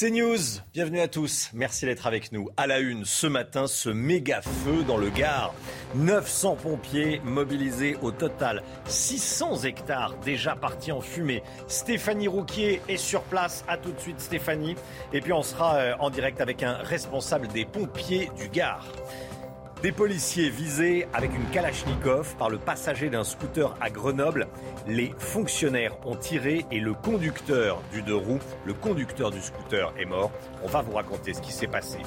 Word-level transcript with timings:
C'est 0.00 0.12
News, 0.12 0.38
bienvenue 0.72 1.00
à 1.00 1.08
tous. 1.08 1.50
Merci 1.54 1.84
d'être 1.84 2.06
avec 2.06 2.30
nous. 2.30 2.50
À 2.56 2.68
la 2.68 2.78
une, 2.78 3.04
ce 3.04 3.26
matin, 3.26 3.66
ce 3.66 3.88
méga 3.90 4.42
feu 4.42 4.84
dans 4.86 4.96
le 4.96 5.10
Gard. 5.10 5.52
900 5.96 6.54
pompiers 6.54 7.20
mobilisés 7.24 7.96
au 8.00 8.12
total. 8.12 8.62
600 8.86 9.64
hectares 9.64 10.16
déjà 10.18 10.54
partis 10.54 10.92
en 10.92 11.00
fumée. 11.00 11.42
Stéphanie 11.66 12.28
Rouquier 12.28 12.80
est 12.88 12.96
sur 12.96 13.22
place. 13.22 13.64
À 13.66 13.76
tout 13.76 13.90
de 13.90 13.98
suite, 13.98 14.20
Stéphanie. 14.20 14.76
Et 15.12 15.20
puis 15.20 15.32
on 15.32 15.42
sera 15.42 15.78
euh, 15.78 15.94
en 15.98 16.10
direct 16.10 16.40
avec 16.40 16.62
un 16.62 16.74
responsable 16.74 17.48
des 17.48 17.64
pompiers 17.64 18.30
du 18.38 18.48
Gard. 18.50 18.86
Des 19.82 19.92
policiers 19.92 20.50
visés 20.50 21.06
avec 21.12 21.32
une 21.32 21.48
Kalachnikov 21.50 22.34
par 22.36 22.50
le 22.50 22.58
passager 22.58 23.10
d'un 23.10 23.22
scooter 23.22 23.76
à 23.80 23.90
Grenoble. 23.90 24.48
Les 24.88 25.14
fonctionnaires 25.18 25.96
ont 26.04 26.16
tiré 26.16 26.66
et 26.72 26.80
le 26.80 26.94
conducteur 26.94 27.80
du 27.92 28.02
deux 28.02 28.16
roues, 28.16 28.40
le 28.64 28.74
conducteur 28.74 29.30
du 29.30 29.40
scooter 29.40 29.92
est 29.96 30.04
mort. 30.04 30.32
On 30.64 30.68
va 30.68 30.82
vous 30.82 30.94
raconter 30.94 31.32
ce 31.32 31.40
qui 31.40 31.52
s'est 31.52 31.68
passé. 31.68 31.98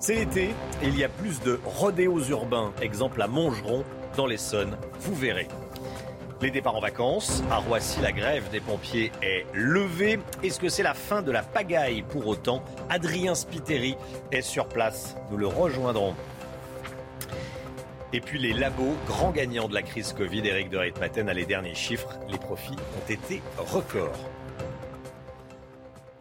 C'est 0.00 0.16
l'été 0.16 0.48
et 0.82 0.88
il 0.88 0.98
y 0.98 1.04
a 1.04 1.08
plus 1.08 1.40
de 1.42 1.60
rodéos 1.64 2.24
urbains, 2.30 2.72
exemple 2.82 3.22
à 3.22 3.28
Montgeron 3.28 3.84
dans 4.16 4.26
l'Essonne, 4.26 4.76
vous 4.98 5.14
verrez. 5.14 5.46
Les 6.42 6.50
départs 6.50 6.74
en 6.74 6.80
vacances, 6.80 7.44
à 7.52 7.58
Roissy, 7.58 8.00
la 8.00 8.10
grève 8.10 8.50
des 8.50 8.58
pompiers 8.58 9.12
est 9.22 9.46
levée. 9.54 10.18
Est-ce 10.42 10.58
que 10.58 10.68
c'est 10.68 10.82
la 10.82 10.92
fin 10.92 11.22
de 11.22 11.30
la 11.30 11.44
pagaille 11.44 12.02
Pour 12.02 12.26
autant, 12.26 12.64
Adrien 12.90 13.36
Spiteri 13.36 13.94
est 14.32 14.42
sur 14.42 14.66
place. 14.66 15.14
Nous 15.30 15.36
le 15.36 15.46
rejoindrons. 15.46 16.16
Et 18.14 18.20
puis 18.20 18.38
les 18.38 18.52
labos, 18.52 18.94
grands 19.06 19.30
gagnants 19.30 19.68
de 19.68 19.74
la 19.74 19.80
crise 19.80 20.12
Covid, 20.12 20.46
Eric 20.46 20.68
de 20.68 20.76
Reitmaten 20.76 21.30
a 21.30 21.32
les 21.32 21.46
derniers 21.46 21.74
chiffres. 21.74 22.18
Les 22.28 22.36
profits 22.36 22.76
ont 22.76 23.10
été 23.10 23.40
records. 23.56 24.28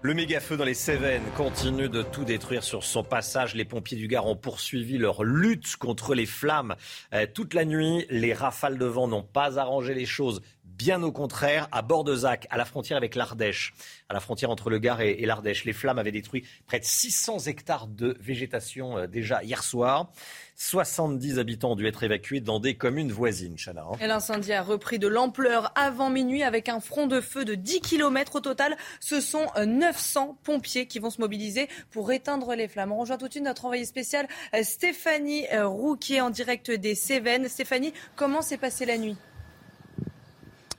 Le 0.03 0.13
méga-feu 0.13 0.55
dans 0.55 0.63
les 0.63 0.73
Cévennes 0.73 1.21
continue 1.35 1.89
de 1.89 2.01
tout 2.01 2.23
détruire 2.23 2.63
sur 2.63 2.83
son 2.83 3.03
passage. 3.03 3.55
Les 3.55 3.65
pompiers 3.65 3.97
du 3.97 4.07
Gard 4.07 4.25
ont 4.25 4.37
poursuivi 4.37 4.97
leur 4.97 5.23
lutte 5.23 5.75
contre 5.75 6.15
les 6.15 6.25
flammes 6.25 6.75
euh, 7.13 7.27
toute 7.31 7.53
la 7.53 7.65
nuit. 7.65 8.07
Les 8.09 8.33
rafales 8.33 8.77
de 8.77 8.85
vent 8.85 9.07
n'ont 9.07 9.21
pas 9.21 9.59
arrangé 9.59 9.93
les 9.93 10.07
choses. 10.07 10.41
Bien 10.81 11.03
au 11.03 11.11
contraire, 11.11 11.67
à 11.71 11.83
Bordezac, 11.83 12.47
à 12.49 12.57
la 12.57 12.65
frontière 12.65 12.97
avec 12.97 13.13
l'Ardèche, 13.13 13.75
à 14.09 14.15
la 14.15 14.19
frontière 14.19 14.49
entre 14.49 14.71
le 14.71 14.79
Gard 14.79 14.99
et, 14.99 15.23
l'Ardèche, 15.27 15.63
les 15.63 15.73
flammes 15.73 15.99
avaient 15.99 16.11
détruit 16.11 16.43
près 16.65 16.79
de 16.79 16.85
600 16.85 17.37
hectares 17.45 17.85
de 17.85 18.17
végétation 18.19 18.97
euh, 18.97 19.05
déjà 19.05 19.43
hier 19.43 19.61
soir. 19.61 20.09
70 20.55 21.37
habitants 21.37 21.73
ont 21.73 21.75
dû 21.75 21.85
être 21.85 22.01
évacués 22.01 22.39
dans 22.39 22.59
des 22.59 22.73
communes 22.73 23.11
voisines, 23.11 23.57
Chana. 23.57 23.83
hein. 23.83 24.07
L'incendie 24.07 24.53
a 24.53 24.63
repris 24.63 24.97
de 24.97 25.07
l'ampleur 25.07 25.71
avant 25.75 26.09
minuit 26.09 26.41
avec 26.41 26.67
un 26.67 26.79
front 26.79 27.05
de 27.05 27.21
feu 27.21 27.45
de 27.45 27.53
10 27.53 27.81
km 27.81 28.37
au 28.37 28.39
total. 28.39 28.75
Ce 28.99 29.21
sont 29.21 29.45
euh, 29.57 29.67
900 29.67 30.39
pompiers 30.41 30.87
qui 30.87 30.97
vont 30.97 31.11
se 31.11 31.21
mobiliser 31.21 31.69
pour 31.91 32.11
éteindre 32.11 32.55
les 32.55 32.67
flammes. 32.67 32.91
On 32.91 32.97
rejoint 32.97 33.19
tout 33.19 33.27
de 33.27 33.33
suite 33.33 33.43
notre 33.43 33.65
envoyée 33.65 33.85
spéciale 33.85 34.27
euh, 34.55 34.63
Stéphanie 34.63 35.45
euh, 35.53 35.67
Rouquier 35.67 36.21
en 36.21 36.31
direct 36.31 36.71
des 36.71 36.95
Cévennes. 36.95 37.47
Stéphanie, 37.49 37.93
comment 38.15 38.41
s'est 38.41 38.57
passée 38.57 38.87
la 38.87 38.97
nuit? 38.97 39.15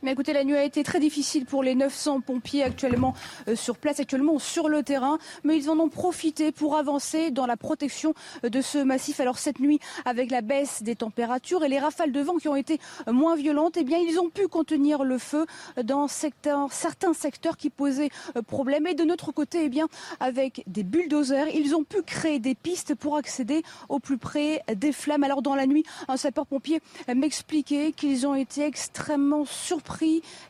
Mais 0.04 0.10
écoutez, 0.10 0.32
la 0.32 0.42
nuit 0.42 0.56
a 0.56 0.64
été 0.64 0.82
très 0.82 0.98
difficile 0.98 1.46
pour 1.46 1.62
les 1.62 1.76
900 1.76 2.22
pompiers 2.22 2.64
actuellement 2.64 3.14
euh, 3.46 3.54
sur 3.54 3.76
place, 3.76 4.00
actuellement 4.00 4.40
sur 4.40 4.68
le 4.68 4.82
terrain, 4.82 5.18
mais 5.44 5.56
ils 5.56 5.70
en 5.70 5.78
ont 5.78 5.88
profité 5.88 6.50
pour 6.50 6.76
avancer 6.76 7.30
dans 7.30 7.46
la 7.46 7.56
protection 7.56 8.12
euh, 8.44 8.48
de 8.48 8.60
ce 8.62 8.78
massif. 8.78 9.20
Alors 9.20 9.38
cette 9.38 9.60
nuit, 9.60 9.78
avec 10.04 10.32
la 10.32 10.40
baisse 10.40 10.82
des 10.82 10.96
températures 10.96 11.62
et 11.62 11.68
les 11.68 11.78
rafales 11.78 12.10
de 12.10 12.20
vent 12.20 12.38
qui 12.38 12.48
ont 12.48 12.56
été 12.56 12.80
euh, 13.06 13.12
moins 13.12 13.36
violentes, 13.36 13.76
eh 13.76 13.84
bien 13.84 13.98
ils 13.98 14.18
ont 14.18 14.28
pu 14.28 14.48
contenir 14.48 15.04
le 15.04 15.18
feu 15.18 15.46
dans 15.84 16.08
certains 16.08 16.68
secteurs 17.14 17.56
qui 17.56 17.70
posaient 17.70 18.10
problème. 18.48 18.88
Et 18.88 18.94
de 18.94 19.04
notre 19.04 19.30
côté, 19.30 19.66
eh 19.66 19.68
bien 19.68 19.86
avec 20.18 20.64
des 20.66 20.82
bulldozers, 20.82 21.46
ils 21.46 21.76
ont 21.76 21.84
pu 21.84 22.02
créer 22.02 22.40
des 22.40 22.56
pistes 22.56 22.96
pour 22.96 23.16
accéder 23.16 23.62
au 23.88 24.00
plus 24.00 24.18
près 24.18 24.64
des 24.74 24.90
flammes. 24.90 25.22
Alors 25.22 25.42
dans 25.42 25.54
la 25.54 25.66
nuit, 25.66 25.84
un 26.08 26.16
sapeur-pompier 26.16 26.80
m'expliquait 27.14 27.92
qu'ils 27.92 28.26
ont 28.26 28.34
été 28.34 28.64
extrêmement 28.64 29.44
surpris 29.44 29.91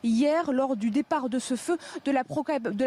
hier 0.03 0.51
lors 0.51 0.75
du 0.75 0.89
départ 0.89 1.29
de 1.29 1.39
ce 1.39 1.55
feu, 1.55 1.77
de 2.05 2.11
la, 2.11 2.23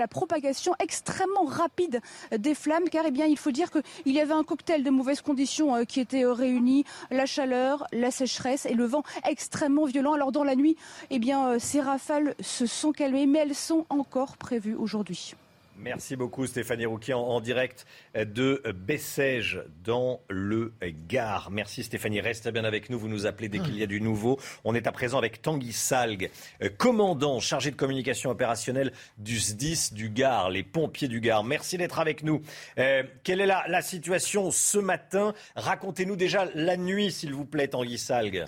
propagation 0.07 0.73
extrêmement 0.79 1.45
rapide 1.45 2.01
des 2.37 2.55
flammes, 2.55 2.89
car 2.91 3.05
eh 3.07 3.11
bien, 3.11 3.27
il 3.27 3.39
faut 3.39 3.51
dire 3.51 3.71
qu'il 3.71 4.13
y 4.13 4.21
avait 4.21 4.33
un 4.33 4.45
cocktail 4.45 4.83
de 4.83 4.91
mauvaises 4.91 5.21
conditions 5.21 5.75
euh, 5.77 5.85
qui 5.85 6.01
était 6.01 6.25
euh, 6.25 6.33
réuni, 6.33 6.85
la 7.11 7.27
chaleur, 7.27 7.87
la 7.93 8.11
sécheresse 8.11 8.67
et 8.67 8.75
le 8.75 8.85
vent 8.85 9.03
extrêmement 9.29 9.85
violent. 9.85 10.15
Alors 10.15 10.33
dans 10.33 10.45
la 10.45 10.57
nuit, 10.57 10.77
eh 11.11 11.19
bien, 11.19 11.49
euh, 11.49 11.59
ces 11.59 11.81
rafales 11.81 12.35
se 12.41 12.67
sont 12.67 12.93
calmées, 12.93 13.27
mais 13.27 13.41
elles 13.41 13.55
sont 13.55 13.87
encore 13.89 14.37
prévues 14.37 14.75
aujourd'hui. 14.75 15.35
Merci 15.79 16.17
beaucoup 16.17 16.47
Stéphanie 16.47 16.87
Rouquier 16.87 17.15
en, 17.15 17.41
direct 17.41 17.87
de 18.15 18.63
Bessèges 18.75 19.63
dans 19.85 20.21
le 20.29 20.73
Gard. 21.09 21.51
Merci 21.51 21.83
Stéphanie, 21.85 22.21
reste 22.21 22.49
bien 22.49 22.65
avec 22.65 22.91
nous, 22.91 22.99
vous 22.99 23.09
nous 23.09 23.27
appelez 23.27 23.49
dès 23.49 23.59
qu'il 23.59 23.77
y 23.77 23.83
a 23.83 23.87
du 23.87 24.01
nouveau. 24.01 24.39
On 24.65 24.75
est 24.75 24.87
à 24.87 24.93
présent 24.93 25.19
avec 25.19 25.43
Tanguy 25.43 25.73
Salgue, 25.73 26.31
euh, 26.63 26.69
commandant 26.69 27.41
chargé 27.41 27.71
de 27.71 27.77
communication 27.77 28.31
opérationnelle 28.31 28.93
du 29.19 29.39
SDIS 29.39 29.91
du 29.93 30.09
Gard, 30.09 30.51
les 30.51 30.63
pompiers 30.63 31.09
du 31.09 31.21
Gard. 31.21 31.45
Merci 31.45 31.79
d'être 31.79 31.99
avec 31.99 32.23
nous. 32.23 32.43
Euh, 32.79 33.03
quelle 33.23 33.41
est 33.41 33.47
la, 33.47 33.65
la 33.69 33.83
situation 33.83 34.51
ce 34.51 34.79
matin? 34.79 35.35
Racontez-nous 35.55 36.17
déjà 36.17 36.47
la 36.55 36.77
nuit 36.77 37.13
s'il 37.13 37.35
vous 37.35 37.45
plaît 37.45 37.69
Tanguy 37.69 37.99
Salgue. 37.99 38.47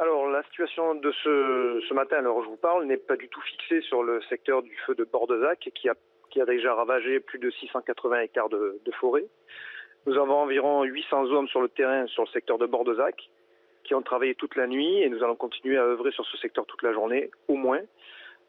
Alors, 0.00 0.28
la 0.28 0.44
situation 0.44 0.94
de 0.94 1.10
ce, 1.10 1.92
matin, 1.92 2.18
alors 2.18 2.40
je 2.44 2.48
vous 2.48 2.56
parle, 2.56 2.84
n'est 2.84 2.98
pas 2.98 3.16
du 3.16 3.28
tout 3.28 3.40
fixée 3.40 3.80
sur 3.80 4.04
le 4.04 4.22
secteur 4.28 4.62
du 4.62 4.76
feu 4.86 4.94
de 4.94 5.02
Bordezac, 5.02 5.70
qui 5.74 5.88
a, 5.88 6.44
déjà 6.46 6.72
ravagé 6.72 7.18
plus 7.18 7.40
de 7.40 7.50
680 7.50 8.20
hectares 8.20 8.48
de, 8.48 8.80
de 8.84 8.92
forêt. 8.92 9.24
Nous 10.06 10.16
avons 10.16 10.36
environ 10.36 10.84
800 10.84 11.32
hommes 11.32 11.48
sur 11.48 11.60
le 11.60 11.68
terrain 11.68 12.06
sur 12.06 12.22
le 12.22 12.28
secteur 12.28 12.58
de 12.58 12.66
Bordezac, 12.66 13.28
qui 13.82 13.96
ont 13.96 14.02
travaillé 14.02 14.36
toute 14.36 14.54
la 14.54 14.68
nuit, 14.68 15.02
et 15.02 15.08
nous 15.08 15.24
allons 15.24 15.34
continuer 15.34 15.76
à 15.76 15.82
œuvrer 15.82 16.12
sur 16.12 16.24
ce 16.26 16.36
secteur 16.36 16.64
toute 16.66 16.84
la 16.84 16.92
journée, 16.92 17.32
au 17.48 17.54
moins. 17.54 17.80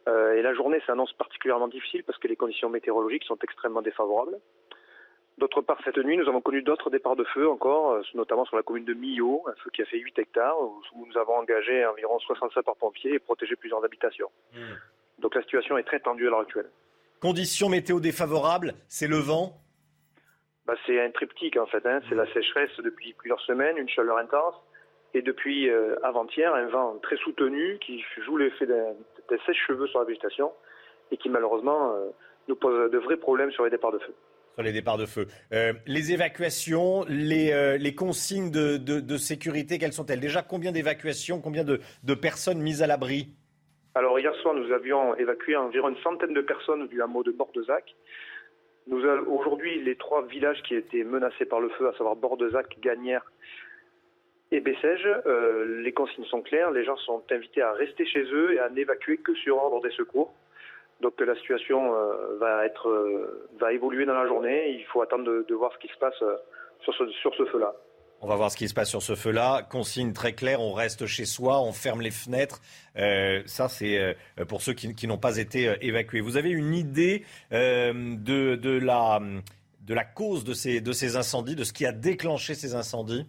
Euh, 0.07 0.33
et 0.35 0.43
la 0.43 0.53
journée 0.53 0.79
s'annonce 0.85 1.13
particulièrement 1.13 1.67
difficile 1.67 2.03
parce 2.03 2.19
que 2.19 2.27
les 2.27 2.35
conditions 2.35 2.69
météorologiques 2.69 3.23
sont 3.23 3.39
extrêmement 3.41 3.81
défavorables. 3.81 4.37
D'autre 5.39 5.61
part, 5.61 5.79
cette 5.85 5.97
nuit, 5.97 6.17
nous 6.17 6.27
avons 6.27 6.41
connu 6.41 6.61
d'autres 6.61 6.89
départs 6.89 7.15
de 7.15 7.23
feu 7.23 7.49
encore, 7.49 7.93
euh, 7.93 8.01
notamment 8.13 8.43
sur 8.43 8.57
la 8.57 8.61
commune 8.61 8.83
de 8.83 8.93
Millau, 8.93 9.45
un 9.47 9.53
feu 9.63 9.69
qui 9.73 9.81
a 9.81 9.85
fait 9.85 9.97
8 9.97 10.19
hectares, 10.19 10.59
où 10.59 11.05
nous 11.07 11.17
avons 11.17 11.35
engagé 11.35 11.85
environ 11.85 12.19
60 12.19 12.51
sapeurs-pompiers 12.51 13.13
et 13.13 13.19
protégé 13.19 13.55
plusieurs 13.55 13.83
habitations. 13.85 14.29
Donc 15.19 15.35
la 15.35 15.41
situation 15.41 15.77
est 15.77 15.83
très 15.83 16.01
tendue 16.01 16.27
à 16.27 16.31
l'heure 16.31 16.41
actuelle. 16.41 16.69
Conditions 17.21 17.69
météo 17.69 18.01
défavorables, 18.01 18.73
c'est 18.89 19.07
le 19.07 19.15
vent? 19.15 19.53
Bah, 20.65 20.75
c'est 20.85 21.01
un 21.01 21.09
triptyque 21.11 21.55
en 21.55 21.67
fait, 21.67 21.85
hein. 21.85 22.01
c'est 22.09 22.15
la 22.15 22.31
sécheresse 22.33 22.75
depuis 22.83 23.13
plusieurs 23.13 23.39
semaines, 23.41 23.77
une 23.77 23.89
chaleur 23.89 24.17
intense, 24.17 24.55
et 25.13 25.21
depuis 25.21 25.69
euh, 25.69 25.95
avant-hier, 26.03 26.53
un 26.53 26.67
vent 26.67 26.97
très 27.01 27.15
soutenu 27.15 27.79
qui 27.79 28.03
joue 28.25 28.35
l'effet 28.35 28.65
d'un 28.65 28.93
d'un 29.29 29.37
sèche-cheveux 29.45 29.87
sur 29.87 29.99
la 29.99 30.05
végétation 30.05 30.51
et 31.11 31.17
qui 31.17 31.29
malheureusement 31.29 31.93
euh, 31.93 32.09
nous 32.49 32.55
pose 32.55 32.91
de 32.91 32.97
vrais 32.97 33.17
problèmes 33.17 33.51
sur 33.51 33.63
les 33.63 33.69
départs 33.69 33.91
de 33.93 33.99
feu. 33.99 34.13
Sur 34.59 34.65
les 34.65 34.73
départs 34.73 34.97
de 34.97 35.05
feu. 35.05 35.25
Euh, 35.53 35.71
les 35.87 36.11
évacuations, 36.11 37.05
les, 37.07 37.53
euh, 37.53 37.91
consignes 37.95 38.51
de, 38.51 39.17
sécurité, 39.17 39.79
quelles 39.79 39.93
sont-elles? 39.93 40.19
Déjà, 40.19 40.41
combien 40.41 40.73
d'évacuations, 40.73 41.39
combien 41.39 41.63
de, 41.63 42.13
personnes 42.13 42.59
mises 42.59 42.83
à 42.83 42.87
l'abri? 42.87 43.29
Alors 43.95 44.19
hier 44.19 44.35
soir, 44.35 44.53
nous 44.53 44.69
avions 44.73 45.15
évacué 45.15 45.55
environ 45.55 45.87
une 45.87 45.97
centaine 46.03 46.33
de 46.33 46.41
personnes 46.41 46.87
du 46.89 47.01
hameau 47.01 47.23
de 47.23 47.31
Bordezac. 47.31 47.95
Aujourd'hui, 49.27 49.81
les 49.81 49.95
trois 49.95 50.25
villages 50.25 50.61
qui 50.67 50.75
étaient 50.75 51.05
menacés 51.05 51.45
par 51.45 51.61
le 51.61 51.69
feu, 51.69 51.87
à 51.87 51.93
savoir 51.93 52.17
Bordezac, 52.17 52.79
Gagnères 52.81 53.31
et 54.51 54.59
Bessèges, 54.59 55.07
euh, 55.25 55.81
les 55.83 55.93
consignes 55.93 56.25
sont 56.25 56.41
claires. 56.41 56.71
Les 56.71 56.83
gens 56.83 56.97
sont 56.97 57.23
invités 57.31 57.61
à 57.61 57.71
rester 57.71 58.05
chez 58.05 58.23
eux 58.23 58.55
et 58.55 58.59
à 58.59 58.69
n'évacuer 58.69 59.17
que 59.17 59.33
sur 59.35 59.55
ordre 59.57 59.81
des 59.81 59.91
secours. 59.91 60.33
Donc 61.01 61.19
la 61.19 61.35
situation 61.35 61.95
euh, 61.95 62.37
va 62.39 62.65
être 62.65 62.89
euh, 62.89 63.49
va 63.59 63.71
évoluer 63.71 64.05
dans 64.05 64.13
la 64.13 64.27
journée. 64.27 64.71
Il 64.71 64.85
faut 64.85 65.01
attendre 65.01 65.23
de, 65.23 65.45
de 65.47 65.55
voir 65.55 65.71
ce 65.73 65.77
qui 65.79 65.93
se 65.93 65.97
passe 65.97 66.21
euh, 66.21 66.35
sur 66.81 66.93
ce, 66.93 67.07
sur 67.21 67.33
ce 67.35 67.45
feu-là. 67.45 67.73
On 68.21 68.27
va 68.27 68.35
voir 68.35 68.51
ce 68.51 68.57
qui 68.57 68.67
se 68.67 68.73
passe 68.73 68.89
sur 68.89 69.01
ce 69.01 69.15
feu-là. 69.15 69.63
Consigne 69.63 70.11
très 70.11 70.33
claire, 70.33 70.59
on 70.59 70.73
reste 70.73 71.05
chez 71.05 71.23
soi, 71.23 71.61
on 71.61 71.71
ferme 71.71 72.01
les 72.01 72.11
fenêtres. 72.11 72.59
Euh, 72.97 73.41
ça, 73.45 73.69
c'est 73.69 73.97
euh, 73.97 74.13
pour 74.45 74.61
ceux 74.61 74.73
qui, 74.73 74.93
qui 74.93 75.07
n'ont 75.07 75.17
pas 75.17 75.37
été 75.37 75.69
euh, 75.69 75.75
évacués. 75.79 76.19
Vous 76.19 76.35
avez 76.35 76.49
une 76.49 76.73
idée 76.73 77.23
euh, 77.53 77.93
de, 77.93 78.55
de, 78.55 78.77
la, 78.77 79.21
de 79.81 79.93
la 79.93 80.03
cause 80.03 80.43
de 80.43 80.53
ces, 80.53 80.81
de 80.81 80.91
ces 80.91 81.15
incendies, 81.15 81.55
de 81.55 81.63
ce 81.63 81.71
qui 81.71 81.85
a 81.85 81.93
déclenché 81.93 82.55
ces 82.55 82.75
incendies? 82.75 83.25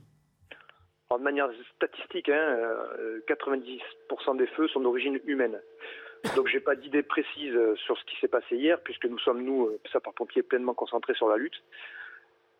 De 1.17 1.22
manière 1.22 1.49
statistique, 1.76 2.28
hein, 2.28 2.56
90% 3.28 3.81
euh, 4.34 4.38
des 4.38 4.46
feux 4.49 4.67
sont 4.69 4.81
d'origine 4.81 5.20
humaine. 5.25 5.61
Donc 6.37 6.49
j'ai 6.49 6.61
pas 6.61 6.76
d'idée 6.76 7.02
précise 7.02 7.56
sur 7.76 7.99
ce 7.99 8.05
qui 8.05 8.17
s'est 8.20 8.28
passé 8.28 8.56
hier, 8.56 8.81
puisque 8.81 9.06
nous 9.06 9.19
sommes, 9.19 9.43
nous, 9.43 9.70
sapeurs-pompiers, 9.93 10.43
pleinement 10.43 10.75
concentrés 10.75 11.14
sur 11.14 11.28
la 11.28 11.37
lutte. 11.37 11.62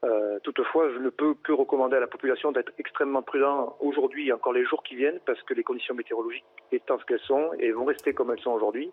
Euh, 0.03 0.39
toutefois, 0.43 0.91
je 0.95 0.99
ne 0.99 1.11
peux 1.11 1.35
que 1.35 1.53
recommander 1.53 1.97
à 1.97 2.01
la 2.01 2.07
population 2.07 2.53
d'être 2.53 2.73
extrêmement 2.79 3.23
prudent 3.23 3.77
aujourd'hui 3.81 4.29
et 4.29 4.33
encore 4.33 4.55
les 4.55 4.65
jours 4.65 4.83
qui 4.83 4.97
viennent, 4.97 5.21
parce 5.27 5.43
que 5.43 5.53
les 5.53 5.63
conditions 5.63 5.95
météorologiques 5.95 6.45
étant 6.73 6.99
ce 6.99 7.05
qu'elles 7.05 7.21
sont 7.21 7.51
et 7.59 7.71
vont 7.73 7.85
rester 7.85 8.15
comme 8.15 8.31
elles 8.31 8.41
sont 8.41 8.53
aujourd'hui, 8.53 8.91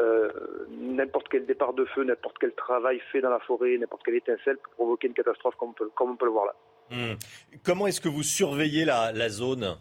euh, 0.00 0.28
n'importe 0.70 1.28
quel 1.30 1.46
départ 1.46 1.72
de 1.72 1.84
feu, 1.84 2.02
n'importe 2.02 2.36
quel 2.40 2.52
travail 2.52 3.00
fait 3.12 3.20
dans 3.20 3.30
la 3.30 3.38
forêt, 3.40 3.78
n'importe 3.78 4.02
quelle 4.04 4.16
étincelle 4.16 4.56
peut 4.56 4.70
provoquer 4.74 5.06
une 5.06 5.14
catastrophe 5.14 5.54
comme 5.56 5.70
on 6.00 6.16
peut, 6.16 6.24
le 6.24 6.30
voir 6.30 6.46
là. 6.46 6.54
Hmm. 6.90 7.14
Comment 7.64 7.86
est-ce 7.86 8.00
que 8.00 8.08
vous 8.08 8.24
surveillez 8.24 8.84
la 8.84 9.28
zone? 9.28 9.76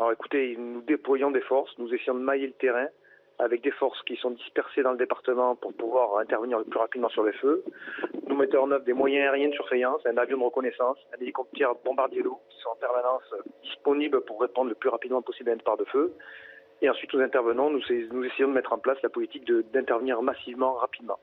Alors 0.00 0.12
écoutez, 0.12 0.54
nous 0.56 0.80
déployons 0.82 1.32
des 1.32 1.40
forces, 1.40 1.76
nous 1.76 1.92
essayons 1.92 2.14
de 2.14 2.20
mailler 2.20 2.46
le 2.46 2.52
terrain 2.52 2.86
avec 3.40 3.62
des 3.62 3.72
forces 3.72 4.00
qui 4.02 4.14
sont 4.14 4.30
dispersées 4.30 4.84
dans 4.84 4.92
le 4.92 4.96
département 4.96 5.56
pour 5.56 5.74
pouvoir 5.74 6.18
intervenir 6.18 6.58
le 6.58 6.64
plus 6.64 6.78
rapidement 6.78 7.08
sur 7.08 7.24
les 7.24 7.32
feux. 7.32 7.64
Nous 8.28 8.36
mettons 8.36 8.62
en 8.62 8.70
œuvre 8.70 8.84
des 8.84 8.92
moyens 8.92 9.28
aériens 9.28 9.48
de 9.48 9.54
surveillance, 9.54 10.00
un 10.06 10.16
avion 10.16 10.38
de 10.38 10.44
reconnaissance, 10.44 10.98
un 11.12 11.20
hélicoptère 11.20 11.74
bombardier 11.84 12.22
d'eau 12.22 12.38
qui 12.48 12.60
sont 12.60 12.70
en 12.70 12.76
permanence 12.76 13.34
disponibles 13.64 14.20
pour 14.20 14.40
répondre 14.40 14.68
le 14.68 14.76
plus 14.76 14.88
rapidement 14.88 15.20
possible 15.20 15.50
à 15.50 15.54
un 15.54 15.56
départ 15.56 15.76
de 15.76 15.84
feu. 15.86 16.14
Et 16.80 16.88
ensuite, 16.88 17.12
nous 17.12 17.20
intervenons, 17.20 17.68
nous 17.68 17.80
essayons 17.80 18.48
de 18.48 18.54
mettre 18.54 18.72
en 18.72 18.78
place 18.78 19.02
la 19.02 19.08
politique 19.08 19.50
d'intervenir 19.72 20.22
massivement, 20.22 20.74
rapidement 20.74 21.18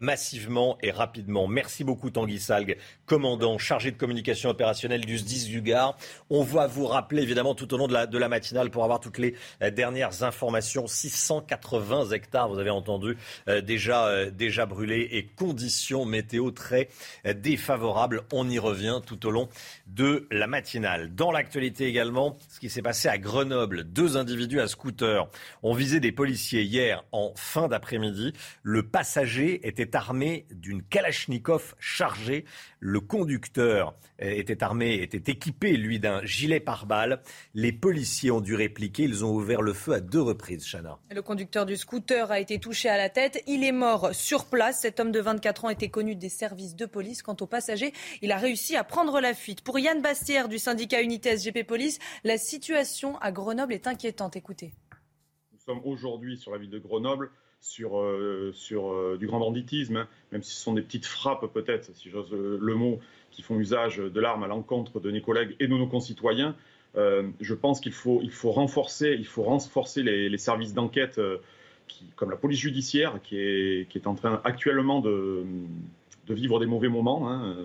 massivement 0.00 0.78
et 0.82 0.90
rapidement. 0.90 1.46
Merci 1.46 1.84
beaucoup 1.84 2.10
Tanguy 2.10 2.40
Salgue, 2.40 2.76
commandant 3.06 3.58
chargé 3.58 3.90
de 3.90 3.96
communication 3.96 4.50
opérationnelle 4.50 5.04
du 5.04 5.18
SDIS 5.18 5.46
du 5.46 5.62
Gard. 5.62 5.96
On 6.30 6.42
va 6.42 6.66
vous 6.66 6.86
rappeler 6.86 7.22
évidemment 7.22 7.54
tout 7.54 7.72
au 7.74 7.76
long 7.76 7.86
de 7.86 8.18
la, 8.18 8.28
matinale 8.28 8.70
pour 8.70 8.84
avoir 8.84 9.00
toutes 9.00 9.18
les 9.18 9.34
euh, 9.62 9.70
dernières 9.70 10.22
informations. 10.22 10.86
680 10.86 12.10
hectares, 12.10 12.48
vous 12.48 12.58
avez 12.58 12.70
entendu, 12.70 13.16
euh, 13.48 13.60
déjà, 13.60 14.06
euh, 14.06 14.30
déjà 14.30 14.66
brûlés 14.66 15.08
et 15.12 15.26
conditions 15.26 16.04
météo 16.04 16.50
très 16.50 16.88
défavorables. 17.34 18.22
On 18.32 18.48
y 18.48 18.58
revient 18.58 19.00
tout 19.04 19.26
au 19.26 19.30
long 19.30 19.48
de 19.86 20.26
la 20.30 20.46
matinale. 20.46 21.14
Dans 21.14 21.30
l'actualité 21.30 21.86
également, 21.86 22.36
ce 22.48 22.60
qui 22.60 22.70
s'est 22.70 22.82
passé 22.82 23.08
à 23.08 23.18
Grenoble, 23.18 23.84
deux 23.84 24.16
individus 24.16 24.60
à 24.60 24.68
scooter 24.68 25.28
ont 25.62 25.74
visé 25.74 26.00
des 26.00 26.12
policiers 26.12 26.62
hier 26.62 27.04
en 27.12 27.32
fin 27.36 27.68
d'après-midi. 27.68 28.32
Le 28.62 28.82
passager 28.82 29.66
était 29.66 29.89
armé 29.94 30.46
d'une 30.50 30.82
Kalachnikov 30.82 31.74
chargée. 31.78 32.44
Le 32.78 33.00
conducteur 33.00 33.94
était 34.18 34.62
armé, 34.62 34.94
était 34.94 35.32
équipé, 35.32 35.76
lui, 35.76 35.98
d'un 35.98 36.24
gilet 36.24 36.60
pare-balles. 36.60 37.22
Les 37.54 37.72
policiers 37.72 38.30
ont 38.30 38.40
dû 38.40 38.54
répliquer. 38.54 39.04
Ils 39.04 39.24
ont 39.24 39.34
ouvert 39.34 39.62
le 39.62 39.72
feu 39.72 39.92
à 39.92 40.00
deux 40.00 40.20
reprises, 40.20 40.66
Chana. 40.66 40.98
Le 41.10 41.22
conducteur 41.22 41.66
du 41.66 41.76
scooter 41.76 42.30
a 42.30 42.40
été 42.40 42.58
touché 42.58 42.88
à 42.88 42.96
la 42.96 43.08
tête. 43.08 43.42
Il 43.46 43.64
est 43.64 43.72
mort 43.72 44.14
sur 44.14 44.46
place. 44.46 44.80
Cet 44.80 45.00
homme 45.00 45.12
de 45.12 45.20
24 45.20 45.64
ans 45.64 45.70
était 45.70 45.88
connu 45.88 46.14
des 46.14 46.28
services 46.28 46.76
de 46.76 46.86
police. 46.86 47.22
Quant 47.22 47.36
au 47.40 47.46
passager, 47.46 47.92
il 48.22 48.32
a 48.32 48.36
réussi 48.36 48.76
à 48.76 48.84
prendre 48.84 49.20
la 49.20 49.34
fuite. 49.34 49.62
Pour 49.62 49.78
Yann 49.78 50.02
Bastière 50.02 50.48
du 50.48 50.58
syndicat 50.58 51.00
Unité 51.02 51.36
SGP 51.36 51.66
Police, 51.66 51.98
la 52.24 52.38
situation 52.38 53.18
à 53.18 53.32
Grenoble 53.32 53.72
est 53.72 53.86
inquiétante. 53.86 54.36
Écoutez. 54.36 54.72
Nous 55.52 55.58
sommes 55.58 55.80
aujourd'hui 55.84 56.36
sur 56.36 56.52
la 56.52 56.58
ville 56.58 56.70
de 56.70 56.78
Grenoble 56.78 57.30
sur, 57.60 58.00
euh, 58.00 58.52
euh, 58.72 59.16
du 59.16 59.26
grand 59.26 59.38
banditisme, 59.38 59.96
hein, 59.96 60.08
même 60.32 60.42
si 60.42 60.54
ce 60.54 60.62
sont 60.62 60.72
des 60.72 60.82
petites 60.82 61.06
frappes 61.06 61.46
peut-être, 61.52 61.94
si 61.94 62.10
j'ose 62.10 62.32
le 62.32 62.74
mot, 62.74 63.00
qui 63.30 63.42
font 63.42 63.58
usage 63.58 63.98
de 63.98 64.20
l'arme 64.20 64.42
à 64.42 64.46
l'encontre 64.46 64.98
de 65.00 65.10
nos 65.10 65.20
collègues 65.20 65.54
et 65.60 65.68
de 65.68 65.74
nos 65.74 65.86
concitoyens. 65.86 66.56
Euh, 66.96 67.28
je 67.40 67.54
pense 67.54 67.80
qu'il 67.80 67.92
faut, 67.92 68.20
renforcer, 68.44 69.16
les, 70.02 70.38
services 70.38 70.74
d'enquête, 70.74 71.20
comme 72.16 72.30
la 72.30 72.36
police 72.36 72.58
judiciaire, 72.58 73.20
qui 73.22 73.36
est, 73.36 74.06
en 74.06 74.14
train 74.14 74.40
actuellement 74.44 75.00
de, 75.00 75.44
de 76.26 76.34
vivre 76.34 76.58
des 76.58 76.66
mauvais 76.66 76.88
moments, 76.88 77.30
hein, 77.30 77.56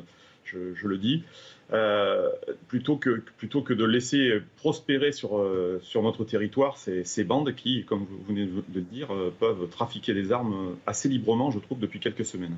je, 0.43 0.87
le 0.87 0.97
dis. 0.97 1.23
Euh, 1.73 2.29
plutôt, 2.67 2.95
que, 2.95 3.23
plutôt 3.37 3.63
que 3.63 3.73
de 3.73 3.85
laisser 3.85 4.39
prospérer 4.57 5.11
sur, 5.11 5.39
euh, 5.39 5.79
sur 5.81 6.03
notre 6.03 6.23
territoire 6.23 6.77
ces, 6.77 7.03
ces, 7.03 7.23
bandes 7.23 7.55
qui, 7.55 7.85
comme 7.85 8.05
vous 8.05 8.23
venez 8.27 8.45
de 8.45 8.61
le 8.73 8.81
dire, 8.81 9.11
euh, 9.11 9.33
peuvent 9.39 9.67
trafiquer 9.69 10.13
des 10.13 10.31
armes 10.31 10.75
assez 10.85 11.09
librement, 11.09 11.49
je 11.49 11.57
trouve, 11.57 11.79
depuis 11.79 11.99
quelques 11.99 12.25
semaines. 12.25 12.55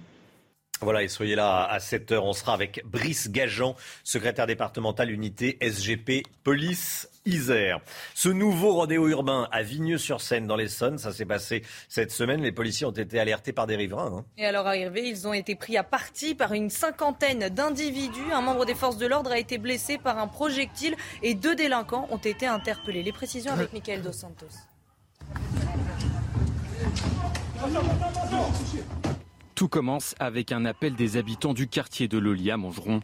Voilà, 0.81 1.01
et 1.03 1.07
soyez 1.07 1.35
là 1.35 1.63
à 1.63 1.79
7h. 1.79 2.19
On 2.19 2.33
sera 2.33 2.53
avec 2.53 2.83
Brice 2.85 3.31
Gajan, 3.31 3.75
secrétaire 4.03 4.45
départemental 4.45 5.09
unité 5.09 5.57
SGP 5.62 6.24
Police 6.44 7.09
Isère. 7.25 7.79
Ce 8.13 8.29
nouveau 8.29 8.74
rodéo 8.74 9.07
urbain 9.07 9.47
à 9.51 9.63
Vigneux-sur-Seine 9.63 10.45
dans 10.45 10.56
l'Essonne, 10.56 10.97
ça 10.97 11.12
s'est 11.12 11.25
passé 11.25 11.63
cette 11.89 12.12
semaine. 12.12 12.41
Les 12.41 12.51
policiers 12.51 12.85
ont 12.85 12.91
été 12.91 13.19
alertés 13.19 13.53
par 13.53 13.68
des 13.68 13.75
riverains. 13.75 14.19
Hein. 14.19 14.25
Et 14.38 14.45
à 14.45 14.51
leur 14.51 14.68
arrivée, 14.68 15.07
ils 15.07 15.27
ont 15.27 15.33
été 15.33 15.56
pris 15.56 15.77
à 15.77 15.83
partie 15.83 16.35
par 16.35 16.53
une 16.53 16.69
cinquantaine 16.69 17.50
d'individus. 17.50 18.31
Un 18.31 18.41
membre 18.41 18.65
des 18.65 18.75
forces 18.75 18.97
de 18.97 19.07
l'ordre 19.07 19.31
a 19.31 19.39
été 19.39 19.57
blessé 19.57 19.97
par 19.97 20.19
un 20.19 20.27
projectile 20.27 20.95
et 21.23 21.33
deux 21.33 21.56
délinquants 21.56 22.07
ont 22.12 22.18
été 22.18 22.45
interpellés. 22.45 23.03
Les 23.03 23.12
précisions 23.12 23.51
avec 23.51 23.73
Michael 23.73 24.03
Dos 24.03 24.13
Santos. 24.13 24.45
Tout 29.57 29.69
commence 29.69 30.13
avec 30.19 30.51
un 30.51 30.65
appel 30.65 30.94
des 30.94 31.18
habitants 31.18 31.56
du 31.56 31.68
quartier 31.68 32.07
de 32.07 32.19
Loli 32.19 32.51
à 32.51 32.57
Montgeron. 32.57 33.00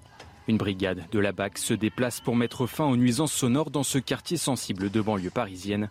Une 0.48 0.58
brigade 0.58 1.04
de 1.12 1.18
la 1.18 1.32
BAC 1.32 1.58
se 1.58 1.74
déplace 1.74 2.22
pour 2.22 2.36
mettre 2.36 2.68
fin 2.68 2.86
aux 2.86 2.96
nuisances 2.96 3.34
sonores 3.34 3.72
dans 3.72 3.82
ce 3.82 3.98
quartier 3.98 4.38
sensible 4.38 4.92
de 4.92 5.02
banlieue 5.02 5.32
parisienne. 5.32 5.90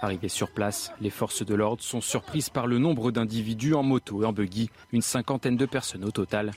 Arrivés 0.00 0.28
sur 0.28 0.52
place, 0.52 0.92
les 1.00 1.10
forces 1.10 1.44
de 1.44 1.56
l'ordre 1.56 1.82
sont 1.82 2.00
surprises 2.00 2.50
par 2.50 2.68
le 2.68 2.78
nombre 2.78 3.10
d'individus 3.10 3.74
en 3.74 3.82
moto 3.82 4.22
et 4.22 4.26
en 4.26 4.32
buggy, 4.32 4.70
une 4.92 5.02
cinquantaine 5.02 5.56
de 5.56 5.66
personnes 5.66 6.04
au 6.04 6.12
total. 6.12 6.52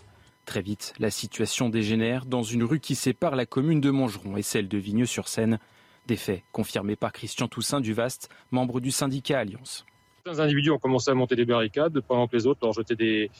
Très 0.46 0.62
vite, 0.62 0.94
la 1.00 1.10
situation 1.10 1.69
dégénère 1.69 2.28
dans 2.28 2.44
une 2.44 2.63
rue 2.63 2.80
qui 2.80 2.94
sépare 2.94 3.36
la 3.36 3.48
commune 3.48 3.81
de 3.81 3.90
Montgeron 3.90 4.38
et 4.38 4.44
celle 4.44 4.68
de 4.68 4.78
Vigneux-sur-Seine. 4.78 5.57
Des 6.06 6.18
faits 6.18 6.44
confirmés 6.51 6.96
par 6.96 7.13
Christian 7.13 7.48
Toussaint 7.48 7.81
du 7.81 7.94
Vaste, 7.94 8.30
membre 8.51 8.80
du 8.80 8.92
syndicat 8.92 9.40
Alliance. 9.40 9.88
Certains 10.30 10.44
individus 10.44 10.70
ont 10.70 10.78
commencé 10.78 11.10
à 11.10 11.16
monter 11.16 11.36
des 11.36 11.46
barricades 11.46 12.00
pendant 12.02 12.28
que 12.28 12.36
les 12.36 12.46
autres 12.46 12.60
leur 12.62 12.74
jetaient 12.74 12.96
des, 12.96 13.31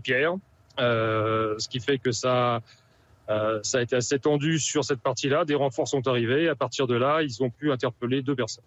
pierres, 0.00 0.36
euh, 0.80 1.54
ce 1.58 1.68
qui 1.68 1.78
fait 1.78 1.98
que 1.98 2.10
ça, 2.10 2.62
euh, 3.28 3.60
ça 3.62 3.78
a 3.78 3.82
été 3.82 3.96
assez 3.96 4.18
tendu 4.18 4.58
sur 4.58 4.82
cette 4.82 5.00
partie-là. 5.00 5.44
Des 5.44 5.54
renforts 5.54 5.88
sont 5.88 6.08
arrivés. 6.08 6.48
À 6.48 6.54
partir 6.54 6.86
de 6.86 6.94
là, 6.94 7.20
ils 7.22 7.42
ont 7.42 7.50
pu 7.50 7.70
interpeller 7.70 8.22
deux 8.22 8.34
personnes. 8.34 8.64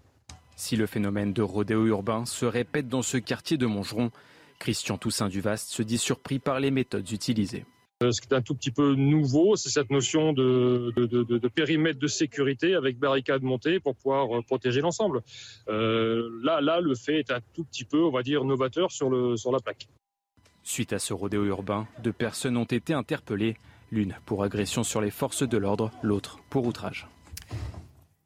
Si 0.55 0.75
le 0.75 0.85
phénomène 0.85 1.33
de 1.33 1.41
rodéo 1.41 1.87
urbain 1.87 2.25
se 2.25 2.45
répète 2.45 2.87
dans 2.87 3.01
ce 3.01 3.17
quartier 3.17 3.57
de 3.57 3.65
Montgeron, 3.65 4.11
Christian 4.59 4.99
Toussaint 4.99 5.29
Duvast 5.29 5.69
se 5.69 5.81
dit 5.81 5.97
surpris 5.97 6.37
par 6.37 6.59
les 6.59 6.69
méthodes 6.69 7.09
utilisées. 7.11 7.65
Euh, 8.03 8.11
ce 8.11 8.19
qui 8.19 8.27
est 8.27 8.33
un 8.33 8.41
tout 8.41 8.55
petit 8.55 8.71
peu 8.71 8.93
nouveau, 8.93 9.55
c'est 9.55 9.69
cette 9.69 9.89
notion 9.89 10.33
de, 10.33 11.47
périmètre 11.47 11.97
de 11.97 12.07
sécurité 12.07 12.75
avec 12.75 12.99
barricades 12.99 13.41
montées 13.41 13.79
pour 13.79 13.95
pouvoir 13.95 14.37
euh, 14.37 14.41
protéger 14.41 14.81
l'ensemble. 14.81 15.21
Euh, 15.69 16.29
là, 16.43 16.59
là, 16.59 16.81
le 16.81 16.93
fait 16.93 17.19
est 17.19 17.31
un 17.31 17.39
tout 17.53 17.63
petit 17.63 17.85
peu, 17.85 18.03
on 18.03 18.11
va 18.11 18.21
dire, 18.21 18.43
novateur 18.43 18.91
sur 18.91 19.09
la 19.09 19.59
plaque. 19.59 19.87
Suite 20.61 20.91
à 20.91 20.99
ce 20.99 21.13
rodéo 21.13 21.45
urbain, 21.45 21.87
deux 22.03 22.11
personnes 22.11 22.57
ont 22.57 22.65
été 22.65 22.93
interpellées, 22.93 23.55
l'une 23.91 24.17
pour 24.25 24.43
agression 24.43 24.83
sur 24.83 24.99
les 24.99 25.11
forces 25.11 25.47
de 25.47 25.57
l'ordre, 25.57 25.89
l'autre 26.03 26.39
pour 26.49 26.65
outrage. 26.65 27.07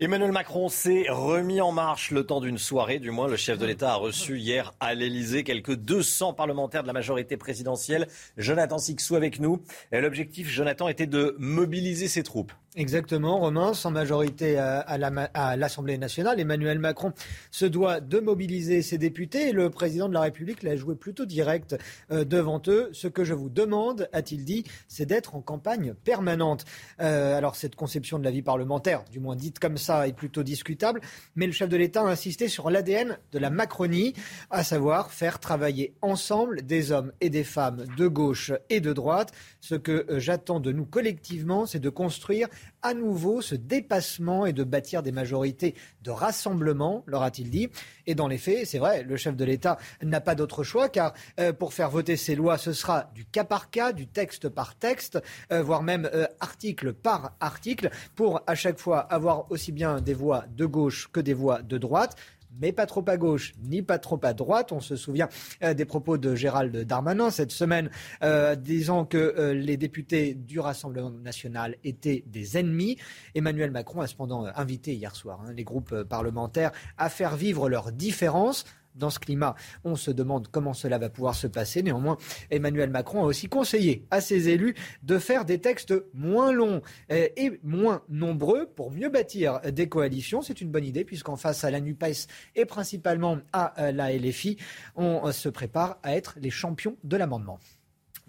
Emmanuel 0.01 0.32
Macron 0.32 0.70
s'est 0.70 1.08
remis 1.10 1.60
en 1.60 1.74
marche 1.74 2.12
le 2.12 2.25
temps 2.25 2.39
d'une 2.39 2.58
soirée. 2.58 3.00
Du 3.00 3.12
moins, 3.12 3.27
le 3.27 3.36
chef 3.36 3.58
de 3.58 3.65
l'État 3.65 3.91
a 3.91 3.96
reçu 3.96 4.39
hier 4.39 4.74
à 4.79 4.94
l'Elysée 4.94 5.44
quelques 5.44 5.75
200 5.75 6.36
parlementaires 6.36 6.84
de 6.84 6.88
la 6.88 6.94
majorité 6.94 7.36
présidentielle. 7.36 8.08
Jonathan 8.38 8.77
Sixou 8.77 9.18
avec 9.18 9.41
nous. 9.41 9.62
L'objectif, 9.91 10.48
Jonathan, 10.48 10.88
était 10.88 11.06
de 11.06 11.36
mobiliser 11.38 12.08
ses 12.08 12.24
troupes. 12.24 12.53
Exactement, 12.76 13.40
Romain, 13.40 13.74
sans 13.74 13.90
majorité 13.90 14.60
à, 14.60 15.56
l'Assemblée 15.58 15.98
nationale, 15.98 16.40
Emmanuel 16.40 16.78
Macron 16.78 17.14
se 17.50 17.66
doit 17.66 18.00
de 18.00 18.20
mobiliser 18.20 18.84
ses 18.84 19.00
députés 19.00 19.50
et 19.50 19.52
le 19.54 19.72
président 19.72 20.08
de 20.08 20.14
la 20.14 20.22
République 20.22 20.62
l'a 20.62 20.76
joué 20.76 20.94
plutôt 20.94 21.26
direct 21.26 21.76
euh, 22.12 22.24
devant 22.24 22.62
eux. 22.68 22.90
Ce 22.94 23.08
que 23.08 23.24
je 23.24 23.34
vous 23.34 23.50
demande, 23.50 24.08
a-t-il 24.14 24.46
dit, 24.46 24.66
c'est 24.88 25.08
d'être 25.08 25.36
en 25.36 25.42
campagne 25.42 25.96
permanente. 26.04 26.64
Euh, 27.02 27.36
alors 27.36 27.56
cette 27.56 27.76
conception 27.76 28.20
de 28.20 28.24
la 28.24 28.30
vie 28.30 28.44
parlementaire, 28.44 29.04
du 29.12 29.20
moins 29.20 29.36
dite 29.36 29.58
comme 29.58 29.80
ça, 29.80 30.08
est 30.08 30.14
plutôt 30.14 30.44
discutable, 30.44 31.02
mais 31.36 31.48
le 31.48 31.54
chef 31.54 31.70
de 31.70 31.78
l'État 31.78 32.02
a 32.02 32.06
insisté 32.06 32.48
sur 32.50 32.70
l'ADN 32.70 33.18
de 33.32 33.40
la 33.40 33.50
Macronie, 33.50 34.14
à 34.52 34.64
savoir 34.64 35.12
faire 35.12 35.40
travailler 35.40 35.96
ensemble 36.04 36.62
des 36.62 36.92
hommes 36.92 37.14
et 37.20 37.32
des 37.32 37.44
femmes 37.44 37.86
de 37.98 38.08
gauche 38.08 38.52
et 38.70 38.80
de 38.80 38.94
droite. 38.94 39.32
Ce 39.60 39.74
que 39.74 40.06
euh, 40.08 40.20
j'attends 40.20 40.60
de 40.60 40.72
nous 40.72 40.86
collectivement, 40.86 41.66
c'est 41.66 41.80
de 41.80 41.90
construire 41.90 42.48
à 42.82 42.94
nouveau 42.94 43.42
ce 43.42 43.56
dépassement 43.56 44.46
et 44.46 44.54
de 44.54 44.63
bâtir 44.63 45.04
des 45.04 45.12
majorités 45.12 45.75
de 46.01 46.12
rassemblement, 46.12 47.04
leur 47.08 47.24
a-t-il 47.24 47.50
dit. 47.50 47.70
Et 48.08 48.16
dans 48.16 48.28
les 48.28 48.38
faits, 48.38 48.66
c'est 48.66 48.80
vrai, 48.80 49.04
le 49.04 49.18
chef 49.18 49.36
de 49.36 49.46
l'État 49.46 49.78
n'a 50.01 50.22
pas 50.22 50.36
d'autre 50.36 50.63
choix, 50.63 50.89
car 50.89 51.13
euh, 51.39 51.54
pour 51.54 51.74
faire 51.74 51.89
voter 51.89 52.16
ces 52.16 52.36
lois, 52.36 52.58
ce 52.58 52.74
sera 52.74 53.12
du 53.13 53.25
cas 53.25 53.44
par 53.44 53.70
cas, 53.70 53.92
du 53.92 54.08
texte 54.08 54.50
par 54.50 54.75
texte, 54.75 55.20
euh, 55.51 55.62
voire 55.62 55.84
même 55.84 56.10
euh, 56.13 56.25
article 56.39 56.94
par 56.94 57.36
article, 57.39 57.89
pour 58.16 58.42
à 58.48 58.56
chaque 58.56 58.80
fois 58.80 59.00
avoir 59.00 59.51
aussi 59.51 59.72
bien 59.72 60.01
des 60.01 60.13
voix 60.13 60.46
de 60.56 60.66
gauche 60.66 61.10
que 61.12 61.20
des 61.20 61.34
voix 61.34 61.62
de 61.62 61.78
droite 61.78 62.16
mais 62.60 62.72
pas 62.72 62.86
trop 62.86 63.03
à 63.08 63.18
gauche, 63.18 63.53
ni 63.62 63.82
pas 63.82 64.00
trop 64.00 64.20
à 64.24 64.34
droite. 64.34 64.72
On 64.72 64.79
se 64.79 64.96
souvient 64.96 65.29
euh, 65.63 65.74
des 65.74 65.86
propos 65.86 66.18
de 66.18 66.36
Gérald 66.36 66.75
Darmanin 66.86 67.29
cette 67.29 67.51
semaine, 67.51 67.89
euh, 68.24 68.56
disant 68.56 69.06
que 69.06 69.18
euh, 69.18 69.53
les 69.53 69.77
députés 69.77 70.34
du 70.34 70.60
Rassemblement 70.60 71.12
national 71.12 71.75
étaient 71.84 72.24
des 72.27 72.58
ennemis. 72.58 72.98
Emmanuel 73.36 73.72
Macron 73.72 74.01
a 74.01 74.08
cependant 74.08 74.46
invité 74.56 74.94
hier 74.94 75.15
soir 75.15 75.41
hein, 75.46 75.53
les 75.53 75.63
groupes 75.63 76.03
parlementaires 76.03 76.72
à 76.98 77.10
faire 77.10 77.36
vivre 77.36 77.70
leurs 77.70 77.91
différences 77.91 78.65
dans 78.96 79.10
ce 79.10 79.19
climat, 79.19 79.55
on 79.84 79.96
se 79.96 80.12
demande 80.12 80.48
comment 80.50 80.74
cela 80.74 80.98
va 80.98 81.10
pouvoir 81.10 81.36
se 81.36 81.48
passer. 81.48 81.84
Néanmoins, 81.84 82.17
Emmanuel 82.51 82.89
Macron 82.89 83.24
a 83.24 83.25
aussi 83.25 83.48
conseillé 83.48 84.05
à 84.12 84.22
ses 84.22 84.50
élus 84.50 84.75
de 85.03 85.17
faire 85.17 85.46
des 85.46 85.60
textes 85.60 85.93
moins 86.13 86.51
longs 86.51 86.81
euh, 87.12 87.27
et 87.36 87.60
moins 87.63 88.03
nombreux 88.10 88.67
pour 88.67 88.91
mieux 88.91 89.10
bâtir 89.10 89.62
des 89.62 89.89
coalitions. 89.89 90.41
C'est 90.41 90.62
une 90.62 90.72
bonne 90.72 90.86
idée 90.86 91.05
puisqu'en 91.05 91.36
face 91.36 91.63
à 91.63 91.72
la 91.72 91.79
NUPES 91.79 92.27
et 92.55 92.65
principalement 92.65 93.39
à 93.53 93.81
euh, 93.81 93.91
la 93.91 94.13
LFI, 94.13 94.58
on 94.96 95.31
se 95.31 95.50
prépare 95.50 96.00
à 96.03 96.15
être 96.15 96.38
les 96.39 96.50
champions 96.50 96.98
de 97.03 97.17
l'amendement. 97.17 97.60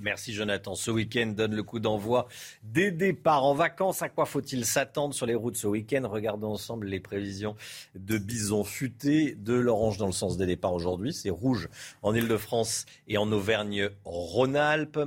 Merci 0.00 0.32
Jonathan. 0.32 0.74
Ce 0.74 0.90
week-end 0.90 1.34
donne 1.36 1.54
le 1.54 1.62
coup 1.62 1.78
d'envoi 1.78 2.26
des 2.62 2.90
départs 2.90 3.44
en 3.44 3.54
vacances. 3.54 4.00
À 4.00 4.08
quoi 4.08 4.24
faut-il 4.24 4.64
s'attendre 4.64 5.12
sur 5.12 5.26
les 5.26 5.34
routes 5.34 5.56
ce 5.56 5.66
week-end? 5.66 6.08
Regardons 6.08 6.52
ensemble 6.52 6.86
les 6.86 7.00
prévisions 7.00 7.54
de 7.94 8.16
bison 8.16 8.64
futé, 8.64 9.34
de 9.34 9.52
l'orange 9.52 9.98
dans 9.98 10.06
le 10.06 10.12
sens 10.12 10.38
des 10.38 10.46
départs 10.46 10.72
aujourd'hui. 10.72 11.12
C'est 11.12 11.28
rouge 11.28 11.68
en 12.02 12.14
Ile-de-France 12.14 12.86
et 13.08 13.18
en 13.18 13.30
Auvergne-Rhône-Alpes 13.30 15.00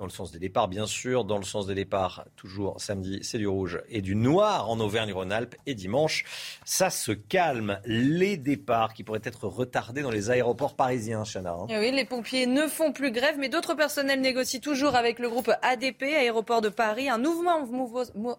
dans 0.00 0.06
le 0.06 0.10
sens 0.10 0.32
des 0.32 0.38
départs, 0.38 0.66
bien 0.66 0.86
sûr. 0.86 1.26
Dans 1.26 1.36
le 1.36 1.44
sens 1.44 1.66
des 1.66 1.74
départs, 1.74 2.24
toujours 2.34 2.80
samedi, 2.80 3.18
c'est 3.22 3.36
du 3.36 3.46
rouge 3.46 3.82
et 3.90 4.00
du 4.00 4.16
noir 4.16 4.70
en 4.70 4.80
Auvergne-Rhône-Alpes. 4.80 5.56
Et 5.66 5.74
dimanche, 5.74 6.24
ça 6.64 6.88
se 6.88 7.12
calme. 7.12 7.78
Les 7.84 8.38
départs 8.38 8.94
qui 8.94 9.04
pourraient 9.04 9.20
être 9.24 9.46
retardés 9.46 10.00
dans 10.00 10.10
les 10.10 10.30
aéroports 10.30 10.74
parisiens, 10.74 11.24
Chana. 11.30 11.52
Hein. 11.52 11.66
Eh 11.68 11.78
oui, 11.78 11.92
les 11.92 12.06
pompiers 12.06 12.46
ne 12.46 12.66
font 12.66 12.92
plus 12.92 13.12
grève, 13.12 13.36
mais 13.38 13.50
d'autres 13.50 13.74
personnels 13.74 14.22
négocient 14.22 14.60
toujours 14.60 14.96
avec 14.96 15.18
le 15.18 15.28
groupe 15.28 15.50
ADP, 15.60 16.04
Aéroport 16.04 16.62
de 16.62 16.70
Paris. 16.70 17.10
Un, 17.10 17.22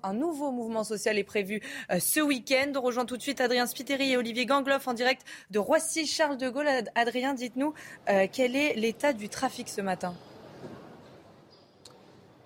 un 0.03 0.13
nouveau 0.13 0.51
mouvement 0.51 0.83
social 0.83 1.19
est 1.19 1.23
prévu 1.23 1.61
euh, 1.91 1.99
ce 1.99 2.21
week-end. 2.21 2.71
On 2.75 2.81
rejoint 2.81 3.05
tout 3.05 3.17
de 3.17 3.21
suite 3.21 3.39
Adrien 3.39 3.67
Spiteri 3.67 4.13
et 4.13 4.17
Olivier 4.17 4.47
Gangloff 4.47 4.87
en 4.87 4.95
direct 4.95 5.21
de 5.51 5.59
Roissy-Charles 5.59 6.37
de 6.37 6.49
Gaulle. 6.49 6.69
Adrien, 6.95 7.35
dites-nous 7.35 7.75
euh, 8.09 8.25
quel 8.31 8.55
est 8.55 8.73
l'état 8.73 9.13
du 9.13 9.29
trafic 9.29 9.69
ce 9.69 9.81
matin? 9.81 10.15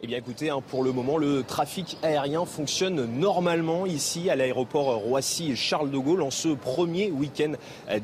Eh 0.02 0.08
bien 0.08 0.18
écoutez, 0.18 0.50
hein, 0.50 0.62
pour 0.68 0.84
le 0.84 0.92
moment, 0.92 1.18
le 1.18 1.44
trafic 1.44 1.98
aérien 2.04 2.46
fonctionne 2.46 3.06
normalement 3.18 3.86
ici 3.86 4.30
à 4.30 4.36
l'aéroport 4.36 4.98
Roissy-Charles 4.98 5.90
de 5.90 5.98
Gaulle 5.98 6.22
en 6.22 6.32
ce 6.32 6.50
premier 6.50 7.12
week-end 7.12 7.54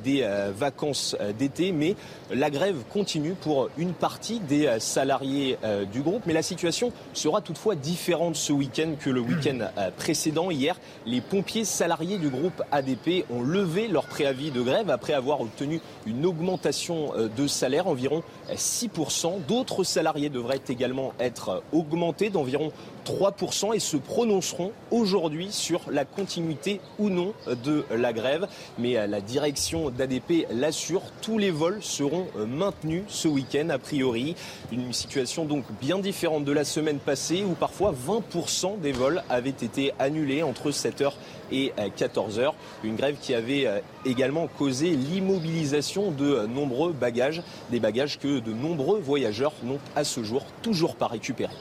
des 0.03 0.21
euh, 0.23 0.53
vacances 0.55 1.17
euh, 1.19 1.33
d'été. 1.33 1.73
Mais 1.73 1.97
la 2.31 2.49
grève 2.49 2.77
continue 2.89 3.33
pour 3.33 3.69
une 3.77 3.91
partie 3.91 4.39
des 4.39 4.67
euh, 4.67 4.79
salariés 4.79 5.57
du 5.91 6.01
groupe. 6.01 6.23
Mais 6.25 6.33
la 6.33 6.41
situation 6.41 6.93
sera 7.13 7.41
toutefois 7.41 7.75
différente 7.75 8.37
ce 8.37 8.53
week-end 8.53 8.93
que 8.97 9.09
le 9.09 9.19
week-end 9.19 9.59
précédent. 9.97 10.49
Hier, 10.49 10.79
les 11.05 11.19
pompiers 11.19 11.65
salariés 11.65 12.17
du 12.17 12.29
groupe 12.29 12.63
ADP 12.71 13.25
ont 13.29 13.41
levé 13.41 13.89
leur 13.89 14.05
préavis 14.05 14.51
de 14.51 14.61
grève 14.61 14.89
après 14.89 15.13
avoir 15.13 15.41
obtenu 15.41 15.81
une 16.05 16.25
augmentation 16.25 17.11
de 17.35 17.47
salaire 17.47 17.87
environ 17.87 18.23
6%. 18.51 19.45
D'autres 19.47 19.83
salariés 19.83 20.29
devraient 20.29 20.61
également 20.69 21.13
être 21.19 21.61
au 21.73 21.80
augmenté 21.81 22.29
d'environ 22.29 22.71
3% 23.05 23.75
et 23.75 23.79
se 23.79 23.97
prononceront 23.97 24.71
aujourd'hui 24.91 25.51
sur 25.51 25.81
la 25.91 26.05
continuité 26.05 26.79
ou 26.99 27.09
non 27.09 27.33
de 27.47 27.83
la 27.91 28.13
grève. 28.13 28.47
Mais 28.77 28.97
euh, 28.97 29.07
la 29.07 29.21
direction 29.21 29.89
d'ADP 29.89 30.47
l'assure, 30.51 31.01
tous 31.21 31.37
les 31.37 31.51
vols 31.51 31.79
seront 31.81 32.27
euh, 32.37 32.45
maintenus 32.45 33.03
ce 33.07 33.27
week-end 33.27 33.69
a 33.69 33.77
priori. 33.77 34.35
Une 34.71 34.93
situation 34.93 35.45
donc 35.45 35.65
bien 35.79 35.99
différente 35.99 36.45
de 36.45 36.51
la 36.51 36.63
semaine 36.63 36.99
passée 36.99 37.43
où 37.43 37.53
parfois 37.53 37.93
20% 37.93 38.79
des 38.79 38.91
vols 38.91 39.23
avaient 39.29 39.49
été 39.49 39.93
annulés 39.99 40.43
entre 40.43 40.71
7h 40.71 41.13
et 41.51 41.73
14h. 41.97 42.39
Euh, 42.39 42.51
Une 42.83 42.95
grève 42.95 43.17
qui 43.19 43.33
avait 43.33 43.67
également 44.05 44.47
causé 44.47 44.91
l'immobilisation 44.91 46.11
de 46.11 46.45
nombreux 46.47 46.93
bagages, 46.93 47.41
des 47.71 47.79
bagages 47.79 48.19
que 48.19 48.39
de 48.39 48.53
nombreux 48.53 48.99
voyageurs 48.99 49.53
n'ont 49.63 49.79
à 49.95 50.03
ce 50.03 50.23
jour 50.23 50.45
toujours 50.61 50.95
pas 50.95 51.07
récupérés. 51.07 51.51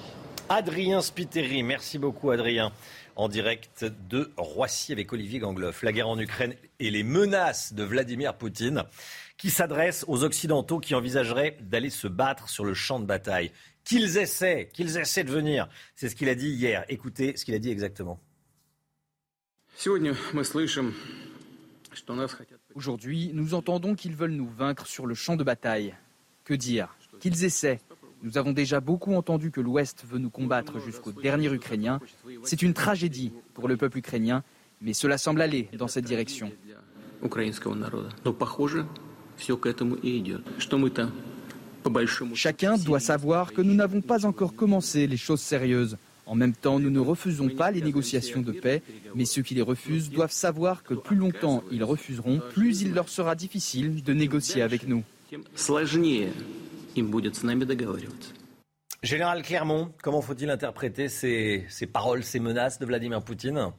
Adrien 0.53 1.01
Spiteri. 1.01 1.63
Merci 1.63 1.97
beaucoup, 1.97 2.33
Adrien. 2.33 2.73
En 3.15 3.29
direct 3.29 3.85
de 3.85 4.33
Roissy 4.37 4.91
avec 4.91 5.13
Olivier 5.13 5.39
Gangloff. 5.39 5.85
La 5.85 5.93
guerre 5.93 6.09
en 6.09 6.19
Ukraine 6.19 6.57
et 6.81 6.91
les 6.91 7.05
menaces 7.05 7.73
de 7.73 7.85
Vladimir 7.85 8.35
Poutine 8.35 8.83
qui 9.37 9.49
s'adresse 9.49 10.05
aux 10.09 10.25
Occidentaux 10.25 10.81
qui 10.81 10.97
envisageraient 10.97 11.57
d'aller 11.61 11.89
se 11.89 12.09
battre 12.09 12.49
sur 12.49 12.65
le 12.65 12.75
champ 12.75 12.99
de 12.99 13.07
bataille. 13.07 13.53
Qu'ils 13.85 14.19
essaient, 14.19 14.69
qu'ils 14.73 14.99
essaient 14.99 15.23
de 15.23 15.31
venir. 15.31 15.69
C'est 15.95 16.09
ce 16.09 16.17
qu'il 16.17 16.29
a 16.29 16.35
dit 16.35 16.51
hier. 16.51 16.85
Écoutez 16.89 17.37
ce 17.37 17.45
qu'il 17.45 17.55
a 17.55 17.61
dit 17.61 17.71
exactement. 17.71 18.21
Aujourd'hui, 22.75 23.31
nous 23.35 23.55
entendons 23.55 23.95
qu'ils 23.95 24.17
veulent 24.17 24.33
nous 24.33 24.51
vaincre 24.51 24.89
sur 24.89 25.07
le 25.07 25.15
champ 25.15 25.37
de 25.37 25.45
bataille. 25.45 25.95
Que 26.43 26.55
dire? 26.55 26.97
Qu'ils 27.21 27.45
essaient. 27.45 27.79
Nous 28.23 28.37
avons 28.37 28.53
déjà 28.53 28.81
beaucoup 28.81 29.15
entendu 29.15 29.51
que 29.51 29.61
l'Ouest 29.61 30.05
veut 30.09 30.19
nous 30.19 30.31
combattre 30.31 30.79
jusqu'au 30.81 31.13
dernier 31.13 31.53
Ukrainien. 31.53 32.01
C'est 32.45 32.63
une 32.63 32.75
tragédie 32.75 33.33
pour 33.55 33.67
le 33.67 33.77
peuple 33.77 33.99
ukrainien, 33.99 34.43
mais 34.83 34.93
cela 34.93 35.17
semble 35.17 35.41
aller 35.41 35.69
dans 35.79 35.89
cette 35.89 36.05
direction. 36.05 36.53
Chacun 42.35 42.77
doit 42.77 43.01
savoir 43.01 43.53
que 43.53 43.63
nous 43.63 43.75
n'avons 43.75 44.01
pas 44.03 44.27
encore 44.27 44.55
commencé 44.55 45.07
les 45.07 45.17
choses 45.17 45.41
sérieuses. 45.41 45.97
En 46.27 46.35
même 46.35 46.53
temps, 46.53 46.79
nous 46.79 46.91
ne 46.91 47.01
refusons 47.01 47.49
pas 47.49 47.71
les 47.71 47.81
négociations 47.81 48.43
de 48.43 48.53
paix, 48.53 48.83
mais 49.15 49.25
ceux 49.25 49.43
qui 49.43 49.55
les 49.55 49.63
refusent 49.63 50.11
doivent 50.11 50.31
savoir 50.33 50.83
que 50.85 50.95
plus 50.95 51.17
longtemps 51.17 51.65
ils 51.73 51.83
refuseront, 51.83 52.41
plus 52.53 52.83
il 52.83 52.93
leur 52.93 53.09
sera 53.09 53.35
difficile 53.35 54.03
de 54.03 54.13
négocier 54.13 54.63
avec 54.63 54.87
nous. 54.87 55.03
Général 59.03 59.43
Clermont, 59.43 59.95
comment 60.03 60.21
faut-il 60.21 60.51
interpréter 60.51 61.09
ces, 61.09 61.67
paroles, 61.93 62.23
ces 62.23 62.39
menaces 62.39 62.79
de 62.79 62.87
Vladimir 62.87 63.23
Poutine? 63.23 63.73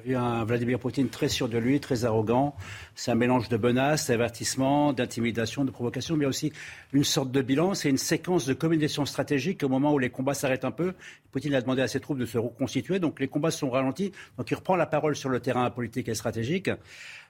A 0.00 0.02
vu 0.02 0.16
un 0.16 0.44
Vladimir 0.44 0.78
Poutine 0.78 1.08
très 1.08 1.28
sûr 1.28 1.48
de 1.48 1.58
lui, 1.58 1.78
très 1.78 2.04
arrogant. 2.04 2.54
C'est 2.94 3.10
un 3.10 3.14
mélange 3.14 3.48
de 3.48 3.56
menaces, 3.56 4.08
d'avertissements, 4.08 4.92
d'intimidation, 4.92 5.64
de 5.64 5.70
provocation, 5.70 6.16
mais 6.16 6.26
aussi 6.26 6.52
une 6.92 7.04
sorte 7.04 7.30
de 7.30 7.42
bilan. 7.42 7.74
C'est 7.74 7.90
une 7.90 7.98
séquence 7.98 8.46
de 8.46 8.54
communication 8.54 9.04
stratégique 9.04 9.62
au 9.62 9.68
moment 9.68 9.92
où 9.92 9.98
les 9.98 10.10
combats 10.10 10.34
s'arrêtent 10.34 10.64
un 10.64 10.70
peu. 10.70 10.94
Poutine 11.32 11.54
a 11.54 11.60
demandé 11.60 11.82
à 11.82 11.88
ses 11.88 12.00
troupes 12.00 12.18
de 12.18 12.26
se 12.26 12.38
reconstituer, 12.38 12.98
donc 12.98 13.20
les 13.20 13.28
combats 13.28 13.50
sont 13.50 13.70
ralentis. 13.70 14.12
Donc 14.38 14.50
il 14.50 14.54
reprend 14.54 14.76
la 14.76 14.86
parole 14.86 15.14
sur 15.14 15.28
le 15.28 15.40
terrain 15.40 15.68
politique 15.70 16.08
et 16.08 16.14
stratégique. 16.14 16.70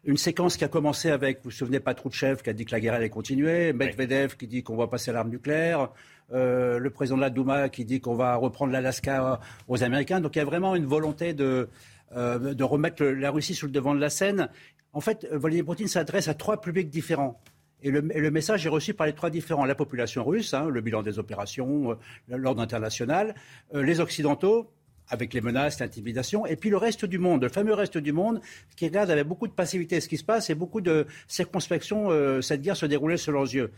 Une 0.04 0.16
séquence 0.16 0.56
qui 0.56 0.64
a 0.64 0.68
commencé 0.68 1.10
avec, 1.10 1.38
vous 1.38 1.44
vous 1.44 1.50
souvenez, 1.50 1.80
Patrouchev 1.80 2.42
qui 2.42 2.50
a 2.50 2.52
dit 2.52 2.64
que 2.64 2.72
la 2.72 2.80
guerre 2.80 2.94
allait 2.94 3.10
continuer, 3.10 3.72
Medvedev 3.72 4.36
qui 4.36 4.46
dit 4.46 4.62
qu'on 4.62 4.76
va 4.76 4.86
passer 4.86 5.10
à 5.10 5.14
l'arme 5.14 5.30
nucléaire, 5.30 5.90
euh, 6.32 6.78
le 6.78 6.90
président 6.90 7.16
de 7.16 7.22
la 7.22 7.30
Douma 7.30 7.68
qui 7.68 7.84
dit 7.84 8.00
qu'on 8.00 8.14
va 8.14 8.36
reprendre 8.36 8.72
l'Alaska 8.72 9.40
aux 9.66 9.82
Américains. 9.82 10.20
Donc 10.20 10.36
il 10.36 10.38
y 10.38 10.42
a 10.42 10.44
vraiment 10.44 10.76
une 10.76 10.86
volonté 10.86 11.34
de, 11.34 11.68
euh, 12.16 12.54
de 12.54 12.64
remettre 12.64 13.04
la 13.04 13.30
Russie 13.30 13.54
sur 13.54 13.66
le 13.66 13.72
devant 13.72 13.94
de 13.94 14.00
la 14.00 14.10
scène. 14.10 14.48
En 14.92 15.00
fait, 15.00 15.26
Vladimir 15.30 15.64
Poutine 15.64 15.88
s'adresse 15.88 16.28
à 16.28 16.34
trois 16.34 16.60
publics 16.60 16.90
différents. 16.90 17.40
Et 17.82 17.90
le, 17.90 18.30
message 18.30 18.66
est 18.66 18.68
reçu 18.68 18.92
par 18.92 19.06
les 19.06 19.14
trois 19.14 19.30
différents. 19.30 19.64
La 19.64 19.74
population 19.74 20.22
russe, 20.22 20.52
hein, 20.52 20.68
le 20.68 20.80
bilan 20.82 21.02
des 21.02 21.18
opérations, 21.18 21.92
euh, 21.92 21.94
l'ordre 22.28 22.60
international, 22.60 23.34
les 23.72 24.00
Occidentaux 24.00 24.70
avec 25.10 25.34
les 25.34 25.40
menaces, 25.40 25.80
l'intimidation, 25.80 26.46
et 26.46 26.56
puis 26.56 26.70
le 26.70 26.76
reste 26.76 27.04
du 27.04 27.18
monde, 27.18 27.42
le 27.42 27.48
fameux 27.48 27.74
reste 27.74 27.98
du 27.98 28.12
monde, 28.12 28.40
qui 28.76 28.86
regarde 28.86 29.10
avec 29.10 29.26
beaucoup 29.26 29.48
de 29.48 29.52
passivité 29.52 30.00
ce 30.00 30.08
qui 30.08 30.16
se 30.16 30.24
passe 30.24 30.48
et 30.50 30.54
beaucoup 30.54 30.80
de 30.80 31.06
circonspection 31.26 32.10
euh, 32.10 32.40
cette 32.40 32.62
guerre 32.62 32.76
se 32.76 32.86
déroulait 32.86 33.16
sous 33.16 33.32
leurs 33.32 33.52
yeux. 33.52 33.72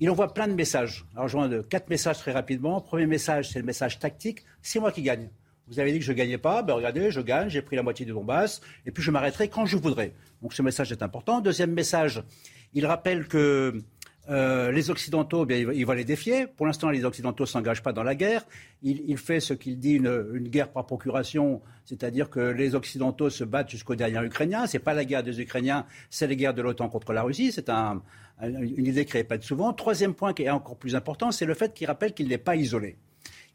Il 0.00 0.10
envoie 0.10 0.34
plein 0.34 0.46
de 0.46 0.52
messages. 0.52 1.06
Alors 1.14 1.28
je 1.28 1.48
de 1.48 1.62
quatre 1.62 1.88
messages 1.88 2.18
très 2.18 2.32
rapidement. 2.32 2.80
Premier 2.80 3.06
message, 3.06 3.50
c'est 3.50 3.58
le 3.58 3.64
message 3.64 3.98
tactique, 3.98 4.44
c'est 4.60 4.78
moi 4.78 4.92
qui 4.92 5.02
gagne. 5.02 5.30
Vous 5.68 5.80
avez 5.80 5.92
dit 5.92 5.98
que 5.98 6.04
je 6.04 6.12
ne 6.12 6.16
gagnais 6.16 6.38
pas, 6.38 6.62
ben 6.62 6.74
regardez, 6.74 7.10
je 7.10 7.20
gagne, 7.20 7.48
j'ai 7.48 7.62
pris 7.62 7.76
la 7.76 7.82
moitié 7.82 8.06
du 8.06 8.12
Donbass, 8.12 8.60
et 8.84 8.90
puis 8.90 9.02
je 9.02 9.10
m'arrêterai 9.10 9.48
quand 9.48 9.66
je 9.66 9.76
voudrais. 9.76 10.12
Donc 10.42 10.54
ce 10.54 10.62
message 10.62 10.92
est 10.92 11.02
important. 11.02 11.40
Deuxième 11.40 11.72
message, 11.72 12.22
il 12.72 12.86
rappelle 12.86 13.26
que 13.26 13.82
Euh, 14.28 14.72
les 14.72 14.90
Occidentaux, 14.90 15.44
eh 15.44 15.46
bien, 15.46 15.72
il 15.72 15.86
va 15.86 15.94
les 15.94 16.04
défier. 16.04 16.46
Pour 16.46 16.66
l'instant, 16.66 16.90
les 16.90 17.04
Occidentaux 17.04 17.44
ne 17.44 17.48
s'engagent 17.48 17.82
pas 17.82 17.92
dans 17.92 18.02
la 18.02 18.14
guerre. 18.14 18.44
Il, 18.82 19.16
fait 19.18 19.40
ce 19.40 19.54
qu'il 19.54 19.78
dit 19.78 19.94
une, 19.94 20.48
guerre 20.48 20.70
par 20.70 20.84
procuration, 20.86 21.60
c'est-à-dire 21.84 22.28
que 22.28 22.40
les 22.40 22.74
Occidentaux 22.74 23.30
se 23.30 23.44
battent 23.44 23.70
jusqu'au 23.70 23.94
dernier 23.94 24.24
Ukrainien. 24.24 24.66
Ce 24.66 24.76
n'est 24.76 24.82
pas 24.82 24.94
la 24.94 25.04
guerre 25.04 25.22
des 25.22 25.40
Ukrainiens, 25.40 25.86
c'est 26.10 26.26
la 26.26 26.34
guerre 26.34 26.54
de 26.54 26.62
l'OTAN 26.62 26.88
contre 26.88 27.12
la 27.12 27.22
Russie. 27.22 27.52
C'est 27.52 27.68
une 27.70 28.86
idée 28.86 29.04
qui 29.04 29.12
répète 29.12 29.42
souvent. 29.42 29.72
Troisième 29.72 30.14
point 30.14 30.34
qui 30.34 30.42
est 30.42 30.50
encore 30.50 30.76
plus 30.76 30.96
important, 30.96 31.30
c'est 31.30 31.46
le 31.46 31.54
fait 31.54 31.72
qu'il 31.72 31.86
rappelle 31.86 32.12
qu'il 32.12 32.28
n'est 32.28 32.38
pas 32.38 32.56
isolé. 32.56 32.96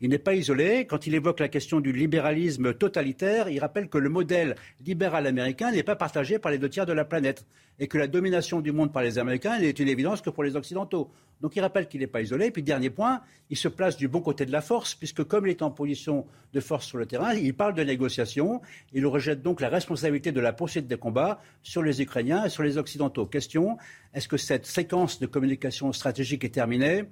Il 0.04 0.10
n'est 0.10 0.18
pas 0.18 0.34
isolé. 0.34 0.88
Quand 0.88 1.06
il 1.06 1.14
évoque 1.14 1.40
la 1.40 1.48
question 1.48 1.80
du 1.80 1.92
libéralisme 1.92 2.74
totalitaire, 2.74 3.50
il 3.50 3.60
rappelle 3.60 3.88
que 3.88 4.00
le 4.00 4.10
modèle 4.10 4.56
libéral 4.84 5.28
américain 5.28 5.72
n'est 5.72 5.84
pas 5.84 5.96
partagé 5.96 6.40
par 6.40 6.52
les 6.52 6.58
deux 6.58 6.70
tiers 6.70 6.88
de 6.88 6.94
la 6.94 7.06
planète 7.06 7.46
et 7.80 7.88
que 7.88 8.00
la 8.00 8.08
domination 8.08 8.62
du 8.62 8.72
monde 8.72 8.92
par 8.92 9.04
les 9.04 9.20
Américains 9.20 9.60
n'est 9.60 9.70
une 9.70 9.88
évidence 9.88 10.22
que 10.22 10.32
pour 10.32 10.44
les 10.44 10.56
Occidentaux. 10.56 11.12
Donc 11.40 11.56
il 11.56 11.62
rappelle 11.62 11.88
qu'il 11.88 12.00
n'est 12.00 12.08
pas 12.08 12.22
isolé. 12.22 12.50
Puis 12.50 12.64
dernier 12.64 12.90
point, 12.90 13.22
il 13.52 13.58
se 13.58 13.68
place 13.68 13.96
du 13.96 14.08
bon 14.08 14.22
côté 14.22 14.48
de 14.48 14.52
la 14.52 14.62
force, 14.62 14.96
puisque 14.96 15.24
comme 15.24 15.46
il 15.46 15.52
est 15.52 15.62
en 15.62 15.70
position 15.70 16.26
de 16.54 16.60
force 16.60 16.88
sur 16.88 16.98
le 16.98 17.06
terrain, 17.06 17.36
il 17.36 17.54
parle 17.54 17.76
de 17.76 17.84
négociation. 17.84 18.60
Il 18.94 19.06
rejette 19.06 19.44
donc 19.44 19.62
la 19.62 19.70
responsabilité 19.70 20.32
de 20.32 20.42
la 20.42 20.52
poursuite 20.52 20.88
des 20.88 20.98
combats 20.98 21.40
sur 21.62 21.84
les 21.84 22.02
Ukrainiens 22.02 22.46
et 22.46 22.50
sur 22.50 22.64
les 22.64 22.80
Occidentaux. 22.80 23.28
Question, 23.28 23.78
est-ce 24.16 24.28
que 24.28 24.38
cette 24.38 24.66
séquence 24.66 25.20
de 25.20 25.28
communication 25.28 25.94
stratégique 25.94 26.44
est 26.44 26.50
terminée? 26.50 27.06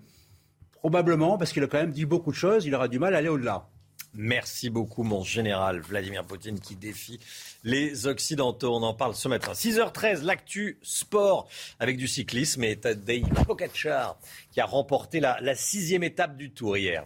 Probablement, 0.80 1.38
parce 1.38 1.52
qu'il 1.52 1.64
a 1.64 1.68
quand 1.68 1.80
même 1.80 1.92
dit 1.92 2.06
beaucoup 2.06 2.32
de 2.32 2.38
choses, 2.38 2.66
il 2.66 2.74
aura 2.74 2.88
du 2.88 3.00
mal 3.00 3.14
à 3.14 3.18
aller 3.18 3.28
au-delà. 3.28 3.68
Merci 4.14 4.70
beaucoup, 4.70 5.04
mon 5.04 5.24
général 5.24 5.82
Vladimir 5.82 6.26
Poutine, 6.26 6.60
qui 6.60 6.76
défie 6.76 7.20
les 7.64 8.08
Occidentaux. 8.08 8.74
On 8.74 8.82
en 8.82 8.94
parle 8.94 9.14
ce 9.14 9.28
matin. 9.28 9.52
6h13, 9.52 10.24
l'actu 10.24 10.80
sport 10.82 11.48
avec 11.80 11.98
du 11.98 12.08
cyclisme 12.08 12.64
et 12.64 12.76
Tadej 12.76 13.24
Pogacar 13.46 14.18
qui 14.52 14.62
a 14.62 14.66
remporté 14.66 15.20
la, 15.20 15.38
la 15.42 15.54
sixième 15.54 16.04
étape 16.04 16.38
du 16.38 16.50
Tour 16.50 16.78
hier. 16.78 17.06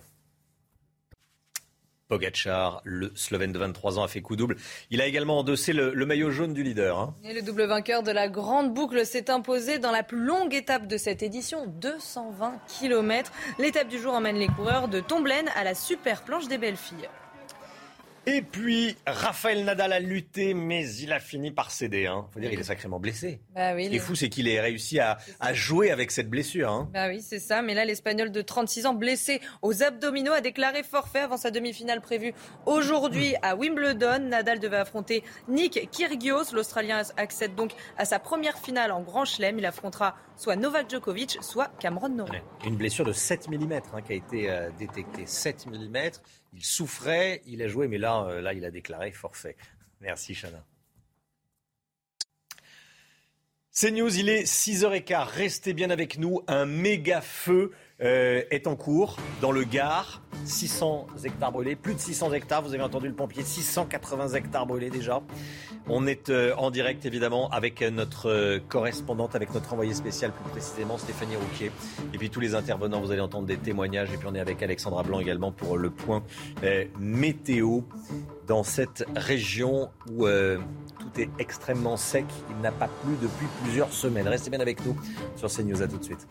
Le 2.84 3.12
Slovène 3.15 3.51
de 3.51 3.60
23 3.60 4.00
ans, 4.00 4.03
a 4.03 4.08
fait 4.08 4.22
coup 4.22 4.36
double. 4.36 4.58
Il 4.89 5.01
a 5.01 5.08
également 5.08 5.39
endossé 5.39 5.74
le, 5.74 6.05
maillot 6.05 6.32
jaune 6.32 6.53
du 6.53 6.63
leader. 6.63 6.98
Hein. 7.00 7.15
Et 7.24 7.34
le 7.34 7.41
double 7.41 7.63
vainqueur 7.63 8.03
de 8.03 8.12
la 8.12 8.27
grande 8.27 8.74
boucle 8.74 9.05
s'est 9.05 9.29
imposé 9.29 9.79
dans 9.79 9.91
la 9.91 10.03
plus 10.03 10.24
longue 10.24 10.53
étape 10.53 10.88
de 10.88 10.98
cette 10.98 11.24
édition, 11.24 11.65
220 11.67 12.60
km. 12.79 13.32
L'étape 13.60 13.88
du 13.88 14.00
jour 14.00 14.13
emmène 14.13 14.38
les 14.38 14.48
coureurs 14.48 14.88
de 14.88 15.00
Tomblaine 15.00 15.50
à 15.55 15.63
la 15.63 15.75
super 15.75 16.24
planche 16.24 16.48
des 16.48 16.58
belles 16.58 16.77
filles. 16.77 17.10
Et 18.25 18.42
puis, 18.42 18.96
Raphaël 19.06 19.65
Nadal 19.65 19.92
a 19.92 20.00
lutté, 20.00 20.53
mais 20.53 20.89
il 20.96 21.12
a 21.12 21.20
fini 21.20 21.51
par 21.51 21.72
céder. 21.72 22.08
Hein. 22.08 22.25
Faut 22.32 22.39
dire, 22.39 22.53
il 22.53 22.60
est 22.60 22.63
sacrément 22.63 22.98
blessé. 22.98 23.42
Bah 23.53 23.74
Ce 23.77 23.89
qui 23.89 23.96
est 23.96 24.00
fou, 24.00 24.15
c'est 24.15 24.30
qu'il 24.30 24.48
ait 24.48 24.62
réussi 24.62 25.00
à, 25.00 25.18
jouer 25.51 25.92
avec 25.92 26.10
cette 26.10 26.30
blessure. 26.30 26.72
Hein. 26.72 26.89
Bah 26.94 27.10
oui, 27.10 27.22
c'est 27.22 27.39
ça. 27.39 27.62
Mais 27.62 27.74
là, 27.74 27.84
l'Espagnol 27.84 28.32
de 28.32 28.42
36 28.42 28.86
ans, 28.86 28.94
blessé 28.94 29.42
aux 29.62 29.84
abdominaux, 29.84 30.32
a 30.32 30.39
déclaré 30.39 30.84
forfait 30.84 31.20
avant 31.20 31.36
sa 31.36 31.51
demi-finale 31.51 32.00
prévue 32.00 32.34
aujourd'hui 32.65 33.36
à 33.42 33.56
Wimbledon. 33.58 34.20
Nadal 34.30 34.60
devait 34.60 34.77
affronter 34.77 35.24
Nick 35.50 35.89
Kyrgios. 35.92 36.53
L'Australien 36.53 37.01
accède 37.18 37.56
donc 37.56 37.72
à 37.98 38.06
sa 38.06 38.20
première 38.20 38.58
finale 38.58 38.94
en 38.94 39.01
Grand 39.01 39.25
Chelem. 39.25 39.60
Il 39.60 39.65
affrontera 39.65 40.15
soit 40.36 40.56
Novak 40.56 40.90
Djokovic, 40.90 41.38
soit 41.42 41.72
Cameron 41.80 42.10
Norrie. 42.10 42.42
Une 42.66 42.75
blessure 42.75 43.06
de 43.06 43.13
7 43.13 43.50
mm 43.50 43.74
hein, 43.94 44.02
qui 44.02 44.13
a 44.13 44.16
été 44.16 44.50
euh, 44.50 44.70
détectée. 44.78 45.25
7 45.25 45.68
mm. 45.68 45.98
Il 46.54 46.63
souffrait, 46.63 47.42
il 47.46 47.62
a 47.62 47.68
joué, 47.68 47.88
mais 47.88 47.98
là, 47.98 48.25
euh, 48.25 48.42
là 48.42 48.54
il 48.54 48.66
a 48.66 48.72
déclaré 48.72 49.12
forfait. 49.12 49.56
Merci, 50.02 50.34
Chana. 50.34 50.63
C'est 53.75 53.89
News, 53.89 54.20
il 54.20 54.30
est 54.30 54.44
6h15. 54.44 55.25
Restez 55.36 55.74
bien 55.74 55.89
avec 55.89 56.20
nous. 56.20 56.42
Un 56.48 56.68
méga 56.68 57.22
feu 57.22 57.72
euh, 58.01 58.44
est 58.51 58.68
en 58.68 58.75
cours 58.75 59.18
dans 59.42 59.51
le 59.51 59.63
Gard. 59.63 60.22
600 60.46 61.08
hectares 61.24 61.51
brûlés, 61.51 61.75
plus 61.75 61.96
de 61.96 62.00
600 62.00 62.34
hectares. 62.34 62.62
Vous 62.62 62.75
avez 62.75 62.84
entendu 62.84 63.08
le 63.08 63.15
pompier, 63.15 63.42
680 63.42 64.36
hectares 64.36 64.68
brûlés 64.68 64.92
déjà. 64.92 65.24
On 65.89 66.06
est 66.06 66.30
euh, 66.30 66.53
en 66.56 66.70
direct 66.70 67.03
évidemment 67.08 67.50
avec 67.50 67.82
notre 67.82 68.30
euh, 68.30 68.60
correspondante, 68.70 69.34
avec 69.34 69.51
notre 69.56 69.74
envoyé 69.74 69.96
spécial 69.96 70.32
plus 70.34 70.51
précisément, 70.51 71.00
Stéphanie 71.00 71.36
Rouquier. 71.36 71.72
Et 72.13 72.20
puis 72.20 72.30
tous 72.30 72.42
les 72.42 72.53
intervenants, 72.53 73.01
vous 73.01 73.10
allez 73.10 73.22
entendre 73.22 73.48
des 73.48 73.58
témoignages. 73.58 74.13
Et 74.13 74.18
puis 74.18 74.27
on 74.30 74.36
est 74.36 74.39
avec 74.39 74.62
Alexandra 74.62 75.01
Blanc 75.01 75.20
également 75.20 75.51
pour 75.51 75.80
le 75.80 75.89
point 75.89 76.22
météo 77.00 77.80
dans 78.46 78.62
cette 78.62 79.03
région 79.15 79.89
où 80.12 80.27
tout 81.04 81.22
est 81.22 81.30
extrêmement 81.40 81.98
sec. 81.98 82.26
Il 82.50 82.58
n'a 82.62 82.72
pas 82.72 82.88
plu 82.88 83.16
depuis 83.22 83.48
plusieurs 83.62 83.92
semaines. 83.92 84.28
Restez 84.28 84.50
bien 84.50 84.60
avec 84.60 84.84
nous 84.86 84.96
sur 85.36 85.50
CNews. 85.50 85.82
À 85.82 85.88
tout 85.88 85.98
de 85.98 86.04
suite. 86.04 86.28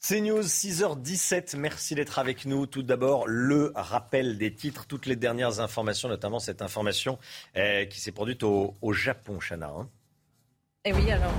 CNews, 0.00 0.42
6h17. 0.42 1.56
Merci 1.56 1.94
d'être 1.94 2.18
avec 2.18 2.46
nous. 2.46 2.66
Tout 2.66 2.82
d'abord, 2.82 3.26
le 3.26 3.72
rappel 3.74 4.38
des 4.38 4.54
titres, 4.54 4.86
toutes 4.86 5.06
les 5.06 5.16
dernières 5.16 5.60
informations, 5.60 6.08
notamment 6.08 6.38
cette 6.38 6.62
information 6.62 7.18
euh, 7.56 7.84
qui 7.84 8.00
s'est 8.00 8.12
produite 8.12 8.42
au, 8.42 8.74
Japon, 8.92 9.38
Chana. 9.38 9.68
Hein. 9.68 9.88
Eh 10.84 10.92
oui, 10.92 11.10
alors. 11.10 11.32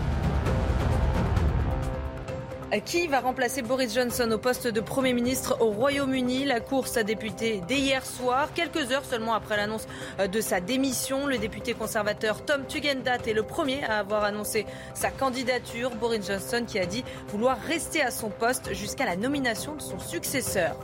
Qui 2.77 3.07
va 3.07 3.19
remplacer 3.19 3.63
Boris 3.63 3.95
Johnson 3.95 4.29
au 4.31 4.37
poste 4.37 4.67
de 4.67 4.79
Premier 4.79 5.13
ministre 5.13 5.57
au 5.59 5.71
Royaume-Uni? 5.71 6.45
La 6.45 6.59
course 6.59 6.97
a 6.97 7.03
débuté 7.03 7.63
dès 7.67 7.79
hier 7.79 8.05
soir, 8.05 8.53
quelques 8.53 8.91
heures 8.91 9.03
seulement 9.03 9.33
après 9.33 9.57
l'annonce 9.57 9.87
euh, 10.19 10.27
de 10.27 10.39
sa 10.39 10.61
démission. 10.61 11.25
Le 11.25 11.39
député 11.39 11.73
conservateur 11.73 12.45
Tom 12.45 12.67
Tugendat 12.67 13.17
est 13.25 13.33
le 13.33 13.41
premier 13.41 13.83
à 13.85 13.97
avoir 13.97 14.23
annoncé 14.23 14.67
sa 14.93 15.09
candidature. 15.09 15.89
Boris 15.95 16.27
Johnson 16.27 16.63
qui 16.67 16.77
a 16.77 16.85
dit 16.85 17.03
vouloir 17.29 17.59
rester 17.59 18.03
à 18.03 18.11
son 18.11 18.29
poste 18.29 18.71
jusqu'à 18.73 19.05
la 19.05 19.15
nomination 19.15 19.75
de 19.75 19.81
son 19.81 19.97
successeur. 19.97 20.75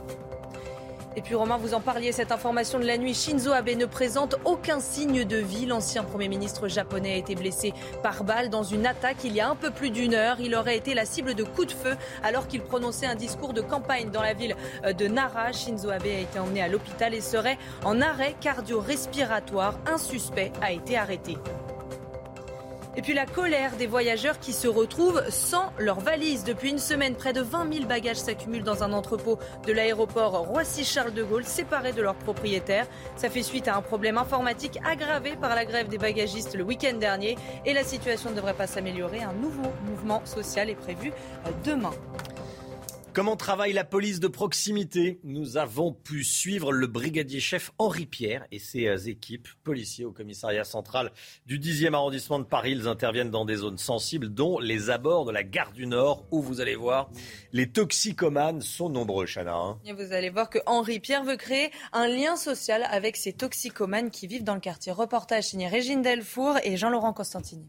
Et 1.16 1.22
puis 1.22 1.34
Romain, 1.34 1.56
vous 1.56 1.72
en 1.72 1.80
parliez, 1.80 2.12
cette 2.12 2.30
information 2.30 2.78
de 2.78 2.84
la 2.84 2.98
nuit, 2.98 3.14
Shinzo 3.14 3.50
Abe 3.50 3.70
ne 3.70 3.86
présente 3.86 4.36
aucun 4.44 4.80
signe 4.80 5.24
de 5.24 5.38
vie. 5.38 5.64
L'ancien 5.64 6.04
Premier 6.04 6.28
ministre 6.28 6.68
japonais 6.68 7.14
a 7.14 7.16
été 7.16 7.34
blessé 7.34 7.72
par 8.02 8.22
balle 8.22 8.50
dans 8.50 8.62
une 8.62 8.86
attaque 8.86 9.24
il 9.24 9.34
y 9.34 9.40
a 9.40 9.48
un 9.48 9.56
peu 9.56 9.70
plus 9.70 9.90
d'une 9.90 10.12
heure. 10.12 10.36
Il 10.40 10.54
aurait 10.54 10.76
été 10.76 10.92
la 10.92 11.06
cible 11.06 11.34
de 11.34 11.42
coups 11.42 11.68
de 11.68 11.72
feu 11.72 11.96
alors 12.22 12.46
qu'il 12.46 12.60
prononçait 12.60 13.06
un 13.06 13.14
discours 13.14 13.54
de 13.54 13.62
campagne 13.62 14.10
dans 14.10 14.22
la 14.22 14.34
ville 14.34 14.54
euh, 14.84 14.92
de 14.92 15.06
Nara. 15.06 15.52
Shinzo 15.52 15.88
Abe 15.88 16.04
a 16.04 16.20
été 16.20 16.38
emmené 16.38 16.60
à 16.60 16.68
l'hôpital 16.68 17.14
et 17.14 17.22
serait 17.22 17.56
en 17.82 18.02
arrêt 18.02 18.34
cardio-respiratoire. 18.38 19.78
Un 19.86 19.96
suspect 19.96 20.52
a 20.60 20.70
été 20.72 20.98
arrêté. 20.98 21.38
Et 22.96 23.02
puis 23.02 23.12
la 23.12 23.26
colère 23.26 23.76
des 23.76 23.86
voyageurs 23.86 24.40
qui 24.40 24.54
se 24.54 24.66
retrouvent 24.66 25.22
sans 25.28 25.70
leurs 25.78 26.00
valises. 26.00 26.44
Depuis 26.44 26.70
une 26.70 26.78
semaine, 26.78 27.14
près 27.14 27.34
de 27.34 27.42
20 27.42 27.70
000 27.70 27.86
bagages 27.86 28.16
s'accumulent 28.16 28.64
dans 28.64 28.82
un 28.82 28.94
entrepôt 28.94 29.38
de 29.66 29.72
l'aéroport 29.72 30.32
Roissy-Charles 30.46 31.12
de 31.12 31.22
Gaulle, 31.22 31.44
séparés 31.44 31.92
de 31.92 32.00
leurs 32.00 32.14
propriétaires. 32.14 32.86
Ça 33.16 33.28
fait 33.28 33.42
suite 33.42 33.68
à 33.68 33.76
un 33.76 33.82
problème 33.82 34.16
informatique 34.16 34.78
aggravé 34.82 35.36
par 35.36 35.54
la 35.54 35.66
grève 35.66 35.88
des 35.88 35.98
bagagistes 35.98 36.54
le 36.54 36.64
week-end 36.64 36.96
dernier. 36.96 37.36
Et 37.66 37.74
la 37.74 37.84
situation 37.84 38.30
ne 38.30 38.34
devrait 38.34 38.54
pas 38.54 38.66
s'améliorer. 38.66 39.22
Un 39.22 39.34
nouveau 39.34 39.70
mouvement 39.84 40.24
social 40.24 40.70
est 40.70 40.74
prévu 40.74 41.10
euh, 41.10 41.50
demain. 41.64 41.92
Comment 43.16 43.36
travaille 43.36 43.72
la 43.72 43.84
police 43.84 44.20
de 44.20 44.28
proximité? 44.28 45.20
Nous 45.24 45.56
avons 45.56 45.90
pu 45.90 46.22
suivre 46.22 46.70
le 46.70 46.86
brigadier 46.86 47.40
chef 47.40 47.72
Henri 47.78 48.04
Pierre 48.04 48.46
et 48.52 48.58
ses 48.58 48.88
euh, 48.88 48.98
équipes 49.06 49.48
policiers 49.64 50.04
au 50.04 50.12
commissariat 50.12 50.64
central 50.64 51.10
du 51.46 51.58
10e 51.58 51.94
arrondissement 51.94 52.38
de 52.38 52.44
Paris. 52.44 52.72
Ils 52.72 52.88
interviennent 52.88 53.30
dans 53.30 53.46
des 53.46 53.56
zones 53.56 53.78
sensibles, 53.78 54.28
dont 54.28 54.58
les 54.58 54.90
abords 54.90 55.24
de 55.24 55.32
la 55.32 55.44
gare 55.44 55.72
du 55.72 55.86
Nord, 55.86 56.26
où 56.30 56.42
vous 56.42 56.60
allez 56.60 56.76
voir, 56.76 57.08
les 57.54 57.70
toxicomanes 57.70 58.60
sont 58.60 58.90
nombreux, 58.90 59.24
Chana. 59.24 59.54
Hein. 59.54 59.78
Vous 59.96 60.12
allez 60.12 60.28
voir 60.28 60.50
que 60.50 60.58
Henri 60.66 61.00
Pierre 61.00 61.24
veut 61.24 61.38
créer 61.38 61.70
un 61.94 62.08
lien 62.08 62.36
social 62.36 62.86
avec 62.90 63.16
ces 63.16 63.32
toxicomanes 63.32 64.10
qui 64.10 64.26
vivent 64.26 64.44
dans 64.44 64.52
le 64.52 64.60
quartier. 64.60 64.92
Reportage 64.92 65.44
signé 65.44 65.68
Régine 65.68 66.02
Delfour 66.02 66.58
et 66.64 66.76
Jean-Laurent 66.76 67.14
Constantini. 67.14 67.66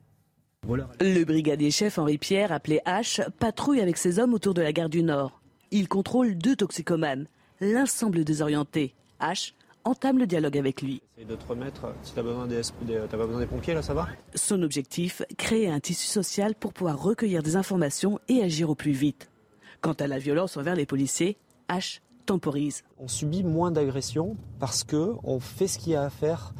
Le 0.67 1.23
brigadier 1.23 1.71
chef 1.71 1.97
Henri 1.97 2.17
Pierre, 2.17 2.51
appelé 2.51 2.82
H, 2.86 3.25
patrouille 3.39 3.80
avec 3.80 3.95
ses 3.95 4.19
hommes 4.19 4.34
autour 4.34 4.53
de 4.53 4.62
la 4.62 4.73
gare 4.73 4.89
du 4.89 5.01
Nord. 5.01 5.39
Il 5.71 5.88
contrôle 5.88 6.38
deux 6.38 6.58
toxicomanes. 6.58 7.27
L'un 7.62 7.86
semble 7.86 8.25
désorienté. 8.25 8.93
H 9.21 9.53
entame 9.86 10.17
le 10.17 10.27
dialogue 10.27 10.58
avec 10.58 10.82
lui. 10.82 11.01
de 11.17 11.36
te 11.36 11.47
remettre, 11.47 11.93
si 12.03 12.13
t'as 12.13 12.21
besoin 12.21 12.47
des, 12.47 12.62
pas 13.10 13.15
besoin 13.15 13.39
des 13.39 13.45
pompiers, 13.45 13.73
là 13.73 13.82
ça 13.82 13.93
va? 13.93 14.10
Son 14.36 14.62
objectif, 14.62 15.21
créer 15.38 15.69
un 15.69 15.80
tissu 15.80 16.08
social 16.08 16.53
pour 16.53 16.73
pouvoir 16.73 17.01
recueillir 17.01 17.43
des 17.43 17.56
informations 17.56 18.19
et 18.27 18.43
agir 18.43 18.69
au 18.69 18.75
plus 18.75 18.91
vite. 18.91 19.32
Quant 19.80 19.93
à 19.93 20.08
la 20.08 20.19
violence 20.19 20.58
envers 20.58 20.75
les 20.75 20.86
policiers, 20.86 21.38
H 21.69 22.01
temporise. 22.25 22.84
On 22.99 23.08
subit 23.08 23.43
moins 23.45 23.71
d'agressions 23.71 24.36
parce 24.60 24.84
que 24.84 25.13
on 25.23 25.39
fait 25.39 25.67
ce 25.67 25.80
qu'il 25.80 25.93
y 25.93 25.95
a 25.95 26.03
à 26.03 26.10
faire 26.10 26.53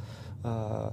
euh, 0.46 0.88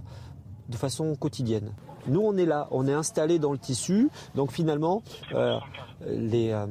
de 0.68 0.76
façon 0.76 1.14
quotidienne. 1.14 1.72
Nous, 2.06 2.20
on 2.20 2.36
est 2.36 2.46
là, 2.46 2.68
on 2.70 2.86
est 2.86 2.92
installé 2.92 3.38
dans 3.38 3.52
le 3.52 3.58
tissu. 3.58 4.08
Donc 4.34 4.52
finalement, 4.52 5.02
euh, 5.34 5.58
les, 6.06 6.50
euh, 6.50 6.66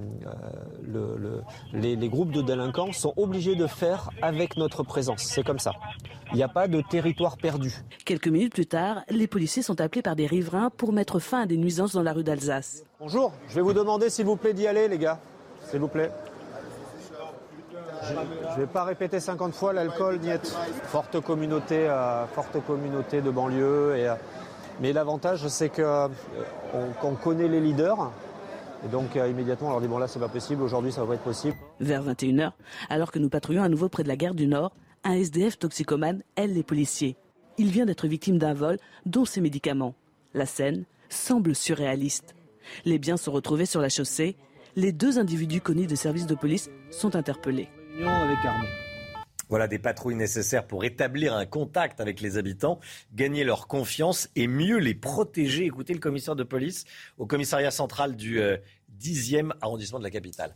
le, 0.86 1.42
les, 1.74 1.96
les 1.96 2.10
groupes 2.10 2.32
de 2.32 2.42
délinquants 2.42 2.92
sont 2.94 3.14
obligés 3.18 3.56
de 3.56 3.68
faire 3.68 4.10
avec 4.22 4.58
notre 4.58 4.84
présence. 4.84 5.22
C'est 5.24 5.44
comme 5.44 5.60
ça. 5.60 5.72
Il 6.32 6.38
n'y 6.38 6.44
a 6.44 6.48
pas 6.48 6.68
de 6.68 6.82
territoire 6.82 7.38
perdu. 7.38 7.74
Quelques 8.06 8.28
minutes 8.28 8.54
plus 8.54 8.66
tard, 8.66 9.04
les 9.10 9.28
policiers 9.28 9.62
sont 9.62 9.80
appelés 9.82 10.02
par 10.02 10.16
des 10.16 10.26
riverains 10.26 10.70
pour 10.70 10.94
mettre 10.94 11.20
fin 11.20 11.42
à 11.42 11.46
des 11.46 11.58
nuisances 11.58 11.94
dans 11.94 12.04
la 12.04 12.14
rue 12.14 12.24
d'Alsace. 12.24 12.84
Bonjour, 13.00 13.32
je 13.50 13.56
vais 13.56 13.62
vous 13.62 13.74
demander 13.74 14.10
s'il 14.10 14.26
vous 14.26 14.36
plaît 14.36 14.54
d'y 14.54 14.68
aller, 14.68 14.88
les 14.88 14.98
gars. 14.98 15.20
S'il 15.70 15.80
vous 15.80 15.88
plaît. 15.88 16.12
Je 18.06 18.14
ne 18.14 18.66
vais 18.66 18.72
pas 18.72 18.84
répéter 18.84 19.20
50 19.20 19.54
fois 19.54 19.72
l'alcool, 19.72 20.20
niet. 20.20 20.46
Forte 20.84 21.22
communauté, 21.22 21.88
euh, 21.88 22.26
forte 22.28 22.58
communauté 22.66 23.22
de 23.22 23.32
banlieue. 23.32 23.96
Et, 23.98 24.08
euh, 24.10 24.16
mais 24.82 24.94
l'avantage, 24.94 25.48
c'est 25.48 25.70
qu'on 25.70 25.82
euh, 25.82 26.92
qu'on 27.02 27.16
connaît 27.16 27.48
les 27.48 27.60
leaders. 27.60 28.12
Et 28.86 28.90
donc 28.90 29.16
euh, 29.16 29.30
immédiatement, 29.30 29.68
on 29.68 29.72
leur 29.72 29.82
dit 29.82 29.88
bon 29.88 29.98
là, 29.98 30.08
c'est 30.08 30.20
pas 30.20 30.28
possible. 30.28 30.62
Aujourd'hui, 30.62 30.92
ça 30.92 31.02
va 31.02 31.08
pas 31.08 31.14
être 31.16 31.24
possible. 31.24 31.56
Vers 31.80 32.04
21h, 32.04 32.52
alors 32.90 33.12
que 33.12 33.20
nous 33.20 33.30
patrouillons 33.30 33.64
à 33.64 33.70
nouveau 33.70 33.90
près 33.90 34.04
de 34.04 34.08
la 34.08 34.16
gare 34.16 34.34
du 34.34 34.48
Nord, 34.48 34.74
un 35.04 35.14
SDF 35.14 35.58
toxicomane 35.58 36.24
aide 36.36 36.54
les 36.54 36.64
policiers. 36.64 37.16
Il 37.58 37.70
vient 37.70 37.86
d'être 37.86 38.08
victime 38.08 38.38
d'un 38.38 38.54
vol, 38.54 38.78
dont 39.06 39.26
ses 39.26 39.42
médicaments. 39.42 39.96
La 40.34 40.46
scène 40.46 40.86
semble 41.10 41.56
surréaliste. 41.56 42.36
Les 42.86 42.98
biens 42.98 43.18
sont 43.18 43.32
retrouvés 43.32 43.66
sur 43.66 43.82
la 43.82 43.90
chaussée. 43.90 44.36
Les 44.76 44.92
deux 44.92 45.20
individus 45.20 45.62
connus 45.62 45.86
des 45.86 45.96
services 45.96 46.26
de 46.26 46.36
police 46.36 46.70
sont 46.90 47.16
interpellés. 47.16 47.70
Voilà 49.54 49.68
des 49.68 49.78
patrouilles 49.78 50.16
nécessaires 50.16 50.66
pour 50.66 50.84
établir 50.84 51.36
un 51.36 51.46
contact 51.46 52.02
avec 52.02 52.22
les 52.22 52.40
habitants, 52.40 52.80
gagner 53.14 53.44
leur 53.44 53.68
confiance 53.68 54.28
et 54.36 54.48
mieux 54.48 54.80
les 54.80 54.96
protéger. 54.96 55.66
Écoutez 55.66 55.94
le 55.94 56.00
commissaire 56.00 56.36
de 56.36 56.44
police 56.44 56.86
au 57.20 57.28
commissariat 57.28 57.70
central 57.70 58.16
du 58.16 58.42
10e 59.00 59.52
arrondissement 59.62 60.00
de 60.00 60.06
la 60.06 60.10
capitale. 60.10 60.56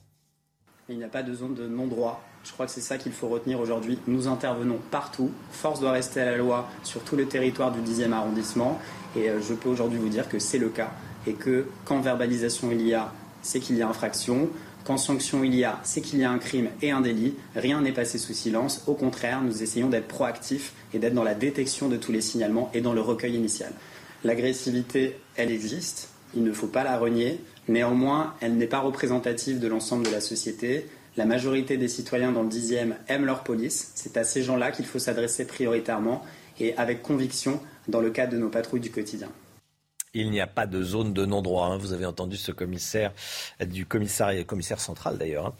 Il 0.89 0.97
n'y 0.97 1.03
a 1.03 1.09
pas 1.09 1.21
de 1.21 1.31
zone 1.31 1.53
de 1.53 1.67
non-droit. 1.67 2.23
Je 2.43 2.51
crois 2.53 2.65
que 2.65 2.71
c'est 2.71 2.81
ça 2.81 2.97
qu'il 2.97 3.11
faut 3.11 3.27
retenir 3.27 3.59
aujourd'hui. 3.59 3.99
Nous 4.07 4.27
intervenons 4.27 4.79
partout. 4.89 5.31
Force 5.51 5.79
doit 5.79 5.91
rester 5.91 6.21
à 6.21 6.31
la 6.31 6.37
loi 6.37 6.67
sur 6.81 7.03
tout 7.03 7.15
le 7.15 7.27
territoire 7.27 7.71
du 7.71 7.81
10e 7.81 8.13
arrondissement. 8.13 8.79
Et 9.15 9.27
je 9.27 9.53
peux 9.53 9.69
aujourd'hui 9.69 9.99
vous 9.99 10.09
dire 10.09 10.27
que 10.27 10.39
c'est 10.39 10.57
le 10.57 10.69
cas. 10.69 10.89
Et 11.27 11.33
que 11.33 11.67
quand 11.85 11.99
verbalisation 11.99 12.71
il 12.71 12.81
y 12.81 12.95
a, 12.95 13.13
c'est 13.43 13.59
qu'il 13.59 13.77
y 13.77 13.83
a 13.83 13.87
infraction. 13.87 14.49
Quand 14.87 14.95
sanction 14.95 15.43
il 15.43 15.53
y 15.53 15.65
a, 15.65 15.81
c'est 15.83 15.99
qu'il 15.99 16.19
y 16.19 16.23
a 16.23 16.31
un 16.31 16.37
crime 16.37 16.69
et 16.81 16.91
un 16.91 17.01
délit. 17.01 17.33
Rien 17.57 17.81
n'est 17.81 17.91
passé 17.91 18.17
sous 18.17 18.31
silence. 18.31 18.85
Au 18.87 18.93
contraire, 18.93 19.41
nous 19.41 19.61
essayons 19.61 19.89
d'être 19.89 20.07
proactifs 20.07 20.71
et 20.93 20.97
d'être 20.97 21.13
dans 21.13 21.25
la 21.25 21.33
détection 21.33 21.89
de 21.89 21.97
tous 21.97 22.13
les 22.13 22.21
signalements 22.21 22.71
et 22.73 22.79
dans 22.79 22.93
le 22.93 23.01
recueil 23.01 23.35
initial. 23.35 23.73
L'agressivité, 24.23 25.19
elle 25.35 25.51
existe. 25.51 26.11
Il 26.37 26.43
ne 26.43 26.53
faut 26.53 26.67
pas 26.67 26.85
la 26.85 26.97
renier. 26.97 27.41
Néanmoins, 27.67 28.35
elle 28.39 28.55
n'est 28.55 28.65
pas 28.65 28.79
représentative 28.79 29.59
de 29.59 29.67
l'ensemble 29.67 30.05
de 30.05 30.09
la 30.09 30.21
société. 30.21 30.87
La 31.17 31.25
majorité 31.25 31.75
des 31.75 31.89
citoyens 31.89 32.31
dans 32.31 32.43
le 32.43 32.49
10e 32.49 32.93
aiment 33.09 33.25
leur 33.25 33.43
police. 33.43 33.91
C'est 33.93 34.15
à 34.15 34.23
ces 34.23 34.41
gens-là 34.41 34.71
qu'il 34.71 34.85
faut 34.85 34.99
s'adresser 34.99 35.45
prioritairement 35.45 36.23
et 36.61 36.77
avec 36.77 37.01
conviction 37.01 37.59
dans 37.89 37.99
le 37.99 38.09
cadre 38.09 38.31
de 38.31 38.37
nos 38.37 38.47
patrouilles 38.47 38.79
du 38.79 38.91
quotidien. 38.91 39.27
Il 40.19 40.31
n'y 40.31 40.41
a 40.41 40.47
pas 40.47 40.65
de 40.65 40.81
zone 40.81 41.13
de 41.13 41.27
non-droit. 41.27 41.67
Hein. 41.67 41.77
Vous 41.77 41.93
avez 41.93 42.07
entendu 42.07 42.37
ce 42.37 42.51
commissaire 42.51 43.13
du 43.63 43.85
commissariat, 43.85 44.43
commissaire 44.43 44.79
central 44.79 45.19
d'ailleurs, 45.19 45.45
hein, 45.45 45.53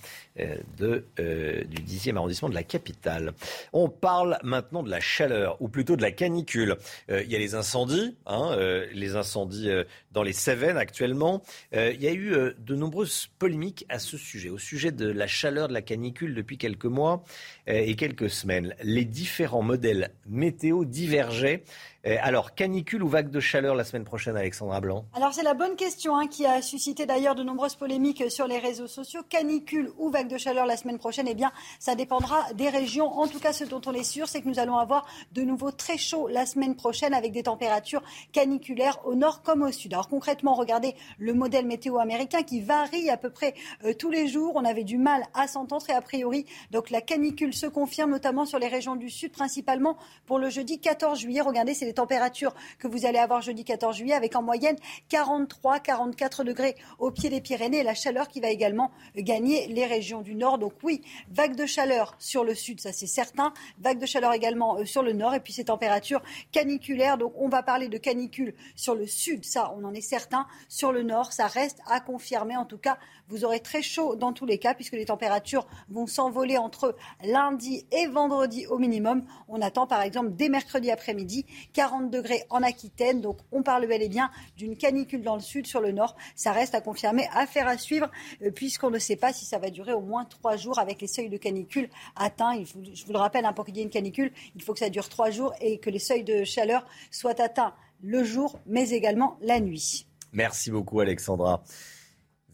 de, 0.77 1.05
euh, 1.19 1.63
du 1.65 1.81
10e 1.81 2.15
arrondissement 2.15 2.49
de 2.49 2.55
la 2.55 2.63
capitale. 2.63 3.33
On 3.73 3.89
parle 3.89 4.37
maintenant 4.43 4.83
de 4.83 4.89
la 4.89 4.99
chaleur, 4.99 5.61
ou 5.61 5.67
plutôt 5.67 5.95
de 5.95 6.01
la 6.01 6.11
canicule. 6.11 6.77
Euh, 7.09 7.23
il 7.23 7.31
y 7.31 7.35
a 7.35 7.39
les 7.39 7.55
incendies, 7.55 8.15
hein, 8.25 8.51
euh, 8.53 8.85
les 8.93 9.15
incendies 9.15 9.69
euh, 9.69 9.83
dans 10.11 10.23
les 10.23 10.33
Cévennes 10.33 10.77
actuellement. 10.77 11.41
Euh, 11.75 11.91
il 11.93 12.01
y 12.01 12.07
a 12.07 12.11
eu 12.11 12.33
euh, 12.33 12.53
de 12.59 12.75
nombreuses 12.75 13.29
polémiques 13.39 13.85
à 13.89 13.99
ce 13.99 14.17
sujet, 14.17 14.49
au 14.49 14.57
sujet 14.57 14.91
de 14.91 15.07
la 15.07 15.27
chaleur 15.27 15.67
de 15.67 15.73
la 15.73 15.81
canicule 15.81 16.33
depuis 16.33 16.57
quelques 16.57 16.85
mois 16.85 17.23
euh, 17.69 17.73
et 17.73 17.95
quelques 17.95 18.29
semaines. 18.29 18.75
Les 18.83 19.05
différents 19.05 19.61
modèles 19.61 20.11
météo 20.27 20.85
divergeaient. 20.85 21.63
Euh, 22.05 22.15
alors, 22.21 22.55
canicule 22.55 23.03
ou 23.03 23.07
vague 23.07 23.29
de 23.29 23.39
chaleur 23.39 23.75
la 23.75 23.83
semaine 23.83 24.05
prochaine, 24.05 24.37
Alexandra 24.37 24.79
Blanc? 24.81 25.05
Alors 25.13 25.33
c'est 25.33 25.43
la 25.43 25.53
bonne 25.53 25.75
question 25.75 26.17
hein, 26.17 26.27
qui 26.27 26.45
a 26.45 26.61
suscité 26.61 27.05
d'ailleurs 27.05 27.35
de 27.35 27.43
nombreuses 27.43 27.75
polémiques 27.75 28.31
sur 28.31 28.47
les 28.47 28.59
réseaux 28.59 28.87
sociaux. 28.87 29.21
Canicule 29.27 29.91
ou 29.97 30.09
vague 30.09 30.26
de 30.27 30.37
chaleur 30.37 30.65
la 30.65 30.77
semaine 30.77 30.97
prochaine, 30.97 31.27
eh 31.27 31.33
bien 31.33 31.51
ça 31.79 31.95
dépendra 31.95 32.51
des 32.53 32.69
régions. 32.69 33.07
En 33.19 33.27
tout 33.27 33.39
cas, 33.39 33.53
ce 33.53 33.63
dont 33.63 33.81
on 33.85 33.93
est 33.93 34.03
sûr, 34.03 34.27
c'est 34.27 34.41
que 34.41 34.47
nous 34.47 34.59
allons 34.59 34.77
avoir 34.77 35.05
de 35.31 35.41
nouveau 35.41 35.71
très 35.71 35.97
chaud 35.97 36.27
la 36.27 36.45
semaine 36.45 36.75
prochaine 36.75 37.13
avec 37.13 37.31
des 37.31 37.43
températures 37.43 38.03
caniculaires 38.31 38.99
au 39.05 39.15
nord 39.15 39.41
comme 39.41 39.63
au 39.63 39.71
sud. 39.71 39.93
Alors 39.93 40.09
concrètement, 40.09 40.53
regardez 40.53 40.95
le 41.17 41.33
modèle 41.33 41.65
météo 41.65 41.99
américain 41.99 42.43
qui 42.43 42.61
varie 42.61 43.09
à 43.09 43.17
peu 43.17 43.29
près 43.29 43.53
euh, 43.83 43.93
tous 43.93 44.09
les 44.09 44.27
jours. 44.27 44.53
On 44.55 44.65
avait 44.65 44.83
du 44.83 44.97
mal 44.97 45.23
à 45.33 45.47
s'entendre 45.47 45.89
et 45.89 45.93
a 45.93 46.01
priori, 46.01 46.45
donc 46.71 46.89
la 46.89 47.01
canicule 47.01 47.53
se 47.53 47.67
confirme 47.67 48.11
notamment 48.11 48.45
sur 48.45 48.59
les 48.59 48.67
régions 48.67 48.95
du 48.95 49.09
sud, 49.09 49.31
principalement 49.31 49.97
pour 50.25 50.39
le 50.39 50.49
jeudi 50.49 50.79
14 50.79 51.19
juillet. 51.19 51.41
Regardez, 51.41 51.73
c'est 51.73 51.85
les 51.85 51.93
températures 51.93 52.53
que 52.79 52.87
vous 52.87 53.05
allez 53.05 53.19
avoir 53.19 53.41
jeudi 53.41 53.63
14 53.63 53.95
juillet 53.95 54.13
avec 54.13 54.35
en 54.35 54.41
moyenne 54.41 54.77
43, 55.09 55.79
44 55.79 56.43
degrés 56.43 56.75
au 56.99 57.11
pied 57.11 57.29
des 57.29 57.41
Pyrénées 57.41 57.79
et 57.79 57.83
la 57.83 57.93
chaleur 57.93 58.27
qui 58.27 58.39
va 58.39 58.49
également 58.49 58.91
gagner 59.15 59.67
les 59.67 59.85
régions 59.85 60.16
du 60.21 60.35
nord. 60.35 60.57
Donc 60.57 60.73
oui, 60.83 61.01
vague 61.29 61.55
de 61.55 61.65
chaleur 61.65 62.15
sur 62.19 62.43
le 62.43 62.55
sud, 62.55 62.79
ça 62.79 62.91
c'est 62.91 63.07
certain. 63.07 63.53
Vague 63.79 63.99
de 63.99 64.05
chaleur 64.05 64.33
également 64.33 64.77
euh, 64.77 64.85
sur 64.85 65.03
le 65.03 65.13
nord 65.13 65.33
et 65.33 65.39
puis 65.39 65.53
ces 65.53 65.65
températures 65.65 66.21
caniculaires. 66.51 67.17
Donc 67.17 67.33
on 67.37 67.49
va 67.49 67.63
parler 67.63 67.87
de 67.87 67.97
canicule 67.97 68.53
sur 68.75 68.95
le 68.95 69.07
sud, 69.07 69.45
ça 69.45 69.73
on 69.75 69.83
en 69.83 69.93
est 69.93 70.01
certain. 70.01 70.47
Sur 70.69 70.91
le 70.91 71.03
nord, 71.03 71.33
ça 71.33 71.47
reste 71.47 71.79
à 71.87 71.99
confirmer. 71.99 72.57
En 72.57 72.65
tout 72.65 72.77
cas, 72.77 72.97
vous 73.29 73.45
aurez 73.45 73.59
très 73.59 73.81
chaud 73.81 74.15
dans 74.15 74.33
tous 74.33 74.45
les 74.45 74.57
cas 74.57 74.73
puisque 74.73 74.93
les 74.93 75.05
températures 75.05 75.67
vont 75.89 76.07
s'envoler 76.07 76.57
entre 76.57 76.95
lundi 77.23 77.85
et 77.91 78.07
vendredi 78.07 78.65
au 78.67 78.77
minimum. 78.77 79.23
On 79.47 79.61
attend 79.61 79.87
par 79.87 80.01
exemple 80.01 80.31
dès 80.31 80.49
mercredi 80.49 80.91
après-midi 80.91 81.45
40 81.73 82.09
degrés 82.09 82.43
en 82.49 82.63
Aquitaine. 82.63 83.21
Donc 83.21 83.39
on 83.51 83.63
parle 83.63 83.87
bel 83.87 84.01
et 84.01 84.09
bien 84.09 84.31
d'une 84.55 84.77
canicule 84.77 85.21
dans 85.21 85.35
le 85.35 85.41
sud, 85.41 85.67
sur 85.67 85.81
le 85.81 85.91
nord. 85.91 86.15
Ça 86.35 86.51
reste 86.51 86.75
à 86.75 86.81
confirmer, 86.81 87.27
affaire 87.33 87.67
à 87.67 87.77
suivre 87.77 88.09
euh, 88.41 88.51
puisqu'on 88.51 88.89
ne 88.89 88.99
sait 88.99 89.15
pas 89.15 89.33
si 89.33 89.45
ça 89.45 89.57
va 89.57 89.69
durer 89.69 89.93
au 89.93 90.01
moins 90.01 90.25
trois 90.25 90.55
jours 90.55 90.79
avec 90.79 91.01
les 91.01 91.07
seuils 91.07 91.29
de 91.29 91.37
canicule 91.37 91.89
atteints. 92.15 92.63
Je 92.63 93.05
vous 93.05 93.13
le 93.13 93.19
rappelle, 93.19 93.45
hein, 93.45 93.53
pour 93.53 93.65
qu'il 93.65 93.75
y 93.77 93.79
ait 93.79 93.83
une 93.83 93.89
canicule, 93.89 94.31
il 94.55 94.63
faut 94.63 94.73
que 94.73 94.79
ça 94.79 94.89
dure 94.89 95.09
trois 95.09 95.31
jours 95.31 95.53
et 95.61 95.79
que 95.79 95.89
les 95.89 95.99
seuils 95.99 96.23
de 96.23 96.43
chaleur 96.43 96.85
soient 97.11 97.39
atteints 97.41 97.73
le 98.01 98.23
jour 98.23 98.59
mais 98.65 98.89
également 98.89 99.37
la 99.41 99.59
nuit. 99.59 100.07
Merci 100.33 100.71
beaucoup, 100.71 100.99
Alexandra. 100.99 101.63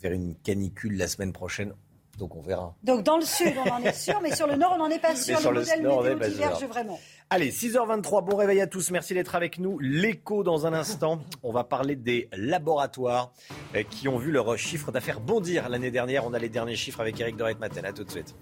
Vers 0.04 0.12
une 0.12 0.36
canicule 0.36 0.98
la 0.98 1.08
semaine 1.08 1.32
prochaine, 1.34 1.74
donc 2.20 2.36
on 2.36 2.42
verra. 2.42 2.76
Donc 2.84 3.04
dans 3.04 3.18
le 3.18 3.24
sud, 3.26 3.54
on 3.66 3.70
en 3.70 3.82
est 3.84 3.94
sûr, 3.94 4.20
mais 4.22 4.36
sur 4.36 4.46
le 4.48 4.56
nord, 4.58 4.74
on 4.76 4.78
n'en 4.80 4.89
est 4.89 5.00
pas 5.00 5.16
sûr. 5.16 5.39
Sur 5.39 5.52
Les 5.54 5.60
le 5.62 5.66
modèles 5.66 5.82
nord, 5.82 5.98
on 6.00 6.04
météo 6.04 6.16
est 6.18 6.20
pas 6.20 6.30
divergent 6.30 6.58
sûr. 6.60 6.68
vraiment. 6.68 7.00
Allez, 7.30 7.52
6h23, 7.52 8.26
bon 8.26 8.36
réveil 8.36 8.60
à 8.62 8.68
tous. 8.68 8.92
Merci 8.92 9.13
d'être 9.13 9.34
avec 9.34 9.58
nous. 9.60 9.80
L'écho 9.80 10.44
dans 10.44 10.68
un 10.68 10.74
instant. 10.74 11.20
On 11.42 11.52
va 11.54 11.63
parler 11.63 11.96
des 11.96 12.28
laboratoires 12.34 13.32
euh, 13.76 13.84
qui 13.89 14.08
ont 14.10 14.18
vu 14.18 14.32
leur 14.32 14.56
chiffre 14.58 14.92
d'affaires 14.92 15.20
bondir 15.22 15.70
l'année 15.70 15.89
dernière. 15.89 16.26
On 16.28 16.34
a 16.34 16.39
les 16.39 16.50
derniers 16.50 16.76
chiffres 16.76 17.00
avec 17.00 17.20
Eric 17.20 17.38
Doret-Maten. 17.38 17.86
À 17.86 17.94
tout 17.94 18.04
de 18.04 18.12
suite. 18.12 18.36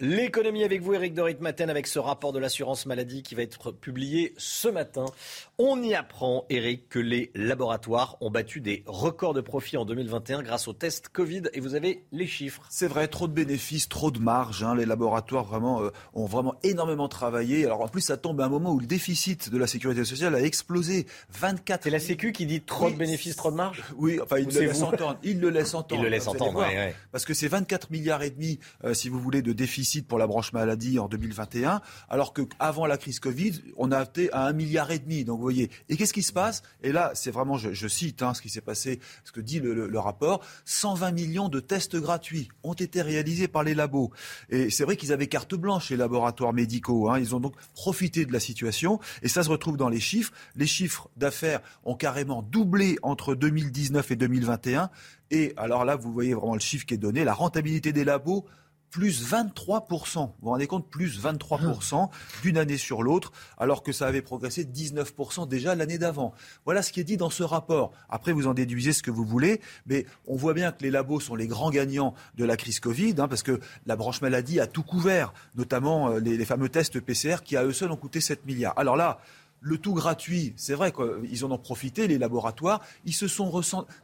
L'économie 0.00 0.64
avec 0.64 0.82
vous, 0.82 0.92
Eric 0.94 1.14
Dorit 1.14 1.36
Maten, 1.40 1.70
avec 1.70 1.86
ce 1.86 2.00
rapport 2.00 2.32
de 2.32 2.40
l'assurance 2.40 2.84
maladie 2.84 3.22
qui 3.22 3.36
va 3.36 3.42
être 3.42 3.70
publié 3.70 4.34
ce 4.36 4.66
matin. 4.66 5.04
On 5.56 5.80
y 5.84 5.94
apprend, 5.94 6.46
Eric, 6.50 6.88
que 6.88 6.98
les 6.98 7.30
laboratoires 7.36 8.16
ont 8.20 8.28
battu 8.30 8.60
des 8.60 8.82
records 8.86 9.34
de 9.34 9.40
profit 9.40 9.76
en 9.76 9.84
2021 9.84 10.42
grâce 10.42 10.66
aux 10.66 10.72
tests 10.72 11.10
Covid. 11.10 11.42
Et 11.52 11.60
vous 11.60 11.76
avez 11.76 12.02
les 12.10 12.26
chiffres. 12.26 12.62
C'est 12.70 12.88
vrai, 12.88 13.06
trop 13.06 13.28
de 13.28 13.32
bénéfices, 13.32 13.88
trop 13.88 14.10
de 14.10 14.18
marge. 14.18 14.64
hein. 14.64 14.74
Les 14.74 14.84
laboratoires 14.84 15.44
vraiment 15.44 15.80
euh, 15.84 15.90
ont 16.12 16.26
vraiment 16.26 16.56
énormément 16.64 17.08
travaillé. 17.08 17.64
Alors 17.64 17.80
en 17.82 17.88
plus, 17.88 18.00
ça 18.00 18.16
tombe 18.16 18.40
à 18.40 18.46
un 18.46 18.48
moment 18.48 18.72
où 18.72 18.80
le 18.80 18.86
déficit 18.86 19.48
de 19.48 19.58
la 19.58 19.68
sécurité 19.68 20.04
sociale 20.04 20.34
a 20.34 20.40
explosé. 20.42 21.06
24. 21.38 21.84
C'est 21.84 21.90
la 21.90 22.00
Sécu 22.00 22.32
qui 22.32 22.46
dit 22.46 22.62
trop 22.62 22.90
de 22.90 22.96
bénéfices, 22.96 23.36
trop 23.36 23.52
de 23.52 23.56
marge? 23.56 23.84
Oui, 23.96 24.18
enfin 24.20 24.38
il 24.38 24.48
le 24.48 24.60
laisse 24.60 24.82
entendre. 24.82 25.18
Il 25.22 25.38
le 25.38 25.50
laisse 25.50 25.72
entendre. 25.72 26.00
Il 26.00 26.04
le 26.04 26.10
laisse 26.10 26.24
vous 26.24 26.30
allez 26.30 26.40
entendre, 26.40 26.52
voir. 26.58 26.68
ouais, 26.68 26.76
ouais. 26.76 26.94
Parce 27.12 27.24
que 27.24 27.32
c'est 27.32 27.46
24 27.48 27.92
milliards 27.92 28.22
et 28.24 28.30
demi, 28.30 28.58
euh, 28.82 28.92
si 28.92 29.08
vous 29.08 29.20
voulez, 29.20 29.40
de 29.40 29.52
déficit 29.52 29.83
pour 30.06 30.18
la 30.18 30.26
branche 30.26 30.52
maladie 30.52 30.98
en 30.98 31.08
2021, 31.08 31.80
alors 32.08 32.32
que 32.32 32.42
avant 32.58 32.86
la 32.86 32.96
crise 32.96 33.20
Covid, 33.20 33.62
on 33.76 33.92
a 33.92 34.02
été 34.02 34.32
à 34.32 34.46
un 34.46 34.52
milliard 34.52 34.90
et 34.90 34.98
demi. 34.98 35.24
Donc 35.24 35.36
vous 35.38 35.42
voyez. 35.42 35.70
Et 35.88 35.96
qu'est-ce 35.96 36.12
qui 36.12 36.22
se 36.22 36.32
passe? 36.32 36.62
Et 36.82 36.92
là, 36.92 37.12
c'est 37.14 37.30
vraiment, 37.30 37.56
je, 37.56 37.88
cite 37.88 38.22
hein, 38.22 38.34
ce 38.34 38.42
qui 38.42 38.48
s'est 38.48 38.60
passé, 38.60 39.00
ce 39.24 39.32
que 39.32 39.40
dit 39.40 39.60
le 39.60 39.98
rapport 39.98 40.44
120 40.64 41.12
millions 41.12 41.48
de 41.48 41.60
tests 41.60 41.96
gratuits 41.96 42.48
ont 42.62 42.74
été 42.74 43.02
réalisés 43.02 43.48
par 43.48 43.62
les 43.62 43.74
labos. 43.74 44.10
Et 44.50 44.70
c'est 44.70 44.84
vrai 44.84 44.96
qu'ils 44.96 45.12
avaient 45.12 45.26
carte 45.26 45.54
blanche 45.54 45.90
les 45.90 45.96
laboratoires 45.96 46.52
médicaux. 46.52 47.10
hein. 47.10 47.18
Ils 47.18 47.34
ont 47.34 47.40
donc 47.40 47.54
profité 47.74 48.24
de 48.26 48.32
la 48.32 48.40
situation. 48.40 49.00
Et 49.22 49.28
ça 49.28 49.42
se 49.42 49.50
retrouve 49.50 49.76
dans 49.76 49.88
les 49.88 50.00
chiffres. 50.00 50.32
Les 50.56 50.66
chiffres 50.66 51.08
d'affaires 51.16 51.60
ont 51.84 51.94
carrément 51.94 52.42
doublé 52.42 52.98
entre 53.02 53.34
2019 53.34 54.10
et 54.10 54.16
2021. 54.16 54.90
Et 55.30 55.52
alors 55.56 55.84
là, 55.84 55.96
vous 55.96 56.12
voyez 56.12 56.34
vraiment 56.34 56.54
le 56.54 56.60
chiffre 56.60 56.86
qui 56.86 56.94
est 56.94 56.98
donné. 56.98 57.24
La 57.24 57.34
rentabilité 57.34 57.92
des 57.92 58.04
labos 58.04 58.44
plus 58.94 59.28
23%. 59.28 60.18
Vous 60.18 60.32
vous 60.40 60.50
rendez 60.50 60.68
compte, 60.68 60.88
plus 60.88 61.20
23% 61.20 62.10
d'une 62.42 62.56
année 62.56 62.76
sur 62.76 63.02
l'autre, 63.02 63.32
alors 63.58 63.82
que 63.82 63.90
ça 63.90 64.06
avait 64.06 64.22
progressé 64.22 64.62
19% 64.62 65.48
déjà 65.48 65.74
l'année 65.74 65.98
d'avant. 65.98 66.32
Voilà 66.64 66.80
ce 66.80 66.92
qui 66.92 67.00
est 67.00 67.04
dit 67.04 67.16
dans 67.16 67.28
ce 67.28 67.42
rapport. 67.42 67.90
Après, 68.08 68.30
vous 68.30 68.46
en 68.46 68.54
déduisez 68.54 68.92
ce 68.92 69.02
que 69.02 69.10
vous 69.10 69.24
voulez, 69.24 69.60
mais 69.86 70.06
on 70.28 70.36
voit 70.36 70.54
bien 70.54 70.70
que 70.70 70.84
les 70.84 70.92
labos 70.92 71.18
sont 71.18 71.34
les 71.34 71.48
grands 71.48 71.70
gagnants 71.70 72.14
de 72.36 72.44
la 72.44 72.56
crise 72.56 72.78
Covid, 72.78 73.16
hein, 73.18 73.26
parce 73.26 73.42
que 73.42 73.58
la 73.84 73.96
branche 73.96 74.20
maladie 74.20 74.60
a 74.60 74.68
tout 74.68 74.84
couvert, 74.84 75.34
notamment 75.56 76.10
euh, 76.10 76.20
les, 76.20 76.36
les 76.36 76.44
fameux 76.44 76.68
tests 76.68 77.00
PCR 77.00 77.38
qui, 77.44 77.56
à 77.56 77.64
eux 77.64 77.72
seuls, 77.72 77.90
ont 77.90 77.96
coûté 77.96 78.20
7 78.20 78.46
milliards. 78.46 78.74
Alors 78.78 78.96
là, 78.96 79.18
le 79.64 79.78
tout 79.78 79.94
gratuit, 79.94 80.52
c'est 80.56 80.74
vrai 80.74 80.92
qu'ils 80.92 81.44
en 81.44 81.50
ont 81.50 81.58
profité, 81.58 82.06
les 82.06 82.18
laboratoires. 82.18 82.82
Ils 83.06 83.14
se 83.14 83.26
sont 83.26 83.50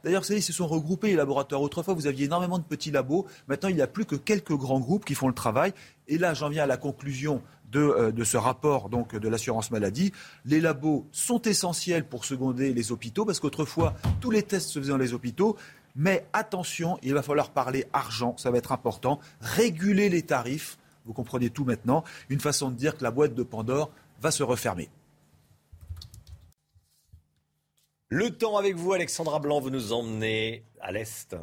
D'ailleurs, 0.03 0.23
ils 0.31 0.41
se 0.41 0.51
sont 0.51 0.67
regroupés, 0.67 1.09
les 1.09 1.15
laboratoires. 1.15 1.61
Autrefois, 1.61 1.93
vous 1.93 2.07
aviez 2.07 2.25
énormément 2.25 2.57
de 2.57 2.63
petits 2.63 2.89
labos. 2.89 3.27
Maintenant, 3.47 3.69
il 3.69 3.75
n'y 3.75 3.81
a 3.83 3.87
plus 3.87 4.05
que 4.05 4.15
quelques 4.15 4.55
grands 4.55 4.79
groupes 4.79 5.05
qui 5.05 5.13
font 5.13 5.27
le 5.27 5.35
travail. 5.35 5.71
Et 6.07 6.17
là, 6.17 6.33
j'en 6.33 6.49
viens 6.49 6.63
à 6.63 6.65
la 6.65 6.77
conclusion 6.77 7.43
de, 7.71 7.79
euh, 7.79 8.25
ce 8.25 8.37
rapport 8.37 8.89
donc, 8.89 9.15
de 9.15 9.29
l'assurance 9.29 9.69
maladie. 9.69 10.11
Les 10.45 10.59
labos 10.59 11.05
sont 11.11 11.43
essentiels 11.43 12.05
pour 12.05 12.25
seconder 12.25 12.73
les 12.73 12.91
hôpitaux, 12.91 13.23
parce 13.23 13.39
qu'autrefois, 13.39 13.93
tous 14.19 14.31
les 14.31 14.41
tests 14.41 14.69
se 14.69 14.79
faisaient 14.79 14.91
dans 14.91 14.97
les 14.97 15.13
hôpitaux. 15.13 15.57
Mais 15.95 16.25
attention, 16.33 16.97
il 17.03 17.13
va 17.13 17.21
falloir 17.21 17.51
parler 17.51 17.85
argent, 17.93 18.35
ça 18.37 18.49
va 18.49 18.57
être 18.57 18.71
important. 18.71 19.19
Réguler 19.41 20.09
les 20.09 20.23
tarifs, 20.23 20.79
vous 21.05 21.13
comprenez 21.13 21.51
tout 21.51 21.65
maintenant. 21.65 22.03
Une 22.29 22.39
façon 22.39 22.71
de 22.71 22.75
dire 22.75 22.97
que 22.97 23.03
la 23.03 23.11
boîte 23.11 23.35
de 23.35 23.43
Pandore 23.43 23.91
va 24.21 24.31
se 24.31 24.41
refermer. 24.41 24.89
Le 28.13 28.29
temps 28.29 28.57
avec 28.57 28.75
vous, 28.75 28.91
Alexandra 28.91 29.39
Blanc, 29.39 29.61
vous 29.61 29.69
nous 29.69 29.93
emmenez 29.93 30.65
à 30.81 30.91
l'Est. 30.91 31.33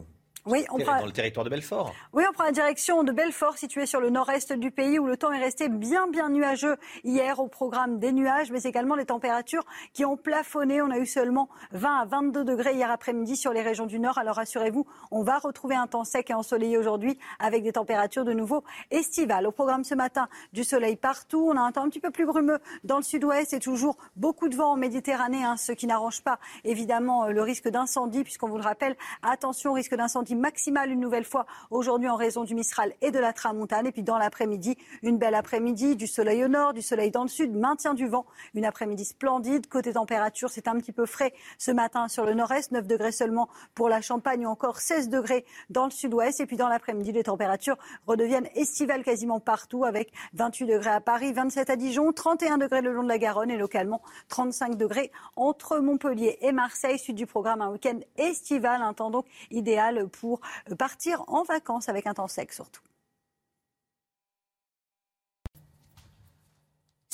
Oui, 0.46 0.64
on 0.70 0.78
prend... 0.78 1.00
Dans 1.00 1.06
le 1.06 1.12
territoire 1.12 1.44
de 1.44 1.50
Belfort. 1.50 1.94
Oui, 2.12 2.24
on 2.28 2.32
prend 2.32 2.44
la 2.44 2.52
direction 2.52 3.02
de 3.04 3.12
Belfort, 3.12 3.58
située 3.58 3.86
sur 3.86 4.00
le 4.00 4.10
nord-est 4.10 4.52
du 4.52 4.70
pays, 4.70 4.98
où 4.98 5.06
le 5.06 5.16
temps 5.16 5.32
est 5.32 5.40
resté 5.40 5.68
bien, 5.68 6.08
bien 6.08 6.28
nuageux 6.30 6.76
hier 7.04 7.38
au 7.40 7.48
programme 7.48 7.98
des 7.98 8.12
nuages, 8.12 8.50
mais 8.50 8.62
également 8.62 8.94
les 8.94 9.04
températures 9.04 9.64
qui 9.92 10.04
ont 10.04 10.16
plafonné. 10.16 10.80
On 10.82 10.90
a 10.90 10.98
eu 10.98 11.06
seulement 11.06 11.48
20 11.72 12.00
à 12.00 12.04
22 12.04 12.44
degrés 12.44 12.74
hier 12.74 12.90
après-midi 12.90 13.36
sur 13.36 13.52
les 13.52 13.62
régions 13.62 13.86
du 13.86 13.98
nord. 13.98 14.18
Alors 14.18 14.36
rassurez-vous, 14.36 14.86
on 15.10 15.22
va 15.22 15.38
retrouver 15.38 15.74
un 15.74 15.86
temps 15.86 16.04
sec 16.04 16.30
et 16.30 16.34
ensoleillé 16.34 16.78
aujourd'hui, 16.78 17.18
avec 17.38 17.62
des 17.62 17.72
températures 17.72 18.24
de 18.24 18.32
nouveau 18.32 18.64
estivales. 18.90 19.46
Au 19.46 19.52
programme 19.52 19.84
ce 19.84 19.94
matin, 19.94 20.28
du 20.52 20.64
soleil 20.64 20.96
partout. 20.96 21.50
On 21.52 21.56
a 21.56 21.60
un 21.60 21.72
temps 21.72 21.84
un 21.84 21.88
petit 21.88 22.00
peu 22.00 22.10
plus 22.10 22.26
brumeux 22.26 22.58
dans 22.84 22.96
le 22.96 23.02
sud-ouest 23.02 23.52
et 23.52 23.60
toujours 23.60 23.96
beaucoup 24.16 24.48
de 24.48 24.56
vent 24.56 24.72
en 24.72 24.76
Méditerranée, 24.76 25.44
hein, 25.44 25.56
ce 25.56 25.72
qui 25.72 25.86
n'arrange 25.86 26.22
pas 26.22 26.38
évidemment 26.64 27.26
le 27.26 27.42
risque 27.42 27.68
d'incendie, 27.68 28.22
puisqu'on 28.22 28.48
vous 28.48 28.58
le 28.58 28.62
rappelle, 28.62 28.96
attention 29.22 29.70
au 29.70 29.74
risque 29.74 29.94
d'incendie 29.94 30.34
maximale 30.38 30.90
une 30.90 31.00
nouvelle 31.00 31.24
fois 31.24 31.46
aujourd'hui 31.70 32.08
en 32.08 32.16
raison 32.16 32.44
du 32.44 32.54
Mistral 32.54 32.92
et 33.00 33.10
de 33.10 33.18
la 33.18 33.32
Tramontane. 33.32 33.86
Et 33.86 33.92
puis 33.92 34.02
dans 34.02 34.18
l'après-midi, 34.18 34.76
une 35.02 35.18
belle 35.18 35.34
après-midi, 35.34 35.96
du 35.96 36.06
soleil 36.06 36.44
au 36.44 36.48
nord, 36.48 36.72
du 36.72 36.82
soleil 36.82 37.10
dans 37.10 37.22
le 37.22 37.28
sud, 37.28 37.54
maintien 37.54 37.94
du 37.94 38.08
vent, 38.08 38.26
une 38.54 38.64
après-midi 38.64 39.04
splendide. 39.04 39.68
Côté 39.68 39.92
température, 39.92 40.50
c'est 40.50 40.68
un 40.68 40.76
petit 40.76 40.92
peu 40.92 41.06
frais 41.06 41.32
ce 41.58 41.70
matin 41.70 42.08
sur 42.08 42.24
le 42.24 42.34
nord-est, 42.34 42.72
9 42.72 42.86
degrés 42.86 43.12
seulement 43.12 43.48
pour 43.74 43.88
la 43.88 44.00
Champagne 44.00 44.46
ou 44.46 44.50
encore 44.50 44.78
16 44.78 45.08
degrés 45.08 45.44
dans 45.70 45.84
le 45.84 45.90
sud-ouest. 45.90 46.40
Et 46.40 46.46
puis 46.46 46.56
dans 46.56 46.68
l'après-midi, 46.68 47.12
les 47.12 47.24
températures 47.24 47.76
redeviennent 48.06 48.48
estivales 48.54 49.02
quasiment 49.02 49.40
partout 49.40 49.84
avec 49.84 50.12
28 50.34 50.66
degrés 50.66 50.90
à 50.90 51.00
Paris, 51.00 51.32
27 51.32 51.70
à 51.70 51.76
Dijon, 51.76 52.12
31 52.12 52.58
degrés 52.58 52.82
le 52.82 52.92
long 52.92 53.02
de 53.02 53.08
la 53.08 53.18
Garonne 53.18 53.50
et 53.50 53.56
localement 53.56 54.02
35 54.28 54.76
degrés 54.76 55.10
entre 55.36 55.78
Montpellier 55.78 56.38
et 56.40 56.52
Marseille. 56.52 56.98
Suite 56.98 57.16
du 57.16 57.26
programme, 57.26 57.62
un 57.62 57.70
week-end 57.70 57.98
estival, 58.16 58.82
un 58.82 58.92
temps 58.92 59.10
donc 59.10 59.26
idéal 59.50 60.08
pour 60.08 60.17
pour 60.20 60.40
partir 60.78 61.24
en 61.28 61.42
vacances 61.42 61.88
avec 61.88 62.06
un 62.06 62.14
temps 62.14 62.28
sec 62.28 62.52
surtout. 62.52 62.82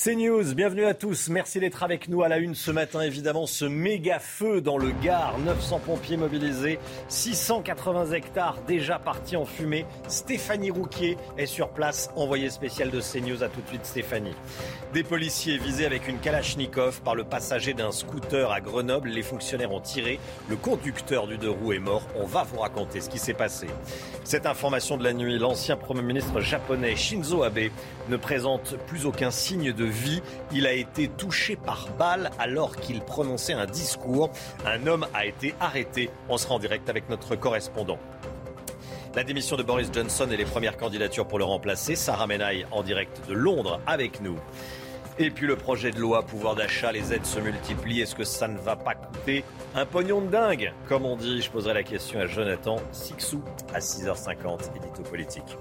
C'est 0.05 0.17
News, 0.17 0.55
bienvenue 0.55 0.85
à 0.85 0.93
tous. 0.93 1.31
Merci 1.31 1.61
d'être 1.61 1.83
avec 1.83 2.11
nous 2.11 2.23
à 2.23 2.29
la 2.29 2.37
une 2.37 2.55
ce 2.55 2.71
matin. 2.71 3.01
Évidemment, 3.01 3.47
ce 3.47 3.65
méga 3.65 4.19
feu 4.19 4.61
dans 4.61 4.77
le 4.77 4.91
Gard. 5.03 5.39
900 5.39 5.79
pompiers 5.79 6.19
mobilisés, 6.19 6.79
680 7.09 8.11
hectares 8.13 8.59
déjà 8.67 8.99
partis 8.99 9.39
en 9.39 9.47
fumée. 9.47 9.87
Stéphanie 10.07 10.71
Rouquier 10.71 11.17
est 11.39 11.47
sur 11.47 11.71
place, 11.71 12.11
envoyée 12.17 12.51
spéciale 12.51 12.91
de 12.91 13.01
CNews. 13.01 13.43
À 13.43 13.49
tout 13.49 13.63
de 13.63 13.67
suite, 13.67 13.87
Stéphanie. 13.87 14.35
Des 14.93 15.05
policiers 15.05 15.57
visés 15.57 15.87
avec 15.87 16.07
une 16.07 16.19
Kalachnikov 16.19 17.01
par 17.01 17.15
le 17.15 17.25
passager 17.25 17.73
d'un 17.73 17.91
scooter 17.91 18.53
à 18.53 18.61
Grenoble. 18.61 19.09
Les 19.09 19.23
fonctionnaires 19.23 19.73
ont 19.73 19.81
tiré. 19.81 20.21
Le 20.51 20.57
conducteur 20.57 21.27
du 21.27 21.39
deux 21.39 21.49
roues 21.49 21.73
est 21.73 21.79
mort. 21.79 22.07
On 22.15 22.27
va 22.27 22.43
vous 22.43 22.59
raconter 22.59 23.01
ce 23.01 23.09
qui 23.09 23.19
s'est 23.19 23.33
passé. 23.33 23.69
Cette 24.23 24.45
information 24.45 24.99
de 24.99 25.05
la 25.05 25.15
nuit, 25.15 25.39
l'ancien 25.39 25.79
Premier 25.79 26.03
ministre 26.03 26.41
japonais 26.41 26.95
Shinzo 26.95 27.43
Abe 27.43 27.71
ne 28.09 28.17
présente 28.17 28.77
plus 28.87 29.07
aucun 29.07 29.31
signe 29.31 29.73
de 29.73 29.85
vie. 29.85 30.23
Il 30.53 30.67
a 30.67 30.73
été 30.73 31.09
touché 31.09 31.57
par 31.57 31.89
balle 31.99 32.31
alors 32.39 32.77
qu'il 32.77 33.01
prononçait 33.01 33.53
un 33.53 33.67
discours. 33.67 34.31
Un 34.67 34.87
homme 34.87 35.07
a 35.15 35.27
été 35.27 35.55
arrêté. 35.61 36.11
On 36.29 36.39
sera 36.39 36.55
en 36.55 36.59
direct 36.59 36.89
avec 36.89 37.09
notre 37.09 37.37
correspondant. 37.37 37.99
La 39.15 39.23
démission 39.23 39.57
de 39.57 39.63
Boris 39.63 39.91
Johnson 39.93 40.29
et 40.33 40.37
les 40.37 40.45
premières 40.45 40.77
candidatures 40.77 41.29
pour 41.29 41.39
le 41.39 41.45
remplacer. 41.45 41.95
Sarah 41.95 42.27
Menaille 42.27 42.67
en 42.73 42.83
direct 42.83 43.21
de 43.29 43.35
Londres 43.35 43.81
avec 43.87 44.21
nous. 44.21 44.37
Et 45.17 45.31
puis 45.31 45.47
le 45.47 45.55
projet 45.55 45.93
de 45.93 46.01
loi 46.01 46.25
pouvoir 46.25 46.57
d'achat, 46.57 46.91
les 46.91 47.13
aides 47.13 47.25
se 47.25 47.39
multiplient. 47.39 48.01
Est-ce 48.01 48.17
que 48.17 48.25
ça 48.25 48.49
ne 48.49 48.59
va 48.59 48.75
pas 48.75 48.97
coûter 48.97 49.45
un 49.77 49.87
pognon 49.87 50.21
de 50.21 50.27
dingue? 50.27 50.73
Comme 50.89 51.07
on 51.07 51.15
dit, 51.15 51.41
je 51.41 51.51
poserai 51.53 51.73
la 51.73 51.85
question 51.85 52.19
à 52.19 52.27
Jonathan 52.27 52.77
Sixou 52.91 53.41
à 53.73 53.79
6h50, 53.79 54.75
édito 54.75 55.03
politique. 55.09 55.57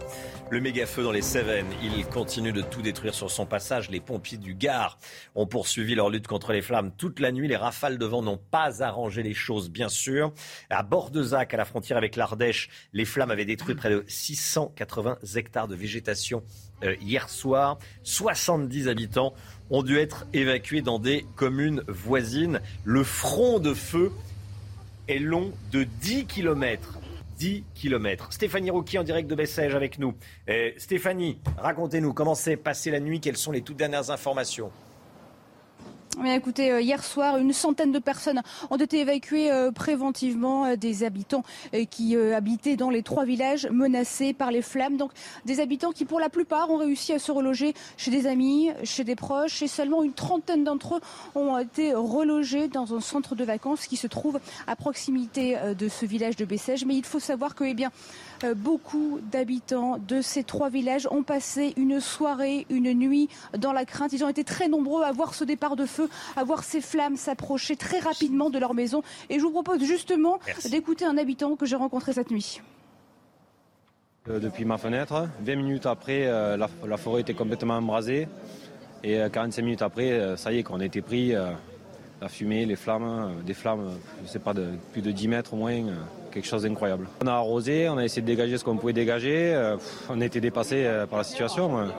Le 0.54 0.62
méga 0.62 0.86
feu 0.86 1.02
dans 1.02 1.12
les 1.12 1.24
Cévennes, 1.24 1.74
il 1.82 2.06
continue 2.06 2.52
de 2.52 2.62
tout 2.62 2.84
détruire 2.84 3.16
sur 3.16 3.32
son 3.32 3.48
passage. 3.48 3.90
Les 3.90 4.00
pompiers 4.00 4.38
du 4.38 4.54
Gard 4.54 5.00
ont 5.34 5.48
poursuivi 5.48 5.96
leur 5.96 6.12
lutte 6.12 6.28
contre 6.28 6.54
les 6.54 6.62
flammes 6.62 6.92
toute 6.96 7.20
la 7.20 7.32
nuit. 7.32 7.48
Les 7.48 7.56
rafales 7.56 7.98
de 7.98 8.06
vent 8.06 8.22
n'ont 8.22 8.38
pas 8.38 8.84
arrangé 8.84 9.24
les 9.24 9.34
choses, 9.34 9.72
bien 9.72 9.90
sûr. 9.90 10.32
À 10.70 10.84
Bordezac, 10.84 11.56
à 11.56 11.58
la 11.58 11.66
frontière 11.66 11.98
avec 11.98 12.16
l'Ardèche, 12.16 12.70
les 12.94 13.04
flammes 13.04 13.32
avaient 13.32 13.46
détruit 13.46 13.74
près 13.74 13.90
de 13.90 14.06
680 14.08 15.18
hectares 15.38 15.68
de 15.68 15.74
végétation 15.74 16.44
euh, 16.84 16.94
hier 17.02 17.30
soir. 17.30 17.80
70 18.04 18.90
habitants 18.90 19.34
ont 19.72 19.82
dû 19.82 19.98
être 19.98 20.28
évacués 20.34 20.84
dans 20.84 21.00
des 21.00 21.26
communes 21.36 21.82
voisines. 21.88 22.62
Le 22.84 23.04
front 23.04 23.58
de 23.58 23.74
feu 23.74 24.12
est 25.08 25.18
long 25.18 25.52
de 25.72 25.84
10 25.84 26.28
kilomètres. 26.28 27.00
10 27.38 27.64
kilomètres. 27.74 28.32
Stéphanie 28.32 28.70
Rouquier 28.70 29.00
en 29.00 29.04
direct 29.04 29.30
de 29.30 29.36
Bessèges 29.36 29.76
avec 29.76 30.00
nous. 30.00 30.14
Stéphanie, 30.78 31.40
racontez-nous 31.58 32.14
comment 32.14 32.36
s'est 32.36 32.58
passée 32.58 32.92
la 32.92 33.00
nuit, 33.00 33.20
quelles 33.20 33.38
sont 33.38 33.52
les 33.52 33.62
toutes 33.62 33.78
dernières 33.78 34.12
informations? 34.12 34.72
Écoutez, 36.22 36.72
euh, 36.72 36.82
hier 36.82 37.04
soir, 37.04 37.38
une 37.38 37.54
centaine 37.54 37.92
de 37.92 38.00
personnes 38.00 38.42
ont 38.70 38.78
été 38.78 39.00
évacuées 39.00 39.52
euh, 39.52 39.72
préventivement, 39.72 40.66
euh, 40.66 40.76
des 40.76 41.04
habitants 41.04 41.44
qui 41.90 42.16
habitaient 42.16 42.76
dans 42.76 42.90
les 42.90 43.04
trois 43.04 43.26
villages 43.26 43.68
menacés 43.72 44.34
par 44.34 44.52
les 44.52 44.62
flammes. 44.62 44.98
Donc 44.98 45.12
des 45.46 45.60
habitants 45.60 45.92
qui, 45.92 46.06
pour 46.06 46.20
la 46.20 46.30
plupart, 46.30 46.70
ont 46.70 46.78
réussi 46.78 47.14
à 47.14 47.20
se 47.20 47.32
reloger 47.32 47.74
chez 47.98 48.12
des 48.12 48.28
amis, 48.28 48.70
chez 48.84 49.04
des 49.04 49.16
proches, 49.16 49.62
et 49.62 49.68
seulement 49.68 50.04
une 50.04 50.14
trentaine 50.14 50.64
d'entre 50.64 50.96
eux 50.96 51.02
ont 51.36 51.58
été 51.58 51.94
relogés 51.94 52.68
dans 52.68 52.96
un 52.96 53.00
centre 53.00 53.36
de 53.36 53.44
vacances 53.44 53.88
qui 53.88 53.98
se 53.98 54.08
trouve 54.08 54.40
à 54.68 54.76
proximité 54.76 55.58
de 55.78 55.88
ce 55.88 56.06
village 56.06 56.36
de 56.36 56.46
Bessèges. 56.46 56.86
Mais 56.86 56.96
il 56.96 57.06
faut 57.06 57.20
savoir 57.20 57.56
que, 57.56 57.64
eh 57.64 57.74
bien, 57.74 57.92
beaucoup 58.56 59.20
d'habitants 59.32 59.98
de 60.08 60.22
ces 60.22 60.44
trois 60.44 60.70
villages 60.70 61.08
ont 61.12 61.24
passé 61.24 61.74
une 61.78 62.00
soirée, 62.00 62.66
une 62.70 62.94
nuit 62.94 63.30
dans 63.58 63.72
la 63.72 63.86
crainte. 63.86 64.14
Ils 64.14 64.24
ont 64.24 64.30
été 64.30 64.44
très 64.44 64.68
nombreux 64.68 65.04
à 65.04 65.12
voir 65.12 65.34
ce 65.34 65.44
départ 65.44 65.76
de 65.76 65.86
feu, 65.86 66.10
à 66.36 66.44
voir 66.44 66.64
ces 66.64 66.82
flammes 66.82 67.16
s'approcher 67.16 67.76
très 67.76 68.00
rapidement 68.00 68.50
de 68.50 68.60
leur 68.60 68.74
maison. 68.74 69.02
Et 69.30 69.40
je 69.40 69.44
vous 69.44 69.52
propose 69.52 69.84
justement 69.84 70.40
d'écouter 70.70 71.06
un 71.06 71.18
habitant 71.18 71.56
que 71.56 71.66
j'ai 71.66 71.76
rencontré 71.76 72.14
cette 72.14 72.32
nuit. 72.32 72.62
Euh, 74.30 74.40
depuis 74.40 74.66
ma 74.66 74.78
fenêtre, 74.78 75.28
20 75.42 75.56
minutes 75.56 75.86
après, 75.86 76.28
euh, 76.28 76.58
la, 76.58 76.98
forêt 76.98 77.22
était 77.22 77.34
complètement 77.34 77.78
embrasée. 77.78 78.28
Et 79.04 79.20
45 79.32 79.62
minutes 79.62 79.82
après, 79.82 80.38
ça 80.38 80.54
y 80.54 80.60
est, 80.60 80.64
qu'on 80.64 80.80
a 80.80 80.86
été 80.86 81.02
pris, 81.02 81.34
la 81.34 82.30
fumée, 82.30 82.66
les 82.66 82.78
flammes, 82.78 83.44
des 83.46 83.54
flammes, 83.54 83.98
je 84.20 84.24
ne 84.24 84.28
sais 84.30 84.40
pas, 84.40 84.54
de 84.54 84.70
plus 84.94 85.02
de 85.02 85.12
10 85.12 85.28
mètres 85.28 85.54
au 85.54 85.58
moins 85.58 85.84
quelque 86.34 86.48
chose 86.48 86.64
d'incroyable. 86.64 87.08
On 87.24 87.28
a 87.28 87.34
arrosé, 87.34 87.88
on 87.90 87.98
a 87.98 88.04
essayé 88.04 88.22
de 88.22 88.28
dégager 88.28 88.58
ce 88.58 88.64
qu'on 88.64 88.78
pouvait 88.78 88.94
dégager. 88.94 89.54
Euh, 89.54 89.78
on 90.10 90.20
a 90.20 90.26
été 90.26 90.42
dépassé 90.42 90.84
euh, 90.86 91.06
par 91.06 91.20
la 91.20 91.24
situation. 91.24 91.90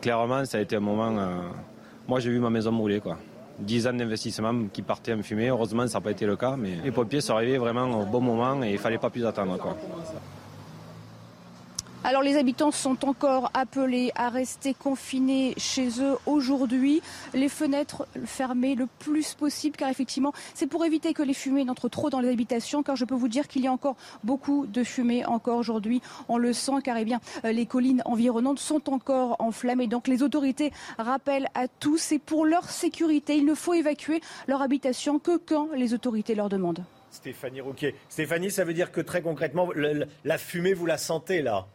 Clairement, 0.00 0.44
ça 0.44 0.58
a 0.58 0.60
été 0.60 0.76
un 0.76 0.80
moment. 0.80 1.16
Euh, 1.18 1.40
moi, 2.08 2.20
j'ai 2.20 2.30
vu 2.30 2.38
ma 2.38 2.50
maison 2.50 2.72
brûler. 2.72 3.00
Quoi. 3.00 3.18
10 3.58 3.88
ans 3.88 3.92
d'investissement 3.92 4.66
qui 4.72 4.82
partaient 4.82 5.12
en 5.12 5.22
fumée. 5.22 5.48
Heureusement, 5.48 5.86
ça 5.86 5.98
n'a 5.98 6.02
pas 6.02 6.12
été 6.12 6.24
le 6.24 6.36
cas. 6.36 6.56
Mais 6.56 6.76
les 6.82 6.92
pompiers 6.92 7.20
sont 7.20 7.34
arrivés 7.34 7.58
vraiment 7.58 8.00
au 8.00 8.06
bon 8.06 8.20
moment 8.20 8.62
et 8.62 8.68
il 8.68 8.72
ne 8.74 8.78
fallait 8.78 8.98
pas 8.98 9.10
plus 9.10 9.26
attendre. 9.26 9.58
Quoi. 9.58 9.76
Alors 12.02 12.22
les 12.22 12.38
habitants 12.38 12.70
sont 12.70 13.06
encore 13.06 13.50
appelés 13.52 14.10
à 14.14 14.30
rester 14.30 14.72
confinés 14.72 15.52
chez 15.58 16.02
eux 16.02 16.16
aujourd'hui, 16.24 17.02
les 17.34 17.50
fenêtres 17.50 18.08
fermées 18.24 18.74
le 18.74 18.86
plus 18.86 19.34
possible 19.34 19.76
car 19.76 19.90
effectivement 19.90 20.32
c'est 20.54 20.66
pour 20.66 20.86
éviter 20.86 21.12
que 21.12 21.22
les 21.22 21.34
fumées 21.34 21.62
n'entrent 21.66 21.90
trop 21.90 22.08
dans 22.08 22.20
les 22.20 22.30
habitations 22.30 22.82
car 22.82 22.96
je 22.96 23.04
peux 23.04 23.14
vous 23.14 23.28
dire 23.28 23.48
qu'il 23.48 23.62
y 23.62 23.66
a 23.66 23.72
encore 23.72 23.96
beaucoup 24.24 24.66
de 24.66 24.82
fumée 24.82 25.26
encore 25.26 25.58
aujourd'hui. 25.58 26.00
On 26.30 26.38
le 26.38 26.54
sent 26.54 26.80
car 26.82 26.96
eh 26.96 27.04
bien, 27.04 27.20
les 27.44 27.66
collines 27.66 28.02
environnantes 28.06 28.60
sont 28.60 28.90
encore 28.90 29.36
en 29.38 29.52
flammes 29.52 29.82
et 29.82 29.86
donc 29.86 30.08
les 30.08 30.22
autorités 30.22 30.72
rappellent 30.96 31.48
à 31.54 31.68
tous 31.68 32.12
et 32.12 32.18
pour 32.18 32.46
leur 32.46 32.70
sécurité 32.70 33.36
il 33.36 33.44
ne 33.44 33.54
faut 33.54 33.74
évacuer 33.74 34.22
leur 34.48 34.62
habitation 34.62 35.18
que 35.18 35.36
quand 35.36 35.68
les 35.76 35.92
autorités 35.92 36.34
leur 36.34 36.48
demandent. 36.48 36.82
Stéphanie 37.10 37.60
Rouquet. 37.60 37.94
Stéphanie, 38.08 38.50
ça 38.50 38.64
veut 38.64 38.72
dire 38.72 38.90
que 38.90 39.02
très 39.02 39.20
concrètement, 39.20 39.68
la 40.24 40.38
fumée, 40.38 40.72
vous 40.72 40.86
la 40.86 40.96
sentez 40.96 41.42
là? 41.42 41.66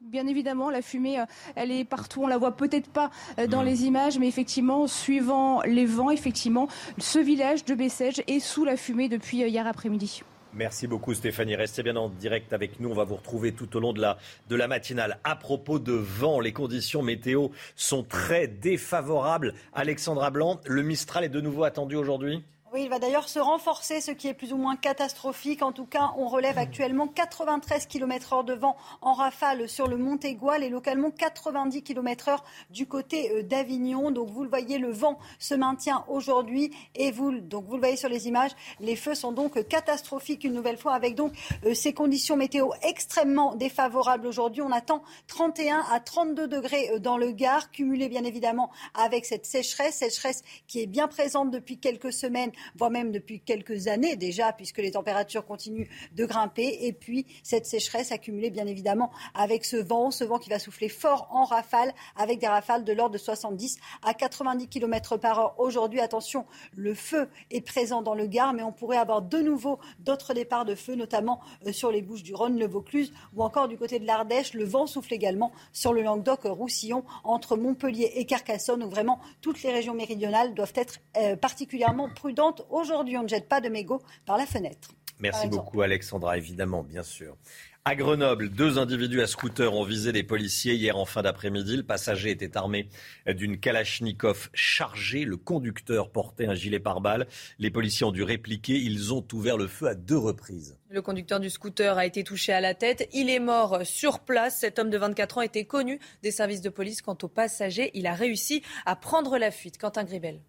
Bien 0.00 0.28
évidemment, 0.28 0.70
la 0.70 0.80
fumée, 0.80 1.18
euh, 1.18 1.24
elle 1.56 1.72
est 1.72 1.84
partout. 1.84 2.22
On 2.22 2.28
la 2.28 2.38
voit 2.38 2.56
peut-être 2.56 2.88
pas 2.88 3.10
euh, 3.38 3.48
dans 3.48 3.62
les 3.62 3.82
images, 3.82 4.16
mais 4.16 4.28
effectivement, 4.28 4.86
suivant 4.86 5.60
les 5.62 5.86
vents, 5.86 6.12
effectivement, 6.12 6.68
ce 6.98 7.18
village 7.18 7.64
de 7.64 7.74
Bessèges 7.74 8.22
est 8.28 8.38
sous 8.38 8.64
la 8.64 8.76
fumée 8.76 9.08
depuis 9.08 9.42
euh, 9.42 9.48
hier 9.48 9.66
après-midi. 9.66 10.22
Merci 10.54 10.86
beaucoup 10.86 11.14
Stéphanie. 11.14 11.56
Restez 11.56 11.82
bien 11.82 11.96
en 11.96 12.08
direct 12.08 12.52
avec 12.52 12.78
nous. 12.78 12.90
On 12.90 12.94
va 12.94 13.02
vous 13.02 13.16
retrouver 13.16 13.52
tout 13.52 13.76
au 13.76 13.80
long 13.80 13.92
de 13.92 14.00
la, 14.00 14.18
de 14.48 14.54
la 14.54 14.68
matinale. 14.68 15.18
À 15.24 15.34
propos 15.34 15.80
de 15.80 15.92
vent, 15.92 16.38
les 16.38 16.52
conditions 16.52 17.02
météo 17.02 17.48
sont 17.74 18.04
très 18.04 18.46
défavorables. 18.46 19.52
Alexandra 19.74 20.30
Blanc, 20.30 20.60
le 20.64 20.82
Mistral 20.82 21.24
est 21.24 21.28
de 21.28 21.40
nouveau 21.40 21.64
attendu 21.64 21.96
aujourd'hui? 21.96 22.44
Oui, 22.72 22.82
il 22.82 22.88
va 22.90 22.98
d'ailleurs 22.98 23.28
se 23.28 23.38
renforcer, 23.38 24.00
ce 24.00 24.10
qui 24.10 24.28
est 24.28 24.34
plus 24.34 24.52
ou 24.52 24.56
moins 24.56 24.76
catastrophique. 24.76 25.62
En 25.62 25.72
tout 25.72 25.86
cas, 25.86 26.12
on 26.18 26.28
relève 26.28 26.58
actuellement 26.58 27.06
93 27.06 27.86
km 27.86 28.32
heure 28.32 28.44
de 28.44 28.52
vent 28.52 28.76
en 29.00 29.14
rafale 29.14 29.68
sur 29.68 29.88
le 29.88 29.96
Mont 29.96 30.16
Égual 30.16 30.62
et 30.62 30.68
localement 30.68 31.10
90 31.10 31.82
km 31.82 32.28
heure 32.28 32.44
du 32.70 32.86
côté 32.86 33.30
euh, 33.32 33.42
d'Avignon. 33.42 34.10
Donc, 34.10 34.30
vous 34.30 34.42
le 34.42 34.50
voyez, 34.50 34.78
le 34.78 34.90
vent 34.90 35.18
se 35.38 35.54
maintient 35.54 36.04
aujourd'hui 36.08 36.70
et 36.94 37.10
vous, 37.10 37.32
vous 37.50 37.74
le 37.74 37.78
voyez 37.78 37.96
sur 37.96 38.08
les 38.08 38.28
images, 38.28 38.50
les 38.80 38.96
feux 38.96 39.14
sont 39.14 39.32
donc 39.32 39.66
catastrophiques 39.68 40.44
une 40.44 40.52
nouvelle 40.52 40.78
fois 40.78 40.92
avec 40.92 41.14
donc 41.14 41.32
euh, 41.64 41.74
ces 41.74 41.94
conditions 41.94 42.36
météo 42.36 42.68
extrêmement 42.82 43.54
défavorables 43.54 44.26
aujourd'hui. 44.26 44.62
On 44.62 44.72
attend 44.72 45.02
31 45.28 45.84
à 45.90 46.00
32 46.00 46.48
degrés 46.48 46.90
euh, 46.92 46.98
dans 46.98 47.16
le 47.16 47.30
Gard, 47.30 47.70
cumulé 47.70 48.08
bien 48.08 48.24
évidemment 48.24 48.70
avec 48.94 49.24
cette 49.24 49.46
sécheresse, 49.46 49.96
sécheresse 49.96 50.42
qui 50.66 50.82
est 50.82 50.86
bien 50.86 51.08
présente 51.08 51.50
depuis 51.50 51.78
quelques 51.78 52.12
semaines 52.12 52.52
voire 52.76 52.90
même 52.90 53.12
depuis 53.12 53.40
quelques 53.40 53.88
années 53.88 54.16
déjà, 54.16 54.52
puisque 54.52 54.78
les 54.78 54.92
températures 54.92 55.44
continuent 55.44 55.88
de 56.12 56.24
grimper. 56.24 56.78
Et 56.82 56.92
puis 56.92 57.26
cette 57.42 57.66
sécheresse 57.66 58.12
accumulée, 58.12 58.50
bien 58.50 58.66
évidemment, 58.66 59.10
avec 59.34 59.64
ce 59.64 59.76
vent, 59.76 60.10
ce 60.10 60.24
vent 60.24 60.38
qui 60.38 60.50
va 60.50 60.58
souffler 60.58 60.88
fort 60.88 61.28
en 61.30 61.44
rafale, 61.44 61.92
avec 62.16 62.38
des 62.38 62.48
rafales 62.48 62.84
de 62.84 62.92
l'ordre 62.92 63.12
de 63.14 63.18
70 63.18 63.78
à 64.02 64.14
90 64.14 64.68
km 64.68 65.16
par 65.16 65.38
heure. 65.38 65.54
Aujourd'hui, 65.58 66.00
attention, 66.00 66.46
le 66.76 66.94
feu 66.94 67.28
est 67.50 67.60
présent 67.60 68.02
dans 68.02 68.14
le 68.14 68.26
Gard, 68.26 68.52
mais 68.52 68.62
on 68.62 68.72
pourrait 68.72 68.96
avoir 68.96 69.22
de 69.22 69.38
nouveau 69.38 69.78
d'autres 70.00 70.34
départs 70.34 70.64
de 70.64 70.74
feu, 70.74 70.94
notamment 70.94 71.40
euh, 71.66 71.72
sur 71.72 71.90
les 71.90 72.02
Bouches 72.02 72.22
du 72.22 72.34
Rhône, 72.34 72.58
le 72.58 72.66
Vaucluse 72.66 73.12
ou 73.34 73.42
encore 73.42 73.68
du 73.68 73.76
côté 73.76 73.98
de 73.98 74.06
l'Ardèche. 74.06 74.54
Le 74.54 74.64
vent 74.64 74.86
souffle 74.86 75.12
également 75.14 75.52
sur 75.72 75.92
le 75.92 76.02
Languedoc-Roussillon, 76.02 77.04
entre 77.24 77.56
Montpellier 77.56 78.12
et 78.14 78.24
Carcassonne, 78.24 78.82
où 78.82 78.90
vraiment 78.90 79.20
toutes 79.40 79.62
les 79.62 79.72
régions 79.72 79.94
méridionales 79.94 80.54
doivent 80.54 80.72
être 80.74 80.98
euh, 81.16 81.36
particulièrement 81.36 82.08
prudentes 82.08 82.47
Aujourd'hui, 82.70 83.16
on 83.16 83.22
ne 83.22 83.28
jette 83.28 83.48
pas 83.48 83.60
de 83.60 83.68
mégots 83.68 84.02
par 84.26 84.36
la 84.36 84.46
fenêtre. 84.46 84.90
Merci 85.20 85.48
beaucoup, 85.48 85.82
Alexandra, 85.82 86.36
évidemment, 86.36 86.84
bien 86.84 87.02
sûr. 87.02 87.36
À 87.84 87.94
Grenoble, 87.94 88.50
deux 88.50 88.78
individus 88.78 89.22
à 89.22 89.26
scooter 89.26 89.72
ont 89.72 89.82
visé 89.82 90.12
des 90.12 90.22
policiers 90.22 90.74
hier 90.74 90.98
en 90.98 91.06
fin 91.06 91.22
d'après-midi. 91.22 91.78
Le 91.78 91.82
passager 91.82 92.30
était 92.30 92.54
armé 92.54 92.88
d'une 93.26 93.58
Kalachnikov 93.58 94.50
chargée. 94.52 95.24
Le 95.24 95.38
conducteur 95.38 96.10
portait 96.10 96.44
un 96.44 96.54
gilet 96.54 96.80
pare-balles. 96.80 97.26
Les 97.58 97.70
policiers 97.70 98.04
ont 98.04 98.12
dû 98.12 98.22
répliquer. 98.22 98.74
Ils 98.74 99.14
ont 99.14 99.26
ouvert 99.32 99.56
le 99.56 99.68
feu 99.68 99.86
à 99.86 99.94
deux 99.94 100.18
reprises. 100.18 100.76
Le 100.90 101.00
conducteur 101.00 101.40
du 101.40 101.48
scooter 101.48 101.96
a 101.96 102.04
été 102.04 102.24
touché 102.24 102.52
à 102.52 102.60
la 102.60 102.74
tête. 102.74 103.08
Il 103.14 103.30
est 103.30 103.40
mort 103.40 103.80
sur 103.84 104.20
place. 104.20 104.58
Cet 104.58 104.78
homme 104.78 104.90
de 104.90 104.98
24 104.98 105.38
ans 105.38 105.42
était 105.42 105.64
connu 105.64 105.98
des 106.22 106.30
services 106.30 106.60
de 106.60 106.68
police. 106.68 107.00
Quant 107.00 107.16
au 107.22 107.28
passager, 107.28 107.90
il 107.94 108.06
a 108.06 108.12
réussi 108.12 108.62
à 108.84 108.96
prendre 108.96 109.38
la 109.38 109.50
fuite. 109.50 109.78
Quentin 109.78 110.04
Gribel. 110.04 110.42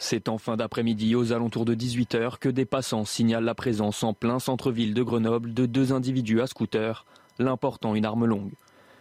C'est 0.00 0.28
en 0.28 0.38
fin 0.38 0.56
d'après-midi, 0.56 1.16
aux 1.16 1.32
alentours 1.32 1.64
de 1.64 1.74
18h, 1.74 2.38
que 2.38 2.48
des 2.48 2.64
passants 2.64 3.04
signalent 3.04 3.44
la 3.44 3.56
présence 3.56 4.04
en 4.04 4.14
plein 4.14 4.38
centre-ville 4.38 4.94
de 4.94 5.02
Grenoble 5.02 5.52
de 5.52 5.66
deux 5.66 5.92
individus 5.92 6.40
à 6.40 6.46
scooter, 6.46 7.04
l'un 7.40 7.56
portant 7.56 7.96
une 7.96 8.04
arme 8.04 8.24
longue. 8.24 8.52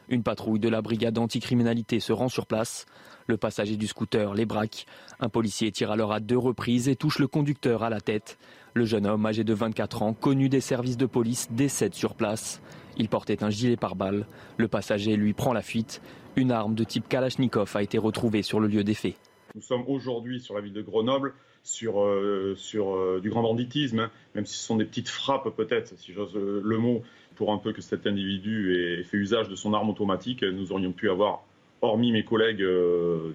Une 0.10 0.24
patrouille 0.24 0.60
de 0.60 0.70
la 0.70 0.82
brigade 0.82 1.20
anticriminalité 1.20 2.00
se 2.00 2.14
rend 2.14 2.30
sur 2.30 2.48
place. 2.48 2.88
Le 3.28 3.38
passager 3.38 3.78
du 3.78 3.86
scooter 3.86 4.34
les 4.34 4.46
braque. 4.46 4.88
Un 5.20 5.30
policier 5.30 5.72
tire 5.72 5.92
alors 5.92 6.14
à 6.14 6.20
deux 6.20 6.38
reprises 6.38 6.90
et 6.90 6.96
touche 6.96 7.20
le 7.20 7.28
conducteur 7.28 7.84
à 7.84 7.92
la 7.92 8.02
tête. 8.02 8.40
Le 8.74 8.86
jeune 8.86 9.06
homme, 9.06 9.26
âgé 9.26 9.44
de 9.44 9.54
24 9.54 10.02
ans, 10.02 10.14
connu 10.14 10.50
des 10.50 10.62
services 10.62 10.98
de 10.98 11.06
police, 11.06 11.48
décède 11.52 11.94
sur 11.94 12.16
place. 12.16 12.60
Il 12.96 13.08
portait 13.08 13.44
un 13.44 13.52
gilet 13.52 13.78
pare-balles. 13.78 14.26
Le 14.58 14.68
passager 14.68 15.16
lui 15.16 15.34
prend 15.34 15.54
la 15.54 15.62
fuite. 15.62 16.02
Une 16.36 16.52
arme 16.52 16.74
de 16.74 16.84
type 16.84 17.08
Kalachnikov 17.08 17.76
a 17.76 17.84
été 17.84 18.00
retrouvée 18.00 18.42
sur 18.42 18.60
le 18.60 18.68
lieu 18.68 18.84
des 18.84 18.96
faits. 18.96 19.16
Nous 19.58 19.64
sommes 19.64 19.86
aujourd'hui 19.88 20.40
sur 20.40 20.54
la 20.54 20.62
ville 20.62 20.72
de 20.72 20.84
Grenoble 20.84 21.34
sur, 21.64 22.00
euh, 22.00 22.56
euh, 22.76 23.20
du 23.20 23.32
grand 23.32 23.42
banditisme, 23.42 24.02
hein. 24.02 24.12
même 24.36 24.46
si 24.46 24.56
ce 24.56 24.64
sont 24.64 24.76
des 24.76 24.86
petites 24.86 25.10
frappes 25.10 25.50
peut-être, 25.56 25.98
si 25.98 26.14
j'ose 26.14 26.36
euh, 26.36 26.62
le 26.64 26.78
mot, 26.78 27.02
pour 27.34 27.52
un 27.52 27.58
peu 27.58 27.74
que 27.74 27.82
cet 27.82 28.06
individu 28.06 28.76
ait 28.76 29.04
fait 29.04 29.18
usage 29.18 29.50
de 29.50 29.56
son 29.56 29.74
arme 29.74 29.90
automatique, 29.90 30.44
nous 30.44 30.72
aurions 30.72 30.92
pu 30.92 31.10
avoir, 31.10 31.44
hormis 31.82 32.12
mes 32.12 32.24
collègues 32.24 32.64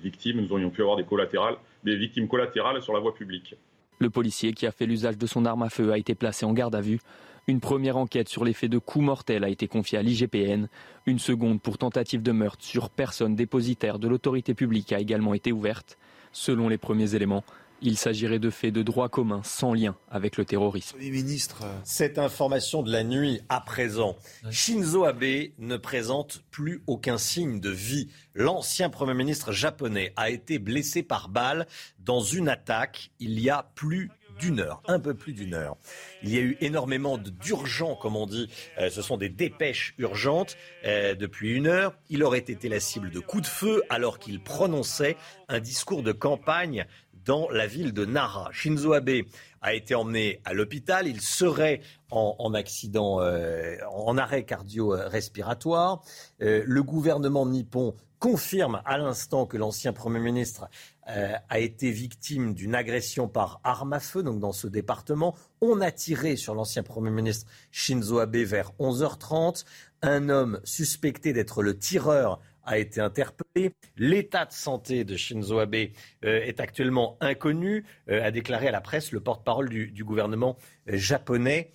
victimes, 0.01 0.41
nous 0.41 0.53
aurions 0.53 0.71
pu 0.71 0.83
avoir 0.83 0.97
des 0.97 1.03
collatérales, 1.03 1.57
des 1.83 1.97
victimes 1.97 2.29
collatérales 2.29 2.81
sur 2.83 2.93
la 2.93 3.01
voie 3.01 3.15
publique. 3.15 3.57
Le 3.99 4.09
policier 4.09 4.53
qui 4.53 4.65
a 4.67 4.71
fait 4.71 4.87
l'usage 4.87 5.19
de 5.19 5.27
son 5.27 5.45
arme 5.45 5.65
à 5.65 5.71
feu 5.71 5.91
a 5.91 5.99
été 5.99 6.15
placé 6.15 6.47
en 6.47 6.53
garde 6.53 6.77
à 6.77 6.81
vue. 6.81 7.01
Une 7.49 7.59
première 7.59 7.97
enquête 7.97 8.29
sur 8.29 8.45
l'effet 8.45 8.69
de 8.69 8.79
coups 8.79 9.05
mortels 9.05 9.43
a 9.43 9.49
été 9.49 9.67
confiée 9.67 9.99
à 9.99 10.03
l'IGPN. 10.03 10.69
Une 11.07 11.19
seconde 11.19 11.61
pour 11.61 11.79
tentative 11.79 12.23
de 12.23 12.31
meurtre 12.31 12.65
sur 12.65 12.91
personne 12.91 13.35
dépositaire 13.35 13.99
de 13.99 14.07
l'autorité 14.07 14.55
publique 14.55 14.93
a 14.93 15.01
également 15.01 15.35
été 15.35 15.51
ouverte. 15.51 15.99
Selon 16.33 16.69
les 16.69 16.79
premiers 16.79 17.15
éléments, 17.15 17.45
il 17.83 17.99
s'agirait 17.99 18.39
de 18.39 18.49
faits 18.49 18.73
de 18.73 18.83
droit 18.83 19.09
commun 19.09 19.43
sans 19.45 19.75
lien 19.75 19.97
avec 20.09 20.37
le 20.37 20.45
terrorisme. 20.45 20.97
ministre. 20.99 21.65
Cette 21.85 22.19
information 22.19 22.83
de 22.83 22.93
la 22.93 23.03
nuit 23.03 23.41
à 23.49 23.61
présent. 23.61 24.17
Shinzo 24.51 25.05
Abe 25.05 25.51
ne 25.59 25.77
présente 25.77 26.45
plus 26.51 26.83
aucun 26.87 27.19
signe 27.19 27.61
de 27.61 27.71
vie. 27.71 28.09
L'ancien 28.35 28.89
Premier 28.89 29.15
ministre 29.15 29.53
japonais 29.53 30.13
a 30.17 30.31
été 30.31 30.59
blessé 30.59 31.03
par 31.03 31.29
balle 31.29 31.67
dans 31.99 32.21
une 32.21 32.49
attaque 32.49 33.11
il 33.19 33.41
y 33.41 33.51
a 33.51 33.71
plus 33.75 34.11
d'une 34.39 34.61
heure, 34.61 34.83
un 34.87 35.01
peu 35.01 35.15
plus 35.15 35.33
d'une 35.33 35.55
heure. 35.55 35.77
Il 36.23 36.31
y 36.31 36.39
a 36.39 36.41
eu 36.41 36.57
énormément 36.61 37.19
d'urgents, 37.19 37.97
comme 37.97 38.17
on 38.17 38.27
dit. 38.27 38.49
Euh, 38.79 38.91
ce 38.91 39.03
sont 39.03 39.17
des 39.17 39.29
dépêches 39.29 39.95
urgentes 39.99 40.57
euh, 40.85 41.15
depuis 41.15 41.53
une 41.53 41.67
heure. 41.67 41.95
Il 42.11 42.23
aurait 42.23 42.39
été 42.39 42.69
la 42.69 42.81
cible 42.81 43.11
de 43.11 43.21
coups 43.21 43.45
de 43.45 43.49
feu 43.49 43.83
alors 43.89 44.19
qu'il 44.19 44.43
prononçait 44.43 45.17
un 45.49 45.61
discours 45.61 46.03
de 46.03 46.13
campagne 46.13 46.87
dans 47.25 47.49
la 47.51 47.67
ville 47.67 47.93
de 47.93 48.05
Nara. 48.05 48.51
Shinzo 48.53 48.93
Abe 48.95 49.23
a 49.61 49.75
été 49.75 49.95
emmené 49.95 50.41
à 50.45 50.55
l'hôpital. 50.55 51.07
Il 51.07 51.21
serait 51.21 51.81
en, 52.11 52.53
accident, 52.53 53.21
euh, 53.21 53.77
en 53.91 54.19
arrêt 54.19 54.45
cardio-respiratoire. 54.45 56.03
le 56.41 56.83
gouvernement 56.83 57.47
nippon 57.47 57.95
confirme 58.23 58.83
à 58.85 58.99
l'instant 58.99 59.47
que 59.47 59.57
l'ancien 59.57 59.93
Premier 59.93 60.21
ministre 60.21 60.69
euh, 61.09 61.35
a 61.49 61.59
été 61.59 61.91
victime 61.91 62.55
d'une 62.55 62.77
agression 62.77 63.27
par 63.27 63.61
arme 63.65 63.93
à 63.93 63.99
feu, 63.99 64.23
donc 64.23 64.39
dans 64.39 64.53
ce 64.53 64.69
département. 64.69 65.35
On 65.61 65.81
a 65.81 65.91
tiré 65.91 66.37
sur 66.37 66.55
l'ancien 66.55 66.85
Premier 66.85 67.11
ministre 67.11 67.51
Shinzo 67.73 68.21
Abe 68.21 68.37
vers 68.37 68.71
11h30. 68.79 69.65
Un 70.03 70.29
homme 70.29 70.61
suspecté 70.63 71.33
d'être 71.33 71.63
le 71.63 71.77
tireur 71.77 72.39
a 72.65 72.79
été 72.79 73.01
interpellé. 73.01 73.75
L'état 73.97 74.47
de 74.47 74.53
santé 74.53 75.03
de 75.03 75.17
Shinzo 75.17 75.59
Abe 75.59 75.75
euh, 75.75 75.89
est 76.23 76.61
actuellement 76.61 77.17
inconnu, 77.21 77.85
euh, 78.09 78.23
a 78.23 78.31
déclaré 78.31 78.69
à 78.69 78.73
la 78.73 78.81
presse 78.81 79.11
le 79.11 79.19
porte-parole 79.19 79.69
du, 79.71 80.05
gouvernement 80.05 80.57
japonais. 80.87 81.75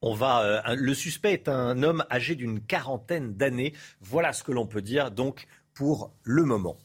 On 0.00 0.14
va, 0.14 0.76
le 0.76 0.94
suspect 0.94 1.32
est 1.32 1.48
un 1.48 1.82
homme 1.82 2.04
âgé 2.08 2.36
d'une 2.36 2.60
quarantaine 2.60 3.34
d'années. 3.34 3.72
Voilà 4.00 4.32
ce 4.32 4.44
que 4.44 4.52
l'on 4.52 4.64
peut 4.64 4.82
dire 4.82 5.10
donc 5.10 5.48
pour 5.74 6.12
le 6.22 6.44
moment. 6.44 6.76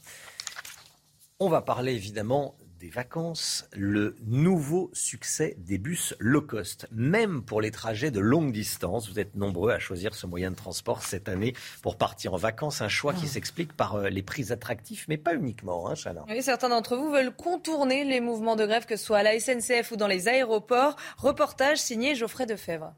On 1.43 1.49
va 1.49 1.61
parler 1.61 1.93
évidemment 1.93 2.55
des 2.79 2.87
vacances, 2.87 3.67
le 3.73 4.15
nouveau 4.25 4.89
succès 4.93 5.57
des 5.57 5.77
bus 5.77 6.15
low 6.17 6.41
cost, 6.41 6.87
même 6.89 7.43
pour 7.43 7.59
les 7.59 7.69
trajets 7.69 8.11
de 8.11 8.21
longue 8.21 8.53
distance. 8.53 9.09
Vous 9.09 9.19
êtes 9.19 9.35
nombreux 9.35 9.71
à 9.71 9.77
choisir 9.77 10.15
ce 10.15 10.25
moyen 10.25 10.51
de 10.51 10.55
transport 10.55 11.03
cette 11.03 11.27
année 11.27 11.53
pour 11.81 11.97
partir 11.97 12.33
en 12.33 12.37
vacances, 12.37 12.81
un 12.81 12.87
choix 12.87 13.11
qui 13.11 13.25
ah. 13.25 13.27
s'explique 13.27 13.73
par 13.73 13.95
euh, 13.95 14.07
les 14.07 14.21
prix 14.21 14.53
attractifs, 14.53 15.05
mais 15.09 15.17
pas 15.17 15.35
uniquement, 15.35 15.89
hein, 15.89 15.95
Oui, 16.29 16.41
certains 16.41 16.69
d'entre 16.69 16.95
vous 16.95 17.11
veulent 17.11 17.35
contourner 17.35 18.05
les 18.05 18.21
mouvements 18.21 18.55
de 18.55 18.65
grève, 18.65 18.85
que 18.85 18.95
ce 18.95 19.03
soit 19.03 19.17
à 19.17 19.23
la 19.23 19.37
SNCF 19.37 19.91
ou 19.91 19.97
dans 19.97 20.07
les 20.07 20.29
aéroports. 20.29 20.95
Reportage 21.17 21.79
signé 21.79 22.15
Geoffrey 22.15 22.45
Defebvre. 22.45 22.93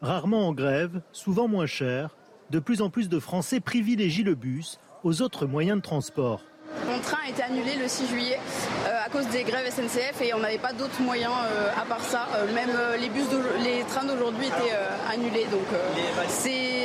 Rarement 0.00 0.48
en 0.48 0.54
grève, 0.54 1.02
souvent 1.12 1.46
moins 1.46 1.66
cher, 1.66 2.16
de 2.48 2.58
plus 2.58 2.80
en 2.80 2.88
plus 2.88 3.10
de 3.10 3.18
Français 3.18 3.60
privilégient 3.60 4.24
le 4.24 4.34
bus 4.34 4.80
aux 5.04 5.20
autres 5.20 5.44
moyens 5.44 5.76
de 5.76 5.82
transport. 5.82 6.42
Mon 6.86 6.98
train 7.00 7.18
a 7.26 7.30
été 7.30 7.42
annulé 7.42 7.76
le 7.76 7.88
6 7.88 8.08
juillet 8.08 8.38
euh, 8.86 9.04
à 9.04 9.08
cause 9.08 9.26
des 9.28 9.42
grèves 9.42 9.70
SNCF 9.70 10.20
et 10.22 10.34
on 10.34 10.40
n'avait 10.40 10.58
pas 10.58 10.72
d'autres 10.72 11.00
moyens 11.00 11.32
euh, 11.32 11.70
à 11.80 11.84
part 11.84 12.00
ça. 12.00 12.26
Euh, 12.36 12.52
même 12.54 12.70
les 13.00 13.08
bus, 13.08 13.24
les 13.62 13.84
trains 13.84 14.04
d'aujourd'hui 14.04 14.46
étaient 14.46 14.74
annulés. 15.12 15.46
Donc 15.50 15.66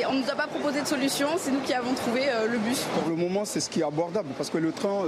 on 0.09 0.13
ne 0.13 0.21
nous 0.21 0.29
a 0.29 0.35
pas 0.35 0.47
proposé 0.47 0.81
de 0.81 0.87
solution, 0.87 1.29
c'est 1.37 1.51
nous 1.51 1.61
qui 1.61 1.73
avons 1.73 1.93
trouvé 1.93 2.23
le 2.49 2.57
bus. 2.57 2.81
Pour 2.99 3.09
le 3.09 3.15
moment, 3.15 3.45
c'est 3.45 3.59
ce 3.59 3.69
qui 3.69 3.81
est 3.81 3.85
abordable 3.85 4.29
parce 4.37 4.49
que 4.49 4.57
le 4.57 4.71
train, 4.71 5.03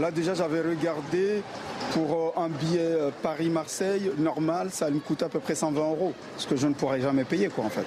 là 0.00 0.10
déjà 0.10 0.34
j'avais 0.34 0.60
regardé 0.60 1.42
pour 1.92 2.32
un 2.36 2.48
billet 2.48 2.96
Paris-Marseille 3.22 4.12
normal, 4.18 4.68
ça 4.70 4.90
nous 4.90 5.00
coûte 5.00 5.22
à 5.22 5.28
peu 5.28 5.40
près 5.40 5.54
120 5.54 5.80
euros, 5.80 6.12
ce 6.36 6.46
que 6.46 6.56
je 6.56 6.66
ne 6.66 6.74
pourrais 6.74 7.00
jamais 7.00 7.24
payer 7.24 7.48
quoi 7.48 7.64
en 7.64 7.70
fait. 7.70 7.86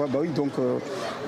Ouais 0.00 0.08
bah 0.08 0.20
oui, 0.22 0.28
donc 0.28 0.52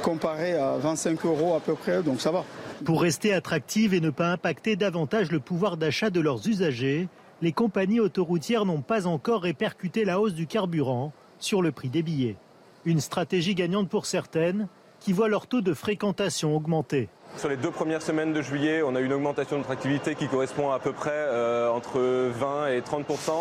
comparé 0.03 0.55
à 0.55 0.77
25 0.79 1.25
euros 1.27 1.55
à 1.55 1.61
peu 1.61 1.75
près, 1.75 2.03
donc 2.03 2.21
ça 2.21 2.31
va. 2.31 2.45
Pour 2.85 3.03
rester 3.03 3.33
attractives 3.33 3.95
et 3.95 4.01
ne 4.01 4.11
pas 4.11 4.33
impacter 4.33 4.75
davantage 4.75 5.31
le 5.31 5.39
pouvoir 5.39 5.77
d'achat 5.77 6.11
de 6.11 6.21
leurs 6.21 6.49
usagers, 6.49 7.09
les 7.41 7.53
compagnies 7.53 8.01
autoroutières 8.01 8.65
n'ont 8.65 8.83
pas 8.83 9.07
encore 9.07 9.43
répercuté 9.43 10.05
la 10.05 10.21
hausse 10.21 10.35
du 10.35 10.49
carburant 10.49 11.13
sur 11.39 11.63
le 11.63 11.71
prix 11.71 11.91
des 11.91 12.03
billets. 12.03 12.37
Une 12.85 13.01
stratégie 13.01 13.55
gagnante 13.55 13.89
pour 13.89 14.07
certaines 14.07 14.67
qui 14.99 15.13
voient 15.13 15.29
leur 15.29 15.47
taux 15.47 15.61
de 15.61 15.75
fréquentation 15.75 16.57
augmenter. 16.57 17.09
Sur 17.39 17.49
les 17.49 17.57
deux 17.57 17.71
premières 17.71 18.03
semaines 18.03 18.33
de 18.33 18.43
juillet, 18.43 18.83
on 18.83 18.95
a 18.95 19.01
une 19.01 19.13
augmentation 19.13 19.59
de 19.59 19.65
activité 19.71 20.15
qui 20.15 20.29
correspond 20.29 20.71
à, 20.71 20.79
peu 20.79 20.93
près 20.93 21.11
euh, 21.13 21.71
entre 21.71 21.99
20 21.99 22.69
et 22.69 22.81
30% 22.81 23.33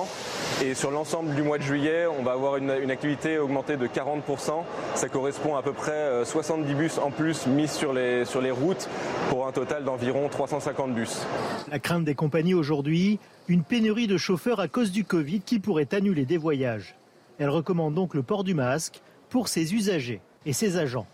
Et 0.63 0.73
sur 0.73 0.91
l'ensemble 0.91 1.35
du 1.35 1.41
mois 1.41 1.57
de 1.57 1.63
juillet, 1.63 2.05
on 2.07 2.23
va 2.23 2.31
avoir 2.31 2.55
une, 2.55 2.69
activité 2.69 3.37
augmentée 3.37 3.75
de 3.75 3.85
40% 3.87 4.63
Ça 4.95 5.09
correspond 5.09 5.55
à 5.55 5.61
peu 5.61 5.73
près 5.73 6.23
70 6.23 6.71
euh, 6.71 6.75
bus 6.75 6.97
en 6.97 7.11
plus 7.11 7.45
mis 7.47 7.67
sur 7.67 7.93
les, 7.93 8.23
sur 8.25 8.41
les 8.41 8.51
routes 8.51 8.89
pour 9.29 9.45
un 9.45 9.51
total 9.51 9.83
d'environ 9.83 10.29
350 10.29 10.95
bus. 10.95 11.25
La 11.69 11.79
crainte 11.79 12.05
des 12.05 12.15
compagnies 12.15 12.53
aujourd'hui, 12.53 13.19
une 13.49 13.63
pénurie 13.63 14.07
de 14.07 14.17
chauffeurs 14.17 14.61
à 14.61 14.69
cause 14.69 14.91
du 14.91 15.03
Covid 15.03 15.41
qui 15.41 15.59
pourrait 15.59 15.93
annuler 15.93 16.25
des 16.25 16.37
voyages. 16.37 16.95
Elle 17.39 17.49
recommande 17.49 17.93
donc 17.93 18.13
le 18.13 18.23
port 18.23 18.43
du 18.43 18.53
masque 18.53 19.01
pour 19.29 19.49
ses 19.49 19.73
usagers 19.73 20.21
et 20.45 20.53
ses 20.53 20.77
agents. 20.77 21.07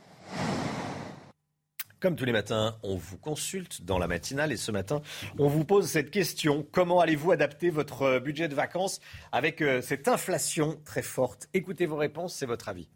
Comme 2.00 2.16
tous 2.16 2.26
les 2.26 2.32
matins, 2.32 2.78
on 2.84 2.96
vous 2.96 3.18
consulte 3.18 3.84
dans 3.84 3.98
la 3.98 4.08
matinale 4.08 4.52
et 4.52 4.58
ce 4.58 4.72
matin, 4.72 5.02
on 5.40 5.48
vous 5.48 5.66
pose 5.66 5.88
cette 5.88 6.12
question. 6.12 6.66
Comment 6.72 7.00
allez-vous 7.00 7.32
adapter 7.32 7.72
votre 7.72 8.04
euh, 8.04 8.20
budget 8.20 8.48
de 8.48 8.54
vacances 8.54 9.00
avec 9.32 9.64
euh, 9.64 9.82
cette 9.82 10.08
inflation 10.08 10.80
très 10.86 11.02
forte? 11.02 11.48
Écoutez 11.56 11.88
vos 11.88 11.96
réponses, 11.96 12.36
c'est 12.36 12.46
votre 12.46 12.70
avis. 12.70 12.88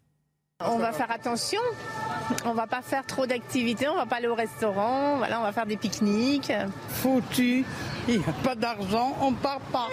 On 0.68 0.78
va 0.78 0.92
faire 0.92 1.10
attention. 1.10 1.60
On 2.44 2.54
va 2.54 2.66
pas 2.66 2.82
faire 2.82 3.04
trop 3.04 3.26
d'activités, 3.26 3.88
on 3.88 3.96
va 3.96 4.06
pas 4.06 4.16
aller 4.16 4.28
au 4.28 4.34
restaurant, 4.34 5.16
voilà, 5.18 5.40
on 5.40 5.42
va 5.42 5.52
faire 5.52 5.66
des 5.66 5.76
pique-niques. 5.76 6.52
Foutu, 6.88 7.64
il 8.08 8.18
n'y 8.18 8.24
a 8.24 8.32
pas 8.44 8.54
d'argent, 8.54 9.16
on 9.20 9.32
part 9.32 9.60
pas. 9.72 9.88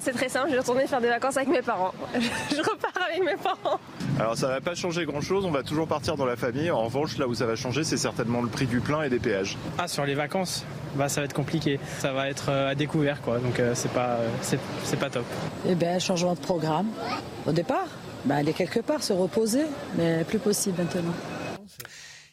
C'est 0.00 0.12
très 0.12 0.28
simple, 0.28 0.48
je 0.48 0.54
vais 0.54 0.60
retourner 0.60 0.86
faire 0.86 1.00
des 1.00 1.08
vacances 1.08 1.36
avec 1.36 1.48
mes 1.48 1.60
parents. 1.60 1.92
je 2.14 2.56
repars 2.56 3.02
avec 3.08 3.22
mes 3.22 3.36
parents. 3.36 3.78
Alors 4.18 4.36
ça 4.36 4.48
va 4.48 4.60
pas 4.60 4.74
changer 4.74 5.04
grand 5.04 5.20
chose, 5.20 5.44
on 5.44 5.50
va 5.50 5.62
toujours 5.62 5.86
partir 5.86 6.16
dans 6.16 6.26
la 6.26 6.36
famille. 6.36 6.70
En 6.70 6.84
revanche, 6.84 7.18
là 7.18 7.26
où 7.26 7.34
ça 7.34 7.46
va 7.46 7.56
changer, 7.56 7.84
c'est 7.84 7.96
certainement 7.96 8.40
le 8.40 8.48
prix 8.48 8.66
du 8.66 8.80
plein 8.80 9.02
et 9.02 9.10
des 9.10 9.18
péages. 9.18 9.58
Ah, 9.78 9.88
sur 9.88 10.04
les 10.06 10.14
vacances 10.14 10.64
bah, 10.94 11.08
ça 11.08 11.20
va 11.20 11.24
être 11.24 11.34
compliqué. 11.34 11.80
Ça 11.98 12.12
va 12.12 12.28
être 12.28 12.50
euh, 12.50 12.70
à 12.70 12.74
découvert, 12.74 13.20
quoi. 13.22 13.38
Donc 13.38 13.58
euh, 13.58 13.72
c'est 13.74 13.92
pas, 13.92 14.18
euh, 14.18 14.28
c'est 14.84 14.98
pas 14.98 15.10
top. 15.10 15.24
Eh 15.66 15.74
bien, 15.74 15.98
changement 15.98 16.34
de 16.34 16.40
programme. 16.40 16.88
Au 17.46 17.52
départ, 17.52 17.86
bah, 18.24 18.36
aller 18.36 18.52
quelque 18.52 18.80
part, 18.80 19.02
se 19.02 19.12
reposer, 19.12 19.64
mais 19.96 20.24
plus 20.24 20.38
possible 20.38 20.76
maintenant. 20.78 21.12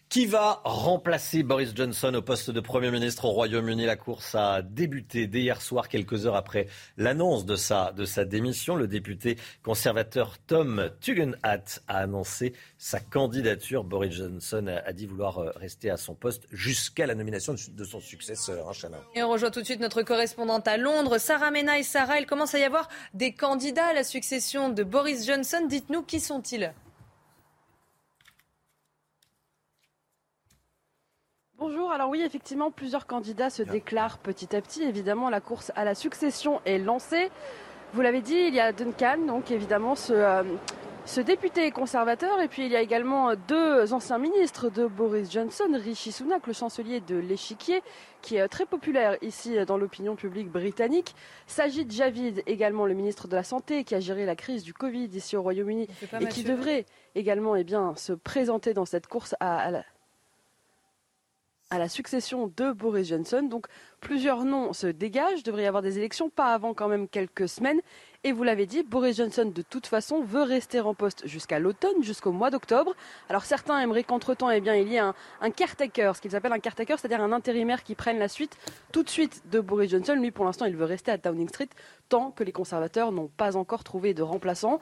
Qui 0.09 0.25
va 0.25 0.61
remplacer 0.63 1.43
Boris 1.43 1.71
Johnson 1.75 2.11
au 2.15 2.23
poste 2.23 2.49
de 2.49 2.59
Premier 2.59 2.89
ministre 2.89 3.25
au 3.25 3.29
Royaume-Uni? 3.29 3.85
La 3.85 3.95
course 3.95 4.33
a 4.33 4.63
débuté 4.63 5.27
dès 5.27 5.41
hier 5.41 5.61
soir, 5.61 5.87
quelques 5.87 6.25
heures 6.25 6.35
après 6.35 6.65
l'annonce 6.97 7.45
de 7.45 7.55
sa, 7.55 7.93
démission. 8.25 8.75
Le 8.75 8.87
député 8.87 9.37
conservateur 9.61 10.39
Tom 10.39 10.89
Tugendhat 10.99 11.81
a 11.87 11.97
annoncé 11.97 12.53
sa 12.79 12.99
candidature. 12.99 13.83
Boris 13.83 14.15
Johnson 14.15 14.65
a, 14.83 14.93
dit 14.93 15.05
vouloir 15.05 15.37
euh, 15.37 15.51
rester 15.55 15.91
à 15.91 15.97
son 15.97 16.15
poste 16.15 16.47
jusqu'à 16.51 17.05
la 17.05 17.13
nomination 17.13 17.53
de 17.53 17.83
son 17.83 17.99
successeur. 17.99 18.67
Hein, 18.67 18.89
et 19.13 19.21
on 19.21 19.29
rejoint 19.29 19.51
tout 19.51 19.59
de 19.59 19.65
suite 19.65 19.79
notre 19.79 20.01
correspondante 20.01 20.67
à 20.67 20.77
Londres, 20.77 21.19
Sarah 21.19 21.51
Mena 21.51 21.77
et 21.77 21.83
Sarah. 21.83 22.19
Il 22.19 22.25
commence 22.25 22.55
à 22.55 22.57
y 22.57 22.63
avoir 22.63 22.89
des 23.13 23.33
candidats 23.33 23.85
à 23.85 23.93
la 23.93 24.03
succession 24.03 24.69
de 24.69 24.81
Boris 24.81 25.27
Johnson. 25.27 25.67
Dites-nous 25.69 26.01
qui 26.01 26.19
sont-ils? 26.19 26.73
Bonjour, 31.59 31.91
alors 31.91 32.09
oui, 32.09 32.21
effectivement, 32.21 32.71
plusieurs 32.71 33.05
candidats 33.05 33.49
se 33.49 33.63
déclarent 33.63 34.17
petit 34.19 34.55
à 34.55 34.61
petit. 34.61 34.81
Évidemment, 34.83 35.29
la 35.29 35.41
course 35.41 35.73
à 35.75 35.83
la 35.83 35.93
succession 35.93 36.61
est 36.63 36.77
lancée. 36.77 37.29
Vous 37.91 37.99
l'avez 37.99 38.21
dit, 38.21 38.45
il 38.47 38.55
y 38.55 38.61
a 38.61 38.71
Duncan, 38.71 39.17
donc 39.27 39.51
évidemment 39.51 39.95
ce, 39.95 40.13
euh, 40.13 40.43
ce 41.03 41.19
député 41.19 41.69
conservateur, 41.71 42.39
et 42.39 42.47
puis 42.47 42.65
il 42.65 42.71
y 42.71 42.77
a 42.77 42.81
également 42.81 43.33
deux 43.49 43.91
anciens 43.91 44.19
ministres 44.19 44.69
de 44.69 44.87
Boris 44.87 45.29
Johnson, 45.29 45.65
Rishi 45.73 46.13
Sunak, 46.13 46.47
le 46.47 46.53
chancelier 46.53 47.01
de 47.01 47.17
l'échiquier, 47.17 47.81
qui 48.21 48.37
est 48.37 48.47
très 48.47 48.65
populaire 48.65 49.17
ici 49.21 49.57
dans 49.65 49.75
l'opinion 49.75 50.15
publique 50.15 50.49
britannique. 50.49 51.13
Sajid 51.45 51.91
Javid, 51.91 52.41
également 52.47 52.85
le 52.85 52.93
ministre 52.93 53.27
de 53.27 53.35
la 53.35 53.43
Santé, 53.43 53.83
qui 53.83 53.95
a 53.95 53.99
géré 53.99 54.25
la 54.25 54.37
crise 54.37 54.63
du 54.63 54.73
Covid 54.73 55.09
ici 55.13 55.35
au 55.35 55.41
Royaume-Uni, 55.41 55.89
et 56.21 56.25
qui 56.27 56.43
devrait 56.43 56.85
également 57.15 57.57
eh 57.57 57.65
bien, 57.65 57.95
se 57.97 58.13
présenter 58.13 58.73
dans 58.73 58.85
cette 58.85 59.07
course 59.07 59.35
à, 59.41 59.57
à 59.57 59.71
la 59.71 59.83
à 61.69 61.77
la 61.77 61.87
succession 61.87 62.51
de 62.57 62.71
Boris 62.71 63.07
Johnson. 63.07 63.43
Donc 63.43 63.67
plusieurs 64.01 64.43
noms 64.43 64.73
se 64.73 64.87
dégagent. 64.87 65.39
Il 65.39 65.43
devrait 65.43 65.63
y 65.63 65.67
avoir 65.67 65.83
des 65.83 65.97
élections, 65.97 66.29
pas 66.29 66.53
avant 66.53 66.73
quand 66.73 66.87
même 66.87 67.07
quelques 67.07 67.47
semaines. 67.47 67.81
Et 68.25 68.33
vous 68.33 68.43
l'avez 68.43 68.65
dit, 68.65 68.83
Boris 68.83 69.15
Johnson, 69.15 69.49
de 69.55 69.61
toute 69.61 69.87
façon, 69.87 70.21
veut 70.21 70.41
rester 70.41 70.81
en 70.81 70.93
poste 70.93 71.25
jusqu'à 71.25 71.57
l'automne, 71.57 72.03
jusqu'au 72.03 72.33
mois 72.33 72.49
d'octobre. 72.49 72.93
Alors 73.29 73.45
certains 73.45 73.79
aimeraient 73.79 74.03
qu'entre-temps, 74.03 74.49
eh 74.49 74.59
bien, 74.59 74.75
il 74.75 74.89
y 74.89 74.95
ait 74.95 74.99
un, 74.99 75.15
un 75.39 75.51
caretaker, 75.51 76.17
ce 76.17 76.21
qu'ils 76.21 76.35
appellent 76.35 76.51
un 76.51 76.59
caretaker, 76.59 76.99
c'est-à-dire 76.99 77.21
un 77.21 77.31
intérimaire 77.31 77.81
qui 77.81 77.95
prenne 77.95 78.19
la 78.19 78.27
suite 78.27 78.57
tout 78.91 79.03
de 79.03 79.09
suite 79.09 79.43
de 79.49 79.61
Boris 79.61 79.91
Johnson. 79.91 80.15
Lui, 80.15 80.31
pour 80.31 80.43
l'instant, 80.43 80.65
il 80.65 80.75
veut 80.75 80.83
rester 80.83 81.11
à 81.11 81.17
Downing 81.17 81.47
Street 81.47 81.69
tant 82.09 82.31
que 82.31 82.43
les 82.43 82.51
conservateurs 82.51 83.13
n'ont 83.13 83.29
pas 83.29 83.55
encore 83.55 83.85
trouvé 83.85 84.13
de 84.13 84.21
remplaçant. 84.21 84.79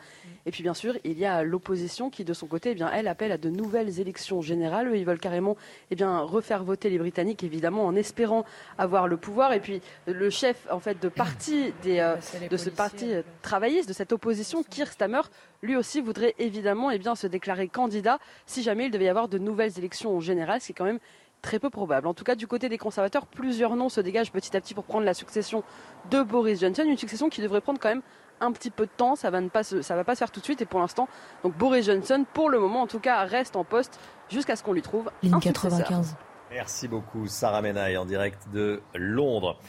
Et 0.47 0.51
puis, 0.51 0.63
bien 0.63 0.73
sûr, 0.73 0.97
il 1.03 1.19
y 1.19 1.25
a 1.25 1.43
l'opposition 1.43 2.09
qui, 2.09 2.23
de 2.23 2.33
son 2.33 2.47
côté, 2.47 2.71
eh 2.71 2.73
bien, 2.73 2.89
elle 2.91 3.07
appelle 3.07 3.31
à 3.31 3.37
de 3.37 3.51
nouvelles 3.51 3.99
élections 3.99 4.41
générales. 4.41 4.87
Eux, 4.87 4.97
ils 4.97 5.05
veulent 5.05 5.19
carrément 5.19 5.57
eh 5.91 5.95
bien, 5.95 6.21
refaire 6.21 6.63
voter 6.63 6.89
les 6.89 6.97
Britanniques, 6.97 7.43
évidemment, 7.43 7.85
en 7.85 7.95
espérant 7.95 8.45
avoir 8.79 9.07
le 9.07 9.17
pouvoir. 9.17 9.53
Et 9.53 9.59
puis, 9.59 9.81
le 10.07 10.29
chef, 10.31 10.65
en 10.71 10.79
fait, 10.79 10.99
de 11.03 11.09
parti 11.09 11.71
des, 11.83 11.99
euh, 11.99 12.15
de 12.49 12.57
ce 12.57 12.71
parti 12.71 13.13
travailliste, 13.41 13.87
de 13.87 13.93
cette 13.93 14.11
opposition, 14.11 14.63
Keir 14.63 14.91
Stammer, 14.91 15.21
lui 15.61 15.75
aussi 15.75 16.01
voudrait 16.01 16.35
évidemment 16.39 16.91
eh 16.91 16.99
bien, 16.99 17.15
se 17.15 17.27
déclarer 17.27 17.67
candidat 17.67 18.19
si 18.45 18.63
jamais 18.63 18.85
il 18.85 18.91
devait 18.91 19.05
y 19.05 19.09
avoir 19.09 19.27
de 19.27 19.37
nouvelles 19.37 19.77
élections 19.77 20.19
générales, 20.19 20.61
ce 20.61 20.67
qui 20.67 20.71
est 20.73 20.75
quand 20.75 20.85
même 20.85 20.99
très 21.41 21.59
peu 21.59 21.69
probable. 21.69 22.07
En 22.07 22.13
tout 22.13 22.23
cas, 22.23 22.35
du 22.35 22.47
côté 22.47 22.69
des 22.69 22.77
conservateurs, 22.77 23.25
plusieurs 23.27 23.75
noms 23.75 23.89
se 23.89 24.01
dégagent 24.01 24.31
petit 24.31 24.55
à 24.55 24.61
petit 24.61 24.73
pour 24.73 24.83
prendre 24.83 25.05
la 25.05 25.13
succession 25.13 25.63
de 26.09 26.21
Boris 26.21 26.59
Johnson, 26.59 26.83
une 26.85 26.97
succession 26.97 27.29
qui 27.29 27.41
devrait 27.41 27.61
prendre 27.61 27.79
quand 27.79 27.89
même 27.89 28.01
un 28.39 28.51
petit 28.51 28.69
peu 28.69 28.85
de 28.85 28.91
temps, 28.95 29.15
ça 29.15 29.29
va, 29.29 29.41
ne 29.41 29.49
pas 29.49 29.63
se, 29.63 29.81
ça 29.81 29.95
va 29.95 30.03
pas 30.03 30.15
se 30.15 30.19
faire 30.19 30.31
tout 30.31 30.39
de 30.39 30.45
suite 30.45 30.61
et 30.61 30.65
pour 30.65 30.79
l'instant, 30.79 31.07
donc 31.43 31.57
Boris 31.57 31.85
Johnson, 31.85 32.25
pour 32.33 32.49
le 32.49 32.59
moment 32.59 32.81
en 32.81 32.87
tout 32.87 32.99
cas, 32.99 33.23
reste 33.23 33.55
en 33.55 33.63
poste 33.63 33.99
jusqu'à 34.29 34.55
ce 34.55 34.63
qu'on 34.63 34.73
lui 34.73 34.81
trouve 34.81 35.09
Ligne 35.23 35.39
95. 35.39 36.15
Merci 36.51 36.87
beaucoup 36.87 37.27
Sarah 37.27 37.61
Menaille 37.61 37.97
en 37.97 38.05
direct 38.05 38.47
de 38.53 38.81
Londres 38.93 39.59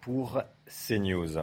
pour 0.00 0.42
CNews. 0.66 1.38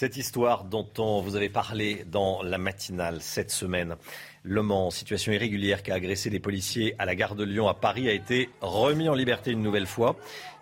Cette 0.00 0.16
histoire 0.16 0.62
dont 0.62 0.86
on 0.98 1.20
vous 1.22 1.34
avait 1.34 1.48
parlé 1.48 2.04
dans 2.06 2.40
la 2.44 2.56
matinale 2.56 3.20
cette 3.20 3.50
semaine, 3.50 3.96
l'homme 4.44 4.70
en 4.70 4.92
situation 4.92 5.32
irrégulière 5.32 5.82
qui 5.82 5.90
a 5.90 5.94
agressé 5.94 6.30
des 6.30 6.38
policiers 6.38 6.94
à 7.00 7.04
la 7.04 7.16
gare 7.16 7.34
de 7.34 7.42
Lyon 7.42 7.66
à 7.66 7.74
Paris 7.74 8.08
a 8.08 8.12
été 8.12 8.48
remis 8.60 9.08
en 9.08 9.14
liberté 9.14 9.50
une 9.50 9.60
nouvelle 9.60 9.88
fois. 9.88 10.14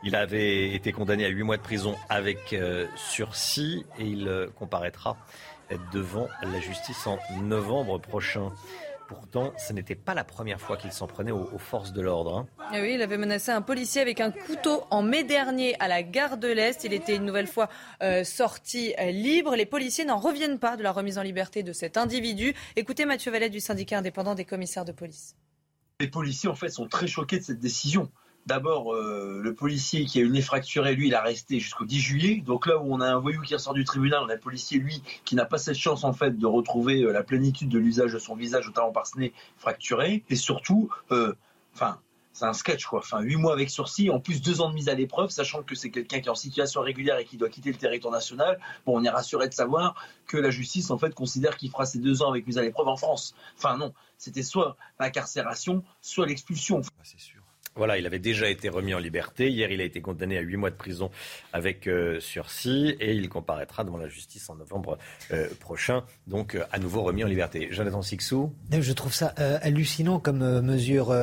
Il 0.02 0.16
avait 0.16 0.72
été 0.72 0.90
condamné 0.90 1.26
à 1.26 1.28
huit 1.28 1.42
mois 1.42 1.58
de 1.58 1.62
prison 1.62 1.96
avec 2.08 2.54
euh, 2.54 2.86
sursis 2.96 3.84
et 3.98 4.06
il 4.06 4.26
euh, 4.26 4.46
comparaîtra 4.58 5.18
devant 5.92 6.28
la 6.42 6.58
justice 6.58 7.06
en 7.06 7.18
novembre 7.42 7.98
prochain. 7.98 8.52
Pourtant, 9.08 9.52
ce 9.56 9.72
n'était 9.72 9.94
pas 9.94 10.14
la 10.14 10.24
première 10.24 10.60
fois 10.60 10.76
qu'il 10.76 10.90
s'en 10.90 11.06
prenait 11.06 11.30
aux, 11.30 11.58
forces 11.58 11.92
de 11.92 12.00
l'ordre. 12.00 12.38
Hein. 12.38 12.48
Ah 12.58 12.80
oui, 12.80 12.94
il 12.94 13.02
avait 13.02 13.18
menacé 13.18 13.52
un 13.52 13.62
policier 13.62 14.02
avec 14.02 14.20
un 14.20 14.32
couteau 14.32 14.82
en 14.90 15.02
mai 15.02 15.22
dernier 15.22 15.76
à 15.78 15.86
la 15.86 16.02
gare 16.02 16.38
de 16.38 16.48
l'Est. 16.48 16.82
Il 16.84 16.92
était 16.92 17.14
une 17.14 17.24
nouvelle 17.24 17.46
fois 17.46 17.68
euh, 18.02 18.24
sorti 18.24 18.94
euh, 18.98 19.12
libre. 19.12 19.54
Les 19.54 19.66
policiers 19.66 20.04
n'en 20.04 20.18
reviennent 20.18 20.58
pas 20.58 20.76
de 20.76 20.82
la 20.82 20.90
remise 20.90 21.18
en 21.18 21.22
liberté 21.22 21.62
de 21.62 21.72
cet 21.72 21.96
individu. 21.96 22.54
Écoutez 22.74 23.04
Mathieu 23.04 23.30
Vallet 23.30 23.48
du 23.48 23.60
syndicat 23.60 23.98
indépendant 23.98 24.34
des 24.34 24.44
commissaires 24.44 24.84
de 24.84 24.92
police. 24.92 25.36
Les 26.00 26.08
policiers, 26.08 26.48
en 26.48 26.56
fait, 26.56 26.68
sont 26.68 26.88
très 26.88 27.06
choqués 27.06 27.38
de 27.38 27.44
cette 27.44 27.60
décision. 27.60 28.10
D'abord, 28.46 28.94
euh, 28.94 29.40
le 29.42 29.54
policier 29.54 30.04
qui 30.04 30.18
a 30.18 30.22
eu 30.22 30.26
le 30.26 30.32
nez 30.32 30.40
fracturé, 30.40 30.94
lui, 30.94 31.08
il 31.08 31.14
a 31.16 31.20
resté 31.20 31.58
jusqu'au 31.58 31.84
10 31.84 31.98
juillet. 31.98 32.42
Donc 32.46 32.68
là 32.68 32.78
où 32.78 32.94
on 32.94 33.00
a 33.00 33.08
un 33.08 33.18
voyou 33.18 33.42
qui 33.42 33.54
ressort 33.54 33.74
du 33.74 33.84
tribunal, 33.84 34.22
on 34.24 34.28
a 34.28 34.34
un 34.34 34.38
policier, 34.38 34.78
lui, 34.78 35.02
qui 35.24 35.34
n'a 35.34 35.44
pas 35.44 35.58
cette 35.58 35.76
chance, 35.76 36.04
en 36.04 36.12
fait, 36.12 36.38
de 36.38 36.46
retrouver 36.46 37.02
euh, 37.02 37.12
la 37.12 37.24
plénitude 37.24 37.68
de 37.68 37.78
l'usage 37.78 38.12
de 38.12 38.20
son 38.20 38.36
visage, 38.36 38.66
notamment 38.66 38.92
par 38.92 39.08
ce 39.08 39.18
nez 39.18 39.32
fracturé. 39.58 40.22
Et 40.30 40.36
surtout, 40.36 40.90
euh, 41.10 41.34
enfin, 41.74 41.98
c'est 42.32 42.44
un 42.44 42.52
sketch, 42.52 42.86
quoi. 42.86 43.00
Enfin, 43.00 43.20
huit 43.20 43.34
mois 43.34 43.52
avec 43.52 43.68
sursis, 43.68 44.10
en 44.10 44.20
plus 44.20 44.40
deux 44.40 44.60
ans 44.60 44.68
de 44.68 44.74
mise 44.74 44.88
à 44.88 44.94
l'épreuve, 44.94 45.30
sachant 45.30 45.64
que 45.64 45.74
c'est 45.74 45.90
quelqu'un 45.90 46.20
qui 46.20 46.26
est 46.26 46.30
en 46.30 46.36
situation 46.36 46.82
régulière 46.82 47.18
et 47.18 47.24
qui 47.24 47.38
doit 47.38 47.48
quitter 47.48 47.72
le 47.72 47.78
territoire 47.78 48.12
national. 48.12 48.60
Bon, 48.84 48.96
on 48.96 49.02
est 49.02 49.10
rassuré 49.10 49.48
de 49.48 49.54
savoir 49.54 49.96
que 50.28 50.36
la 50.36 50.50
justice, 50.50 50.92
en 50.92 50.98
fait, 50.98 51.14
considère 51.14 51.56
qu'il 51.56 51.70
fera 51.70 51.84
ces 51.84 51.98
deux 51.98 52.22
ans 52.22 52.30
avec 52.30 52.46
mise 52.46 52.58
à 52.58 52.62
l'épreuve 52.62 52.86
en 52.86 52.96
France. 52.96 53.34
Enfin, 53.56 53.76
non. 53.76 53.92
C'était 54.18 54.44
soit 54.44 54.76
l'incarcération, 55.00 55.82
soit 56.00 56.26
l'expulsion. 56.26 56.80
sûr. 57.02 57.35
Voilà, 57.76 57.98
il 57.98 58.06
avait 58.06 58.18
déjà 58.18 58.48
été 58.48 58.70
remis 58.70 58.94
en 58.94 58.98
liberté. 58.98 59.50
Hier, 59.50 59.70
il 59.70 59.82
a 59.82 59.84
été 59.84 60.00
condamné 60.00 60.38
à 60.38 60.40
huit 60.40 60.56
mois 60.56 60.70
de 60.70 60.76
prison 60.76 61.10
avec 61.52 61.86
euh, 61.86 62.20
sursis 62.20 62.96
et 63.00 63.14
il 63.14 63.28
comparaîtra 63.28 63.84
devant 63.84 63.98
la 63.98 64.08
justice 64.08 64.48
en 64.48 64.54
novembre 64.54 64.98
euh, 65.30 65.48
prochain, 65.60 66.02
donc 66.26 66.54
euh, 66.54 66.64
à 66.72 66.78
nouveau 66.78 67.02
remis 67.02 67.22
en 67.22 67.26
liberté. 67.26 67.68
Jonathan 67.70 68.00
Sixou? 68.00 68.50
Je 68.70 68.92
trouve 68.92 69.12
ça 69.12 69.28
hallucinant 69.60 70.18
comme 70.18 70.60
mesure, 70.62 71.14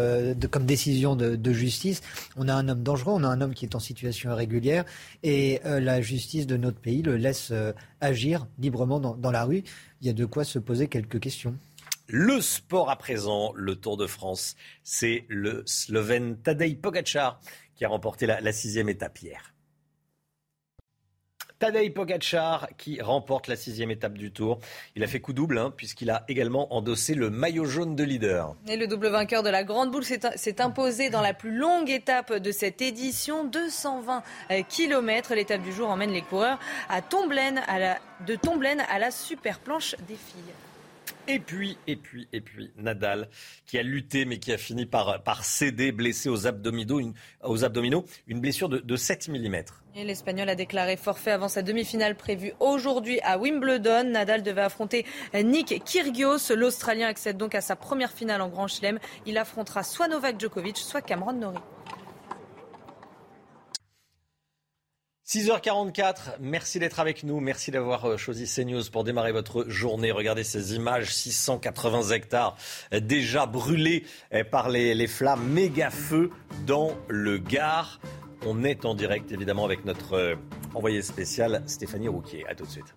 comme 0.52 0.66
décision 0.66 1.16
de, 1.16 1.54
justice. 1.54 2.02
On 2.38 2.48
a 2.48 2.54
un 2.54 2.70
homme 2.70 2.84
dangereux, 2.84 3.14
on 3.16 3.24
a 3.24 3.28
un 3.28 3.42
homme 3.42 3.54
qui 3.54 3.66
est 3.66 3.76
en 3.76 3.80
situation 3.80 4.32
irrégulière 4.32 4.86
et 5.24 5.60
la 5.64 6.02
justice 6.02 6.48
de 6.48 6.58
notre 6.58 6.80
pays 6.80 7.02
le 7.02 7.16
laisse 7.16 7.54
agir 8.02 8.48
librement 8.60 9.00
dans 9.00 9.32
la 9.32 9.44
rue. 9.44 9.64
Il 10.02 10.08
y 10.08 10.10
a 10.10 10.14
de 10.14 10.26
quoi 10.26 10.44
se 10.44 10.60
poser 10.60 10.88
quelques 10.88 11.20
questions. 11.20 11.56
Le 12.08 12.42
sport 12.42 12.90
à 12.90 12.98
présent, 12.98 13.54
le 13.56 13.76
Tour 13.76 13.96
de 13.96 14.08
France, 14.08 14.56
c'est 14.84 15.26
le 15.30 15.64
Slovène 15.66 16.38
Tadej 16.38 16.76
Pogacar 16.82 17.40
qui 17.76 17.86
a 17.86 17.88
remporté 17.88 18.26
la, 18.26 18.52
sixième 18.52 18.90
étape 18.90 19.22
hier. 19.22 19.54
Tadej 21.60 21.94
Pogacar 21.94 22.68
qui 22.78 23.02
remporte 23.02 23.48
la 23.48 23.56
sixième 23.56 23.90
étape 23.90 24.18
du 24.18 24.34
Tour. 24.34 24.60
Il 24.98 25.04
a 25.06 25.08
fait 25.08 25.22
coup 25.22 25.32
double 25.32 25.58
hein, 25.58 25.74
puisqu'il 25.76 26.10
a 26.10 26.26
également 26.28 26.76
endossé 26.76 27.16
le 27.16 27.30
maillot 27.30 27.64
jaune 27.64 27.96
de 27.96 28.04
leader. 28.04 28.54
Et 28.68 28.76
le 28.76 28.88
double 28.88 29.08
vainqueur 29.08 29.42
de 29.42 29.50
la 29.50 29.64
Grande 29.64 29.90
Boule 29.90 30.04
s'est 30.04 30.62
imposé 30.62 31.10
dans 31.10 31.22
la 31.22 31.34
plus 31.34 31.56
longue 31.56 31.90
étape 31.90 32.34
de 32.34 32.52
cette 32.52 32.82
édition, 32.82 33.46
220 33.46 34.24
euh, 34.52 34.62
km. 34.68 35.34
L'étape 35.36 35.62
du 35.62 35.72
jour 35.72 35.90
emmène 35.90 36.12
les 36.12 36.22
coureurs 36.22 36.60
de 36.90 38.36
Tomblaine 38.36 38.84
à 38.90 39.00
la 39.00 39.12
super 39.12 39.60
planche 39.60 39.96
des 40.06 40.16
filles. 40.16 40.54
Et 41.28 41.40
puis, 41.40 41.78
et 41.88 41.96
puis, 41.96 42.28
et 42.34 42.42
puis, 42.42 42.72
Nadal, 42.78 43.30
qui 43.66 43.78
a 43.78 43.84
lutté, 43.84 44.26
mais 44.26 44.40
qui 44.40 44.52
a 44.52 44.58
fini 44.58 44.86
par, 44.86 45.24
par 45.24 45.46
céder, 45.46 45.92
blessé 45.92 46.28
aux 46.28 46.48
abdominaux, 46.48 47.00
une, 47.00 47.14
aux 47.44 47.64
abdominaux, 47.64 48.06
une 48.28 48.42
blessure 48.42 48.68
de, 48.68 48.80
de 48.80 48.96
7 48.96 49.30
mm. 49.30 49.64
L'Espagnol 49.96 50.50
a 50.50 50.56
déclaré 50.56 50.98
forfait 50.98 51.32
avant 51.32 51.48
sa 51.48 51.62
demi-finale 51.62 52.16
prévue 52.16 52.54
aujourd'hui 52.60 53.20
à 53.22 53.38
Wimbledon. 53.38 54.06
Nadal 54.06 54.44
devait 54.44 54.62
affronter 54.62 55.06
Nick 55.34 55.84
Kyrgios. 55.86 56.54
L'Australien 56.56 57.08
accède 57.08 57.38
donc 57.38 57.56
à 57.56 57.62
sa 57.62 57.76
première 57.76 58.12
finale 58.12 58.42
en 58.42 58.50
Grand 58.50 58.68
Chelem. 58.68 59.00
Il 59.26 59.38
affrontera 59.38 59.84
soit 59.84 60.08
Novak 60.08 60.40
Djokovic, 60.40 60.78
soit 60.78 61.02
Cameron 61.02 61.34
Norrie. 61.34 61.60
6h44, 65.26 66.36
merci 66.42 66.80
d'être 66.80 67.00
avec 67.00 67.24
nous, 67.24 67.40
merci 67.40 67.72
d'avoir 67.72 68.04
euh, 68.04 68.18
choisi 68.18 68.46
CNews 68.46 68.84
pour 68.92 69.06
démarrer 69.06 69.32
votre 69.32 69.70
journée. 69.70 70.12
Regardez 70.12 70.44
ces 70.44 70.76
images, 70.76 71.16
680 71.16 72.10
hectares 72.10 72.58
euh, 72.94 73.00
déjà 73.00 73.46
brûlés 73.46 74.04
euh, 74.34 74.44
par 74.44 74.68
les, 74.68 75.08
flammes, 75.08 75.48
méga 75.48 75.92
feu 75.92 76.30
dans 76.66 76.98
le 77.08 77.38
Gard. 77.38 78.02
On 78.46 78.66
est 78.66 78.84
en 78.84 78.96
direct 78.96 79.32
évidemment 79.32 79.64
avec 79.64 79.86
notre 79.86 80.38
envoyé 80.74 81.02
spécial 81.02 81.64
Stéphanie 81.68 82.10
Rouquier. 82.10 82.46
A 82.50 82.56
tout 82.56 82.66
de 82.66 82.72
suite. 82.72 82.94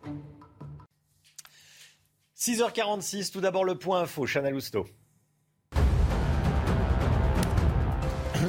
6h46, 2.37 3.31
tout 3.31 3.41
d'abord 3.41 3.65
le 3.65 3.77
point 3.77 4.01
info, 4.01 4.27
Chanel 4.27 4.57
Housteau. 4.57 4.85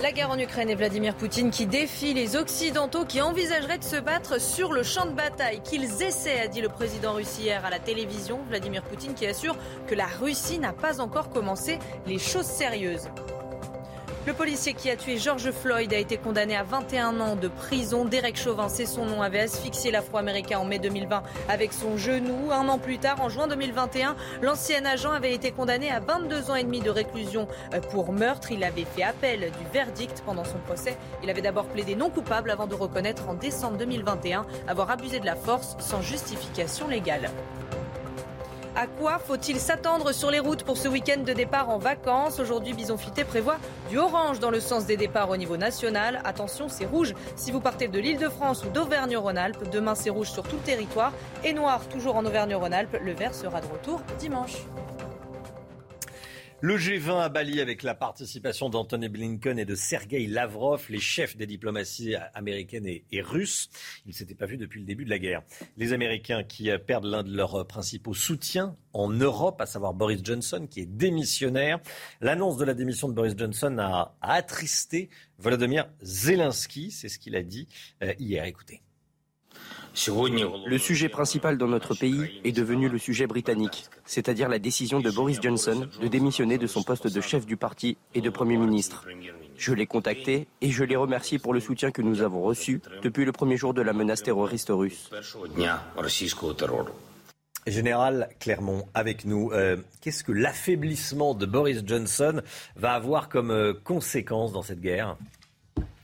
La 0.01 0.11
guerre 0.11 0.29
en 0.29 0.37
Ukraine 0.37 0.69
et 0.69 0.75
Vladimir 0.75 1.15
Poutine 1.15 1.49
qui 1.49 1.65
défie 1.65 2.13
les 2.13 2.35
Occidentaux 2.35 3.05
qui 3.05 3.19
envisageraient 3.21 3.79
de 3.79 3.83
se 3.83 3.95
battre 3.95 4.39
sur 4.39 4.71
le 4.71 4.83
champ 4.83 5.05
de 5.05 5.11
bataille. 5.11 5.61
Qu'ils 5.63 6.03
essaient, 6.03 6.39
a 6.39 6.47
dit 6.47 6.61
le 6.61 6.69
président 6.69 7.13
russe 7.13 7.39
à 7.63 7.69
la 7.69 7.79
télévision. 7.79 8.39
Vladimir 8.47 8.83
Poutine 8.83 9.15
qui 9.15 9.25
assure 9.25 9.55
que 9.87 9.95
la 9.95 10.05
Russie 10.05 10.59
n'a 10.59 10.73
pas 10.73 11.01
encore 11.01 11.29
commencé 11.29 11.79
les 12.05 12.19
choses 12.19 12.45
sérieuses. 12.45 13.09
Le 14.27 14.33
policier 14.33 14.73
qui 14.73 14.89
a 14.89 14.97
tué 14.97 15.17
George 15.17 15.51
Floyd 15.51 15.93
a 15.93 15.97
été 15.97 16.17
condamné 16.17 16.57
à 16.57 16.63
21 16.63 17.21
ans 17.21 17.37
de 17.37 17.47
prison. 17.47 18.03
Derek 18.03 18.35
Chauvin, 18.35 18.67
c'est 18.67 18.85
son 18.85 19.05
nom, 19.05 19.21
avait 19.21 19.39
asphyxié 19.39 19.89
l'Afro-Américain 19.89 20.59
en 20.59 20.65
mai 20.65 20.79
2020 20.79 21.23
avec 21.47 21.71
son 21.71 21.95
genou. 21.95 22.51
Un 22.51 22.67
an 22.67 22.77
plus 22.77 22.97
tard, 22.97 23.21
en 23.21 23.29
juin 23.29 23.47
2021, 23.47 24.17
l'ancien 24.41 24.83
agent 24.83 25.13
avait 25.13 25.33
été 25.33 25.51
condamné 25.51 25.89
à 25.89 26.01
22 26.01 26.51
ans 26.51 26.55
et 26.55 26.65
demi 26.65 26.81
de 26.81 26.89
réclusion 26.89 27.47
euh, 27.73 27.79
pour 27.79 28.11
meurtre. 28.11 28.51
Il 28.51 28.65
avait 28.65 28.83
fait 28.83 29.03
appel 29.03 29.39
du 29.39 29.65
verdict 29.71 30.21
pendant 30.25 30.43
son 30.43 30.57
procès. 30.57 30.97
Il 31.23 31.29
avait 31.29 31.41
d'abord 31.41 31.67
plaidé 31.67 31.95
non 31.95 32.09
coupable 32.09 32.51
avant 32.51 32.67
de 32.67 32.75
reconnaître 32.75 33.29
en 33.29 33.33
décembre 33.33 33.77
2021 33.77 34.45
avoir 34.67 34.91
abusé 34.91 35.21
de 35.21 35.25
la 35.25 35.37
force 35.37 35.77
sans 35.79 36.01
justification 36.01 36.89
légale. 36.89 37.29
À 38.79 38.85
quoi 38.85 39.17
faut-il 39.17 39.59
s'attendre 39.59 40.11
sur 40.11 40.29
les 40.29 40.37
routes 40.37 40.61
pour 40.61 40.77
ce 40.77 40.87
week-end 40.87 41.23
de 41.23 41.33
départ 41.33 41.71
en 41.71 41.79
vacances 41.79 42.39
Aujourd'hui, 42.39 42.73
Bison 42.73 42.95
Futé 42.95 43.23
prévoit 43.23 43.57
du 43.89 43.97
orange 43.97 44.39
dans 44.39 44.51
le 44.51 44.59
sens 44.59 44.85
des 44.85 44.97
départs 44.97 45.31
au 45.31 45.35
niveau 45.35 45.57
national. 45.57 46.21
Attention, 46.25 46.69
c'est 46.69 46.85
rouge 46.85 47.15
si 47.35 47.51
vous 47.51 47.59
partez 47.59 47.87
de 47.87 47.97
l'île 47.97 48.19
de 48.19 48.29
France 48.29 48.63
ou 48.63 48.69
d'Auvergne-Rhône-Alpes. 48.69 49.71
Demain, 49.71 49.95
c'est 49.95 50.11
rouge 50.11 50.29
sur 50.29 50.43
tout 50.43 50.57
le 50.57 50.61
territoire 50.61 51.11
et 51.43 51.53
noir 51.53 51.87
toujours 51.87 52.17
en 52.17 52.25
Auvergne-Rhône-Alpes. 52.27 52.99
Le 53.03 53.13
vert 53.13 53.33
sera 53.33 53.61
de 53.61 53.65
retour 53.65 53.99
dimanche. 54.19 54.57
Le 56.59 56.75
G20 56.75 57.21
à 57.21 57.29
Bali 57.29 57.61
avec 57.61 57.83
la 57.83 57.93
participation 57.93 58.67
d'Anthony 58.67 59.09
Blinken 59.09 59.59
et 59.59 59.65
de 59.65 59.75
Sergei 59.75 60.25
Lavrov, 60.25 60.87
les 60.89 60.99
chefs 60.99 61.37
des 61.37 61.45
diplomaties 61.45 62.15
américaines 62.33 62.87
et, 62.87 63.21
russes. 63.21 63.69
Ils 64.07 64.09
ne 64.09 64.13
s'étaient 64.13 64.33
pas 64.33 64.47
vus 64.47 64.57
depuis 64.57 64.79
le 64.79 64.87
début 64.87 65.05
de 65.05 65.11
la 65.11 65.19
guerre. 65.19 65.43
Les 65.77 65.93
Américains 65.93 66.43
qui 66.43 66.71
perdent 66.79 67.05
l'un 67.05 67.21
de 67.21 67.31
leurs 67.31 67.67
principaux 67.67 68.15
soutiens 68.15 68.75
en 68.91 69.09
Europe, 69.09 69.61
à 69.61 69.67
savoir 69.67 69.93
Boris 69.93 70.21
Johnson, 70.23 70.65
qui 70.67 70.79
est 70.79 70.87
démissionnaire. 70.87 71.79
L'annonce 72.21 72.57
de 72.57 72.65
la 72.65 72.73
démission 72.73 73.07
de 73.07 73.13
Boris 73.13 73.35
Johnson 73.37 73.77
a, 73.77 74.15
attristé 74.21 75.11
Volodymyr 75.37 75.87
Zelensky, 76.01 76.89
c'est 76.89 77.07
ce 77.07 77.19
qu'il 77.19 77.35
a 77.35 77.43
dit 77.43 77.67
euh, 78.01 78.15
hier. 78.17 78.45
Écoutez. 78.45 78.81
Le 80.05 80.77
sujet 80.77 81.09
principal 81.09 81.57
dans 81.57 81.67
notre 81.67 81.95
pays 81.95 82.39
est 82.43 82.51
devenu 82.51 82.87
le 82.87 82.99
sujet 82.99 83.25
britannique, 83.25 83.85
c'est-à-dire 84.05 84.47
la 84.47 84.59
décision 84.59 84.99
de 84.99 85.09
Boris 85.09 85.39
Johnson 85.41 85.87
de 85.99 86.07
démissionner 86.07 86.59
de 86.59 86.67
son 86.67 86.83
poste 86.83 87.07
de 87.07 87.21
chef 87.21 87.47
du 87.47 87.57
parti 87.57 87.97
et 88.13 88.21
de 88.21 88.29
Premier 88.29 88.57
ministre. 88.57 89.07
Je 89.57 89.73
l'ai 89.73 89.87
contacté 89.87 90.47
et 90.61 90.69
je 90.69 90.83
l'ai 90.83 90.95
remercié 90.95 91.39
pour 91.39 91.51
le 91.53 91.59
soutien 91.59 91.89
que 91.89 92.03
nous 92.03 92.21
avons 92.21 92.43
reçu 92.43 92.79
depuis 93.01 93.25
le 93.25 93.31
premier 93.31 93.57
jour 93.57 93.73
de 93.73 93.81
la 93.81 93.93
menace 93.93 94.21
terroriste 94.21 94.69
russe. 94.69 95.09
Général 97.65 98.29
Clermont, 98.39 98.85
avec 98.93 99.25
nous, 99.25 99.51
euh, 99.51 99.77
qu'est-ce 99.99 100.23
que 100.23 100.31
l'affaiblissement 100.31 101.33
de 101.33 101.45
Boris 101.45 101.81
Johnson 101.85 102.41
va 102.77 102.93
avoir 102.93 103.27
comme 103.27 103.51
euh, 103.51 103.73
conséquence 103.73 104.53
dans 104.53 104.61
cette 104.61 104.79
guerre? 104.79 105.17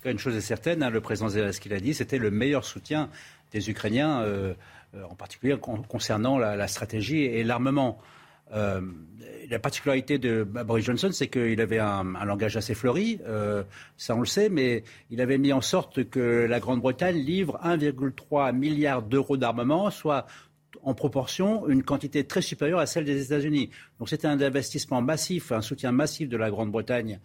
Une 0.04 0.20
chose 0.20 0.36
est 0.36 0.42
certaine, 0.42 0.84
hein, 0.84 0.90
le 0.90 1.00
président 1.00 1.30
Zelensky 1.30 1.70
l'a 1.70 1.80
dit, 1.80 1.94
c'était 1.94 2.18
le 2.18 2.30
meilleur 2.30 2.66
soutien 2.66 3.10
des 3.54 3.70
Ukrainiens, 3.70 4.22
euh, 4.22 4.54
euh, 4.96 5.04
en 5.10 5.16
particulier 5.16 5.56
concernant 5.58 6.38
la, 6.38 6.68
stratégie 6.68 7.24
et 7.24 7.44
l'armement. 7.44 8.00
Euh, 8.54 8.82
la 9.50 9.60
particularité 9.60 10.18
de 10.18 10.44
Boris 10.44 10.86
Johnson, 10.86 11.10
c'est 11.12 11.28
qu'il 11.28 11.60
avait 11.62 11.80
un, 11.80 12.04
langage 12.26 12.58
assez 12.58 12.76
fleuri, 12.76 13.20
ça 13.98 14.16
on 14.16 14.20
le 14.20 14.26
sait, 14.26 14.50
mais 14.50 14.84
il 15.10 15.22
avait 15.22 15.38
mis 15.38 15.54
en 15.54 15.62
sorte 15.62 16.10
que 16.10 16.46
la 16.50 16.60
Grande-Bretagne 16.60 17.18
livre 17.18 17.60
1,3 17.64 18.54
milliard 18.56 19.02
d'euros 19.02 19.38
d'armement, 19.38 19.90
soit 19.92 20.26
en 20.82 20.94
proportion 20.94 21.68
une 21.68 21.84
quantité 21.84 22.26
très 22.26 22.42
supérieure 22.42 22.80
à 22.80 22.86
celle 22.86 23.06
des 23.06 23.24
États-Unis. 23.24 23.70
Donc 24.00 24.10
c'était 24.10 24.28
un 24.28 24.40
investissement 24.42 25.02
massif, 25.02 25.52
un 25.52 25.62
soutien 25.62 25.92
massif 25.92 26.30
de 26.30 26.38
la 26.38 26.50
Grande-Bretagne 26.50 27.20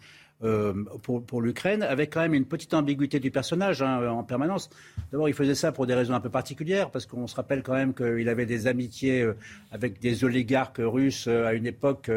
euh, 0.45 0.73
pour, 1.03 1.25
pour 1.27 1.43
l'Ukraine, 1.43 1.83
avec 1.83 2.13
quand 2.13 2.21
même 2.21 2.33
une 2.33 2.45
petite 2.45 2.73
ambiguïté 2.73 3.19
du 3.19 3.33
personnage 3.33 3.83
hein, 3.83 4.09
en 4.09 4.23
permanence. 4.23 4.71
D'abord, 5.11 5.29
il 5.29 5.35
faisait 5.35 5.57
ça 5.57 5.73
pour 5.73 5.85
des 5.89 5.95
raisons 5.95 6.15
un 6.15 6.21
peu 6.21 6.31
particulières, 6.31 6.93
parce 6.93 7.07
qu'on 7.07 7.27
se 7.27 7.35
rappelle 7.35 7.65
quand 7.65 7.75
même 7.75 7.93
qu'il 7.93 8.29
avait 8.29 8.47
des 8.47 8.69
amitiés 8.69 9.23
euh, 9.23 9.37
avec 9.73 9.99
des 9.99 10.23
oligarques 10.23 10.79
russes 10.79 11.27
euh, 11.27 11.47
à 11.47 11.55
une 11.55 11.67
époque 11.67 12.09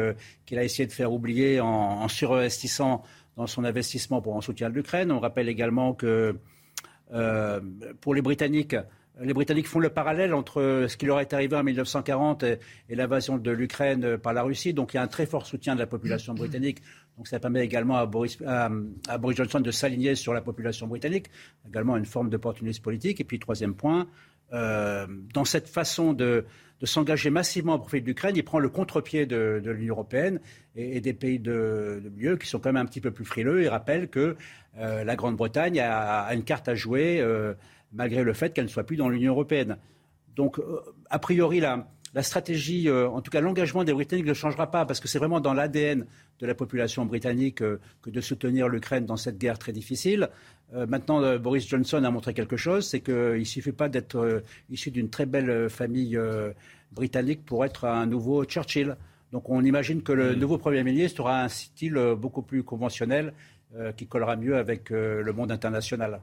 qu'il 0.46 0.56
a 0.56 0.62
essayé 0.62 0.86
de 0.86 0.92
faire 0.92 1.12
oublier 1.12 1.60
en, 1.60 1.66
en 1.66 2.06
surinvestissant 2.06 3.02
dans 3.36 3.48
son 3.48 3.64
investissement 3.64 4.22
pour 4.22 4.36
en 4.36 4.40
soutien 4.40 4.70
de 4.70 4.74
l'Ukraine. 4.74 5.10
On 5.10 5.18
rappelle 5.18 5.48
également 5.48 5.92
que 5.92 6.36
pour 8.00 8.14
les 8.14 8.22
Britanniques, 8.22 8.76
les 9.20 9.34
Britanniques 9.34 9.68
font 9.68 9.78
le 9.78 9.90
parallèle 9.90 10.32
entre 10.32 10.86
ce 10.88 10.96
qui 10.96 11.06
leur 11.06 11.20
est 11.20 11.32
arrivé 11.34 11.56
en 11.56 11.62
1940 11.62 12.44
et, 12.44 12.58
l'invasion 12.88 13.36
de 13.36 13.50
l'Ukraine 13.50 14.16
par 14.16 14.32
la 14.32 14.42
Russie. 14.42 14.72
Donc 14.72 14.94
il 14.94 14.96
y 14.96 15.00
a 15.00 15.02
un 15.02 15.08
très 15.08 15.26
fort 15.26 15.46
soutien 15.46 15.74
de 15.74 15.80
la 15.80 15.86
population 15.86 16.34
britannique 16.34 16.82
Donc 17.16 17.28
ça 17.28 17.38
permet 17.38 17.64
également 17.64 17.98
à 17.98 18.06
Boris, 18.06 18.38
Johnson 19.34 19.60
de 19.60 19.70
s'aligner 19.70 20.14
sur 20.14 20.32
la 20.32 20.40
population 20.40 20.86
britannique, 20.86 21.26
également 21.68 21.96
une 21.96 22.06
forme 22.06 22.30
d'opportunisme 22.30 22.82
politique. 22.82 23.20
Et 23.20 23.24
puis 23.24 23.38
troisième 23.38 23.74
point, 23.74 24.08
euh, 24.52 25.06
dans 25.32 25.44
cette 25.44 25.68
façon 25.68 26.12
de, 26.12 26.44
s'engager 26.84 27.30
massivement 27.30 27.74
au 27.74 27.78
profit 27.78 28.00
de 28.00 28.06
l'Ukraine, 28.06 28.34
il 28.34 28.42
prend 28.42 28.58
le 28.58 28.68
contre-pied 28.68 29.24
de, 29.24 29.62
l'Union 29.64 29.94
européenne 29.94 30.40
et, 30.74 31.00
des 31.00 31.12
pays 31.12 31.38
de, 31.38 32.02
de 32.04 32.34
qui 32.34 32.48
sont 32.48 32.58
quand 32.58 32.72
même 32.72 32.82
un 32.82 32.86
petit 32.86 33.00
peu 33.00 33.12
plus 33.12 33.24
frileux. 33.24 33.62
Il 33.62 33.68
rappelle 33.68 34.08
que 34.08 34.36
euh, 34.78 35.04
la 35.04 35.14
Grande-Bretagne 35.14 35.78
a, 35.78 36.34
une 36.34 36.42
carte 36.42 36.68
à 36.68 36.74
jouer 36.74 37.20
euh, 37.20 37.54
malgré 37.92 38.24
le 38.24 38.32
fait 38.32 38.52
qu'elle 38.52 38.64
ne 38.64 38.70
soit 38.70 38.84
plus 38.84 38.96
dans 38.96 39.08
l'Union 39.08 39.32
européenne. 39.32 39.76
Donc, 40.34 40.58
a 41.10 41.18
priori, 41.18 41.60
la, 41.60 41.86
la 42.14 42.22
stratégie, 42.22 42.90
en 42.90 43.20
tout 43.22 43.30
cas 43.30 43.40
l'engagement 43.40 43.84
des 43.84 43.94
Britanniques 43.94 44.26
ne 44.26 44.34
changera 44.34 44.70
pas 44.70 44.84
parce 44.84 45.00
que 45.00 45.08
c'est 45.08 45.18
vraiment 45.18 45.40
dans 45.40 45.54
l'ADN 45.54 46.04
de 46.40 46.46
la 46.46 46.54
population 46.54 47.06
britannique 47.06 47.56
que 47.56 48.10
de 48.10 48.20
soutenir 48.20 48.68
l'Ukraine 48.68 49.06
dans 49.06 49.16
cette 49.16 49.38
guerre 49.38 49.58
très 49.58 49.72
difficile. 49.72 50.28
Euh, 50.74 50.86
maintenant, 50.86 51.22
euh, 51.22 51.38
Boris 51.38 51.68
Johnson 51.68 52.02
a 52.04 52.10
montré 52.10 52.32
quelque 52.34 52.56
chose, 52.56 52.86
c'est 52.86 53.00
qu'il 53.00 53.14
ne 53.14 53.44
suffit 53.44 53.72
pas 53.72 53.88
d'être 53.88 54.16
euh, 54.16 54.40
issu 54.70 54.90
d'une 54.90 55.10
très 55.10 55.26
belle 55.26 55.68
famille 55.68 56.18
britannique 56.92 57.44
pour 57.44 57.64
être 57.64 57.84
un 57.84 58.06
nouveau 58.06 58.44
Churchill. 58.44 58.96
Donc 59.32 59.48
on 59.48 59.64
imagine 59.64 60.02
que 60.02 60.12
le 60.12 60.34
mm. 60.34 60.38
nouveau 60.38 60.58
Premier 60.58 60.82
ministre 60.82 61.20
aura 61.20 61.42
un 61.42 61.48
style 61.48 62.14
beaucoup 62.16 62.42
plus 62.42 62.62
conventionnel 62.62 63.32
qui 63.96 64.06
collera 64.06 64.36
mieux 64.36 64.56
avec 64.56 64.90
le 64.90 65.32
monde 65.32 65.50
international. 65.50 66.20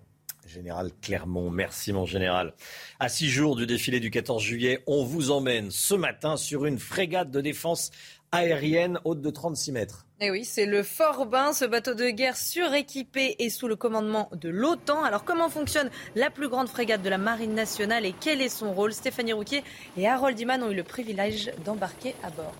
Général 0.49 0.89
Clermont, 0.99 1.51
merci 1.51 1.93
mon 1.93 2.05
général. 2.05 2.53
À 2.99 3.07
six 3.07 3.29
jours 3.29 3.55
du 3.55 3.67
défilé 3.67 3.99
du 3.99 4.09
14 4.09 4.41
juillet, 4.41 4.81
on 4.87 5.03
vous 5.03 5.29
emmène 5.29 5.69
ce 5.69 5.93
matin 5.93 6.37
sur 6.37 6.65
une 6.65 6.79
frégate 6.79 7.29
de 7.29 7.39
défense 7.39 7.91
aérienne 8.31 8.99
haute 9.03 9.21
de 9.21 9.29
36 9.29 9.71
mètres. 9.71 10.07
Et 10.19 10.25
eh 10.25 10.31
oui, 10.31 10.45
c'est 10.45 10.65
le 10.65 10.81
Fort-Bain, 10.81 11.53
ce 11.53 11.65
bateau 11.65 11.93
de 11.93 12.09
guerre 12.09 12.35
suréquipé 12.35 13.35
et 13.37 13.51
sous 13.51 13.67
le 13.67 13.75
commandement 13.75 14.29
de 14.33 14.49
l'OTAN. 14.49 15.03
Alors 15.03 15.23
comment 15.23 15.49
fonctionne 15.49 15.91
la 16.15 16.31
plus 16.31 16.49
grande 16.49 16.67
frégate 16.67 17.03
de 17.03 17.09
la 17.09 17.19
Marine 17.19 17.53
nationale 17.53 18.07
et 18.07 18.15
quel 18.19 18.41
est 18.41 18.49
son 18.49 18.73
rôle? 18.73 18.91
Stéphanie 18.91 19.33
Rouquier 19.33 19.63
et 19.97 20.07
Harold 20.07 20.39
Iman 20.39 20.63
ont 20.63 20.71
eu 20.71 20.75
le 20.75 20.83
privilège 20.83 21.51
d'embarquer 21.63 22.15
à 22.23 22.31
bord. 22.31 22.55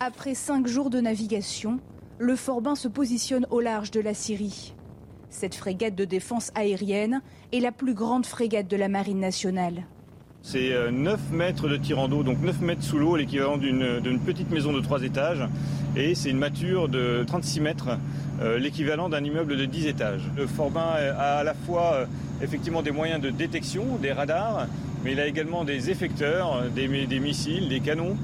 Après 0.00 0.34
cinq 0.34 0.66
jours 0.66 0.90
de 0.90 1.00
navigation, 1.00 1.80
le 2.18 2.36
Fort-Bain 2.36 2.74
se 2.74 2.88
positionne 2.88 3.46
au 3.50 3.60
large 3.60 3.90
de 3.90 4.00
la 4.00 4.12
Syrie. 4.12 4.74
Cette 5.30 5.54
frégate 5.54 5.94
de 5.94 6.04
défense 6.04 6.50
aérienne 6.54 7.20
est 7.52 7.60
la 7.60 7.72
plus 7.72 7.94
grande 7.94 8.24
frégate 8.24 8.68
de 8.68 8.76
la 8.76 8.88
Marine 8.88 9.20
nationale. 9.20 9.84
C'est 10.42 10.72
9 10.90 11.20
euh, 11.32 11.36
mètres 11.36 11.68
de 11.68 11.76
tirant 11.76 12.08
d'eau, 12.08 12.22
donc 12.22 12.40
9 12.40 12.60
mètres 12.60 12.82
sous 12.82 12.98
l'eau, 12.98 13.16
l'équivalent 13.16 13.58
d'une 13.58 14.20
petite 14.24 14.50
maison 14.50 14.72
de 14.72 14.80
3 14.80 15.02
étages. 15.02 15.46
Et 15.96 16.14
c'est 16.14 16.30
une 16.30 16.38
mature 16.38 16.88
de 16.88 17.24
36 17.26 17.60
mètres, 17.60 17.98
euh, 18.40 18.58
l'équivalent 18.58 19.08
d'un 19.08 19.22
immeuble 19.22 19.56
de 19.56 19.64
10 19.64 19.86
étages. 19.86 20.22
Le 20.36 20.46
Forbin 20.46 20.80
a 20.80 21.38
à 21.38 21.44
la 21.44 21.54
fois 21.54 21.92
euh, 21.94 22.06
effectivement 22.42 22.82
des 22.82 22.92
moyens 22.92 23.20
de 23.20 23.30
détection, 23.30 23.96
des 24.00 24.12
radars, 24.12 24.66
mais 25.04 25.12
il 25.12 25.20
a 25.20 25.26
également 25.26 25.64
des 25.64 25.90
effecteurs, 25.90 26.62
des, 26.74 26.88
missiles, 26.88 27.68
des 27.68 27.80
canons 27.80 28.16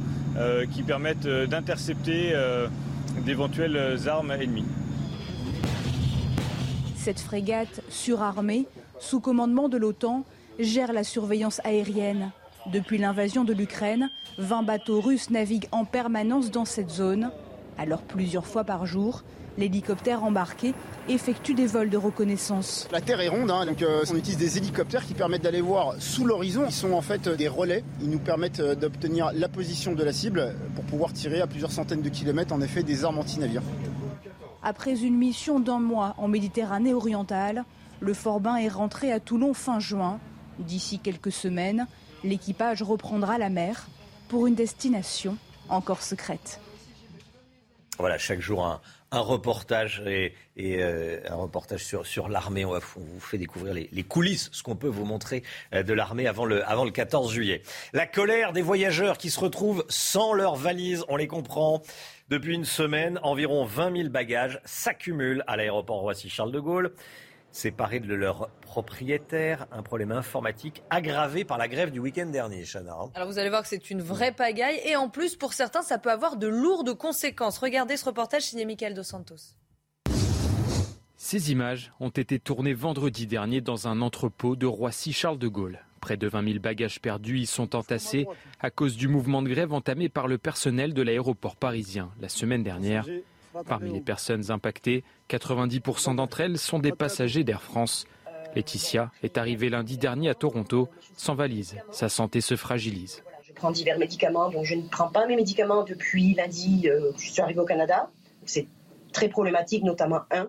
qui 0.72 0.82
permettent 0.82 1.28
d'intercepter 1.28 2.32
d'éventuelles 3.24 3.96
armes 4.08 4.32
ennemies. 4.32 4.64
Cette 7.04 7.20
frégate 7.20 7.82
surarmée, 7.90 8.64
sous 8.98 9.20
commandement 9.20 9.68
de 9.68 9.76
l'OTAN, 9.76 10.24
gère 10.58 10.94
la 10.94 11.04
surveillance 11.04 11.60
aérienne. 11.62 12.30
Depuis 12.72 12.96
l'invasion 12.96 13.44
de 13.44 13.52
l'Ukraine, 13.52 14.08
20 14.38 14.62
bateaux 14.62 15.02
russes 15.02 15.28
naviguent 15.28 15.68
en 15.70 15.84
permanence 15.84 16.50
dans 16.50 16.64
cette 16.64 16.88
zone. 16.88 17.30
Alors 17.76 18.00
plusieurs 18.00 18.46
fois 18.46 18.64
par 18.64 18.86
jour, 18.86 19.22
l'hélicoptère 19.58 20.24
embarqué 20.24 20.72
effectue 21.10 21.52
des 21.52 21.66
vols 21.66 21.90
de 21.90 21.98
reconnaissance. 21.98 22.88
La 22.90 23.02
Terre 23.02 23.20
est 23.20 23.28
ronde, 23.28 23.50
hein, 23.50 23.66
donc 23.66 23.82
euh, 23.82 24.02
on 24.10 24.16
utilise 24.16 24.38
des 24.38 24.56
hélicoptères 24.56 25.04
qui 25.04 25.12
permettent 25.12 25.42
d'aller 25.42 25.60
voir 25.60 25.96
sous 25.98 26.24
l'horizon. 26.24 26.64
Ils 26.64 26.72
sont 26.72 26.92
en 26.92 27.02
fait 27.02 27.28
des 27.28 27.48
relais. 27.48 27.84
Ils 28.00 28.08
nous 28.08 28.18
permettent 28.18 28.60
euh, 28.60 28.74
d'obtenir 28.74 29.30
la 29.34 29.50
position 29.50 29.92
de 29.92 30.02
la 30.02 30.14
cible 30.14 30.54
pour 30.74 30.84
pouvoir 30.84 31.12
tirer 31.12 31.42
à 31.42 31.46
plusieurs 31.46 31.70
centaines 31.70 32.00
de 32.00 32.08
kilomètres 32.08 32.54
en 32.54 32.62
effet 32.62 32.82
des 32.82 33.04
armes 33.04 33.18
anti-navires. 33.18 33.60
Après 34.66 35.04
une 35.04 35.14
mission 35.14 35.60
d'un 35.60 35.78
mois 35.78 36.14
en 36.16 36.26
Méditerranée 36.26 36.94
orientale, 36.94 37.66
le 38.00 38.14
Forbin 38.14 38.56
est 38.56 38.68
rentré 38.68 39.12
à 39.12 39.20
Toulon 39.20 39.52
fin 39.52 39.78
juin. 39.78 40.18
D'ici 40.58 41.00
quelques 41.00 41.32
semaines, 41.32 41.86
l'équipage 42.24 42.82
reprendra 42.82 43.36
la 43.36 43.50
mer 43.50 43.86
pour 44.28 44.46
une 44.46 44.54
destination 44.54 45.36
encore 45.68 46.00
secrète. 46.02 46.60
Voilà, 47.98 48.16
chaque 48.16 48.40
jour 48.40 48.64
un, 48.64 48.80
reportage 49.20 50.02
et, 50.06 50.34
euh, 50.58 51.20
un 51.28 51.34
reportage 51.34 51.84
sur, 51.84 52.06
sur 52.06 52.28
l'armée. 52.28 52.64
On, 52.64 52.78
vous 52.78 53.20
fait 53.20 53.38
découvrir 53.38 53.74
les, 53.74 54.02
coulisses, 54.02 54.50
ce 54.52 54.62
qu'on 54.62 54.76
peut 54.76 54.88
vous 54.88 55.04
montrer 55.04 55.42
euh, 55.72 55.82
de 55.82 55.92
l'armée 55.92 56.26
avant 56.26 56.44
le, 56.44 56.66
avant 56.68 56.84
le 56.84 56.90
14 56.90 57.32
juillet. 57.32 57.62
La 57.92 58.06
colère 58.06 58.52
des 58.52 58.62
voyageurs 58.62 59.18
qui 59.18 59.30
se 59.30 59.40
retrouvent 59.40 59.84
sans 59.88 60.32
leurs 60.32 60.56
valises, 60.56 61.04
on 61.08 61.16
les 61.16 61.26
comprend. 61.26 61.82
Depuis 62.30 62.54
une 62.54 62.64
semaine, 62.64 63.20
environ 63.22 63.64
20 63.64 63.96
000 63.96 64.08
bagages 64.08 64.60
s'accumulent 64.64 65.44
à 65.46 65.56
l'aéroport 65.56 66.00
Roissy-Charles 66.00 66.52
de 66.52 66.60
Gaulle 66.60 66.94
séparés 67.54 68.00
de 68.00 68.14
leur 68.14 68.48
propriétaire. 68.62 69.66
Un 69.72 69.82
problème 69.82 70.12
informatique 70.12 70.82
aggravé 70.90 71.44
par 71.44 71.56
la 71.56 71.68
grève 71.68 71.90
du 71.90 72.00
week-end 72.00 72.26
dernier, 72.26 72.64
Chana. 72.64 72.92
Hein. 72.92 73.10
Alors 73.14 73.28
vous 73.28 73.38
allez 73.38 73.48
voir 73.48 73.62
que 73.62 73.68
c'est 73.68 73.90
une 73.90 74.02
vraie 74.02 74.32
pagaille. 74.32 74.80
Et 74.84 74.96
en 74.96 75.08
plus, 75.08 75.36
pour 75.36 75.52
certains, 75.52 75.82
ça 75.82 75.98
peut 75.98 76.10
avoir 76.10 76.36
de 76.36 76.48
lourdes 76.48 76.94
conséquences. 76.94 77.58
Regardez 77.58 77.96
ce 77.96 78.04
reportage 78.06 78.42
signé 78.42 78.64
Michael 78.64 78.94
Dos 78.94 79.04
Santos. 79.04 79.56
Ces 81.16 81.52
images 81.52 81.92
ont 82.00 82.10
été 82.10 82.38
tournées 82.38 82.74
vendredi 82.74 83.26
dernier 83.26 83.60
dans 83.60 83.88
un 83.88 84.02
entrepôt 84.02 84.56
de 84.56 84.66
Roissy-Charles 84.66 85.38
de 85.38 85.48
Gaulle. 85.48 85.78
Près 86.00 86.18
de 86.18 86.28
20 86.28 86.44
000 86.44 86.58
bagages 86.58 87.00
perdus 87.00 87.38
y 87.38 87.46
sont 87.46 87.74
entassés 87.76 88.26
à 88.60 88.70
cause 88.70 88.96
du 88.96 89.08
mouvement 89.08 89.40
de 89.40 89.48
grève 89.48 89.72
entamé 89.72 90.10
par 90.10 90.28
le 90.28 90.36
personnel 90.36 90.92
de 90.92 91.00
l'aéroport 91.00 91.56
parisien 91.56 92.10
la 92.20 92.28
semaine 92.28 92.62
dernière. 92.62 93.06
Parmi 93.62 93.92
les 93.92 94.00
personnes 94.00 94.50
impactées, 94.50 95.04
90% 95.30 96.16
d'entre 96.16 96.40
elles 96.40 96.58
sont 96.58 96.78
des 96.78 96.92
passagers 96.92 97.44
d'Air 97.44 97.62
France. 97.62 98.06
Laetitia 98.54 99.10
est 99.22 99.38
arrivée 99.38 99.68
lundi 99.68 99.98
dernier 99.98 100.28
à 100.28 100.34
Toronto 100.34 100.88
sans 101.16 101.34
valise. 101.34 101.76
Sa 101.90 102.08
santé 102.08 102.40
se 102.40 102.56
fragilise. 102.56 103.22
Je 103.42 103.52
prends 103.52 103.70
divers 103.70 103.98
médicaments, 103.98 104.50
donc 104.50 104.64
je 104.64 104.74
ne 104.74 104.82
prends 104.82 105.08
pas 105.08 105.26
mes 105.26 105.36
médicaments 105.36 105.84
depuis 105.84 106.34
lundi. 106.34 106.88
Euh, 106.88 107.12
je 107.16 107.30
suis 107.30 107.40
arrivée 107.40 107.60
au 107.60 107.64
Canada. 107.64 108.10
C'est 108.44 108.66
très 109.12 109.28
problématique, 109.28 109.84
notamment 109.84 110.20
un. 110.30 110.48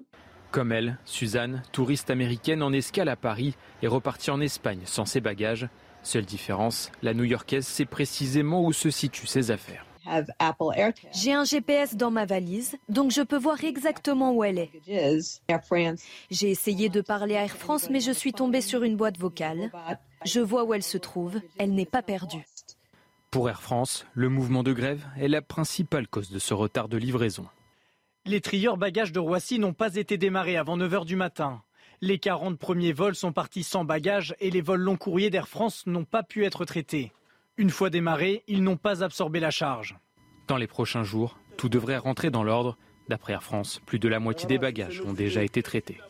Comme 0.51 0.71
elle, 0.71 0.97
Suzanne, 1.05 1.63
touriste 1.71 2.09
américaine 2.09 2.63
en 2.63 2.71
escale 2.71 3.09
à 3.09 3.15
Paris, 3.15 3.55
est 3.83 3.87
repartie 3.87 4.31
en 4.31 4.39
Espagne 4.39 4.81
sans 4.85 5.05
ses 5.05 5.21
bagages. 5.21 5.67
Seule 6.01 6.25
différence, 6.25 6.91
la 7.01 7.13
New-Yorkaise 7.13 7.65
sait 7.65 7.85
précisément 7.85 8.63
où 8.63 8.71
se 8.71 8.89
situent 8.89 9.27
ses 9.27 9.51
affaires. 9.51 9.85
J'ai 11.13 11.33
un 11.33 11.43
GPS 11.43 11.95
dans 11.95 12.11
ma 12.11 12.25
valise, 12.25 12.77
donc 12.89 13.11
je 13.11 13.21
peux 13.21 13.37
voir 13.37 13.63
exactement 13.63 14.33
où 14.33 14.43
elle 14.43 14.59
est. 14.59 14.71
J'ai 16.29 16.51
essayé 16.51 16.89
de 16.89 17.01
parler 17.01 17.35
à 17.35 17.43
Air 17.43 17.57
France, 17.57 17.89
mais 17.89 17.99
je 17.99 18.11
suis 18.11 18.33
tombée 18.33 18.61
sur 18.61 18.83
une 18.83 18.95
boîte 18.95 19.17
vocale. 19.17 19.71
Je 20.25 20.39
vois 20.39 20.63
où 20.63 20.73
elle 20.73 20.83
se 20.83 20.97
trouve, 20.97 21.39
elle 21.57 21.73
n'est 21.73 21.85
pas 21.85 22.01
perdue. 22.01 22.45
Pour 23.31 23.49
Air 23.49 23.61
France, 23.61 24.05
le 24.13 24.29
mouvement 24.29 24.63
de 24.63 24.73
grève 24.73 25.05
est 25.19 25.27
la 25.27 25.41
principale 25.41 26.07
cause 26.07 26.31
de 26.31 26.39
ce 26.39 26.53
retard 26.53 26.87
de 26.87 26.97
livraison. 26.97 27.45
Les 28.25 28.41
trieurs 28.41 28.77
bagages 28.77 29.11
de 29.11 29.19
Roissy 29.19 29.59
n'ont 29.59 29.73
pas 29.73 29.95
été 29.95 30.17
démarrés 30.17 30.57
avant 30.57 30.77
9h 30.77 31.05
du 31.05 31.15
matin. 31.15 31.61
Les 32.01 32.17
40 32.17 32.57
premiers 32.57 32.93
vols 32.93 33.15
sont 33.15 33.33
partis 33.33 33.63
sans 33.63 33.85
bagages 33.85 34.35
et 34.39 34.49
les 34.51 34.61
vols 34.61 34.81
long 34.81 34.97
courriers 34.97 35.29
d'Air 35.29 35.47
France 35.47 35.85
n'ont 35.85 36.05
pas 36.05 36.23
pu 36.23 36.43
être 36.45 36.65
traités. 36.65 37.11
Une 37.57 37.69
fois 37.69 37.89
démarrés, 37.89 38.43
ils 38.47 38.61
n'ont 38.63 38.75
pas 38.75 39.01
absorbé 39.01 39.39
la 39.39 39.49
charge. 39.49 39.95
Dans 40.49 40.57
les 40.57 40.67
prochains 40.67 41.03
jours, 41.03 41.39
tout 41.55 41.69
devrait 41.69 41.97
rentrer 41.97 42.29
dans 42.29 42.43
l'ordre. 42.43 42.77
D'après 43.07 43.31
Air 43.31 43.43
France, 43.43 43.81
plus 43.85 43.97
de 43.97 44.09
la 44.09 44.19
moitié 44.19 44.45
des 44.45 44.57
bagages 44.57 44.99
ont 44.99 45.13
déjà 45.13 45.41
été 45.41 45.63
traités. 45.63 46.01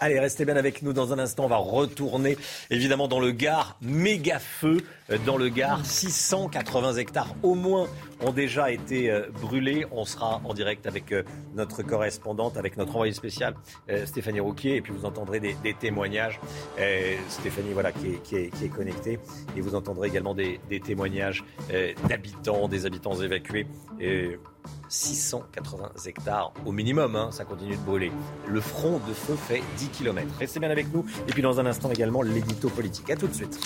Allez, 0.00 0.18
restez 0.18 0.44
bien 0.44 0.56
avec 0.56 0.82
nous 0.82 0.92
dans 0.92 1.12
un 1.12 1.20
instant. 1.20 1.44
On 1.44 1.48
va 1.48 1.56
retourner 1.56 2.36
évidemment 2.68 3.06
dans 3.06 3.20
le 3.20 3.30
Gard. 3.30 3.76
Méga 3.80 4.40
feu 4.40 4.78
euh, 5.08 5.18
dans 5.24 5.36
le 5.36 5.48
Gard. 5.48 5.86
680 5.86 6.94
hectares 6.94 7.32
au 7.44 7.54
moins 7.54 7.86
ont 8.20 8.32
déjà 8.32 8.72
été 8.72 9.08
euh, 9.08 9.28
brûlés. 9.40 9.86
On 9.92 10.04
sera 10.04 10.40
en 10.44 10.52
direct 10.52 10.88
avec 10.88 11.12
euh, 11.12 11.22
notre 11.54 11.84
correspondante, 11.84 12.56
avec 12.56 12.76
notre 12.76 12.94
envoyé 12.96 13.12
spécial 13.12 13.54
Stéphanie 14.04 14.40
Rouquier. 14.40 14.76
Et 14.76 14.80
puis 14.80 14.92
vous 14.92 15.04
entendrez 15.04 15.38
des, 15.38 15.74
témoignages. 15.78 16.40
Stéphanie, 17.28 17.72
voilà, 17.72 17.92
qui 17.92 18.18
est, 18.36 18.50
qui, 18.50 18.68
connectée. 18.68 19.20
Et 19.56 19.60
vous 19.60 19.74
entendrez 19.74 20.08
également 20.08 20.34
des, 20.34 20.58
témoignages 20.84 21.44
d'habitants, 22.08 22.68
des 22.68 22.86
habitants 22.86 23.20
évacués. 23.20 23.66
680 24.88 25.90
hectares 26.06 26.52
au 26.64 26.72
minimum, 26.72 27.16
hein, 27.16 27.30
ça 27.32 27.44
continue 27.44 27.76
de 27.76 27.82
brûler. 27.82 28.12
Le 28.46 28.60
front 28.60 29.00
de 29.06 29.12
feu 29.12 29.34
fait 29.34 29.62
10 29.78 29.88
km. 29.88 30.26
Restez 30.38 30.60
bien 30.60 30.70
avec 30.70 30.92
nous. 30.92 31.04
Et 31.28 31.32
puis 31.32 31.42
dans 31.42 31.60
un 31.60 31.66
instant 31.66 31.90
également, 31.90 32.22
l'édito 32.22 32.68
politique. 32.68 33.10
A 33.10 33.16
tout 33.16 33.26
de 33.26 33.34
suite. 33.34 33.58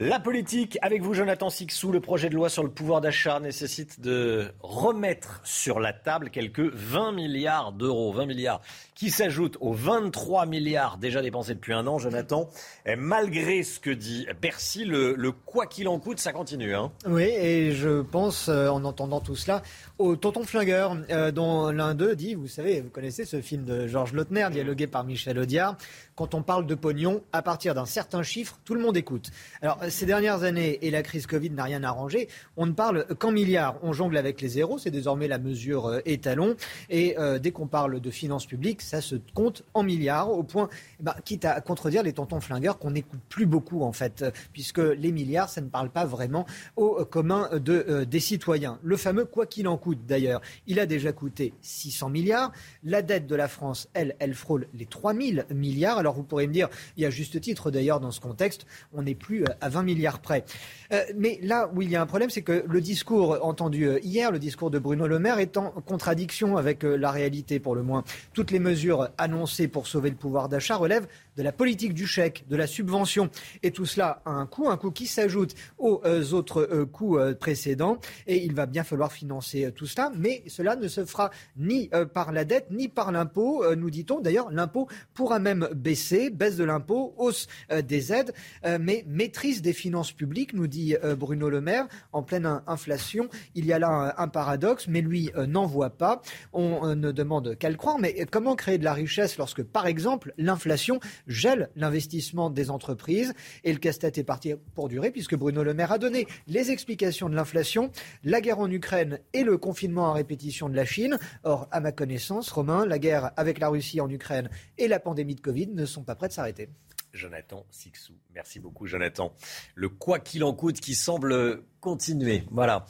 La 0.00 0.20
politique, 0.20 0.78
avec 0.80 1.02
vous 1.02 1.12
Jonathan 1.12 1.50
Sixou, 1.50 1.90
le 1.90 1.98
projet 1.98 2.28
de 2.28 2.36
loi 2.36 2.48
sur 2.48 2.62
le 2.62 2.70
pouvoir 2.70 3.00
d'achat 3.00 3.40
nécessite 3.40 4.00
de 4.00 4.46
remettre 4.60 5.40
sur 5.42 5.80
la 5.80 5.92
table 5.92 6.30
quelques 6.30 6.72
20 6.72 7.10
milliards 7.10 7.72
d'euros. 7.72 8.12
20 8.12 8.26
milliards 8.26 8.60
qui 8.94 9.10
s'ajoutent 9.10 9.56
aux 9.60 9.72
23 9.72 10.46
milliards 10.46 10.98
déjà 10.98 11.20
dépensés 11.20 11.54
depuis 11.54 11.72
un 11.72 11.84
an, 11.88 11.98
Jonathan. 11.98 12.48
Et 12.86 12.94
malgré 12.94 13.64
ce 13.64 13.80
que 13.80 13.90
dit 13.90 14.28
Bercy, 14.40 14.84
le, 14.84 15.32
quoi 15.32 15.66
qu'il 15.66 15.88
en 15.88 15.98
coûte, 15.98 16.20
ça 16.20 16.32
continue. 16.32 16.76
Hein. 16.76 16.92
Oui, 17.04 17.24
et 17.24 17.72
je 17.72 18.02
pense, 18.02 18.48
euh, 18.48 18.68
en 18.68 18.84
entendant 18.84 19.18
tout 19.18 19.34
cela, 19.34 19.64
au 19.98 20.14
tonton 20.14 20.44
flingueur, 20.44 20.96
euh, 21.10 21.32
dont 21.32 21.72
l'un 21.72 21.96
d'eux 21.96 22.14
dit, 22.14 22.36
vous 22.36 22.46
savez, 22.46 22.82
vous 22.82 22.90
connaissez 22.90 23.24
ce 23.24 23.40
film 23.40 23.64
de 23.64 23.88
Georges 23.88 24.12
Lautner, 24.12 24.46
dialogué 24.52 24.86
par 24.86 25.02
Michel 25.02 25.40
Audiard, 25.40 25.76
quand 26.18 26.34
on 26.34 26.42
parle 26.42 26.66
de 26.66 26.74
pognon, 26.74 27.22
à 27.32 27.42
partir 27.42 27.76
d'un 27.76 27.86
certain 27.86 28.24
chiffre, 28.24 28.58
tout 28.64 28.74
le 28.74 28.80
monde 28.80 28.96
écoute. 28.96 29.30
Alors, 29.62 29.78
ces 29.88 30.04
dernières 30.04 30.42
années, 30.42 30.80
et 30.82 30.90
la 30.90 31.04
crise 31.04 31.28
Covid 31.28 31.50
n'a 31.50 31.62
rien 31.62 31.84
arrangé, 31.84 32.26
on 32.56 32.66
ne 32.66 32.72
parle 32.72 33.06
qu'en 33.20 33.30
milliards. 33.30 33.76
On 33.82 33.92
jongle 33.92 34.16
avec 34.16 34.40
les 34.40 34.48
zéros, 34.48 34.78
c'est 34.78 34.90
désormais 34.90 35.28
la 35.28 35.38
mesure 35.38 35.86
euh, 35.86 36.00
étalon. 36.06 36.56
Et 36.90 37.16
euh, 37.20 37.38
dès 37.38 37.52
qu'on 37.52 37.68
parle 37.68 38.00
de 38.00 38.10
finances 38.10 38.46
publiques, 38.46 38.82
ça 38.82 39.00
se 39.00 39.14
compte 39.32 39.62
en 39.74 39.84
milliards, 39.84 40.32
au 40.32 40.42
point, 40.42 40.68
eh 40.98 41.04
ben, 41.04 41.14
quitte 41.24 41.44
à 41.44 41.60
contredire 41.60 42.02
les 42.02 42.14
tontons 42.14 42.40
flingueurs, 42.40 42.80
qu'on 42.80 42.90
n'écoute 42.90 43.20
plus 43.28 43.46
beaucoup, 43.46 43.84
en 43.84 43.92
fait, 43.92 44.24
puisque 44.52 44.78
les 44.78 45.12
milliards, 45.12 45.48
ça 45.48 45.60
ne 45.60 45.68
parle 45.68 45.90
pas 45.90 46.04
vraiment 46.04 46.46
au 46.74 47.04
commun 47.04 47.48
de, 47.52 48.02
des 48.02 48.20
citoyens. 48.20 48.80
Le 48.82 48.96
fameux 48.96 49.24
quoi 49.24 49.46
qu'il 49.46 49.68
en 49.68 49.76
coûte, 49.76 50.00
d'ailleurs, 50.04 50.40
il 50.66 50.80
a 50.80 50.86
déjà 50.86 51.12
coûté 51.12 51.54
600 51.62 52.10
milliards. 52.10 52.50
La 52.82 53.02
dette 53.02 53.28
de 53.28 53.36
la 53.36 53.46
France, 53.46 53.88
elle, 53.94 54.16
elle 54.18 54.34
frôle 54.34 54.66
les 54.74 54.86
3000 54.86 55.46
milliards. 55.54 56.07
Vous 56.14 56.22
pourrez 56.22 56.46
me 56.46 56.52
dire, 56.52 56.68
il 56.96 57.02
y 57.02 57.06
a 57.06 57.10
juste 57.10 57.40
titre 57.40 57.70
d'ailleurs 57.70 58.00
dans 58.00 58.10
ce 58.10 58.20
contexte, 58.20 58.66
on 58.92 59.02
n'est 59.02 59.14
plus 59.14 59.42
euh, 59.42 59.48
à 59.60 59.68
20 59.68 59.82
milliards 59.82 60.20
près. 60.20 60.44
Euh, 60.92 61.02
mais 61.16 61.38
là 61.42 61.70
où 61.74 61.82
il 61.82 61.90
y 61.90 61.96
a 61.96 62.02
un 62.02 62.06
problème, 62.06 62.30
c'est 62.30 62.42
que 62.42 62.64
le 62.66 62.80
discours 62.80 63.38
entendu 63.42 63.86
euh, 63.86 63.98
hier, 64.02 64.30
le 64.30 64.38
discours 64.38 64.70
de 64.70 64.78
Bruno 64.78 65.06
Le 65.06 65.18
Maire, 65.18 65.38
est 65.38 65.56
en 65.56 65.70
contradiction 65.70 66.56
avec 66.56 66.82
la 66.82 67.10
réalité 67.10 67.60
pour 67.60 67.74
le 67.74 67.82
moins. 67.82 68.04
Toutes 68.32 68.50
les 68.50 68.58
mesures 68.58 69.08
annoncées 69.18 69.68
pour 69.68 69.86
sauver 69.86 70.10
le 70.10 70.16
pouvoir 70.16 70.48
d'achat 70.48 70.76
relèvent 70.76 71.06
de 71.38 71.42
la 71.42 71.52
politique 71.52 71.94
du 71.94 72.06
chèque, 72.06 72.44
de 72.48 72.56
la 72.56 72.66
subvention. 72.66 73.30
Et 73.62 73.70
tout 73.70 73.86
cela 73.86 74.20
a 74.26 74.30
un 74.30 74.46
coût, 74.46 74.68
un 74.68 74.76
coût 74.76 74.90
qui 74.90 75.06
s'ajoute 75.06 75.54
aux 75.78 76.02
autres 76.34 76.84
coûts 76.92 77.18
précédents. 77.40 77.98
Et 78.26 78.44
il 78.44 78.54
va 78.54 78.66
bien 78.66 78.84
falloir 78.84 79.12
financer 79.12 79.72
tout 79.74 79.86
cela. 79.86 80.12
Mais 80.14 80.42
cela 80.48 80.76
ne 80.76 80.88
se 80.88 81.04
fera 81.06 81.30
ni 81.56 81.88
par 82.12 82.32
la 82.32 82.44
dette, 82.44 82.70
ni 82.70 82.88
par 82.88 83.12
l'impôt, 83.12 83.64
nous 83.74 83.90
dit-on. 83.90 84.20
D'ailleurs, 84.20 84.50
l'impôt 84.50 84.88
pourra 85.14 85.38
même 85.38 85.68
baisser 85.74 86.28
baisse 86.30 86.56
de 86.56 86.64
l'impôt, 86.64 87.14
hausse 87.16 87.46
euh, 87.70 87.82
des 87.82 88.12
aides, 88.12 88.32
euh, 88.64 88.78
mais 88.80 89.04
maîtrise 89.06 89.62
des 89.62 89.72
finances 89.72 90.12
publiques, 90.12 90.52
nous 90.54 90.66
dit 90.66 90.96
euh, 91.02 91.14
Bruno 91.14 91.48
Le 91.48 91.60
Maire, 91.60 91.86
en 92.12 92.22
pleine 92.22 92.60
inflation. 92.66 93.28
Il 93.54 93.66
y 93.66 93.72
a 93.72 93.78
là 93.78 94.14
un, 94.16 94.28
paradoxe, 94.28 94.86
mais 94.88 95.00
lui 95.00 95.30
n'en 95.46 95.66
voit 95.66 95.90
pas. 95.90 96.20
On 96.52 96.94
ne 96.94 97.12
demande 97.12 97.56
qu'à 97.56 97.70
le 97.70 97.76
croire, 97.76 97.98
mais 97.98 98.26
comment 98.30 98.56
créer 98.56 98.78
de 98.78 98.84
la 98.84 98.92
richesse 98.92 99.38
lorsque, 99.38 99.62
par 99.62 99.86
exemple, 99.86 100.34
l'inflation 100.36 101.00
gèle 101.28 101.70
l'investissement 101.76 102.50
des 102.50 102.70
entreprises 102.70 103.34
Et 103.64 103.72
le 103.72 103.78
casse-tête 103.78 104.18
est 104.18 104.24
parti 104.24 104.54
pour 104.74 104.88
durer, 104.88 105.10
puisque 105.10 105.36
Bruno 105.36 105.62
Le 105.62 105.74
Maire 105.74 105.92
a 105.92 105.98
donné 105.98 106.26
les 106.46 106.70
explications 106.70 107.28
de 107.28 107.34
l'inflation, 107.34 107.90
la 108.24 108.40
guerre 108.40 108.58
en 108.58 108.70
Ukraine 108.70 109.20
et 109.32 109.44
le 109.44 109.58
confinement 109.58 110.10
à 110.10 110.12
répétition 110.14 110.68
de 110.68 110.74
la 110.74 110.84
Chine. 110.84 111.18
Or, 111.44 111.68
à 111.70 111.80
ma 111.80 111.92
connaissance, 111.92 112.50
Romain, 112.50 112.86
la 112.86 112.98
guerre 112.98 113.30
avec 113.36 113.58
la 113.58 113.68
Russie 113.68 114.00
en 114.00 114.10
Ukraine 114.10 114.48
et 114.78 114.88
la 114.88 114.98
pandémie 114.98 115.34
de 115.34 115.40
Covid 115.40 115.68
ne 115.68 115.86
sont 115.86 116.02
pas 116.02 116.14
prêts 116.14 116.28
de 116.28 116.32
s'arrêter. 116.32 116.68
Jonathan 117.12 117.66
Sixou. 117.70 118.14
Merci 118.34 118.60
beaucoup, 118.60 118.86
Jonathan. 118.86 119.32
Le 119.74 119.88
quoi 119.88 120.18
qu'il 120.18 120.44
en 120.44 120.52
coûte 120.52 120.80
qui 120.80 120.94
semble 120.94 121.62
continuer. 121.80 122.44
Voilà. 122.50 122.84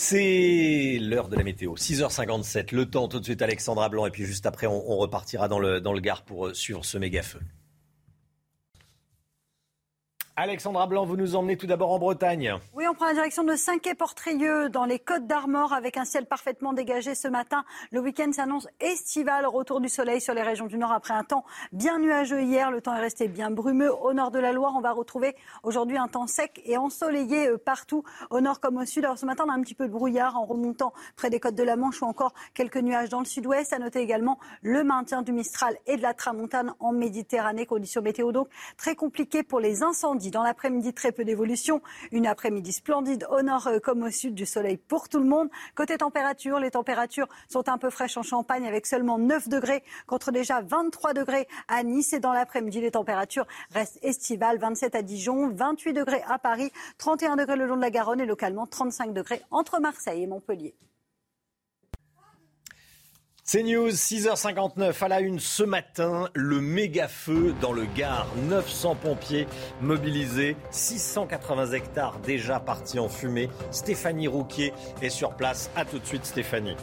C'est 0.00 0.98
l'heure 1.00 1.28
de 1.28 1.34
la 1.34 1.42
météo. 1.42 1.74
6h57. 1.74 2.72
Le 2.72 2.86
temps, 2.86 3.08
tout 3.08 3.18
de 3.18 3.24
suite, 3.24 3.42
Alexandra 3.42 3.88
Blanc. 3.88 4.06
Et 4.06 4.12
puis 4.12 4.24
juste 4.26 4.46
après, 4.46 4.68
on, 4.68 4.96
repartira 4.96 5.48
dans 5.48 5.58
le, 5.58 5.80
dans 5.80 5.92
le 5.92 5.98
Gard 5.98 6.22
pour 6.22 6.46
euh, 6.46 6.54
suivre 6.54 6.84
ce 6.84 6.98
méga 6.98 7.20
feu. 7.20 7.40
Alexandra 10.40 10.86
Blanc, 10.86 11.04
vous 11.04 11.16
nous 11.16 11.34
emmenez 11.34 11.56
tout 11.56 11.66
d'abord 11.66 11.90
en 11.90 11.98
Bretagne. 11.98 12.54
Oui, 12.72 12.84
on 12.88 12.94
prend 12.94 13.06
la 13.06 13.14
direction 13.14 13.42
de 13.42 13.56
Saint-Quay-Portrieux, 13.56 14.68
dans 14.68 14.84
les 14.84 15.00
Côtes 15.00 15.26
d'Armor, 15.26 15.72
avec 15.72 15.96
un 15.96 16.04
ciel 16.04 16.26
parfaitement 16.26 16.72
dégagé 16.72 17.16
ce 17.16 17.26
matin. 17.26 17.64
Le 17.90 17.98
week-end 17.98 18.30
s'annonce 18.30 18.68
estival, 18.78 19.46
retour 19.46 19.80
du 19.80 19.88
soleil 19.88 20.20
sur 20.20 20.34
les 20.34 20.42
régions 20.42 20.66
du 20.66 20.78
Nord 20.78 20.92
après 20.92 21.12
un 21.12 21.24
temps 21.24 21.44
bien 21.72 21.98
nuageux 21.98 22.40
hier. 22.40 22.70
Le 22.70 22.80
temps 22.80 22.94
est 22.94 23.00
resté 23.00 23.26
bien 23.26 23.50
brumeux. 23.50 23.92
Au 23.92 24.12
nord 24.12 24.30
de 24.30 24.38
la 24.38 24.52
Loire, 24.52 24.74
on 24.76 24.80
va 24.80 24.92
retrouver 24.92 25.34
aujourd'hui 25.64 25.98
un 25.98 26.06
temps 26.06 26.28
sec 26.28 26.62
et 26.64 26.76
ensoleillé 26.76 27.48
euh, 27.48 27.58
partout, 27.58 28.04
au 28.30 28.40
nord 28.40 28.60
comme 28.60 28.76
au 28.76 28.86
sud. 28.86 29.04
Alors 29.06 29.18
ce 29.18 29.26
matin, 29.26 29.42
on 29.44 29.50
a 29.50 29.54
un 29.54 29.62
petit 29.62 29.74
peu 29.74 29.88
de 29.88 29.92
brouillard 29.92 30.36
en 30.36 30.44
remontant 30.44 30.92
près 31.16 31.30
des 31.30 31.40
côtes 31.40 31.56
de 31.56 31.64
la 31.64 31.74
Manche 31.74 32.00
ou 32.00 32.04
encore 32.04 32.32
quelques 32.54 32.76
nuages 32.76 33.08
dans 33.08 33.18
le 33.18 33.26
sud-ouest. 33.26 33.72
À 33.72 33.80
noter 33.80 33.98
également 33.98 34.38
le 34.62 34.84
maintien 34.84 35.22
du 35.22 35.32
Mistral 35.32 35.76
et 35.88 35.96
de 35.96 36.02
la 36.02 36.14
Tramontane 36.14 36.74
en 36.78 36.92
Méditerranée. 36.92 37.66
Conditions 37.66 38.02
météo 38.02 38.30
donc 38.30 38.46
très 38.76 38.94
compliquées 38.94 39.42
pour 39.42 39.58
les 39.58 39.82
incendies 39.82 40.27
dans 40.30 40.42
l'après-midi, 40.42 40.92
très 40.92 41.12
peu 41.12 41.24
d'évolution. 41.24 41.80
Une 42.12 42.26
après-midi 42.26 42.72
splendide 42.72 43.26
au 43.30 43.42
nord 43.42 43.66
euh, 43.66 43.78
comme 43.78 44.02
au 44.02 44.10
sud, 44.10 44.34
du 44.34 44.46
soleil 44.46 44.76
pour 44.76 45.08
tout 45.08 45.18
le 45.18 45.26
monde. 45.26 45.48
Côté 45.74 45.96
température, 45.98 46.58
les 46.58 46.70
températures 46.70 47.28
sont 47.48 47.68
un 47.68 47.78
peu 47.78 47.90
fraîches 47.90 48.16
en 48.16 48.22
Champagne 48.22 48.66
avec 48.66 48.86
seulement 48.86 49.18
9 49.18 49.48
degrés 49.48 49.82
contre 50.06 50.32
déjà 50.32 50.60
23 50.60 51.14
degrés 51.14 51.48
à 51.68 51.82
Nice. 51.82 52.12
Et 52.12 52.20
dans 52.20 52.32
l'après-midi, 52.32 52.80
les 52.80 52.90
températures 52.90 53.46
restent 53.72 53.98
estivales. 54.02 54.58
27 54.58 54.94
à 54.94 55.02
Dijon, 55.02 55.50
28 55.54 55.92
degrés 55.92 56.22
à 56.28 56.38
Paris, 56.38 56.72
31 56.98 57.36
degrés 57.36 57.56
le 57.56 57.66
long 57.66 57.76
de 57.76 57.82
la 57.82 57.90
Garonne 57.90 58.20
et 58.20 58.26
localement 58.26 58.66
35 58.66 59.12
degrés 59.12 59.42
entre 59.50 59.80
Marseille 59.80 60.22
et 60.22 60.26
Montpellier. 60.26 60.74
C'est 63.50 63.62
News, 63.62 63.88
6h59 63.88 64.92
à 65.02 65.08
la 65.08 65.20
une 65.20 65.40
ce 65.40 65.62
matin, 65.62 66.28
le 66.34 66.60
méga 66.60 67.08
feu 67.08 67.54
dans 67.62 67.72
le 67.72 67.86
Gard. 67.96 68.26
900 68.46 68.96
pompiers 68.96 69.46
mobilisés, 69.80 70.54
680 70.70 71.72
hectares 71.72 72.18
déjà 72.18 72.60
partis 72.60 72.98
en 72.98 73.08
fumée. 73.08 73.48
Stéphanie 73.70 74.28
Rouquier 74.28 74.74
est 75.00 75.08
sur 75.08 75.30
place. 75.30 75.70
À 75.76 75.86
tout 75.86 75.98
de 75.98 76.04
suite 76.04 76.26
Stéphanie. 76.26 76.76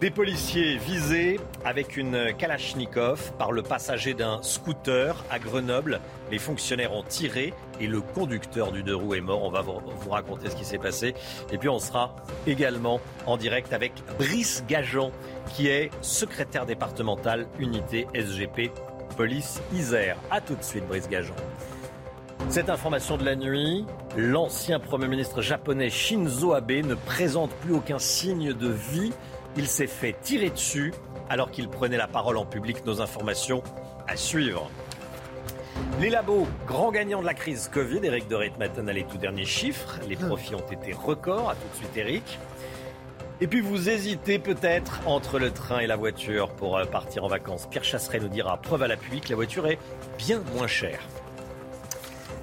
Des 0.00 0.10
policiers 0.10 0.78
visés 0.78 1.38
avec 1.62 1.98
une 1.98 2.32
Kalachnikov 2.38 3.32
par 3.36 3.52
le 3.52 3.62
passager 3.62 4.14
d'un 4.14 4.42
scooter 4.42 5.22
à 5.30 5.38
Grenoble. 5.38 6.00
Les 6.30 6.38
fonctionnaires 6.38 6.94
ont 6.94 7.02
tiré 7.02 7.52
et 7.82 7.86
le 7.86 8.00
conducteur 8.00 8.72
du 8.72 8.82
deux 8.82 8.96
roues 8.96 9.14
est 9.14 9.20
mort. 9.20 9.42
On 9.42 9.50
va 9.50 9.60
vous 9.60 10.08
raconter 10.08 10.48
ce 10.48 10.56
qui 10.56 10.64
s'est 10.64 10.78
passé. 10.78 11.12
Et 11.52 11.58
puis 11.58 11.68
on 11.68 11.78
sera 11.78 12.16
également 12.46 12.98
en 13.26 13.36
direct 13.36 13.74
avec 13.74 13.92
Brice 14.16 14.64
Gajan, 14.66 15.12
qui 15.54 15.68
est 15.68 15.90
secrétaire 16.00 16.64
départemental 16.64 17.46
unité 17.58 18.06
SGP 18.14 18.72
Police 19.18 19.60
Isère. 19.74 20.16
A 20.30 20.40
tout 20.40 20.54
de 20.54 20.62
suite, 20.62 20.86
Brice 20.88 21.10
Gajan. 21.10 21.34
Cette 22.48 22.70
information 22.70 23.18
de 23.18 23.24
la 23.24 23.36
nuit, 23.36 23.84
l'ancien 24.16 24.80
Premier 24.80 25.08
ministre 25.08 25.42
japonais 25.42 25.90
Shinzo 25.90 26.54
Abe 26.54 26.70
ne 26.70 26.94
présente 26.94 27.50
plus 27.56 27.74
aucun 27.74 27.98
signe 27.98 28.54
de 28.54 28.68
vie 28.68 29.12
il 29.56 29.66
s'est 29.66 29.86
fait 29.86 30.16
tirer 30.22 30.50
dessus 30.50 30.92
alors 31.28 31.50
qu'il 31.50 31.68
prenait 31.68 31.96
la 31.96 32.08
parole 32.08 32.36
en 32.36 32.44
public. 32.44 32.84
Nos 32.84 33.00
informations 33.00 33.62
à 34.08 34.16
suivre. 34.16 34.70
Les 36.00 36.10
labos, 36.10 36.46
grands 36.66 36.90
gagnants 36.90 37.20
de 37.20 37.26
la 37.26 37.34
crise 37.34 37.70
Covid. 37.72 38.00
Eric 38.02 38.28
de 38.28 38.34
Reitmaten 38.34 38.88
a 38.88 38.92
les 38.92 39.04
tout 39.04 39.18
derniers 39.18 39.44
chiffres. 39.44 39.98
Les 40.08 40.16
profits 40.16 40.54
ont 40.54 40.70
été 40.70 40.92
records. 40.92 41.50
À 41.50 41.54
tout 41.54 41.68
de 41.72 41.76
suite, 41.76 41.96
Eric. 41.96 42.38
Et 43.42 43.46
puis 43.46 43.60
vous 43.60 43.88
hésitez 43.88 44.38
peut-être 44.38 45.00
entre 45.06 45.38
le 45.38 45.50
train 45.50 45.78
et 45.78 45.86
la 45.86 45.96
voiture 45.96 46.50
pour 46.50 46.76
euh, 46.76 46.84
partir 46.84 47.24
en 47.24 47.28
vacances. 47.28 47.66
Pierre 47.66 47.84
Chasseret 47.84 48.20
nous 48.20 48.28
dira, 48.28 48.58
preuve 48.58 48.82
à 48.82 48.88
l'appui, 48.88 49.20
que 49.20 49.30
la 49.30 49.36
voiture 49.36 49.66
est 49.66 49.78
bien 50.18 50.42
moins 50.54 50.66
chère. 50.66 51.00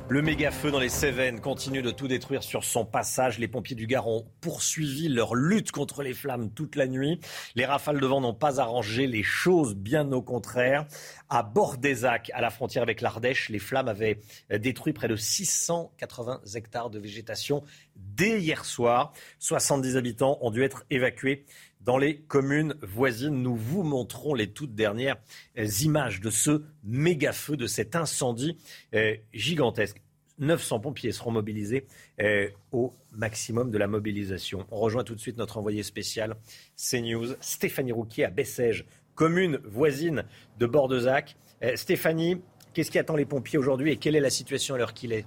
Le 0.09 0.21
méga 0.21 0.51
feu 0.51 0.71
dans 0.71 0.79
les 0.79 0.87
Cévennes 0.87 1.41
continue 1.41 1.81
de 1.81 1.91
tout 1.91 2.07
détruire 2.07 2.41
sur 2.41 2.63
son 2.63 2.85
passage. 2.85 3.39
Les 3.39 3.49
pompiers 3.49 3.75
du 3.75 3.87
Gard 3.87 4.07
ont 4.07 4.25
poursuivi 4.39 5.09
leur 5.09 5.35
lutte 5.35 5.71
contre 5.71 6.01
les 6.01 6.13
flammes 6.13 6.49
toute 6.49 6.77
la 6.77 6.87
nuit. 6.87 7.19
Les 7.55 7.65
rafales 7.65 7.99
de 7.99 8.05
vent 8.05 8.21
n'ont 8.21 8.33
pas 8.33 8.61
arrangé 8.61 9.05
les 9.05 9.21
choses, 9.21 9.75
bien 9.75 10.09
au 10.13 10.21
contraire. 10.21 10.85
À 11.27 11.43
Bordezac, 11.43 12.31
à 12.33 12.39
la 12.39 12.49
frontière 12.49 12.83
avec 12.83 13.01
l'Ardèche, 13.01 13.49
les 13.49 13.59
flammes 13.59 13.89
avaient 13.89 14.21
détruit 14.49 14.93
près 14.93 15.09
de 15.09 15.17
680 15.17 16.39
hectares 16.55 16.89
de 16.89 16.99
végétation 16.99 17.61
dès 17.97 18.39
hier 18.39 18.63
soir. 18.63 19.11
70 19.39 19.97
habitants 19.97 20.37
ont 20.39 20.51
dû 20.51 20.63
être 20.63 20.85
évacués 20.89 21.45
dans 21.87 21.97
les 21.97 22.17
communes 22.17 22.75
voisines. 22.81 23.41
Nous 23.41 23.55
vous 23.55 23.81
montrons 23.81 24.33
les 24.33 24.51
toutes 24.51 24.75
dernières 24.75 25.15
euh, 25.57 25.65
images 25.83 26.19
de 26.19 26.29
ce 26.29 26.63
méga 26.83 27.31
feu, 27.31 27.55
de 27.55 27.65
cet 27.65 27.95
incendie 27.95 28.57
euh, 28.93 29.15
gigantesque. 29.33 30.01
900 30.39 30.81
pompiers 30.81 31.13
seront 31.13 31.31
mobilisés 31.31 31.87
euh, 32.19 32.49
au 32.73 32.93
maximum 33.13 33.71
de 33.71 33.77
la 33.77 33.87
mobilisation. 33.87 34.67
On 34.69 34.79
rejoint 34.79 35.05
tout 35.05 35.15
de 35.15 35.21
suite 35.21 35.37
notre 35.37 35.57
envoyé 35.57 35.81
spécial 35.81 36.35
CNews, 36.75 37.35
Stéphanie 37.39 37.93
Rouquier 37.93 38.25
à 38.25 38.29
Bessèges, 38.31 38.85
commune 39.15 39.57
voisine 39.63 40.25
de 40.59 40.67
Bordezac. 40.67 41.37
Stéphanie, 41.73 42.39
qu'est-ce 42.73 42.91
qui 42.91 42.99
attend 42.99 43.15
les 43.15 43.25
pompiers 43.25 43.57
aujourd'hui 43.57 43.93
et 43.93 43.97
quelle 43.97 44.15
est 44.15 44.19
la 44.19 44.29
situation 44.29 44.75
à 44.75 44.77
l'heure 44.77 44.93
qu'il 44.93 45.11
est? 45.11 45.25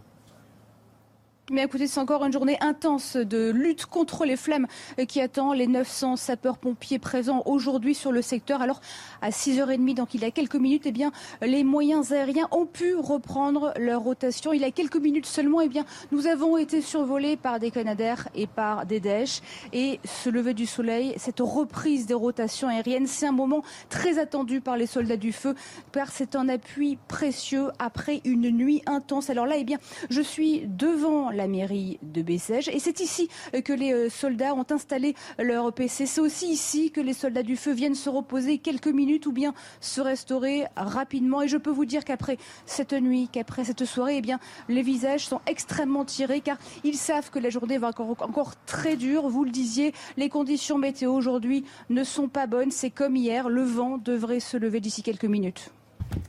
Mais 1.52 1.64
écoutez, 1.64 1.88
c'est 1.88 1.98
encore 1.98 2.24
une 2.24 2.32
journée 2.32 2.56
intense 2.60 3.16
de 3.16 3.50
lutte 3.50 3.84
contre 3.84 4.24
les 4.24 4.36
flammes 4.36 4.68
qui 5.08 5.20
attend 5.20 5.52
les 5.52 5.66
900 5.66 6.14
sapeurs-pompiers 6.14 7.00
présents 7.00 7.42
aujourd'hui 7.44 7.96
sur 7.96 8.12
le 8.12 8.22
secteur. 8.22 8.62
Alors, 8.62 8.80
à 9.20 9.30
6h30, 9.30 9.94
donc 9.96 10.14
il 10.14 10.20
y 10.20 10.24
a 10.24 10.30
quelques 10.30 10.54
minutes, 10.54 10.84
eh 10.86 10.92
bien, 10.92 11.10
les 11.42 11.64
moyens 11.64 12.12
aériens 12.12 12.46
ont 12.52 12.66
pu 12.66 12.94
reprendre 12.94 13.74
leur 13.80 14.02
rotation. 14.02 14.52
Il 14.52 14.60
y 14.60 14.64
a 14.64 14.70
quelques 14.70 14.98
minutes 14.98 15.26
seulement, 15.26 15.60
eh 15.60 15.68
bien, 15.68 15.84
nous 16.12 16.28
avons 16.28 16.56
été 16.56 16.80
survolés 16.82 17.36
par 17.36 17.58
des 17.58 17.72
Canadaires 17.72 18.28
et 18.36 18.46
par 18.46 18.86
des 18.86 19.00
Daesh. 19.00 19.40
Et 19.72 19.98
ce 20.04 20.30
lever 20.30 20.54
du 20.54 20.66
soleil, 20.66 21.14
cette 21.16 21.40
reprise 21.40 22.06
des 22.06 22.14
rotations 22.14 22.68
aériennes, 22.68 23.08
c'est 23.08 23.26
un 23.26 23.32
moment 23.32 23.64
très 23.88 24.20
attendu 24.20 24.60
par 24.60 24.76
les 24.76 24.86
soldats 24.86 25.16
du 25.16 25.32
feu, 25.32 25.56
car 25.90 26.12
c'est 26.12 26.36
un 26.36 26.48
appui 26.48 26.96
précieux 27.08 27.70
après 27.80 28.20
une 28.24 28.50
nuit 28.50 28.82
intense. 28.86 29.30
Alors 29.30 29.46
là, 29.46 29.56
eh 29.58 29.64
bien, 29.64 29.78
je 30.10 30.20
suis 30.20 30.62
devant 30.68 31.30
la 31.30 31.39
mairie 31.46 31.98
de 32.02 32.22
Bessèges. 32.22 32.68
Et 32.68 32.78
c'est 32.78 33.00
ici 33.00 33.28
que 33.64 33.72
les 33.72 33.92
euh, 33.92 34.08
soldats 34.08 34.54
ont 34.54 34.66
installé 34.70 35.14
leur 35.38 35.72
PC. 35.72 36.06
C'est 36.06 36.20
aussi 36.20 36.48
ici 36.48 36.90
que 36.90 37.00
les 37.00 37.12
soldats 37.12 37.42
du 37.42 37.56
feu 37.56 37.72
viennent 37.72 37.94
se 37.94 38.08
reposer 38.08 38.58
quelques 38.58 38.88
minutes 38.88 39.26
ou 39.26 39.32
bien 39.32 39.54
se 39.80 40.00
restaurer 40.00 40.64
rapidement. 40.76 41.42
Et 41.42 41.48
je 41.48 41.56
peux 41.56 41.70
vous 41.70 41.84
dire 41.84 42.04
qu'après 42.04 42.36
cette 42.66 42.92
nuit, 42.92 43.28
qu'après 43.32 43.64
cette 43.64 43.84
soirée, 43.84 44.18
eh 44.18 44.22
bien, 44.22 44.38
les 44.68 44.82
visages 44.82 45.26
sont 45.26 45.40
extrêmement 45.46 46.04
tirés 46.04 46.40
car 46.40 46.58
ils 46.84 46.96
savent 46.96 47.30
que 47.30 47.38
la 47.38 47.50
journée 47.50 47.78
va 47.78 47.88
encore, 47.88 48.16
encore 48.20 48.54
très 48.66 48.96
dure. 48.96 49.28
Vous 49.28 49.44
le 49.44 49.50
disiez, 49.50 49.92
les 50.16 50.28
conditions 50.28 50.78
météo 50.78 51.12
aujourd'hui 51.12 51.64
ne 51.88 52.04
sont 52.04 52.28
pas 52.28 52.46
bonnes. 52.46 52.70
C'est 52.70 52.90
comme 52.90 53.16
hier. 53.16 53.48
Le 53.48 53.62
vent 53.62 53.98
devrait 53.98 54.40
se 54.40 54.56
lever 54.56 54.80
d'ici 54.80 55.02
quelques 55.02 55.24
minutes. 55.24 55.72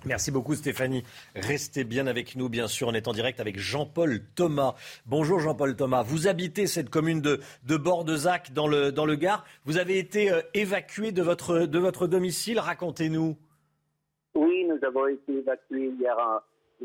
Merci 0.06 0.32
beaucoup 0.32 0.56
Stéphanie. 0.56 1.04
Restez 1.36 1.84
bien 1.84 2.08
avec 2.08 2.36
nous, 2.36 2.50
bien 2.50 2.68
sûr. 2.68 2.88
On 2.88 2.94
est 2.94 3.08
en 3.08 3.14
direct 3.14 3.40
avec 3.40 3.58
Jean-Paul 3.58 4.22
Thomas. 4.36 4.76
Bonjour 5.06 5.40
Jean-Paul 5.40 5.76
Thomas. 5.76 6.04
Vous 6.04 6.28
habitez 6.28 6.68
cette 6.68 6.90
commune 6.90 7.22
de, 7.22 7.40
de 7.68 7.78
Bordezac 7.78 8.52
dans 8.54 8.68
le, 8.68 8.92
dans 8.92 9.06
le 9.06 9.16
Gard. 9.16 9.46
Vous 9.66 9.78
avez 9.78 10.00
été 10.00 10.32
euh, 10.32 10.42
évacué 10.54 11.12
de 11.12 11.22
votre, 11.22 11.66
de 11.66 11.80
votre 11.80 12.08
domicile. 12.08 12.60
Racontez-nous. 12.60 13.38
Oui, 14.36 14.66
nous 14.66 14.80
avons 14.86 15.08
été 15.08 15.34
évacués 15.34 15.92
hier 16.00 16.18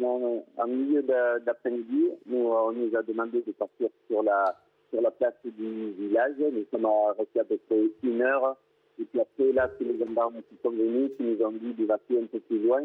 en, 0.03 0.67
milieu 0.67 1.03
d'après-midi. 1.45 2.11
Nous, 2.27 2.49
on 2.49 2.73
nous 2.73 2.97
a 2.97 3.03
demandé 3.03 3.43
de 3.47 3.53
partir 3.53 3.89
sur 4.09 4.23
la, 4.23 4.59
sur 4.91 5.01
la 5.01 5.11
place 5.11 5.35
du 5.45 5.93
village. 5.93 6.35
Nous 6.39 6.65
sommes 6.71 6.89
restés 7.19 7.41
à 7.41 7.45
peu 7.45 7.59
près 7.67 7.83
une 8.03 8.21
heure 8.23 8.57
et 8.99 9.05
puis 9.05 9.21
après, 9.21 9.53
là, 9.53 9.71
c'est 9.79 9.85
les 9.85 9.99
gendarmes 9.99 10.43
qui 10.49 10.57
sont 10.63 10.71
venus, 10.71 11.11
qui 11.17 11.23
nous 11.23 11.45
ont 11.45 11.53
dit 11.53 11.75
d'évacuer 11.75 12.23
un 12.23 12.27
peu 12.27 12.41
plus 12.41 12.63
loin. 12.63 12.81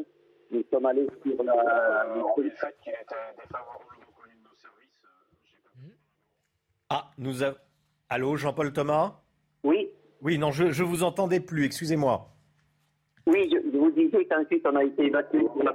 Nous 0.52 0.64
sommes 0.70 0.86
allés 0.86 1.08
sur 1.26 1.44
la. 1.44 1.54
Ah, 6.90 7.12
nous 7.18 7.42
avons. 7.44 7.58
Allô, 8.10 8.36
Jean-Paul 8.36 8.74
Thomas? 8.74 9.22
Oui. 9.64 9.90
Oui, 10.22 10.38
non, 10.38 10.52
je 10.52 10.66
ne 10.66 10.84
vous 10.84 11.04
entendais 11.04 11.40
plus, 11.40 11.64
excusez-moi. 11.64 12.28
Oui, 13.26 13.50
je, 13.50 13.78
vous 13.78 13.92
disais 13.92 14.26
qu'ensuite 14.26 14.66
on 14.68 14.76
a 14.76 14.84
été 14.84 15.06
évacué 15.06 15.40
sur 15.40 15.64
la. 15.64 15.74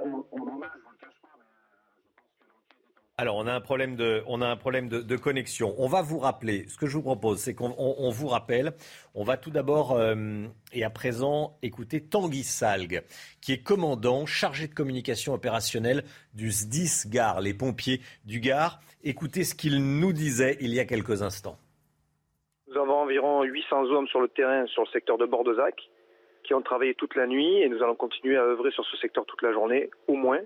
Alors, 3.19 3.37
on 3.37 3.47
a 3.47 3.51
un 3.51 3.61
problème, 3.61 3.95
de, 3.95 4.21
on 4.27 4.43
a 4.43 4.47
un 4.47 4.55
problème 4.55 4.89
de, 4.89 5.15
connexion. 5.17 5.73
On 5.79 5.87
va 5.87 6.03
vous 6.03 6.19
rappeler. 6.19 6.67
Ce 6.67 6.77
que 6.77 6.85
je 6.85 6.93
vous 6.93 7.01
propose, 7.01 7.39
c'est 7.39 7.55
qu'on 7.55 8.11
vous 8.11 8.27
rappelle. 8.27 8.73
On 9.15 9.23
va 9.23 9.37
tout 9.37 9.49
d'abord 9.49 9.93
euh, 9.93 10.45
et 10.71 10.83
à 10.83 10.91
présent 10.91 11.57
écouter 11.63 11.99
Tanguy 11.99 12.43
Salgue, 12.43 13.01
qui 13.41 13.53
est 13.53 13.63
commandant 13.63 14.27
chargé 14.27 14.67
de 14.67 14.73
communication 14.75 15.33
opérationnelle 15.33 16.03
du 16.35 16.51
SDIS 16.51 17.09
Gare, 17.09 17.41
les 17.41 17.55
pompiers 17.55 18.01
du 18.23 18.39
Gare. 18.39 18.79
Écoutez 19.03 19.43
ce 19.43 19.55
qu'il 19.55 19.79
nous 19.99 20.13
disait 20.13 20.55
il 20.61 20.75
y 20.75 20.79
a 20.79 20.85
quelques 20.85 21.23
instants. 21.23 21.57
Nous 22.67 22.77
avons 22.77 22.97
environ 22.99 23.41
800 23.41 23.85
hommes 23.85 24.07
sur 24.09 24.21
le 24.21 24.27
terrain 24.27 24.67
sur 24.67 24.83
le 24.83 24.89
secteur 24.89 25.17
de 25.17 25.25
Bordezac 25.25 25.73
qui 26.43 26.53
ont 26.53 26.61
travaillé 26.61 26.93
toute 26.93 27.15
la 27.15 27.25
nuit 27.25 27.61
et 27.63 27.67
nous 27.67 27.81
allons 27.81 27.95
continuer 27.95 28.37
à 28.37 28.43
œuvrer 28.43 28.69
sur 28.69 28.85
ce 28.85 28.97
secteur 28.97 29.25
toute 29.25 29.41
la 29.41 29.51
journée, 29.53 29.89
au 30.07 30.13
moins. 30.13 30.39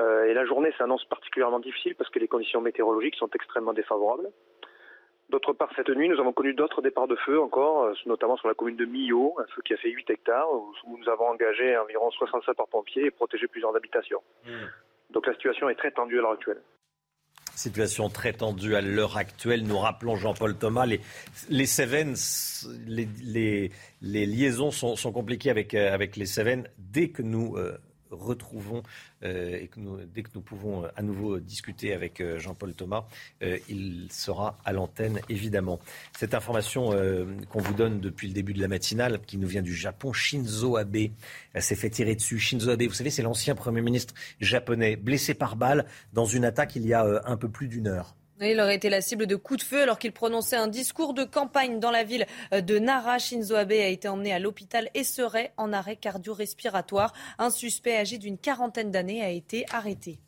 Euh, 0.00 0.24
et 0.24 0.34
la 0.34 0.46
journée 0.46 0.72
s'annonce 0.78 1.04
particulièrement 1.04 1.60
difficile 1.60 1.94
parce 1.94 2.10
que 2.10 2.18
les 2.18 2.28
conditions 2.28 2.60
météorologiques 2.60 3.16
sont 3.16 3.28
extrêmement 3.34 3.72
défavorables. 3.72 4.30
D'autre 5.28 5.52
part, 5.52 5.70
cette 5.76 5.90
nuit, 5.90 6.08
nous 6.08 6.18
avons 6.18 6.32
connu 6.32 6.54
d'autres 6.54 6.82
départs 6.82 7.06
de 7.06 7.16
feu 7.16 7.40
encore, 7.40 7.84
euh, 7.84 7.94
notamment 8.06 8.36
sur 8.36 8.48
la 8.48 8.54
commune 8.54 8.76
de 8.76 8.84
Millau, 8.84 9.36
un 9.38 9.46
feu 9.54 9.62
qui 9.64 9.74
a 9.74 9.76
fait 9.76 9.90
8 9.90 10.10
hectares, 10.10 10.50
où 10.52 10.98
nous 10.98 11.08
avons 11.08 11.26
engagé 11.26 11.76
environ 11.76 12.10
67 12.10 12.56
par 12.56 12.66
pompiers 12.66 13.06
et 13.06 13.10
protégé 13.10 13.46
plusieurs 13.46 13.76
habitations. 13.76 14.22
Mmh. 14.44 14.50
Donc 15.10 15.26
la 15.26 15.34
situation 15.34 15.68
est 15.68 15.76
très 15.76 15.92
tendue 15.92 16.18
à 16.18 16.22
l'heure 16.22 16.32
actuelle. 16.32 16.62
Situation 17.54 18.08
très 18.08 18.32
tendue 18.32 18.74
à 18.74 18.80
l'heure 18.80 19.18
actuelle. 19.18 19.64
Nous 19.64 19.78
rappelons 19.78 20.16
Jean-Paul 20.16 20.56
Thomas, 20.56 20.86
les, 20.86 21.00
les 21.50 21.66
Cévennes, 21.66 22.14
les, 22.88 23.70
liaisons 24.00 24.70
sont, 24.70 25.12
compliquées 25.12 25.50
avec, 25.50 25.74
euh, 25.74 25.92
avec 25.92 26.16
les 26.16 26.26
Cévennes 26.26 26.68
dès 26.78 27.10
que 27.10 27.22
nous 27.22 27.56
retrouvons 28.10 28.82
euh, 29.22 29.58
et 29.60 29.68
que 29.68 29.80
dès 30.14 30.22
que 30.22 30.30
nous 30.34 30.40
pouvons 30.40 30.84
euh, 30.84 30.88
à 30.96 31.02
nouveau 31.02 31.38
discuter 31.38 31.92
avec 31.92 32.20
euh, 32.20 32.38
Jean-Paul 32.38 32.74
Thomas, 32.74 33.04
il 33.68 34.08
sera 34.10 34.58
à 34.64 34.72
l'antenne 34.72 35.20
évidemment. 35.28 35.80
Cette 36.16 36.34
information 36.34 36.90
qu'on 37.48 37.60
vous 37.60 37.74
donne 37.74 38.00
depuis 38.00 38.28
le 38.28 38.34
début 38.34 38.52
de 38.52 38.60
la 38.60 38.68
matinale, 38.68 39.20
qui 39.26 39.38
nous 39.38 39.48
vient 39.48 39.62
du 39.62 39.74
Japon, 39.74 40.12
Shinzo 40.12 40.76
Abe 40.76 41.08
s'est 41.58 41.76
fait 41.76 41.90
tirer 41.90 42.14
dessus. 42.14 42.38
Shinzo 42.38 42.70
Abe, 42.70 42.82
vous 42.82 42.94
savez, 42.94 43.10
c'est 43.10 43.22
l'ancien 43.22 43.54
Premier 43.54 43.82
ministre 43.82 44.14
japonais, 44.40 44.96
blessé 44.96 45.34
par 45.34 45.56
balle 45.56 45.86
dans 46.12 46.26
une 46.26 46.44
attaque 46.44 46.76
il 46.76 46.86
y 46.86 46.94
a 46.94 47.22
un 47.24 47.36
peu 47.36 47.48
plus 47.48 47.68
d'une 47.68 47.86
heure. 47.86 48.14
Il 48.42 48.58
aurait 48.58 48.76
été 48.76 48.88
la 48.88 49.02
cible 49.02 49.26
de 49.26 49.36
coups 49.36 49.60
de 49.60 49.64
feu 49.64 49.82
alors 49.82 49.98
qu'il 49.98 50.12
prononçait 50.12 50.56
un 50.56 50.66
discours 50.66 51.12
de 51.12 51.24
campagne 51.24 51.78
dans 51.78 51.90
la 51.90 52.04
ville 52.04 52.26
de 52.52 52.78
Nara. 52.78 53.18
Shinzo 53.18 53.54
Abe 53.54 53.72
a 53.72 53.88
été 53.88 54.08
emmené 54.08 54.32
à 54.32 54.38
l'hôpital 54.38 54.88
et 54.94 55.04
serait 55.04 55.52
en 55.58 55.74
arrêt 55.74 55.96
cardio-respiratoire. 55.96 57.12
Un 57.38 57.50
suspect 57.50 57.98
âgé 57.98 58.16
d'une 58.16 58.38
quarantaine 58.38 58.90
d'années 58.90 59.22
a 59.22 59.28
été 59.28 59.66
arrêté. 59.70 60.20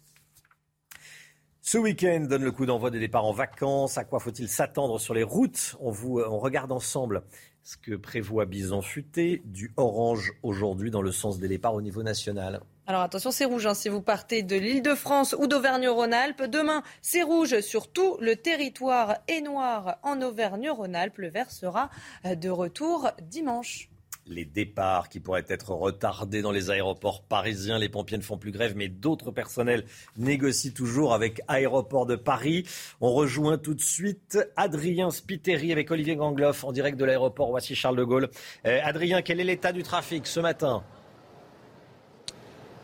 Ce 1.63 1.79
week-end 1.79 2.27
donne 2.29 2.43
le 2.43 2.53
coup 2.53 2.67
d'envoi 2.67 2.91
des 2.91 3.01
départs 3.01 3.25
en 3.25 3.33
vacances. 3.33 3.97
À 3.97 4.05
quoi 4.05 4.21
faut-il 4.21 4.49
s'attendre 4.49 4.99
sur 5.01 5.15
les 5.15 5.23
routes? 5.23 5.77
On, 5.81 5.91
vous, 5.91 6.21
on 6.21 6.39
regarde 6.39 6.73
ensemble 6.73 7.23
ce 7.63 7.79
que 7.79 7.95
prévoit 7.95 8.45
Bison 8.45 8.83
Futé, 8.83 9.41
du 9.47 9.73
orange 9.77 10.33
aujourd'hui 10.43 10.91
dans 10.91 11.03
le 11.03 11.13
sens 11.13 11.39
des 11.39 11.49
départs 11.49 11.75
au 11.75 11.81
niveau 11.81 12.03
national. 12.03 12.61
Alors 12.89 13.03
attention, 13.03 13.31
c'est 13.31 13.45
rouge 13.45 13.67
hein, 13.67 13.75
si 13.75 13.89
vous 13.89 14.03
partez 14.03 14.43
de 14.43 14.57
l'île 14.57 14.83
de 14.83 14.97
France 14.97 15.37
ou 15.39 15.47
d'Auvergne-Rhône-Alpes. 15.47 16.43
Demain, 16.43 16.83
c'est 17.01 17.23
rouge 17.23 17.61
sur 17.61 17.93
tout 17.93 18.17
le 18.21 18.35
territoire 18.35 19.19
et 19.29 19.41
noir 19.41 19.99
en 20.03 20.21
Auvergne-Rhône-Alpes. 20.21 21.19
Le 21.19 21.29
vert 21.29 21.53
sera 21.53 21.91
euh, 22.25 22.35
de 22.35 22.49
retour 22.49 23.11
dimanche 23.23 23.89
les 24.27 24.45
départs 24.45 25.09
qui 25.09 25.21
pourraient 25.21 25.45
être 25.49 25.71
retardés 25.71 26.43
dans 26.43 26.53
les 26.53 26.71
aéroports 26.71 27.23
parisiens. 27.23 27.79
Les 27.79 27.89
pompiers 27.89 28.19
ne 28.19 28.23
font 28.23 28.39
plus 28.39 28.53
grève, 28.53 28.75
mais 28.77 28.89
d'autres 28.89 29.33
personnels 29.33 29.85
négocient 30.17 30.73
toujours 30.73 31.13
avec 31.13 31.41
Aéroport 31.49 32.07
de 32.07 32.17
Paris. 32.17 32.65
On 33.01 33.13
rejoint 33.13 33.59
tout 33.59 33.75
de 33.75 33.81
suite 33.81 34.39
Adrien 34.57 35.11
Spiteri 35.11 35.73
avec 35.73 35.91
Olivier 35.91 36.15
Gangloff 36.15 36.63
en 36.63 36.73
direct 36.73 36.99
de 36.99 37.05
l'aéroport 37.05 37.49
Roissy-Charles 37.49 37.97
de 37.97 38.05
Gaulle. 38.05 38.31
Euh, 38.65 38.81
Adrien, 38.85 39.23
quel 39.23 39.41
est 39.41 39.45
l'état 39.45 39.73
du 39.73 39.83
trafic 39.83 40.27
ce 40.27 40.41
matin? 40.41 40.85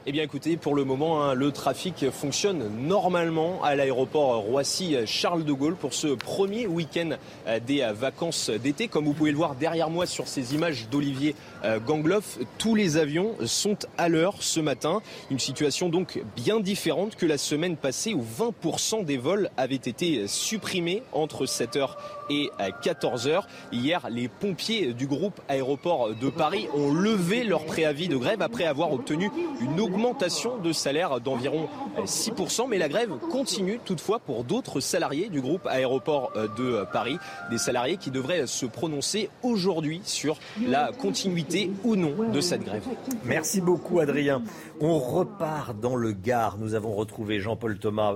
Eh 0.09 0.13
bien 0.13 0.23
écoutez, 0.23 0.57
pour 0.57 0.75
le 0.75 0.85
moment, 0.85 1.23
hein, 1.23 1.35
le 1.35 1.53
trafic 1.53 2.09
fonctionne 2.09 2.71
normalement 2.81 3.63
à 3.63 3.75
l'aéroport 3.75 4.37
Roissy-Charles 4.39 5.45
de 5.45 5.53
Gaulle 5.53 5.77
pour 5.77 5.93
ce 5.93 6.07
premier 6.07 6.67
week-end 6.67 7.11
euh, 7.47 7.61
des 7.61 7.87
vacances 7.93 8.49
d'été. 8.49 8.89
Comme 8.89 9.05
vous 9.05 9.13
pouvez 9.13 9.33
le 9.33 9.37
voir 9.37 9.55
derrière 9.55 9.91
moi 9.91 10.07
sur 10.07 10.27
ces 10.27 10.55
images 10.55 10.89
d'Olivier 10.89 11.35
euh, 11.63 11.79
Gangloff, 11.79 12.39
tous 12.57 12.75
les 12.75 12.97
avions 12.97 13.35
sont 13.45 13.77
à 13.99 14.09
l'heure 14.09 14.37
ce 14.41 14.61
matin. 14.61 15.03
Une 15.31 15.39
situation 15.39 15.91
donc 15.91 16.23
bien 16.35 16.59
différente 16.59 17.15
que 17.15 17.27
la 17.27 17.37
semaine 17.37 17.77
passée 17.77 18.15
où 18.15 18.23
20% 18.23 19.05
des 19.05 19.19
vols 19.19 19.51
avaient 19.59 19.75
été 19.75 20.27
supprimés 20.27 21.03
entre 21.13 21.45
7h 21.45 21.91
et 22.31 22.51
14h. 22.83 23.43
Hier, 23.73 24.07
les 24.11 24.29
pompiers 24.29 24.93
du 24.93 25.07
groupe 25.07 25.41
Aéroport 25.49 26.15
de 26.15 26.31
Paris 26.31 26.69
ont 26.75 26.93
levé 26.93 27.45
leur 27.45 27.65
préavis 27.65 28.09
de 28.09 28.17
grève 28.17 28.43
après 28.43 28.65
avoir 28.65 28.93
obtenu 28.93 29.31
une 29.61 29.81
augmentation 29.81 30.59
de 30.59 30.73
salaire 30.73 31.21
d'environ 31.21 31.69
6%. 32.05 32.69
Mais 32.69 32.79
la 32.79 32.89
grève 32.89 33.11
continue 33.31 33.81
toutefois 33.85 34.19
pour 34.19 34.45
d'autres 34.45 34.81
salariés 34.81 35.29
du 35.29 35.41
groupe 35.41 35.67
Aéroport 35.67 36.33
de 36.57 36.85
Paris. 36.93 37.19
Des 37.51 37.59
salariés 37.59 37.97
qui 37.97 38.11
devraient 38.11 38.47
se 38.47 38.67
prononcer 38.67 39.31
aujourd'hui 39.43 40.01
sur 40.05 40.39
la 40.67 40.93
continuité 40.93 41.71
ou 41.85 41.97
non 41.97 42.31
de 42.31 42.41
cette 42.41 42.65
grève. 42.65 42.85
Merci 43.25 43.61
beaucoup 43.61 44.01
Adrien. 44.01 44.43
On 44.81 44.99
repart 44.99 45.79
dans 45.79 45.97
le 45.97 46.13
Gard. 46.13 46.59
Nous 46.59 46.75
avons 46.75 46.95
retrouvé 46.95 47.41
Jean-Paul 47.41 47.79
Thomas 47.79 48.15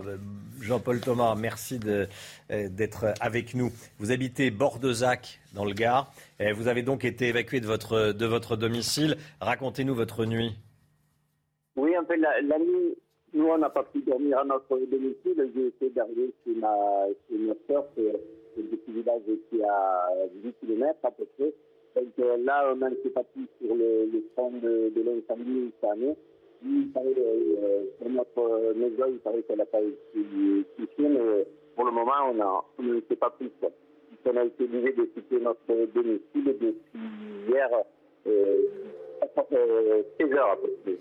Jean-Paul 0.63 1.01
Thomas, 1.01 1.35
merci 1.37 1.81
euh, 1.87 2.07
d'être 2.49 3.07
avec 3.21 3.55
nous. 3.55 3.71
Vous 3.99 4.13
habitez 4.13 4.53
Bordezac, 4.53 5.41
dans 5.55 5.65
le 5.65 5.73
Gard. 5.73 6.13
Et 6.39 6.53
vous 6.53 6.69
avez 6.69 6.83
donc 6.83 7.05
été 7.05 7.29
évacué 7.29 7.61
de 7.61 7.67
votre, 7.67 8.13
de 8.13 8.27
votre 8.27 8.57
domicile. 8.57 9.17
Racontez-nous 9.41 9.95
votre 9.95 10.25
nuit. 10.25 10.53
Oui, 11.77 11.99
en 11.99 12.05
fait, 12.05 12.17
la, 12.17 12.59
nuit, 12.61 12.97
nous, 13.35 13.47
on 13.47 13.59
n'a 13.59 13.71
pas 13.71 13.83
pu 13.83 14.03
dormir 14.03 14.39
à 14.39 14.45
notre 14.45 14.79
domicile. 14.87 15.51
J'ai 15.55 15.67
été 15.67 15.91
d'arriver 15.91 16.33
chez 16.45 16.55
ma, 16.55 17.07
chez 17.29 17.39
ma 17.39 17.55
soeur, 17.67 17.85
c'est 17.97 18.11
un 18.11 18.63
petit 18.63 18.93
village 18.93 19.23
qui 19.51 19.63
a 19.63 20.09
10 20.45 20.53
km 20.61 20.97
à 21.03 21.11
peu 21.11 21.25
près. 21.37 21.53
Donc 21.97 22.13
euh, 22.21 22.37
là, 22.45 22.73
on 22.73 22.89
n'était 22.89 23.11
pas 23.11 23.25
plus 23.25 23.49
sur 23.61 23.75
le, 23.75 24.09
le 24.13 24.25
front 24.33 24.53
de, 24.53 24.93
de 24.95 25.03
l'incendie 25.03 25.73
cette 25.81 25.91
année. 25.91 26.17
Il 26.65 26.91
paraît, 26.93 27.15
euh, 27.19 27.85
sur 27.99 28.11
notre 28.11 28.75
maison, 28.75 29.05
il 29.09 29.19
paraît 29.19 29.43
qu'elle 29.43 29.59
n'a 29.59 29.67
pas 29.67 29.81
été 29.81 30.25
touchée, 30.77 31.09
mais 31.09 31.47
pour 31.75 31.85
le 31.85 31.91
moment, 31.91 32.13
on 32.31 32.41
on 32.79 32.83
ne 32.83 33.01
sait 33.09 33.17
pas 33.17 33.31
plus. 33.31 33.51
On 34.25 34.37
a 34.37 34.45
été 34.45 34.65
obligé 34.65 34.93
de 34.93 35.05
quitter 35.07 35.41
notre 35.41 35.93
domicile 35.95 36.45
depuis 36.45 37.49
hier, 37.49 37.69
euh, 38.27 38.63
16 40.21 40.33
heures 40.33 40.51
à 40.51 40.57
peu 40.57 40.71
près. 40.85 40.97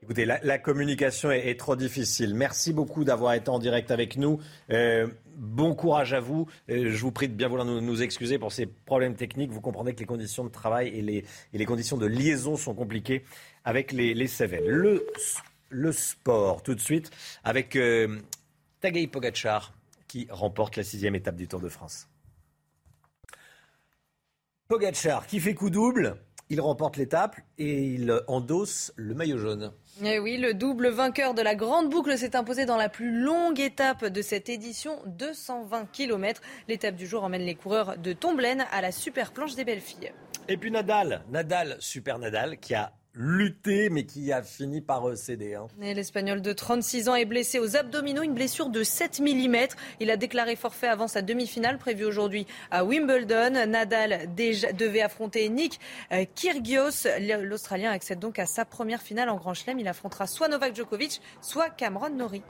Écoutez, 0.00 0.24
la, 0.24 0.58
communication 0.58 1.32
est, 1.32 1.58
trop 1.58 1.74
difficile. 1.74 2.32
Merci 2.34 2.72
beaucoup 2.72 3.02
d'avoir 3.02 3.34
été 3.34 3.48
en 3.50 3.58
direct 3.58 3.90
avec 3.90 4.16
nous. 4.16 4.38
Euh, 4.70 5.08
bon 5.34 5.74
courage 5.74 6.12
à 6.12 6.20
vous. 6.20 6.46
Euh, 6.70 6.92
je 6.92 6.98
vous 6.98 7.10
prie 7.10 7.28
de 7.28 7.34
bien 7.34 7.48
vouloir 7.48 7.66
nous, 7.66 8.02
excuser 8.02 8.38
pour 8.38 8.52
ces 8.52 8.66
problèmes 8.66 9.16
techniques. 9.16 9.50
Vous 9.50 9.60
comprenez 9.60 9.94
que 9.94 10.00
les 10.00 10.06
conditions 10.06 10.44
de 10.44 10.50
travail 10.50 10.88
et 10.88 11.24
les, 11.52 11.64
conditions 11.66 11.96
de 11.96 12.06
liaison 12.06 12.56
sont 12.56 12.74
compliquées 12.74 13.24
avec 13.64 13.90
les, 13.90 14.14
les. 14.14 14.28
Le, 15.70 15.92
sport, 15.92 16.62
tout 16.62 16.74
de 16.76 16.80
suite, 16.80 17.10
avec 17.42 17.74
euh, 17.74 18.20
Tadej 18.80 19.10
Pogacar 19.10 19.74
qui 20.06 20.28
remporte 20.30 20.76
la 20.76 20.84
sixième 20.84 21.16
étape 21.16 21.36
du 21.36 21.48
Tour 21.48 21.60
de 21.60 21.68
France. 21.68 22.08
Pogacar 24.68 25.26
qui 25.26 25.40
fait 25.40 25.54
coup 25.54 25.70
double, 25.70 26.16
il 26.50 26.60
remporte 26.60 26.96
l'étape 26.96 27.36
et 27.58 27.94
il 27.94 28.22
endosse 28.26 28.92
le 28.96 29.14
maillot 29.14 29.38
jaune. 29.38 29.72
Et 30.00 30.14
eh 30.14 30.18
oui, 30.20 30.36
le 30.36 30.54
double 30.54 30.90
vainqueur 30.90 31.34
de 31.34 31.42
la 31.42 31.56
grande 31.56 31.90
boucle 31.90 32.16
s'est 32.16 32.36
imposé 32.36 32.66
dans 32.66 32.76
la 32.76 32.88
plus 32.88 33.10
longue 33.10 33.58
étape 33.58 34.04
de 34.04 34.22
cette 34.22 34.48
édition, 34.48 34.96
220 35.06 35.90
km. 35.90 36.40
L'étape 36.68 36.94
du 36.94 37.04
jour 37.04 37.24
emmène 37.24 37.42
les 37.42 37.56
coureurs 37.56 37.98
de 37.98 38.12
Tomblaine 38.12 38.64
à 38.70 38.80
la 38.80 38.92
super 38.92 39.32
planche 39.32 39.56
des 39.56 39.64
belles 39.64 39.80
filles. 39.80 40.12
Et 40.46 40.56
puis 40.56 40.70
Nadal, 40.70 41.24
Nadal, 41.30 41.76
super 41.80 42.20
Nadal, 42.20 42.58
qui 42.58 42.76
a 42.76 42.92
lutté, 43.18 43.90
mais 43.90 44.04
qui 44.04 44.32
a 44.32 44.42
fini 44.42 44.80
par 44.80 45.16
céder. 45.16 45.56
Hein. 45.56 45.66
L'Espagnol 45.80 46.40
de 46.40 46.52
36 46.52 47.08
ans 47.08 47.16
est 47.16 47.24
blessé 47.24 47.58
aux 47.58 47.76
abdominaux, 47.76 48.22
une 48.22 48.32
blessure 48.32 48.68
de 48.70 48.84
7 48.84 49.20
mm. 49.20 49.56
Il 49.98 50.10
a 50.10 50.16
déclaré 50.16 50.54
forfait 50.54 50.86
avant 50.86 51.08
sa 51.08 51.20
demi-finale 51.20 51.78
prévue 51.78 52.04
aujourd'hui 52.04 52.46
à 52.70 52.84
Wimbledon. 52.84 53.66
Nadal 53.66 54.34
devait 54.36 55.02
affronter 55.02 55.48
Nick 55.48 55.80
euh, 56.12 56.24
Kyrgios. 56.34 57.08
L'Australien 57.42 57.90
accède 57.90 58.20
donc 58.20 58.38
à 58.38 58.46
sa 58.46 58.64
première 58.64 59.02
finale 59.02 59.28
en 59.28 59.36
Grand 59.36 59.54
Chelem. 59.54 59.80
Il 59.80 59.88
affrontera 59.88 60.28
soit 60.28 60.48
Novak 60.48 60.76
Djokovic, 60.76 61.20
soit 61.40 61.70
Cameron 61.70 62.10
Norrie. 62.10 62.42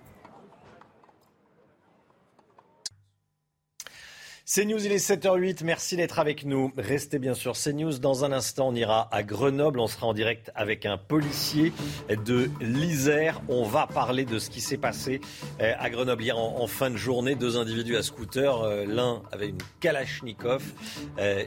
CNews, 4.50 4.82
il 4.86 4.92
est 4.92 4.96
7h08. 4.96 5.62
Merci 5.62 5.96
d'être 5.96 6.18
avec 6.18 6.46
nous. 6.46 6.72
Restez 6.78 7.18
bien 7.18 7.34
sûr 7.34 7.52
CNews. 7.52 7.98
Dans 7.98 8.24
un 8.24 8.32
instant, 8.32 8.68
on 8.68 8.74
ira 8.74 9.06
à 9.12 9.22
Grenoble. 9.22 9.78
On 9.78 9.88
sera 9.88 10.06
en 10.06 10.14
direct 10.14 10.50
avec 10.54 10.86
un 10.86 10.96
policier 10.96 11.70
de 12.08 12.48
l'Isère. 12.62 13.42
On 13.50 13.64
va 13.64 13.86
parler 13.86 14.24
de 14.24 14.38
ce 14.38 14.48
qui 14.48 14.62
s'est 14.62 14.78
passé 14.78 15.20
euh, 15.60 15.74
à 15.78 15.90
Grenoble 15.90 16.22
hier 16.22 16.38
en, 16.38 16.66
fin 16.66 16.88
de 16.88 16.96
journée. 16.96 17.34
Deux 17.34 17.58
individus 17.58 17.96
à 17.96 18.02
scooter. 18.02 18.62
Euh, 18.62 18.86
l'un 18.86 19.20
avait 19.32 19.48
une 19.48 19.58
Kalachnikov. 19.80 20.62
Euh, 21.18 21.44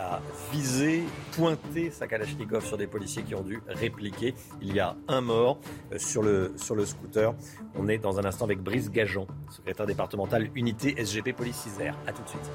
a 0.00 0.20
visé, 0.52 1.02
pointé 1.32 1.90
sa 1.90 2.06
Kalachnikov 2.06 2.64
sur 2.64 2.78
des 2.78 2.86
policiers 2.86 3.22
qui 3.22 3.34
ont 3.34 3.42
dû 3.42 3.60
répliquer. 3.68 4.34
Il 4.62 4.74
y 4.74 4.80
a 4.80 4.96
un 5.08 5.20
mort 5.20 5.60
euh, 5.92 5.98
sur 5.98 6.22
le, 6.22 6.54
sur 6.56 6.74
le 6.74 6.86
scooter. 6.86 7.34
On 7.74 7.88
est 7.88 7.98
dans 7.98 8.18
un 8.18 8.24
instant 8.24 8.46
avec 8.46 8.60
Brice 8.60 8.90
Gajan, 8.90 9.26
secrétaire 9.50 9.86
départemental 9.86 10.50
unité 10.54 10.94
SGP 10.96 11.32
Police 11.36 11.66
Isère. 11.66 11.96
A 12.06 12.12
tout 12.12 12.22
de 12.22 12.28
suite. 12.28 12.50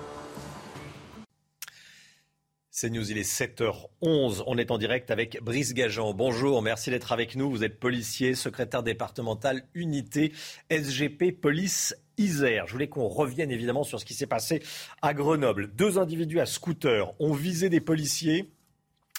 C'est 2.72 2.90
News, 2.90 3.10
il 3.10 3.18
est 3.18 3.22
7h11. 3.22 4.44
On 4.48 4.58
est 4.58 4.70
en 4.70 4.78
direct 4.78 5.10
avec 5.10 5.42
Brice 5.42 5.74
Gajan. 5.74 6.14
Bonjour, 6.14 6.62
merci 6.62 6.90
d'être 6.90 7.14
avec 7.14 7.36
nous. 7.36 7.50
Vous 7.50 7.64
êtes 7.64 7.80
policier, 7.80 8.36
secrétaire 8.36 8.84
départemental 8.84 9.64
unité 9.76 10.34
SGP 10.70 11.40
Police 11.40 11.96
Isère. 12.18 12.68
Je 12.68 12.74
voulais 12.74 12.88
qu'on 12.88 13.08
revienne 13.08 13.52
évidemment 13.52 13.84
sur 13.84 14.00
ce 14.00 14.06
qui 14.06 14.14
s'est 14.14 14.28
passé 14.28 14.62
à 15.02 15.14
Grenoble. 15.14 15.74
Deux 15.76 15.98
individus 15.98 16.40
à 16.40 16.46
scooter 16.46 17.14
ont 17.20 17.34
visé 17.34 17.70
des 17.70 17.82
policiers. 17.82 18.52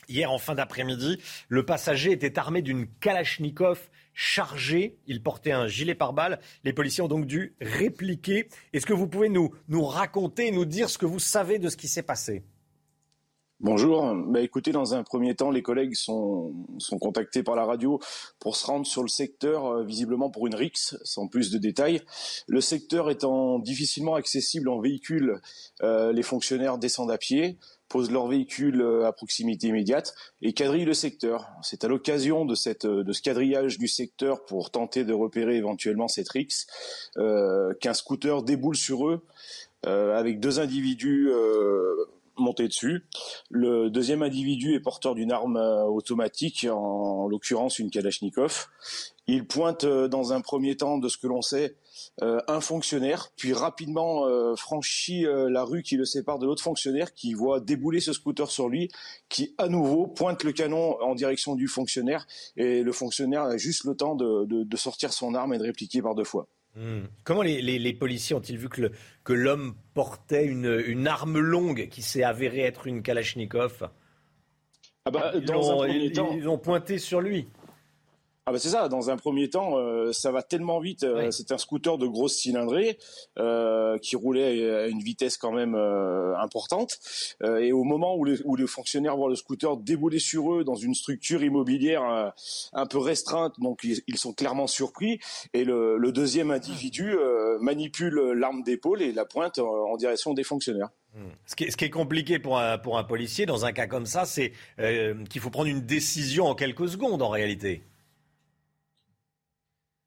Hier 0.08 0.30
en 0.30 0.38
fin 0.38 0.54
d'après-midi, 0.54 1.18
le 1.48 1.64
passager 1.64 2.12
était 2.12 2.38
armé 2.38 2.62
d'une 2.62 2.86
Kalachnikov 2.86 3.88
chargée. 4.14 4.96
Il 5.06 5.22
portait 5.22 5.52
un 5.52 5.66
gilet 5.66 5.94
pare-balles. 5.94 6.38
Les 6.64 6.72
policiers 6.72 7.02
ont 7.02 7.08
donc 7.08 7.26
dû 7.26 7.54
répliquer. 7.60 8.48
Est-ce 8.72 8.86
que 8.86 8.92
vous 8.92 9.08
pouvez 9.08 9.28
nous, 9.28 9.54
nous 9.68 9.84
raconter, 9.84 10.50
nous 10.50 10.64
dire 10.64 10.88
ce 10.88 10.98
que 10.98 11.06
vous 11.06 11.18
savez 11.18 11.58
de 11.58 11.68
ce 11.68 11.76
qui 11.76 11.88
s'est 11.88 12.02
passé? 12.02 12.44
Bonjour. 13.60 14.14
Bah, 14.14 14.42
écoutez, 14.42 14.70
dans 14.70 14.94
un 14.94 15.02
premier 15.02 15.34
temps, 15.34 15.50
les 15.50 15.62
collègues 15.62 15.94
sont, 15.94 16.52
contactés 17.00 17.42
par 17.42 17.56
la 17.56 17.64
radio 17.64 17.98
pour 18.38 18.54
se 18.54 18.66
rendre 18.66 18.84
sur 18.84 19.00
le 19.00 19.08
secteur, 19.08 19.64
euh, 19.64 19.82
visiblement 19.82 20.28
pour 20.28 20.46
une 20.46 20.54
RIX, 20.54 20.94
sans 21.04 21.26
plus 21.26 21.50
de 21.50 21.56
détails. 21.56 22.02
Le 22.48 22.60
secteur 22.60 23.08
étant 23.08 23.58
difficilement 23.58 24.14
accessible 24.14 24.68
en 24.68 24.78
véhicule, 24.78 25.40
euh, 25.82 26.12
les 26.12 26.22
fonctionnaires 26.22 26.76
descendent 26.76 27.10
à 27.10 27.16
pied, 27.16 27.56
posent 27.88 28.10
leur 28.10 28.26
véhicule 28.26 28.82
euh, 28.82 29.06
à 29.06 29.12
proximité 29.12 29.68
immédiate 29.68 30.14
et 30.42 30.52
quadrillent 30.52 30.84
le 30.84 30.92
secteur. 30.92 31.48
C'est 31.62 31.82
à 31.82 31.88
l'occasion 31.88 32.44
de, 32.44 32.54
ce 32.54 33.22
quadrillage 33.22 33.78
du 33.78 33.88
secteur 33.88 34.44
pour 34.44 34.70
tenter 34.70 35.02
de 35.04 35.14
repérer 35.14 35.56
éventuellement 35.56 36.08
cette 36.08 36.28
RIX 36.28 36.66
qu'un 37.80 37.94
scooter 37.94 38.42
déboule 38.42 38.76
sur 38.76 39.08
eux 39.08 39.24
avec 39.84 40.40
deux 40.40 40.58
individus 40.58 41.30
monté 42.38 42.68
dessus. 42.68 43.06
Le 43.50 43.90
deuxième 43.90 44.22
individu 44.22 44.74
est 44.74 44.80
porteur 44.80 45.14
d'une 45.14 45.32
arme 45.32 45.56
euh, 45.56 45.84
automatique, 45.84 46.66
en, 46.70 47.28
l'occurrence 47.28 47.78
une 47.78 47.90
Kalachnikov. 47.90 48.66
Il 49.26 49.46
pointe 49.46 49.84
euh, 49.84 50.08
dans 50.08 50.32
un 50.32 50.40
premier 50.40 50.76
temps, 50.76 50.98
de 50.98 51.08
ce 51.08 51.18
que 51.18 51.26
l'on 51.26 51.42
sait, 51.42 51.76
euh, 52.22 52.40
un 52.46 52.60
fonctionnaire, 52.60 53.30
puis 53.36 53.52
rapidement 53.52 54.26
franchit 54.56 55.24
la 55.48 55.64
rue 55.64 55.82
qui 55.82 55.96
le 55.96 56.04
sépare 56.04 56.38
de 56.38 56.46
l'autre 56.46 56.62
fonctionnaire, 56.62 57.14
qui 57.14 57.34
voit 57.34 57.60
débouler 57.60 58.00
ce 58.00 58.12
scooter 58.12 58.50
sur 58.50 58.68
lui, 58.68 58.88
qui 59.28 59.54
à 59.58 59.68
nouveau 59.68 60.06
pointe 60.06 60.44
le 60.44 60.52
canon 60.52 61.00
en 61.00 61.14
direction 61.14 61.54
du 61.54 61.68
fonctionnaire, 61.68 62.26
et 62.56 62.82
le 62.82 62.92
fonctionnaire 62.92 63.42
a 63.42 63.56
juste 63.56 63.84
le 63.84 63.94
temps 63.94 64.14
de, 64.14 64.44
de 64.44 64.76
sortir 64.76 65.12
son 65.12 65.34
arme 65.34 65.54
et 65.54 65.58
de 65.58 65.62
répliquer 65.62 66.02
par 66.02 66.14
deux 66.14 66.24
fois. 66.24 66.48
Hmm. 66.76 67.04
Comment 67.24 67.40
les, 67.40 67.62
les, 67.62 67.78
les, 67.78 67.94
policiers 67.94 68.36
ont-ils 68.36 68.58
vu 68.58 68.68
que 68.68 69.32
l'homme 69.32 69.74
portait 69.94 70.44
une, 70.44 70.82
une, 70.86 71.08
arme 71.08 71.38
longue 71.38 71.88
qui 71.88 72.02
s'est 72.02 72.22
avérée 72.22 72.60
être 72.60 72.86
une 72.86 73.02
Kalachnikov? 73.02 73.88
Ah 75.06 75.10
bah, 75.10 75.32
ils, 75.34 75.50
ont, 75.52 75.84
ils, 75.86 76.12
ils, 76.12 76.48
ont, 76.48 76.58
pointé 76.58 76.98
sur 76.98 77.22
lui. 77.22 77.48
Ah 78.48 78.52
bah 78.52 78.60
c'est 78.60 78.68
ça. 78.68 78.88
Dans 78.88 79.10
un 79.10 79.16
premier 79.16 79.50
temps, 79.50 79.76
euh, 79.76 80.12
ça 80.12 80.30
va 80.30 80.40
tellement 80.40 80.78
vite. 80.78 81.02
Euh, 81.02 81.32
c'est 81.32 81.50
un 81.50 81.58
scooter 81.58 81.98
de 81.98 82.06
grosse 82.06 82.36
cylindrée 82.36 82.96
euh, 83.40 83.98
qui 83.98 84.14
roulait 84.14 84.70
à 84.72 84.86
une 84.86 85.00
vitesse 85.00 85.36
quand 85.36 85.50
même 85.50 85.74
euh, 85.74 86.32
importante. 86.38 87.00
Euh, 87.42 87.58
et 87.58 87.72
au 87.72 87.82
moment 87.82 88.14
où, 88.14 88.24
les, 88.24 88.40
où 88.44 88.54
les 88.54 88.68
fonctionnaires 88.68 89.16
voient 89.16 89.30
le 89.30 89.34
scooter 89.34 89.76
débouler 89.76 90.20
sur 90.20 90.54
eux 90.54 90.62
dans 90.62 90.76
une 90.76 90.94
structure 90.94 91.42
immobilière 91.42 92.32
un 92.72 92.86
peu 92.86 92.98
restreinte, 92.98 93.54
donc 93.58 93.80
ils, 93.82 94.00
ils, 94.06 94.16
sont 94.16 94.32
clairement 94.32 94.68
surpris. 94.68 95.18
Et 95.52 95.64
le, 95.64 95.98
le 95.98 96.12
deuxième 96.12 96.52
individu 96.52 97.16
manipule 97.60 98.14
l'arme 98.30 98.62
d'épaule 98.62 99.02
et 99.02 99.10
la 99.12 99.24
pointe 99.24 99.58
en, 99.58 99.96
direction 99.96 100.34
des 100.34 100.44
fonctionnaires. 100.44 100.90
Hmm. 101.14 101.30
Ce 101.46 101.56
qui, 101.56 101.64
est, 101.64 101.70
ce 101.72 101.76
qui, 101.76 101.86
est, 101.86 101.90
compliqué 101.90 102.38
pour 102.38 102.60
un, 102.60 102.78
pour 102.78 102.96
un 102.96 103.04
policier 103.04 103.44
dans 103.44 103.64
un 103.64 103.72
cas 103.72 103.88
comme 103.88 104.06
ça, 104.06 104.24
c'est 104.24 104.52
qu'il 105.28 105.40
faut 105.40 105.50
prendre 105.50 105.68
une 105.68 105.80
décision 105.80 106.46
en 106.46 106.54
quelques 106.54 106.88
secondes 106.88 107.22
en 107.22 107.28
réalité. 107.28 107.82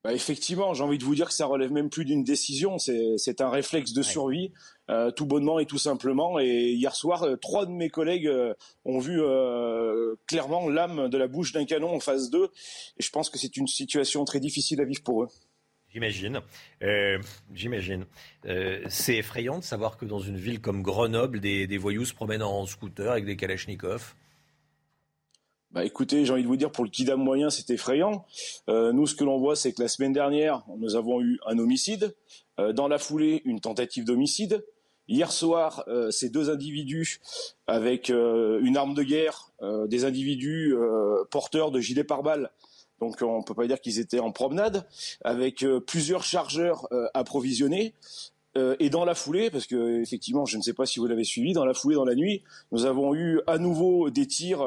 Bah 0.04 0.14
effectivement, 0.14 0.74
j'ai 0.74 0.84
envie 0.84 0.98
de 0.98 1.04
vous 1.04 1.16
dire 1.16 1.28
que 1.28 1.34
ça 1.34 1.46
relève 1.46 1.74
même 1.74 1.90
plus 1.90 2.06
d'une 2.06 2.24
décision, 2.24 2.78
c'est 2.78 3.42
un 3.42 3.50
réflexe 3.50 3.92
de 3.92 4.02
survie, 4.02 4.54
euh, 4.90 5.12
tout 5.12 5.26
bonnement 5.26 5.60
et 5.60 5.66
tout 5.66 5.78
simplement. 5.78 6.40
Et 6.40 6.72
hier 6.72 6.96
soir, 6.96 7.24
euh, 7.24 7.36
trois 7.36 7.66
de 7.66 7.72
mes 7.72 7.90
collègues 7.90 8.28
euh, 8.28 8.54
ont 8.86 9.00
vu 9.00 9.22
euh, 9.22 10.16
clairement 10.26 10.70
l'âme 10.70 11.10
de 11.10 11.18
la 11.18 11.28
bouche 11.28 11.52
d'un 11.52 11.66
canon 11.66 11.94
en 11.94 12.00
phase 12.00 12.30
2. 12.30 12.46
Et 12.46 13.04
je 13.04 13.10
pense 13.10 13.30
que 13.30 13.38
c'est 13.38 13.58
une 13.58 13.68
situation 13.68 14.24
très 14.24 14.40
difficile 14.40 14.80
à 14.80 14.86
vivre 14.86 15.04
pour 15.04 15.24
eux. 15.24 15.28
J'imagine. 15.92 16.40
Euh, 16.82 17.20
J'imagine. 17.54 18.06
Euh, 18.46 18.82
c'est 18.90 19.18
effrayant 19.18 19.60
de 19.60 19.64
savoir 19.64 19.98
que 19.98 20.06
dans 20.06 20.20
une 20.20 20.38
ville 20.38 20.62
comme 20.62 20.82
Grenoble, 20.82 21.42
des, 21.42 21.68
des 21.68 21.78
voyous 21.78 22.06
se 22.06 22.14
promènent 22.14 22.44
en 22.44 22.66
scooter 22.66 23.12
avec 23.12 23.26
des 23.26 23.36
kalachnikovs. 23.36 24.16
Bah 25.72 25.86
écoutez, 25.86 26.26
j'ai 26.26 26.34
envie 26.34 26.42
de 26.42 26.48
vous 26.48 26.58
dire 26.58 26.72
pour 26.72 26.84
le 26.84 26.90
kidam 26.90 27.22
moyen, 27.22 27.52
c'est 27.52 27.70
effrayant. 27.70 28.26
Euh, 28.70 28.92
nous, 28.92 29.06
ce 29.06 29.14
que 29.14 29.24
l'on 29.24 29.38
voit, 29.38 29.56
c'est 29.56 29.72
que 29.72 29.84
la 29.84 29.88
semaine 29.88 30.14
dernière, 30.14 30.64
nous 30.80 30.96
avons 30.96 31.22
eu 31.22 31.40
un 31.46 31.60
homicide. 31.60 32.16
Euh, 32.60 32.74
dans 32.74 32.88
la 32.88 32.98
foulée, 32.98 33.44
une 33.46 33.60
tentative 33.60 34.04
d'homicide. 34.04 34.66
Hier 35.08 35.32
soir, 35.32 35.84
euh, 35.88 36.10
ces 36.10 36.30
deux 36.30 36.50
individus 36.50 37.20
avec 37.68 38.10
une 38.10 38.78
arme 38.78 38.96
de 38.96 39.04
guerre, 39.04 39.52
des 39.88 40.06
individus 40.06 40.74
porteurs 41.30 41.70
de 41.70 41.80
gilets 41.80 42.04
pare-balles, 42.04 42.50
donc 43.00 43.22
on 43.22 43.40
ne 43.40 43.44
peut 43.44 43.54
pas 43.54 43.68
dire 43.68 43.80
qu'ils 43.80 44.00
étaient 44.00 44.20
en 44.20 44.32
promenade, 44.32 44.88
avec 45.24 45.64
plusieurs 45.86 46.24
chargeurs 46.24 46.88
approvisionnés. 47.14 47.94
Et 48.56 48.90
dans 48.90 49.06
la 49.06 49.16
foulée, 49.16 49.50
parce 49.50 49.68
que 49.68 50.02
effectivement, 50.02 50.46
je 50.46 50.58
ne 50.58 50.62
sais 50.62 50.74
pas 50.74 50.86
si 50.86 51.00
vous 51.00 51.08
l'avez 51.08 51.24
suivi, 51.24 51.54
dans 51.54 51.66
la 51.66 51.74
foulée, 51.74 51.96
dans 51.96 52.06
la 52.06 52.16
nuit, 52.16 52.44
nous 52.72 52.86
avons 52.86 53.16
eu 53.16 53.40
à 53.48 53.58
nouveau 53.58 54.10
des 54.10 54.28
tirs 54.28 54.60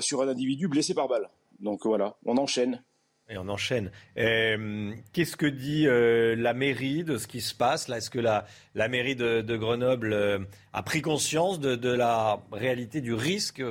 sur 0.00 0.22
un 0.22 0.28
individu 0.28 0.66
blessé 0.66 0.94
par 0.94 1.08
balle. 1.08 1.28
Donc 1.60 1.84
voilà, 1.84 2.16
on 2.24 2.36
enchaîne. 2.36 2.82
Et 3.28 3.38
on 3.38 3.48
enchaîne. 3.48 3.90
Euh, 4.18 4.92
qu'est-ce 5.12 5.36
que 5.36 5.46
dit 5.46 5.86
euh, 5.86 6.34
la 6.36 6.54
mairie 6.54 7.04
de 7.04 7.16
ce 7.16 7.26
qui 7.26 7.40
se 7.40 7.54
passe 7.54 7.88
Est-ce 7.88 8.10
que 8.10 8.18
la, 8.18 8.46
la 8.74 8.88
mairie 8.88 9.16
de, 9.16 9.56
Grenoble 9.56 10.12
euh, 10.12 10.38
a 10.72 10.82
pris 10.82 11.02
conscience 11.02 11.60
de, 11.60 11.88
la 11.88 12.42
réalité 12.50 13.00
du 13.00 13.14
risque 13.14 13.62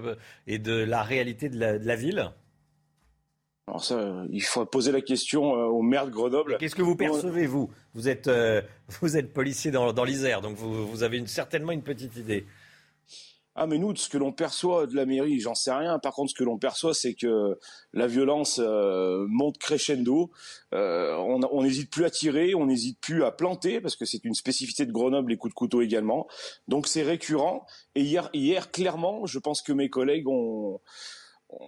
et 0.48 0.58
de 0.58 0.74
la 0.74 1.04
réalité 1.04 1.50
de 1.50 1.60
la, 1.60 1.96
ville? 1.96 2.32
Alors 3.68 3.84
ça, 3.84 4.26
il 4.32 4.42
faut 4.42 4.66
poser 4.66 4.92
la 4.92 5.02
question 5.02 5.54
au 5.54 5.82
maire 5.82 6.06
de 6.06 6.12
Grenoble. 6.12 6.58
Qu'est-ce 6.60 6.76
que 6.76 6.82
vous 6.82 6.96
percevez, 6.96 7.46
vous? 7.46 7.70
Vous 7.94 8.10
êtes, 8.10 8.30
vous 9.02 9.18
êtes 9.18 9.34
policier 9.34 9.72
dans, 9.72 9.94
dans 9.94 10.04
l'Isère, 10.04 10.42
donc 10.42 10.58
vous, 10.58 10.88
vous 10.88 11.04
avez 11.04 11.26
certainement 11.28 11.72
une 11.72 11.84
petite 11.84 12.18
idée. 12.18 12.46
Ah 13.54 13.68
mais 13.68 13.78
nous, 13.78 13.94
ce 13.98 14.08
que 14.08 14.18
l'on 14.18 14.32
perçoit 14.32 14.88
de 14.88 14.96
la 14.96 15.06
mairie, 15.06 15.42
j'en 15.42 15.56
sais 15.56 15.74
rien. 15.74 16.00
Par 16.00 16.14
contre, 16.14 16.32
ce 16.32 16.36
que 16.36 16.46
l'on 16.46 16.58
perçoit, 16.58 16.94
c'est 16.94 17.14
que 17.14 17.60
la 17.92 18.08
violence 18.08 18.62
euh, 18.64 19.26
monte 19.28 19.58
crescendo. 19.58 20.32
Euh, 20.74 21.18
on 21.18 21.62
n'hésite 21.62 21.92
plus 21.92 22.06
à 22.06 22.10
tirer, 22.10 22.56
on 22.56 22.68
n'hésite 22.68 22.98
plus 23.02 23.26
à 23.26 23.32
planter, 23.32 23.82
parce 23.82 23.98
que 23.98 24.06
c'est 24.06 24.24
une 24.24 24.36
spécificité 24.36 24.86
de 24.86 24.94
Grenoble, 24.94 25.32
les 25.32 25.38
coups 25.38 25.54
de 25.54 25.56
couteau 25.56 25.82
également. 25.82 26.28
Donc 26.70 26.88
c'est 26.88 27.04
récurrent. 27.04 27.66
Et 27.96 28.04
hier, 28.04 28.30
hier, 28.34 28.72
clairement, 28.72 29.26
je 29.26 29.38
pense 29.38 29.62
que 29.62 29.74
mes 29.74 29.90
collègues 29.90 30.30
ont 30.30 30.80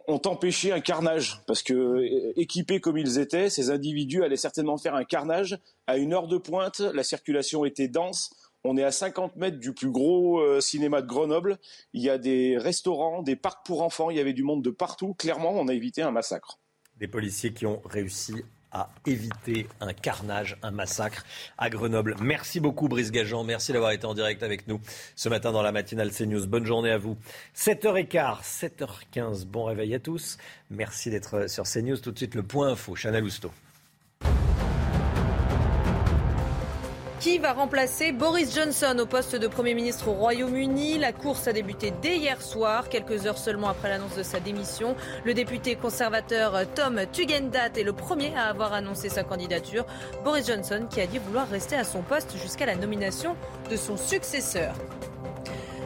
ont 0.07 0.21
empêché 0.25 0.71
un 0.71 0.79
carnage 0.79 1.41
parce 1.47 1.63
que 1.63 2.01
équipés 2.39 2.79
comme 2.79 2.97
ils 2.97 3.19
étaient, 3.19 3.49
ces 3.49 3.69
individus 3.69 4.23
allaient 4.23 4.37
certainement 4.37 4.77
faire 4.77 4.95
un 4.95 5.03
carnage 5.03 5.57
à 5.87 5.97
une 5.97 6.13
heure 6.13 6.27
de 6.27 6.37
pointe. 6.37 6.79
La 6.79 7.03
circulation 7.03 7.65
était 7.65 7.87
dense 7.87 8.31
on 8.63 8.77
est 8.77 8.83
à 8.83 8.91
50 8.91 9.35
mètres 9.35 9.59
du 9.59 9.73
plus 9.73 9.89
gros 9.89 10.39
euh, 10.39 10.61
cinéma 10.61 11.01
de 11.01 11.07
Grenoble. 11.07 11.59
Il 11.93 12.01
y 12.01 12.09
a 12.09 12.17
des 12.17 12.57
restaurants, 12.57 13.21
des 13.21 13.35
parcs 13.35 13.65
pour 13.65 13.81
enfants. 13.81 14.09
Il 14.09 14.17
y 14.17 14.19
avait 14.19 14.33
du 14.33 14.43
monde 14.43 14.63
de 14.63 14.69
partout. 14.69 15.13
Clairement, 15.15 15.51
on 15.51 15.67
a 15.67 15.73
évité 15.73 16.01
un 16.01 16.11
massacre. 16.11 16.59
Des 16.97 17.07
policiers 17.07 17.53
qui 17.53 17.65
ont 17.65 17.81
réussi 17.83 18.35
à 18.73 18.89
éviter 19.05 19.67
un 19.79 19.93
carnage, 19.93 20.57
un 20.63 20.71
massacre 20.71 21.23
à 21.57 21.69
Grenoble. 21.69 22.15
Merci 22.19 22.59
beaucoup 22.59 22.87
Brice 22.87 23.11
Gageant, 23.11 23.43
merci 23.43 23.71
d'avoir 23.71 23.91
été 23.91 24.05
en 24.05 24.13
direct 24.13 24.43
avec 24.43 24.67
nous 24.67 24.81
ce 25.15 25.29
matin 25.29 25.51
dans 25.51 25.61
la 25.61 25.71
matinale 25.71 26.11
CNews. 26.11 26.47
Bonne 26.47 26.65
journée 26.65 26.91
à 26.91 26.97
vous. 26.97 27.17
7h15, 27.55 28.41
7h15, 28.43 29.45
bon 29.45 29.65
réveil 29.65 29.93
à 29.93 29.99
tous. 29.99 30.37
Merci 30.69 31.09
d'être 31.11 31.49
sur 31.49 31.63
CNews. 31.63 31.97
Tout 31.97 32.11
de 32.11 32.17
suite 32.17 32.35
le 32.35 32.43
point 32.43 32.69
info, 32.69 32.95
Chanel 32.95 33.23
Housteau. 33.23 33.51
Qui 37.23 37.37
va 37.37 37.53
remplacer 37.53 38.11
Boris 38.11 38.53
Johnson 38.53 38.97
au 38.99 39.05
poste 39.05 39.37
de 39.37 39.47
Premier 39.47 39.75
ministre 39.75 40.09
au 40.09 40.11
Royaume-Uni 40.11 40.97
La 40.97 41.13
course 41.13 41.47
a 41.47 41.53
débuté 41.53 41.93
dès 42.01 42.17
hier 42.17 42.41
soir, 42.41 42.89
quelques 42.89 43.25
heures 43.25 43.37
seulement 43.37 43.69
après 43.69 43.87
l'annonce 43.87 44.17
de 44.17 44.23
sa 44.23 44.41
démission. 44.41 44.93
Le 45.23 45.33
député 45.33 45.77
conservateur 45.77 46.53
Tom 46.75 46.99
Tugendat 47.13 47.69
est 47.77 47.83
le 47.83 47.93
premier 47.93 48.35
à 48.35 48.47
avoir 48.47 48.73
annoncé 48.73 49.07
sa 49.07 49.23
candidature. 49.23 49.85
Boris 50.25 50.47
Johnson 50.47 50.85
qui 50.89 50.99
a 50.99 51.07
dit 51.07 51.17
vouloir 51.17 51.47
rester 51.47 51.77
à 51.77 51.85
son 51.85 52.01
poste 52.01 52.35
jusqu'à 52.41 52.65
la 52.65 52.75
nomination 52.75 53.37
de 53.71 53.77
son 53.77 53.95
successeur. 53.95 54.75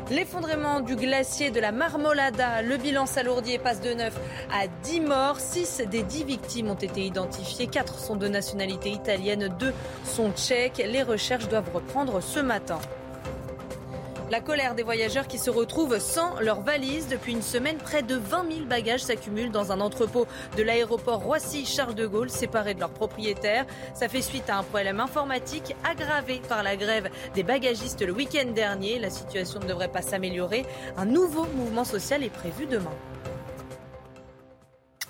L'effondrement 0.10 0.80
du 0.80 0.96
glacier 0.96 1.52
de 1.52 1.60
la 1.60 1.74
Marmolada, 1.74 2.62
le 2.62 2.78
bilan 2.78 3.06
s'alourdit 3.06 3.54
et 3.54 3.60
passe 3.60 3.82
de 3.82 3.94
9 3.94 4.18
à 4.54 4.68
10 4.84 5.02
morts. 5.02 5.38
6 5.38 5.82
des 5.92 6.02
10 6.02 6.24
victimes 6.24 6.70
ont 6.70 6.76
été 6.76 7.02
identifiées. 7.02 7.68
4 7.68 8.00
sont 8.00 8.16
de 8.16 8.30
nationalité 8.30 8.90
italienne, 8.90 9.54
2 9.60 9.74
sont 10.06 10.32
tchèques. 10.32 10.78
Les 10.78 11.04
recherches 11.04 11.50
doivent 11.50 11.72
reprendre 11.74 12.22
ce 12.22 12.40
matin. 12.40 12.80
La 14.30 14.42
colère 14.42 14.76
des 14.76 14.84
voyageurs 14.84 15.26
qui 15.26 15.38
se 15.38 15.50
retrouvent 15.50 16.00
sans 16.00 16.38
leurs 16.42 16.60
valises. 16.60 17.08
Depuis 17.08 17.32
une 17.32 17.42
semaine, 17.42 17.78
près 17.78 18.04
de 18.04 18.16
20 18.16 18.52
000 18.52 18.66
bagages 18.66 19.00
s'accumulent 19.00 19.52
dans 19.52 19.72
un 19.72 19.80
entrepôt 19.80 20.28
de 20.58 20.64
l'aéroport 20.64 21.22
Roissy-Charles 21.24 21.96
de 21.96 22.06
Gaulle, 22.06 22.30
séparé 22.30 22.74
de 22.74 22.82
leurs 22.82 22.92
propriétaires. 22.92 23.66
Ça 23.94 24.10
fait 24.10 24.22
suite 24.22 24.50
à 24.50 24.58
un 24.58 24.64
problème 24.64 25.00
informatique 25.00 25.78
aggravé 25.90 26.42
par 26.50 26.62
la 26.62 26.76
grève 26.76 27.10
des 27.36 27.44
bagagistes 27.44 28.02
le 28.02 28.12
week-end 28.12 28.52
dernier. 28.52 29.00
La 29.00 29.10
situation 29.10 29.62
ne 29.62 29.66
devrait 29.66 29.92
pas 29.92 30.02
s'améliorer. 30.02 30.66
Un 30.98 31.06
nouveau 31.06 31.46
mouvement 31.56 31.86
social 31.86 32.22
est 32.22 32.30
prévu 32.30 32.66
demain. 32.66 32.94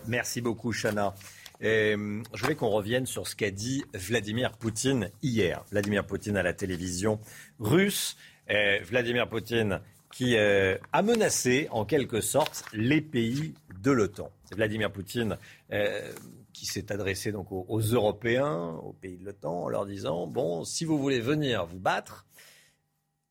Merci 0.05 0.41
beaucoup, 0.41 0.72
Chana. 0.72 1.15
je 1.59 1.95
voulais 2.36 2.55
qu'on 2.55 2.70
revienne 2.70 3.07
sur 3.07 3.28
ce 3.28 3.36
qu'a 3.36 3.49
dit 3.49 3.84
Vladimir 3.95 4.51
Poutine 4.51 5.09
hier. 5.24 5.65
Vladimir 5.72 6.05
Poutine 6.05 6.38
à 6.38 6.43
la 6.43 6.53
télévision 6.53 7.20
russe. 7.59 8.15
Vladimir 8.50 9.28
Poutine 9.28 9.82
qui 10.12 10.36
euh, 10.36 10.78
a 10.93 11.02
menacé 11.02 11.68
en 11.72 11.86
quelque 11.86 12.22
sorte 12.22 12.64
les 12.74 13.02
pays 13.02 13.54
de 13.82 13.91
l'OTAN. 13.91 14.32
Vladimir 14.52 14.91
Poutine 14.91 15.38
euh, 15.72 16.12
qui 16.54 16.66
s'est 16.66 16.91
adressé 16.91 17.32
donc 17.32 17.52
aux, 17.52 17.80
Européens, 17.80 18.80
aux 18.84 18.93
pays 18.93 19.18
de 19.18 19.26
l'OTAN, 19.26 19.64
en 19.64 19.70
leur 19.70 19.86
disant 19.86 20.28
bon, 20.28 20.64
si 20.64 20.86
vous 20.86 20.98
voulez 20.98 21.20
venir 21.20 21.66
vous 21.66 21.80
battre 21.80 22.26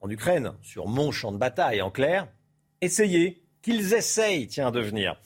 en 0.00 0.10
Ukraine 0.10 0.52
sur 0.62 0.86
mon 0.86 1.10
champ 1.10 1.32
de 1.32 1.38
bataille, 1.38 1.82
en 1.82 1.90
clair, 1.90 2.28
essayez, 2.80 3.42
qu'ils 3.62 3.94
essayent, 3.94 4.46
tiens, 4.46 4.70
de 4.70 4.80
venir. 4.80 5.20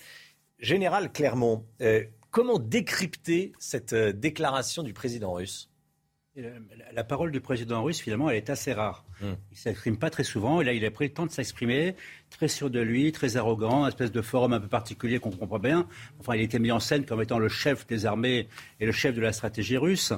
Général 0.61 1.13
Clermont, 1.13 1.67
euh, 1.83 2.05
comment 2.31 2.59
décrypter 2.59 3.53
cette 3.59 3.95
déclaration 3.95 4.83
du 4.83 4.95
président 4.95 5.33
russe? 5.33 5.70
La 6.93 7.05
parole 7.05 7.31
du 7.31 7.41
président 7.41 7.83
russe, 7.83 8.01
finalement, 8.01 8.31
elle 8.31 8.37
est 8.37 8.51
assez 8.51 8.73
rare. 8.73 9.05
Hmm. 9.21 9.35
Il 9.51 9.55
ne 9.55 9.57
s'exprime 9.57 9.97
pas 9.97 10.11
très 10.11 10.25
souvent. 10.25 10.61
Et 10.61 10.65
là, 10.65 10.73
il 10.73 10.85
a 10.85 10.91
pris 10.91 11.07
le 11.07 11.13
temps 11.13 11.27
de 11.27 11.31
s'exprimer, 11.31 11.95
très 12.31 12.49
sûr 12.49 12.71
de 12.71 12.81
lui, 12.81 13.13
très 13.13 13.37
arrogant, 13.37 13.83
une 13.83 13.89
espèce 13.89 14.13
de 14.13 14.23
forum 14.23 14.53
un 14.53 14.61
peu 14.61 14.69
particulier 14.69 15.19
qu'on 15.19 15.31
comprend 15.31 15.59
bien. 15.59 15.87
Enfin, 16.19 16.37
il 16.37 16.43
était 16.43 16.59
mis 16.59 16.73
en 16.73 16.81
scène 16.81 17.05
comme 17.05 17.23
étant 17.23 17.39
le 17.39 17.49
chef 17.49 17.87
des 17.87 18.07
armées 18.07 18.49
et 18.81 18.87
le 18.87 18.93
chef 18.93 19.15
de 19.15 19.21
la 19.21 19.33
stratégie 19.33 19.77
russe. 19.77 20.13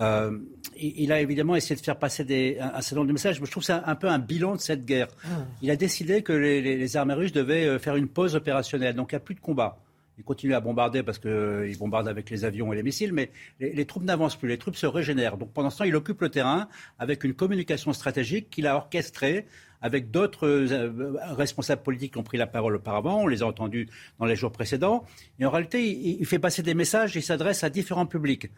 Euh, 0.00 0.38
il 0.76 1.12
a 1.12 1.20
évidemment 1.20 1.54
essayé 1.54 1.76
de 1.76 1.84
faire 1.84 1.98
passer 1.98 2.24
des, 2.24 2.58
un, 2.58 2.80
certain 2.80 2.96
nombre 2.96 3.08
de 3.08 3.12
messages, 3.12 3.40
mais 3.40 3.46
je 3.46 3.50
trouve 3.50 3.62
que 3.62 3.66
c'est 3.66 3.72
un, 3.72 3.94
peu 3.94 4.08
un 4.08 4.18
bilan 4.18 4.56
de 4.56 4.60
cette 4.60 4.86
guerre. 4.86 5.08
Ah. 5.24 5.44
Il 5.60 5.70
a 5.70 5.76
décidé 5.76 6.22
que 6.22 6.32
les, 6.32 6.62
les, 6.62 6.96
armées 6.96 7.14
russes 7.14 7.32
devaient 7.32 7.66
euh, 7.66 7.78
faire 7.78 7.96
une 7.96 8.08
pause 8.08 8.34
opérationnelle, 8.34 8.94
donc 8.94 9.12
il 9.12 9.16
n'y 9.16 9.18
a 9.18 9.20
plus 9.20 9.34
de 9.34 9.40
combat. 9.40 9.81
Ils 10.18 10.24
continuent 10.24 10.54
à 10.54 10.60
bombarder 10.60 11.02
parce 11.02 11.18
qu'ils 11.18 11.30
euh, 11.30 11.74
bombardent 11.78 12.08
avec 12.08 12.28
les 12.28 12.44
avions 12.44 12.72
et 12.72 12.76
les 12.76 12.82
missiles, 12.82 13.12
mais 13.12 13.30
les, 13.60 13.86
troupes 13.86 14.04
n'avancent 14.04 14.36
plus, 14.36 14.48
les 14.48 14.58
troupes 14.58 14.76
se 14.76 14.86
régénèrent. 14.86 15.38
Donc 15.38 15.52
pendant 15.52 15.70
ce 15.70 15.78
temps, 15.78 15.84
il 15.84 15.96
occupe 15.96 16.20
le 16.20 16.28
terrain 16.28 16.68
avec 16.98 17.24
une 17.24 17.34
communication 17.34 17.92
stratégique 17.92 18.50
qu'il 18.50 18.66
a 18.66 18.76
orchestrée 18.76 19.46
avec 19.80 20.10
d'autres 20.10 20.46
euh, 20.46 21.16
responsables 21.34 21.82
politiques 21.82 22.12
qui 22.12 22.18
ont 22.18 22.22
pris 22.22 22.38
la 22.38 22.46
parole 22.46 22.76
auparavant. 22.76 23.22
On 23.22 23.26
les 23.26 23.42
a 23.42 23.46
entendus 23.46 23.88
dans 24.18 24.26
les 24.26 24.36
jours 24.36 24.52
précédents. 24.52 25.04
Et 25.40 25.46
en 25.46 25.50
réalité, 25.50 25.88
il, 26.20 26.26
fait 26.26 26.38
passer 26.38 26.62
des 26.62 26.74
messages, 26.74 27.16
il 27.16 27.22
s'adresse 27.22 27.64
à 27.64 27.70
différents 27.70 28.06
publics. 28.06 28.50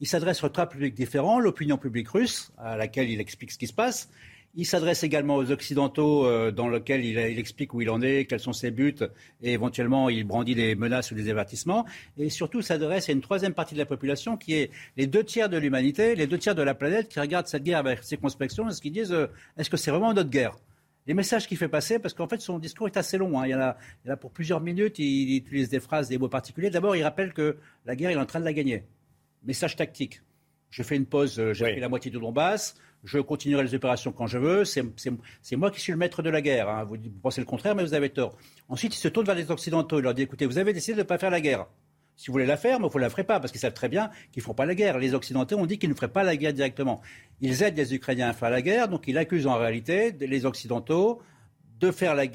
Il 0.00 0.08
s'adresse 0.08 0.42
à 0.42 0.48
trois 0.48 0.68
publics 0.68 0.94
différents, 0.94 1.38
l'opinion 1.38 1.78
publique 1.78 2.08
russe, 2.08 2.52
à 2.58 2.76
laquelle 2.76 3.08
il 3.08 3.20
explique 3.20 3.52
ce 3.52 3.58
qui 3.58 3.68
se 3.68 3.72
passe, 3.72 4.10
il 4.54 4.66
s'adresse 4.66 5.02
également 5.02 5.36
aux 5.36 5.50
Occidentaux, 5.50 6.26
euh, 6.26 6.50
dans 6.50 6.68
lequel 6.68 7.04
il, 7.04 7.18
explique 7.18 7.72
où 7.72 7.80
il 7.80 7.88
en 7.88 8.02
est, 8.02 8.26
quels 8.26 8.40
sont 8.40 8.52
ses 8.52 8.70
buts, 8.70 8.94
et 9.42 9.52
éventuellement 9.52 10.10
il 10.10 10.24
brandit 10.24 10.54
des 10.54 10.74
menaces 10.74 11.10
ou 11.10 11.14
des 11.14 11.30
avertissements. 11.30 11.86
Et 12.18 12.28
surtout 12.28 12.60
s'adresse 12.60 13.08
à 13.08 13.12
une 13.12 13.22
troisième 13.22 13.54
partie 13.54 13.74
de 13.74 13.78
la 13.78 13.86
population 13.86 14.36
qui 14.36 14.54
est 14.54 14.70
les 14.96 15.06
deux 15.06 15.24
tiers 15.24 15.48
de 15.48 15.56
l'humanité, 15.56 16.14
les 16.14 16.26
deux 16.26 16.38
tiers 16.38 16.54
de 16.54 16.62
la 16.62 16.74
planète 16.74 17.08
qui 17.08 17.18
regardent 17.18 17.46
cette 17.46 17.64
guerre 17.64 17.78
avec 17.78 18.02
circonspection 18.02 18.68
et 18.68 18.74
qui 18.74 18.90
disent 18.90 19.12
euh, 19.12 19.26
est-ce 19.56 19.70
que 19.70 19.78
c'est 19.78 19.90
vraiment 19.90 20.12
notre 20.12 20.30
guerre? 20.30 20.56
Les 21.06 21.14
messages 21.14 21.48
qu'il 21.48 21.56
fait 21.56 21.68
passer, 21.68 21.98
parce 21.98 22.14
qu'en 22.14 22.28
fait 22.28 22.40
son 22.40 22.58
discours 22.58 22.86
est 22.86 22.96
assez 22.96 23.16
long. 23.16 23.40
Hein. 23.40 23.46
Il, 23.46 23.50
y 23.50 23.54
en 23.54 23.60
a, 23.60 23.76
il, 24.04 24.14
pour 24.16 24.30
plusieurs 24.30 24.60
minutes, 24.60 24.98
il, 24.98 25.36
utilise 25.36 25.70
des 25.70 25.80
phrases, 25.80 26.08
des 26.08 26.18
mots 26.18 26.28
particuliers. 26.28 26.70
D'abord, 26.70 26.94
il 26.94 27.02
rappelle 27.02 27.32
que 27.32 27.56
la 27.86 27.96
guerre, 27.96 28.10
il 28.10 28.14
est 28.14 28.20
en 28.20 28.26
train 28.26 28.38
de 28.38 28.44
la 28.44 28.52
gagner. 28.52 28.84
Message 29.44 29.76
tactique. 29.76 30.20
Je 30.70 30.82
fais 30.82 30.96
une 30.96 31.06
pause, 31.06 31.40
euh, 31.40 31.52
j'ai 31.52 31.72
pris 31.72 31.80
la 31.80 31.88
moitié 31.88 32.10
du 32.10 32.18
Donbass, 32.18 32.76
je 33.04 33.18
continuerai 33.18 33.64
les 33.64 33.74
opérations 33.74 34.12
quand 34.12 34.26
je 34.26 34.38
veux, 34.38 34.64
c'est 34.64 35.56
moi 35.56 35.70
qui 35.70 35.80
suis 35.80 35.92
le 35.92 35.98
maître 35.98 36.22
de 36.22 36.30
la 36.30 36.40
guerre. 36.40 36.68
Hein. 36.68 36.84
Vous, 36.84 36.96
pensez 37.22 37.40
le 37.40 37.46
contraire, 37.46 37.74
mais 37.74 37.82
vous 37.82 37.94
avez 37.94 38.10
tort. 38.10 38.36
Ensuite, 38.68 38.94
il 38.94 38.98
se 38.98 39.08
tourne 39.08 39.26
vers 39.26 39.34
les 39.34 39.50
Occidentaux, 39.50 39.98
il 39.98 40.02
leur 40.02 40.14
dit, 40.14 40.22
écoutez, 40.22 40.46
vous 40.46 40.58
avez 40.58 40.72
décidé 40.72 40.94
de 40.94 40.98
ne 40.98 41.06
pas 41.06 41.18
faire 41.18 41.30
la 41.30 41.40
guerre. 41.40 41.66
Si 42.16 42.28
vous 42.28 42.34
voulez 42.34 42.46
la 42.46 42.56
faire, 42.56 42.78
vous 42.78 42.88
ne 42.94 43.00
la 43.00 43.10
ferez 43.10 43.24
pas, 43.24 43.40
parce 43.40 43.50
qu'ils 43.50 43.60
savent 43.60 43.74
très 43.74 43.88
bien 43.88 44.10
qu'ils 44.30 44.40
ne 44.40 44.42
feront 44.42 44.54
pas 44.54 44.66
la 44.66 44.74
guerre. 44.74 44.98
Les 44.98 45.14
Occidentaux 45.14 45.56
ont 45.56 45.66
dit 45.66 45.78
qu'ils 45.78 45.90
ne 45.90 45.94
feraient 45.94 46.12
pas 46.12 46.22
la 46.22 46.36
guerre 46.36 46.52
directement. 46.52 47.00
Ils 47.40 47.62
aident 47.62 47.76
les 47.76 47.94
Ukrainiens 47.94 48.28
à 48.28 48.32
faire 48.32 48.50
la 48.50 48.62
guerre, 48.62 48.88
donc 48.88 49.04
ils 49.08 49.18
accusent 49.18 49.46
en 49.46 49.56
réalité 49.56 50.12
les 50.20 50.46
Occidentaux 50.46 51.20
de 51.80 51.92
la, 52.04 52.26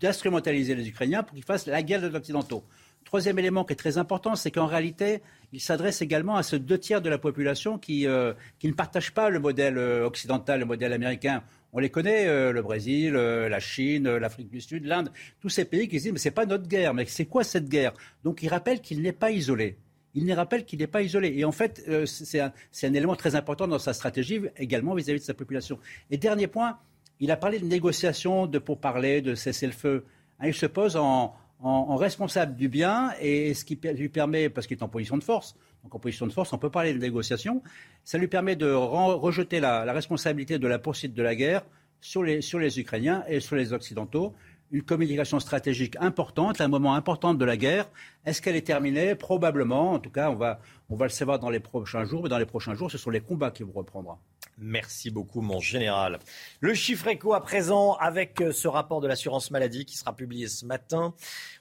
d'instrumentaliser 0.00 0.74
les 0.74 0.88
Ukrainiens 0.88 1.22
pour 1.22 1.34
qu'ils 1.34 1.44
fassent 1.44 1.66
la 1.66 1.82
guerre 1.82 2.00
des 2.00 2.14
Occidentaux. 2.16 2.64
Troisième 3.06 3.38
élément 3.38 3.64
qui 3.64 3.72
est 3.72 3.76
très 3.76 3.98
important, 3.98 4.34
c'est 4.34 4.50
qu'en 4.50 4.66
réalité, 4.66 5.22
il 5.52 5.60
s'adresse 5.60 6.02
également 6.02 6.34
à 6.34 6.42
ce 6.42 6.56
deux 6.56 6.76
tiers 6.76 7.00
de 7.00 7.08
la 7.08 7.18
population 7.18 7.78
qui, 7.78 8.04
euh, 8.04 8.34
ne 8.64 8.72
partage 8.72 9.14
pas 9.14 9.30
le 9.30 9.38
modèle 9.38 9.78
euh, 9.78 10.04
occidental, 10.04 10.58
le 10.58 10.66
modèle 10.66 10.92
américain. 10.92 11.44
On 11.72 11.78
les 11.78 11.88
connaît, 11.88 12.26
euh, 12.26 12.50
le 12.50 12.62
Brésil, 12.62 13.12
la 13.12 13.60
Chine, 13.60 14.16
l'Afrique 14.16 14.50
du 14.50 14.60
Sud, 14.60 14.86
l'Inde, 14.86 15.12
tous 15.40 15.48
ces 15.48 15.64
pays 15.64 15.86
qui 15.86 15.98
disent 15.98 16.10
mais 16.10 16.18
c'est 16.18 16.32
pas 16.32 16.46
notre 16.46 16.66
guerre, 16.66 16.94
mais 16.94 17.06
c'est 17.06 17.26
quoi 17.26 17.44
cette 17.44 17.68
guerre? 17.68 17.92
Donc 18.24 18.42
il 18.42 18.48
rappelle 18.48 18.80
qu'il 18.80 19.00
n'est 19.02 19.12
pas 19.12 19.30
isolé. 19.30 19.78
Il 20.14 20.26
nous 20.26 20.34
rappelle 20.34 20.64
qu'il 20.64 20.80
n'est 20.80 20.88
pas 20.88 21.02
isolé. 21.02 21.32
Et 21.36 21.44
en 21.44 21.52
fait, 21.52 21.88
c'est 22.06 22.40
un, 22.40 22.52
un, 22.82 22.94
élément 22.94 23.14
très 23.14 23.36
important 23.36 23.68
dans 23.68 23.78
sa 23.78 23.92
stratégie, 23.92 24.40
également 24.56 24.94
vis-à-vis 24.94 25.20
de 25.20 25.24
sa 25.24 25.34
population. 25.34 25.78
Et 26.10 26.16
dernier 26.16 26.48
point, 26.48 26.78
il 27.20 27.30
a 27.30 27.36
parlé 27.36 27.60
de 27.60 27.66
négociations, 27.66 28.46
de 28.46 28.58
pourparlers, 28.58 29.20
de 29.20 29.36
cesser 29.36 29.66
le 29.66 29.72
feu. 29.72 30.04
Hein, 30.40 30.48
il 30.48 30.54
se 30.54 30.66
pose 30.66 30.96
en, 30.96 31.36
en, 31.60 31.96
responsable 31.96 32.54
du 32.56 32.68
bien 32.68 33.12
et 33.20 33.54
ce 33.54 33.64
qui 33.64 33.78
lui 33.94 34.08
permet, 34.08 34.48
parce 34.48 34.66
qu'il 34.66 34.76
est 34.76 34.82
en 34.82 34.88
position 34.88 35.16
de 35.16 35.24
force, 35.24 35.56
donc 35.82 35.94
en 35.94 35.98
position 35.98 36.26
de 36.26 36.32
force, 36.32 36.52
on 36.52 36.58
peut 36.58 36.70
parler 36.70 36.92
de 36.92 36.98
négociation, 36.98 37.62
ça 38.04 38.18
lui 38.18 38.28
permet 38.28 38.56
de 38.56 38.70
rejeter 38.70 39.60
la, 39.60 39.84
responsabilité 39.92 40.58
de 40.58 40.66
la 40.66 40.78
poursuite 40.78 41.14
de 41.14 41.22
la 41.22 41.34
guerre 41.34 41.62
sur 42.00 42.22
les, 42.22 42.40
sur 42.42 42.58
les 42.58 42.78
Ukrainiens 42.78 43.24
et 43.28 43.40
sur 43.40 43.56
les 43.56 43.72
Occidentaux. 43.72 44.34
Une 44.72 44.82
communication 44.82 45.38
stratégique 45.38 45.96
importante, 46.00 46.60
un 46.60 46.66
moment 46.66 46.94
important 46.94 47.34
de 47.34 47.44
la 47.44 47.56
guerre. 47.56 47.88
Est-ce 48.24 48.42
qu'elle 48.42 48.56
est 48.56 48.66
terminée? 48.66 49.14
Probablement. 49.14 49.92
En 49.92 50.00
tout 50.00 50.10
cas, 50.10 50.28
on 50.28 50.34
va, 50.34 50.60
on 50.90 50.96
va 50.96 51.04
le 51.04 51.10
savoir 51.10 51.38
dans 51.38 51.50
les 51.50 51.60
prochains 51.60 52.04
jours. 52.04 52.24
Mais 52.24 52.28
dans 52.28 52.38
les 52.38 52.46
prochains 52.46 52.74
jours, 52.74 52.90
ce 52.90 52.98
sont 52.98 53.10
les 53.10 53.20
combats 53.20 53.52
qui 53.52 53.62
vont 53.62 53.70
reprendre. 53.70 54.18
Merci 54.58 55.10
beaucoup, 55.10 55.42
mon 55.42 55.60
général. 55.60 56.18
Le 56.60 56.72
chiffre 56.72 57.08
éco 57.08 57.34
à 57.34 57.42
présent 57.42 57.92
avec 57.94 58.40
euh, 58.40 58.52
ce 58.52 58.68
rapport 58.68 59.02
de 59.02 59.06
l'assurance 59.06 59.50
maladie 59.50 59.84
qui 59.84 59.98
sera 59.98 60.16
publié 60.16 60.48
ce 60.48 60.64
matin. 60.64 61.12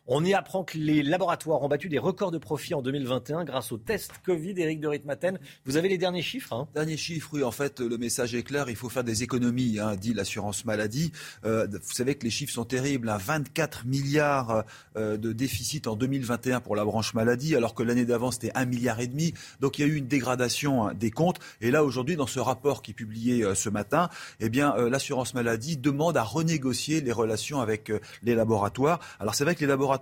On 0.07 0.23
y 0.23 0.35
apprend 0.35 0.63
que 0.63 0.77
les 0.77 1.01
laboratoires 1.01 1.63
ont 1.63 1.67
battu 1.67 1.89
des 1.89 1.97
records 1.97 2.29
de 2.29 2.37
profit 2.37 2.75
en 2.75 2.83
2021 2.83 3.43
grâce 3.43 3.71
au 3.71 3.79
test 3.79 4.11
Covid. 4.23 4.53
Eric 4.55 4.79
de 4.79 4.87
Ritmaten, 4.87 5.39
vous 5.65 5.77
avez 5.77 5.89
les 5.89 5.97
derniers 5.97 6.21
chiffres 6.21 6.53
hein? 6.53 6.67
Derniers 6.75 6.95
chiffres, 6.95 7.31
oui. 7.33 7.43
En 7.43 7.49
fait, 7.49 7.79
le 7.79 7.97
message 7.97 8.35
est 8.35 8.43
clair. 8.43 8.69
Il 8.69 8.75
faut 8.75 8.89
faire 8.89 9.03
des 9.03 9.23
économies, 9.23 9.79
hein, 9.79 9.95
dit 9.95 10.13
l'assurance 10.13 10.63
maladie. 10.63 11.11
Euh, 11.43 11.65
vous 11.71 11.93
savez 11.93 12.13
que 12.13 12.23
les 12.23 12.29
chiffres 12.29 12.53
sont 12.53 12.65
terribles. 12.65 13.11
24 13.19 13.79
hein. 13.79 13.81
milliards 13.87 14.63
euh, 14.95 15.17
de 15.17 15.33
déficit 15.33 15.87
en 15.87 15.95
2021 15.95 16.61
pour 16.61 16.75
la 16.75 16.85
branche 16.85 17.15
maladie, 17.15 17.55
alors 17.55 17.73
que 17.73 17.81
l'année 17.81 18.05
d'avant, 18.05 18.29
c'était 18.29 18.51
1 18.53 18.65
milliard 18.65 18.99
et 18.99 19.07
demi. 19.07 19.33
Donc 19.59 19.79
il 19.79 19.87
y 19.87 19.89
a 19.89 19.91
eu 19.91 19.95
une 19.95 20.07
dégradation 20.07 20.93
des 20.93 21.09
comptes. 21.09 21.39
Et 21.61 21.71
là, 21.71 21.83
aujourd'hui, 21.83 22.15
dans 22.15 22.27
ce 22.27 22.39
rapport 22.39 22.83
qui 22.83 22.91
est 22.91 22.95
publié 22.95 23.43
euh, 23.43 23.55
ce 23.55 23.69
matin, 23.69 24.09
eh 24.39 24.49
bien, 24.49 24.75
l'assurance 24.87 25.33
maladie 25.33 25.77
demande 25.77 26.15
à 26.15 26.23
renégocier 26.23 27.01
les 27.01 27.11
relations 27.11 27.59
avec 27.59 27.91
les 28.21 28.35
laboratoires. 28.35 28.99
Alors 29.19 29.33
c'est 29.33 29.43
vrai 29.43 29.55
que 29.55 29.61
les 29.61 29.67
laboratoires 29.67 29.94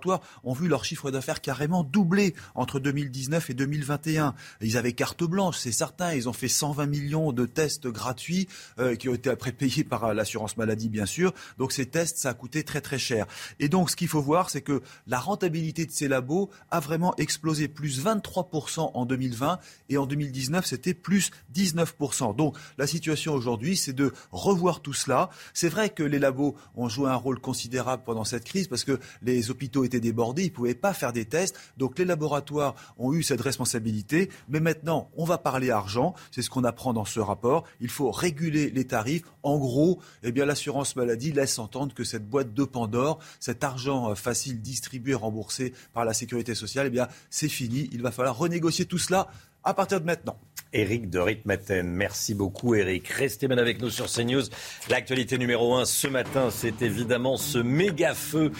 ont 0.44 0.52
vu 0.52 0.68
leur 0.68 0.84
chiffre 0.84 1.10
d'affaires 1.10 1.40
carrément 1.40 1.84
doubler 1.84 2.34
entre 2.54 2.80
2019 2.80 3.50
et 3.50 3.54
2021. 3.54 4.34
Ils 4.60 4.76
avaient 4.76 4.92
carte 4.92 5.24
blanche, 5.24 5.58
c'est 5.58 5.72
certain. 5.72 6.14
Ils 6.14 6.28
ont 6.28 6.32
fait 6.32 6.48
120 6.48 6.86
millions 6.86 7.32
de 7.32 7.46
tests 7.46 7.86
gratuits 7.86 8.48
euh, 8.78 8.96
qui 8.96 9.08
ont 9.08 9.14
été 9.14 9.30
après 9.30 9.52
payés 9.52 9.84
par 9.84 10.04
euh, 10.04 10.14
l'assurance 10.14 10.56
maladie, 10.56 10.88
bien 10.88 11.06
sûr. 11.06 11.32
Donc 11.58 11.72
ces 11.72 11.86
tests, 11.86 12.18
ça 12.18 12.30
a 12.30 12.34
coûté 12.34 12.64
très 12.64 12.80
très 12.80 12.98
cher. 12.98 13.26
Et 13.60 13.68
donc 13.68 13.90
ce 13.90 13.96
qu'il 13.96 14.08
faut 14.08 14.22
voir, 14.22 14.50
c'est 14.50 14.62
que 14.62 14.82
la 15.06 15.18
rentabilité 15.18 15.86
de 15.86 15.92
ces 15.92 16.08
labos 16.08 16.50
a 16.70 16.80
vraiment 16.80 17.14
explosé, 17.16 17.68
plus 17.68 18.02
23% 18.04 18.90
en 18.94 19.06
2020 19.06 19.58
et 19.88 19.98
en 19.98 20.06
2019, 20.06 20.64
c'était 20.64 20.94
plus 20.94 21.30
19%. 21.54 22.36
Donc 22.36 22.56
la 22.78 22.86
situation 22.86 23.34
aujourd'hui, 23.34 23.76
c'est 23.76 23.92
de 23.92 24.12
revoir 24.32 24.80
tout 24.80 24.92
cela. 24.92 25.30
C'est 25.52 25.68
vrai 25.68 25.90
que 25.90 26.02
les 26.02 26.18
labos 26.18 26.56
ont 26.76 26.88
joué 26.88 27.10
un 27.10 27.14
rôle 27.14 27.40
considérable 27.40 28.02
pendant 28.04 28.24
cette 28.24 28.44
crise 28.44 28.68
parce 28.68 28.84
que 28.84 28.98
les 29.22 29.50
hôpitaux 29.50 29.83
étaient 29.84 30.00
débordés, 30.00 30.42
ils 30.42 30.50
ne 30.50 30.54
pouvaient 30.54 30.74
pas 30.74 30.92
faire 30.92 31.12
des 31.12 31.24
tests. 31.24 31.56
Donc 31.76 31.98
les 31.98 32.04
laboratoires 32.04 32.74
ont 32.98 33.12
eu 33.12 33.22
cette 33.22 33.40
responsabilité. 33.40 34.30
Mais 34.48 34.60
maintenant, 34.60 35.08
on 35.16 35.24
va 35.24 35.38
parler 35.38 35.70
argent. 35.70 36.14
C'est 36.30 36.42
ce 36.42 36.50
qu'on 36.50 36.64
apprend 36.64 36.92
dans 36.92 37.04
ce 37.04 37.20
rapport. 37.20 37.64
Il 37.80 37.88
faut 37.88 38.10
réguler 38.10 38.70
les 38.70 38.86
tarifs. 38.86 39.22
En 39.42 39.58
gros, 39.58 40.00
eh 40.22 40.32
l'assurance 40.32 40.96
maladie 40.96 41.32
laisse 41.32 41.58
entendre 41.58 41.94
que 41.94 42.04
cette 42.04 42.28
boîte 42.28 42.54
de 42.54 42.64
Pandore, 42.64 43.18
cet 43.40 43.64
argent 43.64 44.10
euh, 44.10 44.14
facile 44.14 44.60
distribué, 44.60 45.14
remboursé 45.14 45.72
par 45.92 46.04
la 46.04 46.12
sécurité 46.12 46.54
sociale, 46.54 46.90
eh 46.94 47.00
c'est 47.30 47.48
fini. 47.48 47.88
Il 47.92 48.02
va 48.02 48.10
falloir 48.10 48.36
renégocier 48.36 48.84
tout 48.84 48.98
cela 48.98 49.28
à 49.62 49.74
partir 49.74 50.00
de 50.00 50.06
maintenant. 50.06 50.38
Éric 50.74 51.08
de 51.08 51.18
Ritmaten. 51.18 51.86
Merci 51.86 52.34
beaucoup, 52.34 52.74
Éric. 52.74 53.08
Restez 53.08 53.48
bien 53.48 53.58
avec 53.58 53.80
nous 53.80 53.90
sur 53.90 54.06
CNews. 54.06 54.42
L'actualité 54.90 55.38
numéro 55.38 55.74
1 55.74 55.84
ce 55.84 56.08
matin, 56.08 56.50
c'est 56.50 56.82
évidemment 56.82 57.36
ce 57.36 57.58
méga 57.58 58.12
feu 58.12 58.50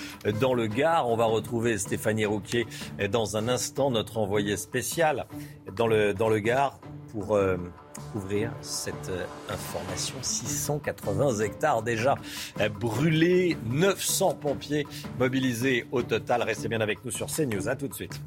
dans 0.41 0.55
le 0.55 0.67
Gard. 0.69 1.09
On 1.11 1.17
va 1.17 1.27
retrouver 1.27 1.77
Stéphanie 1.77 2.25
Rouquier 2.25 2.67
dans 3.11 3.37
un 3.37 3.49
instant, 3.49 3.91
notre 3.91 4.19
envoyé 4.19 4.57
spécial 4.57 5.27
dans 5.77 5.89
le, 5.89 6.15
dans 6.15 6.29
le 6.29 6.39
Gard 6.39 6.79
pour 7.11 7.35
euh, 7.35 7.57
couvrir 8.13 8.53
cette 8.61 9.11
euh, 9.11 9.25
information. 9.49 10.17
680 10.23 11.41
hectares 11.41 11.83
déjà 11.83 12.17
brûlés, 12.81 13.57
900 13.67 14.35
pompiers 14.35 14.87
mobilisés 15.19 15.87
au 15.93 16.03
total. 16.03 16.43
Restez 16.43 16.69
bien 16.69 16.81
avec 16.81 17.05
nous 17.05 17.11
sur 17.11 17.27
CNews. 17.27 17.69
À 17.69 17.77
tout 17.77 17.89
de 17.89 17.95
suite. 17.95 18.21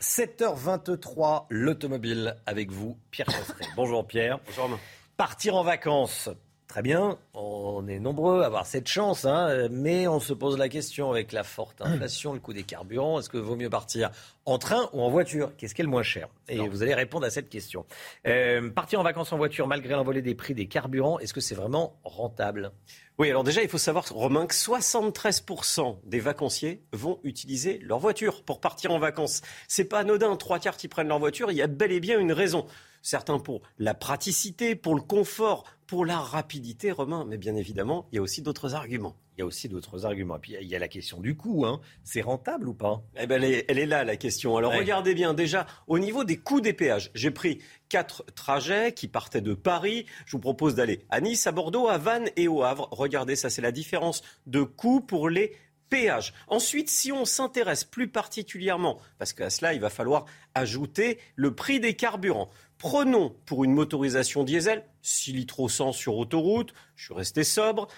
7h23, 0.00 1.46
l'automobile 1.50 2.36
avec 2.46 2.70
vous, 2.70 2.98
Pierre 3.10 3.30
Chasseret. 3.30 3.66
Bonjour 3.76 4.06
Pierre. 4.06 4.38
Bonjour. 4.46 4.78
Partir 5.16 5.56
en 5.56 5.64
vacances, 5.64 6.28
Très 6.68 6.82
bien, 6.82 7.16
on 7.32 7.88
est 7.88 7.98
nombreux 7.98 8.42
à 8.42 8.46
avoir 8.46 8.66
cette 8.66 8.88
chance, 8.88 9.24
hein, 9.24 9.68
mais 9.70 10.06
on 10.06 10.20
se 10.20 10.34
pose 10.34 10.58
la 10.58 10.68
question 10.68 11.10
avec 11.10 11.32
la 11.32 11.42
forte 11.42 11.80
inflation, 11.80 12.34
le 12.34 12.40
coût 12.40 12.52
des 12.52 12.62
carburants, 12.62 13.18
est-ce 13.18 13.30
que 13.30 13.38
vaut 13.38 13.56
mieux 13.56 13.70
partir 13.70 14.10
en 14.44 14.58
train 14.58 14.90
ou 14.92 15.00
en 15.00 15.08
voiture? 15.08 15.56
Qu'est-ce 15.56 15.74
qui 15.74 15.80
est 15.80 15.84
le 15.84 15.90
moins 15.90 16.02
cher? 16.02 16.28
Et 16.46 16.68
vous 16.68 16.82
allez 16.82 16.92
répondre 16.92 17.24
à 17.24 17.30
cette 17.30 17.48
question. 17.48 17.86
Euh, 18.26 18.68
partir 18.68 19.00
en 19.00 19.02
vacances 19.02 19.32
en 19.32 19.38
voiture, 19.38 19.66
malgré 19.66 19.94
l'envolée 19.94 20.20
des 20.20 20.34
prix 20.34 20.52
des 20.52 20.68
carburants, 20.68 21.18
est-ce 21.18 21.32
que 21.32 21.40
c'est 21.40 21.54
vraiment 21.54 21.98
rentable? 22.04 22.72
Oui, 23.18 23.30
alors 23.30 23.44
déjà, 23.44 23.62
il 23.62 23.68
faut 23.70 23.78
savoir, 23.78 24.06
Romain, 24.10 24.46
que 24.46 24.54
73% 24.54 25.96
des 26.04 26.20
vacanciers 26.20 26.82
vont 26.92 27.18
utiliser 27.24 27.78
leur 27.78 27.98
voiture 27.98 28.42
pour 28.42 28.60
partir 28.60 28.90
en 28.92 28.98
vacances. 28.98 29.40
C'est 29.68 29.86
pas 29.86 30.00
anodin, 30.00 30.36
trois 30.36 30.58
quarts 30.58 30.76
qui 30.76 30.88
prennent 30.88 31.08
leur 31.08 31.18
voiture, 31.18 31.50
il 31.50 31.56
y 31.56 31.62
a 31.62 31.66
bel 31.66 31.92
et 31.92 32.00
bien 32.00 32.20
une 32.20 32.32
raison. 32.32 32.66
Certains 33.08 33.38
pour 33.38 33.62
la 33.78 33.94
praticité, 33.94 34.74
pour 34.74 34.94
le 34.94 35.00
confort, 35.00 35.64
pour 35.86 36.04
la 36.04 36.18
rapidité, 36.18 36.92
Romain, 36.92 37.24
mais 37.26 37.38
bien 37.38 37.56
évidemment, 37.56 38.06
il 38.12 38.16
y 38.16 38.18
a 38.18 38.20
aussi 38.20 38.42
d'autres 38.42 38.74
arguments. 38.74 39.16
Il 39.34 39.40
y 39.40 39.42
a 39.42 39.46
aussi 39.46 39.66
d'autres 39.70 40.04
arguments. 40.04 40.36
Et 40.36 40.40
puis 40.40 40.56
il 40.60 40.68
y 40.68 40.76
a 40.76 40.78
la 40.78 40.88
question 40.88 41.18
du 41.18 41.34
coût. 41.34 41.64
Hein. 41.64 41.80
C'est 42.04 42.20
rentable 42.20 42.68
ou 42.68 42.74
pas? 42.74 43.02
Eh 43.18 43.26
ben, 43.26 43.42
elle, 43.42 43.78
est, 43.78 43.86
là, 43.86 44.04
la 44.04 44.18
question. 44.18 44.58
Alors 44.58 44.74
regardez 44.74 45.14
bien, 45.14 45.32
déjà, 45.32 45.66
au 45.86 45.98
niveau 45.98 46.24
des 46.24 46.36
coûts 46.36 46.60
des 46.60 46.74
péages, 46.74 47.10
j'ai 47.14 47.30
pris 47.30 47.62
quatre 47.88 48.26
trajets 48.34 48.92
qui 48.92 49.08
partaient 49.08 49.40
de 49.40 49.54
Paris. 49.54 50.04
Je 50.26 50.32
vous 50.32 50.40
propose 50.40 50.74
d'aller 50.74 51.06
à 51.08 51.22
Nice, 51.22 51.46
à 51.46 51.52
Bordeaux, 51.52 51.88
à 51.88 51.96
Vannes 51.96 52.28
et 52.36 52.46
au 52.46 52.62
Havre. 52.62 52.90
Regardez, 52.90 53.36
ça 53.36 53.48
c'est 53.48 53.62
la 53.62 53.72
différence 53.72 54.20
de 54.46 54.60
coût 54.64 55.00
pour 55.00 55.30
les 55.30 55.56
péages. 55.88 56.34
Ensuite, 56.48 56.90
si 56.90 57.12
on 57.12 57.24
s'intéresse 57.24 57.84
plus 57.84 58.08
particulièrement, 58.08 58.98
parce 59.18 59.32
qu'à 59.32 59.50
cela, 59.50 59.74
il 59.74 59.80
va 59.80 59.90
falloir 59.90 60.26
ajouter 60.54 61.18
le 61.36 61.54
prix 61.54 61.80
des 61.80 61.94
carburants. 61.94 62.50
Prenons 62.78 63.34
pour 63.44 63.64
une 63.64 63.72
motorisation 63.72 64.44
diesel 64.44 64.84
6 65.02 65.32
litres 65.32 65.58
au 65.58 65.68
100 65.68 65.92
sur 65.92 66.16
autoroute, 66.16 66.72
je 66.94 67.06
suis 67.06 67.14
resté 67.14 67.42
sobre. 67.42 67.88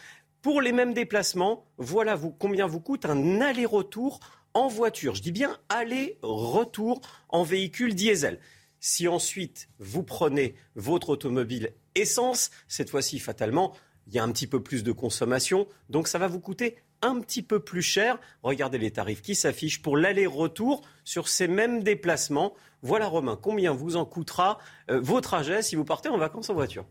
Pour 0.40 0.62
les 0.62 0.72
mêmes 0.72 0.94
déplacements, 0.94 1.66
voilà 1.76 2.14
vous, 2.14 2.30
combien 2.30 2.66
vous 2.66 2.80
coûte 2.80 3.04
un 3.04 3.42
aller-retour 3.42 4.20
en 4.54 4.68
voiture. 4.68 5.14
Je 5.14 5.22
dis 5.22 5.32
bien 5.32 5.58
aller-retour 5.68 7.02
en 7.28 7.42
véhicule 7.42 7.94
diesel. 7.94 8.40
Si 8.80 9.06
ensuite 9.06 9.68
vous 9.78 10.02
prenez 10.02 10.54
votre 10.76 11.10
automobile 11.10 11.74
essence, 11.94 12.50
cette 12.66 12.88
fois-ci 12.88 13.18
fatalement, 13.18 13.74
il 14.06 14.14
y 14.14 14.18
a 14.18 14.24
un 14.24 14.32
petit 14.32 14.46
peu 14.46 14.62
plus 14.62 14.82
de 14.82 14.92
consommation, 14.92 15.68
donc 15.90 16.08
ça 16.08 16.18
va 16.18 16.26
vous 16.26 16.40
coûter 16.40 16.76
un 17.02 17.20
petit 17.20 17.42
peu 17.42 17.60
plus 17.60 17.82
cher. 17.82 18.18
Regardez 18.42 18.78
les 18.78 18.90
tarifs 18.90 19.22
qui 19.22 19.34
s'affichent 19.34 19.82
pour 19.82 19.96
l'aller-retour 19.96 20.82
sur 21.04 21.28
ces 21.28 21.48
mêmes 21.48 21.82
déplacements. 21.82 22.54
Voilà 22.82 23.06
Romain, 23.06 23.38
combien 23.40 23.72
vous 23.72 23.96
en 23.96 24.04
coûtera 24.04 24.58
euh, 24.90 25.00
vos 25.00 25.20
trajets 25.20 25.62
si 25.62 25.76
vous 25.76 25.84
partez 25.84 26.08
en 26.08 26.18
vacances 26.18 26.50
en 26.50 26.54
voiture 26.54 26.86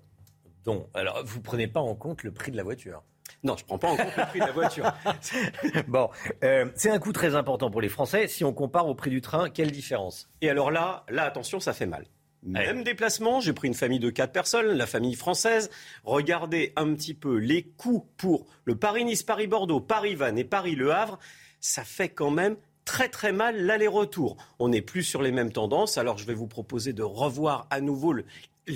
Donc, 0.65 0.87
alors 0.93 1.23
vous 1.25 1.39
ne 1.39 1.43
prenez 1.43 1.67
pas 1.67 1.81
en 1.81 1.95
compte 1.95 2.23
le 2.23 2.31
prix 2.31 2.51
de 2.51 2.57
la 2.57 2.63
voiture 2.63 3.03
non, 3.43 3.55
je 3.55 3.63
ne 3.63 3.67
prends 3.67 3.77
pas 3.77 3.87
en 3.87 3.95
compte 3.95 4.17
le 4.17 4.25
prix 4.25 4.39
de 4.39 4.45
la 4.45 4.51
voiture. 4.51 4.91
bon, 5.87 6.09
euh, 6.43 6.65
c'est 6.75 6.89
un 6.89 6.99
coût 6.99 7.13
très 7.13 7.35
important 7.35 7.71
pour 7.71 7.79
les 7.79 7.87
Français. 7.87 8.27
Si 8.27 8.43
on 8.43 8.53
compare 8.53 8.87
au 8.87 8.95
prix 8.95 9.11
du 9.11 9.21
train, 9.21 9.49
quelle 9.49 9.71
différence? 9.71 10.29
Et 10.41 10.49
alors 10.49 10.71
là, 10.71 11.05
là, 11.09 11.23
attention, 11.23 11.59
ça 11.59 11.71
fait 11.71 11.85
mal. 11.85 12.05
Même 12.43 12.83
déplacement, 12.83 13.41
j'ai 13.41 13.51
pris 13.51 13.67
une 13.67 13.73
famille 13.73 13.99
de 13.99 14.09
quatre 14.09 14.31
personnes, 14.31 14.67
la 14.67 14.87
famille 14.87 15.15
française. 15.15 15.69
Regardez 16.05 16.71
un 16.77 16.93
petit 16.93 17.13
peu 17.13 17.35
les 17.35 17.63
coûts 17.63 18.07
pour 18.17 18.45
le 18.63 18.77
Paris-Nice, 18.77 19.23
Paris-Bordeaux, 19.23 19.81
Paris-Vannes 19.81 20.37
et 20.37 20.45
Paris-Le 20.45 20.93
Havre. 20.93 21.19
Ça 21.59 21.83
fait 21.83 22.09
quand 22.09 22.31
même 22.31 22.55
très 22.89 23.07
très 23.07 23.31
mal 23.31 23.67
l'aller-retour. 23.67 24.35
On 24.57 24.69
n'est 24.69 24.81
plus 24.81 25.03
sur 25.03 25.21
les 25.21 25.31
mêmes 25.31 25.51
tendances, 25.51 25.99
alors 25.99 26.17
je 26.17 26.25
vais 26.25 26.33
vous 26.33 26.47
proposer 26.47 26.91
de 26.91 27.03
revoir 27.03 27.67
à 27.69 27.81
nouveau 27.81 28.13
le... 28.13 28.25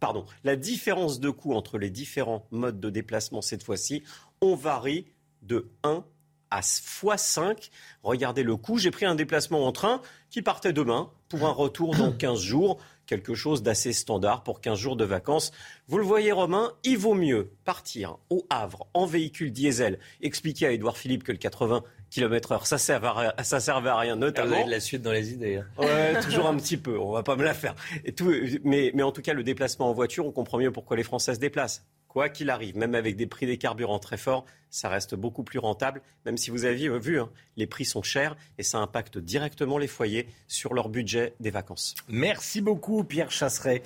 Pardon, 0.00 0.24
la 0.44 0.54
différence 0.54 1.18
de 1.18 1.30
coût 1.30 1.52
entre 1.52 1.76
les 1.76 1.90
différents 1.90 2.46
modes 2.52 2.78
de 2.78 2.90
déplacement 2.90 3.42
cette 3.42 3.64
fois-ci. 3.64 4.04
On 4.40 4.54
varie 4.54 5.06
de 5.42 5.68
1 5.82 6.04
à 6.52 6.60
x5. 6.60 7.70
Regardez 8.04 8.44
le 8.44 8.56
coût. 8.56 8.78
J'ai 8.78 8.92
pris 8.92 9.04
un 9.04 9.16
déplacement 9.16 9.66
en 9.66 9.72
train 9.72 10.00
qui 10.30 10.40
partait 10.40 10.72
demain 10.72 11.10
pour 11.28 11.44
un 11.44 11.52
retour 11.52 11.96
dans 11.96 12.12
15 12.16 12.38
jours. 12.38 12.78
quelque 13.06 13.34
chose 13.34 13.64
d'assez 13.64 13.92
standard 13.92 14.44
pour 14.44 14.60
15 14.60 14.78
jours 14.78 14.96
de 14.96 15.04
vacances. 15.04 15.50
Vous 15.88 15.98
le 15.98 16.04
voyez, 16.04 16.30
Romain, 16.30 16.72
il 16.84 16.98
vaut 16.98 17.14
mieux 17.14 17.50
partir 17.64 18.18
au 18.30 18.46
Havre 18.48 18.86
en 18.94 19.06
véhicule 19.06 19.50
diesel. 19.50 19.98
Expliquer 20.20 20.66
à 20.66 20.70
Édouard 20.70 20.96
Philippe 20.96 21.24
que 21.24 21.32
le 21.32 21.38
80 21.38 21.82
km 22.14 22.52
heure, 22.52 22.66
ça 22.66 22.78
servait 22.78 23.08
à 23.36 23.42
ça 23.42 23.58
servait 23.58 23.90
à 23.90 23.96
rien 23.96 24.14
notamment. 24.14 24.50
Vous 24.50 24.54
avez 24.54 24.64
de 24.66 24.70
la 24.70 24.80
suite 24.80 25.02
dans 25.02 25.10
les 25.10 25.32
idées. 25.32 25.56
Hein. 25.56 25.66
Ouais, 25.78 26.20
toujours 26.22 26.46
un 26.46 26.56
petit 26.56 26.76
peu. 26.76 26.96
On 26.96 27.10
va 27.10 27.24
pas 27.24 27.34
me 27.34 27.42
la 27.42 27.54
faire. 27.54 27.74
Et 28.04 28.12
tout, 28.12 28.32
mais, 28.62 28.92
mais 28.94 29.02
en 29.02 29.10
tout 29.10 29.20
cas, 29.20 29.32
le 29.32 29.42
déplacement 29.42 29.90
en 29.90 29.92
voiture, 29.92 30.24
on 30.24 30.30
comprend 30.30 30.58
mieux 30.58 30.70
pourquoi 30.70 30.96
les 30.96 31.02
Français 31.02 31.34
se 31.34 31.40
déplacent. 31.40 31.84
Quoi 32.06 32.28
qu'il 32.28 32.50
arrive, 32.50 32.76
même 32.76 32.94
avec 32.94 33.16
des 33.16 33.26
prix 33.26 33.46
des 33.46 33.58
carburants 33.58 33.98
très 33.98 34.16
forts, 34.16 34.46
ça 34.70 34.88
reste 34.88 35.16
beaucoup 35.16 35.42
plus 35.42 35.58
rentable, 35.58 36.00
même 36.24 36.36
si 36.36 36.52
vous 36.52 36.64
avez 36.64 36.88
vu, 37.00 37.18
hein, 37.18 37.28
les 37.56 37.66
prix 37.66 37.84
sont 37.84 38.04
chers 38.04 38.36
et 38.56 38.62
ça 38.62 38.78
impacte 38.78 39.18
directement 39.18 39.78
les 39.78 39.88
foyers 39.88 40.28
sur 40.46 40.74
leur 40.74 40.88
budget 40.88 41.34
des 41.40 41.50
vacances. 41.50 41.96
Merci 42.08 42.60
beaucoup, 42.60 43.02
Pierre 43.02 43.32
Chasseret. 43.32 43.82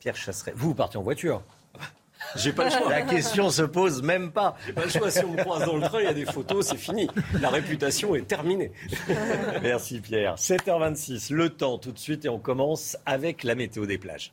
Pierre 0.00 0.16
Chasseret, 0.16 0.52
vous, 0.56 0.70
vous 0.70 0.74
partez 0.74 0.98
en 0.98 1.02
voiture 1.02 1.44
j'ai 2.36 2.52
pas 2.52 2.64
le 2.64 2.70
choix. 2.70 2.90
La 2.90 3.02
question 3.02 3.50
se 3.50 3.62
pose 3.62 4.02
même 4.02 4.32
pas. 4.32 4.56
J'ai 4.66 4.72
pas 4.72 4.84
le 4.84 4.90
choix. 4.90 5.10
Si 5.10 5.24
on 5.24 5.32
me 5.32 5.42
croise 5.42 5.64
dans 5.64 5.76
le 5.76 5.82
train, 5.82 6.00
il 6.00 6.04
y 6.04 6.08
a 6.08 6.14
des 6.14 6.26
photos, 6.26 6.66
c'est 6.66 6.76
fini. 6.76 7.08
La 7.40 7.50
réputation 7.50 8.14
est 8.14 8.26
terminée. 8.26 8.72
Merci 9.62 10.00
Pierre. 10.00 10.36
7h26, 10.36 11.32
le 11.32 11.50
temps 11.50 11.78
tout 11.78 11.92
de 11.92 11.98
suite 11.98 12.24
et 12.24 12.28
on 12.28 12.38
commence 12.38 12.96
avec 13.06 13.44
la 13.44 13.54
météo 13.54 13.86
des 13.86 13.98
plages. 13.98 14.32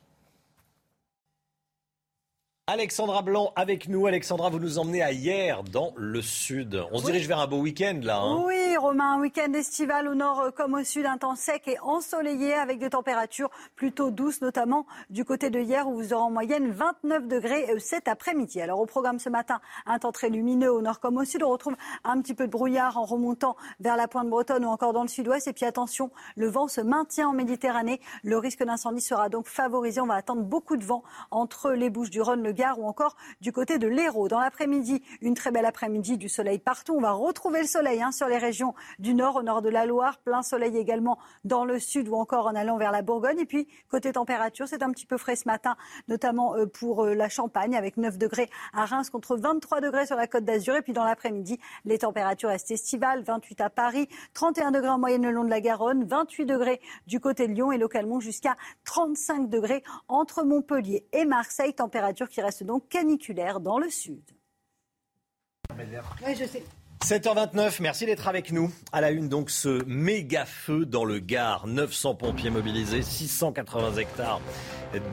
Alexandra 2.67 3.21
Blanc 3.21 3.53
avec 3.55 3.87
nous. 3.89 4.07
Alexandra, 4.07 4.49
vous 4.49 4.57
nous 4.57 4.79
emmenez 4.79 5.03
à 5.03 5.11
hier 5.11 5.61
dans 5.61 5.93
le 5.97 6.23
sud. 6.23 6.83
On 6.91 6.97
se 6.97 7.05
dirige 7.05 7.27
vers 7.27 7.37
un 7.37 7.45
beau 7.45 7.59
week-end 7.59 7.99
là. 8.01 8.17
Hein 8.17 8.41
oui, 8.43 8.75
Romain, 8.75 9.17
un 9.17 9.19
week-end 9.19 9.53
estival 9.53 10.07
au 10.07 10.15
nord 10.15 10.49
comme 10.55 10.73
au 10.73 10.83
sud, 10.83 11.05
un 11.05 11.19
temps 11.19 11.35
sec 11.35 11.67
et 11.67 11.77
ensoleillé 11.81 12.55
avec 12.55 12.79
des 12.79 12.89
températures 12.89 13.51
plutôt 13.75 14.09
douces, 14.09 14.41
notamment 14.41 14.87
du 15.11 15.25
côté 15.25 15.51
de 15.51 15.59
hier 15.59 15.87
où 15.87 15.93
vous 15.93 16.11
aurez 16.11 16.23
en 16.23 16.31
moyenne 16.31 16.71
29 16.71 17.27
degrés 17.27 17.69
euh, 17.69 17.77
cet 17.77 18.07
après-midi. 18.07 18.59
Alors 18.59 18.79
au 18.79 18.87
programme 18.87 19.19
ce 19.19 19.29
matin, 19.29 19.61
un 19.85 19.99
temps 19.99 20.11
très 20.11 20.29
lumineux 20.29 20.71
au 20.71 20.81
nord 20.81 20.99
comme 20.99 21.17
au 21.17 21.23
sud. 21.23 21.43
On 21.43 21.51
retrouve 21.51 21.75
un 22.03 22.19
petit 22.19 22.33
peu 22.33 22.47
de 22.47 22.51
brouillard 22.51 22.97
en 22.97 23.05
remontant 23.05 23.55
vers 23.79 23.95
la 23.95 24.07
pointe 24.07 24.27
bretonne 24.27 24.65
ou 24.65 24.69
encore 24.69 24.91
dans 24.91 25.03
le 25.03 25.07
sud-ouest. 25.07 25.47
Et 25.47 25.53
puis 25.53 25.65
attention, 25.65 26.09
le 26.35 26.47
vent 26.47 26.67
se 26.67 26.81
maintient 26.81 27.29
en 27.29 27.33
Méditerranée. 27.33 28.01
Le 28.23 28.39
risque 28.39 28.63
d'incendie 28.63 29.01
sera 29.01 29.29
donc 29.29 29.45
favorisé. 29.45 30.01
On 30.01 30.07
va 30.07 30.15
attendre 30.15 30.41
beaucoup 30.41 30.77
de 30.77 30.83
vent 30.83 31.03
entre 31.29 31.69
les 31.73 31.91
Bouches 31.91 32.09
du 32.09 32.23
Rhône, 32.23 32.41
le 32.41 32.54
Gard 32.55 32.79
ou 32.79 32.87
encore 32.87 33.15
du 33.41 33.51
côté 33.51 33.77
de 33.77 33.87
l'Hérault. 33.87 34.27
Dans 34.27 34.39
l'après-midi, 34.39 35.03
une 35.21 35.35
très 35.35 35.51
belle 35.51 35.65
après-midi, 35.65 36.17
du 36.17 36.29
soleil 36.29 36.57
partout. 36.57 36.95
On 36.95 37.01
va 37.01 37.11
retrouver 37.11 37.61
le 37.61 37.67
soleil 37.67 38.01
hein, 38.01 38.11
sur 38.11 38.27
les 38.27 38.37
régions 38.37 38.73
du 38.99 39.13
nord, 39.13 39.35
au 39.35 39.43
nord 39.43 39.61
de 39.61 39.69
la 39.69 39.85
Loire, 39.85 40.17
plein 40.19 40.41
soleil 40.41 40.77
également 40.77 41.19
dans 41.43 41.65
le 41.65 41.79
sud 41.79 42.07
ou 42.07 42.15
encore 42.15 42.47
en 42.47 42.55
allant 42.55 42.77
vers 42.77 42.91
la 42.91 43.01
Bourgogne. 43.01 43.39
Et 43.39 43.45
puis, 43.45 43.67
côté 43.89 44.11
température, 44.11 44.67
c'est 44.67 44.81
un 44.81 44.91
petit 44.91 45.05
peu 45.05 45.17
frais 45.17 45.35
ce 45.35 45.47
matin, 45.47 45.75
notamment 46.07 46.55
euh, 46.55 46.65
pour 46.65 47.05
euh, 47.05 47.13
la 47.13 47.29
Champagne, 47.29 47.75
avec 47.75 47.97
9 47.97 48.17
degrés 48.17 48.49
à 48.73 48.85
Reims 48.85 49.09
contre 49.09 49.35
23 49.35 49.81
degrés 49.81 50.05
sur 50.05 50.15
la 50.15 50.27
côte 50.27 50.45
d'Azur. 50.45 50.75
Et 50.75 50.81
puis, 50.81 50.93
dans 50.93 51.03
l'après-midi, 51.03 51.59
les 51.83 51.99
températures 51.99 52.49
restent 52.49 52.71
estivales, 52.71 53.23
28 53.23 53.61
à 53.61 53.69
Paris, 53.69 54.07
31 54.33 54.71
degrés 54.71 54.89
en 54.89 54.99
moyenne 54.99 55.23
le 55.23 55.31
long 55.31 55.43
de 55.43 55.49
la 55.49 55.61
Garonne, 55.61 56.05
28 56.05 56.45
degrés 56.45 56.81
du 57.07 57.19
côté 57.19 57.47
de 57.47 57.53
Lyon 57.53 57.71
et 57.71 57.77
localement 57.77 58.19
jusqu'à 58.19 58.55
35 58.85 59.49
degrés 59.49 59.83
entre 60.07 60.43
Montpellier 60.43 61.05
et 61.13 61.25
Marseille, 61.25 61.73
température 61.73 62.29
qui 62.29 62.41
reste 62.45 62.63
donc 62.63 62.87
caniculaire 62.89 63.59
dans 63.59 63.79
le 63.79 63.89
sud. 63.89 64.23
Oui, 66.25 66.35
je 66.35 66.45
sais. 66.45 66.63
7h29, 67.03 67.81
merci 67.81 68.05
d'être 68.05 68.27
avec 68.27 68.51
nous. 68.51 68.71
À 68.91 68.99
la 68.99 69.11
une, 69.11 69.29
donc, 69.29 69.51
ce 69.51 69.83
méga 69.85 70.45
feu 70.45 70.85
dans 70.85 71.05
le 71.05 71.19
Gard. 71.19 71.67
900 71.67 72.15
pompiers 72.15 72.49
mobilisés, 72.49 73.01
680 73.03 73.97
hectares 73.97 74.41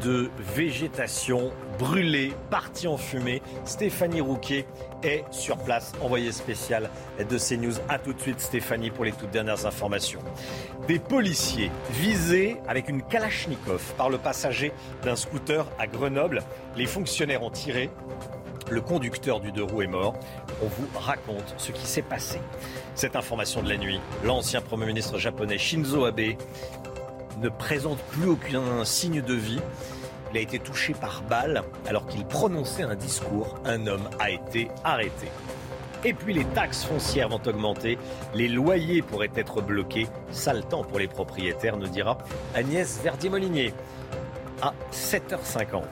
de 0.02 0.30
végétation 0.54 1.52
brûlée, 1.78 2.32
partie 2.50 2.86
en 2.88 2.96
fumée. 2.96 3.42
Stéphanie 3.64 4.20
Rouquet 4.20 4.66
est 5.02 5.24
sur 5.30 5.58
place, 5.58 5.92
envoyée 6.00 6.32
spéciale 6.32 6.88
de 7.18 7.38
CNews. 7.38 7.74
A 7.88 7.98
tout 7.98 8.12
de 8.12 8.20
suite, 8.20 8.40
Stéphanie, 8.40 8.90
pour 8.90 9.04
les 9.04 9.12
toutes 9.12 9.30
dernières 9.30 9.66
informations. 9.66 10.20
Des 10.88 10.98
policiers 10.98 11.70
visés 11.90 12.56
avec 12.68 12.88
une 12.88 13.02
Kalachnikov 13.02 13.82
par 13.98 14.08
le 14.08 14.18
passager 14.18 14.72
d'un 15.02 15.16
scooter 15.16 15.66
à 15.78 15.86
Grenoble. 15.86 16.42
Les 16.76 16.86
fonctionnaires 16.86 17.42
ont 17.42 17.50
tiré. 17.50 17.90
Le 18.72 18.80
conducteur 18.80 19.38
du 19.40 19.52
deux 19.52 19.64
roues 19.64 19.82
est 19.82 19.86
mort. 19.86 20.14
On 20.62 20.66
vous 20.66 20.98
raconte 20.98 21.54
ce 21.58 21.72
qui 21.72 21.86
s'est 21.86 22.00
passé. 22.00 22.40
Cette 22.94 23.16
information 23.16 23.62
de 23.62 23.68
la 23.68 23.76
nuit, 23.76 24.00
l'ancien 24.24 24.62
Premier 24.62 24.86
ministre 24.86 25.18
japonais 25.18 25.58
Shinzo 25.58 26.06
Abe 26.06 26.38
ne 27.42 27.50
présente 27.50 27.98
plus 27.98 28.30
aucun 28.30 28.82
signe 28.86 29.20
de 29.20 29.34
vie. 29.34 29.60
Il 30.30 30.38
a 30.38 30.40
été 30.40 30.58
touché 30.58 30.94
par 30.94 31.22
balle 31.28 31.64
alors 31.86 32.06
qu'il 32.06 32.24
prononçait 32.24 32.82
un 32.82 32.94
discours. 32.94 33.58
Un 33.66 33.86
homme 33.86 34.08
a 34.18 34.30
été 34.30 34.70
arrêté. 34.84 35.28
Et 36.02 36.14
puis 36.14 36.32
les 36.32 36.46
taxes 36.46 36.84
foncières 36.84 37.28
vont 37.28 37.42
augmenter, 37.44 37.98
les 38.34 38.48
loyers 38.48 39.02
pourraient 39.02 39.30
être 39.36 39.60
bloqués. 39.60 40.08
Sale 40.30 40.64
pour 40.64 40.98
les 40.98 41.08
propriétaires, 41.08 41.76
nous 41.76 41.88
dira 41.88 42.16
Agnès 42.54 43.00
Verdier-Molinier 43.02 43.74
à 44.62 44.72
7h50. 44.90 45.82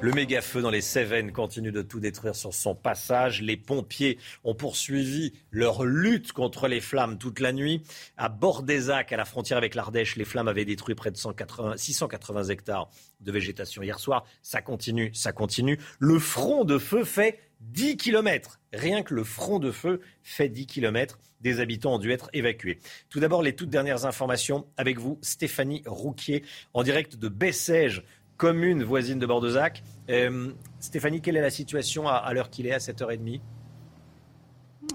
Le 0.00 0.12
méga 0.12 0.40
feu 0.42 0.62
dans 0.62 0.70
les 0.70 0.80
Cévennes 0.80 1.32
continue 1.32 1.72
de 1.72 1.82
tout 1.82 1.98
détruire 1.98 2.36
sur 2.36 2.54
son 2.54 2.76
passage. 2.76 3.42
Les 3.42 3.56
pompiers 3.56 4.16
ont 4.44 4.54
poursuivi 4.54 5.32
leur 5.50 5.82
lutte 5.82 6.30
contre 6.30 6.68
les 6.68 6.80
flammes 6.80 7.18
toute 7.18 7.40
la 7.40 7.52
nuit. 7.52 7.82
À 8.16 8.28
Bordezac, 8.28 9.12
à 9.12 9.16
la 9.16 9.24
frontière 9.24 9.58
avec 9.58 9.74
l'Ardèche, 9.74 10.14
les 10.14 10.24
flammes 10.24 10.46
avaient 10.46 10.64
détruit 10.64 10.94
près 10.94 11.10
de 11.10 11.16
680 11.16 12.44
hectares 12.44 12.90
de 13.20 13.32
végétation 13.32 13.82
hier 13.82 13.98
soir. 13.98 14.24
Ça 14.40 14.62
continue, 14.62 15.10
ça 15.14 15.32
continue. 15.32 15.80
Le 15.98 16.20
front 16.20 16.64
de 16.64 16.78
feu 16.78 17.02
fait 17.02 17.40
10 17.60 17.96
km. 17.96 18.60
Rien 18.72 19.02
que 19.02 19.14
le 19.14 19.24
front 19.24 19.58
de 19.58 19.72
feu 19.72 20.00
fait 20.22 20.48
10 20.48 20.66
km. 20.66 21.18
Des 21.40 21.60
habitants 21.60 21.94
ont 21.94 21.98
dû 21.98 22.10
être 22.10 22.30
évacués. 22.32 22.78
Tout 23.10 23.20
d'abord, 23.20 23.42
les 23.42 23.54
toutes 23.54 23.70
dernières 23.70 24.06
informations 24.06 24.66
avec 24.76 24.98
vous, 24.98 25.18
Stéphanie 25.22 25.82
Rouquier, 25.86 26.44
en 26.74 26.82
direct 26.82 27.16
de 27.16 27.28
Bessèges 27.28 28.02
commune 28.38 28.84
voisine 28.84 29.18
de 29.18 29.26
Bordezac. 29.26 29.82
Euh, 30.08 30.52
Stéphanie, 30.80 31.20
quelle 31.20 31.36
est 31.36 31.42
la 31.42 31.50
situation 31.50 32.08
à, 32.08 32.32
l'heure 32.32 32.48
qu'il 32.48 32.66
est, 32.66 32.72
à 32.72 32.78
7h30 32.78 33.40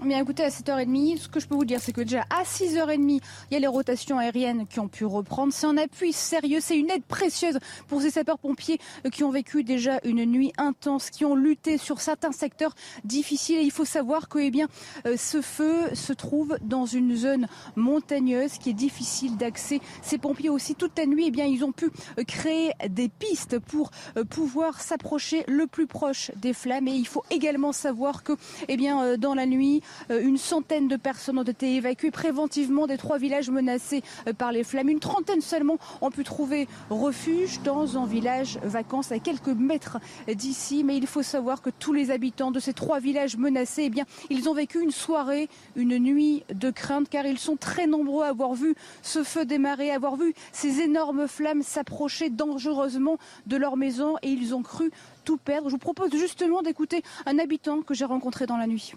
Bien 0.02 0.20
écoutez, 0.20 0.42
à 0.42 0.50
7h30, 0.50 1.18
ce 1.18 1.28
que 1.28 1.40
je 1.40 1.46
peux 1.46 1.54
vous 1.54 1.64
dire, 1.64 1.80
c'est 1.80 1.92
que 1.92 2.02
déjà 2.02 2.24
à 2.28 2.42
6h30, 2.42 3.20
il 3.50 3.54
y 3.54 3.56
a 3.56 3.58
les 3.58 3.66
rotations 3.66 4.18
aériennes 4.18 4.66
qui 4.66 4.78
ont 4.78 4.88
pu 4.88 5.06
reprendre. 5.06 5.50
C'est 5.52 5.66
un 5.66 5.78
appui 5.78 6.12
sérieux, 6.12 6.58
c'est 6.60 6.76
une 6.76 6.90
aide 6.90 7.04
précieuse 7.04 7.58
pour 7.88 8.02
ces 8.02 8.10
sapeurs-pompiers 8.10 8.78
qui 9.12 9.24
ont 9.24 9.30
vécu 9.30 9.64
déjà 9.64 10.00
une 10.04 10.26
nuit 10.26 10.52
intense, 10.58 11.08
qui 11.08 11.24
ont 11.24 11.34
lutté 11.34 11.78
sur 11.78 12.02
certains 12.02 12.32
secteurs 12.32 12.74
difficiles. 13.04 13.58
Et 13.58 13.62
il 13.62 13.70
faut 13.70 13.86
savoir 13.86 14.28
que 14.28 14.40
eh 14.40 14.50
bien, 14.50 14.68
euh, 15.06 15.16
ce 15.16 15.40
feu 15.40 15.94
se 15.94 16.12
trouve 16.12 16.58
dans 16.60 16.84
une 16.84 17.16
zone 17.16 17.46
montagneuse 17.76 18.58
qui 18.58 18.70
est 18.70 18.74
difficile 18.74 19.38
d'accès. 19.38 19.80
Ces 20.02 20.18
pompiers 20.18 20.50
aussi, 20.50 20.74
toute 20.74 20.98
la 20.98 21.06
nuit, 21.06 21.26
eh 21.28 21.30
bien, 21.30 21.46
ils 21.46 21.64
ont 21.64 21.72
pu 21.72 21.86
euh, 22.18 22.24
créer 22.24 22.72
des 22.90 23.08
pistes 23.08 23.58
pour 23.58 23.90
euh, 24.18 24.24
pouvoir 24.24 24.82
s'approcher 24.82 25.44
le 25.48 25.66
plus 25.66 25.86
proche 25.86 26.30
des 26.36 26.52
flammes. 26.52 26.88
Et 26.88 26.94
il 26.94 27.06
faut 27.06 27.24
également 27.30 27.72
savoir 27.72 28.22
que 28.22 28.32
eh 28.68 28.76
bien, 28.76 29.16
dans 29.16 29.34
la 29.34 29.46
nuit, 29.46 29.80
euh, 29.83 29.83
une 30.10 30.38
centaine 30.38 30.88
de 30.88 30.96
personnes 30.96 31.38
ont 31.38 31.42
été 31.42 31.74
évacuées 31.74 32.10
préventivement 32.10 32.86
des 32.86 32.96
trois 32.96 33.18
villages 33.18 33.50
menacés 33.50 34.02
euh, 34.26 34.32
par 34.32 34.52
les 34.52 34.64
flammes. 34.64 34.88
Une 34.88 35.00
trentaine 35.00 35.40
seulement 35.40 35.78
ont 36.00 36.10
pu 36.10 36.24
trouver 36.24 36.68
refuge 36.90 37.60
dans 37.62 37.98
un 37.98 38.06
village 38.06 38.58
vacances 38.62 39.12
à 39.12 39.18
quelques 39.18 39.48
mètres 39.48 39.98
d'ici. 40.28 40.84
Mais 40.84 40.96
il 40.96 41.06
faut 41.06 41.22
savoir 41.22 41.62
que 41.62 41.70
tous 41.70 41.92
les 41.92 42.10
habitants 42.10 42.50
de 42.50 42.60
ces 42.60 42.72
trois 42.72 43.00
villages 43.00 43.36
menacés, 43.36 43.90
eh 43.94 44.02
ils 44.30 44.48
ont 44.48 44.54
vécu 44.54 44.80
une 44.80 44.90
soirée, 44.90 45.48
une 45.76 45.98
nuit 45.98 46.44
de 46.52 46.70
crainte, 46.70 47.08
car 47.08 47.26
ils 47.26 47.38
sont 47.38 47.56
très 47.56 47.86
nombreux 47.86 48.24
à 48.24 48.28
avoir 48.28 48.54
vu 48.54 48.74
ce 49.02 49.22
feu 49.22 49.44
démarrer, 49.44 49.90
à 49.90 49.96
avoir 49.96 50.16
vu 50.16 50.34
ces 50.52 50.80
énormes 50.80 51.28
flammes 51.28 51.62
s'approcher 51.62 52.30
dangereusement 52.30 53.18
de 53.46 53.56
leur 53.56 53.76
maison 53.76 54.16
et 54.22 54.28
ils 54.28 54.54
ont 54.54 54.62
cru 54.62 54.90
tout 55.24 55.36
perdre. 55.36 55.68
Je 55.68 55.72
vous 55.72 55.78
propose 55.78 56.10
justement 56.12 56.62
d'écouter 56.62 57.02
un 57.26 57.38
habitant 57.38 57.82
que 57.82 57.94
j'ai 57.94 58.04
rencontré 58.04 58.46
dans 58.46 58.56
la 58.56 58.66
nuit. 58.66 58.94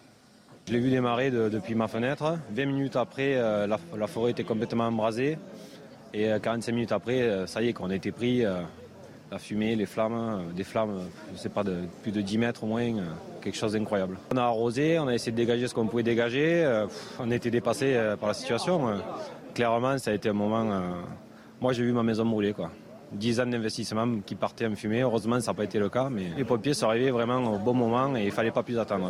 Je 0.68 0.74
l'ai 0.74 0.80
vu 0.80 0.90
démarrer 0.90 1.32
depuis 1.32 1.76
ma 1.76 1.88
fenêtre. 1.88 2.38
20 2.52 2.66
minutes 2.66 2.98
après, 2.98 3.36
euh, 3.38 3.68
la, 3.68 4.08
forêt 4.08 4.32
était 4.32 4.44
complètement 4.44 4.84
embrasée. 4.84 5.38
Et 6.14 6.30
45 6.44 6.72
euh, 6.72 6.76
minutes 6.76 6.92
après, 6.92 7.22
euh, 7.22 7.48
ça 7.48 7.62
y 7.62 7.70
est, 7.70 7.74
qu'on 7.74 7.90
a 7.90 7.96
été 7.96 8.12
pris. 8.12 8.44
la 9.32 9.40
fumée, 9.40 9.78
les 9.78 9.86
flammes, 9.86 10.52
des 10.54 10.66
flammes, 10.66 11.00
je 11.30 11.34
ne 11.34 11.38
sais 11.38 11.48
pas, 11.48 11.64
de 11.64 11.76
plus 12.04 12.12
de 12.12 12.20
10 12.20 12.38
mètres 12.38 12.66
au 12.66 12.68
moins, 12.68 12.86
quelque 13.42 13.56
chose 13.56 13.74
d'incroyable. 13.74 14.18
On 14.34 14.38
a 14.38 14.42
arrosé, 14.42 15.00
on 15.00 15.08
a 15.08 15.14
essayé 15.14 15.32
de 15.32 15.38
dégager 15.38 15.70
ce 15.70 15.74
qu'on 15.74 15.88
pouvait 15.88 16.04
dégager. 16.04 16.86
on 17.18 17.32
été 17.32 17.50
dépassé 17.50 17.98
par 18.20 18.28
la 18.28 18.34
situation. 18.34 19.02
Clairement, 19.54 19.98
ça 19.98 20.12
a 20.12 20.16
été 20.16 20.28
un 20.28 20.34
moment. 20.34 20.66
moi, 21.62 21.72
j'ai 21.72 21.84
vu 21.84 21.94
ma 21.94 22.04
maison 22.04 22.26
brûler. 22.26 22.52
Quoi. 22.52 22.72
10 23.14 23.40
ans 23.40 23.46
d'investissement 23.46 24.20
qui 24.26 24.36
partaient 24.36 24.68
en 24.68 24.76
fumée. 24.76 25.02
Heureusement, 25.02 25.40
ça 25.40 25.52
n'a 25.52 25.56
pas 25.56 25.64
été 25.64 25.80
le 25.80 25.88
cas, 25.88 26.10
mais 26.10 26.32
les 26.36 26.44
pompiers 26.44 26.74
sont 26.74 26.88
arrivés 26.88 27.12
vraiment 27.12 27.38
au 27.54 27.58
bon 27.58 27.74
moment 27.74 28.18
et 28.18 28.24
il 28.24 28.26
ne 28.28 28.32
fallait 28.32 28.52
pas 28.52 28.64
plus 28.64 28.78
attendre. 28.78 29.10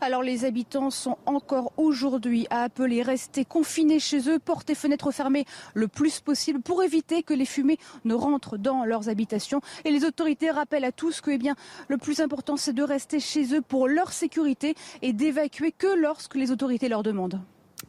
Alors 0.00 0.22
les 0.22 0.44
habitants 0.44 0.90
sont 0.90 1.16
encore 1.24 1.72
aujourd'hui 1.76 2.46
à 2.50 2.62
appeler 2.62 3.02
rester 3.02 3.44
confinés 3.44 3.98
chez 3.98 4.28
eux, 4.28 4.38
porter 4.38 4.74
fenêtres 4.74 5.10
fermées 5.10 5.46
le 5.74 5.88
plus 5.88 6.20
possible 6.20 6.60
pour 6.60 6.82
éviter 6.82 7.22
que 7.22 7.32
les 7.32 7.46
fumées 7.46 7.78
ne 8.04 8.14
rentrent 8.14 8.58
dans 8.58 8.84
leurs 8.84 9.08
habitations. 9.08 9.60
Et 9.84 9.90
les 9.90 10.04
autorités 10.04 10.50
rappellent 10.50 10.84
à 10.84 10.92
tous 10.92 11.20
que 11.20 11.30
eh 11.30 11.38
bien, 11.38 11.56
le 11.88 11.96
plus 11.96 12.20
important 12.20 12.56
c'est 12.56 12.74
de 12.74 12.82
rester 12.82 13.20
chez 13.20 13.54
eux 13.54 13.62
pour 13.62 13.88
leur 13.88 14.12
sécurité 14.12 14.74
et 15.00 15.12
d'évacuer 15.12 15.72
que 15.72 15.94
lorsque 15.98 16.34
les 16.34 16.50
autorités 16.50 16.88
leur 16.88 17.02
demandent. 17.02 17.40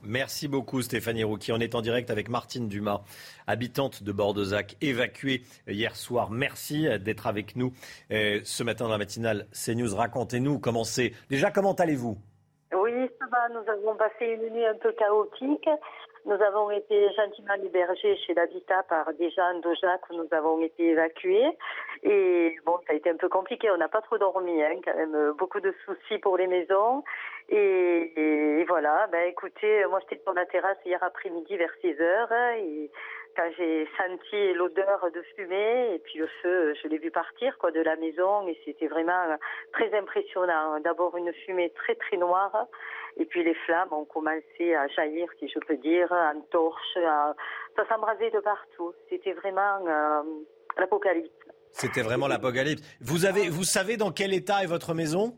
Merci 0.07 0.47
beaucoup 0.47 0.81
Stéphanie 0.81 1.23
Rouki. 1.23 1.51
On 1.51 1.59
est 1.59 1.75
en 1.75 1.81
direct 1.81 2.09
avec 2.09 2.29
Martine 2.29 2.67
Dumas, 2.69 3.01
habitante 3.45 4.03
de 4.03 4.11
Bordezac, 4.11 4.77
évacuée 4.81 5.41
hier 5.67 5.95
soir. 5.95 6.31
Merci 6.31 6.88
d'être 6.99 7.27
avec 7.27 7.55
nous 7.55 7.73
euh, 8.11 8.39
ce 8.43 8.63
matin 8.63 8.85
dans 8.85 8.91
la 8.91 8.97
matinale 8.97 9.47
CNews. 9.51 9.95
Racontez-nous 9.95 10.59
comment 10.59 10.84
c'est. 10.84 11.11
Déjà, 11.29 11.51
comment 11.51 11.73
allez-vous? 11.73 12.17
Oui, 12.73 13.09
ça. 13.19 13.25
Nous 13.49 13.71
avons 13.71 13.95
passé 13.97 14.25
une 14.25 14.53
nuit 14.53 14.65
un 14.65 14.75
peu 14.75 14.91
chaotique. 14.93 15.69
Nous 16.28 16.41
avons 16.44 16.70
été 16.72 17.10
gentiment 17.14 17.54
hébergés 17.54 18.18
chez 18.18 18.34
l'habitat 18.34 18.84
par 18.90 19.14
des 19.14 19.30
gens 19.32 19.60
d'Ojac 19.62 20.02
où 20.10 20.16
nous 20.16 20.28
avons 20.32 20.62
été 20.62 20.90
évacués. 20.90 21.48
Et 22.04 22.58
bon, 22.66 22.78
ça 22.86 22.91
a 22.91 22.95
été 22.98 23.10
un 23.10 23.16
peu 23.16 23.30
compliqué. 23.30 23.72
On 23.72 23.78
n'a 23.78 23.88
pas 23.88 24.02
trop 24.02 24.18
dormi, 24.18 24.62
hein, 24.62 24.76
quand 24.84 24.94
même. 24.94 25.32
Beaucoup 25.38 25.62
de 25.62 25.74
soucis 25.86 26.18
pour 26.18 26.36
les 26.38 26.48
maisons. 26.48 27.06
Et, 27.49 28.66
voilà, 28.68 29.08
ben 29.10 29.30
écoutez, 29.30 29.86
moi 29.86 30.02
j'étais 30.02 30.22
sur 30.22 30.34
la 30.34 30.45
terrasse 30.45 30.78
hier 30.86 31.02
après-midi 31.02 31.56
vers 31.56 31.72
6 31.80 32.02
heures 32.02 32.32
et 32.58 32.91
quand 33.36 33.49
j'ai 33.58 33.88
senti 33.98 34.54
l'odeur 34.54 35.10
de 35.14 35.22
fumée 35.36 35.95
et 35.95 35.99
puis 35.99 36.20
le 36.20 36.28
feu, 36.41 36.74
je 36.82 36.88
l'ai 36.88 36.98
vu 36.98 37.12
partir 37.12 37.56
de 37.74 37.82
la 37.82 37.95
maison 37.95 38.48
et 38.48 38.60
c'était 38.66 38.88
vraiment 38.88 39.38
très 39.74 39.94
impressionnant. 39.98 40.80
D'abord 40.80 41.16
une 41.18 41.34
fumée 41.45 41.72
très 41.76 41.95
très 41.95 42.18
noire 42.18 42.68
et 43.18 43.26
puis 43.26 43.44
les 43.44 43.56
flammes 43.66 43.91
ont 43.91 44.06
commencé 44.06 44.76
à 44.76 44.88
jaillir, 44.88 45.28
si 45.40 45.49
je 45.49 45.60
peux 45.60 45.78
dire, 45.78 46.12
en 46.12 46.40
torche, 46.52 46.98
ça 47.76 47.88
s'embrasait 47.90 48.32
de 48.32 48.40
partout. 48.40 48.94
C'était 49.10 49.34
vraiment 49.34 49.86
euh, 49.88 50.24
l'apocalypse. 50.78 51.30
C'était 51.72 52.02
vraiment 52.02 52.28
l'apocalypse. 52.28 52.82
Vous 53.02 53.26
avez, 53.26 53.49
vous 53.49 53.64
savez 53.64 53.98
dans 53.98 54.12
quel 54.12 54.34
état 54.34 54.64
est 54.64 54.68
votre 54.68 54.94
maison? 54.94 55.38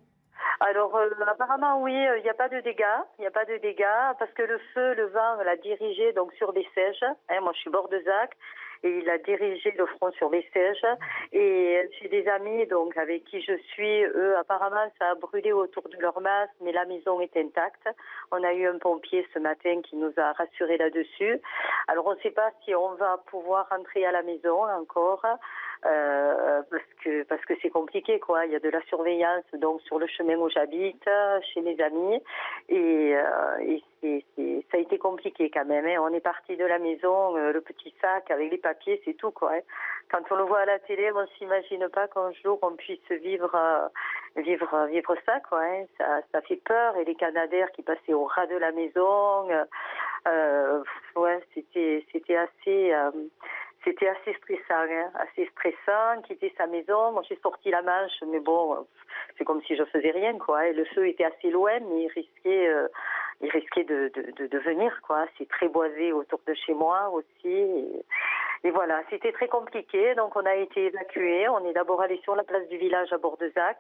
Alors 0.61 0.94
euh, 0.95 1.10
apparemment 1.26 1.81
oui, 1.81 1.95
euh, 1.95 2.18
il 2.18 2.23
n'y 2.23 2.30
a 2.30 2.34
pas 2.34 2.49
de 2.49 2.60
dégâts, 2.60 2.84
il 3.18 3.22
n'y 3.22 3.27
a 3.27 3.31
pas 3.31 3.45
de 3.45 3.57
dégâts 3.57 4.15
parce 4.18 4.31
que 4.34 4.44
le 4.44 4.57
feu, 4.73 4.94
le 4.94 5.06
vent 5.06 5.36
l'a 5.44 5.56
dirigé 5.56 6.11
donc 6.14 6.34
sur 6.34 6.52
les 6.52 6.68
sièges. 6.73 7.06
Hein, 7.30 7.40
moi 7.41 7.53
je 7.53 7.60
suis 7.60 7.69
bord 7.69 7.88
de 7.88 7.99
Zac 8.02 8.36
et 8.84 8.99
il 8.99 9.10
a 9.10 9.18
dirigé 9.19 9.72
le 9.77 9.86
front 9.86 10.11
sur 10.11 10.30
les 10.30 10.45
sièges. 10.52 10.86
Et 11.31 11.90
j'ai 11.99 12.10
des 12.10 12.27
amis 12.27 12.65
donc 12.68 12.98
avec 12.98 13.23
qui 13.23 13.41
je 13.41 13.56
suis, 13.72 14.03
eux 14.03 14.38
apparemment 14.38 14.91
ça 14.99 15.11
a 15.11 15.15
brûlé 15.15 15.53
autour 15.53 15.88
de 15.88 15.98
leur 15.98 16.19
masse, 16.19 16.49
mais 16.60 16.73
la 16.73 16.84
maison 16.84 17.22
est 17.22 17.38
intacte. 17.38 17.88
On 18.31 18.44
a 18.44 18.53
eu 18.53 18.68
un 18.68 18.80
pompier 18.80 19.26
ce 19.34 19.40
matin 19.40 19.81
qui 19.81 19.95
nous 19.95 20.11
a 20.18 20.34
rassurés 20.34 20.77
là-dessus. 20.77 21.40
Alors 21.88 22.06
on 22.06 22.15
ne 22.15 22.19
sait 22.19 22.31
pas 22.31 22.52
si 22.65 22.76
on 22.76 22.95
va 22.95 23.18
pouvoir 23.27 23.69
rentrer 23.69 24.06
à 24.06 24.11
la 24.11 24.23
maison 24.23 24.65
encore. 24.65 25.26
Euh, 25.85 26.61
parce 26.69 26.84
que 27.01 27.23
parce 27.23 27.45
que 27.45 27.53
c'est 27.61 27.69
compliqué 27.69 28.19
quoi. 28.19 28.45
Il 28.45 28.51
y 28.51 28.56
a 28.56 28.60
de 28.60 28.69
la 28.69 28.81
surveillance 28.84 29.45
donc 29.53 29.81
sur 29.84 29.97
le 29.97 30.07
chemin 30.07 30.35
où 30.35 30.49
j'habite, 30.49 31.10
chez 31.53 31.61
mes 31.61 31.80
amis, 31.80 32.22
et, 32.68 33.15
euh, 33.15 33.57
et 33.61 33.81
c'est, 34.01 34.26
c'est, 34.35 34.65
ça 34.69 34.77
a 34.77 34.81
été 34.81 34.97
compliqué 34.97 35.49
quand 35.49 35.64
même. 35.64 35.85
Hein. 35.85 36.01
On 36.01 36.14
est 36.14 36.19
parti 36.19 36.57
de 36.57 36.65
la 36.65 36.80
maison, 36.80 37.38
euh, 37.38 37.53
le 37.53 37.61
petit 37.61 37.93
sac 38.01 38.30
avec 38.30 38.51
les 38.51 38.57
papiers, 38.57 39.01
c'est 39.06 39.14
tout 39.14 39.31
quoi. 39.31 39.53
Hein. 39.53 39.61
Quand 40.11 40.19
on 40.31 40.35
le 40.35 40.43
voit 40.43 40.60
à 40.60 40.65
la 40.65 40.80
télé, 40.80 41.14
on 41.14 41.26
s'imagine 41.38 41.88
pas 41.88 42.10
qu'un 42.10 42.34
jour 42.43 42.60
on 42.61 42.72
puisse 42.72 43.10
vivre 43.10 43.89
vivre 44.35 44.88
vivre 44.88 45.15
ça 45.26 45.39
quoi. 45.47 45.61
Hein. 45.61 45.85
Ça, 45.97 46.19
ça 46.34 46.41
fait 46.41 46.61
peur 46.65 46.97
et 46.97 47.06
les 47.06 47.15
Canadaires 47.15 47.72
qui 47.72 47.84
passaient 47.84 48.14
au 48.14 48.26
ras 48.26 48.47
de 48.47 48.57
la 48.57 48.73
maison. 48.73 49.47
ouais, 51.15 51.39
c'était 51.53 52.06
c'était 52.11 52.35
assez 52.35 52.93
c'était 53.90 54.07
assez 54.07 54.34
stressant, 54.34 54.86
hein, 54.91 55.11
assez 55.16 55.49
stressant, 55.52 56.22
quitter 56.24 56.53
sa 56.57 56.68
maison. 56.68 57.11
Moi, 57.11 57.24
j'ai 57.28 57.40
sorti 57.41 57.72
la 57.72 57.82
manche, 57.82 58.22
mais 58.28 58.40
bon, 58.40 58.86
c'est 59.38 59.45
comme 59.45 59.61
si 59.64 59.76
je 59.76 59.84
faisais 59.86 60.11
rien, 60.11 60.38
quoi. 60.38 60.68
Et 60.68 60.74
le 60.74 60.86
feu 60.86 61.07
était 61.07 61.24
assez 61.24 61.49
loin, 61.49 61.80
mais 61.80 62.03
il 62.03 62.07
risquait, 62.10 62.68
euh, 62.68 62.88
il 63.41 63.49
risquait 63.49 63.86
de, 63.86 64.11
de, 64.14 64.48
de, 64.48 64.57
venir, 64.60 64.91
quoi. 65.07 65.26
C'est 65.38 65.49
très 65.49 65.68
boisé 65.68 66.14
autour 66.14 66.40
de 66.45 66.53
chez 66.53 66.74
moi 66.74 67.10
aussi. 67.10 67.26
Et, 67.48 68.06
voilà, 68.65 69.02
c'était 69.10 69.31
très 69.31 69.48
compliqué. 69.48 70.15
Donc, 70.15 70.36
on 70.36 70.45
a 70.45 70.56
été 70.56 70.86
évacués. 70.86 71.48
On 71.49 71.65
est 71.65 71.73
d'abord 71.73 72.02
allé 72.02 72.19
sur 72.23 72.36
la 72.36 72.44
place 72.44 72.68
du 72.69 72.77
village 72.77 73.11
à 73.14 73.18
Bordezac. 73.18 73.77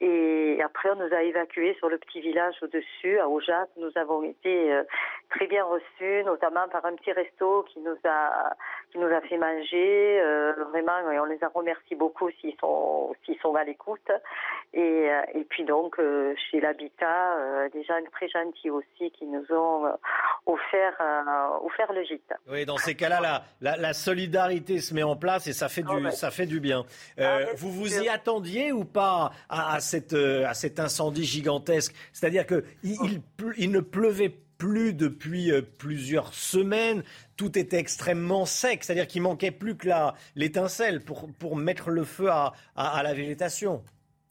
Et 0.00 0.60
après, 0.64 0.90
on 0.90 0.96
nous 0.96 1.14
a 1.14 1.22
évacués 1.22 1.74
sur 1.78 1.88
le 1.88 1.96
petit 1.98 2.20
village 2.20 2.56
au-dessus, 2.60 3.20
à 3.20 3.28
Aujac. 3.28 3.68
Nous 3.76 3.92
avons 3.94 4.24
été 4.24 4.72
euh, 4.72 4.82
très 5.30 5.46
bien 5.46 5.64
reçus, 5.64 6.24
notamment 6.24 6.66
par 6.68 6.84
un 6.86 6.96
petit 6.96 7.12
resto 7.12 7.64
qui 7.72 7.78
nous 7.80 7.96
a 8.04 8.56
qui 8.90 8.98
nous 8.98 9.06
a 9.06 9.20
fait 9.20 9.38
manger. 9.38 10.20
Euh, 10.20 10.54
vraiment, 10.70 11.08
et 11.10 11.20
on 11.20 11.24
les 11.26 11.42
a 11.44 11.48
remerciés 11.48 11.94
beaucoup 11.94 12.30
s'ils 12.40 12.56
sont 12.58 13.14
s'ils 13.24 13.38
sont 13.38 13.54
à 13.54 13.62
l'écoute. 13.62 14.10
Et, 14.74 14.80
euh, 15.08 15.22
et 15.34 15.44
puis 15.44 15.62
donc 15.62 16.00
chez 16.50 16.60
l'habitat, 16.60 17.68
des 17.72 17.84
gens 17.84 18.00
très 18.10 18.28
gentils 18.28 18.70
aussi 18.70 19.12
qui 19.12 19.26
nous 19.26 19.44
ont 19.52 19.86
offert 20.46 21.00
offert 21.62 21.92
le 21.92 22.02
gîte. 22.02 22.32
Oui, 22.50 22.64
dans 22.64 22.78
ces 22.78 22.96
cas-là, 22.96 23.20
la, 23.20 23.42
la, 23.60 23.76
la, 23.76 23.92
solidarité 24.12 24.80
se 24.80 24.94
met 24.94 25.02
en 25.02 25.16
place 25.16 25.46
et 25.46 25.52
ça 25.52 25.68
fait 25.68 25.82
du 25.82 26.10
ça 26.12 26.30
fait 26.30 26.46
du 26.46 26.60
bien. 26.60 26.84
Ah, 27.18 27.40
vous 27.56 27.72
vous 27.72 27.92
y 28.02 28.08
attendiez 28.08 28.70
ou 28.72 28.84
pas 28.84 29.32
à, 29.48 29.74
à 29.74 29.80
cette 29.80 30.14
à 30.14 30.54
cet 30.54 30.78
incendie 30.78 31.24
gigantesque? 31.24 31.94
C'est-à-dire 32.12 32.46
que 32.46 32.64
il, 32.82 32.96
il, 33.04 33.22
il 33.56 33.70
ne 33.70 33.80
pleuvait 33.80 34.34
plus 34.58 34.94
depuis 34.94 35.50
plusieurs 35.78 36.34
semaines. 36.34 37.02
Tout 37.36 37.58
était 37.58 37.78
extrêmement 37.78 38.46
sec, 38.46 38.84
c'est-à-dire 38.84 39.08
qu'il 39.08 39.22
manquait 39.22 39.50
plus 39.50 39.76
que 39.76 39.88
l'étincelle 40.36 41.00
pour, 41.00 41.28
pour 41.40 41.56
mettre 41.56 41.90
le 41.90 42.04
feu 42.04 42.30
à, 42.30 42.52
à, 42.76 42.98
à 42.98 43.02
la 43.02 43.12
végétation. 43.14 43.82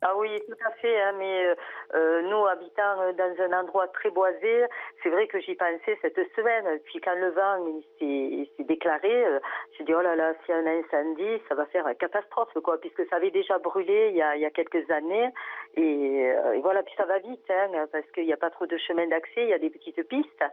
Ah 0.03 0.15
oui, 0.17 0.29
tout 0.47 0.57
à 0.65 0.71
fait. 0.81 0.99
Hein, 0.99 1.13
mais 1.19 1.45
euh, 1.45 1.55
euh, 1.93 2.21
nous, 2.23 2.47
habitant 2.47 3.01
euh, 3.01 3.13
dans 3.13 3.43
un 3.43 3.61
endroit 3.61 3.87
très 3.89 4.09
boisé, 4.09 4.65
c'est 5.03 5.09
vrai 5.09 5.27
que 5.27 5.39
j'y 5.39 5.53
pensais 5.53 5.95
cette 6.01 6.17
semaine. 6.35 6.79
Puis 6.85 6.99
quand 7.01 7.13
le 7.13 7.29
vent 7.29 7.63
s'est 7.99 8.63
déclaré, 8.63 9.25
euh, 9.25 9.39
j'ai 9.77 9.83
dit 9.83 9.93
oh 9.93 10.01
là 10.01 10.15
là, 10.15 10.33
s'il 10.43 10.55
y 10.55 10.57
a 10.57 10.61
un 10.61 10.65
incendie, 10.65 11.39
ça 11.47 11.53
va 11.53 11.67
faire 11.67 11.87
une 11.87 11.93
catastrophe, 11.95 12.51
quoi, 12.63 12.79
puisque 12.79 13.07
ça 13.09 13.17
avait 13.17 13.29
déjà 13.29 13.59
brûlé 13.59 14.09
il 14.09 14.15
y 14.15 14.23
a, 14.23 14.35
il 14.35 14.41
y 14.41 14.45
a 14.45 14.49
quelques 14.49 14.89
années. 14.89 15.29
Et, 15.75 16.23
et, 16.23 16.61
voilà, 16.63 16.81
puis 16.81 16.95
ça 16.97 17.05
va 17.05 17.19
vite, 17.19 17.49
hein, 17.51 17.85
parce 17.91 18.09
qu'il 18.11 18.25
n'y 18.25 18.33
a 18.33 18.37
pas 18.37 18.49
trop 18.49 18.65
de 18.65 18.77
chemin 18.77 19.05
d'accès, 19.05 19.43
il 19.43 19.49
y 19.49 19.53
a 19.53 19.59
des 19.59 19.69
petites 19.69 20.01
pistes. 20.07 20.43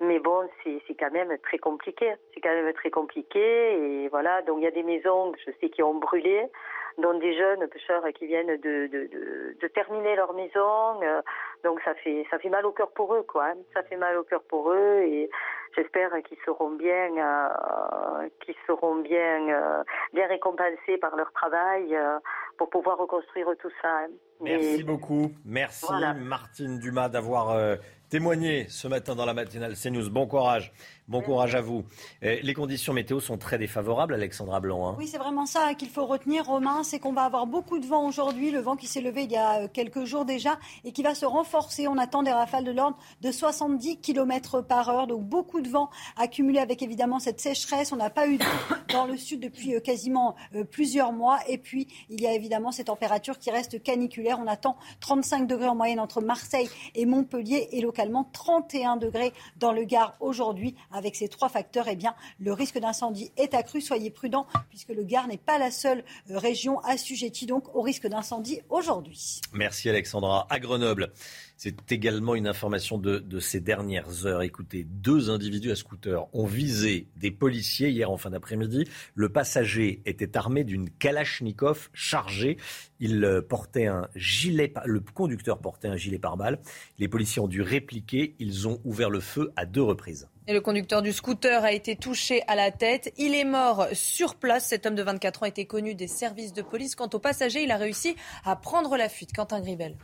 Mais 0.00 0.18
bon, 0.18 0.48
c'est 0.64 0.94
quand 0.98 1.12
même 1.12 1.38
très 1.44 1.58
compliqué. 1.58 2.12
C'est 2.34 2.40
quand 2.40 2.50
même 2.50 2.72
très 2.72 2.90
compliqué. 2.90 4.04
Et 4.04 4.08
voilà, 4.08 4.42
donc 4.42 4.58
il 4.58 4.64
y 4.64 4.66
a 4.66 4.72
des 4.72 4.82
maisons, 4.82 5.32
je 5.46 5.52
sais, 5.60 5.70
qui 5.70 5.84
ont 5.84 5.94
brûlé 5.94 6.50
dont 6.98 7.18
des 7.18 7.36
jeunes 7.36 7.66
pêcheurs 7.68 8.04
qui 8.14 8.26
viennent 8.26 8.56
de, 8.56 8.86
de, 8.86 9.06
de, 9.06 9.56
de 9.60 9.68
terminer 9.68 10.16
leur 10.16 10.32
maison. 10.32 11.02
Euh, 11.02 11.20
donc 11.64 11.80
ça 11.84 11.94
fait 11.94 12.24
ça 12.30 12.38
fait 12.38 12.48
mal 12.48 12.64
au 12.66 12.72
cœur 12.72 12.90
pour 12.92 13.14
eux, 13.14 13.22
quoi. 13.22 13.46
Hein. 13.48 13.56
Ça 13.74 13.82
fait 13.82 13.96
mal 13.96 14.16
au 14.16 14.24
cœur 14.24 14.42
pour 14.48 14.72
eux 14.72 15.02
et 15.02 15.28
j'espère 15.76 16.10
qu'ils 16.26 16.38
seront 16.44 16.70
bien 16.70 17.10
euh, 17.16 18.28
qu'ils 18.44 18.54
seront 18.66 18.96
bien 18.96 19.48
euh, 19.48 19.82
bien 20.12 20.26
récompensés 20.26 20.98
par 21.00 21.16
leur 21.16 21.32
travail 21.32 21.94
euh, 21.94 22.18
pour 22.58 22.70
pouvoir 22.70 22.98
reconstruire 22.98 23.48
tout 23.60 23.70
ça. 23.82 23.88
Hein. 23.88 24.10
Merci 24.40 24.84
beaucoup. 24.84 25.30
Merci 25.44 25.92
Martine 26.18 26.78
Dumas 26.78 27.08
d'avoir 27.08 27.56
témoigné 28.10 28.66
ce 28.68 28.86
matin 28.86 29.14
dans 29.14 29.24
la 29.24 29.34
matinale 29.34 29.74
CNews. 29.74 30.10
Bon 30.10 30.26
courage. 30.26 30.72
Bon 31.08 31.22
courage 31.22 31.54
à 31.54 31.60
vous. 31.60 31.84
Les 32.20 32.52
conditions 32.52 32.92
météo 32.92 33.20
sont 33.20 33.38
très 33.38 33.58
défavorables, 33.58 34.14
Alexandra 34.14 34.58
Blanc. 34.58 34.88
Hein. 34.88 34.96
Oui, 34.98 35.06
c'est 35.06 35.18
vraiment 35.18 35.46
ça 35.46 35.74
qu'il 35.74 35.88
faut 35.88 36.04
retenir, 36.04 36.46
Romain. 36.46 36.82
C'est 36.82 36.98
qu'on 36.98 37.12
va 37.12 37.22
avoir 37.22 37.46
beaucoup 37.46 37.78
de 37.78 37.86
vent 37.86 38.08
aujourd'hui. 38.08 38.50
Le 38.50 38.58
vent 38.58 38.74
qui 38.74 38.88
s'est 38.88 39.00
levé 39.00 39.22
il 39.22 39.30
y 39.30 39.36
a 39.36 39.62
euh, 39.62 39.68
quelques 39.72 40.04
jours 40.04 40.24
déjà 40.24 40.58
et 40.84 40.90
qui 40.90 41.04
va 41.04 41.14
se 41.14 41.24
renforcer. 41.24 41.86
On 41.86 41.96
attend 41.96 42.24
des 42.24 42.32
rafales 42.32 42.64
de 42.64 42.72
l'ordre 42.72 42.98
de 43.20 43.30
70 43.30 43.98
km 43.98 44.62
par 44.62 44.88
heure. 44.88 45.06
Donc 45.06 45.22
beaucoup 45.22 45.60
de 45.60 45.68
vent 45.68 45.90
accumulé 46.16 46.58
avec 46.58 46.82
évidemment 46.82 47.20
cette 47.20 47.40
sécheresse. 47.40 47.92
On 47.92 47.96
n'a 47.96 48.10
pas 48.10 48.26
eu 48.26 48.38
de 48.38 48.44
dans 48.92 49.06
le 49.06 49.16
sud 49.16 49.38
depuis 49.38 49.76
euh, 49.76 49.80
quasiment 49.80 50.34
euh, 50.56 50.64
plusieurs 50.64 51.12
mois. 51.12 51.38
Et 51.46 51.58
puis, 51.58 51.86
il 52.10 52.20
y 52.20 52.26
a 52.26 52.32
évidemment 52.32 52.72
ces 52.72 52.84
températures 52.84 53.38
qui 53.38 53.52
restent 53.52 53.80
caniculaires. 53.80 54.40
On 54.42 54.48
attend 54.48 54.76
35 54.98 55.46
degrés 55.46 55.68
en 55.68 55.76
moyenne 55.76 56.00
entre 56.00 56.20
Marseille 56.20 56.68
et 56.96 57.06
Montpellier 57.06 57.68
et 57.70 57.80
localement 57.80 58.28
31 58.32 58.96
degrés 58.96 59.32
dans 59.56 59.70
le 59.70 59.84
Gard 59.84 60.16
aujourd'hui 60.18 60.74
avec 60.96 61.14
ces 61.14 61.28
trois 61.28 61.48
facteurs, 61.48 61.86
eh 61.88 61.96
bien, 61.96 62.14
le 62.40 62.52
risque 62.52 62.78
d'incendie 62.78 63.30
est 63.36 63.54
accru. 63.54 63.80
Soyez 63.80 64.10
prudents, 64.10 64.46
puisque 64.70 64.88
le 64.88 65.04
Gard 65.04 65.28
n'est 65.28 65.36
pas 65.36 65.58
la 65.58 65.70
seule 65.70 66.02
euh, 66.30 66.38
région 66.38 66.80
assujettie 66.80 67.46
donc 67.46 67.74
au 67.74 67.82
risque 67.82 68.06
d'incendie 68.06 68.60
aujourd'hui. 68.70 69.40
Merci 69.52 69.88
Alexandra. 69.88 70.46
À 70.50 70.58
Grenoble, 70.58 71.12
C'est 71.56 71.92
également 71.92 72.34
une 72.34 72.46
information 72.46 72.98
de, 72.98 73.18
de, 73.18 73.40
ces 73.40 73.60
dernières 73.60 74.26
heures. 74.26 74.42
Écoutez, 74.42 74.84
deux 74.84 75.30
individus 75.30 75.70
à 75.70 75.76
scooter 75.76 76.26
ont 76.34 76.46
visé 76.46 77.08
des 77.16 77.30
policiers 77.30 77.90
hier 77.90 78.10
en 78.10 78.16
fin 78.16 78.30
d'après-midi. 78.30 78.84
Le 79.14 79.28
passager 79.28 80.02
était 80.06 80.36
armé 80.36 80.64
d'une 80.64 80.90
Kalachnikov 80.90 81.90
chargée. 81.92 82.56
Il 83.00 83.24
euh, 83.24 83.42
portait 83.42 83.86
un 83.86 84.08
gilet, 84.14 84.72
le 84.84 85.00
conducteur 85.00 85.58
portait 85.58 85.88
un 85.88 85.96
gilet 85.96 86.18
pare-balles. 86.18 86.58
Les 86.98 87.08
policiers 87.08 87.42
ont 87.42 87.48
dû 87.48 87.62
répliquer. 87.62 88.34
Ils 88.38 88.66
ont 88.66 88.80
ouvert 88.84 89.10
le 89.10 89.20
feu 89.20 89.52
à 89.56 89.66
deux 89.66 89.82
reprises. 89.82 90.28
Le 90.48 90.60
conducteur 90.60 91.02
du 91.02 91.12
scooter 91.12 91.64
a 91.64 91.72
été 91.72 91.96
touché 91.96 92.42
à 92.46 92.54
la 92.54 92.70
tête. 92.70 93.12
Il 93.16 93.34
est 93.34 93.44
mort 93.44 93.88
sur 93.92 94.36
place. 94.36 94.68
Cet 94.68 94.86
homme 94.86 94.94
de 94.94 95.02
24 95.02 95.42
ans 95.42 95.46
était 95.46 95.64
connu 95.64 95.96
des 95.96 96.06
services 96.06 96.52
de 96.52 96.62
police. 96.62 96.94
Quant 96.94 97.10
au 97.12 97.18
passager, 97.18 97.64
il 97.64 97.72
a 97.72 97.76
réussi 97.76 98.14
à 98.44 98.54
prendre 98.54 98.96
la 98.96 99.08
fuite. 99.08 99.32
Quentin 99.34 99.60
Gribel. 99.60 99.96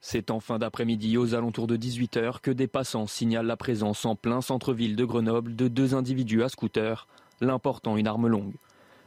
C'est 0.00 0.30
en 0.30 0.38
fin 0.38 0.60
d'après-midi, 0.60 1.16
aux 1.16 1.34
alentours 1.34 1.66
de 1.66 1.76
18h, 1.76 2.42
que 2.42 2.52
des 2.52 2.68
passants 2.68 3.08
signalent 3.08 3.46
la 3.46 3.56
présence 3.56 4.04
en 4.04 4.14
plein 4.14 4.40
centre-ville 4.40 4.94
de 4.94 5.04
Grenoble 5.04 5.56
de 5.56 5.66
deux 5.66 5.96
individus 5.96 6.44
à 6.44 6.48
scooter, 6.48 7.08
l'important 7.40 7.96
une 7.96 8.06
arme 8.06 8.28
longue. 8.28 8.54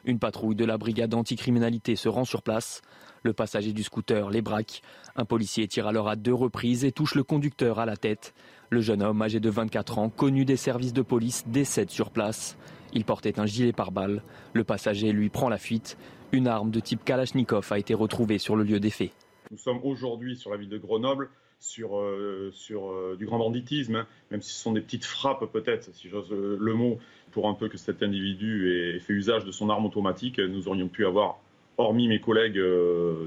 Une 0.03 0.19
patrouille 0.19 0.55
de 0.55 0.65
la 0.65 0.77
brigade 0.77 1.13
anticriminalité 1.13 1.95
se 1.95 2.09
rend 2.09 2.25
sur 2.25 2.41
place. 2.41 2.81
Le 3.23 3.33
passager 3.33 3.73
du 3.73 3.83
scooter 3.83 4.29
les 4.29 4.41
braque. 4.41 4.81
Un 5.15 5.25
policier 5.25 5.67
tire 5.67 5.87
alors 5.87 6.09
à 6.09 6.15
deux 6.15 6.33
reprises 6.33 6.83
et 6.83 6.91
touche 6.91 7.15
le 7.15 7.23
conducteur 7.23 7.79
à 7.79 7.85
la 7.85 7.95
tête. 7.95 8.33
Le 8.69 8.81
jeune 8.81 9.01
homme, 9.01 9.21
âgé 9.21 9.39
de 9.39 9.49
24 9.49 9.97
ans, 9.97 10.09
connu 10.09 10.43
des 10.43 10.57
services 10.57 10.93
de 10.93 11.01
police, 11.01 11.45
décède 11.47 11.89
sur 11.89 12.09
place. 12.11 12.57
Il 12.93 13.05
portait 13.05 13.39
un 13.39 13.45
gilet 13.45 13.71
pare-balles. 13.71 14.21
Le 14.53 14.63
passager 14.63 15.11
lui 15.11 15.29
prend 15.29 15.47
la 15.47 15.57
fuite. 15.57 15.97
Une 16.33 16.47
arme 16.47 16.71
de 16.71 16.81
type 16.81 17.05
Kalachnikov 17.05 17.71
a 17.71 17.79
été 17.79 17.93
retrouvée 17.93 18.37
sur 18.37 18.57
le 18.57 18.63
lieu 18.63 18.79
des 18.79 18.89
faits. 18.89 19.11
Nous 19.51 19.57
sommes 19.57 19.79
aujourd'hui 19.83 20.35
sur 20.35 20.51
la 20.51 20.57
ville 20.57 20.69
de 20.69 20.77
Grenoble 20.77 21.29
sur, 21.59 21.97
euh, 21.97 22.51
euh, 22.71 23.15
du 23.15 23.25
grand 23.25 23.39
banditisme, 23.39 23.95
hein. 23.95 24.07
même 24.31 24.41
si 24.41 24.53
ce 24.53 24.61
sont 24.61 24.73
des 24.73 24.81
petites 24.81 25.05
frappes 25.05 25.51
peut-être, 25.51 25.93
si 25.95 26.07
j'ose 26.09 26.31
euh, 26.31 26.57
le 26.59 26.73
mot, 26.73 26.99
pour 27.31 27.49
un 27.49 27.53
peu 27.53 27.67
que 27.67 27.77
cet 27.77 28.03
individu 28.03 28.71
ait 28.71 28.99
fait 28.99 29.13
usage 29.13 29.43
de 29.43 29.51
son 29.51 29.69
arme 29.69 29.85
automatique, 29.85 30.39
nous 30.39 30.67
aurions 30.67 30.87
pu 30.87 31.05
avoir, 31.05 31.39
hormis 31.77 32.07
mes 32.07 32.19
collègues 32.19 32.59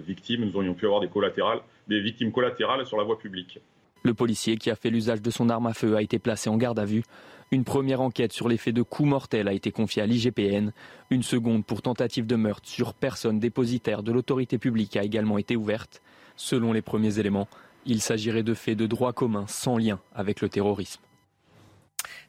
victimes, 0.07 0.45
nous 0.45 0.57
aurions 0.57 0.75
pu 0.75 0.87
avoir 0.87 1.01
des 1.01 1.09
collatérales, 1.09 1.61
des 1.87 2.01
victimes 2.01 2.33
collatérales 2.33 2.85
sur 2.87 2.97
la 2.97 3.05
voie 3.05 3.19
publique. 3.19 3.61
Le 4.03 4.15
policier 4.15 4.57
qui 4.57 4.71
a 4.71 4.77
fait 4.77 4.91
l'usage 4.91 5.21
de 5.21 5.31
son 5.31 5.51
arme 5.51 5.67
à 5.67 5.75
feu 5.75 5.97
a 5.97 6.03
été 6.03 6.19
placé 6.19 6.49
en 6.49 6.57
garde 6.57 6.79
à 6.79 6.85
vue. 6.85 7.03
Une 7.51 7.65
première 7.65 8.01
enquête 8.01 8.33
sur 8.33 8.49
l'effet 8.49 8.73
de 8.73 8.83
coups 8.83 9.09
mortels 9.09 9.49
a 9.49 9.53
été 9.53 9.73
confiée 9.73 10.03
à 10.03 10.07
l'IGPN. 10.07 10.73
Une 11.11 11.23
seconde 11.23 11.67
pour 11.67 11.83
tentative 11.83 12.27
de 12.27 12.37
meurtre 12.37 12.69
sur 12.69 12.95
personne 12.95 13.39
dépositaire 13.39 14.03
de 14.03 14.13
l'autorité 14.13 14.57
publique 14.57 14.97
a 14.97 15.03
également 15.03 15.37
été 15.37 15.57
ouverte. 15.57 16.01
Selon 16.37 16.73
les 16.73 16.83
premiers 16.83 17.19
éléments, 17.19 17.49
il 17.85 18.01
s'agirait 18.01 18.43
de 18.43 18.55
faits 18.55 18.79
de 18.79 18.87
droit 18.87 19.13
commun 19.13 19.45
sans 19.49 19.77
lien 19.77 20.01
avec 20.15 20.41
le 20.41 20.49
terrorisme. 20.49 21.03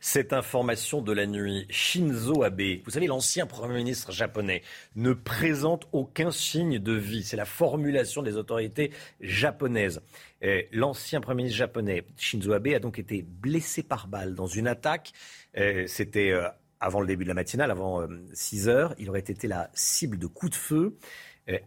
Cette 0.04 0.34
information 0.34 1.04
de 1.04 1.12
la 1.12 1.28
nuit, 1.28 1.68
Shinzo 1.70 2.42
Abe, 2.42 2.82
vous 2.84 2.90
savez, 2.90 3.06
l'ancien 3.06 3.46
Premier 3.46 3.76
ministre 3.76 4.12
japonais, 4.12 4.64
ne 4.96 5.14
présente 5.14 5.88
aucun 5.92 6.32
signe 6.32 6.80
de 6.80 6.94
vie. 6.94 7.24
C'est 7.24 7.38
la 7.38 7.46
formulation 7.46 8.24
des 8.24 8.36
autorités 8.36 8.92
japonaises. 9.20 10.02
L'ancien 10.72 11.22
Premier 11.22 11.44
ministre 11.44 11.60
japonais, 11.60 12.04
Shinzo 12.18 12.52
Abe, 12.52 12.70
a 12.70 12.80
donc 12.80 12.98
été 12.98 13.22
blessé 13.22 13.84
par 13.84 14.08
balle 14.08 14.34
dans 14.34 14.48
une 14.48 14.68
attaque. 14.68 15.14
C'était 15.86 16.32
euh, 16.32 16.48
avant 16.80 17.00
le 17.00 17.06
début 17.06 17.24
de 17.24 17.30
la 17.30 17.36
matinale, 17.36 17.70
avant 17.70 18.08
6 18.34 18.68
euh, 18.68 18.72
heures. 18.72 18.96
Il 18.98 19.08
aurait 19.08 19.20
été 19.20 19.48
la 19.48 19.70
cible 19.76 20.18
de 20.18 20.26
coups 20.26 20.54
de 20.54 20.58
feu 20.58 20.98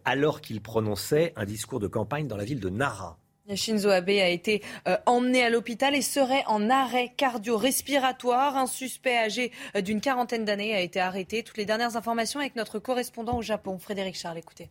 alors 0.03 0.41
qu'il 0.41 0.61
prononçait 0.61 1.31
un 1.35 1.45
discours 1.45 1.79
de 1.79 1.87
campagne 1.87 2.27
dans 2.27 2.37
la 2.37 2.43
ville 2.43 2.59
de 2.59 2.69
Nara. 2.69 3.17
Shinzo 3.53 3.89
Abe 3.89 4.09
a 4.09 4.29
été 4.29 4.61
euh, 4.87 4.97
emmené 5.05 5.43
à 5.43 5.49
l'hôpital 5.49 5.93
et 5.93 6.01
serait 6.01 6.43
en 6.47 6.69
arrêt 6.69 7.11
cardio-respiratoire. 7.15 8.57
Un 8.57 8.65
suspect 8.65 9.17
âgé 9.17 9.51
euh, 9.75 9.81
d'une 9.81 10.01
quarantaine 10.01 10.45
d'années 10.45 10.73
a 10.73 10.81
été 10.81 10.99
arrêté. 10.99 11.43
Toutes 11.43 11.57
les 11.57 11.65
dernières 11.65 11.95
informations 11.95 12.39
avec 12.39 12.55
notre 12.55 12.79
correspondant 12.79 13.37
au 13.37 13.43
Japon, 13.43 13.77
Frédéric 13.77 14.15
Charles. 14.15 14.39
Écoutez. 14.39 14.67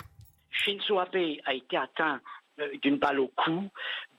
Shinzo 0.51 0.99
Abe 0.99 1.39
a 1.45 1.55
été 1.55 1.77
atteint 1.77 2.21
euh, 2.59 2.69
d'une 2.83 2.97
balle 2.97 3.21
au 3.21 3.29
cou. 3.29 3.71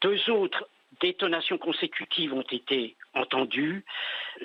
Deux 0.02 0.30
autres 0.30 0.70
détonations 1.02 1.58
consécutives 1.58 2.34
ont 2.34 2.46
été 2.50 2.96
entendues. 3.14 3.84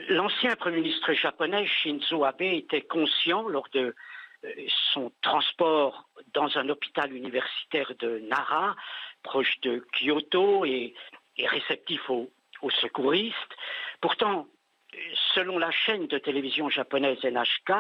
L'ancien 0.09 0.57
Premier 0.57 0.81
ministre 0.81 1.13
japonais 1.13 1.67
Shinzo 1.67 2.25
Abe 2.25 2.43
était 2.43 2.83
conscient 2.83 3.47
lors 3.49 3.69
de 3.73 3.95
son 4.93 5.13
transport 5.23 6.09
dans 6.33 6.57
un 6.57 6.69
hôpital 6.69 7.13
universitaire 7.13 7.93
de 7.99 8.19
Nara 8.21 8.77
proche 9.23 9.61
de 9.61 9.85
Kyoto 9.93 10.65
et, 10.65 10.95
réceptif 11.39 12.09
aux, 12.11 12.31
secouristes. 12.83 13.57
Pourtant, 14.01 14.47
selon 15.35 15.59
la 15.59 15.71
chaîne 15.71 16.07
de 16.07 16.19
télévision 16.19 16.69
japonaise 16.69 17.23
NHK, 17.25 17.73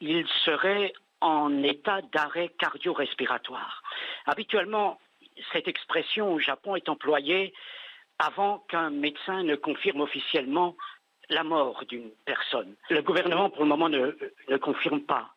il 0.00 0.26
serait 0.44 0.92
en 1.20 1.62
état 1.64 2.00
d'arrêt 2.12 2.50
cardio-respiratoire. 2.58 3.82
Habituellement, 4.26 5.00
cette 5.52 5.66
expression 5.66 6.32
au 6.32 6.38
Japon 6.38 6.76
est 6.76 6.88
employée 6.88 7.52
avant 8.20 8.60
qu'un 8.68 8.90
médecin 8.90 9.42
ne 9.42 9.56
confirme 9.56 10.00
officiellement 10.00 10.76
la 11.28 11.44
mort 11.44 11.84
d'une 11.86 12.10
personne. 12.24 12.74
Le 12.90 13.02
gouvernement, 13.02 13.50
pour 13.50 13.62
le 13.62 13.68
moment, 13.68 13.88
ne, 13.88 14.56
confirme 14.58 15.00
pas. 15.02 15.30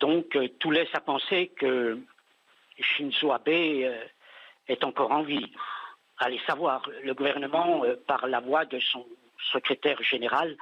Donc, 0.00 0.36
euh, 0.36 0.48
tout 0.58 0.70
laisse 0.70 0.92
à 0.94 1.00
penser 1.00 1.52
que 1.58 1.98
Shinzo 2.78 3.32
Abe 3.32 3.48
euh, 3.48 4.04
est 4.68 4.84
encore 4.84 5.12
en 5.12 5.22
vie. 5.22 5.52
Allez 6.18 6.40
savoir, 6.46 6.88
le 7.02 7.14
gouvernement, 7.14 7.84
euh, 7.84 7.96
par 8.06 8.26
la 8.26 8.40
voix 8.40 8.64
de 8.64 8.78
son 8.80 9.06
secrétaire 9.52 10.02
général, 10.02 10.56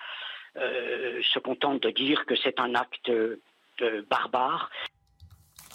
se 0.54 1.38
contente 1.38 1.82
de 1.82 1.90
dire 1.90 2.26
que 2.26 2.36
c'est 2.36 2.60
un 2.60 2.74
acte 2.74 3.10
barbare. 4.10 4.70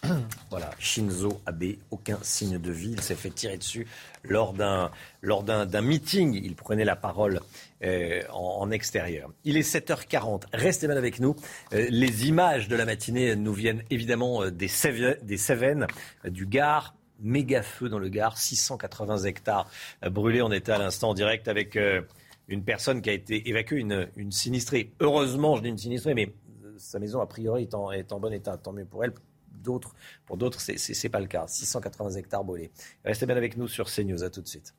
Voilà, 0.50 0.72
Shinzo 0.80 1.42
Abe, 1.46 1.76
aucun 1.92 2.18
signe 2.22 2.58
de 2.58 2.72
vie. 2.72 2.92
Il 2.92 3.02
s'est 3.02 3.16
fait 3.16 3.30
tirer 3.30 3.58
dessus 3.58 3.88
lors 4.24 4.54
d'un, 4.54 4.92
lors 5.22 5.44
d'un, 5.44 5.82
meeting. 5.82 6.34
Il 6.34 6.56
prenait 6.56 6.86
la 6.86 6.96
parole 6.96 7.42
euh, 7.84 8.22
en, 8.32 8.72
extérieur. 8.72 9.32
Il 9.44 9.58
est 9.58 9.70
7h40. 9.70 10.44
Restez 10.54 10.88
bien 10.88 10.98
avec 10.98 11.20
nous. 11.20 11.36
les 11.72 12.28
images 12.28 12.68
de 12.68 12.76
la 12.76 12.86
matinée 12.86 13.36
nous 13.36 13.54
viennent 13.54 13.84
évidemment 13.90 14.50
des, 14.50 14.70
des 15.22 15.38
Cévennes, 15.38 15.88
du 16.26 16.46
Gard, 16.46 16.96
méga 17.20 17.62
feu 17.62 17.90
dans 17.90 18.00
le 18.00 18.10
Gard, 18.10 18.38
680 18.38 19.24
hectares 19.24 19.70
brûlés. 20.10 20.42
On 20.42 20.52
était 20.52 20.72
à 20.72 20.78
l'instant 20.78 21.10
en 21.10 21.14
direct 21.14 21.48
avec 21.48 21.76
euh, 21.76 22.02
une 22.48 22.64
personne 22.64 23.02
qui 23.02 23.10
a 23.10 23.14
été 23.14 23.50
évacuée, 23.50 23.80
une, 23.80 24.32
sinistrée. 24.32 24.94
Heureusement, 25.00 25.56
je 25.56 25.64
dis 25.64 25.70
une 25.70 25.78
sinistrée, 25.78 26.14
mais 26.14 26.34
euh, 26.64 26.74
sa 26.78 27.00
maison, 27.00 27.22
a 27.22 27.28
priori, 27.28 27.68
est 27.94 28.14
en 28.14 28.20
bon 28.20 28.34
état. 28.34 28.58
Tant 28.58 28.74
mieux 28.74 28.86
pour 28.86 29.04
elle. 29.04 29.14
Pour 30.26 30.38
d'autres, 30.38 30.62
ce 30.62 30.72
n'est 30.72 31.10
pas 31.10 31.20
le 31.20 31.28
cas. 31.28 31.48
680 31.48 32.12
hectares 32.12 32.44
brûlés. 32.44 32.72
Restez 33.04 33.26
bien 33.26 33.38
avec 33.38 33.58
nous 33.58 33.68
sur 33.68 33.90
CNews. 33.90 34.24
À 34.24 34.30
tout 34.30 34.42
de 34.42 34.48
suite. 34.48 34.74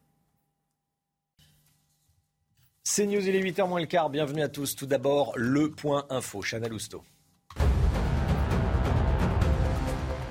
CNews, 2.84 3.28
il 3.28 3.36
est 3.36 3.42
8h 3.42 3.68
moins 3.68 3.80
le 3.80 3.86
quart. 3.86 4.10
Bienvenue 4.10 4.42
à 4.42 4.48
tous. 4.48 4.74
Tout 4.74 4.86
d'abord, 4.86 5.32
le 5.36 5.70
point 5.70 6.06
info. 6.10 6.40
Chana 6.42 6.68
Lousteau. 6.68 7.02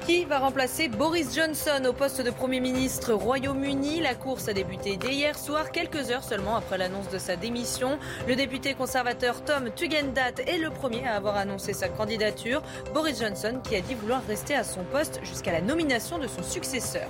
Qui 0.08 0.24
va 0.24 0.40
remplacer 0.40 0.88
Boris 0.88 1.36
Johnson 1.36 1.84
au 1.86 1.92
poste 1.92 2.22
de 2.22 2.32
Premier 2.32 2.62
ministre 2.62 3.12
Royaume-Uni 3.12 4.00
La 4.00 4.16
course 4.16 4.48
a 4.48 4.54
débuté 4.54 4.96
dès 4.96 5.14
hier 5.14 5.38
soir, 5.38 5.70
quelques 5.70 6.12
heures 6.12 6.24
seulement 6.24 6.56
après 6.56 6.78
l'annonce 6.78 7.10
de 7.10 7.18
sa 7.18 7.36
démission. 7.36 8.00
Le 8.26 8.38
député 8.38 8.74
conservateur 8.74 9.44
Tom 9.44 9.70
Tugendhat 9.76 10.40
est 10.48 10.60
le 10.60 10.70
premier 10.70 11.06
à 11.06 11.16
avoir 11.16 11.36
annoncé 11.36 11.74
sa 11.74 11.90
candidature. 11.90 12.62
Boris 12.94 13.20
Johnson 13.20 13.60
qui 13.62 13.76
a 13.76 13.82
dit 13.82 13.96
vouloir 13.96 14.26
rester 14.26 14.56
à 14.56 14.64
son 14.64 14.86
poste 14.86 15.20
jusqu'à 15.26 15.52
la 15.52 15.60
nomination 15.60 16.20
de 16.20 16.28
son 16.28 16.42
successeur. 16.42 17.10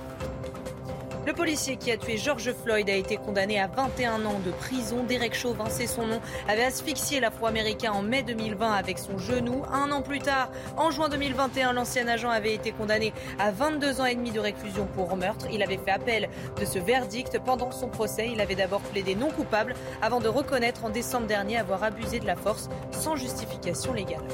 Le 1.28 1.34
policier 1.34 1.76
qui 1.76 1.92
a 1.92 1.98
tué 1.98 2.16
George 2.16 2.54
Floyd 2.54 2.88
a 2.88 2.94
été 2.94 3.18
condamné 3.18 3.60
à 3.60 3.66
21 3.66 4.24
ans 4.24 4.40
de 4.42 4.50
prison. 4.50 5.04
Derek 5.04 5.34
Chauvin, 5.34 5.66
c'est 5.68 5.86
son 5.86 6.06
nom, 6.06 6.22
avait 6.48 6.64
asphyxié 6.64 7.20
l'Afro-Américain 7.20 7.92
en 7.92 8.00
mai 8.00 8.22
2020 8.22 8.72
avec 8.72 8.98
son 8.98 9.18
genou. 9.18 9.62
Un 9.70 9.92
an 9.92 10.00
plus 10.00 10.20
tard, 10.20 10.50
en 10.78 10.90
juin 10.90 11.10
2021, 11.10 11.74
l'ancien 11.74 12.08
agent 12.08 12.30
avait 12.30 12.54
été 12.54 12.72
condamné 12.72 13.12
à 13.38 13.50
22 13.50 14.00
ans 14.00 14.06
et 14.06 14.14
demi 14.14 14.30
de 14.30 14.40
réclusion 14.40 14.86
pour 14.86 15.14
meurtre. 15.18 15.48
Il 15.52 15.62
avait 15.62 15.76
fait 15.76 15.90
appel 15.90 16.30
de 16.58 16.64
ce 16.64 16.78
verdict 16.78 17.38
pendant 17.44 17.72
son 17.72 17.88
procès. 17.88 18.30
Il 18.32 18.40
avait 18.40 18.54
d'abord 18.54 18.80
plaidé 18.80 19.14
non 19.14 19.28
coupable 19.28 19.74
avant 20.00 20.20
de 20.20 20.28
reconnaître 20.28 20.86
en 20.86 20.88
décembre 20.88 21.26
dernier 21.26 21.58
avoir 21.58 21.84
abusé 21.84 22.20
de 22.20 22.26
la 22.26 22.36
force 22.36 22.70
sans 22.90 23.16
justification 23.16 23.92
légale. 23.92 24.24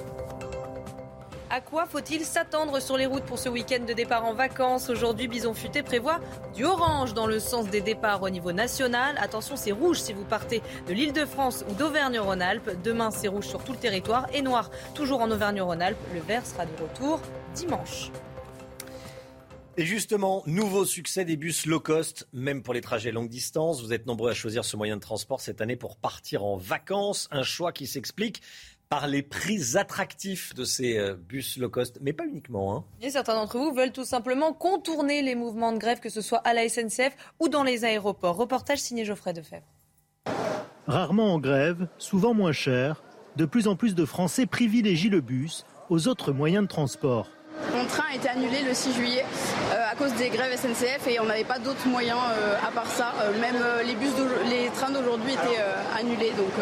À 1.55 1.61
quoi 1.61 1.87
faut-il 1.87 2.25
s'attendre 2.25 2.81
sur 2.83 2.97
les 2.97 3.07
routes 3.07 3.23
pour 3.23 3.39
ce 3.39 3.49
week-end 3.49 3.85
de 3.85 3.93
départ 3.93 4.25
en 4.25 4.35
vacances 4.35 4.91
Aujourd'hui, 4.91 5.29
Bison 5.29 5.55
Futé 5.55 5.85
prévoit 5.85 6.19
du 6.53 6.65
orange 6.65 7.15
dans 7.15 7.29
le 7.29 7.39
sens 7.39 7.71
des 7.71 7.81
départs 7.81 8.25
au 8.25 8.29
niveau 8.29 8.51
national. 8.51 9.15
Attention, 9.21 9.55
c'est 9.55 9.71
rouge 9.71 10.01
si 10.01 10.13
vous 10.13 10.25
partez 10.25 10.63
de 10.89 10.93
l'île 10.93 11.13
de 11.13 11.25
France 11.25 11.65
ou 11.71 11.75
d'Auvergne-Rhône-Alpes. 11.75 12.83
Demain, 12.83 13.13
c'est 13.13 13.29
rouge 13.29 13.47
sur 13.47 13.63
tout 13.63 13.71
le 13.71 13.79
territoire 13.79 14.27
et 14.35 14.43
noir 14.43 14.69
toujours 14.97 15.21
en 15.21 15.31
Auvergne-Rhône-Alpes. 15.31 15.97
Le 16.13 16.19
vert 16.23 16.45
sera 16.45 16.67
de 16.67 16.73
retour 16.73 17.21
dimanche. 17.55 18.11
Et 19.77 19.87
justement, 19.87 20.45
nouveau 20.47 20.85
succès 20.85 21.25
des 21.25 21.37
bus 21.37 21.67
low 21.67 21.81
cost, 21.81 22.29
même 22.33 22.63
pour 22.63 22.75
les 22.75 22.81
trajets 22.81 23.11
longue 23.11 23.29
distance. 23.29 23.83
Vous 23.83 23.93
êtes 23.93 24.07
nombreux 24.07 24.31
à 24.31 24.35
choisir 24.35 24.65
ce 24.65 24.77
moyen 24.77 24.95
de 24.95 25.01
transport 25.01 25.41
cette 25.41 25.61
année 25.61 25.75
pour 25.75 25.97
partir 25.97 26.45
en 26.45 26.57
vacances. 26.57 27.29
Un 27.33 27.43
choix 27.43 27.73
qui 27.73 27.89
s'explique 27.89 28.41
par 28.95 29.09
les 29.09 29.23
prix 29.23 29.77
attractifs 29.77 30.55
de 30.55 30.63
ces 30.63 30.97
euh, 30.99 31.17
bus 31.17 31.57
low 31.57 31.69
cost, 31.69 31.99
mais 32.01 32.13
pas 32.13 32.27
uniquement. 32.27 32.77
Hein. 32.77 32.85
Et 33.03 33.11
certains 33.11 33.35
d'entre 33.35 33.59
vous 33.59 33.75
veulent 33.75 33.91
tout 33.91 34.05
simplement 34.05 34.53
contourner 34.53 35.21
les 35.21 35.35
mouvements 35.35 35.73
de 35.73 35.79
grève, 35.79 35.99
que 35.99 36.09
ce 36.09 36.21
soit 36.21 36.39
à 36.39 36.55
la 36.55 36.69
SNCF 36.69 37.17
ou 37.41 37.49
dans 37.49 37.65
les 37.65 37.85
aéroports. 37.85 38.37
Reportage 38.37 38.79
signé 38.79 39.05
Geoffrey 39.05 39.33
Defebvre. 39.33 39.67
Rarement 40.87 41.35
en 41.35 41.41
grève, 41.41 41.89
souvent 41.99 42.35
moins 42.35 42.53
cher, 42.53 43.03
de 43.35 43.47
plus 43.47 43.67
en 43.67 43.75
plus 43.75 43.97
de 43.97 44.05
Français 44.05 44.47
privilégient 44.47 45.11
le 45.11 45.21
bus 45.21 45.67
aux 45.91 46.07
autres 46.07 46.31
moyens 46.31 46.63
de 46.63 46.69
transport. 46.69 47.29
Mon 47.73 47.85
train 47.87 48.05
a 48.13 48.17
été 48.17 48.29
annulé 48.29 48.63
le 48.67 48.75
6 48.75 48.95
juillet 48.95 49.25
euh, 49.73 49.91
à 49.91 49.95
cause 49.95 50.13
des 50.15 50.29
grèves 50.29 50.57
SNCF 50.57 51.07
et 51.09 51.21
on 51.21 51.25
n'avait 51.25 51.45
pas 51.45 51.59
d'autres 51.59 51.87
moyens 51.87 52.19
euh, 52.33 52.57
à 52.67 52.71
part 52.71 52.87
ça. 52.87 53.13
Euh, 53.23 53.41
même 53.41 53.57
les, 53.87 53.95
bus 53.95 54.11
les 54.49 54.71
trains 54.71 54.91
d'aujourd'hui 54.91 55.33
étaient 55.33 55.61
annulés. 55.99 56.33
Donc 56.37 56.53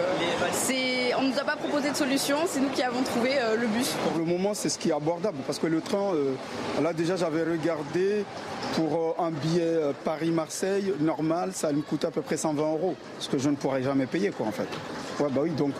on 1.19 1.23
ne 1.23 1.33
nous 1.33 1.39
a 1.39 1.45
pas 1.45 1.57
proposé 1.57 1.91
de 1.91 1.97
solution, 1.97 2.39
c'est 2.47 2.61
nous 2.61 2.71
qui 2.71 2.83
avons 2.83 3.03
trouvé 3.03 3.31
le 3.59 3.67
bus. 3.67 3.95
Pour 4.09 4.19
le 4.19 4.25
moment, 4.25 4.55
c'est 4.55 4.69
ce 4.69 4.79
qui 4.79 4.91
est 4.91 4.95
abordable 4.95 5.39
parce 5.47 5.59
que 5.59 5.67
le 5.67 5.81
train, 5.81 6.13
là 6.83 6.93
déjà 6.93 7.17
j'avais 7.17 7.43
regardé 7.43 8.25
pour 8.75 9.17
un 9.19 9.31
billet 9.31 9.79
Paris-Marseille 10.05 10.95
normal, 11.01 11.51
ça 11.53 11.73
me 11.73 11.83
coûte 11.83 12.05
à 12.05 12.11
peu 12.11 12.23
près 12.23 12.37
120 12.37 12.63
euros, 12.63 12.97
ce 13.19 13.29
que 13.29 13.39
je 13.39 13.51
ne 13.51 13.57
pourrais 13.57 13.83
jamais 13.83 14.07
payer 14.07 14.31
quoi 14.31 14.47
en 14.47 14.53
fait. 14.53 14.69
Ouais, 15.21 15.29
bah 15.31 15.43
oui, 15.45 15.51
donc 15.51 15.75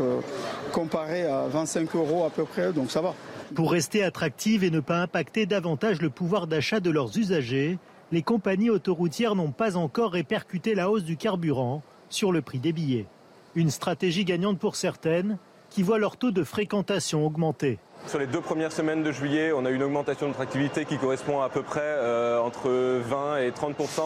comparé 0.73 1.25
à 1.25 1.45
25 1.49 1.95
euros 1.97 2.25
à 2.25 2.31
peu 2.31 2.45
près, 2.45 2.73
donc 2.73 2.91
ça 2.91 3.01
va. 3.01 3.15
Pour 3.55 3.73
rester 3.73 4.03
attractives 4.03 4.65
et 4.65 4.71
ne 4.71 4.81
pas 4.81 5.03
impacter 5.03 5.45
davantage 5.45 6.01
le 6.01 6.09
pouvoir 6.09 6.47
d'achat 6.47 6.81
de 6.81 6.91
leurs 6.91 7.19
usagers, 7.19 7.79
les 8.11 8.23
compagnies 8.23 8.71
autoroutières 8.71 9.35
n'ont 9.35 9.53
pas 9.53 9.77
encore 9.77 10.13
répercuté 10.13 10.75
la 10.75 10.91
hausse 10.91 11.05
du 11.05 11.19
carburant 11.19 11.83
sur 12.09 12.33
le 12.33 12.41
prix 12.41 12.59
des 12.59 12.73
billets. 12.73 13.07
Une 13.55 13.71
stratégie 13.71 14.25
gagnante 14.25 14.59
pour 14.59 14.77
certaines 14.77 15.37
qui 15.69 15.83
voient 15.83 15.99
leur 15.99 16.17
taux 16.17 16.31
de 16.31 16.45
fréquentation 16.45 17.27
augmenter. 17.27 17.79
Sur 18.07 18.19
les 18.19 18.27
deux 18.27 18.41
premières 18.41 18.73
semaines 18.73 19.03
de 19.03 19.13
juillet, 19.13 19.53
on 19.53 19.65
a 19.65 19.71
une 19.71 19.83
augmentation 19.83 20.29
de 20.29 20.35
activité 20.41 20.85
qui 20.85 20.99
correspond 20.99 21.41
à, 21.41 21.49
peu 21.49 21.63
près 21.63 21.81
euh, 21.83 22.41
entre 22.41 22.69
20 22.69 23.39
et 23.39 23.51
30% 23.51 24.03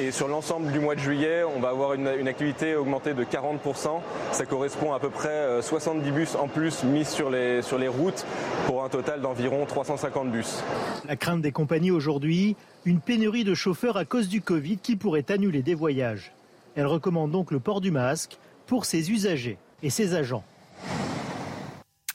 Et 0.00 0.10
sur 0.10 0.28
l'ensemble 0.28 0.72
du 0.72 0.80
mois 0.80 0.94
de 0.94 1.00
juillet, 1.00 1.44
on 1.44 1.60
va 1.60 1.68
avoir 1.68 1.92
une, 1.92 2.06
activité 2.26 2.74
augmentée 2.74 3.12
de 3.12 3.22
40% 3.24 4.00
Ça 4.32 4.46
correspond 4.46 4.92
à 4.92 4.98
peu 4.98 5.10
près 5.10 5.60
70 5.60 6.08
euh, 6.08 6.12
bus 6.12 6.34
en 6.36 6.48
plus 6.48 6.82
mis 6.84 7.04
sur 7.04 7.30
les, 7.30 7.60
sur 7.62 7.78
les 7.78 7.88
routes 7.88 8.24
pour 8.66 8.82
un 8.82 8.88
total 8.88 9.20
d'environ 9.20 9.66
350 9.66 10.32
bus. 10.32 10.62
La 11.06 11.16
crainte 11.16 11.42
des 11.42 11.52
compagnies 11.52 11.90
aujourd'hui, 11.90 12.56
une 12.86 13.00
pénurie 13.00 13.44
de 13.44 13.54
chauffeurs 13.54 13.98
à 13.98 14.06
cause 14.06 14.28
du 14.28 14.40
Covid 14.40 14.78
qui 14.78 14.96
pourrait 14.96 15.30
annuler 15.30 15.62
des 15.62 15.74
voyages. 15.74 16.32
Elle 16.76 16.86
recommande 16.86 17.30
donc 17.30 17.50
le 17.50 17.60
port 17.60 17.80
du 17.80 17.90
masque 17.90 18.38
pour 18.66 18.86
ses 18.86 19.10
usagers 19.10 19.58
et 19.82 19.90
ses 19.90 20.14
agents. 20.14 20.44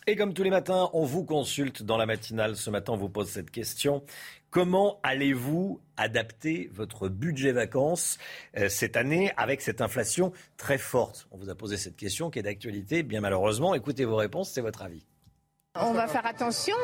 Et 0.05 0.17
comme 0.17 0.33
tous 0.33 0.43
les 0.43 0.49
matins, 0.49 0.89
on 0.91 1.05
vous 1.05 1.23
consulte 1.23 1.83
dans 1.83 1.95
la 1.95 2.05
matinale. 2.05 2.57
Ce 2.57 2.69
matin, 2.69 2.93
on 2.93 2.97
vous 2.97 3.07
pose 3.07 3.29
cette 3.29 3.51
question. 3.51 4.03
Comment 4.49 4.99
allez-vous 5.01 5.79
adapter 5.95 6.69
votre 6.73 7.07
budget 7.07 7.53
vacances 7.53 8.17
euh, 8.57 8.67
cette 8.67 8.97
année 8.97 9.31
avec 9.37 9.61
cette 9.61 9.79
inflation 9.79 10.33
très 10.57 10.77
forte? 10.77 11.27
On 11.31 11.37
vous 11.37 11.49
a 11.49 11.55
posé 11.55 11.77
cette 11.77 11.95
question 11.95 12.29
qui 12.29 12.39
est 12.39 12.43
d'actualité, 12.43 13.01
bien 13.01 13.21
malheureusement. 13.21 13.73
Écoutez 13.73 14.03
vos 14.03 14.17
réponses, 14.17 14.51
c'est 14.51 14.61
votre 14.61 14.81
avis. 14.81 15.05
On 15.81 15.93
va 15.93 16.05
faire 16.05 16.27
attention. 16.27 16.75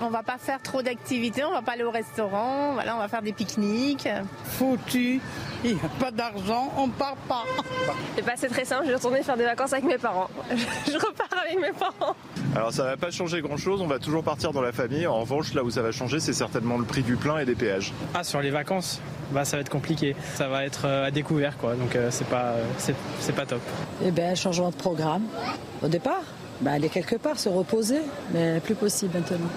On 0.00 0.08
va 0.08 0.22
pas 0.22 0.38
faire 0.38 0.62
trop 0.62 0.82
d'activités, 0.82 1.42
on 1.44 1.50
va 1.50 1.62
pas 1.62 1.72
aller 1.72 1.82
au 1.82 1.90
restaurant, 1.90 2.72
voilà, 2.74 2.94
on 2.94 3.00
va 3.00 3.08
faire 3.08 3.22
des 3.22 3.32
pique-niques. 3.32 4.08
Foutu, 4.44 5.20
il 5.64 5.74
n'y 5.74 5.80
a 5.80 5.88
pas 5.98 6.12
d'argent, 6.12 6.72
on 6.78 6.88
part 6.88 7.16
pas. 7.28 7.42
Et 8.16 8.22
bah, 8.22 8.34
c'est 8.36 8.48
très 8.48 8.64
simple, 8.64 8.84
je 8.84 8.90
vais 8.90 8.94
retourner 8.94 9.24
faire 9.24 9.36
des 9.36 9.44
vacances 9.44 9.72
avec 9.72 9.84
mes 9.84 9.98
parents. 9.98 10.30
Je 10.86 10.92
repars 10.92 11.28
avec 11.44 11.60
mes 11.60 11.72
parents. 11.72 12.14
Alors 12.54 12.72
ça 12.72 12.84
va 12.84 12.96
pas 12.96 13.10
changer 13.10 13.40
grand 13.40 13.56
chose, 13.56 13.82
on 13.82 13.88
va 13.88 13.98
toujours 13.98 14.22
partir 14.22 14.52
dans 14.52 14.62
la 14.62 14.72
famille. 14.72 15.08
En 15.08 15.18
revanche, 15.18 15.52
là 15.52 15.64
où 15.64 15.70
ça 15.70 15.82
va 15.82 15.90
changer, 15.90 16.20
c'est 16.20 16.32
certainement 16.32 16.78
le 16.78 16.84
prix 16.84 17.02
du 17.02 17.16
plein 17.16 17.38
et 17.38 17.44
des 17.44 17.56
péages. 17.56 17.92
Ah, 18.14 18.22
sur 18.22 18.40
les 18.40 18.50
vacances 18.50 19.00
bah, 19.32 19.44
ça 19.44 19.56
va 19.56 19.62
être 19.62 19.70
compliqué. 19.70 20.14
Ça 20.34 20.46
va 20.46 20.64
être 20.64 20.84
euh, 20.84 21.06
à 21.06 21.10
découvert, 21.10 21.56
quoi. 21.56 21.74
Donc 21.74 21.96
euh, 21.96 22.08
c'est 22.12 22.28
pas, 22.28 22.54
c'est 22.78 23.34
pas 23.34 23.46
top. 23.46 23.60
Eh 24.04 24.12
bien, 24.12 24.34
changement 24.36 24.70
de 24.70 24.76
programme. 24.76 25.24
Au 25.82 25.88
départ, 25.88 26.22
bah, 26.60 26.72
aller 26.72 26.88
quelque 26.88 27.16
part, 27.16 27.38
se 27.38 27.48
reposer, 27.48 28.00
mais 28.32 28.60
plus 28.60 28.74
possible 28.74 29.14
maintenant. 29.14 29.50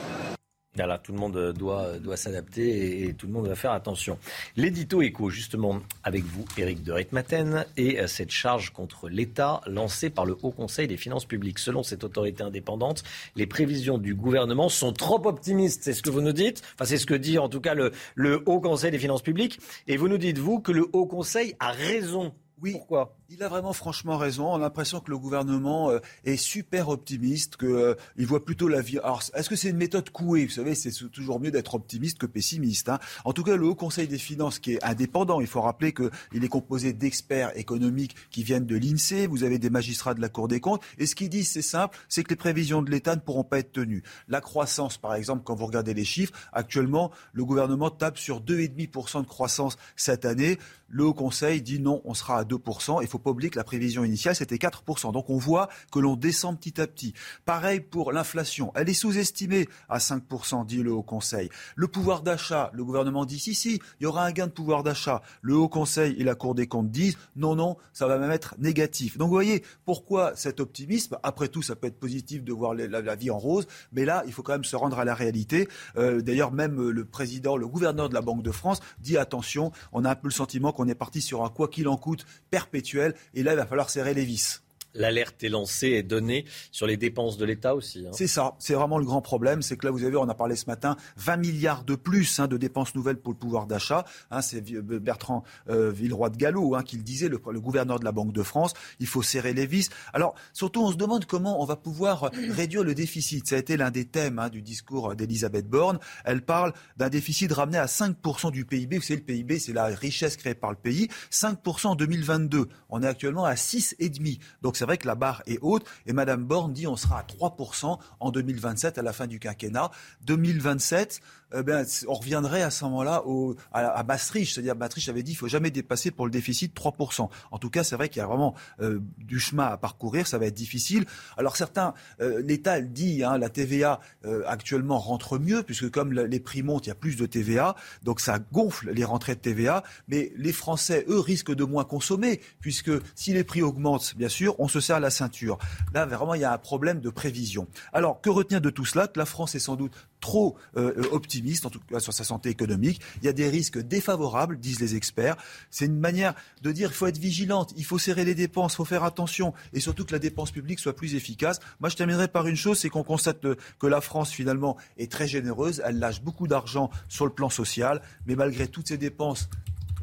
Voilà, 0.77 0.99
tout 0.99 1.11
le 1.11 1.17
monde 1.17 1.53
doit, 1.53 1.97
doit 1.97 2.17
s'adapter 2.17 3.07
et, 3.07 3.13
tout 3.15 3.25
le 3.25 3.33
monde 3.33 3.47
va 3.47 3.55
faire 3.55 3.71
attention. 3.71 4.19
L'édito 4.55 5.01
écho, 5.01 5.31
justement, 5.31 5.79
avec 6.03 6.23
vous, 6.23 6.45
Éric 6.55 6.83
de 6.83 6.91
Ritmaten, 6.91 7.65
et 7.77 7.99
euh, 7.99 8.05
cette 8.05 8.29
charge 8.29 8.69
contre 8.69 9.09
l'État 9.09 9.61
lancée 9.65 10.11
par 10.11 10.25
le 10.25 10.37
Haut 10.43 10.51
Conseil 10.51 10.87
des 10.87 10.97
finances 10.97 11.25
publiques. 11.25 11.57
Selon 11.57 11.81
cette 11.81 12.03
autorité 12.03 12.43
indépendante, 12.43 13.03
les 13.35 13.47
prévisions 13.47 13.97
du 13.97 14.13
gouvernement 14.13 14.69
sont 14.69 14.93
trop 14.93 15.25
optimistes. 15.27 15.81
C'est 15.83 15.93
ce 15.93 16.03
que 16.03 16.11
vous 16.11 16.21
nous 16.21 16.31
dites. 16.31 16.61
Enfin, 16.75 16.85
c'est 16.85 16.99
ce 16.99 17.07
que 17.07 17.15
dit 17.15 17.39
en 17.39 17.49
tout 17.49 17.61
cas 17.61 17.73
le, 17.73 17.91
le 18.13 18.43
Haut 18.45 18.61
Conseil 18.61 18.91
des 18.91 18.99
finances 18.99 19.23
publiques. 19.23 19.59
Et 19.87 19.97
vous 19.97 20.07
nous 20.07 20.19
dites, 20.19 20.37
vous, 20.37 20.59
que 20.59 20.71
le 20.71 20.85
Haut 20.93 21.07
Conseil 21.07 21.55
a 21.59 21.71
raison. 21.71 22.33
Oui. 22.61 22.73
Pourquoi? 22.73 23.17
Il 23.29 23.43
a 23.43 23.49
vraiment 23.49 23.73
franchement 23.73 24.17
raison. 24.17 24.53
On 24.53 24.55
a 24.55 24.59
l'impression 24.59 24.99
que 25.01 25.11
le 25.11 25.17
gouvernement 25.17 25.89
euh, 25.89 25.99
est 26.23 26.37
super 26.37 26.87
optimiste, 26.89 27.57
qu'il 27.57 27.67
euh, 27.67 27.95
voit 28.19 28.45
plutôt 28.45 28.67
la 28.67 28.81
vie. 28.81 28.99
Alors, 28.99 29.21
est-ce 29.33 29.49
que 29.49 29.55
c'est 29.55 29.69
une 29.69 29.77
méthode 29.77 30.09
couée? 30.11 30.45
Vous 30.45 30.51
savez, 30.51 30.75
c'est 30.75 30.91
toujours 31.09 31.39
mieux 31.39 31.51
d'être 31.51 31.75
optimiste 31.75 32.19
que 32.19 32.25
pessimiste. 32.25 32.87
Hein. 32.89 32.99
En 33.25 33.33
tout 33.33 33.43
cas, 33.43 33.57
le 33.57 33.65
Haut 33.65 33.75
Conseil 33.75 34.07
des 34.07 34.17
finances, 34.17 34.59
qui 34.59 34.73
est 34.73 34.83
indépendant, 34.83 35.41
il 35.41 35.47
faut 35.47 35.61
rappeler 35.61 35.93
qu'il 35.93 36.43
est 36.43 36.47
composé 36.47 36.93
d'experts 36.93 37.51
économiques 37.57 38.15
qui 38.31 38.43
viennent 38.43 38.65
de 38.65 38.77
l'INSEE. 38.77 39.27
Vous 39.27 39.43
avez 39.43 39.59
des 39.59 39.69
magistrats 39.69 40.13
de 40.13 40.21
la 40.21 40.29
Cour 40.29 40.47
des 40.47 40.61
comptes. 40.61 40.83
Et 40.97 41.05
ce 41.05 41.15
qu'ils 41.15 41.29
disent, 41.29 41.49
c'est 41.49 41.61
simple, 41.61 41.97
c'est 42.07 42.23
que 42.23 42.29
les 42.29 42.37
prévisions 42.37 42.81
de 42.81 42.89
l'État 42.89 43.15
ne 43.15 43.21
pourront 43.21 43.43
pas 43.43 43.59
être 43.59 43.73
tenues. 43.73 44.03
La 44.29 44.39
croissance, 44.39 44.97
par 44.97 45.15
exemple, 45.15 45.43
quand 45.43 45.55
vous 45.55 45.65
regardez 45.65 45.93
les 45.93 46.05
chiffres, 46.05 46.33
actuellement, 46.53 47.11
le 47.33 47.43
gouvernement 47.43 47.89
tape 47.89 48.17
sur 48.17 48.39
2,5% 48.41 49.23
de 49.23 49.27
croissance 49.27 49.77
cette 49.97 50.23
année. 50.23 50.57
Le 50.89 51.03
Haut 51.03 51.13
Conseil 51.13 51.61
dit 51.61 51.79
non, 51.79 52.01
on 52.05 52.13
sera 52.13 52.39
à 52.39 52.43
2%. 52.45 52.99
Il 53.01 53.07
faut 53.07 53.16
que 53.17 53.57
la 53.57 53.63
prévision 53.63 54.03
initiale, 54.03 54.35
c'était 54.35 54.55
4%. 54.55 55.11
Donc 55.11 55.29
on 55.29 55.37
voit 55.37 55.69
que 55.91 55.99
l'on 55.99 56.15
descend 56.15 56.57
petit 56.57 56.79
à 56.81 56.87
petit. 56.87 57.13
Pareil 57.45 57.79
pour 57.79 58.11
l'inflation. 58.11 58.71
Elle 58.75 58.89
est 58.89 58.93
sous-estimée 58.93 59.67
à 59.89 59.97
5%, 59.99 60.65
dit 60.65 60.83
le 60.83 60.91
Haut 60.91 61.03
Conseil. 61.03 61.49
Le 61.75 61.87
pouvoir 61.87 62.21
d'achat, 62.21 62.71
le 62.73 62.83
gouvernement 62.83 63.25
dit 63.25 63.39
si, 63.39 63.53
si, 63.53 63.81
il 63.99 64.03
y 64.03 64.05
aura 64.05 64.25
un 64.25 64.31
gain 64.31 64.47
de 64.47 64.51
pouvoir 64.51 64.83
d'achat. 64.83 65.21
Le 65.41 65.55
Haut 65.55 65.69
Conseil 65.69 66.15
et 66.17 66.23
la 66.23 66.35
Cour 66.35 66.55
des 66.55 66.67
comptes 66.67 66.89
disent 66.89 67.17
non, 67.35 67.55
non, 67.55 67.77
ça 67.93 68.07
va 68.07 68.17
même 68.17 68.31
être 68.31 68.55
négatif. 68.59 69.17
Donc 69.17 69.27
vous 69.27 69.33
voyez, 69.33 69.63
pourquoi 69.85 70.35
cet 70.35 70.59
optimisme 70.59 71.17
Après 71.23 71.47
tout, 71.47 71.61
ça 71.61 71.75
peut 71.75 71.87
être 71.87 71.99
positif 71.99 72.43
de 72.43 72.53
voir 72.53 72.73
la, 72.73 73.15
vie 73.15 73.31
en 73.31 73.39
rose, 73.39 73.67
mais 73.91 74.05
là, 74.05 74.23
il 74.25 74.33
faut 74.33 74.43
quand 74.43 74.53
même 74.53 74.63
se 74.63 74.75
rendre 74.75 74.99
à 74.99 75.05
la 75.05 75.15
réalité. 75.15 75.67
Euh, 75.97 76.21
d'ailleurs, 76.21 76.51
même 76.51 76.89
le 76.89 77.05
président, 77.05 77.57
le 77.57 77.67
gouverneur 77.67 78.09
de 78.09 78.13
la 78.13 78.21
Banque 78.21 78.43
de 78.43 78.51
France 78.51 78.79
dit 78.99 79.17
attention, 79.17 79.71
on 79.91 80.05
a 80.05 80.11
un 80.11 80.15
peu 80.15 80.27
le 80.27 80.33
sentiment 80.33 80.71
qu'on 80.71 80.87
est 80.87 80.95
parti 80.95 81.21
sur 81.21 81.43
un 81.43 81.49
quoi 81.49 81.67
qu'il 81.67 81.87
en 81.87 81.97
coûte 81.97 82.25
perpétuel. 82.49 83.06
Et 83.33 83.43
là, 83.43 83.53
il 83.53 83.57
va 83.57 83.65
falloir 83.65 83.89
serrer 83.89 84.13
les 84.13 84.25
vis. 84.25 84.63
L'alerte 84.97 85.43
est 85.43 85.49
lancée 85.49 85.89
et 85.89 86.03
donnée 86.03 86.45
sur 86.71 86.87
les 86.87 86.97
dépenses 86.97 87.37
de 87.37 87.45
l'État 87.45 87.75
aussi. 87.75 88.05
Hein. 88.05 88.11
C'est 88.13 88.27
ça, 88.27 88.55
c'est 88.59 88.73
vraiment 88.73 88.97
le 88.97 89.05
grand 89.05 89.21
problème. 89.21 89.61
C'est 89.61 89.77
que 89.77 89.85
là, 89.85 89.91
vous 89.91 90.03
avez, 90.03 90.17
on 90.17 90.27
a 90.27 90.33
parlé 90.35 90.55
ce 90.55 90.65
matin, 90.65 90.97
20 91.17 91.37
milliards 91.37 91.83
de 91.83 91.95
plus 91.95 92.39
hein, 92.39 92.47
de 92.47 92.57
dépenses 92.57 92.95
nouvelles 92.95 93.17
pour 93.17 93.33
le 93.33 93.37
pouvoir 93.37 93.67
d'achat. 93.67 94.05
Hein, 94.31 94.41
c'est 94.41 94.61
Bertrand 94.61 95.43
euh, 95.69 95.91
Villeroy 95.91 96.29
de 96.29 96.37
Gallo 96.37 96.75
qui 96.85 96.97
le 96.97 97.03
disait, 97.03 97.29
le, 97.29 97.37
gouverneur 97.37 97.99
de 97.99 98.05
la 98.05 98.11
Banque 98.11 98.33
de 98.33 98.43
France. 98.43 98.73
Il 98.99 99.07
faut 99.07 99.21
serrer 99.21 99.53
les 99.53 99.65
vis. 99.65 99.89
Alors, 100.13 100.35
surtout, 100.53 100.81
on 100.83 100.91
se 100.91 100.97
demande 100.97 101.25
comment 101.25 101.61
on 101.61 101.65
va 101.65 101.75
pouvoir 101.75 102.31
réduire 102.49 102.83
le 102.83 102.95
déficit. 102.95 103.47
Ça 103.47 103.55
a 103.55 103.59
été 103.59 103.77
l'un 103.77 103.91
des 103.91 104.05
thèmes 104.05 104.41
du 104.51 104.61
discours 104.61 105.15
d'Elisabeth 105.15 105.67
Borne. 105.67 105.99
Elle 106.25 106.41
parle 106.41 106.73
d'un 106.97 107.09
déficit 107.09 107.51
ramené 107.51 107.77
à 107.77 107.85
5% 107.85 108.51
du 108.51 108.65
PIB. 108.65 108.97
Vous 108.97 109.03
savez, 109.03 109.19
le 109.19 109.25
PIB, 109.25 109.59
c'est 109.59 109.73
la 109.73 109.85
richesse 109.85 110.37
créée 110.37 110.55
par 110.55 110.71
le 110.71 110.77
pays. 110.77 111.07
5% 111.31 111.87
en 111.87 111.95
2022. 111.95 112.67
On 112.89 113.03
est 113.03 113.07
actuellement 113.07 113.45
à 113.45 113.53
6,5%. 113.53 114.39
Donc, 114.61 114.77
ça 114.77 114.86
vrai 114.87 114.97
que 114.97 115.07
la 115.07 115.15
barre 115.15 115.43
est 115.45 115.59
haute. 115.61 115.85
Et 116.07 116.13
Madame 116.13 116.43
Borne 116.43 116.73
dit 116.73 116.87
on 116.87 116.95
sera 116.95 117.19
à 117.19 117.23
3% 117.23 117.99
en 118.19 118.31
2027 118.31 118.97
à 118.97 119.01
la 119.01 119.13
fin 119.13 119.27
du 119.27 119.39
quinquennat. 119.39 119.91
2027, 120.25 121.21
eh 121.55 121.59
on 122.07 122.13
reviendrait 122.13 122.61
à 122.61 122.69
ce 122.69 122.83
moment-là 122.85 123.23
à, 123.71 124.03
Maastricht. 124.03 124.53
C'est-à-dire, 124.53 124.75
Maastricht 124.75 125.07
avait 125.07 125.23
dit 125.23 125.31
qu'il 125.31 125.37
ne 125.37 125.39
faut 125.39 125.47
jamais 125.47 125.71
dépasser 125.71 126.11
pour 126.11 126.25
le 126.25 126.31
déficit 126.31 126.75
3%. 126.75 127.29
En 127.51 127.57
tout 127.57 127.69
cas, 127.69 127.83
c'est 127.85 127.95
vrai 127.95 128.09
qu'il 128.09 128.19
y 128.19 128.23
a 128.23 128.27
vraiment 128.27 128.53
euh, 128.81 128.99
du 129.17 129.39
chemin 129.39 129.65
à 129.65 129.77
parcourir. 129.77 130.27
Ça 130.27 130.37
va 130.37 130.47
être 130.47 130.53
difficile. 130.53 131.05
Alors, 131.37 131.55
certains, 131.55 131.93
euh, 132.19 132.41
l'État 132.43 132.81
dit, 132.81 133.23
hein, 133.23 133.37
la 133.37 133.49
TVA 133.49 134.01
euh, 134.25 134.43
actuellement 134.45 134.99
rentre 134.99 135.39
mieux, 135.39 135.63
puisque 135.63 135.89
comme 135.89 136.11
les 136.11 136.39
prix 136.41 136.63
montent, 136.63 136.85
il 136.85 136.89
y 136.89 136.91
a 136.91 136.95
plus 136.95 137.15
de 137.15 137.25
TVA. 137.25 137.75
Donc, 138.03 138.19
ça 138.19 138.39
gonfle 138.51 138.91
les 138.91 139.05
rentrées 139.05 139.35
de 139.35 139.39
TVA. 139.39 139.83
Mais 140.09 140.33
les 140.35 140.51
Français, 140.51 141.05
eux, 141.07 141.19
risquent 141.19 141.55
de 141.55 141.63
moins 141.63 141.85
consommer, 141.85 142.41
puisque 142.59 142.91
si 143.15 143.31
les 143.31 143.45
prix 143.45 143.61
augmentent, 143.61 144.15
bien 144.17 144.29
sûr, 144.29 144.55
on 144.59 144.66
on 144.67 144.69
se 144.69 144.81
serre 144.81 144.99
la 144.99 145.09
ceinture. 145.09 145.57
Là, 145.93 146.05
vraiment, 146.05 146.33
il 146.33 146.41
y 146.41 146.43
a 146.43 146.51
un 146.51 146.57
problème 146.57 146.99
de 146.99 147.09
prévision. 147.09 147.67
Alors, 147.93 148.19
que 148.19 148.29
retenir 148.29 148.59
de 148.59 148.69
tout 148.69 148.83
cela? 148.83 149.07
Que 149.07 149.17
la 149.17 149.25
France 149.25 149.55
est 149.55 149.59
sans 149.59 149.77
doute 149.77 149.93
trop 150.19 150.57
euh, 150.75 151.03
optimiste, 151.11 151.65
en 151.65 151.69
tout 151.69 151.79
cas 151.89 152.01
sur 152.01 152.11
sa 152.11 152.25
santé 152.25 152.49
économique. 152.49 152.99
Il 153.21 153.25
y 153.25 153.29
a 153.29 153.33
des 153.33 153.47
risques 153.47 153.79
défavorables, 153.79 154.59
disent 154.59 154.81
les 154.81 154.95
experts. 154.95 155.37
C'est 155.71 155.85
une 155.85 155.99
manière 155.99 156.33
de 156.63 156.73
dire 156.73 156.89
qu'il 156.89 156.97
faut 156.97 157.07
être 157.07 157.17
vigilante, 157.17 157.73
il 157.77 157.85
faut 157.85 157.97
serrer 157.97 158.25
les 158.25 158.35
dépenses, 158.35 158.73
il 158.73 158.77
faut 158.77 158.85
faire 158.85 159.05
attention, 159.05 159.53
et 159.71 159.79
surtout 159.79 160.03
que 160.03 160.11
la 160.11 160.19
dépense 160.19 160.51
publique 160.51 160.79
soit 160.79 160.95
plus 160.95 161.15
efficace. 161.15 161.61
Moi, 161.79 161.89
je 161.89 161.95
terminerai 161.95 162.27
par 162.27 162.47
une 162.47 162.57
chose, 162.57 162.77
c'est 162.79 162.89
qu'on 162.89 163.03
constate 163.03 163.39
que 163.79 163.87
la 163.87 164.01
France, 164.01 164.31
finalement, 164.31 164.75
est 164.97 165.09
très 165.09 165.27
généreuse. 165.27 165.81
Elle 165.85 165.99
lâche 165.99 166.21
beaucoup 166.21 166.47
d'argent 166.47 166.89
sur 167.07 167.25
le 167.25 167.31
plan 167.31 167.49
social, 167.49 168.01
mais 168.25 168.35
malgré 168.35 168.67
toutes 168.67 168.89
ces 168.89 168.97
dépenses 168.97 169.47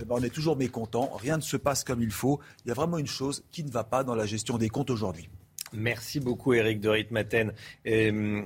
eh 0.01 0.05
ben, 0.05 0.17
on 0.19 0.23
est 0.23 0.31
toujours 0.31 0.57
mécontent, 0.57 1.11
rien 1.15 1.37
ne 1.37 1.43
se 1.43 1.57
passe 1.57 1.85
comme 1.85 2.03
il 2.03 2.11
faut. 2.11 2.41
Il 2.65 2.69
y 2.69 2.71
a 2.71 2.75
vraiment 2.75 2.99
une 2.99 3.07
chose 3.07 3.45
qui 3.51 3.65
ne 3.65 3.71
va 3.71 3.85
pas 3.85 4.05
dans 4.05 4.15
la 4.15 4.27
gestion 4.27 4.59
des 4.59 4.69
comptes 4.69 4.91
aujourd'hui. 4.91 5.29
Merci 5.73 6.21
beaucoup 6.21 6.53
Eric 6.53 6.81
de 6.81 6.89
Ritmaten. 6.89 7.53
Euh, 7.87 8.43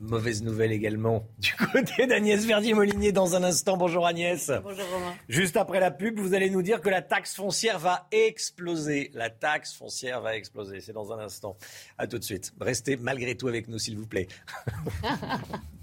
mauvaise 0.00 0.42
nouvelle 0.42 0.72
également 0.72 1.26
du 1.38 1.54
côté 1.54 2.06
d'Agnès 2.06 2.44
Verdier-Molinier 2.44 3.12
dans 3.12 3.34
un 3.34 3.42
instant. 3.42 3.76
Bonjour 3.76 4.06
Agnès. 4.06 4.50
Bonjour 4.62 4.86
Romain. 4.92 5.14
Juste 5.28 5.56
après 5.56 5.80
la 5.80 5.90
pub, 5.90 6.18
vous 6.18 6.34
allez 6.34 6.50
nous 6.50 6.62
dire 6.62 6.80
que 6.80 6.88
la 6.88 7.02
taxe 7.02 7.34
foncière 7.34 7.78
va 7.78 8.06
exploser. 8.10 9.10
La 9.14 9.30
taxe 9.30 9.74
foncière 9.74 10.20
va 10.20 10.36
exploser. 10.36 10.80
C'est 10.80 10.92
dans 10.92 11.12
un 11.12 11.18
instant. 11.18 11.56
À 11.98 12.06
tout 12.06 12.18
de 12.18 12.24
suite. 12.24 12.52
Restez 12.60 12.96
malgré 12.96 13.36
tout 13.36 13.48
avec 13.48 13.68
nous, 13.68 13.78
s'il 13.78 13.96
vous 13.96 14.06
plaît. 14.06 14.28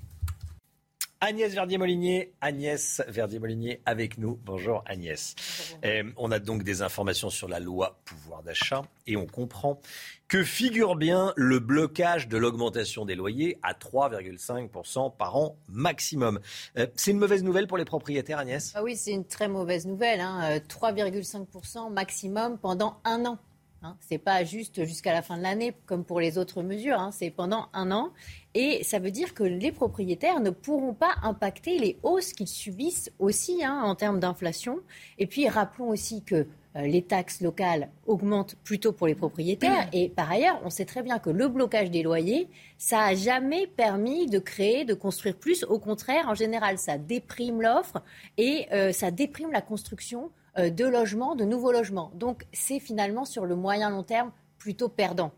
Agnès 1.19 1.51
Verdier-Molinier, 1.51 2.31
Agnès 2.41 3.01
Verdier-Molinier 3.07 3.81
avec 3.87 4.19
nous. 4.19 4.39
Bonjour 4.45 4.83
Agnès. 4.85 5.35
Euh, 5.83 6.03
on 6.15 6.31
a 6.31 6.37
donc 6.37 6.61
des 6.61 6.83
informations 6.83 7.31
sur 7.31 7.47
la 7.47 7.59
loi 7.59 7.97
pouvoir 8.05 8.43
d'achat 8.43 8.83
et 9.07 9.17
on 9.17 9.25
comprend 9.25 9.81
que 10.27 10.43
figure 10.43 10.95
bien 10.95 11.33
le 11.35 11.57
blocage 11.57 12.27
de 12.27 12.37
l'augmentation 12.37 13.03
des 13.03 13.15
loyers 13.15 13.57
à 13.63 13.73
3,5% 13.73 15.15
par 15.17 15.37
an 15.37 15.57
maximum. 15.69 16.39
Euh, 16.77 16.85
c'est 16.95 17.11
une 17.11 17.19
mauvaise 17.19 17.43
nouvelle 17.43 17.65
pour 17.65 17.79
les 17.79 17.85
propriétaires 17.85 18.37
Agnès? 18.37 18.73
Ah 18.75 18.83
Oui, 18.83 18.95
c'est 18.95 19.11
une 19.11 19.25
très 19.25 19.47
mauvaise 19.47 19.87
nouvelle. 19.87 20.19
3,5% 20.19 21.77
hein. 21.77 21.87
euh, 21.87 21.89
maximum 21.89 22.59
pendant 22.59 22.99
un 23.05 23.25
an. 23.25 23.39
Hein. 23.83 23.95
Ce 24.01 24.13
n'est 24.13 24.19
pas 24.19 24.43
juste 24.43 24.85
jusqu'à 24.85 25.13
la 25.13 25.21
fin 25.21 25.37
de 25.37 25.43
l'année 25.43 25.73
comme 25.85 26.03
pour 26.03 26.19
les 26.19 26.37
autres 26.37 26.63
mesures, 26.63 26.99
hein. 26.99 27.11
c'est 27.11 27.29
pendant 27.29 27.67
un 27.73 27.91
an. 27.91 28.11
Et 28.53 28.83
ça 28.83 28.99
veut 28.99 29.11
dire 29.11 29.33
que 29.33 29.43
les 29.43 29.71
propriétaires 29.71 30.39
ne 30.39 30.49
pourront 30.49 30.93
pas 30.93 31.15
impacter 31.21 31.77
les 31.77 31.97
hausses 32.03 32.33
qu'ils 32.33 32.47
subissent 32.47 33.11
aussi 33.19 33.63
hein, 33.63 33.81
en 33.83 33.95
termes 33.95 34.19
d'inflation. 34.19 34.79
Et 35.19 35.27
puis 35.27 35.47
rappelons 35.47 35.89
aussi 35.89 36.23
que 36.23 36.47
euh, 36.77 36.81
les 36.81 37.01
taxes 37.01 37.41
locales 37.41 37.89
augmentent 38.05 38.55
plutôt 38.63 38.91
pour 38.91 39.07
les 39.07 39.15
propriétaires. 39.15 39.87
Et 39.93 40.09
par 40.09 40.31
ailleurs, 40.31 40.59
on 40.63 40.69
sait 40.69 40.85
très 40.85 41.01
bien 41.01 41.19
que 41.19 41.29
le 41.29 41.47
blocage 41.47 41.91
des 41.91 42.03
loyers, 42.03 42.47
ça 42.77 42.97
n'a 42.97 43.15
jamais 43.15 43.67
permis 43.67 44.27
de 44.27 44.39
créer, 44.39 44.85
de 44.85 44.93
construire 44.93 45.35
plus. 45.35 45.63
Au 45.63 45.79
contraire, 45.79 46.27
en 46.27 46.35
général, 46.35 46.77
ça 46.77 46.97
déprime 46.97 47.61
l'offre 47.61 48.01
et 48.37 48.67
euh, 48.73 48.91
ça 48.91 49.11
déprime 49.11 49.51
la 49.51 49.61
construction 49.61 50.31
de 50.57 50.85
logements, 50.85 51.35
de 51.35 51.45
nouveaux 51.45 51.71
logements. 51.71 52.11
Donc 52.15 52.45
c'est 52.51 52.79
finalement 52.79 53.25
sur 53.25 53.45
le 53.45 53.55
moyen 53.55 53.89
long 53.89 54.03
terme 54.03 54.31
plutôt 54.57 54.89
perdant. 54.89 55.31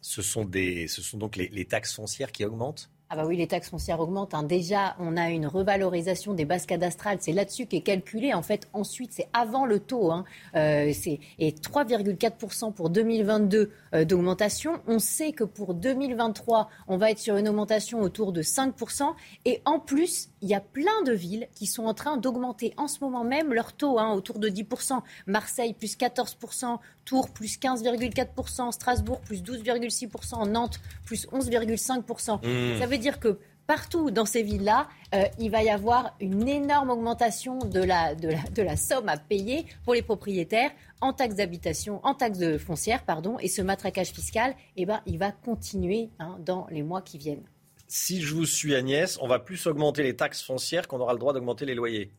Ce 0.00 0.22
sont, 0.22 0.44
des, 0.44 0.88
ce 0.88 1.02
sont 1.02 1.18
donc 1.18 1.36
les 1.36 1.64
taxes 1.64 1.94
foncières 1.94 2.32
qui 2.32 2.44
augmentent? 2.44 2.90
Ah 3.14 3.16
bah 3.16 3.26
oui, 3.26 3.36
les 3.36 3.46
taxes 3.46 3.68
foncières 3.68 4.00
augmentent. 4.00 4.32
Hein. 4.32 4.42
Déjà, 4.42 4.96
on 4.98 5.18
a 5.18 5.28
une 5.28 5.46
revalorisation 5.46 6.32
des 6.32 6.46
bases 6.46 6.64
cadastrales. 6.64 7.18
C'est 7.20 7.32
là-dessus 7.32 7.66
qu'est 7.66 7.82
calculé. 7.82 8.32
En 8.32 8.40
fait, 8.40 8.70
ensuite, 8.72 9.12
c'est 9.12 9.28
avant 9.34 9.66
le 9.66 9.80
taux. 9.80 10.10
Hein. 10.10 10.24
Euh, 10.56 10.90
et 11.38 11.50
3,4% 11.50 12.72
pour 12.72 12.88
2022 12.88 13.70
euh, 13.92 14.04
d'augmentation. 14.06 14.80
On 14.86 14.98
sait 14.98 15.32
que 15.32 15.44
pour 15.44 15.74
2023, 15.74 16.70
on 16.88 16.96
va 16.96 17.10
être 17.10 17.18
sur 17.18 17.36
une 17.36 17.50
augmentation 17.50 18.00
autour 18.00 18.32
de 18.32 18.40
5%. 18.40 19.12
Et 19.44 19.60
en 19.66 19.78
plus, 19.78 20.30
il 20.42 20.48
y 20.48 20.54
a 20.54 20.60
plein 20.60 21.02
de 21.06 21.12
villes 21.12 21.48
qui 21.54 21.66
sont 21.66 21.84
en 21.84 21.94
train 21.94 22.16
d'augmenter 22.16 22.74
en 22.76 22.88
ce 22.88 22.98
moment 23.00 23.24
même 23.24 23.54
leur 23.54 23.72
taux, 23.72 23.98
hein, 23.98 24.12
autour 24.12 24.38
de 24.38 24.48
10%. 24.48 25.00
Marseille, 25.26 25.72
plus 25.72 25.96
14%, 25.96 26.78
Tours, 27.04 27.30
plus 27.30 27.58
15,4%, 27.58 28.72
Strasbourg, 28.72 29.20
plus 29.20 29.42
12,6%, 29.42 30.48
Nantes, 30.48 30.80
plus 31.04 31.26
11,5%. 31.28 32.46
Mmh. 32.46 32.78
Ça 32.80 32.86
veut 32.86 32.98
dire 32.98 33.20
que 33.20 33.38
partout 33.66 34.10
dans 34.10 34.26
ces 34.26 34.42
villes-là, 34.42 34.88
euh, 35.14 35.24
il 35.38 35.50
va 35.50 35.62
y 35.62 35.70
avoir 35.70 36.16
une 36.20 36.48
énorme 36.48 36.90
augmentation 36.90 37.58
de 37.58 37.80
la, 37.80 38.14
de, 38.14 38.62
la, 38.62 38.76
somme 38.76 39.08
à 39.08 39.16
payer 39.16 39.66
pour 39.84 39.94
les 39.94 40.02
propriétaires 40.02 40.70
en 41.00 41.12
taxes 41.12 41.36
d'habitation, 41.36 42.00
en 42.02 42.14
de 42.14 42.58
foncière, 42.58 43.04
pardon, 43.04 43.38
et 43.38 43.48
ce 43.48 43.62
matraquage 43.62 44.10
fiscal, 44.10 44.54
eh 44.76 44.86
ben, 44.86 45.00
il 45.06 45.18
va 45.18 45.32
continuer 45.32 46.10
hein, 46.18 46.36
dans 46.44 46.66
les 46.70 46.82
mois 46.82 47.02
qui 47.02 47.18
viennent 47.18 47.44
si 47.92 48.22
je 48.22 48.34
vous 48.34 48.46
suis 48.46 48.74
Agnès, 48.74 49.18
on 49.20 49.28
va 49.28 49.38
plus 49.38 49.66
augmenter 49.66 50.02
les 50.02 50.16
taxes 50.16 50.42
foncières 50.42 50.88
qu'on 50.88 50.98
aura 51.00 51.12
le 51.12 51.18
droit 51.18 51.34
d'augmenter 51.34 51.66
les 51.66 51.74
loyers. 51.74 52.10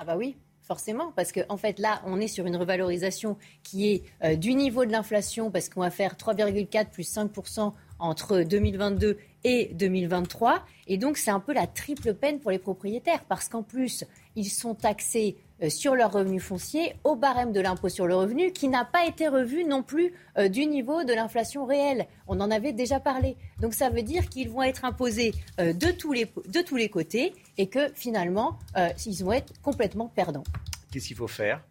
Ah 0.00 0.04
bah 0.04 0.16
oui, 0.16 0.36
forcément, 0.60 1.12
parce 1.12 1.30
qu'en 1.30 1.44
en 1.50 1.56
fait 1.56 1.78
là, 1.78 2.02
on 2.04 2.20
est 2.20 2.26
sur 2.26 2.46
une 2.46 2.56
revalorisation 2.56 3.38
qui 3.62 3.92
est 3.92 4.02
euh, 4.24 4.34
du 4.34 4.54
niveau 4.54 4.84
de 4.84 4.90
l'inflation, 4.90 5.52
parce 5.52 5.68
qu'on 5.68 5.82
va 5.82 5.92
faire 5.92 6.16
3,4 6.16 6.90
plus 6.90 7.08
5% 7.08 7.72
entre 8.00 8.40
2022 8.40 9.18
et 9.44 9.70
2023. 9.74 10.64
Et 10.86 10.98
donc, 10.98 11.16
c'est 11.16 11.30
un 11.30 11.40
peu 11.40 11.52
la 11.52 11.66
triple 11.66 12.14
peine 12.14 12.40
pour 12.40 12.50
les 12.50 12.58
propriétaires, 12.58 13.24
parce 13.28 13.48
qu'en 13.48 13.62
plus, 13.62 14.04
ils 14.36 14.48
sont 14.48 14.74
taxés 14.74 15.36
euh, 15.62 15.68
sur 15.68 15.94
leurs 15.94 16.12
revenus 16.12 16.42
fonciers 16.42 16.94
au 17.04 17.16
barème 17.16 17.52
de 17.52 17.60
l'impôt 17.60 17.88
sur 17.88 18.06
le 18.06 18.14
revenu 18.14 18.52
qui 18.52 18.68
n'a 18.68 18.84
pas 18.84 19.06
été 19.06 19.28
revu 19.28 19.64
non 19.64 19.82
plus 19.82 20.12
euh, 20.38 20.48
du 20.48 20.66
niveau 20.66 21.04
de 21.04 21.12
l'inflation 21.12 21.66
réelle. 21.66 22.06
On 22.26 22.40
en 22.40 22.50
avait 22.50 22.72
déjà 22.72 23.00
parlé. 23.00 23.36
Donc 23.60 23.74
ça 23.74 23.90
veut 23.90 24.02
dire 24.02 24.28
qu'ils 24.28 24.48
vont 24.48 24.62
être 24.62 24.84
imposés 24.84 25.32
euh, 25.60 25.72
de, 25.72 25.90
tous 25.90 26.12
les, 26.12 26.26
de 26.48 26.60
tous 26.60 26.76
les 26.76 26.88
côtés 26.88 27.34
et 27.58 27.66
que 27.66 27.92
finalement, 27.94 28.58
ils 29.06 29.24
vont 29.24 29.32
être 29.32 29.52
complètement 29.60 30.08
perdants. 30.08 30.44
Qu'est-ce 30.90 31.08
qu'il 31.08 31.16
faut 31.16 31.28
faire? 31.28 31.62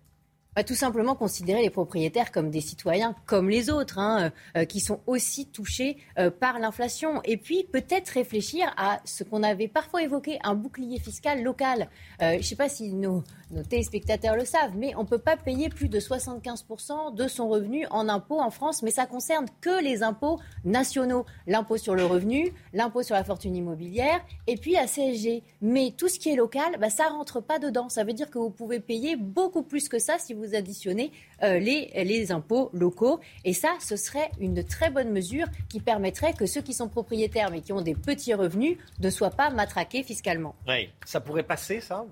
Tout 0.66 0.76
simplement 0.76 1.16
considérer 1.16 1.62
les 1.62 1.70
propriétaires 1.70 2.32
comme 2.32 2.50
des 2.50 2.62
citoyens 2.62 3.16
comme 3.26 3.50
les 3.50 3.70
autres, 3.70 4.00
hein, 4.00 4.32
euh, 4.58 4.66
qui 4.66 4.80
sont 4.80 5.00
aussi 5.08 5.48
touchés 5.48 5.98
euh, 6.18 6.30
par 6.32 6.60
l'inflation. 6.60 7.22
Et 7.24 7.38
puis 7.38 7.66
peut-être 7.72 8.10
réfléchir 8.10 8.74
à 8.78 9.00
ce 9.06 9.24
qu'on 9.24 9.44
avait 9.44 9.68
parfois 9.68 10.04
évoqué, 10.04 10.40
un 10.44 10.56
bouclier 10.56 11.00
fiscal 11.00 11.44
local. 11.44 11.90
Euh, 12.22 12.38
je 12.38 12.44
sais 12.44 12.56
pas 12.56 12.70
si 12.70 12.94
nos, 12.94 13.24
nos, 13.52 13.64
téléspectateurs 13.64 14.36
le 14.36 14.46
savent, 14.46 14.76
mais 14.76 14.96
on 14.96 15.04
ne 15.04 15.08
peut 15.08 15.18
pas 15.20 15.38
payer 15.38 15.70
plus 15.70 15.90
de 15.90 16.00
75% 16.00 17.16
de 17.16 17.28
son 17.28 17.50
revenu 17.50 17.86
en 17.92 18.10
impôts 18.10 18.40
en 18.40 18.50
France, 18.50 18.84
mais 18.84 18.92
ça 18.92 19.06
concerne 19.06 19.46
que 19.62 19.84
les 19.84 20.04
impôts 20.04 20.40
nationaux. 20.64 21.26
L'impôt 21.48 21.78
sur 21.78 21.96
le 21.96 22.06
revenu, 22.06 22.54
l'impôt 22.74 23.04
sur 23.04 23.16
la 23.16 23.24
fortune 23.24 23.56
immobilière, 23.56 24.20
et 24.48 24.56
puis 24.56 24.74
la 24.74 24.88
CSG. 24.88 25.44
Mais 25.62 25.94
tout 25.98 26.08
ce 26.08 26.20
qui 26.20 26.30
est 26.30 26.36
local, 26.36 26.78
bah, 26.80 26.90
ça 26.90 27.06
rentre 27.08 27.42
pas 27.42 27.60
dedans. 27.60 27.90
Ça 27.90 28.04
veut 28.04 28.14
dire 28.14 28.30
que 28.30 28.38
vous 28.38 28.50
pouvez 28.50 28.80
payer 28.80 29.16
beaucoup 29.16 29.64
plus 29.64 29.90
que 29.90 30.00
ça 30.00 30.18
si 30.18 30.34
vous 30.34 30.44
vous 30.44 30.56
additionnez 30.56 31.12
euh, 31.44 31.60
les, 31.60 31.92
les 32.04 32.32
impôts 32.32 32.70
locaux. 32.74 33.20
Et 33.46 33.54
ça, 33.54 33.70
ce 33.80 33.96
serait 33.96 34.32
une 34.40 34.64
très 34.64 34.90
bonne 34.90 35.12
mesure 35.12 35.48
qui 35.70 35.80
permettrait 35.80 36.34
que 36.34 36.46
ceux 36.46 36.62
qui 36.62 36.74
sont 36.74 36.88
propriétaires 36.88 37.52
mais 37.52 37.62
qui 37.62 37.74
ont 37.74 37.82
des 37.82 37.96
petits 37.96 38.34
revenus 38.34 38.78
ne 39.00 39.10
soient 39.10 39.32
pas 39.32 39.50
matraqués 39.50 40.04
fiscalement. 40.04 40.56
Oui, 40.68 40.90
ça 41.06 41.20
pourrait 41.20 41.44
passer, 41.44 41.82
ça 41.82 42.06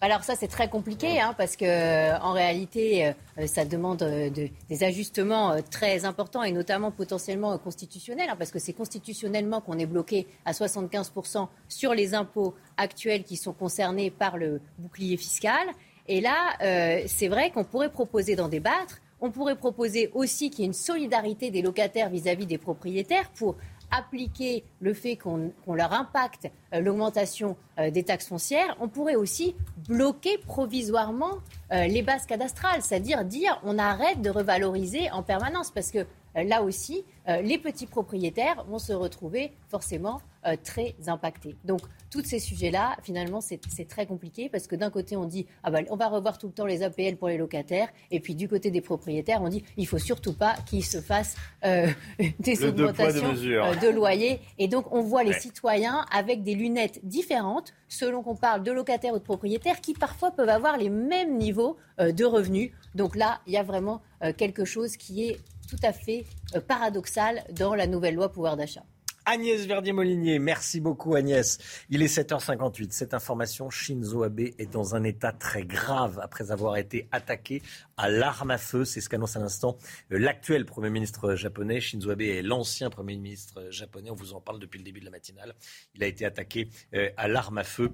alors 0.00 0.22
ça 0.22 0.36
c'est 0.36 0.48
très 0.48 0.68
compliqué 0.68 1.20
hein, 1.20 1.34
parce 1.36 1.56
que 1.56 1.64
euh, 1.64 2.18
en 2.20 2.32
réalité 2.32 3.12
euh, 3.38 3.46
ça 3.46 3.64
demande 3.64 3.98
des 3.98 4.84
ajustements 4.84 5.56
très 5.70 6.04
importants 6.04 6.44
et 6.44 6.52
notamment 6.52 6.90
potentiellement 6.90 7.58
constitutionnels 7.58 8.30
hein, 8.30 8.36
parce 8.38 8.52
que 8.52 8.58
c'est 8.58 8.72
constitutionnellement 8.72 9.60
qu'on 9.60 9.78
est 9.78 9.86
bloqué 9.86 10.26
à 10.44 10.52
75% 10.52 11.48
sur 11.68 11.94
les 11.94 12.14
impôts 12.14 12.54
actuels 12.76 13.24
qui 13.24 13.36
sont 13.36 13.52
concernés 13.52 14.10
par 14.10 14.36
le 14.36 14.60
bouclier 14.78 15.16
fiscal 15.16 15.66
et 16.08 16.22
là, 16.22 16.54
euh, 16.62 17.02
c'est 17.06 17.28
vrai 17.28 17.50
qu'on 17.50 17.64
pourrait 17.64 17.92
proposer 17.92 18.34
d'en 18.34 18.48
débattre. 18.48 19.00
On 19.20 19.30
pourrait 19.30 19.56
proposer 19.56 20.10
aussi 20.14 20.48
qu'il 20.48 20.60
y 20.60 20.62
ait 20.62 20.66
une 20.66 20.72
solidarité 20.72 21.50
des 21.50 21.60
locataires 21.60 22.08
vis-à-vis 22.08 22.46
des 22.46 22.56
propriétaires 22.56 23.28
pour 23.30 23.56
appliquer 23.90 24.64
le 24.80 24.94
fait 24.94 25.16
qu'on 25.16 25.52
leur 25.66 25.92
impacte 25.92 26.50
euh, 26.74 26.80
l'augmentation 26.80 27.56
euh, 27.78 27.90
des 27.90 28.02
taxes 28.02 28.28
foncières, 28.28 28.76
on 28.80 28.88
pourrait 28.88 29.16
aussi 29.16 29.54
bloquer 29.88 30.38
provisoirement 30.38 31.38
les 31.70 32.00
bases 32.00 32.24
cadastrales, 32.24 32.80
c'est-à-dire 32.80 33.26
dire 33.26 33.60
on 33.62 33.78
arrête 33.78 34.22
de 34.22 34.30
revaloriser 34.30 35.10
en 35.10 35.22
permanence, 35.22 35.70
parce 35.70 35.90
que 35.90 36.06
là 36.34 36.62
aussi, 36.62 37.04
les 37.26 37.58
petits 37.58 37.86
propriétaires 37.86 38.64
vont 38.64 38.78
se 38.78 38.92
retrouver 38.92 39.52
forcément 39.68 40.20
très 40.64 40.94
impactés. 41.06 41.56
Donc 41.64 41.80
tous 42.10 42.24
ces 42.24 42.38
sujets-là, 42.38 42.96
finalement, 43.02 43.40
c'est 43.40 43.88
très 43.88 44.06
compliqué 44.06 44.48
parce 44.48 44.66
que 44.66 44.76
d'un 44.76 44.90
côté, 44.90 45.16
on 45.16 45.24
dit 45.24 45.46
ah 45.62 45.70
bah, 45.70 45.80
on 45.90 45.96
va 45.96 46.08
revoir 46.08 46.38
tout 46.38 46.46
le 46.46 46.52
temps 46.52 46.66
les 46.66 46.82
APL 46.82 47.16
pour 47.16 47.28
les 47.28 47.36
locataires, 47.36 47.88
et 48.10 48.20
puis 48.20 48.34
du 48.34 48.48
côté 48.48 48.70
des 48.70 48.80
propriétaires, 48.80 49.42
on 49.42 49.48
dit 49.48 49.64
il 49.76 49.86
faut 49.86 49.98
surtout 49.98 50.32
pas 50.32 50.54
qu'ils 50.66 50.84
se 50.84 51.00
fassent 51.00 51.36
euh, 51.64 51.88
des 52.40 52.64
augmentations 52.64 53.32
de, 53.32 53.52
euh, 53.52 53.74
de, 53.76 53.88
loyer. 53.88 54.40
Et 54.58 54.68
donc, 54.68 54.92
on 54.92 55.02
voit 55.02 55.24
les 55.24 55.34
citoyens 55.34 56.04
avec 56.12 56.42
des 56.42 56.54
lunettes 56.54 57.00
différentes 57.02 57.74
selon 57.88 58.22
qu'on 58.22 58.36
parle 58.36 58.62
de 58.62 58.72
locataires 58.72 59.14
ou 59.14 59.18
de 59.18 59.24
propriétaires 59.24 59.80
qui 59.80 59.94
parfois 59.94 60.30
peuvent 60.30 60.48
avoir 60.48 60.76
les 60.76 60.90
mêmes 60.90 61.36
niveaux 61.36 61.76
euh, 62.00 62.12
de 62.12 62.24
revenus. 62.24 62.70
Donc 62.94 63.16
là, 63.16 63.40
il 63.46 63.52
y 63.52 63.56
a 63.56 63.62
vraiment 63.62 64.00
quelque 64.36 64.64
chose 64.64 64.96
qui 64.96 65.28
est 65.28 65.38
tout 65.68 65.76
à 65.82 65.92
fait 65.92 66.24
euh, 66.54 66.60
paradoxal 66.60 67.44
dans 67.52 67.74
la 67.74 67.86
nouvelle 67.86 68.14
loi 68.14 68.32
pouvoir 68.32 68.56
d'achat. 68.56 68.84
Agnès 69.30 69.66
Verdier-Molinier, 69.66 70.38
merci 70.38 70.80
beaucoup 70.80 71.14
Agnès. 71.14 71.58
Il 71.90 72.02
est 72.02 72.06
7h58. 72.06 72.92
Cette 72.92 73.12
information, 73.12 73.68
Shinzo 73.68 74.22
Abe 74.22 74.40
est 74.40 74.72
dans 74.72 74.94
un 74.94 75.04
état 75.04 75.32
très 75.32 75.64
grave 75.64 76.18
après 76.22 76.50
avoir 76.50 76.78
été 76.78 77.08
attaqué 77.12 77.60
à 77.98 78.08
l'arme 78.08 78.52
à 78.52 78.56
feu. 78.56 78.86
C'est 78.86 79.02
ce 79.02 79.10
qu'annonce 79.10 79.36
à 79.36 79.40
l'instant 79.40 79.76
euh, 80.12 80.18
l'actuel 80.18 80.64
Premier 80.64 80.88
ministre 80.88 81.34
japonais. 81.34 81.78
Shinzo 81.78 82.08
Abe 82.08 82.22
est 82.22 82.40
l'ancien 82.40 82.88
Premier 82.88 83.16
ministre 83.16 83.66
japonais. 83.68 84.10
On 84.10 84.14
vous 84.14 84.32
en 84.32 84.40
parle 84.40 84.60
depuis 84.60 84.78
le 84.78 84.84
début 84.84 85.00
de 85.00 85.04
la 85.04 85.10
matinale. 85.10 85.54
Il 85.94 86.02
a 86.02 86.06
été 86.06 86.24
attaqué 86.24 86.70
euh, 86.94 87.10
à 87.18 87.28
l'arme 87.28 87.58
à 87.58 87.64
feu. 87.64 87.92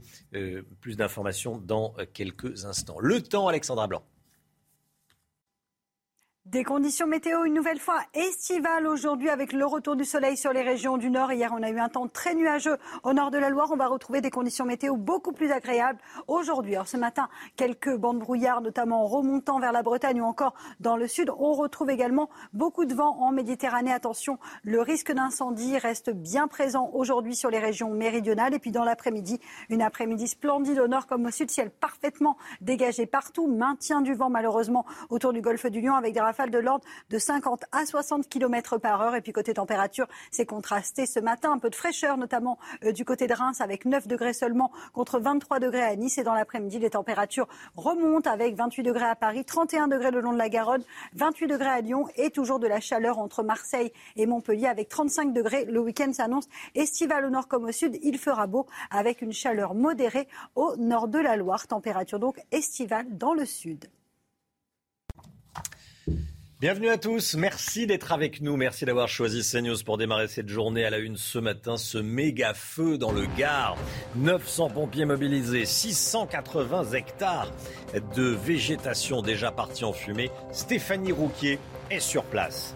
Plus 0.80 0.96
d'informations 0.96 1.58
dans 1.58 1.96
quelques 2.12 2.64
instants. 2.64 3.00
Le 3.00 3.20
temps, 3.20 3.48
Alexandra 3.48 3.88
Blanc. 3.88 4.04
Des 6.46 6.62
conditions 6.62 7.06
météo 7.06 7.46
une 7.46 7.54
nouvelle 7.54 7.80
fois 7.80 8.00
estivales 8.12 8.86
aujourd'hui 8.86 9.30
avec 9.30 9.54
le 9.54 9.64
retour 9.64 9.96
du 9.96 10.04
soleil 10.04 10.36
sur 10.36 10.52
les 10.52 10.60
régions 10.60 10.98
du 10.98 11.08
nord. 11.08 11.32
Hier, 11.32 11.50
on 11.56 11.62
a 11.62 11.70
eu 11.70 11.78
un 11.78 11.88
temps 11.88 12.06
très 12.06 12.34
nuageux 12.34 12.76
au 13.02 13.14
nord 13.14 13.30
de 13.30 13.38
la 13.38 13.48
Loire. 13.48 13.70
On 13.72 13.76
va 13.76 13.86
retrouver 13.86 14.20
des 14.20 14.30
conditions 14.30 14.66
météo 14.66 14.94
beaucoup 14.96 15.32
plus 15.32 15.50
agréables 15.50 15.98
aujourd'hui. 16.28 16.74
Alors 16.74 16.86
ce 16.86 16.98
matin, 16.98 17.30
quelques 17.56 17.96
bandes 17.96 18.18
brouillard, 18.18 18.60
notamment 18.60 19.06
remontant 19.06 19.58
vers 19.58 19.72
la 19.72 19.82
Bretagne 19.82 20.20
ou 20.20 20.26
encore 20.26 20.52
dans 20.80 20.98
le 20.98 21.08
sud. 21.08 21.30
On 21.38 21.54
retrouve 21.54 21.88
également 21.88 22.28
beaucoup 22.52 22.84
de 22.84 22.92
vent 22.92 23.16
en 23.20 23.32
Méditerranée. 23.32 23.90
Attention, 23.90 24.38
le 24.64 24.82
risque 24.82 25.12
d'incendie 25.12 25.78
reste 25.78 26.10
bien 26.10 26.46
présent 26.46 26.90
aujourd'hui 26.92 27.36
sur 27.36 27.48
les 27.48 27.58
régions 27.58 27.88
méridionales. 27.88 28.52
Et 28.52 28.58
puis 28.58 28.70
dans 28.70 28.84
l'après-midi, 28.84 29.40
une 29.70 29.80
après-midi 29.80 30.28
splendide 30.28 30.78
au 30.78 30.88
nord 30.88 31.06
comme 31.06 31.24
au 31.24 31.30
sud, 31.30 31.50
ciel 31.50 31.70
parfaitement 31.70 32.36
dégagé 32.60 33.06
partout. 33.06 33.46
Maintien 33.46 34.02
du 34.02 34.12
vent 34.12 34.28
malheureusement 34.28 34.84
autour 35.08 35.32
du 35.32 35.40
golfe 35.40 35.64
du 35.64 35.80
Lion 35.80 35.94
avec 35.94 36.12
des 36.12 36.20
de 36.50 36.58
l'ordre 36.58 36.84
de 37.10 37.18
50 37.18 37.64
à 37.72 37.86
60 37.86 38.28
km 38.28 38.78
par 38.78 39.00
heure. 39.00 39.14
Et 39.14 39.20
puis 39.20 39.32
côté 39.32 39.54
température, 39.54 40.06
c'est 40.30 40.46
contrasté 40.46 41.06
ce 41.06 41.20
matin. 41.20 41.52
Un 41.52 41.58
peu 41.58 41.70
de 41.70 41.74
fraîcheur, 41.74 42.16
notamment 42.16 42.58
euh, 42.84 42.92
du 42.92 43.04
côté 43.04 43.26
de 43.26 43.34
Reims, 43.34 43.60
avec 43.60 43.84
9 43.84 44.08
degrés 44.08 44.32
seulement 44.32 44.72
contre 44.92 45.20
23 45.20 45.60
degrés 45.60 45.82
à 45.82 45.94
Nice. 45.96 46.18
Et 46.18 46.24
dans 46.24 46.34
l'après-midi, 46.34 46.78
les 46.78 46.90
températures 46.90 47.46
remontent 47.76 48.30
avec 48.30 48.56
28 48.56 48.82
degrés 48.82 49.06
à 49.06 49.14
Paris, 49.14 49.44
31 49.44 49.88
degrés 49.88 50.10
le 50.10 50.20
long 50.20 50.32
de 50.32 50.38
la 50.38 50.48
Garonne, 50.48 50.82
28 51.14 51.46
degrés 51.46 51.68
à 51.68 51.80
Lyon 51.80 52.08
et 52.16 52.30
toujours 52.30 52.58
de 52.58 52.66
la 52.66 52.80
chaleur 52.80 53.18
entre 53.18 53.42
Marseille 53.42 53.92
et 54.16 54.26
Montpellier 54.26 54.66
avec 54.66 54.88
35 54.88 55.32
degrés. 55.32 55.64
Le 55.66 55.80
week-end 55.80 56.12
s'annonce 56.12 56.48
estival 56.74 57.24
au 57.24 57.30
nord 57.30 57.48
comme 57.48 57.64
au 57.64 57.72
sud. 57.72 57.98
Il 58.02 58.18
fera 58.18 58.46
beau 58.46 58.66
avec 58.90 59.22
une 59.22 59.32
chaleur 59.32 59.74
modérée 59.74 60.28
au 60.56 60.76
nord 60.76 61.08
de 61.08 61.18
la 61.18 61.36
Loire. 61.36 61.66
Température 61.66 62.18
donc 62.18 62.40
estivale 62.50 63.06
dans 63.16 63.34
le 63.34 63.44
sud. 63.44 63.86
Bienvenue 66.64 66.88
à 66.88 66.96
tous, 66.96 67.34
merci 67.34 67.86
d'être 67.86 68.10
avec 68.10 68.40
nous, 68.40 68.56
merci 68.56 68.86
d'avoir 68.86 69.06
choisi 69.06 69.42
CNews 69.42 69.76
pour 69.84 69.98
démarrer 69.98 70.28
cette 70.28 70.48
journée 70.48 70.86
à 70.86 70.88
la 70.88 70.96
une 70.96 71.18
ce 71.18 71.38
matin, 71.38 71.76
ce 71.76 71.98
méga 71.98 72.54
feu 72.54 72.96
dans 72.96 73.12
le 73.12 73.26
Gard. 73.36 73.76
900 74.16 74.70
pompiers 74.70 75.04
mobilisés, 75.04 75.66
680 75.66 76.92
hectares 76.92 77.52
de 78.16 78.22
végétation 78.22 79.20
déjà 79.20 79.50
partis 79.50 79.84
en 79.84 79.92
fumée. 79.92 80.30
Stéphanie 80.52 81.12
Rouquier 81.12 81.58
est 81.90 82.00
sur 82.00 82.24
place. 82.24 82.74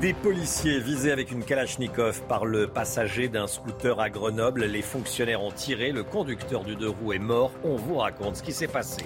Des 0.00 0.12
policiers 0.12 0.80
visés 0.80 1.12
avec 1.12 1.30
une 1.30 1.44
Kalachnikov 1.44 2.22
par 2.22 2.44
le 2.44 2.66
passager 2.66 3.28
d'un 3.28 3.46
scooter 3.46 4.00
à 4.00 4.10
Grenoble. 4.10 4.64
Les 4.64 4.82
fonctionnaires 4.82 5.44
ont 5.44 5.52
tiré, 5.52 5.92
le 5.92 6.02
conducteur 6.02 6.64
du 6.64 6.74
deux 6.74 6.88
roues 6.88 7.12
est 7.12 7.20
mort. 7.20 7.52
On 7.62 7.76
vous 7.76 7.98
raconte 7.98 8.34
ce 8.34 8.42
qui 8.42 8.52
s'est 8.52 8.66
passé. 8.66 9.04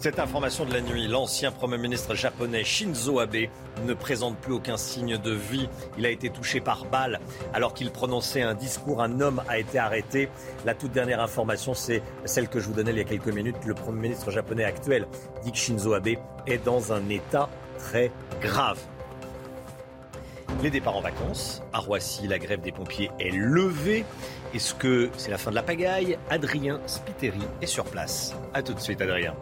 Cette 0.00 0.20
information 0.20 0.64
de 0.64 0.72
la 0.72 0.80
nuit, 0.80 1.08
l'ancien 1.08 1.50
Premier 1.50 1.76
ministre 1.76 2.14
japonais 2.14 2.62
Shinzo 2.62 3.18
Abe 3.18 3.48
ne 3.84 3.94
présente 3.94 4.36
plus 4.36 4.52
aucun 4.52 4.76
signe 4.76 5.18
de 5.18 5.32
vie. 5.32 5.68
Il 5.98 6.06
a 6.06 6.10
été 6.10 6.30
touché 6.30 6.60
par 6.60 6.84
balle 6.84 7.18
alors 7.52 7.74
qu'il 7.74 7.90
prononçait 7.90 8.42
un 8.42 8.54
discours. 8.54 9.02
Un 9.02 9.20
homme 9.20 9.42
a 9.48 9.58
été 9.58 9.76
arrêté. 9.76 10.28
La 10.64 10.74
toute 10.74 10.92
dernière 10.92 11.20
information, 11.20 11.74
c'est 11.74 12.00
celle 12.26 12.46
que 12.48 12.60
je 12.60 12.68
vous 12.68 12.74
donnais 12.74 12.92
il 12.92 12.98
y 12.98 13.00
a 13.00 13.04
quelques 13.04 13.26
minutes. 13.26 13.56
Le 13.66 13.74
Premier 13.74 14.02
ministre 14.02 14.30
japonais 14.30 14.62
actuel 14.62 15.08
dit 15.42 15.50
que 15.50 15.58
Shinzo 15.58 15.92
Abe 15.94 16.10
est 16.46 16.64
dans 16.64 16.92
un 16.92 17.08
état 17.08 17.48
très 17.80 18.12
grave. 18.40 18.78
Les 20.62 20.70
départs 20.70 20.96
en 20.96 21.00
vacances. 21.00 21.60
À 21.72 21.80
Roissy, 21.80 22.28
la 22.28 22.38
grève 22.38 22.60
des 22.60 22.70
pompiers 22.70 23.10
est 23.18 23.32
levée. 23.32 24.04
Est-ce 24.54 24.74
que 24.74 25.10
c'est 25.16 25.32
la 25.32 25.38
fin 25.38 25.50
de 25.50 25.56
la 25.56 25.64
pagaille? 25.64 26.18
Adrien 26.30 26.80
Spiteri 26.86 27.42
est 27.60 27.66
sur 27.66 27.84
place. 27.84 28.36
A 28.54 28.62
tout 28.62 28.74
de 28.74 28.80
suite, 28.80 29.00
Adrien. 29.00 29.34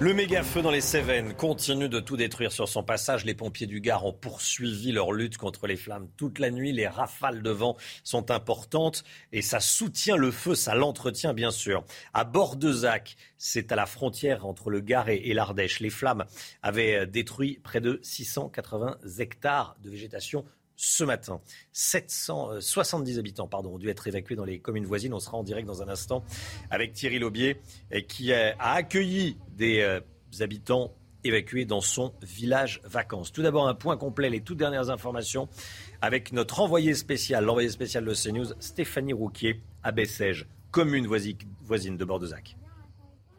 Le 0.00 0.12
méga-feu 0.12 0.60
dans 0.60 0.72
les 0.72 0.80
Cévennes 0.80 1.34
continue 1.34 1.88
de 1.88 2.00
tout 2.00 2.16
détruire 2.16 2.50
sur 2.50 2.68
son 2.68 2.82
passage. 2.82 3.24
Les 3.24 3.34
pompiers 3.34 3.68
du 3.68 3.80
Gard 3.80 4.04
ont 4.04 4.12
poursuivi 4.12 4.90
leur 4.90 5.12
lutte 5.12 5.38
contre 5.38 5.68
les 5.68 5.76
flammes 5.76 6.08
toute 6.16 6.40
la 6.40 6.50
nuit. 6.50 6.72
Les 6.72 6.88
rafales 6.88 7.42
de 7.42 7.50
vent 7.50 7.76
sont 8.02 8.32
importantes 8.32 9.04
et 9.32 9.40
ça 9.40 9.60
soutient 9.60 10.16
le 10.16 10.32
feu, 10.32 10.56
ça 10.56 10.74
l'entretient 10.74 11.32
bien 11.32 11.52
sûr. 11.52 11.84
À 12.12 12.24
Bordezac, 12.24 13.16
c'est 13.38 13.70
à 13.70 13.76
la 13.76 13.86
frontière 13.86 14.46
entre 14.46 14.68
le 14.68 14.80
Gard 14.80 15.08
et, 15.08 15.32
l'Ardèche. 15.32 15.78
Les 15.78 15.90
flammes 15.90 16.24
avaient 16.62 17.06
détruit 17.06 17.60
près 17.62 17.80
de 17.80 18.00
680 18.02 18.98
hectares 19.20 19.76
de 19.80 19.90
végétation 19.90 20.44
ce 20.76 21.04
matin. 21.04 21.40
770 21.72 23.18
habitants 23.18 23.48
pardon, 23.48 23.74
ont 23.74 23.78
dû 23.78 23.88
être 23.88 24.06
évacués 24.06 24.36
dans 24.36 24.44
les 24.44 24.58
communes 24.58 24.86
voisines. 24.86 25.14
On 25.14 25.20
sera 25.20 25.36
en 25.36 25.42
direct 25.42 25.66
dans 25.66 25.82
un 25.82 25.88
instant 25.88 26.24
avec 26.70 26.92
Thierry 26.92 27.18
Laubier 27.18 27.60
qui 28.08 28.32
a 28.32 28.54
accueilli 28.58 29.36
des 29.56 29.80
euh, 29.80 30.00
habitants 30.40 30.94
évacués 31.24 31.64
dans 31.64 31.80
son 31.80 32.12
village 32.22 32.80
vacances. 32.84 33.32
Tout 33.32 33.42
d'abord, 33.42 33.66
un 33.66 33.74
point 33.74 33.96
complet, 33.96 34.28
les 34.30 34.42
toutes 34.42 34.58
dernières 34.58 34.90
informations 34.90 35.48
avec 36.02 36.32
notre 36.32 36.60
envoyé 36.60 36.94
spécial, 36.94 37.44
l'envoyé 37.44 37.70
spécial 37.70 38.04
de 38.04 38.14
CNews, 38.14 38.52
Stéphanie 38.60 39.14
Rouquier, 39.14 39.62
à 39.82 39.90
Bessèges, 39.90 40.46
commune 40.70 41.06
voisine 41.06 41.96
de 41.96 42.04
Bordezac. 42.04 42.56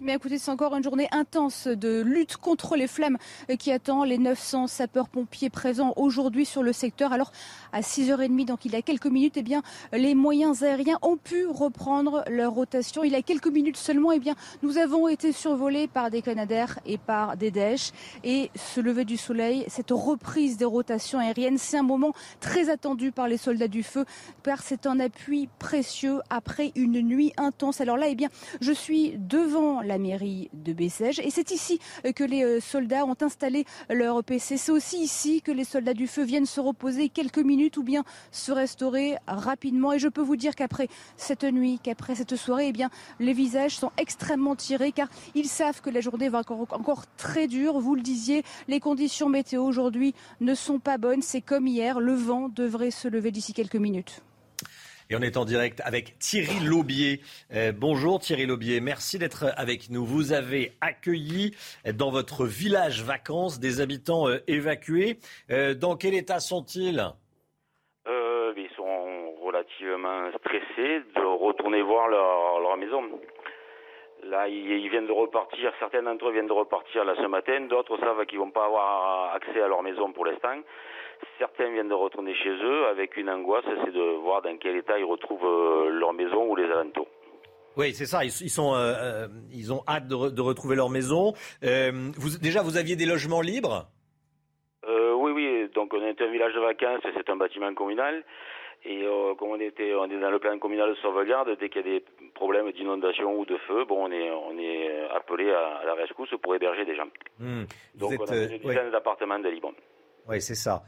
Mais 0.01 0.15
écoutez, 0.15 0.37
c'est 0.39 0.51
encore 0.51 0.75
une 0.75 0.83
journée 0.83 1.07
intense 1.13 1.67
de 1.67 2.01
lutte 2.01 2.35
contre 2.35 2.75
les 2.75 2.85
flammes 2.85 3.17
qui 3.57 3.71
attend 3.71 4.03
les 4.03 4.17
900 4.17 4.67
sapeurs-pompiers 4.67 5.49
présents 5.49 5.93
aujourd'hui 5.95 6.45
sur 6.45 6.63
le 6.63 6.73
secteur. 6.73 7.13
Alors, 7.13 7.31
à 7.71 7.79
6h30, 7.79 8.45
donc 8.45 8.65
il 8.65 8.73
y 8.73 8.75
a 8.75 8.81
quelques 8.81 9.05
minutes, 9.05 9.37
eh 9.37 9.41
bien, 9.41 9.63
les 9.93 10.13
moyens 10.13 10.63
aériens 10.63 10.99
ont 11.01 11.15
pu 11.15 11.45
reprendre 11.47 12.25
leur 12.27 12.51
rotation. 12.51 13.05
Il 13.05 13.13
y 13.13 13.15
a 13.15 13.21
quelques 13.21 13.47
minutes 13.47 13.77
seulement, 13.77 14.11
eh 14.11 14.19
bien, 14.19 14.35
nous 14.63 14.77
avons 14.77 15.07
été 15.07 15.31
survolés 15.31 15.87
par 15.87 16.09
des 16.09 16.21
Canadaires 16.21 16.77
et 16.85 16.97
par 16.97 17.37
des 17.37 17.49
Daesh. 17.49 17.91
Et 18.25 18.51
ce 18.53 18.81
lever 18.81 19.05
du 19.05 19.15
soleil, 19.15 19.63
cette 19.69 19.91
reprise 19.91 20.57
des 20.57 20.65
rotations 20.65 21.19
aériennes, 21.19 21.57
c'est 21.57 21.77
un 21.77 21.83
moment 21.83 22.11
très 22.41 22.69
attendu 22.69 23.13
par 23.13 23.29
les 23.29 23.37
soldats 23.37 23.69
du 23.69 23.81
feu, 23.81 24.03
car 24.43 24.61
c'est 24.61 24.87
un 24.87 24.99
appui 24.99 25.47
précieux 25.57 26.19
après 26.29 26.73
une 26.75 26.99
nuit 26.99 27.31
intense. 27.37 27.79
Alors 27.79 27.95
là, 27.95 28.07
eh 28.09 28.15
bien, 28.15 28.27
je 28.59 28.73
suis 28.73 29.13
devant 29.17 29.83
la 29.85 29.94
mairie 29.97 30.49
de 30.53 30.73
Bessèges. 30.73 31.19
Et 31.19 31.29
c'est 31.29 31.51
ici 31.51 31.79
euh, 32.05 32.11
que 32.11 32.23
les 32.23 32.43
euh, 32.43 32.59
soldats 32.59 33.05
ont 33.05 33.17
installé 33.21 33.65
leur 33.89 34.23
PC. 34.23 34.57
C'est 34.57 34.71
aussi 34.71 34.97
ici 34.97 35.41
que 35.41 35.51
les 35.51 35.63
soldats 35.63 35.93
du 35.93 36.07
feu 36.07 36.23
viennent 36.23 36.45
se 36.45 36.59
reposer 36.59 37.09
quelques 37.09 37.39
minutes 37.39 37.77
ou 37.77 37.83
bien 37.83 38.03
se 38.31 38.51
restaurer 38.51 39.15
rapidement. 39.27 39.93
Et 39.93 39.99
je 39.99 40.07
peux 40.07 40.21
vous 40.21 40.35
dire 40.35 40.55
qu'après 40.55 40.87
cette 41.17 41.43
nuit, 41.43 41.79
qu'après 41.81 42.15
cette 42.15 42.35
soirée, 42.35 42.71
eh 42.75 42.85
les 43.19 43.33
visages 43.33 43.77
sont 43.77 43.91
extrêmement 43.97 44.55
tirés 44.55 44.91
car 44.91 45.07
ils 45.33 45.47
savent 45.47 45.81
que 45.81 45.89
la 45.89 46.01
journée 46.01 46.29
va 46.29 46.39
encore, 46.39 46.67
encore 46.71 47.05
très 47.17 47.47
dure. 47.47 47.79
Vous 47.79 47.95
le 47.95 48.01
disiez, 48.01 48.43
les 48.67 48.79
conditions 48.79 49.29
météo 49.29 49.63
aujourd'hui 49.63 50.13
ne 50.41 50.53
sont 50.53 50.79
pas 50.79 50.97
bonnes. 50.97 51.21
C'est 51.21 51.41
comme 51.41 51.67
hier. 51.67 51.99
Le 51.99 52.13
vent 52.13 52.49
devrait 52.49 52.91
se 52.91 53.07
lever 53.07 53.31
d'ici 53.31 53.53
quelques 53.53 53.75
minutes. 53.75 54.21
Et 55.11 55.15
on 55.15 55.21
est 55.21 55.37
en 55.37 55.45
direct 55.45 55.81
avec 55.85 56.17
Thierry 56.17 56.65
Laubier. 56.65 57.19
Euh, 57.53 57.71
bonjour 57.71 58.19
Thierry 58.19 58.47
Laubier, 58.47 58.79
merci 58.79 59.19
d'être 59.19 59.45
avec 59.55 59.91
nous. 59.91 60.03
Vous 60.03 60.33
avez 60.33 60.71
accueilli 60.81 61.55
dans 61.93 62.09
votre 62.09 62.45
village 62.45 63.03
vacances 63.03 63.59
des 63.59 63.81
habitants 63.81 64.27
euh, 64.27 64.39
évacués. 64.47 65.19
Euh, 65.51 65.75
dans 65.75 65.95
quel 65.95 66.15
état 66.15 66.39
sont-ils? 66.39 67.05
Ils 68.57 68.69
sont 68.77 69.35
relativement 69.43 70.31
stressés 70.39 71.01
de 71.15 71.21
retourner 71.21 71.81
voir 71.81 72.07
leur, 72.07 72.77
maison. 72.77 73.03
Là, 74.23 74.47
ils, 74.47 74.89
viennent 74.89 75.07
de 75.07 75.11
repartir, 75.11 75.71
certains 75.77 76.01
d'entre 76.01 76.29
eux 76.29 76.31
viennent 76.31 76.47
de 76.47 76.53
repartir 76.53 77.03
là 77.03 77.13
ce 77.17 77.27
matin, 77.27 77.61
d'autres 77.69 77.97
savent 77.99 78.25
qu'ils 78.25 78.39
vont 78.39 78.49
pas 78.49 78.65
avoir 78.65 79.35
accès 79.35 79.61
à 79.61 79.67
leur 79.67 79.83
maison 79.83 80.11
pour 80.13 80.25
l'instant. 80.25 80.61
Certains 81.39 81.69
viennent 81.71 81.89
de 81.89 81.93
retourner 81.93 82.33
chez 82.35 82.49
eux 82.49 82.85
avec 82.87 83.17
une 83.17 83.29
angoisse, 83.29 83.65
c'est 83.83 83.91
de 83.91 84.17
voir 84.21 84.41
dans 84.41 84.57
quel 84.57 84.77
état 84.77 84.97
ils 84.97 85.05
retrouvent 85.05 85.45
euh, 85.45 85.89
leur 85.89 86.13
maison 86.13 86.49
ou 86.49 86.55
les 86.55 86.65
alentours. 86.65 87.07
Oui, 87.77 87.93
c'est 87.93 88.05
ça. 88.05 88.23
Ils, 88.23 88.31
sont, 88.31 88.73
euh, 88.73 88.93
euh, 88.97 89.27
ils 89.51 89.73
ont 89.73 89.83
hâte 89.87 90.07
de, 90.07 90.41
retrouver 90.41 90.77
leur 90.77 90.89
maison. 90.89 91.33
vous, 91.61 92.37
déjà, 92.41 92.61
vous 92.61 92.77
aviez 92.77 92.95
des 92.95 93.05
logements 93.05 93.41
libres? 93.41 93.87
Oui, 94.87 95.31
oui. 95.31 95.69
Donc 95.73 95.93
on 95.93 96.01
est 96.03 96.21
un 96.21 96.31
village 96.31 96.53
de 96.53 96.59
vacances 96.59 97.01
c'est 97.03 97.29
un 97.29 97.35
bâtiment 97.35 97.73
communal. 97.73 98.23
Et 98.85 99.03
comme 99.39 99.49
on 99.49 99.59
était, 99.59 99.95
on 99.95 100.05
est 100.05 100.19
dans 100.19 100.29
le 100.29 100.37
plan 100.37 100.57
communal 100.59 100.91
de 100.91 100.95
sauvegarde, 100.95 101.57
dès 101.59 101.69
qu'il 101.69 101.85
y 101.85 101.89
a 101.89 101.99
des 101.99 102.05
problèmes 102.35 102.71
d'inondation 102.71 103.37
ou 103.37 103.43
de 103.43 103.57
feu, 103.67 103.83
bon, 103.85 104.05
on 104.05 104.11
est, 104.11 104.29
on 104.29 104.57
est 104.59 105.09
appelé 105.09 105.51
à, 105.51 105.81
la 105.85 105.95
rescousse 105.95 106.29
pour 106.41 106.53
héberger 106.53 106.85
des 106.85 106.95
gens. 106.95 107.07
Hmm. 107.39 107.63
Donc 107.95 108.13
on 108.19 108.25
a 108.25 108.47
des 108.47 108.59
dizaines 108.59 108.91
d'appartements 108.91 109.39
de 109.39 109.49
Liban. 109.49 109.73
Oui, 110.27 110.41
c'est 110.41 110.55
ça. 110.55 110.83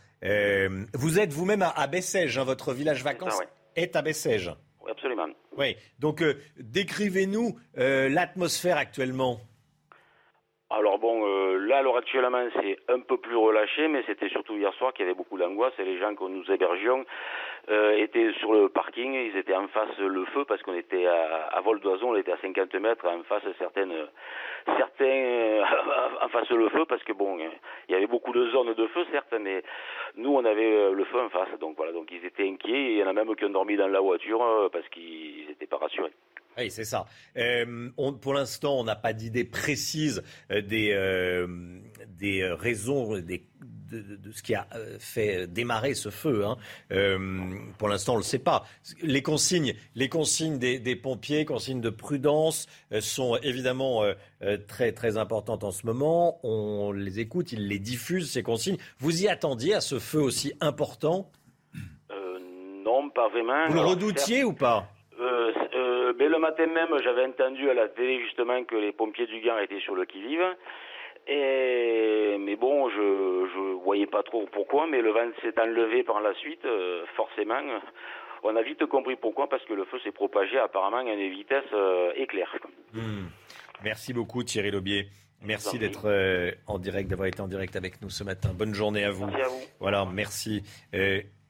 vous 0.94 1.20
êtes 1.20 1.34
vous-même 1.34 1.62
à, 1.64 1.88
Bessèges, 1.88 2.38
hein, 2.38 2.44
votre 2.44 2.74
village 2.74 3.04
vacances 3.04 3.42
est 3.76 3.96
à 3.96 4.02
Bessèges. 4.02 4.52
Oui, 4.82 4.92
absolument. 4.92 5.28
Oui, 5.58 5.76
donc 6.00 6.24
décrivez-nous 6.58 7.58
l'atmosphère 7.76 8.78
actuellement. 8.78 9.40
Alors 10.70 11.00
bon, 11.00 11.26
euh, 11.26 11.60
là, 11.60 11.78
alors 11.78 11.96
actuellement, 11.96 12.46
c'est 12.60 12.78
un 12.90 13.00
peu 13.00 13.18
plus 13.18 13.38
relâché, 13.38 13.88
mais 13.88 14.04
c'était 14.06 14.28
surtout 14.28 14.54
hier 14.58 14.74
soir 14.74 14.92
qu'il 14.92 15.06
y 15.06 15.08
avait 15.08 15.16
beaucoup 15.16 15.38
d'angoisse 15.38 15.72
et 15.80 15.86
les 15.86 15.98
gens 15.98 16.14
que 16.14 16.26
nous 16.26 16.44
hébergions 16.52 17.06
euh, 17.70 17.96
étaient 17.96 18.34
sur 18.40 18.52
le 18.52 18.68
parking, 18.68 19.14
ils 19.14 19.38
étaient 19.38 19.56
en 19.56 19.70
face 19.70 19.98
le 19.98 20.26
feu 20.26 20.44
parce 20.46 20.62
qu'on 20.64 20.74
était 20.74 21.06
à, 21.06 21.62
vol 21.64 21.80
d'oiseau, 21.80 22.08
on 22.08 22.16
était 22.18 22.34
à 22.34 22.38
50 22.42 22.74
mètres 22.76 23.08
en 23.08 23.24
face 23.24 23.44
certaines, 23.58 23.94
certains 24.78 25.06
euh, 25.06 25.62
en 26.22 26.30
face 26.30 26.50
le 26.50 26.70
feu 26.70 26.86
parce 26.88 27.04
que 27.04 27.14
bon, 27.14 27.38
il 27.38 27.92
y 27.92 27.96
avait 27.96 28.08
beaucoup 28.08 28.34
de 28.34 28.50
zones 28.52 28.74
de 28.74 28.88
feu 28.88 29.06
certes, 29.12 29.34
mais 29.40 29.64
nous 30.16 30.34
on 30.34 30.46
avait 30.46 30.92
le 30.92 31.06
feu 31.06 31.20
en 31.20 31.30
face, 31.30 31.58
donc 31.60 31.78
voilà, 31.78 31.92
donc 31.92 32.10
ils 32.12 32.26
étaient 32.26 32.48
inquiets 32.48 32.72
et 32.72 32.92
il 32.94 32.98
y 32.98 33.04
en 33.04 33.08
a 33.08 33.14
même 33.14 33.36
qui 33.36 33.46
ont 33.46 33.50
dormi 33.50 33.78
dans 33.78 33.88
la 33.88 34.00
voiture 34.00 34.70
parce 34.72 34.88
qu'ils 34.90 35.48
n'étaient 35.48 35.68
pas 35.68 35.78
rassurés. 35.78 36.14
Oui, 36.58 36.72
c'est 36.72 36.86
ça. 36.86 37.06
Euh, 37.38 37.90
pour 38.22 38.34
l'instant, 38.34 38.80
on 38.80 38.84
n'a 38.84 38.96
pas 38.96 39.14
d'idée 39.14 39.44
précise 39.44 40.24
euh, 40.52 40.62
des, 40.62 40.92
euh, 40.92 41.46
des 42.08 42.44
raisons 42.52 43.20
des, 43.20 43.44
de, 43.92 44.32
ce 44.32 44.44
qui 44.44 44.56
a 44.56 44.68
fait 45.00 45.48
démarrer 45.48 45.94
ce 45.94 46.10
feu. 46.10 46.46
Hein. 46.46 46.58
pour 47.78 47.90
l'instant, 47.90 48.14
on 48.14 48.18
ne 48.18 48.22
le 48.22 48.26
sait 48.26 48.40
pas. 48.40 48.64
Les 49.02 49.22
consignes, 49.22 49.74
les 49.96 50.10
consignes 50.10 50.60
des, 50.60 50.80
des 50.80 50.96
pompiers, 50.96 51.46
consignes 51.46 51.82
de 51.82 51.90
prudence, 51.90 52.68
sont 53.00 53.38
évidemment 53.38 54.04
très, 54.68 54.92
très 54.92 55.18
importantes 55.18 55.64
en 55.64 55.72
ce 55.72 55.86
moment. 55.86 56.40
On 56.44 56.92
les 56.92 57.20
écoute, 57.20 57.52
ils 57.52 57.68
les 57.68 57.80
diffusent, 57.80 58.32
ces 58.32 58.44
consignes. 58.44 58.78
Vous 59.00 59.24
y 59.24 59.28
attendiez 59.28 59.74
à 59.74 59.82
ce 59.82 60.00
feu 60.00 60.20
aussi 60.20 60.54
important? 60.62 61.32
Non, 62.84 63.10
pas 63.10 63.28
vraiment. 63.30 63.68
Vous 63.68 63.74
le 63.74 63.82
redoutiez 63.82 64.44
ou 64.44 64.54
pas? 64.54 64.90
Mais 66.18 66.30
le 66.30 66.40
matin 66.40 66.66
même, 66.66 66.90
j'avais 67.04 67.26
entendu 67.26 67.70
à 67.70 67.74
la 67.74 67.88
télé 67.90 68.20
justement 68.24 68.64
que 68.64 68.76
les 68.76 68.92
pompiers 68.92 69.28
du 69.28 69.40
Gard 69.42 69.60
étaient 69.60 69.80
sur 69.82 69.94
le 69.94 70.06
qui-vive. 70.06 70.44
Et, 71.28 72.38
mais 72.40 72.56
bon, 72.56 72.90
je, 72.90 72.96
je 73.54 73.84
voyais 73.84 74.08
pas 74.08 74.24
trop 74.24 74.48
pourquoi, 74.52 74.88
mais 74.88 75.02
le 75.02 75.12
vent 75.12 75.30
s'est 75.42 75.60
enlevé 75.60 76.04
par 76.04 76.22
la 76.22 76.34
suite, 76.36 76.64
euh, 76.66 77.06
forcément. 77.16 77.60
On 78.44 78.56
a 78.56 78.62
vite 78.62 78.86
compris 78.86 79.18
pourquoi, 79.18 79.50
parce 79.50 79.64
que 79.66 79.74
le 79.74 79.84
feu 79.86 80.00
s'est 80.04 80.12
propagé 80.12 80.58
apparemment 80.58 80.98
à 80.98 81.14
une 81.14 81.30
vitesse 81.30 81.66
euh, 81.74 82.12
éclair. 82.16 82.56
Hmm. 82.94 83.26
Merci 83.84 84.14
beaucoup 84.14 84.44
Thierry 84.44 84.72
Lobier. 84.72 85.08
Merci 85.44 85.78
d'être 85.78 86.06
euh, 86.06 86.52
en 86.66 86.80
direct, 86.80 87.10
d'avoir 87.10 87.28
été 87.28 87.42
en 87.42 87.48
direct 87.48 87.76
avec 87.76 88.02
nous 88.02 88.10
ce 88.10 88.24
matin. 88.24 88.52
Bonne 88.54 88.74
journée 88.74 89.04
à 89.04 89.12
vous. 89.12 89.26
Merci 89.26 89.42
à 89.42 89.48
vous. 89.50 89.62
Voilà, 89.80 90.06
merci. 90.06 90.64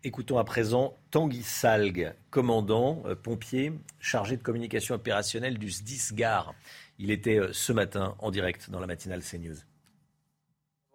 Écoutons 0.04 0.38
à 0.38 0.44
présent 0.44 0.96
Tanguy 1.12 1.42
Salgue, 1.42 2.14
commandant 2.30 3.04
pompier 3.24 3.74
chargé 4.00 4.38
de 4.38 4.44
communication 4.44 4.96
opérationnelle 4.96 5.58
du 5.58 5.70
SDIS 5.70 6.14
Gare. 6.14 6.54
Il 7.00 7.12
était 7.12 7.40
euh, 7.40 7.50
ce 7.52 7.74
matin 7.74 8.16
en 8.20 8.32
direct 8.32 8.70
dans 8.72 8.80
la 8.80 8.88
matinale 8.88 9.22
CNews. 9.22 9.58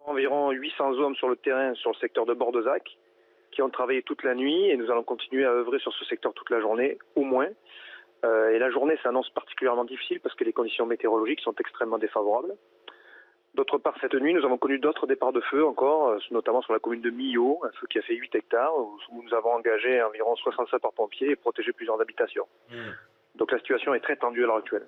Environ 0.05 0.51
800 0.51 0.93
hommes 0.99 1.15
sur 1.15 1.29
le 1.29 1.37
terrain 1.37 1.73
sur 1.75 1.91
le 1.91 1.95
secteur 1.95 2.25
de 2.25 2.33
Bordezac 2.33 2.83
qui 3.51 3.61
ont 3.61 3.69
travaillé 3.69 4.01
toute 4.01 4.23
la 4.23 4.35
nuit 4.35 4.69
et 4.69 4.75
nous 4.75 4.91
allons 4.91 5.03
continuer 5.03 5.45
à 5.45 5.51
œuvrer 5.51 5.79
sur 5.79 5.93
ce 5.93 6.05
secteur 6.05 6.33
toute 6.33 6.49
la 6.49 6.59
journée, 6.59 6.97
au 7.15 7.23
moins. 7.23 7.49
Euh, 8.25 8.49
et 8.51 8.59
la 8.59 8.71
journée 8.71 8.97
s'annonce 9.03 9.29
particulièrement 9.29 9.85
difficile 9.85 10.19
parce 10.19 10.35
que 10.35 10.43
les 10.43 10.53
conditions 10.53 10.85
météorologiques 10.85 11.41
sont 11.41 11.55
extrêmement 11.59 11.97
défavorables. 11.99 12.55
D'autre 13.53 13.77
part, 13.77 13.95
cette 14.01 14.15
nuit, 14.15 14.33
nous 14.33 14.43
avons 14.43 14.57
connu 14.57 14.79
d'autres 14.79 15.05
départs 15.05 15.31
de 15.31 15.41
feu 15.41 15.63
encore, 15.65 16.09
euh, 16.09 16.19
notamment 16.31 16.61
sur 16.63 16.73
la 16.73 16.79
commune 16.79 17.01
de 17.01 17.11
Millau, 17.11 17.61
un 17.63 17.71
feu 17.79 17.85
qui 17.87 17.99
a 17.99 18.01
fait 18.01 18.15
8 18.15 18.33
hectares, 18.35 18.75
où 18.75 19.21
nous 19.23 19.33
avons 19.33 19.51
engagé 19.51 20.01
environ 20.01 20.35
67 20.35 20.81
pompiers 20.95 21.31
et 21.31 21.35
protégé 21.35 21.71
plusieurs 21.71 22.01
habitations. 22.01 22.47
Mmh. 22.71 22.75
Donc 23.35 23.51
la 23.51 23.59
situation 23.59 23.93
est 23.93 23.99
très 23.99 24.15
tendue 24.15 24.43
à 24.43 24.47
l'heure 24.47 24.57
actuelle. 24.57 24.87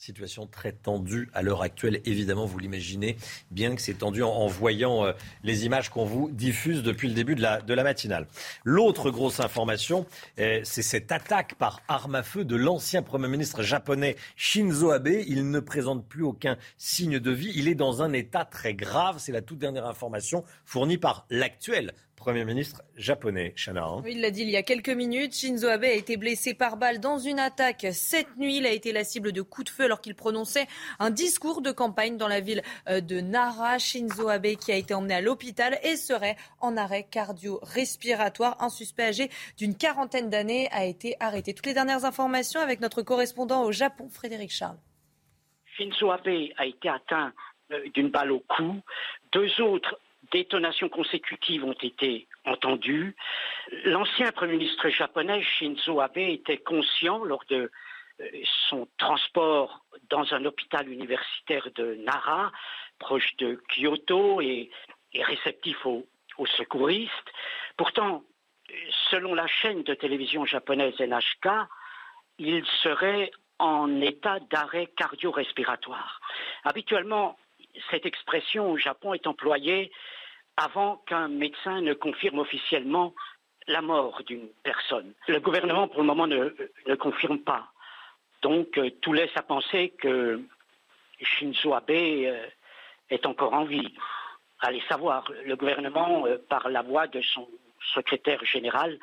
Situation 0.00 0.46
très 0.46 0.72
tendue 0.72 1.28
à 1.34 1.42
l'heure 1.42 1.60
actuelle, 1.60 2.00
évidemment, 2.06 2.46
vous 2.46 2.58
l'imaginez, 2.58 3.18
bien 3.50 3.76
que 3.76 3.82
c'est 3.82 3.98
tendu 3.98 4.22
en, 4.22 4.46
voyant 4.46 5.04
euh, 5.04 5.12
les 5.44 5.66
images 5.66 5.90
qu'on 5.90 6.06
vous 6.06 6.30
diffuse 6.30 6.82
depuis 6.82 7.06
le 7.06 7.12
début 7.12 7.34
de 7.34 7.42
la, 7.42 7.82
matinale. 7.82 8.26
L'autre 8.64 9.10
grosse 9.10 9.40
information, 9.40 10.06
euh, 10.38 10.62
c'est 10.64 10.80
cette 10.80 11.12
attaque 11.12 11.54
par 11.56 11.82
arme 11.86 12.14
à 12.14 12.22
feu 12.22 12.46
de 12.46 12.56
l'ancien 12.56 13.02
Premier 13.02 13.28
ministre 13.28 13.62
japonais 13.62 14.16
Shinzo 14.36 14.90
Abe. 14.90 15.08
Il 15.08 15.50
ne 15.50 15.60
présente 15.60 16.08
plus 16.08 16.22
aucun 16.22 16.56
signe 16.78 17.18
de 17.18 17.30
vie. 17.30 17.52
Il 17.54 17.68
est 17.68 17.74
dans 17.74 18.00
un 18.00 18.14
état 18.14 18.46
très 18.46 18.72
grave. 18.72 19.16
C'est 19.18 19.32
la 19.32 19.42
toute 19.42 19.58
dernière 19.58 19.84
information 19.84 20.44
fournie 20.64 20.96
par 20.96 21.26
l'actuel 21.28 21.92
Premier 22.20 22.44
ministre 22.44 22.82
japonais, 22.96 23.54
Chana. 23.56 23.82
Hein. 23.82 24.02
il 24.06 24.20
l'a 24.20 24.30
dit 24.30 24.42
il 24.42 24.50
y 24.50 24.56
a 24.58 24.62
quelques 24.62 24.90
minutes. 24.90 25.34
Shinzo 25.34 25.68
Abe 25.68 25.84
a 25.84 25.92
été 25.92 26.18
blessé 26.18 26.52
par 26.52 26.76
balle 26.76 27.00
dans 27.00 27.16
une 27.16 27.38
attaque 27.38 27.86
cette 27.92 28.36
nuit. 28.36 28.58
Il 28.58 28.66
a 28.66 28.72
été 28.72 28.92
la 28.92 29.04
cible 29.04 29.32
de 29.32 29.40
coups 29.40 29.64
de 29.64 29.70
feu 29.70 29.84
alors 29.84 30.02
qu'il 30.02 30.14
prononçait 30.14 30.66
un 30.98 31.08
discours 31.08 31.62
de 31.62 31.72
campagne 31.72 32.18
dans 32.18 32.28
la 32.28 32.40
ville 32.40 32.60
euh, 32.90 33.00
de 33.00 33.22
Nara. 33.22 33.78
Shinzo 33.78 34.28
Abe 34.28 34.56
qui 34.56 34.70
a 34.70 34.76
été 34.76 34.92
emmené 34.92 35.14
à 35.14 35.22
l'hôpital 35.22 35.78
et 35.82 35.96
serait 35.96 36.36
en 36.60 36.76
arrêt 36.76 37.06
cardio-respiratoire. 37.10 38.62
Un 38.62 38.68
suspect 38.68 39.04
âgé 39.04 39.30
d'une 39.56 39.74
quarantaine 39.74 40.28
d'années 40.28 40.68
a 40.72 40.84
été 40.84 41.16
arrêté. 41.20 41.54
Toutes 41.54 41.66
les 41.66 41.74
dernières 41.74 42.04
informations 42.04 42.60
avec 42.60 42.80
notre 42.80 43.00
correspondant 43.00 43.64
au 43.64 43.72
Japon, 43.72 44.10
Frédéric 44.10 44.50
Charles. 44.50 44.78
Shinzo 45.74 46.10
Abe 46.10 46.50
a 46.58 46.66
été 46.66 46.90
atteint 46.90 47.32
euh, 47.72 47.88
d'une 47.94 48.10
balle 48.10 48.32
au 48.32 48.40
cou. 48.40 48.82
Deux 49.32 49.58
autres 49.62 49.98
détonations 50.32 50.88
consécutives 50.88 51.64
ont 51.64 51.76
été 51.82 52.26
entendues. 52.44 53.16
L'ancien 53.84 54.32
Premier 54.32 54.54
ministre 54.54 54.88
japonais 54.88 55.42
Shinzo 55.42 56.00
Abe 56.00 56.18
était 56.18 56.58
conscient 56.58 57.24
lors 57.24 57.44
de 57.48 57.70
euh, 58.20 58.28
son 58.68 58.88
transport 58.98 59.84
dans 60.08 60.32
un 60.34 60.44
hôpital 60.44 60.88
universitaire 60.88 61.68
de 61.74 61.94
Nara, 62.06 62.52
proche 62.98 63.36
de 63.38 63.62
Kyoto, 63.68 64.40
et, 64.40 64.70
réceptif 65.14 65.84
aux, 65.86 66.06
secouristes. 66.56 67.32
Pourtant, 67.76 68.22
selon 69.10 69.34
la 69.34 69.46
chaîne 69.46 69.82
de 69.82 69.92
télévision 69.92 70.46
japonaise 70.46 70.98
NHK, 70.98 71.48
il 72.38 72.64
serait 72.82 73.30
en 73.58 74.00
état 74.00 74.40
d'arrêt 74.50 74.86
cardio-respiratoire. 74.96 76.20
Habituellement, 76.64 77.36
cette 77.90 78.06
expression 78.06 78.70
au 78.70 78.78
Japon 78.78 79.12
est 79.12 79.26
employée 79.26 79.92
avant 80.60 81.02
qu'un 81.06 81.28
médecin 81.28 81.80
ne 81.80 81.94
confirme 81.94 82.38
officiellement 82.38 83.14
la 83.66 83.80
mort 83.80 84.22
d'une 84.26 84.48
personne. 84.62 85.14
Le 85.26 85.40
gouvernement, 85.40 85.88
pour 85.88 86.00
le 86.00 86.06
moment, 86.06 86.26
ne, 86.26 86.94
confirme 86.96 87.38
pas. 87.38 87.72
Donc, 88.42 88.76
euh, 88.78 88.90
tout 89.00 89.12
laisse 89.12 89.34
à 89.36 89.42
penser 89.42 89.94
que 89.98 90.40
Shinzo 91.20 91.72
Abe 91.74 91.90
euh, 91.90 92.46
est 93.08 93.24
encore 93.26 93.54
en 93.54 93.64
vie. 93.64 93.94
Allez 94.60 94.82
savoir, 94.88 95.30
le 95.46 95.56
gouvernement, 95.56 96.26
euh, 96.26 96.36
par 96.48 96.68
la 96.68 96.82
voix 96.82 97.06
de 97.06 97.22
son 97.22 97.48
secrétaire 97.94 98.44
général, 98.44 98.98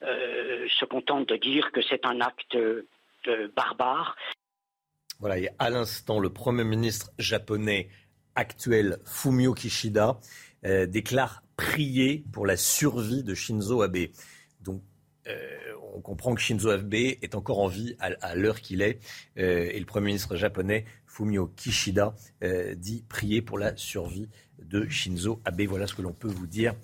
se 0.00 0.84
contente 0.84 1.28
de 1.28 1.36
dire 1.36 1.70
que 1.70 1.80
c'est 1.80 2.04
un 2.04 2.20
acte 2.20 2.58
barbare. 3.54 4.16
Voilà, 5.20 5.38
et 5.38 5.48
à 5.60 5.70
l'instant, 5.70 6.18
le 6.18 6.28
Premier 6.28 6.64
ministre 6.64 7.10
japonais 7.20 7.88
actuel, 8.34 8.98
Fumio 9.06 9.54
Kishida, 9.54 10.18
euh, 10.64 10.86
déclare 10.86 11.42
prier 11.56 12.24
pour 12.32 12.46
la 12.46 12.56
survie 12.56 13.22
de 13.22 13.34
Shinzo 13.34 13.82
Abe. 13.82 14.08
Donc, 14.60 14.82
euh, 15.26 15.58
on 15.94 16.00
comprend 16.00 16.34
que 16.34 16.40
Shinzo 16.40 16.70
Abe 16.70 16.94
est 16.94 17.34
encore 17.34 17.60
en 17.60 17.68
vie 17.68 17.96
à, 17.98 18.34
l'heure 18.34 18.60
qu'il 18.60 18.82
est. 18.82 18.98
Euh, 19.38 19.68
et 19.72 19.78
le 19.78 19.86
Premier 19.86 20.06
ministre 20.06 20.36
japonais, 20.36 20.84
Fumio 21.06 21.48
Kishida, 21.48 22.14
dit 22.76 23.04
prier 23.08 23.42
pour 23.42 23.58
la 23.58 23.76
survie 23.76 24.28
de 24.58 24.88
Shinzo 24.88 25.42
Abe. 25.44 25.62
Voilà 25.62 25.86
ce 25.86 25.94
que 25.94 26.02
l'on 26.02 26.14
peut 26.14 26.28
vous 26.28 26.46
dire 26.46 26.74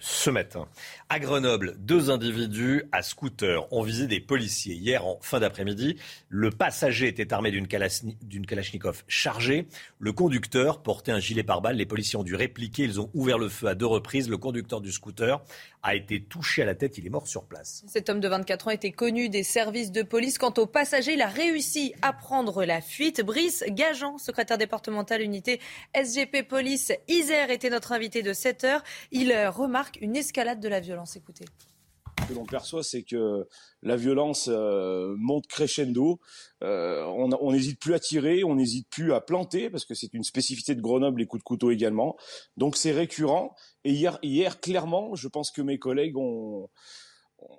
ce 0.00 0.30
matin. 0.30 0.66
À 1.08 1.18
Grenoble, 1.18 1.76
deux 1.78 2.10
individus 2.10 2.84
à 2.90 3.02
scooter 3.02 3.72
ont 3.72 3.82
visé 3.82 4.06
des 4.06 4.20
policiers 4.20 4.74
hier 4.74 5.06
en 5.06 5.18
fin 5.20 5.40
d'après-midi. 5.40 5.96
Le 6.28 6.50
passager 6.50 7.06
était 7.06 7.32
armé 7.32 7.50
d'une 7.50 7.66
Kalachnikov 7.68 9.04
chargée. 9.06 9.68
Le 9.98 10.12
conducteur 10.12 10.82
portait 10.82 11.12
un 11.12 11.20
gilet 11.20 11.42
pare-balles. 11.44 11.76
Les 11.76 11.86
policiers 11.86 12.18
ont 12.18 12.24
dû 12.24 12.34
répliquer. 12.34 12.84
Ils 12.84 13.00
ont 13.00 13.10
ouvert 13.14 13.38
le 13.38 13.48
feu 13.48 13.68
à 13.68 13.74
deux 13.74 13.86
reprises. 13.86 14.28
Le 14.28 14.36
conducteur 14.36 14.80
du 14.80 14.90
scooter 14.90 15.40
a 15.82 15.94
été 15.94 16.22
touché 16.22 16.62
à 16.62 16.64
la 16.64 16.74
tête. 16.74 16.98
Il 16.98 17.06
est 17.06 17.10
mort 17.10 17.28
sur 17.28 17.44
place. 17.44 17.84
Cet 17.86 18.08
homme 18.08 18.20
de 18.20 18.28
24 18.28 18.68
ans 18.68 18.70
était 18.70 18.92
connu 18.92 19.28
des 19.28 19.42
services 19.42 19.92
de 19.92 20.02
police. 20.02 20.38
Quant 20.38 20.54
au 20.56 20.66
passager, 20.66 21.14
il 21.14 21.22
a 21.22 21.28
réussi 21.28 21.94
à 22.02 22.12
prendre 22.12 22.64
la 22.64 22.80
fuite. 22.80 23.20
Brice 23.20 23.42
Brice 23.42 23.64
Gageant, 23.68 24.18
secrétaire 24.18 24.58
départemental 24.58 25.20
unité 25.20 25.60
SGP 25.94 26.46
Police 26.48 26.92
Isère, 27.08 27.50
était 27.50 27.70
notre 27.70 27.92
invité 27.92 28.22
de 28.22 28.32
7 28.32 28.64
heures. 28.64 28.82
Il 29.10 29.32
euh, 29.32 29.50
remarque 29.52 29.98
une 30.00 30.16
escalade 30.16 30.60
de 30.60 30.68
la 30.68 30.80
violence. 30.80 31.16
Écoutez. 31.16 31.44
Ce 32.22 32.28
que 32.28 32.34
l'on 32.34 32.44
perçoit, 32.44 32.82
c'est 32.82 33.02
que 33.02 33.48
la 33.82 33.96
violence 33.96 34.48
euh, 34.48 35.14
monte 35.18 35.46
crescendo. 35.46 36.20
Euh, 36.62 37.04
on 37.04 37.52
n'hésite 37.52 37.80
plus 37.80 37.94
à 37.94 37.98
tirer, 37.98 38.44
on 38.44 38.54
n'hésite 38.54 38.88
plus 38.90 39.12
à 39.12 39.20
planter, 39.20 39.70
parce 39.70 39.84
que 39.84 39.94
c'est 39.94 40.12
une 40.14 40.22
spécificité 40.22 40.74
de 40.74 40.80
Grenoble, 40.80 41.20
les 41.20 41.26
coups 41.26 41.40
de 41.40 41.44
couteau 41.44 41.70
également. 41.70 42.16
Donc 42.56 42.76
c'est 42.76 42.92
récurrent. 42.92 43.54
Et 43.84 43.92
hier, 43.92 44.18
hier, 44.22 44.60
clairement, 44.60 45.14
je 45.14 45.26
pense 45.26 45.50
que 45.50 45.62
mes 45.62 45.78
collègues 45.78 46.16
ont, 46.16 46.68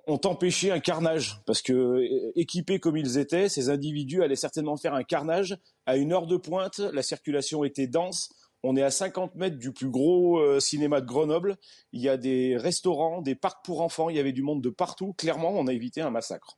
ont 0.06 0.20
empêché 0.24 0.70
un 0.70 0.80
carnage 0.80 1.40
parce 1.46 1.62
que 1.62 2.00
équipés 2.38 2.78
comme 2.78 2.96
ils 2.96 3.18
étaient, 3.18 3.48
ces 3.48 3.70
individus 3.70 4.22
allaient 4.22 4.36
certainement 4.36 4.76
faire 4.76 4.94
un 4.94 5.04
carnage 5.04 5.58
à 5.86 5.96
une 5.96 6.12
heure 6.12 6.26
de 6.26 6.36
pointe. 6.36 6.78
La 6.78 7.02
circulation 7.02 7.64
était 7.64 7.86
dense. 7.86 8.30
On 8.66 8.76
est 8.76 8.82
à 8.82 8.90
50 8.90 9.34
mètres 9.34 9.58
du 9.58 9.72
plus 9.72 9.90
gros 9.90 10.38
euh, 10.38 10.58
cinéma 10.58 11.02
de 11.02 11.06
Grenoble. 11.06 11.58
Il 11.92 12.00
y 12.00 12.08
a 12.08 12.16
des 12.16 12.56
restaurants, 12.56 13.20
des 13.20 13.34
parcs 13.34 13.62
pour 13.62 13.82
enfants. 13.82 14.08
Il 14.08 14.16
y 14.16 14.18
avait 14.18 14.32
du 14.32 14.42
monde 14.42 14.62
de 14.62 14.70
partout. 14.70 15.12
Clairement, 15.12 15.50
on 15.50 15.66
a 15.66 15.72
évité 15.74 16.00
un 16.00 16.08
massacre. 16.08 16.56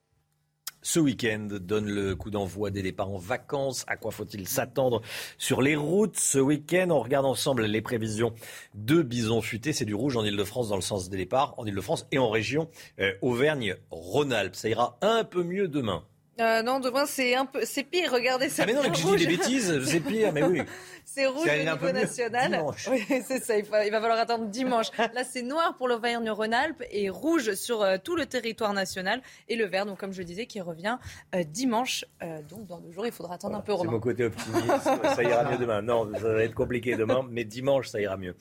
Ce 0.82 1.00
week-end 1.00 1.48
donne 1.50 1.86
le 1.86 2.14
coup 2.14 2.30
d'envoi 2.30 2.70
des 2.70 2.82
départs 2.82 3.10
en 3.10 3.18
vacances. 3.18 3.84
À 3.88 3.96
quoi 3.96 4.12
faut-il 4.12 4.46
s'attendre 4.46 5.02
sur 5.36 5.62
les 5.62 5.74
routes 5.74 6.16
ce 6.16 6.38
week-end? 6.38 6.90
On 6.90 7.00
regarde 7.00 7.26
ensemble 7.26 7.64
les 7.64 7.82
prévisions 7.82 8.32
de 8.76 9.02
Bison 9.02 9.40
Futé. 9.40 9.72
C'est 9.72 9.84
du 9.84 9.96
rouge 9.96 10.16
en 10.16 10.24
Ile-de-France 10.24 10.68
dans 10.68 10.76
le 10.76 10.82
sens 10.82 11.10
des 11.10 11.16
départs, 11.16 11.54
en 11.58 11.66
Ile-de-France 11.66 12.06
et 12.12 12.18
en 12.18 12.30
région 12.30 12.68
euh, 13.00 13.12
Auvergne-Rhône-Alpes. 13.20 14.54
Ça 14.54 14.68
ira 14.68 14.96
un 15.00 15.24
peu 15.24 15.42
mieux 15.42 15.66
demain. 15.66 16.04
Euh, 16.40 16.62
non, 16.62 16.80
demain 16.80 17.06
c'est 17.06 17.34
un 17.34 17.46
peu, 17.46 17.60
c'est 17.64 17.84
pire. 17.84 18.12
Regardez 18.12 18.48
ça. 18.48 18.62
Ah 18.62 18.66
mais 18.66 18.74
non, 18.74 18.82
mais 18.82 18.90
que 18.90 18.98
je 18.98 19.06
dis 19.06 19.26
des 19.26 19.36
bêtises, 19.36 19.84
c'est 19.84 20.00
pire. 20.00 20.32
Mais 20.32 20.42
oui. 20.42 20.62
C'est 21.08 21.26
rouge 21.26 21.48
au 21.48 21.70
niveau 21.70 21.92
national. 21.92 22.62
Oui, 22.90 23.06
c'est 23.26 23.42
ça. 23.42 23.56
Il, 23.56 23.64
va 23.64 24.00
falloir 24.00 24.18
attendre 24.18 24.46
dimanche. 24.48 24.88
Là, 24.98 25.22
c'est 25.24 25.40
noir 25.40 25.76
pour 25.78 25.86
l'Auvergne-Rhône-Alpes 25.86 26.82
et 26.90 27.08
rouge 27.08 27.54
sur 27.54 27.80
euh, 27.82 27.96
tout 28.02 28.16
le 28.16 28.26
territoire 28.26 28.74
national. 28.74 29.22
Et 29.48 29.54
le 29.54 29.66
vert, 29.66 29.86
donc 29.86 29.98
comme 29.98 30.12
je 30.12 30.22
disais, 30.22 30.46
qui 30.46 30.60
revient 30.60 30.98
euh, 31.34 31.44
dimanche. 31.44 32.04
Euh, 32.22 32.42
donc 32.50 32.66
dans 32.66 32.80
deux 32.80 32.90
jours, 32.90 33.06
il 33.06 33.12
faudra 33.12 33.36
attendre 33.36 33.56
un 33.56 33.60
peu. 33.60 33.72
C'est 33.80 33.86
mon 33.86 34.00
côté 34.00 34.24
optimiste. 34.24 34.66
ça 34.82 35.22
ira 35.22 35.44
mieux 35.44 35.58
demain. 35.58 35.80
Non, 35.80 36.12
ça 36.12 36.32
va 36.32 36.42
être 36.42 36.54
compliqué 36.54 36.96
demain, 36.96 37.24
mais 37.30 37.44
dimanche, 37.44 37.88
ça 37.88 38.00
ira 38.00 38.16
mieux. 38.16 38.34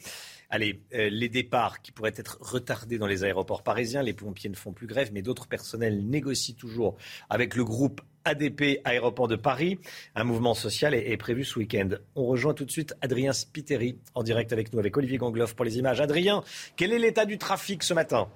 Allez, 0.49 0.81
les 0.91 1.29
départs 1.29 1.81
qui 1.81 1.91
pourraient 1.91 2.13
être 2.15 2.37
retardés 2.41 2.97
dans 2.97 3.07
les 3.07 3.23
aéroports 3.23 3.63
parisiens, 3.63 4.03
les 4.03 4.13
pompiers 4.13 4.49
ne 4.49 4.55
font 4.55 4.71
plus 4.71 4.87
grève, 4.87 5.11
mais 5.13 5.21
d'autres 5.21 5.47
personnels 5.47 6.05
négocient 6.05 6.55
toujours 6.55 6.95
avec 7.29 7.55
le 7.55 7.63
groupe 7.63 8.01
ADP 8.25 8.81
Aéroport 8.83 9.27
de 9.27 9.35
Paris. 9.35 9.79
Un 10.15 10.23
mouvement 10.23 10.53
social 10.53 10.93
est, 10.93 11.17
prévu 11.17 11.45
ce 11.45 11.59
week-end. 11.59 11.89
On 12.15 12.25
rejoint 12.25 12.53
tout 12.53 12.65
de 12.65 12.71
suite 12.71 12.95
Adrien 13.01 13.31
Spiteri 13.31 13.97
en 14.15 14.23
direct 14.23 14.51
avec 14.51 14.73
nous, 14.73 14.79
avec 14.79 14.97
Olivier 14.97 15.17
Gangloff 15.17 15.55
pour 15.55 15.63
les 15.63 15.77
images. 15.77 16.01
Adrien, 16.01 16.43
quel 16.75 16.91
est 16.91 16.99
l'état 16.99 17.25
du 17.25 17.37
trafic 17.37 17.83
ce 17.83 17.93
matin? 17.93 18.27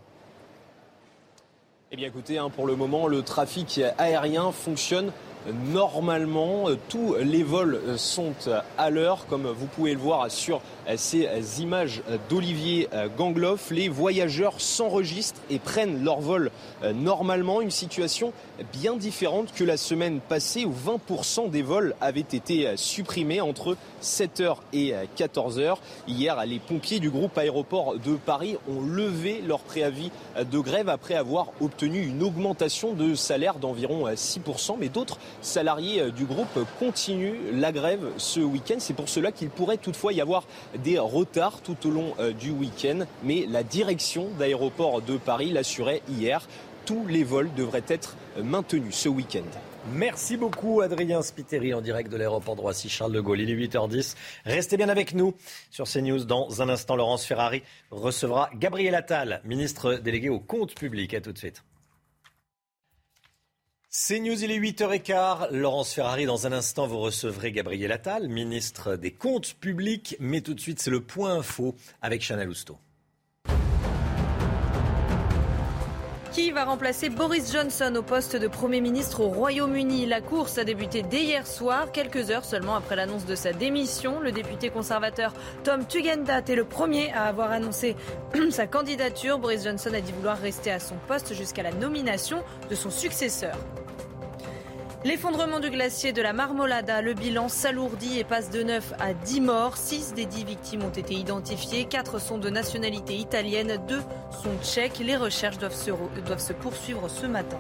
Eh 1.92 1.96
bien 1.96 2.08
écoutez, 2.08 2.38
hein, 2.38 2.52
pour 2.52 2.68
le 2.68 2.76
moment, 2.76 3.08
le 3.08 3.24
trafic 3.24 3.82
aérien 3.98 4.52
fonctionne 4.52 5.12
normalement. 5.74 6.68
Tous 6.88 7.16
les 7.16 7.42
vols 7.42 7.82
sont 7.98 8.36
à 8.78 8.90
l'heure, 8.92 9.26
comme 9.26 9.48
vous 9.48 9.66
pouvez 9.66 9.94
le 9.94 10.00
voir 10.00 10.30
sur 10.30 10.62
ces 10.98 11.62
images 11.62 12.02
d'Olivier 12.30 12.88
Gangloff. 13.18 13.72
Les 13.72 13.90
voyageurs 13.90 14.60
s'enregistrent 14.60 15.42
et 15.50 15.60
prennent 15.60 16.04
leur 16.04 16.20
vol 16.20 16.52
normalement. 16.96 17.62
Une 17.62 17.72
situation 17.72 18.34
bien 18.74 18.96
différente 18.96 19.54
que 19.54 19.64
la 19.64 19.78
semaine 19.78 20.20
passée 20.20 20.66
où 20.66 20.74
20% 20.74 21.50
des 21.50 21.62
vols 21.62 21.96
avaient 22.02 22.20
été 22.20 22.76
supprimés 22.76 23.42
entre 23.42 23.78
7h 24.02 24.58
et 24.74 24.94
14h. 25.18 25.76
Hier, 26.08 26.46
les 26.46 26.60
pompiers 26.60 27.00
du 27.00 27.10
groupe 27.10 27.38
aéroport 27.38 27.96
de 27.96 28.16
Paris 28.16 28.58
ont 28.70 28.82
levé 28.82 29.42
leur 29.46 29.60
préavis 29.60 30.12
de 30.40 30.60
grève 30.60 30.90
après 30.90 31.16
avoir 31.16 31.48
obtenu 31.62 32.02
une 32.06 32.24
augmentation 32.24 32.94
de 32.94 33.16
salaire 33.16 33.56
d'environ 33.56 34.08
6%. 34.08 34.76
Mais 34.80 34.90
d'autres 34.90 35.20
salariés 35.42 36.12
du 36.12 36.26
groupe 36.26 36.60
continuent 36.80 37.38
la 37.54 37.72
grève 37.72 38.06
ce 38.18 38.40
week-end. 38.40 38.78
C'est 38.80 38.94
pour 38.94 39.10
cela 39.10 39.32
qu'il 39.32 39.50
pourrait 39.50 39.78
toutefois 39.78 40.14
y 40.14 40.22
avoir 40.22 40.44
des 40.84 41.00
retards 41.00 41.62
tout 41.62 41.88
au 41.88 41.92
long 41.92 42.14
euh, 42.20 42.34
du 42.34 42.52
week-end. 42.52 43.06
Mais 43.24 43.46
la 43.48 43.64
direction 43.64 44.28
d'aéroport 44.38 45.02
de 45.02 45.18
Paris 45.18 45.52
l'assurait 45.52 46.02
hier. 46.10 46.48
Tous 46.86 47.06
les 47.08 47.24
vols 47.24 47.54
devraient 47.56 47.84
être 47.88 48.16
maintenus 48.44 48.96
ce 48.96 49.10
week-end. 49.10 49.44
Merci 49.94 50.38
beaucoup 50.38 50.82
Adrien 50.82 51.22
Spiteri 51.22 51.74
en 51.74 51.82
direct 51.82 52.12
de 52.12 52.18
l'aéroport 52.18 52.56
de 52.56 52.62
Roissy 52.62 52.90
Charles 52.90 53.12
de 53.12 53.22
Gaulle. 53.22 53.42
Il 53.42 53.50
est 53.50 53.68
8h10. 53.68 54.16
Restez 54.46 54.78
bien 54.78 54.90
avec 54.90 55.14
nous 55.14 55.34
sur 55.72 55.86
CNews. 55.86 56.26
Dans 56.26 56.62
un 56.62 56.70
instant, 56.70 56.96
Laurence 56.96 57.26
Ferrari 57.26 57.64
recevra 57.92 58.50
Gabriel 58.56 58.96
Attal, 58.96 59.42
ministre 59.46 59.96
délégué 59.96 60.30
au 60.30 60.40
compte 60.40 60.76
public. 60.76 61.14
À 61.14 61.22
tout 61.22 61.32
de 61.32 61.38
suite. 61.38 61.64
CNews, 63.92 64.44
il 64.44 64.52
est 64.52 64.60
8h15. 64.60 65.50
Laurence 65.50 65.96
Ferrari, 65.96 66.28
dans 66.28 66.46
un 66.46 66.52
instant, 66.52 66.86
vous 66.86 67.00
recevrez 67.00 67.52
Gabriel 67.52 67.92
Attal, 67.92 68.30
ministre 68.30 68.96
des 68.96 69.10
Comptes 69.10 69.56
publics. 69.56 70.16
Mais 70.20 70.42
tout 70.42 70.54
de 70.54 70.60
suite, 70.60 70.80
c'est 70.80 70.92
le 70.92 71.02
point 71.02 71.34
info 71.34 71.76
avec 72.00 72.22
Chanel 72.22 72.50
Housteau. 72.50 72.78
Qui 76.32 76.52
va 76.52 76.64
remplacer 76.64 77.10
Boris 77.10 77.52
Johnson 77.52 77.92
au 77.98 78.04
poste 78.04 78.36
de 78.36 78.48
Premier 78.48 78.82
ministre 78.82 79.22
au 79.22 79.30
Royaume-Uni? 79.30 80.06
La 80.06 80.22
course 80.22 80.60
a 80.60 80.64
débuté 80.64 81.02
dès 81.02 81.24
hier 81.24 81.48
soir, 81.48 81.92
quelques 81.92 82.30
heures 82.30 82.46
seulement 82.46 82.76
après 82.76 82.96
l'annonce 82.96 83.26
de 83.26 83.34
sa 83.34 83.52
démission. 83.52 84.20
Le 84.20 84.32
député 84.32 84.70
conservateur 84.70 85.34
Tom 85.64 85.88
Tugendhat 85.88 86.44
est 86.48 86.56
le 86.56 86.66
premier 86.66 87.12
à 87.14 87.24
avoir 87.24 87.50
annoncé 87.52 87.96
sa 88.52 88.68
candidature. 88.68 89.40
Boris 89.40 89.64
Johnson 89.64 89.92
a 89.92 90.02
dit 90.02 90.12
vouloir 90.12 90.38
rester 90.38 90.70
à 90.70 90.80
son 90.80 90.96
poste 91.08 91.34
jusqu'à 91.34 91.64
la 91.64 91.72
nomination 91.72 92.44
de 92.70 92.76
son 92.76 92.92
successeur. 92.92 93.58
L'effondrement 95.06 95.62
du 95.62 95.70
glacier 95.70 96.12
de 96.12 96.22
la 96.22 96.34
Marmolada, 96.34 97.02
le 97.02 97.14
bilan 97.14 97.48
s'alourdit 97.48 98.20
et 98.20 98.26
passe 98.26 98.50
de 98.50 98.64
9 98.64 98.96
à 99.00 99.14
10 99.14 99.40
morts. 99.40 99.78
6 99.78 100.14
des 100.14 100.26
10 100.26 100.44
victimes 100.44 100.84
ont 100.84 100.90
été 100.90 101.14
identifiées, 101.14 101.86
4 101.86 102.20
sont 102.20 102.38
de 102.38 102.50
nationalité 102.50 103.16
italienne, 103.16 103.78
2 103.88 104.02
sont 104.44 104.58
tchèques. 104.62 105.00
Les 105.00 105.16
recherches 105.16 105.58
doivent 105.58 105.74
se, 105.74 105.92
doivent 106.26 106.40
se 106.40 106.52
poursuivre 106.52 107.08
ce 107.08 107.28
matin. 107.28 107.60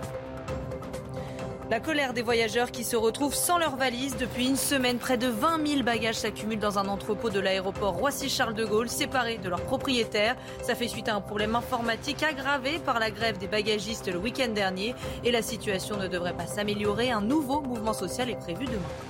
La 1.70 1.80
colère 1.80 2.14
des 2.14 2.24
voyageurs 2.24 2.72
qui 2.72 2.84
se 2.84 2.96
retrouvent 2.96 3.36
sans 3.36 3.60
leurs 3.60 3.76
valises 3.76 4.18
depuis 4.18 4.48
une 4.48 4.56
semaine. 4.56 4.98
Près 4.98 5.20
de 5.20 5.28
20 5.28 5.68
000 5.68 5.84
bagages 5.84 6.16
s'accumulent 6.16 6.58
dans 6.58 6.80
un 6.80 6.88
entrepôt 6.88 7.30
de 7.30 7.40
l'aéroport 7.40 7.94
Roissy-Charles 7.94 8.56
de 8.56 8.66
Gaulle, 8.66 8.90
séparés 8.90 9.38
de 9.38 9.50
leurs 9.50 9.62
propriétaires. 9.62 10.36
Ça 10.64 10.74
fait 10.74 10.88
suite 10.88 11.10
à 11.10 11.16
un 11.16 11.22
problème 11.22 11.56
informatique 11.56 12.24
aggravé 12.24 12.80
par 12.80 12.98
la 12.98 13.12
grève 13.12 13.38
des 13.38 13.48
bagagistes 13.48 14.12
le 14.12 14.18
week-end 14.18 14.52
dernier. 14.52 14.96
Et 15.24 15.30
la 15.30 15.44
situation 15.44 15.96
ne 15.98 16.08
devrait 16.08 16.36
pas 16.36 16.48
s'améliorer. 16.48 17.12
Un 17.12 17.22
nouveau 17.22 17.62
mouvement 17.62 17.94
social 17.94 18.32
est 18.32 18.40
prévu 18.40 18.66
demain. 18.66 19.09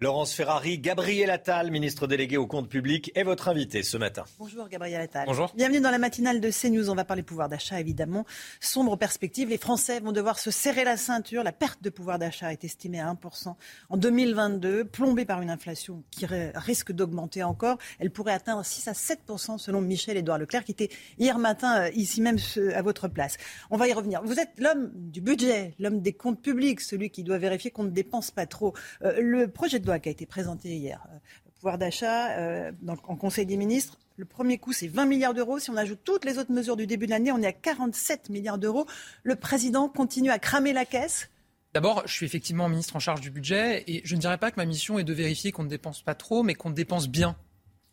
Laurence 0.00 0.32
Ferrari, 0.32 0.78
Gabriel 0.78 1.28
Attal, 1.28 1.72
ministre 1.72 2.06
délégué 2.06 2.36
au 2.36 2.46
compte 2.46 2.68
public, 2.68 3.10
est 3.16 3.24
votre 3.24 3.48
invité 3.48 3.82
ce 3.82 3.96
matin. 3.96 4.22
Bonjour 4.38 4.68
Gabriel 4.68 5.00
Attal. 5.00 5.24
Bonjour. 5.26 5.52
Bienvenue 5.56 5.80
dans 5.80 5.90
la 5.90 5.98
matinale 5.98 6.40
de 6.40 6.50
CNews. 6.52 6.88
On 6.88 6.94
va 6.94 7.04
parler 7.04 7.24
pouvoir 7.24 7.48
d'achat 7.48 7.80
évidemment. 7.80 8.24
Sombre 8.60 8.94
perspective. 8.94 9.48
Les 9.48 9.58
Français 9.58 9.98
vont 9.98 10.12
devoir 10.12 10.38
se 10.38 10.52
serrer 10.52 10.84
la 10.84 10.96
ceinture. 10.96 11.42
La 11.42 11.50
perte 11.50 11.82
de 11.82 11.90
pouvoir 11.90 12.20
d'achat 12.20 12.52
est 12.52 12.62
estimée 12.62 13.00
à 13.00 13.12
1% 13.12 13.56
en 13.88 13.96
2022, 13.96 14.84
plombée 14.84 15.24
par 15.24 15.42
une 15.42 15.50
inflation 15.50 16.04
qui 16.12 16.26
risque 16.26 16.92
d'augmenter 16.92 17.42
encore. 17.42 17.78
Elle 17.98 18.12
pourrait 18.12 18.34
atteindre 18.34 18.64
6 18.64 18.86
à 18.86 18.92
7% 18.92 19.58
selon 19.58 19.80
Michel-Édouard 19.80 20.38
Leclerc 20.38 20.62
qui 20.62 20.70
était 20.70 20.90
hier 21.18 21.40
matin 21.40 21.86
euh, 21.86 21.90
ici 21.92 22.20
même 22.20 22.38
à 22.72 22.82
votre 22.82 23.08
place. 23.08 23.36
On 23.72 23.76
va 23.76 23.88
y 23.88 23.92
revenir. 23.92 24.22
Vous 24.22 24.38
êtes 24.38 24.52
l'homme 24.58 24.92
du 24.94 25.20
budget, 25.20 25.74
l'homme 25.80 26.02
des 26.02 26.12
comptes 26.12 26.40
publics, 26.40 26.82
celui 26.82 27.10
qui 27.10 27.24
doit 27.24 27.38
vérifier 27.38 27.72
qu'on 27.72 27.82
ne 27.82 27.90
dépense 27.90 28.30
pas 28.30 28.46
trop. 28.46 28.74
Euh, 29.02 29.20
le 29.20 29.48
projet 29.48 29.80
de 29.80 29.87
qui 29.98 30.08
a 30.08 30.12
été 30.12 30.26
présenté 30.26 30.76
hier. 30.76 31.06
Euh, 31.10 31.18
pouvoir 31.58 31.78
d'achat 31.78 32.30
euh, 32.38 32.72
en 32.86 33.16
Conseil 33.16 33.46
des 33.46 33.56
ministres. 33.56 33.98
Le 34.16 34.24
premier 34.24 34.58
coup, 34.58 34.72
c'est 34.72 34.88
20 34.88 35.06
milliards 35.06 35.34
d'euros. 35.34 35.58
Si 35.58 35.70
on 35.70 35.76
ajoute 35.76 36.00
toutes 36.04 36.24
les 36.24 36.38
autres 36.38 36.52
mesures 36.52 36.76
du 36.76 36.86
début 36.86 37.06
de 37.06 37.10
l'année, 37.10 37.32
on 37.32 37.40
est 37.42 37.46
à 37.46 37.52
47 37.52 38.30
milliards 38.30 38.58
d'euros. 38.58 38.86
Le 39.22 39.36
président 39.36 39.88
continue 39.88 40.30
à 40.30 40.38
cramer 40.38 40.72
la 40.72 40.84
caisse. 40.84 41.30
D'abord, 41.74 42.02
je 42.06 42.12
suis 42.12 42.26
effectivement 42.26 42.68
ministre 42.68 42.96
en 42.96 43.00
charge 43.00 43.20
du 43.20 43.30
budget 43.30 43.84
et 43.86 44.00
je 44.04 44.14
ne 44.14 44.20
dirais 44.20 44.38
pas 44.38 44.50
que 44.50 44.56
ma 44.56 44.64
mission 44.64 44.98
est 44.98 45.04
de 45.04 45.12
vérifier 45.12 45.52
qu'on 45.52 45.64
ne 45.64 45.68
dépense 45.68 46.02
pas 46.02 46.14
trop, 46.14 46.42
mais 46.42 46.54
qu'on 46.54 46.70
dépense 46.70 47.08
bien 47.08 47.36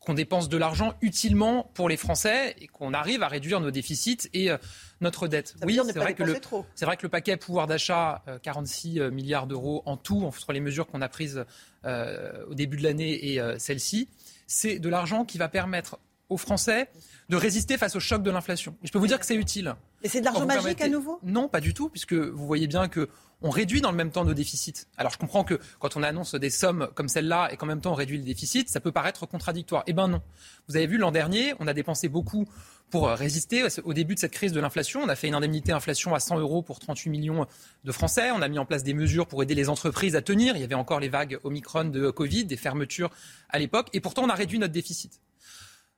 qu'on 0.05 0.13
dépense 0.13 0.47
de 0.47 0.57
l'argent 0.57 0.93
utilement 1.01 1.69
pour 1.73 1.89
les 1.89 1.97
Français 1.97 2.55
et 2.59 2.67
qu'on 2.67 2.93
arrive 2.93 3.23
à 3.23 3.27
réduire 3.27 3.59
nos 3.59 3.71
déficits 3.71 4.29
et 4.33 4.51
euh, 4.51 4.57
notre 5.01 5.27
dette. 5.27 5.55
oui, 5.65 5.79
c'est 5.85 5.97
vrai, 5.97 6.13
que 6.13 6.23
le, 6.23 6.37
c'est 6.75 6.85
vrai 6.85 6.95
que 6.95 7.03
le 7.03 7.09
paquet 7.09 7.35
pouvoir 7.37 7.67
d'achat, 7.67 8.23
46 8.43 8.99
euh, 8.99 9.11
milliards 9.11 9.47
d'euros 9.47 9.83
en 9.85 9.97
tout, 9.97 10.23
entre 10.23 10.53
les 10.53 10.61
mesures 10.61 10.87
qu'on 10.87 11.01
a 11.01 11.09
prises 11.09 11.43
euh, 11.85 12.45
au 12.49 12.53
début 12.53 12.77
de 12.77 12.83
l'année 12.83 13.33
et 13.33 13.41
celle-ci, 13.57 14.07
c'est 14.47 14.79
de 14.79 14.89
l'argent 14.89 15.25
qui 15.25 15.37
va 15.37 15.49
permettre 15.49 15.99
aux 16.29 16.37
Français 16.37 16.89
de 17.29 17.35
résister 17.35 17.77
face 17.77 17.95
au 17.95 17.99
choc 17.99 18.23
de 18.23 18.31
l'inflation. 18.31 18.75
Et 18.83 18.87
je 18.87 18.91
peux 18.91 18.99
vous 18.99 19.07
dire 19.07 19.19
que 19.19 19.25
c'est 19.25 19.35
utile. 19.35 19.75
Et 20.05 20.07
c'est 20.07 20.19
de 20.19 20.25
l'argent 20.25 20.45
magique 20.45 20.81
à 20.81 20.87
nouveau? 20.87 21.19
Non, 21.23 21.47
pas 21.47 21.59
du 21.59 21.73
tout, 21.73 21.89
puisque 21.89 22.13
vous 22.13 22.45
voyez 22.45 22.67
bien 22.67 22.87
que 22.87 23.09
on 23.41 23.49
réduit 23.49 23.81
dans 23.81 23.89
le 23.89 23.97
même 23.97 24.11
temps 24.11 24.23
nos 24.23 24.35
déficits. 24.35 24.85
Alors 24.97 25.11
je 25.11 25.17
comprends 25.17 25.43
que 25.43 25.59
quand 25.79 25.97
on 25.97 26.03
annonce 26.03 26.35
des 26.35 26.51
sommes 26.51 26.89
comme 26.93 27.09
celle-là 27.09 27.49
et 27.51 27.57
qu'en 27.57 27.65
même 27.65 27.81
temps 27.81 27.91
on 27.91 27.95
réduit 27.95 28.19
le 28.19 28.23
déficit, 28.23 28.69
ça 28.69 28.79
peut 28.79 28.91
paraître 28.91 29.25
contradictoire. 29.25 29.83
Eh 29.87 29.93
bien 29.93 30.07
non. 30.07 30.21
Vous 30.67 30.77
avez 30.77 30.85
vu 30.85 30.97
l'an 30.97 31.11
dernier, 31.11 31.55
on 31.59 31.67
a 31.67 31.73
dépensé 31.73 32.07
beaucoup 32.07 32.45
pour 32.91 33.09
résister 33.09 33.63
au 33.83 33.93
début 33.93 34.13
de 34.13 34.19
cette 34.19 34.31
crise 34.31 34.51
de 34.51 34.59
l'inflation. 34.59 35.01
On 35.01 35.09
a 35.09 35.15
fait 35.15 35.27
une 35.27 35.33
indemnité 35.33 35.71
inflation 35.71 36.13
à 36.13 36.19
100 36.19 36.37
euros 36.37 36.61
pour 36.61 36.77
38 36.77 37.09
millions 37.09 37.47
de 37.83 37.91
Français. 37.91 38.29
On 38.29 38.43
a 38.43 38.47
mis 38.47 38.59
en 38.59 38.65
place 38.65 38.83
des 38.83 38.93
mesures 38.93 39.25
pour 39.25 39.41
aider 39.41 39.55
les 39.55 39.69
entreprises 39.69 40.15
à 40.15 40.21
tenir. 40.21 40.55
Il 40.55 40.61
y 40.61 40.63
avait 40.63 40.75
encore 40.75 40.99
les 40.99 41.09
vagues 41.09 41.39
Omicron 41.43 41.85
de 41.85 42.11
Covid, 42.11 42.45
des 42.45 42.57
fermetures 42.57 43.09
à 43.49 43.57
l'époque. 43.57 43.89
Et 43.93 44.01
pourtant, 44.01 44.23
on 44.23 44.29
a 44.29 44.35
réduit 44.35 44.59
notre 44.59 44.73
déficit. 44.73 45.19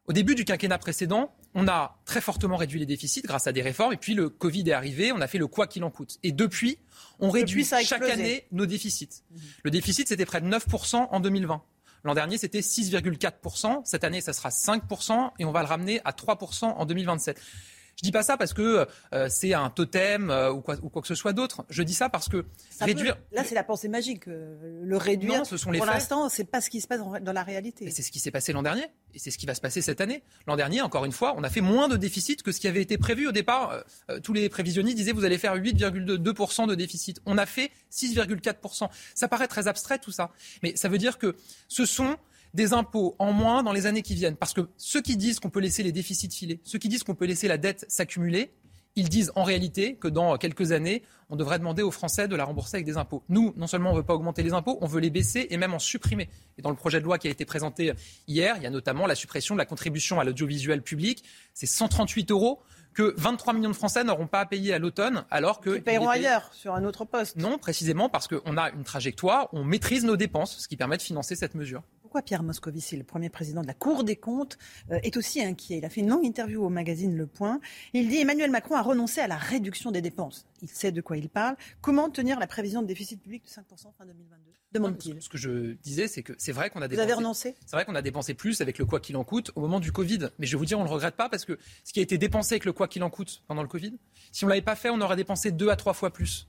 Au 0.08 0.14
début 0.14 0.36
du 0.36 0.46
quinquennat 0.46 0.78
précédent, 0.78 1.36
on 1.54 1.68
a 1.68 2.00
très 2.06 2.22
fortement 2.22 2.56
réduit 2.56 2.80
les 2.80 2.86
déficits 2.86 3.24
grâce 3.24 3.46
à 3.48 3.52
des 3.52 3.62
réformes. 3.62 3.92
Et 3.92 3.98
puis 3.98 4.14
le 4.14 4.30
Covid 4.30 4.70
est 4.70 4.74
arrivé, 4.74 5.12
on 5.12 5.20
a 5.20 5.28
fait 5.28 5.38
le 5.38 5.48
quoi 5.48 5.68
qu'il 5.68 5.84
en 5.84 5.92
coûte. 5.92 6.18
Et 6.24 6.32
depuis, 6.32 6.80
on 7.20 7.30
réduit 7.30 7.66
chaque 7.66 8.04
année 8.04 8.48
nos 8.54 8.66
déficits. 8.66 9.24
Mhm. 9.32 9.40
Le 9.64 9.72
déficit, 9.72 10.08
c'était 10.08 10.26
près 10.26 10.40
de 10.40 10.48
9% 10.48 10.96
en 11.12 11.20
2020. 11.20 11.62
L'an 12.06 12.14
dernier, 12.14 12.38
c'était 12.38 12.62
6,4%. 12.62 13.82
Cette 13.84 14.06
année, 14.06 14.22
ça 14.22 14.32
sera 14.32 14.50
5% 14.50 15.32
et 15.40 15.46
on 15.46 15.52
va 15.52 15.62
le 15.62 15.68
ramener 15.68 16.00
à 16.06 16.14
3% 16.14 16.66
en 16.66 16.86
2027. 16.86 17.42
Je 17.98 18.04
dis 18.04 18.12
pas 18.12 18.22
ça 18.22 18.38
parce 18.38 18.54
que 18.54 18.88
euh, 19.14 19.28
c'est 19.28 19.56
un 19.56 19.72
totem 19.72 20.30
euh, 20.30 20.52
ou, 20.52 20.62
quoi, 20.62 20.76
ou, 20.84 20.90
quoi, 20.90 21.02
que 21.02 21.08
ce 21.08 21.16
soit 21.16 21.34
d'autre. 21.34 21.66
Je 21.70 21.82
dis 21.82 21.96
ça 21.96 22.10
parce 22.10 22.30
que 22.30 22.46
réduire. 22.80 23.18
Là, 23.32 23.44
c'est 23.44 23.56
la 23.56 23.64
pensée 23.64 23.88
magique. 23.88 24.28
Euh, 24.28 24.82
le 24.84 24.98
réduire. 24.98 25.48
ce 25.48 25.58
sont 25.58 25.72
les 25.72 25.80
Pour 25.80 25.88
l'instant, 25.88 26.30
c'est 26.30 26.44
pas 26.44 26.62
ce 26.62 26.70
qui 26.70 26.80
se 26.80 26.88
passe 26.88 27.00
dans, 27.00 27.34
la 27.34 27.44
réalité. 27.44 27.90
C'est 27.90 28.04
ce 28.04 28.12
qui 28.12 28.20
s'est 28.20 28.30
passé 28.30 28.54
l'an 28.54 28.62
dernier 28.62 28.86
et 29.16 29.20
c'est 29.20 29.32
ce 29.32 29.40
qui 29.40 29.48
va 29.48 29.56
se 29.56 29.62
passer 29.62 29.82
cette 29.82 30.00
année. 30.00 30.22
L'an 30.46 30.56
dernier, 30.56 30.82
encore 30.82 31.06
une 31.06 31.12
fois, 31.12 31.34
on 31.38 31.44
a 31.44 31.50
fait 31.50 31.62
moins 31.62 31.88
de 31.88 31.98
déficit 31.98 32.44
que 32.44 32.52
ce 32.52 32.60
qui 32.60 32.68
avait 32.68 32.84
été 32.84 33.00
prévu 33.00 33.28
au 33.28 33.32
départ. 33.32 33.84
tous 34.22 34.34
les 34.34 34.48
prévisionnistes 34.48 34.98
disaient 34.98 35.12
vous 35.12 35.26
allez 35.26 35.40
faire 35.40 35.56
8,2% 35.56 36.68
de 36.68 36.76
déficit. 36.76 37.20
On 37.26 37.40
a 37.40 37.48
fait 37.48 37.72
6,4%. 37.92 38.90
Ça 39.16 39.28
paraît 39.28 39.48
très 39.48 39.68
abstrait 39.68 39.98
tout 39.98 40.12
ça, 40.12 40.30
mais 40.62 40.76
ça 40.76 40.88
veut 40.88 41.00
dire 41.00 41.18
que 41.18 41.36
ce 41.68 41.86
sont 41.86 42.18
des 42.54 42.74
impôts 42.74 43.16
en 43.20 43.32
moins 43.32 43.64
dans 43.64 43.72
les 43.72 43.86
années 43.86 44.02
qui 44.02 44.16
viennent. 44.16 44.36
Parce 44.36 44.54
que 44.54 44.62
ceux 44.78 45.02
qui 45.02 45.18
disent 45.18 45.40
qu'on 45.40 45.50
peut 45.50 45.60
laisser 45.60 45.84
les 45.84 45.92
déficits 45.92 46.30
filer, 46.30 46.62
ceux 46.64 46.80
qui 46.80 46.90
disent 46.90 47.04
qu'on 47.04 47.16
peut 47.16 47.26
laisser 47.26 47.48
la 47.48 47.58
dette 47.58 47.86
s'accumuler, 47.88 48.52
ils 48.98 49.10
disent 49.10 49.32
en 49.36 49.44
réalité 49.44 49.96
que 49.96 50.08
dans 50.08 50.36
quelques 50.38 50.72
années, 50.72 51.04
on 51.30 51.36
devrait 51.36 51.60
demander 51.60 51.84
aux 51.84 51.92
Français 51.92 52.28
de 52.28 52.36
la 52.36 52.46
rembourser 52.46 52.78
avec 52.78 52.86
des 52.86 52.98
impôts. 52.98 53.24
Nous, 53.30 53.54
non 53.56 53.68
seulement 53.68 53.92
on 53.92 53.94
ne 53.94 54.00
veut 54.00 54.06
pas 54.06 54.16
augmenter 54.16 54.42
les 54.42 54.54
impôts, 54.54 54.80
on 54.82 54.88
veut 54.88 55.00
les 55.00 55.12
baisser 55.12 55.46
et 55.52 55.58
même 55.58 55.76
en 55.76 55.80
supprimer. 55.80 56.30
Et 56.58 56.64
dans 56.64 56.72
le 56.72 56.76
projet 56.76 57.00
de 57.00 57.06
loi 57.06 57.20
qui 57.20 57.28
a 57.28 57.32
été 57.32 57.46
présenté 57.46 57.94
hier, 58.28 58.56
il 58.58 58.64
y 58.64 58.66
a 58.66 58.72
notamment 58.72 59.06
la 59.06 59.14
suppression 59.14 59.54
de 59.54 59.60
la 59.60 59.66
contribution 59.66 60.20
à 60.20 60.24
l'audiovisuel 60.24 60.82
public. 60.82 61.24
C'est 61.54 61.68
138 61.68 62.32
euros 62.32 62.60
que 62.96 63.14
23 63.18 63.54
millions 63.54 63.70
de 63.70 63.76
Français 63.76 64.04
n'auront 64.04 64.26
pas 64.26 64.40
à 64.40 64.46
payer 64.48 64.74
à 64.74 64.80
l'automne, 64.80 65.26
alors 65.30 65.62
que... 65.62 65.76
Ils 65.76 65.84
paieront 65.84 66.10
ailleurs, 66.10 66.50
sur 66.52 66.74
un 66.74 66.84
autre 66.84 67.06
poste. 67.06 67.36
Non, 67.36 67.60
précisément 67.60 68.10
parce 68.10 68.28
qu'on 68.28 68.58
a 68.58 68.72
une 68.72 68.84
trajectoire, 68.84 69.50
on 69.54 69.64
maîtrise 69.64 70.04
nos 70.04 70.18
dépenses, 70.18 70.58
ce 70.58 70.68
qui 70.68 70.78
permet 70.78 70.98
de 70.98 71.04
financer 71.04 71.36
cette 71.36 71.54
mesure. 71.54 71.84
Pourquoi 72.08 72.22
Pierre 72.22 72.42
Moscovici, 72.42 72.96
le 72.96 73.04
premier 73.04 73.28
président 73.28 73.62
de 73.62 73.68
la 73.68 73.74
Cour 73.74 74.06
des 74.06 74.16
comptes, 74.16 74.58
euh, 74.92 75.00
est 75.04 75.18
aussi 75.18 75.44
inquiet? 75.44 75.80
Il 75.80 75.84
a 75.84 75.90
fait 75.90 76.00
une 76.00 76.08
longue 76.08 76.24
interview 76.24 76.64
au 76.64 76.70
magazine 76.70 77.18
Le 77.18 77.28
Point. 77.28 77.60
Il 77.92 78.08
dit 78.08 78.20
Emmanuel 78.20 78.50
Macron 78.50 78.76
a 78.76 78.82
renoncé 78.82 79.20
à 79.20 79.28
la 79.28 79.36
réduction 79.36 79.92
des 79.92 80.02
dépenses. 80.02 80.46
Il 80.62 80.70
sait 80.70 80.94
de 80.94 81.02
quoi 81.02 81.18
il 81.18 81.28
parle. 81.28 81.58
Comment 81.82 82.10
tenir 82.10 82.40
la 82.40 82.48
prévision 82.48 82.82
de 82.82 82.88
déficit 82.88 83.22
public 83.22 83.44
de 83.44 83.50
5% 83.50 83.92
fin 83.98 84.06
2022 84.06 84.52
demande-t-il. 84.72 85.22
Ce 85.22 85.28
que 85.28 85.38
je 85.38 85.74
disais, 85.84 86.08
c'est 86.08 86.24
que 86.24 86.32
c'est 86.38 86.54
vrai 86.54 86.70
qu'on 86.70 86.82
a 86.82 86.88
dépensé. 86.88 87.06
Vous 87.06 87.12
avez 87.12 87.18
renoncé? 87.18 87.56
C'est 87.66 87.76
vrai 87.76 87.84
qu'on 87.84 87.96
a 87.96 88.02
dépensé 88.02 88.34
plus 88.34 88.62
avec 88.62 88.78
le 88.78 88.86
quoi 88.86 89.02
qu'il 89.02 89.18
en 89.18 89.26
coûte 89.26 89.52
au 89.56 89.60
moment 89.60 89.82
du 89.82 89.92
Covid. 89.92 90.30
Mais 90.40 90.46
je 90.46 90.54
vais 90.54 90.60
vous 90.60 90.66
dire, 90.66 90.80
on 90.80 90.84
ne 90.84 90.88
le 90.88 90.94
regrette 90.94 91.18
pas 91.18 91.28
parce 91.28 91.44
que 91.44 91.60
ce 91.84 91.92
qui 91.92 92.00
a 92.00 92.04
été 92.04 92.18
dépensé 92.18 92.54
avec 92.54 92.64
le 92.64 92.72
quoi 92.72 92.88
qu'il 92.88 93.04
en 93.04 93.10
coûte 93.10 93.44
pendant 93.48 93.64
le 93.64 93.68
Covid, 93.68 93.98
si 94.32 94.46
on 94.46 94.48
ne 94.48 94.52
l'avait 94.52 94.62
pas 94.62 94.76
fait, 94.78 94.90
on 94.90 95.02
aurait 95.02 95.18
dépensé 95.18 95.52
deux 95.52 95.70
à 95.70 95.76
trois 95.76 95.94
fois 95.94 96.14
plus. 96.14 96.48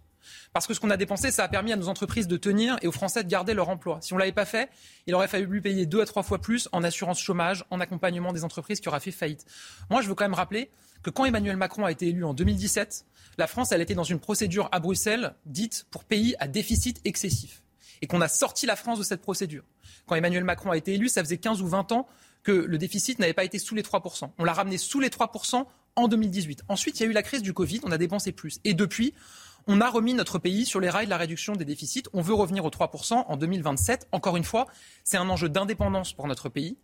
Parce 0.52 0.66
que 0.66 0.74
ce 0.74 0.80
qu'on 0.80 0.90
a 0.90 0.96
dépensé, 0.96 1.30
ça 1.30 1.44
a 1.44 1.48
permis 1.48 1.72
à 1.72 1.76
nos 1.76 1.88
entreprises 1.88 2.26
de 2.26 2.36
tenir 2.36 2.76
et 2.82 2.86
aux 2.86 2.92
Français 2.92 3.24
de 3.24 3.28
garder 3.28 3.54
leur 3.54 3.68
emploi. 3.68 3.98
Si 4.00 4.12
on 4.12 4.16
ne 4.16 4.20
l'avait 4.20 4.32
pas 4.32 4.44
fait, 4.44 4.70
il 5.06 5.14
aurait 5.14 5.28
fallu 5.28 5.60
payer 5.60 5.86
deux 5.86 6.00
à 6.00 6.06
trois 6.06 6.22
fois 6.22 6.40
plus 6.40 6.68
en 6.72 6.84
assurance 6.84 7.20
chômage, 7.20 7.64
en 7.70 7.80
accompagnement 7.80 8.32
des 8.32 8.44
entreprises 8.44 8.80
qui 8.80 8.88
auraient 8.88 9.00
fait 9.00 9.10
faillite. 9.10 9.44
Moi, 9.90 10.02
je 10.02 10.08
veux 10.08 10.14
quand 10.14 10.24
même 10.24 10.34
rappeler 10.34 10.70
que 11.02 11.10
quand 11.10 11.24
Emmanuel 11.24 11.56
Macron 11.56 11.84
a 11.84 11.92
été 11.92 12.08
élu 12.08 12.24
en 12.24 12.34
2017, 12.34 13.04
la 13.38 13.46
France, 13.46 13.72
elle 13.72 13.80
était 13.80 13.94
dans 13.94 14.04
une 14.04 14.18
procédure 14.18 14.68
à 14.72 14.80
Bruxelles 14.80 15.34
dite 15.46 15.86
pour 15.90 16.04
pays 16.04 16.34
à 16.40 16.48
déficit 16.48 17.00
excessif. 17.04 17.62
Et 18.02 18.06
qu'on 18.06 18.20
a 18.20 18.28
sorti 18.28 18.66
la 18.66 18.76
France 18.76 18.98
de 18.98 19.04
cette 19.04 19.22
procédure. 19.22 19.64
Quand 20.06 20.14
Emmanuel 20.14 20.44
Macron 20.44 20.70
a 20.70 20.76
été 20.76 20.94
élu, 20.94 21.08
ça 21.08 21.22
faisait 21.22 21.38
15 21.38 21.62
ou 21.62 21.66
20 21.66 21.92
ans 21.92 22.06
que 22.42 22.52
le 22.52 22.78
déficit 22.78 23.18
n'avait 23.18 23.32
pas 23.32 23.44
été 23.44 23.58
sous 23.58 23.74
les 23.74 23.82
3%. 23.82 24.30
On 24.38 24.44
l'a 24.44 24.52
ramené 24.52 24.78
sous 24.78 25.00
les 25.00 25.08
3% 25.08 25.66
en 25.96 26.08
2018. 26.08 26.62
Ensuite, 26.68 26.98
il 26.98 27.02
y 27.02 27.06
a 27.06 27.08
eu 27.10 27.12
la 27.12 27.22
crise 27.22 27.42
du 27.42 27.52
Covid, 27.52 27.80
on 27.82 27.90
a 27.90 27.98
dépensé 27.98 28.32
plus. 28.32 28.60
Et 28.64 28.74
depuis, 28.74 29.14
on 29.68 29.82
a 29.82 29.90
remis 29.90 30.14
notre 30.14 30.38
pays 30.38 30.64
sur 30.64 30.80
les 30.80 30.88
rails 30.88 31.04
de 31.04 31.10
la 31.10 31.18
réduction 31.18 31.54
des 31.54 31.66
déficits. 31.66 32.04
On 32.14 32.22
veut 32.22 32.32
revenir 32.32 32.64
aux 32.64 32.70
3% 32.70 33.24
en 33.28 33.36
2027. 33.36 34.08
Encore 34.12 34.38
une 34.38 34.44
fois, 34.44 34.66
c'est 35.04 35.18
un 35.18 35.28
enjeu 35.28 35.50
d'indépendance 35.50 36.14
pour 36.14 36.26
notre 36.26 36.48
pays. 36.48 36.78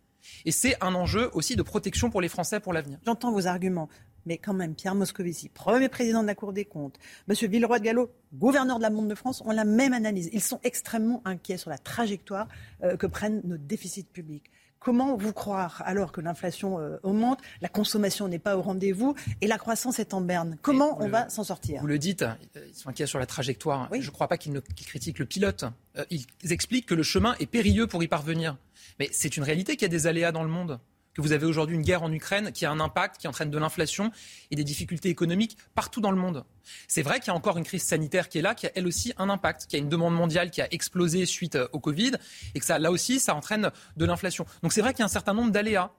Et 0.45 0.51
c'est 0.51 0.81
un 0.83 0.93
enjeu 0.93 1.29
aussi 1.33 1.55
de 1.55 1.63
protection 1.63 2.09
pour 2.09 2.21
les 2.21 2.29
Français 2.29 2.59
pour 2.59 2.73
l'avenir. 2.73 2.99
J'entends 3.05 3.31
vos 3.31 3.47
arguments, 3.47 3.89
mais 4.25 4.37
quand 4.37 4.53
même, 4.53 4.75
Pierre 4.75 4.95
Moscovici, 4.95 5.49
premier 5.49 5.89
président 5.89 6.21
de 6.21 6.27
la 6.27 6.35
Cour 6.35 6.53
des 6.53 6.65
comptes, 6.65 6.97
Monsieur 7.27 7.47
Villeroy 7.47 7.79
de 7.79 7.83
Gallo, 7.83 8.11
gouverneur 8.33 8.77
de 8.77 8.83
la 8.83 8.89
Banque 8.89 9.07
de 9.07 9.15
France, 9.15 9.41
ont 9.45 9.51
la 9.51 9.65
même 9.65 9.93
analyse. 9.93 10.29
Ils 10.31 10.41
sont 10.41 10.59
extrêmement 10.63 11.21
inquiets 11.25 11.57
sur 11.57 11.69
la 11.69 11.77
trajectoire 11.77 12.47
euh, 12.83 12.97
que 12.97 13.07
prennent 13.07 13.41
nos 13.43 13.57
déficits 13.57 14.03
publics. 14.03 14.51
Comment 14.85 15.17
vous 15.17 15.33
croire 15.33 15.81
alors 15.83 16.11
que 16.11 16.21
l'inflation 16.21 16.79
euh, 16.79 16.97
augmente, 17.01 17.39
la 17.59 17.69
consommation 17.69 18.27
n'est 18.27 18.37
pas 18.37 18.55
au 18.55 18.61
rendez-vous 18.61 19.15
et 19.41 19.47
la 19.47 19.57
croissance 19.57 19.97
est 19.97 20.13
en 20.13 20.21
berne? 20.21 20.59
Comment 20.61 21.01
on 21.01 21.07
va 21.07 21.27
s'en 21.27 21.43
sortir? 21.43 21.81
Vous 21.81 21.87
le 21.87 21.97
dites, 21.97 22.21
euh, 22.21 22.35
ils 22.67 22.75
sont 22.75 22.89
inquiets 22.89 23.07
sur 23.07 23.17
la 23.17 23.25
trajectoire. 23.25 23.89
Je 23.91 24.05
ne 24.05 24.11
crois 24.11 24.27
pas 24.27 24.37
qu'ils 24.37 24.61
critiquent 24.61 25.17
le 25.17 25.25
pilote. 25.25 25.65
Euh, 25.97 26.05
ils 26.11 26.27
expliquent 26.51 26.85
que 26.85 26.93
le 26.93 27.01
chemin 27.01 27.33
est 27.39 27.47
périlleux 27.47 27.87
pour 27.87 28.03
y 28.03 28.07
parvenir. 28.07 28.57
Mais 28.99 29.09
c'est 29.11 29.37
une 29.37 29.43
réalité 29.43 29.75
qu'il 29.75 29.81
y 29.81 29.85
a 29.85 29.89
des 29.89 30.05
aléas 30.05 30.31
dans 30.31 30.43
le 30.43 30.49
monde 30.49 30.79
que 31.15 31.21
vous 31.21 31.31
avez 31.31 31.45
aujourd'hui 31.45 31.75
une 31.75 31.81
guerre 31.81 32.03
en 32.03 32.11
Ukraine 32.11 32.51
qui 32.51 32.65
a 32.65 32.71
un 32.71 32.79
impact, 32.79 33.17
qui 33.19 33.27
entraîne 33.27 33.49
de 33.49 33.57
l'inflation 33.57 34.11
et 34.51 34.55
des 34.55 34.63
difficultés 34.63 35.09
économiques 35.09 35.57
partout 35.73 36.01
dans 36.01 36.11
le 36.11 36.17
monde. 36.17 36.45
C'est 36.87 37.01
vrai 37.01 37.19
qu'il 37.19 37.27
y 37.27 37.31
a 37.31 37.35
encore 37.35 37.57
une 37.57 37.63
crise 37.63 37.83
sanitaire 37.83 38.29
qui 38.29 38.39
est 38.39 38.41
là, 38.41 38.53
qui 38.53 38.67
a 38.67 38.71
elle 38.75 38.85
aussi 38.85 39.13
un 39.17 39.29
impact, 39.29 39.67
qui 39.67 39.77
a 39.77 39.79
une 39.79 39.89
demande 39.89 40.13
mondiale 40.13 40.51
qui 40.51 40.61
a 40.61 40.67
explosé 40.73 41.25
suite 41.25 41.55
euh, 41.55 41.67
au 41.71 41.79
Covid 41.79 42.11
et 42.53 42.59
que 42.59 42.65
ça, 42.65 42.79
là 42.79 42.91
aussi, 42.91 43.19
ça 43.19 43.33
entraîne 43.33 43.71
de 43.95 44.05
l'inflation. 44.05 44.45
Donc 44.61 44.73
c'est 44.73 44.81
vrai 44.81 44.93
qu'il 44.93 44.99
y 44.99 45.03
a 45.03 45.05
un 45.05 45.09
certain 45.09 45.33
nombre 45.33 45.51
d'aléas. 45.51 45.91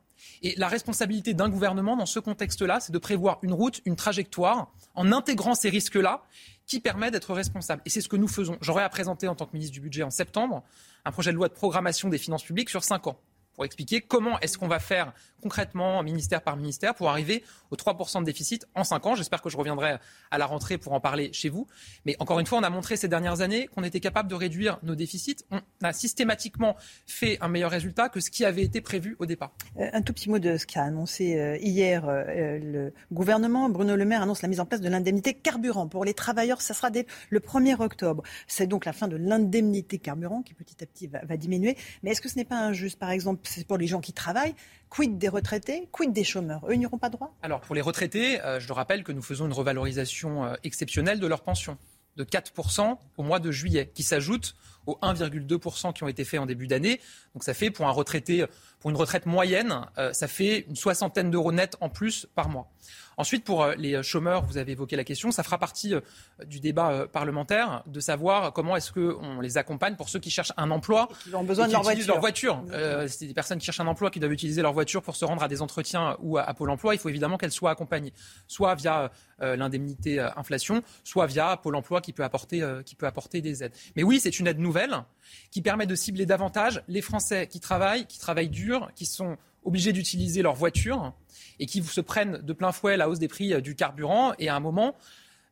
Et 0.43 0.55
la 0.57 0.69
responsabilité 0.69 1.35
d'un 1.35 1.49
gouvernement 1.49 1.97
dans 1.97 2.07
ce 2.07 2.19
contexte-là, 2.19 2.81
c'est 2.81 2.93
de 2.93 2.99
prévoir 2.99 3.39
une 3.43 3.53
route, 3.53 3.81
une 3.85 3.97
trajectoire, 3.97 4.73
en 4.95 5.13
intégrant 5.13 5.55
ces 5.55 5.69
risques-là, 5.69 6.23
qui 6.67 6.81
permet 6.81 7.11
d'être 7.11 7.33
responsable. 7.33 7.83
Et 7.85 7.91
c'est 7.91 8.01
ce 8.01 8.09
que 8.09 8.17
nous 8.17 8.29
faisons. 8.29 8.57
J'aurai 8.61 8.83
à 8.83 8.89
présenter 8.89 9.29
en 9.29 9.35
tant 9.35 9.47
que 9.47 9.53
ministre 9.53 9.75
du 9.75 9.81
Budget 9.81 10.03
en 10.03 10.11
septembre 10.11 10.65
un 11.05 11.13
projet 11.13 11.31
de 11.31 11.37
loi 11.37 11.49
de 11.49 11.55
programmation 11.55 12.09
des 12.09 12.19
finances 12.19 12.43
publiques 12.43 12.71
sur 12.71 12.83
cinq 12.83 13.07
ans 13.07 13.21
pour 13.57 13.65
expliquer 13.65 14.01
comment 14.01 14.39
est-ce 14.41 14.59
qu'on 14.59 14.69
va 14.69 14.79
faire 14.79 15.13
concrètement, 15.43 16.03
ministère 16.03 16.43
par 16.43 16.57
ministère, 16.57 16.95
pour 16.95 17.09
arriver 17.09 17.45
aux 17.71 17.77
3% 17.77 18.21
de 18.21 18.25
déficit 18.25 18.67
en 18.75 18.85
5 18.85 19.07
ans. 19.07 19.15
J'espère 19.15 19.43
que 19.43 19.49
je 19.49 19.57
reviendrai 19.57 19.97
à 20.31 20.39
la 20.39 20.47
rentrée 20.47 20.79
pour 20.79 20.93
en 20.93 21.01
parler 21.01 21.33
chez 21.33 21.49
vous. 21.49 21.67
Mais 22.05 22.17
encore 22.19 22.41
une 22.41 22.47
fois, 22.47 22.59
on 22.59 22.63
a 22.63 22.71
montré 22.71 22.97
ces 22.97 23.07
dernières 23.07 23.43
années 23.43 23.69
qu'on 23.69 23.85
était 23.85 24.01
capable 24.01 24.29
de 24.29 24.35
réduire 24.35 24.79
nos 24.83 24.95
déficits. 24.95 25.37
On 25.51 25.61
a 25.83 25.93
systématiquement 25.93 26.77
fait 27.07 27.39
un 27.41 27.49
meilleur 27.49 27.71
résultat 27.71 28.09
que 28.09 28.19
ce 28.19 28.31
qui 28.31 28.45
avait 28.45 28.63
été 28.63 28.81
prévu 28.81 29.15
au 29.19 29.27
départ. 29.27 29.53
Euh, 29.79 29.89
un 29.93 30.03
tout 30.03 30.13
petit 30.13 30.31
mot 30.31 30.39
de 30.39 30.57
ce 30.57 30.67
qu'a 30.67 30.83
annoncé 30.83 31.39
euh, 31.39 31.57
hier 31.59 32.09
euh, 32.09 32.59
le 32.59 32.93
gouvernement. 33.13 33.69
Bruno 33.69 33.95
Le 33.95 34.05
Maire 34.05 34.23
annonce 34.23 34.43
la 34.43 34.49
mise 34.49 34.59
en 34.59 34.67
place 34.67 34.81
de 34.81 34.89
l'indemnité 34.89 35.35
carburant 35.35 35.87
pour 35.87 36.05
les 36.05 36.15
travailleurs. 36.15 36.61
Ça 36.61 36.75
sera 36.75 36.91
dès 36.91 37.07
le 37.31 37.39
1er 37.39 37.81
octobre. 37.81 38.23
C'est 38.49 38.67
donc 38.67 38.85
la 38.85 38.93
fin 38.93 39.07
de 39.07 39.17
l'indemnité 39.17 39.99
carburant 39.99 40.43
qui 40.43 40.55
petit 40.55 40.83
à 40.83 40.87
petit 40.87 41.07
va, 41.07 41.21
va 41.25 41.37
diminuer. 41.37 41.77
Mais 42.03 42.11
est-ce 42.11 42.21
que 42.21 42.29
ce 42.29 42.37
n'est 42.37 42.45
pas 42.45 42.59
injuste, 42.59 42.99
par 42.99 43.11
exemple, 43.11 43.46
c'est 43.47 43.67
pour 43.67 43.79
les 43.79 43.87
gens 43.87 44.01
qui 44.01 44.13
travaillent 44.13 44.55
Quid 44.91 45.19
des 45.19 45.29
retraités 45.29 45.89
Quid 45.93 46.13
des 46.13 46.25
chômeurs 46.25 46.65
Eux, 46.69 46.77
n'auront 46.77 46.99
pas 46.99 47.11
droit 47.11 47.35
Alors, 47.43 47.61
pour 47.61 47.75
les 47.75 47.81
retraités, 47.81 48.41
euh, 48.43 48.61
je 48.61 48.69
le 48.69 48.73
rappelle 48.73 49.05
que 49.05 49.13
nous 49.13 49.23
faisons 49.23 49.47
une 49.47 49.53
revalorisation 49.53 50.45
euh, 50.45 50.55
exceptionnelle 50.65 51.21
de 51.21 51.27
leur 51.27 51.43
pension 51.43 51.79
de 52.17 52.25
4% 52.25 52.97
au 53.19 53.23
mois 53.23 53.41
de 53.41 53.51
juillet, 53.51 53.91
qui 53.95 54.03
s'ajoute 54.03 54.57
aux 54.87 54.99
1,2% 55.03 55.93
qui 55.93 56.03
ont 56.05 56.09
été 56.09 56.25
faits 56.25 56.41
en 56.41 56.47
début 56.47 56.67
d'année. 56.67 57.01
Donc 57.35 57.45
ça 57.45 57.55
fait 57.55 57.71
pour 57.71 57.87
un 57.87 57.91
retraité, 57.91 58.45
pour 58.81 58.91
une 58.91 58.97
retraite 58.97 59.27
moyenne, 59.27 59.87
euh, 59.99 60.13
ça 60.13 60.29
fait 60.29 60.65
une 60.69 60.77
soixantaine 60.77 61.31
d'euros 61.31 61.53
net 61.53 61.77
en 61.81 61.89
plus 61.89 62.27
par 62.35 62.49
mois. 62.49 62.71
Ensuite, 63.19 63.45
pour 63.45 63.63
euh, 63.63 63.75
les 63.77 64.03
chômeurs, 64.03 64.45
vous 64.45 64.59
avez 64.59 64.73
évoqué 64.73 64.95
la 64.95 65.05
question, 65.05 65.31
ça 65.31 65.43
fera 65.43 65.57
partie 65.59 65.95
euh, 65.95 66.01
du 66.45 66.61
débat 66.61 66.91
euh, 66.91 67.07
parlementaire 67.07 67.83
de 67.87 68.01
savoir 68.01 68.53
comment 68.53 68.77
est-ce 68.77 68.93
qu'on 68.93 69.41
les 69.41 69.57
accompagne 69.57 69.97
pour 69.97 70.11
ceux 70.11 70.19
qui 70.19 70.29
cherchent 70.29 70.53
un 70.59 70.71
emploi, 70.71 71.09
qui 71.25 71.35
ont 71.35 71.43
besoin 71.43 71.67
de 71.67 71.73
leur 71.73 71.83
voiture. 71.83 72.07
Leur 72.09 72.21
voiture. 72.21 72.63
c'est 73.09 73.27
des 73.27 73.35
personnes 73.35 73.59
qui 73.59 73.65
cherchent 73.65 73.81
un 73.81 73.87
emploi, 73.87 74.11
qui 74.11 74.21
doivent 74.21 74.33
utiliser 74.33 74.61
leur 74.61 74.75
voiture 74.75 75.03
pour 75.03 75.17
se 75.17 75.25
rendre 75.25 75.43
à 75.43 75.49
des 75.49 75.63
entretiens 75.63 76.17
ou 76.21 76.37
à, 76.37 76.53
Pôle 76.53 76.71
Emploi. 76.71 76.95
Il 76.95 76.99
faut 76.99 77.09
évidemment 77.09 77.39
qu'elles 77.39 77.53
soient 77.53 77.71
accompagnées, 77.71 78.13
soit 78.47 78.75
via 78.75 79.11
l'indemnité 79.41 80.21
inflation, 80.37 80.83
soit 81.05 81.27
via 81.27 81.57
Pôle 81.57 81.77
Emploi 81.77 82.01
qui 82.01 82.13
peut 82.13 82.25
apporter, 82.25 82.63
qui 82.85 82.95
peut 82.95 83.07
apporter 83.07 83.41
des 83.41 83.65
aides. 83.65 83.73
Mais 83.97 84.03
oui, 84.03 84.21
c'est 84.21 84.39
une 84.39 84.47
aide 84.47 84.59
nouvelle 84.59 85.05
qui 85.51 85.63
permet 85.63 85.87
de 85.87 85.95
cibler 85.95 86.27
davantage 86.27 86.83
les 86.89 87.03
Français 87.03 87.47
qui 87.47 87.61
travaillent, 87.61 88.07
qui 88.07 88.19
travaillent 88.19 88.49
dur, 88.49 88.91
qui 88.95 89.07
sont 89.07 89.37
obligés 89.67 89.93
d'utiliser 89.93 90.41
leur 90.41 90.55
voiture 90.55 91.13
et 91.59 91.67
qui 91.67 91.83
se 91.83 92.01
prennent 92.01 92.39
de 92.39 92.53
plein 92.53 92.73
fouet 92.73 92.97
la 92.97 93.09
hausse 93.09 93.19
des 93.19 93.29
prix 93.29 93.61
du 93.61 93.75
carburant. 93.75 94.33
Et 94.39 94.49
à 94.49 94.57
un 94.57 94.61
moment, 94.61 94.95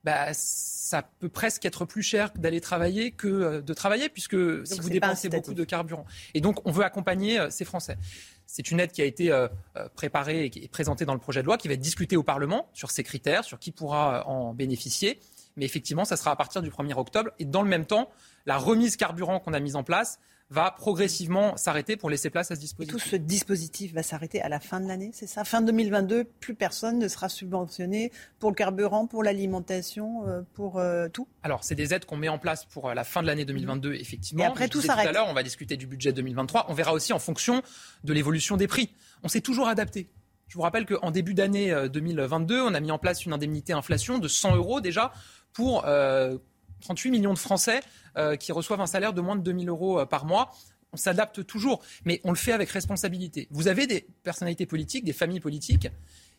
bah, 0.05 0.35
ça 0.35 1.03
peut 1.19 1.31
presque 1.31 1.65
être 1.65 1.86
plus 1.86 2.03
cher 2.03 2.31
d'aller 2.36 2.61
travailler 2.61 3.11
que 3.11 3.27
euh, 3.27 3.61
de 3.62 3.73
travailler, 3.73 4.11
puisque 4.11 4.36
si 4.66 4.78
vous 4.81 4.91
dépensez 4.91 5.31
beaucoup 5.31 5.55
de 5.55 5.65
carburant. 5.65 6.05
Et 6.35 6.43
donc, 6.43 6.59
on 6.66 6.70
veut 6.70 6.85
accompagner 6.85 7.41
euh, 7.41 7.49
ces 7.49 7.65
Français. 7.65 7.97
C'est 8.47 8.70
une 8.70 8.81
aide 8.81 8.93
qui 8.93 9.01
a 9.01 9.07
été 9.07 9.32
euh, 9.32 9.49
préparée 9.95 10.51
et 10.55 10.69
présentée 10.69 11.07
dans 11.07 11.15
le 11.15 11.20
projet 11.20 11.41
de 11.41 11.47
loi, 11.47 11.57
qui 11.57 11.69
va 11.69 11.74
être 11.74 11.81
discutée 11.81 12.19
au 12.19 12.23
Parlement 12.23 12.69
sur 12.74 12.91
ces 12.91 13.03
critères, 13.03 13.45
sur 13.45 13.59
qui 13.59 13.73
pourra 13.73 14.28
en 14.28 14.53
bénéficier. 14.53 15.19
Mais 15.57 15.65
effectivement, 15.65 16.05
ça 16.05 16.16
sera 16.16 16.32
à 16.32 16.36
partir 16.36 16.61
du 16.61 16.70
1er 16.70 16.99
octobre. 16.99 17.31
Et 17.39 17.47
dans 17.47 17.62
le 17.62 17.69
même 17.69 17.86
temps, 17.86 18.11
la 18.45 18.59
remise 18.59 18.97
carburant 18.97 19.41
qu'on 19.41 19.55
a 19.55 19.61
mise 19.61 19.77
en 19.77 19.85
place 19.85 20.20
va 20.50 20.70
progressivement 20.70 21.56
s'arrêter 21.56 21.96
pour 21.96 22.10
laisser 22.10 22.30
place 22.30 22.50
à 22.50 22.54
ce 22.54 22.60
dispositif. 22.60 22.94
Et 22.94 22.98
tout 22.98 23.08
ce 23.08 23.16
dispositif 23.16 23.94
va 23.94 24.02
s'arrêter 24.02 24.42
à 24.42 24.48
la 24.48 24.60
fin 24.60 24.80
de 24.80 24.86
l'année, 24.86 25.10
c'est 25.14 25.26
ça? 25.26 25.44
Fin 25.44 25.62
2022, 25.62 26.24
plus 26.24 26.54
personne 26.54 26.98
ne 26.98 27.08
sera 27.08 27.28
subventionné 27.28 28.12
pour 28.38 28.50
le 28.50 28.54
carburant, 28.54 29.06
pour 29.06 29.24
l'alimentation, 29.24 30.28
euh, 30.28 30.42
pour 30.52 30.78
euh, 30.78 31.08
tout? 31.08 31.26
Alors, 31.42 31.64
c'est 31.64 31.74
des 31.74 31.94
aides 31.94 32.04
qu'on 32.04 32.16
met 32.16 32.28
en 32.28 32.38
place 32.38 32.66
pour 32.66 32.88
euh, 32.88 32.94
la 32.94 33.04
fin 33.04 33.22
de 33.22 33.26
l'année 33.26 33.44
2022, 33.44 33.94
effectivement. 33.94 34.44
Et 34.44 34.46
après, 34.46 34.68
tout 34.68 34.82
s'arrête. 34.82 35.04
Tout 35.04 35.10
à 35.10 35.12
l'heure, 35.12 35.28
on 35.28 35.34
va 35.34 35.42
discuter 35.42 35.76
du 35.76 35.86
budget 35.86 36.12
2023. 36.12 36.66
On 36.68 36.74
verra 36.74 36.92
aussi 36.92 37.12
en 37.12 37.18
fonction 37.18 37.62
de 38.04 38.12
l'évolution 38.12 38.56
des 38.56 38.66
prix. 38.66 38.90
On 39.22 39.28
s'est 39.28 39.40
toujours 39.40 39.68
adapté. 39.68 40.08
Je 40.48 40.56
vous 40.56 40.62
rappelle 40.62 40.84
qu'en 40.84 41.10
début 41.10 41.34
d'année 41.34 41.74
2022, 41.90 42.60
on 42.60 42.74
a 42.74 42.80
mis 42.80 42.90
en 42.90 42.98
place 42.98 43.24
une 43.24 43.32
indemnité 43.32 43.72
inflation 43.72 44.18
de 44.18 44.28
100 44.28 44.56
euros 44.56 44.80
déjà 44.82 45.10
pour 45.54 45.84
38 46.85 47.11
millions 47.11 47.32
de 47.32 47.39
Français 47.39 47.81
euh, 48.16 48.36
qui 48.36 48.52
reçoivent 48.52 48.81
un 48.81 48.86
salaire 48.86 49.12
de 49.12 49.20
moins 49.20 49.36
de 49.36 49.43
2000 49.43 49.69
euros 49.69 50.01
euh, 50.01 50.06
par 50.06 50.27
mois. 50.27 50.52
On 50.93 50.97
s'adapte 50.97 51.44
toujours, 51.44 51.82
mais 52.05 52.20
on 52.24 52.31
le 52.31 52.36
fait 52.36 52.52
avec 52.52 52.70
responsabilité. 52.70 53.48
Vous 53.51 53.66
avez 53.66 53.86
des 53.86 54.06
personnalités 54.23 54.66
politiques, 54.66 55.05
des 55.05 55.12
familles 55.12 55.40
politiques 55.40 55.89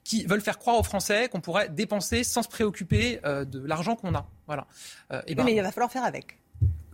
qui 0.04 0.26
veulent 0.26 0.42
faire 0.42 0.60
croire 0.60 0.78
aux 0.78 0.84
Français 0.84 1.28
qu'on 1.30 1.42
pourrait 1.42 1.68
dépenser 1.68 2.24
sans 2.24 2.44
se 2.44 2.48
préoccuper 2.48 3.20
euh, 3.26 3.44
de 3.44 3.60
l'argent 3.60 3.96
qu'on 3.96 4.14
a. 4.14 4.30
Voilà. 4.46 4.68
et 5.26 5.36
ben, 5.36 5.44
mais 5.44 5.56
il 5.56 5.62
va 5.62 5.72
falloir 5.72 5.92
faire 5.92 6.06
avec. 6.06 6.40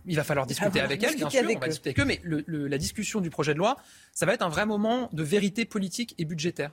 Il 0.06 0.16
va 0.16 0.24
falloir 0.24 0.46
discuter 0.46 0.80
avec 0.80 1.00
elles, 1.02 1.14
bien 1.14 1.30
sûr, 1.30 1.42
on 1.44 1.58
va 1.60 1.68
discuter 1.68 1.90
avec 1.90 2.00
eux, 2.00 2.04
mais 2.04 2.20
la 2.24 2.78
discussion 2.78 3.20
du 3.20 3.30
projet 3.30 3.52
de 3.52 3.58
loi, 3.58 3.76
ça 4.12 4.26
va 4.26 4.32
être 4.34 4.42
un 4.42 4.48
vrai 4.48 4.66
moment 4.66 5.08
de 5.12 5.22
vérité 5.22 5.64
politique 5.64 6.16
et 6.18 6.24
budgétaire. 6.24 6.72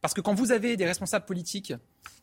Parce 0.00 0.14
que 0.14 0.20
quand 0.20 0.34
vous 0.34 0.52
avez 0.52 0.76
des 0.76 0.84
responsables 0.84 1.24
politiques 1.24 1.74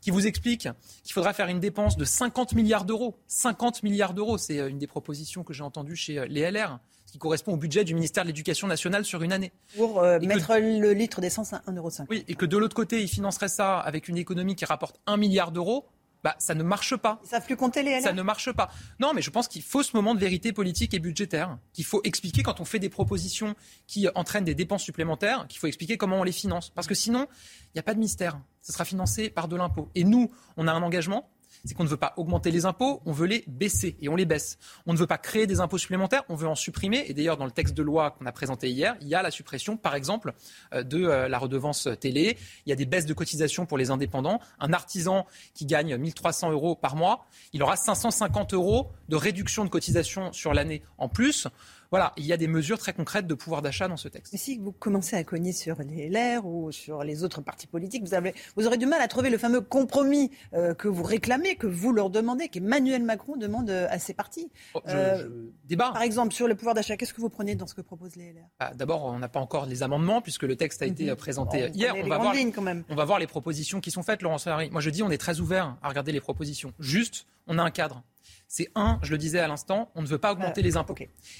qui 0.01 0.11
vous 0.11 0.27
expliquent 0.27 0.69
qu'il 1.03 1.13
faudra 1.13 1.33
faire 1.33 1.47
une 1.47 1.59
dépense 1.59 1.97
de 1.97 2.05
50 2.05 2.53
milliards 2.53 2.85
d'euros, 2.85 3.17
50 3.27 3.83
milliards 3.83 4.13
d'euros, 4.13 4.37
c'est 4.37 4.59
euh, 4.59 4.69
une 4.69 4.79
des 4.79 4.87
propositions 4.87 5.43
que 5.43 5.53
j'ai 5.53 5.63
entendues 5.63 5.95
chez 5.95 6.19
euh, 6.19 6.25
les 6.25 6.49
LR, 6.49 6.79
ce 7.05 7.13
qui 7.13 7.17
correspond 7.17 7.53
au 7.53 7.57
budget 7.57 7.83
du 7.83 7.93
ministère 7.93 8.23
de 8.23 8.27
l'Éducation 8.27 8.67
nationale 8.67 9.05
sur 9.05 9.23
une 9.23 9.33
année. 9.33 9.51
Pour 9.77 10.01
euh, 10.01 10.19
mettre 10.19 10.57
le 10.57 10.93
litre 10.93 11.21
d'essence 11.21 11.53
à 11.53 11.59
1,50 11.67 11.77
euro. 11.77 11.89
Oui, 12.09 12.25
et 12.27 12.35
que 12.35 12.45
de 12.45 12.57
l'autre 12.57 12.75
côté, 12.75 13.01
ils 13.01 13.07
financeraient 13.07 13.49
ça 13.49 13.79
avec 13.79 14.07
une 14.07 14.17
économie 14.17 14.55
qui 14.55 14.65
rapporte 14.65 14.99
1 15.07 15.17
milliard 15.17 15.51
d'euros 15.51 15.85
bah, 16.23 16.35
ça 16.39 16.55
ne 16.55 16.63
marche 16.63 16.95
pas. 16.95 17.19
Ça 17.23 17.39
ne 17.39 17.43
plus 17.43 17.57
compter 17.57 17.83
les 17.83 18.01
Ça 18.01 18.13
ne 18.13 18.21
marche 18.21 18.51
pas. 18.51 18.71
Non, 18.99 19.13
mais 19.13 19.21
je 19.21 19.29
pense 19.29 19.47
qu'il 19.47 19.61
faut 19.61 19.83
ce 19.83 19.95
moment 19.95 20.15
de 20.15 20.19
vérité 20.19 20.53
politique 20.53 20.93
et 20.93 20.99
budgétaire, 20.99 21.57
qu'il 21.73 21.85
faut 21.85 22.01
expliquer 22.03 22.43
quand 22.43 22.61
on 22.61 22.65
fait 22.65 22.79
des 22.79 22.89
propositions 22.89 23.55
qui 23.87 24.07
entraînent 24.15 24.45
des 24.45 24.55
dépenses 24.55 24.83
supplémentaires, 24.83 25.45
qu'il 25.49 25.59
faut 25.59 25.67
expliquer 25.67 25.97
comment 25.97 26.19
on 26.19 26.23
les 26.23 26.31
finance. 26.31 26.69
Parce 26.69 26.87
que 26.87 26.95
sinon, 26.95 27.27
il 27.67 27.71
n'y 27.75 27.79
a 27.79 27.83
pas 27.83 27.93
de 27.93 27.99
mystère. 27.99 28.39
Ça 28.61 28.71
sera 28.71 28.85
financé 28.85 29.29
par 29.29 29.49
de 29.49 29.57
l'impôt. 29.57 29.89
Et 29.95 30.05
nous, 30.05 30.31
on 30.55 30.67
a 30.67 30.71
un 30.71 30.81
engagement, 30.81 31.29
c'est 31.65 31.75
qu'on 31.75 31.85
ne 31.85 31.89
veut 31.89 31.97
pas 31.97 32.13
augmenter 32.17 32.51
les 32.51 32.65
impôts, 32.65 33.01
on 33.05 33.13
veut 33.13 33.25
les 33.25 33.45
baisser 33.47 33.95
et 34.01 34.09
on 34.09 34.15
les 34.15 34.25
baisse. 34.25 34.57
On 34.85 34.91
ne 34.91 34.97
veut 34.97 35.07
pas 35.07 35.17
créer 35.17 35.47
des 35.47 35.61
impôts 35.61 35.77
supplémentaires, 35.77 36.23
on 36.27 36.35
veut 36.35 36.47
en 36.47 36.55
supprimer. 36.55 37.05
Et 37.07 37.13
d'ailleurs, 37.13 37.37
dans 37.37 37.45
le 37.45 37.51
texte 37.51 37.73
de 37.73 37.81
loi 37.81 38.11
qu'on 38.11 38.25
a 38.25 38.33
présenté 38.33 38.69
hier, 38.69 38.97
il 38.99 39.07
y 39.07 39.15
a 39.15 39.21
la 39.21 39.31
suppression, 39.31 39.77
par 39.77 39.95
exemple, 39.95 40.33
euh, 40.73 40.83
de 40.83 41.05
euh, 41.05 41.29
la 41.29 41.37
redevance 41.37 41.87
télé. 42.01 42.37
Il 42.65 42.69
y 42.69 42.73
a 42.73 42.75
des 42.75 42.85
baisses 42.85 43.05
de 43.05 43.13
cotisation 43.13 43.65
pour 43.65 43.77
les 43.77 43.91
indépendants. 43.91 44.41
Un 44.59 44.73
artisan 44.73 45.25
qui 45.53 45.65
gagne 45.65 45.95
1300 45.95 46.51
euros 46.51 46.75
par 46.75 46.97
mois, 46.97 47.27
il 47.53 47.63
aura 47.63 47.77
550 47.77 48.53
euros 48.53 48.91
de 49.07 49.15
réduction 49.15 49.63
de 49.63 49.69
cotisation 49.69 50.33
sur 50.33 50.53
l'année 50.53 50.83
en 50.97 51.07
plus. 51.07 51.47
Voilà, 51.93 52.11
il 52.17 52.25
y 52.25 52.33
a 52.33 52.37
des 52.37 52.47
mesures 52.47 52.79
très 52.79 52.91
concrètes 52.91 53.27
de 53.27 53.35
pouvoir 53.35 53.61
d'achat 53.61 53.87
dans 53.87 53.97
ce 53.97 54.07
texte. 54.07 54.33
Mais 54.33 54.39
si 54.39 54.57
vous 54.57 54.71
commencez 54.71 55.15
à 55.15 55.23
cogner 55.23 55.51
sur 55.51 55.77
les 55.83 56.09
LR 56.09 56.43
ou 56.43 56.71
sur 56.71 57.03
les 57.03 57.23
autres 57.23 57.41
partis 57.41 57.67
politiques, 57.67 58.03
vous, 58.03 58.15
avez, 58.15 58.33
vous 58.55 58.65
aurez 58.65 58.79
du 58.79 58.87
mal 58.87 58.99
à 58.99 59.07
trouver 59.07 59.29
le 59.29 59.37
fameux 59.37 59.61
compromis 59.61 60.31
euh, 60.55 60.73
que 60.73 60.87
vous 60.87 61.03
réclamez, 61.03 61.55
que 61.55 61.67
vous 61.67 61.93
leur 61.93 62.09
demandez, 62.09 62.47
qu'Emmanuel 62.47 63.03
Macron 63.03 63.37
demande 63.37 63.69
euh, 63.69 63.85
à 63.91 63.99
ses 63.99 64.15
partis. 64.15 64.49
Oh, 64.73 64.79
euh, 64.87 65.51
débat. 65.65 65.91
Par 65.91 66.01
exemple, 66.01 66.33
sur 66.33 66.47
le 66.47 66.55
pouvoir 66.55 66.73
d'achat, 66.73 66.97
qu'est-ce 66.97 67.13
que 67.13 67.21
vous 67.21 67.29
prenez 67.29 67.53
dans 67.53 67.67
ce 67.67 67.75
que 67.75 67.81
proposent 67.81 68.15
les 68.15 68.33
LR 68.33 68.41
ah, 68.59 68.71
D'abord, 68.73 69.05
on 69.05 69.19
n'a 69.19 69.29
pas 69.29 69.39
encore 69.39 69.67
les 69.67 69.83
amendements 69.83 70.19
puisque 70.19 70.45
le 70.45 70.55
texte 70.55 70.81
a 70.81 70.87
été 70.87 71.11
mhm. 71.11 71.15
présenté 71.15 71.69
hier. 71.75 71.93
On 71.95 72.07
va, 72.07 72.17
voir, 72.17 72.35
quand 72.55 72.63
même. 72.63 72.83
on 72.89 72.95
va 72.95 73.05
voir 73.05 73.19
les 73.19 73.27
propositions 73.27 73.81
qui 73.81 73.91
sont 73.91 74.01
faites, 74.01 74.23
Laurence 74.23 74.45
Ferrari. 74.45 74.71
Moi, 74.71 74.81
je 74.81 74.89
dis, 74.89 75.03
on 75.03 75.11
est 75.11 75.19
très 75.19 75.41
ouvert 75.41 75.77
à 75.83 75.89
regarder 75.89 76.11
les 76.11 76.21
propositions. 76.21 76.73
Juste, 76.79 77.27
on 77.45 77.59
a 77.59 77.61
un 77.61 77.69
cadre. 77.69 78.01
C'est 78.47 78.69
un, 78.75 78.99
je 79.01 79.11
le 79.11 79.17
disais 79.17 79.39
à 79.39 79.47
l'instant, 79.47 79.91
on 79.95 80.01
ne 80.01 80.07
veut 80.07 80.17
pas 80.17 80.31
augmenter 80.31 80.61
les 80.61 80.77
impôts. 80.77 80.95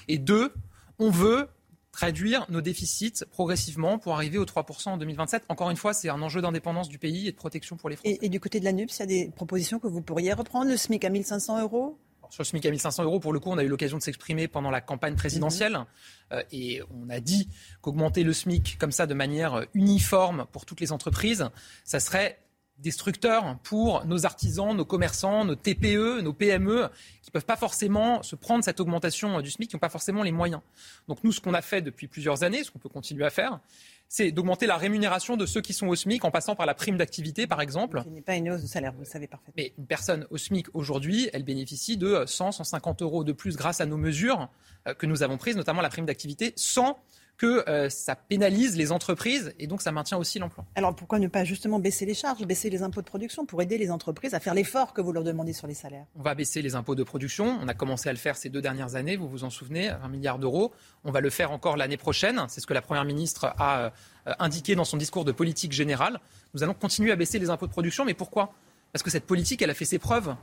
Et 0.08 0.18
deux, 0.18 0.52
on 0.98 1.10
veut 1.10 1.48
réduire 1.94 2.46
nos 2.50 2.60
déficits 2.60 3.24
progressivement 3.30 3.98
pour 3.98 4.14
arriver 4.14 4.38
aux 4.38 4.44
3% 4.44 4.90
en 4.90 4.96
2027. 4.96 5.44
Encore 5.48 5.70
une 5.70 5.76
fois, 5.76 5.94
c'est 5.94 6.08
un 6.08 6.20
enjeu 6.22 6.42
d'indépendance 6.42 6.88
du 6.88 6.98
pays 6.98 7.28
et 7.28 7.32
de 7.32 7.36
protection 7.36 7.76
pour 7.76 7.88
les 7.88 7.96
Français. 7.96 8.18
Et, 8.20 8.28
du 8.28 8.40
côté 8.40 8.60
de 8.60 8.64
la 8.64 8.72
NUPS, 8.72 8.96
il 8.98 9.00
y 9.00 9.02
a 9.02 9.06
des 9.06 9.30
propositions 9.30 9.78
que 9.78 9.86
vous 9.86 10.02
pourriez 10.02 10.32
reprendre, 10.32 10.70
le 10.70 10.76
SMIC 10.76 11.04
à 11.04 11.10
1500 11.10 11.62
euros? 11.62 11.98
Sur 12.30 12.42
le 12.42 12.46
SMIC 12.46 12.66
à 12.66 12.70
1500 12.70 13.04
euros, 13.04 13.20
pour 13.20 13.32
le 13.32 13.38
coup, 13.38 13.50
on 13.50 13.58
a 13.58 13.64
eu 13.64 13.68
l'occasion 13.68 13.98
de 13.98 14.02
s'exprimer 14.02 14.48
pendant 14.48 14.70
la 14.70 14.80
campagne 14.80 15.14
présidentielle. 15.14 15.72
Mhm. 15.72 15.86
Euh, 16.32 16.42
et 16.52 16.82
on 16.90 17.10
a 17.10 17.20
dit 17.20 17.48
qu'augmenter 17.80 18.24
le 18.24 18.32
SMIC 18.32 18.76
comme 18.78 18.92
ça 18.92 19.06
de 19.06 19.14
manière 19.14 19.66
uniforme 19.74 20.46
pour 20.50 20.64
toutes 20.64 20.80
les 20.80 20.90
entreprises, 20.90 21.48
ça 21.84 22.00
serait 22.00 22.43
destructeur 22.78 23.58
pour 23.62 24.04
nos 24.04 24.26
artisans, 24.26 24.76
nos 24.76 24.84
commerçants, 24.84 25.44
nos 25.44 25.54
TPE, 25.54 26.20
nos 26.22 26.32
PME, 26.32 26.88
qui 27.22 27.30
ne 27.30 27.32
peuvent 27.32 27.44
pas 27.44 27.56
forcément 27.56 28.22
se 28.22 28.36
prendre 28.36 28.64
cette 28.64 28.80
augmentation 28.80 29.40
du 29.40 29.50
SMIC, 29.50 29.70
qui 29.70 29.76
n'ont 29.76 29.80
pas 29.80 29.88
forcément 29.88 30.22
les 30.22 30.32
moyens. 30.32 30.60
Donc 31.08 31.22
nous, 31.24 31.32
ce 31.32 31.40
qu'on 31.40 31.54
a 31.54 31.62
fait 31.62 31.82
depuis 31.82 32.08
plusieurs 32.08 32.42
années, 32.42 32.64
ce 32.64 32.70
qu'on 32.70 32.78
peut 32.78 32.88
continuer 32.88 33.24
à 33.24 33.30
faire, 33.30 33.60
c'est 34.08 34.32
d'augmenter 34.32 34.66
la 34.66 34.76
rémunération 34.76 35.36
de 35.36 35.46
ceux 35.46 35.60
qui 35.60 35.72
sont 35.72 35.86
au 35.86 35.94
SMIC 35.94 36.24
en 36.24 36.30
passant 36.30 36.54
par 36.54 36.66
la 36.66 36.74
prime 36.74 36.96
d'activité, 36.96 37.46
par 37.46 37.60
exemple. 37.60 38.02
Ce 38.04 38.10
n'est 38.10 38.20
pas 38.20 38.36
une 38.36 38.50
hausse 38.50 38.62
de 38.62 38.66
salaire, 38.66 38.92
vous 38.92 39.00
le 39.00 39.04
savez 39.06 39.26
parfaitement. 39.26 39.54
Mais 39.56 39.72
une 39.78 39.86
personne 39.86 40.26
au 40.30 40.36
SMIC 40.36 40.66
aujourd'hui, 40.74 41.30
elle 41.32 41.42
bénéficie 41.42 41.96
de 41.96 42.24
100, 42.26 42.52
150 42.52 43.02
euros 43.02 43.24
de 43.24 43.32
plus 43.32 43.56
grâce 43.56 43.80
à 43.80 43.86
nos 43.86 43.96
mesures 43.96 44.48
euh, 44.86 44.94
que 44.94 45.06
nous 45.06 45.22
avons 45.22 45.36
prises, 45.36 45.56
notamment 45.56 45.80
la 45.80 45.88
prime 45.88 46.06
d'activité, 46.06 46.52
sans 46.56 46.98
que 47.36 47.68
euh, 47.68 47.88
ça 47.90 48.14
pénalise 48.14 48.76
les 48.76 48.92
entreprises 48.92 49.54
et 49.58 49.66
donc 49.66 49.82
ça 49.82 49.92
maintient 49.92 50.18
aussi 50.18 50.38
l'emploi. 50.38 50.64
Alors 50.76 50.94
pourquoi 50.94 51.18
ne 51.18 51.26
pas 51.26 51.44
justement 51.44 51.78
baisser 51.78 52.06
les 52.06 52.14
charges, 52.14 52.44
baisser 52.44 52.70
les 52.70 52.82
impôts 52.82 53.00
de 53.00 53.06
production 53.06 53.44
pour 53.44 53.60
aider 53.60 53.76
les 53.76 53.90
entreprises 53.90 54.34
à 54.34 54.40
faire 54.40 54.54
l'effort 54.54 54.92
que 54.92 55.00
vous 55.00 55.12
leur 55.12 55.24
demandez 55.24 55.52
sur 55.52 55.66
les 55.66 55.74
salaires? 55.74 56.06
On 56.14 56.22
va 56.22 56.34
baisser 56.34 56.62
les 56.62 56.74
impôts 56.74 56.94
de 56.94 57.02
production. 57.02 57.58
On 57.60 57.68
a 57.68 57.74
commencé 57.74 58.08
à 58.08 58.12
le 58.12 58.18
faire 58.18 58.36
ces 58.36 58.50
deux 58.50 58.62
dernières 58.62 58.94
années, 58.94 59.16
vous 59.16 59.28
vous 59.28 59.44
en 59.44 59.50
souvenez, 59.50 59.88
un 59.88 60.08
milliard 60.08 60.38
d'euros. 60.38 60.72
On 61.02 61.10
va 61.10 61.20
le 61.20 61.30
faire 61.30 61.50
encore 61.50 61.76
l'année 61.76 61.96
prochaine. 61.96 62.40
C'est 62.48 62.60
ce 62.60 62.66
que 62.66 62.74
la 62.74 62.82
Première 62.82 63.04
ministre 63.04 63.52
a 63.58 63.80
euh, 63.80 64.32
indiqué 64.38 64.76
dans 64.76 64.84
son 64.84 64.96
discours 64.96 65.24
de 65.24 65.32
politique 65.32 65.72
générale. 65.72 66.20
Nous 66.54 66.62
allons 66.62 66.74
continuer 66.74 67.10
à 67.10 67.16
baisser 67.16 67.38
les 67.38 67.50
impôts 67.50 67.66
de 67.66 67.72
production. 67.72 68.04
Mais 68.04 68.14
pourquoi? 68.14 68.54
Parce 68.92 69.02
que 69.02 69.10
cette 69.10 69.26
politique, 69.26 69.60
elle 69.60 69.70
a 69.70 69.74
fait 69.74 69.84
ses 69.84 69.98
preuves. 69.98 70.36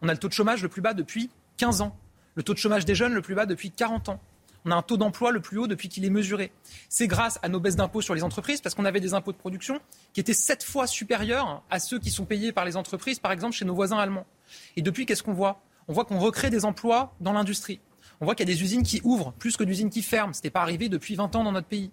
On 0.00 0.08
a 0.08 0.12
le 0.12 0.18
taux 0.18 0.28
de 0.28 0.32
chômage 0.32 0.62
le 0.62 0.68
plus 0.68 0.82
bas 0.82 0.92
depuis 0.92 1.30
15 1.58 1.82
ans. 1.82 1.96
Le 2.34 2.42
taux 2.42 2.54
de 2.54 2.58
chômage 2.58 2.84
des 2.84 2.94
jeunes 2.94 3.12
le 3.12 3.22
plus 3.22 3.34
bas 3.34 3.46
depuis 3.46 3.70
40 3.70 4.08
ans 4.08 4.20
on 4.64 4.70
a 4.70 4.76
un 4.76 4.82
taux 4.82 4.96
d'emploi 4.96 5.32
le 5.32 5.40
plus 5.40 5.58
haut 5.58 5.66
depuis 5.66 5.88
qu'il 5.88 6.04
est 6.04 6.10
mesuré. 6.10 6.52
C'est 6.88 7.06
grâce 7.06 7.38
à 7.42 7.48
nos 7.48 7.60
baisses 7.60 7.76
d'impôts 7.76 8.02
sur 8.02 8.14
les 8.14 8.22
entreprises, 8.22 8.60
parce 8.60 8.74
qu'on 8.74 8.84
avait 8.84 9.00
des 9.00 9.14
impôts 9.14 9.32
de 9.32 9.36
production 9.36 9.80
qui 10.12 10.20
étaient 10.20 10.34
sept 10.34 10.62
fois 10.62 10.86
supérieurs 10.86 11.62
à 11.70 11.78
ceux 11.78 11.98
qui 11.98 12.10
sont 12.10 12.24
payés 12.24 12.52
par 12.52 12.64
les 12.64 12.76
entreprises, 12.76 13.18
par 13.18 13.32
exemple 13.32 13.54
chez 13.54 13.64
nos 13.64 13.74
voisins 13.74 13.98
allemands. 13.98 14.26
Et 14.76 14.82
depuis, 14.82 15.06
qu'est-ce 15.06 15.22
qu'on 15.22 15.32
voit? 15.32 15.60
On 15.88 15.92
voit 15.92 16.04
qu'on 16.04 16.18
recrée 16.18 16.50
des 16.50 16.64
emplois 16.64 17.14
dans 17.20 17.32
l'industrie. 17.32 17.80
On 18.20 18.24
voit 18.24 18.34
qu'il 18.34 18.48
y 18.48 18.52
a 18.52 18.54
des 18.54 18.62
usines 18.62 18.84
qui 18.84 19.00
ouvrent 19.02 19.32
plus 19.32 19.56
que 19.56 19.64
d'usines 19.64 19.90
qui 19.90 20.02
ferment. 20.02 20.32
Ce 20.32 20.38
n'était 20.38 20.50
pas 20.50 20.62
arrivé 20.62 20.88
depuis 20.88 21.16
20 21.16 21.34
ans 21.34 21.42
dans 21.42 21.52
notre 21.52 21.66
pays 21.66 21.90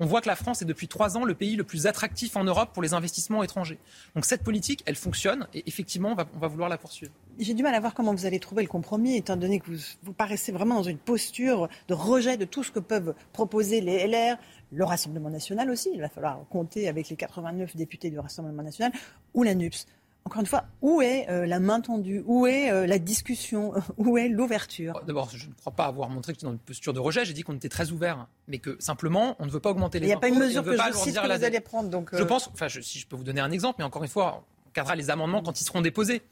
on 0.00 0.06
voit 0.06 0.20
que 0.20 0.28
la 0.28 0.36
France 0.36 0.62
est 0.62 0.64
depuis 0.64 0.88
trois 0.88 1.16
ans 1.16 1.24
le 1.24 1.34
pays 1.34 1.56
le 1.56 1.64
plus 1.64 1.86
attractif 1.86 2.36
en 2.36 2.44
Europe 2.44 2.70
pour 2.72 2.82
les 2.82 2.94
investissements 2.94 3.42
étrangers. 3.42 3.78
Donc 4.14 4.24
cette 4.24 4.42
politique, 4.42 4.82
elle 4.86 4.96
fonctionne 4.96 5.46
et 5.54 5.62
effectivement, 5.66 6.10
on 6.10 6.14
va, 6.14 6.48
vouloir 6.48 6.68
la 6.68 6.78
poursuivre. 6.78 7.12
J'ai 7.38 7.54
du 7.54 7.62
mal 7.62 7.74
à 7.74 7.80
voir 7.80 7.94
comment 7.94 8.14
vous 8.14 8.26
allez 8.26 8.40
trouver 8.40 8.62
le 8.62 8.68
compromis, 8.68 9.16
étant 9.16 9.36
donné 9.36 9.60
que 9.60 9.70
vous, 10.02 10.12
paraissez 10.12 10.52
vraiment 10.52 10.76
dans 10.76 10.82
une 10.82 10.98
posture 10.98 11.68
de 11.88 11.94
rejet 11.94 12.36
de 12.36 12.44
tout 12.44 12.62
ce 12.62 12.70
que 12.70 12.80
peuvent 12.80 13.14
proposer 13.32 13.80
les 13.80 14.06
LR, 14.06 14.36
le 14.70 14.84
Rassemblement 14.84 15.30
national 15.30 15.70
aussi. 15.70 15.90
Il 15.94 16.00
va 16.00 16.08
falloir 16.08 16.40
compter 16.50 16.88
avec 16.88 17.08
les 17.08 17.16
89 17.16 17.76
députés 17.76 18.10
du 18.10 18.18
Rassemblement 18.18 18.62
national 18.62 18.92
ou 19.34 19.42
la 19.42 19.54
NUPS 19.54 19.86
encore 20.24 20.40
une 20.40 20.46
fois, 20.46 20.64
où 20.80 21.02
est 21.02 21.28
euh, 21.28 21.46
la 21.46 21.60
main 21.60 21.80
tendue? 21.80 22.22
Où 22.26 22.46
est 22.46 22.70
euh, 22.70 22.86
la 22.86 22.98
discussion? 22.98 23.74
Où 23.96 24.16
est 24.18 24.28
l'ouverture? 24.28 24.94
Oh, 24.96 25.04
D'abord, 25.06 25.30
je 25.34 25.46
ne 25.46 25.52
crois 25.54 25.72
pas 25.72 25.86
avoir 25.86 26.08
montré 26.08 26.32
que 26.32 26.38
c'était 26.38 26.46
dans 26.46 26.52
une 26.52 26.58
posture 26.58 26.92
de 26.92 27.00
rejet. 27.00 27.24
J'ai 27.24 27.32
dit 27.32 27.42
qu'on 27.42 27.54
était 27.54 27.68
très 27.68 27.90
ouvert, 27.90 28.28
mais 28.48 28.58
que 28.58 28.76
simplement, 28.80 29.36
on 29.40 29.46
ne 29.46 29.50
veut 29.50 29.60
pas 29.60 29.70
augmenter 29.70 29.98
les 29.98 30.06
Il 30.06 30.08
n'y 30.08 30.14
a 30.14 30.18
pas 30.18 30.28
une 30.28 30.38
mesure 30.38 30.64
que 30.64 30.72
je 30.72 30.92
cite 30.92 31.16
que 31.16 31.36
vous 31.36 31.44
allez 31.44 31.60
prendre. 31.60 31.90
Donc 31.90 32.10
Je 32.12 32.22
euh, 32.22 32.26
pense, 32.26 32.48
enfin, 32.52 32.68
si 32.68 32.98
je 32.98 33.06
peux 33.06 33.16
vous 33.16 33.24
donner 33.24 33.40
un 33.40 33.50
exemple, 33.50 33.76
mais 33.78 33.84
encore 33.84 34.02
une 34.02 34.08
fois, 34.08 34.44
on 34.66 34.70
cadrera 34.70 34.96
les 34.96 35.10
amendements 35.10 35.42
quand 35.42 35.60
ils 35.60 35.64
seront 35.64 35.80
déposés. 35.80 36.22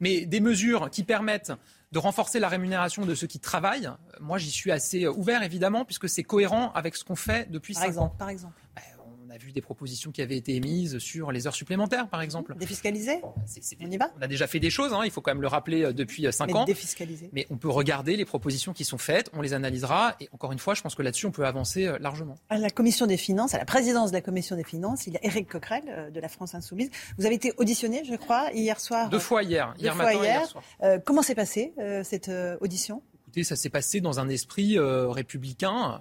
Mais 0.00 0.26
des 0.26 0.40
mesures 0.40 0.90
qui 0.90 1.04
permettent 1.04 1.52
de 1.92 1.98
renforcer 1.98 2.40
la 2.40 2.48
rémunération 2.48 3.06
de 3.06 3.14
ceux 3.14 3.26
qui 3.26 3.38
travaillent, 3.38 3.88
moi 4.20 4.38
j'y 4.38 4.50
suis 4.50 4.70
assez 4.70 5.06
ouvert 5.06 5.42
évidemment, 5.42 5.84
puisque 5.84 6.08
c'est 6.08 6.24
cohérent 6.24 6.72
avec 6.74 6.96
ce 6.96 7.04
qu'on 7.04 7.16
fait 7.16 7.50
depuis 7.50 7.74
par 7.74 7.84
exemple, 7.84 8.12
ans. 8.12 8.16
Par 8.18 8.28
exemple. 8.28 8.60
Bah, 8.74 8.82
on 8.95 8.95
a 9.36 9.38
vu 9.38 9.52
des 9.52 9.60
propositions 9.60 10.10
qui 10.10 10.22
avaient 10.22 10.36
été 10.36 10.54
émises 10.54 10.98
sur 10.98 11.30
les 11.30 11.46
heures 11.46 11.54
supplémentaires, 11.54 12.08
par 12.08 12.22
exemple. 12.22 12.54
Défiscaliser 12.56 13.20
On 13.22 13.90
y 13.90 13.96
va 13.96 14.10
On 14.18 14.22
a 14.22 14.26
déjà 14.26 14.46
fait 14.46 14.60
des 14.60 14.70
choses, 14.70 14.92
hein, 14.94 15.02
il 15.04 15.10
faut 15.10 15.20
quand 15.20 15.30
même 15.30 15.42
le 15.42 15.46
rappeler 15.46 15.84
euh, 15.84 15.92
depuis 15.92 16.26
5 16.30 16.54
ans. 16.54 16.64
Défiscaliser. 16.64 17.28
Mais 17.32 17.46
on 17.50 17.56
peut 17.56 17.68
regarder 17.68 18.16
les 18.16 18.24
propositions 18.24 18.72
qui 18.72 18.84
sont 18.84 18.98
faites, 18.98 19.30
on 19.34 19.42
les 19.42 19.52
analysera. 19.52 20.16
Et 20.20 20.28
encore 20.32 20.52
une 20.52 20.58
fois, 20.58 20.74
je 20.74 20.82
pense 20.82 20.94
que 20.94 21.02
là-dessus, 21.02 21.26
on 21.26 21.32
peut 21.32 21.46
avancer 21.46 21.86
euh, 21.86 21.98
largement. 22.00 22.36
À 22.48 22.58
la 22.58 22.70
Commission 22.70 23.06
des 23.06 23.18
Finances, 23.18 23.54
à 23.54 23.58
la 23.58 23.66
présidence 23.66 24.10
de 24.10 24.16
la 24.16 24.22
Commission 24.22 24.56
des 24.56 24.64
Finances, 24.64 25.06
il 25.06 25.12
y 25.12 25.16
a 25.16 25.24
Éric 25.24 25.48
Coquerel 25.48 25.84
euh, 25.88 26.10
de 26.10 26.20
la 26.20 26.28
France 26.28 26.54
Insoumise. 26.54 26.90
Vous 27.18 27.26
avez 27.26 27.34
été 27.34 27.52
auditionné, 27.58 28.04
je 28.04 28.14
crois, 28.16 28.50
hier 28.52 28.80
soir. 28.80 29.10
Deux 29.10 29.18
fois 29.18 29.42
hier, 29.42 29.74
hier 29.78 29.94
matin 29.94 30.12
hier. 30.12 30.22
et 30.22 30.26
hier 30.26 30.46
soir. 30.46 30.64
comment 31.04 31.22
s'est 31.22 31.34
passée 31.34 31.74
cette 32.04 32.30
audition? 32.60 33.02
Écoutez, 33.24 33.44
ça 33.44 33.56
s'est 33.56 33.68
passé 33.68 34.00
dans 34.00 34.18
un 34.20 34.28
esprit 34.28 34.78
républicain 34.78 36.00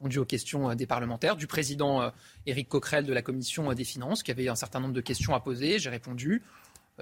répondu 0.00 0.18
aux 0.18 0.24
questions 0.24 0.70
euh, 0.70 0.74
des 0.74 0.86
parlementaires, 0.86 1.36
du 1.36 1.46
président 1.46 2.00
euh, 2.00 2.10
Éric 2.46 2.68
Coquerel 2.68 3.04
de 3.04 3.12
la 3.12 3.20
commission 3.20 3.70
euh, 3.70 3.74
des 3.74 3.84
finances, 3.84 4.22
qui 4.22 4.30
avait 4.30 4.48
un 4.48 4.54
certain 4.54 4.80
nombre 4.80 4.94
de 4.94 5.00
questions 5.02 5.34
à 5.34 5.40
poser. 5.40 5.78
J'ai 5.78 5.90
répondu. 5.90 6.42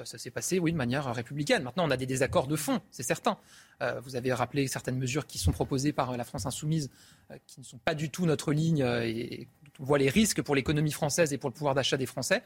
Ça 0.04 0.16
s'est 0.16 0.30
passé, 0.30 0.60
oui, 0.60 0.70
de 0.70 0.76
manière 0.76 1.12
républicaine. 1.12 1.64
Maintenant, 1.64 1.84
on 1.84 1.90
a 1.90 1.96
des 1.96 2.06
désaccords 2.06 2.46
de 2.46 2.54
fond, 2.54 2.80
c'est 2.92 3.02
certain. 3.02 3.36
vous 4.04 4.14
avez 4.14 4.32
rappelé 4.32 4.68
certaines 4.68 4.96
mesures 4.96 5.26
qui 5.26 5.38
sont 5.38 5.50
proposées 5.50 5.92
par 5.92 6.16
la 6.16 6.22
France 6.22 6.46
insoumise, 6.46 6.88
qui 7.48 7.58
ne 7.58 7.64
sont 7.64 7.78
pas 7.78 7.96
du 7.96 8.08
tout 8.08 8.24
notre 8.24 8.52
ligne, 8.52 8.86
et 9.02 9.48
on 9.80 9.84
voit 9.84 9.98
les 9.98 10.08
risques 10.08 10.40
pour 10.40 10.54
l'économie 10.54 10.92
française 10.92 11.32
et 11.32 11.38
pour 11.38 11.50
le 11.50 11.54
pouvoir 11.54 11.74
d'achat 11.74 11.96
des 11.96 12.06
Français. 12.06 12.44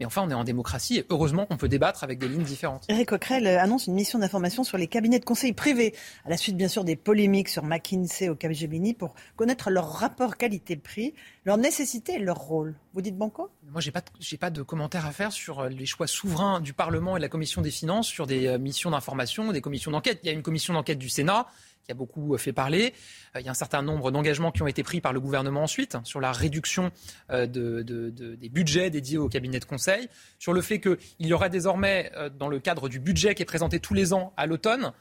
Mais 0.00 0.06
enfin, 0.06 0.22
on 0.26 0.30
est 0.30 0.34
en 0.34 0.44
démocratie 0.44 0.96
et 0.96 1.06
heureusement 1.10 1.44
qu'on 1.44 1.58
peut 1.58 1.68
débattre 1.68 2.02
avec 2.02 2.18
des 2.18 2.26
lignes 2.26 2.42
différentes. 2.42 2.86
Eric 2.88 3.10
Coquerel 3.10 3.46
annonce 3.46 3.86
une 3.86 3.92
mission 3.92 4.18
d'information 4.18 4.64
sur 4.64 4.78
les 4.78 4.86
cabinets 4.86 5.18
de 5.18 5.24
conseil 5.26 5.52
privés, 5.52 5.94
à 6.24 6.30
la 6.30 6.38
suite 6.38 6.56
bien 6.56 6.68
sûr 6.68 6.84
des 6.84 6.96
polémiques 6.96 7.50
sur 7.50 7.62
McKinsey 7.62 8.30
au 8.30 8.34
Capgemini, 8.34 8.94
pour 8.94 9.14
connaître 9.36 9.70
leur 9.70 9.92
rapport 9.92 10.38
qualité-prix, 10.38 11.14
leur 11.44 11.58
nécessité 11.58 12.14
et 12.14 12.18
leur 12.18 12.38
rôle. 12.38 12.74
Vous 12.94 13.02
dites 13.02 13.16
banco? 13.16 13.50
Moi, 13.70 13.80
j'ai 13.80 13.90
pas, 13.90 14.02
j'ai 14.18 14.38
pas 14.38 14.50
de 14.50 14.62
commentaires 14.62 15.06
à 15.06 15.12
faire 15.12 15.32
sur 15.32 15.60
euh, 15.60 15.68
les 15.68 15.86
choix 15.86 16.06
souverains 16.06 16.60
du 16.60 16.72
Parlement 16.72 17.16
et 17.16 17.20
de 17.20 17.22
la 17.22 17.28
Commission 17.28 17.60
des 17.60 17.70
finances 17.70 18.08
sur 18.08 18.26
des 18.26 18.46
euh, 18.46 18.58
missions 18.58 18.90
d'information, 18.90 19.52
des 19.52 19.60
commissions 19.60 19.90
d'enquête. 19.90 20.20
Il 20.22 20.26
y 20.26 20.30
a 20.30 20.32
une 20.32 20.42
commission 20.42 20.72
d'enquête 20.74 20.98
du 20.98 21.08
Sénat 21.08 21.46
qui 21.90 21.92
a 21.92 21.96
beaucoup 21.96 22.34
euh, 22.34 22.38
fait 22.38 22.52
parler. 22.52 22.94
Euh, 23.34 23.40
il 23.40 23.46
y 23.46 23.48
a 23.48 23.50
un 23.50 23.54
certain 23.54 23.82
nombre 23.82 24.12
d'engagements 24.12 24.52
qui 24.52 24.62
ont 24.62 24.68
été 24.68 24.84
pris 24.84 25.00
par 25.00 25.12
le 25.12 25.18
gouvernement 25.18 25.64
ensuite 25.64 25.96
sur 26.04 26.20
la 26.20 26.30
réduction 26.30 26.92
euh, 27.30 27.46
de, 27.46 27.82
des 27.82 28.48
budgets 28.48 28.90
dédiés 28.90 29.18
aux 29.18 29.28
cabinets 29.28 29.58
de 29.58 29.64
conseil, 29.64 30.08
sur 30.38 30.52
le 30.52 30.60
fait 30.62 30.80
qu'il 30.80 30.96
y 31.18 31.32
aura 31.32 31.48
désormais, 31.48 32.12
dans 32.38 32.48
le 32.48 32.60
cadre 32.60 32.88
du 32.88 33.00
budget 33.00 33.34
qui 33.34 33.42
est 33.42 33.46
présenté 33.46 33.80
tous 33.80 33.94
les 33.94 34.12
ans 34.12 34.32
à 34.36 34.46
l'automne, 34.46 34.92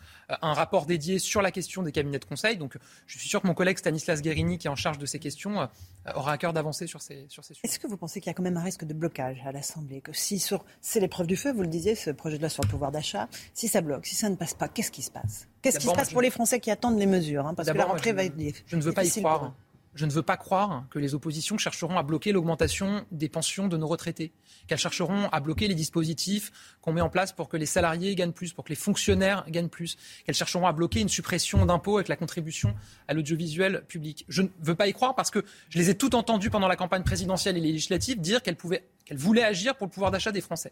un 0.41 0.53
rapport 0.53 0.85
dédié 0.85 1.19
sur 1.19 1.41
la 1.41 1.51
question 1.51 1.83
des 1.83 1.91
cabinets 1.91 2.19
de 2.19 2.25
conseil. 2.25 2.57
Donc 2.57 2.77
je 3.07 3.17
suis 3.17 3.27
sûr 3.27 3.41
que 3.41 3.47
mon 3.47 3.53
collègue 3.53 3.77
Stanislas 3.77 4.21
Guérini, 4.21 4.57
qui 4.57 4.67
est 4.67 4.69
en 4.69 4.75
charge 4.75 4.97
de 4.97 5.05
ces 5.05 5.19
questions, 5.19 5.67
aura 6.15 6.33
à 6.33 6.37
cœur 6.37 6.53
d'avancer 6.53 6.87
sur 6.87 7.01
ces, 7.01 7.25
sur 7.29 7.43
ces 7.43 7.53
sujets. 7.53 7.67
Est-ce 7.67 7.79
que 7.79 7.87
vous 7.87 7.97
pensez 7.97 8.21
qu'il 8.21 8.29
y 8.29 8.31
a 8.31 8.33
quand 8.33 8.43
même 8.43 8.57
un 8.57 8.63
risque 8.63 8.85
de 8.85 8.93
blocage 8.93 9.41
à 9.45 9.51
l'Assemblée? 9.51 10.01
Que 10.01 10.13
si 10.13 10.39
sur, 10.39 10.65
c'est 10.81 10.99
l'épreuve 10.99 11.27
du 11.27 11.35
feu, 11.35 11.51
vous 11.51 11.61
le 11.61 11.67
disiez, 11.67 11.95
ce 11.95 12.11
projet 12.11 12.37
de 12.37 12.41
loi 12.41 12.49
sur 12.49 12.63
le 12.63 12.69
pouvoir 12.69 12.91
d'achat, 12.91 13.27
si 13.53 13.67
ça 13.67 13.81
bloque, 13.81 14.05
si 14.05 14.15
ça 14.15 14.29
ne 14.29 14.35
passe 14.35 14.53
pas, 14.53 14.67
qu'est-ce 14.67 14.91
qui 14.91 15.01
se 15.01 15.11
passe? 15.11 15.47
Qu'est-ce 15.61 15.79
qui 15.79 15.87
se 15.87 15.93
passe 15.93 16.11
pour 16.11 16.21
les 16.21 16.29
Français 16.29 16.59
qui 16.59 16.71
attendent 16.71 16.99
les 16.99 17.05
mesures 17.05 17.45
hein, 17.45 17.53
Parce 17.53 17.69
que 17.69 17.77
la 17.77 17.85
rentrée 17.85 18.13
va 18.13 18.23
être 18.23 18.35
Je 18.67 18.75
ne 18.75 18.81
veux 18.81 18.93
pas 18.93 19.05
y 19.05 19.11
croire. 19.11 19.53
Je 19.95 20.05
ne 20.05 20.11
veux 20.11 20.21
pas 20.21 20.37
croire 20.37 20.85
que 20.91 20.99
les 20.99 21.15
oppositions 21.15 21.57
chercheront 21.57 21.97
à 21.97 22.03
bloquer 22.03 22.31
l'augmentation 22.31 23.05
des 23.11 23.27
pensions 23.27 23.67
de 23.67 23.75
nos 23.75 23.87
retraités, 23.87 24.31
qu'elles 24.67 24.77
chercheront 24.77 25.27
à 25.29 25.39
bloquer 25.39 25.67
les 25.67 25.73
dispositifs 25.73 26.51
qu'on 26.81 26.93
met 26.93 27.01
en 27.01 27.09
place 27.09 27.33
pour 27.33 27.49
que 27.49 27.57
les 27.57 27.65
salariés 27.65 28.13
gagnent 28.13 28.31
plus, 28.31 28.53
pour 28.53 28.63
que 28.63 28.69
les 28.69 28.75
fonctionnaires 28.75 29.45
gagnent 29.49 29.69
plus, 29.69 29.97
qu'elles 30.25 30.35
chercheront 30.35 30.67
à 30.67 30.73
bloquer 30.73 31.01
une 31.01 31.09
suppression 31.09 31.65
d'impôts 31.65 31.97
avec 31.97 32.07
la 32.07 32.15
contribution 32.15 32.75
à 33.07 33.13
l'audiovisuel 33.13 33.83
public. 33.87 34.25
Je 34.29 34.43
ne 34.43 34.49
veux 34.61 34.75
pas 34.75 34.87
y 34.87 34.93
croire 34.93 35.15
parce 35.15 35.31
que 35.31 35.43
je 35.69 35.79
les 35.79 35.89
ai 35.89 35.95
toutes 35.95 36.13
entendues 36.13 36.51
pendant 36.51 36.67
la 36.67 36.75
campagne 36.75 37.03
présidentielle 37.03 37.57
et 37.57 37.61
les 37.61 37.71
législatives 37.71 38.21
dire 38.21 38.43
qu'elles 38.43 38.57
qu'elles 39.05 39.17
voulaient 39.17 39.43
agir 39.43 39.75
pour 39.75 39.87
le 39.87 39.91
pouvoir 39.91 40.11
d'achat 40.11 40.31
des 40.31 40.41
Français. 40.41 40.71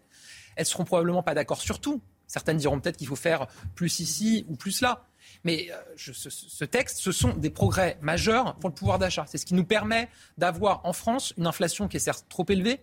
Elles 0.55 0.65
seront 0.65 0.83
probablement 0.83 1.23
pas 1.23 1.33
d'accord 1.33 1.59
sur 1.59 1.79
tout. 1.79 2.01
Certaines 2.27 2.57
diront 2.57 2.79
peut-être 2.79 2.97
qu'il 2.97 3.07
faut 3.07 3.15
faire 3.15 3.47
plus 3.73 3.99
ici 3.99 4.45
ou 4.49 4.55
plus 4.55 4.81
là. 4.81 5.05
Mais 5.43 5.67
euh, 5.71 5.75
ce, 5.97 6.65
texte, 6.65 6.99
ce 6.99 7.11
sont 7.11 7.33
des 7.33 7.49
progrès 7.49 7.97
majeurs 8.01 8.55
pour 8.55 8.69
le 8.69 8.75
pouvoir 8.75 8.99
d'achat. 8.99 9.25
C'est 9.27 9.37
ce 9.37 9.45
qui 9.45 9.53
nous 9.53 9.65
permet 9.65 10.09
d'avoir 10.37 10.81
en 10.85 10.93
France 10.93 11.33
une 11.37 11.47
inflation 11.47 11.87
qui 11.87 11.97
est 11.97 12.01
certes 12.01 12.25
trop 12.29 12.45
élevée, 12.49 12.79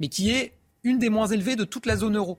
mais 0.00 0.08
qui 0.08 0.30
est 0.30 0.52
une 0.82 0.98
des 0.98 1.08
moins 1.08 1.26
élevées 1.26 1.56
de 1.56 1.64
toute 1.64 1.86
la 1.86 1.96
zone 1.96 2.16
euro. 2.16 2.38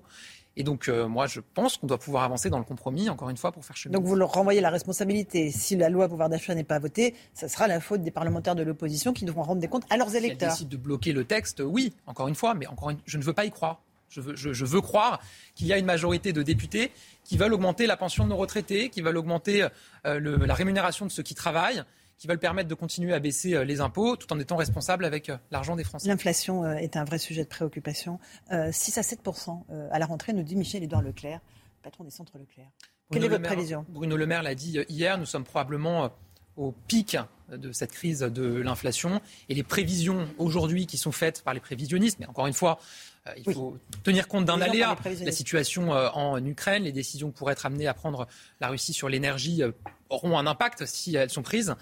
Et 0.57 0.63
donc, 0.63 0.87
euh, 0.87 1.07
moi, 1.07 1.27
je 1.27 1.41
pense 1.41 1.77
qu'on 1.77 1.87
doit 1.87 1.97
pouvoir 1.97 2.23
avancer 2.23 2.49
dans 2.49 2.57
le 2.57 2.63
compromis, 2.63 3.09
encore 3.09 3.29
une 3.29 3.37
fois, 3.37 3.51
pour 3.51 3.65
faire 3.65 3.75
chemin. 3.75 3.93
Donc, 3.93 4.05
vous 4.05 4.15
leur 4.15 4.31
renvoyez 4.31 4.61
la 4.61 4.69
responsabilité. 4.69 5.51
Si 5.51 5.75
la 5.75 5.89
loi 5.89 6.07
pouvoir 6.07 6.29
d'achat 6.29 6.55
n'est 6.55 6.63
pas 6.63 6.79
votée, 6.79 7.13
ça 7.33 7.49
sera 7.49 7.67
la 7.67 7.81
faute 7.81 8.01
des 8.01 8.11
parlementaires 8.11 8.55
de 8.55 8.63
l'opposition 8.63 9.11
qui 9.11 9.25
devront 9.25 9.43
rendre 9.43 9.59
des 9.59 9.67
comptes 9.67 9.85
à 9.89 9.97
leurs 9.97 10.15
électeurs. 10.15 10.51
Si 10.51 10.63
décident 10.63 10.71
de 10.71 10.77
bloquer 10.77 11.11
le 11.11 11.25
texte, 11.25 11.61
oui, 11.65 11.93
encore 12.07 12.29
une 12.29 12.35
fois, 12.35 12.53
mais 12.53 12.67
encore 12.67 12.93
je 13.05 13.17
ne 13.17 13.23
veux 13.23 13.33
pas 13.33 13.45
y 13.45 13.51
croire. 13.51 13.81
Je 14.09 14.65
veux, 14.65 14.81
croire 14.81 15.21
qu'il 15.55 15.67
y 15.67 15.73
a 15.73 15.77
une 15.77 15.85
majorité 15.85 16.33
de 16.33 16.43
députés 16.43 16.91
qui 17.23 17.37
veulent 17.37 17.53
augmenter 17.53 17.87
la 17.87 17.97
pension 17.97 18.23
de 18.23 18.29
nos 18.29 18.37
retraités, 18.37 18.89
qui 18.89 19.01
veulent 19.01 19.17
augmenter 19.17 19.67
euh, 20.05 20.45
la 20.45 20.53
rémunération 20.53 21.05
de 21.05 21.11
ceux 21.11 21.23
qui 21.23 21.35
travaillent, 21.35 21.83
qui 22.17 22.27
veulent 22.27 22.39
permettre 22.39 22.69
de 22.69 22.75
continuer 22.75 23.13
à 23.13 23.19
baisser 23.19 23.55
euh, 23.55 23.63
les 23.63 23.81
impôts 23.81 24.15
tout 24.15 24.31
en 24.31 24.39
étant 24.39 24.55
responsables 24.55 25.05
avec 25.05 25.29
euh, 25.29 25.37
l'argent 25.51 25.75
des 25.75 25.83
Français. 25.83 26.07
L'inflation 26.07 26.65
est 26.65 26.95
un 26.95 27.03
vrai 27.03 27.17
sujet 27.17 27.43
de 27.43 27.49
préoccupation. 27.49 28.19
6 28.49 28.97
à 28.97 29.01
7% 29.01 29.63
à 29.91 29.99
la 29.99 30.05
rentrée, 30.05 30.33
nous 30.33 30.43
dit 30.43 30.55
Michel-Édouard 30.55 31.01
Leclerc, 31.01 31.41
patron 31.83 32.03
des 32.03 32.11
centres 32.11 32.37
Leclerc. 32.37 32.69
Quelle 33.11 33.23
est 33.23 33.29
votre 33.29 33.43
prévision? 33.43 33.85
Bruno 33.89 34.15
Le 34.17 34.25
Maire 34.25 34.43
l'a 34.43 34.55
dit 34.55 34.79
hier, 34.89 35.17
nous 35.17 35.25
sommes 35.25 35.43
probablement 35.43 36.11
au 36.57 36.71
pic 36.71 37.17
de 37.51 37.71
cette 37.71 37.91
crise 37.91 38.19
de 38.19 38.55
l'inflation 38.55 39.21
et 39.49 39.53
les 39.53 39.63
prévisions 39.63 40.27
aujourd'hui 40.37 40.87
qui 40.87 40.97
sont 40.97 41.11
faites 41.11 41.43
par 41.43 41.53
les 41.53 41.59
prévisionnistes, 41.59 42.17
mais 42.19 42.25
encore 42.25 42.47
une 42.47 42.53
fois, 42.53 42.79
euh, 43.27 43.33
il 43.37 43.53
faut 43.53 43.77
tenir 44.03 44.27
compte 44.27 44.45
d'un 44.45 44.61
aléa. 44.61 44.95
La 45.23 45.31
situation 45.31 45.93
euh, 45.93 46.09
en 46.09 46.43
Ukraine, 46.45 46.83
les 46.83 46.91
décisions 46.91 47.31
que 47.31 47.37
pourrait 47.37 47.53
être 47.53 47.65
amenées 47.65 47.87
à 47.87 47.93
prendre 47.93 48.27
la 48.59 48.67
Russie 48.67 48.93
sur 48.93 49.09
l'énergie 49.09 49.63
euh, 49.63 49.71
auront 50.09 50.37
un 50.37 50.45
impact 50.45 50.85
si 50.85 51.15
elles 51.15 51.31
sont 51.31 51.41
prises. 51.41 51.73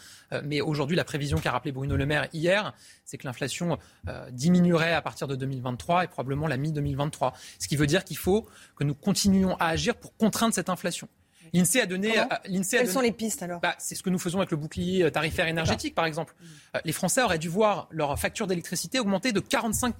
Mais 0.46 0.62
aujourd'hui, 0.62 0.96
la 0.96 1.04
prévision 1.04 1.40
qu'a 1.40 1.52
rappelé 1.52 1.74
Bruno 1.74 1.98
Le 1.98 2.06
Maire 2.06 2.30
hier, 2.32 2.74
c'est 3.04 3.18
que 3.18 3.28
l'inflation 3.28 3.78
diminuerait 4.32 4.94
à 4.94 5.02
partir 5.02 5.28
de 5.28 5.36
2023 5.36 6.06
et 6.06 6.08
probablement 6.08 6.48
la 6.48 6.56
mi-2023. 6.56 7.34
Ce 7.60 7.68
qui 7.68 7.76
veut 7.76 7.86
dire 7.86 8.06
qu'il 8.06 8.16
faut 8.16 8.48
que 8.78 8.86
nous 8.86 8.96
continuions 8.96 9.58
à 9.58 9.68
agir 9.68 9.96
pour 9.96 10.16
contraindre 10.16 10.54
cette 10.54 10.70
inflation. 10.70 11.10
L'INSEE 11.52 11.82
a 11.82 11.86
donné. 11.86 12.14
Quelles 12.72 12.90
sont 12.90 13.02
les 13.02 13.12
pistes 13.12 13.44
alors? 13.44 13.60
Bah, 13.60 13.76
C'est 13.78 13.96
ce 13.96 14.02
que 14.02 14.10
nous 14.10 14.20
faisons 14.20 14.40
avec 14.40 14.52
le 14.52 14.58
bouclier 14.58 15.12
tarifaire 15.12 15.50
énergétique, 15.50 15.94
par 15.94 16.06
exemple. 16.06 16.34
Les 16.86 16.94
Français 16.94 17.22
auraient 17.22 17.40
dû 17.40 17.50
voir 17.50 17.90
leur 17.92 18.18
facture 18.18 18.48
d'électricité 18.48 19.02
augmenter 19.02 19.34
de 19.34 19.42
45 19.42 19.96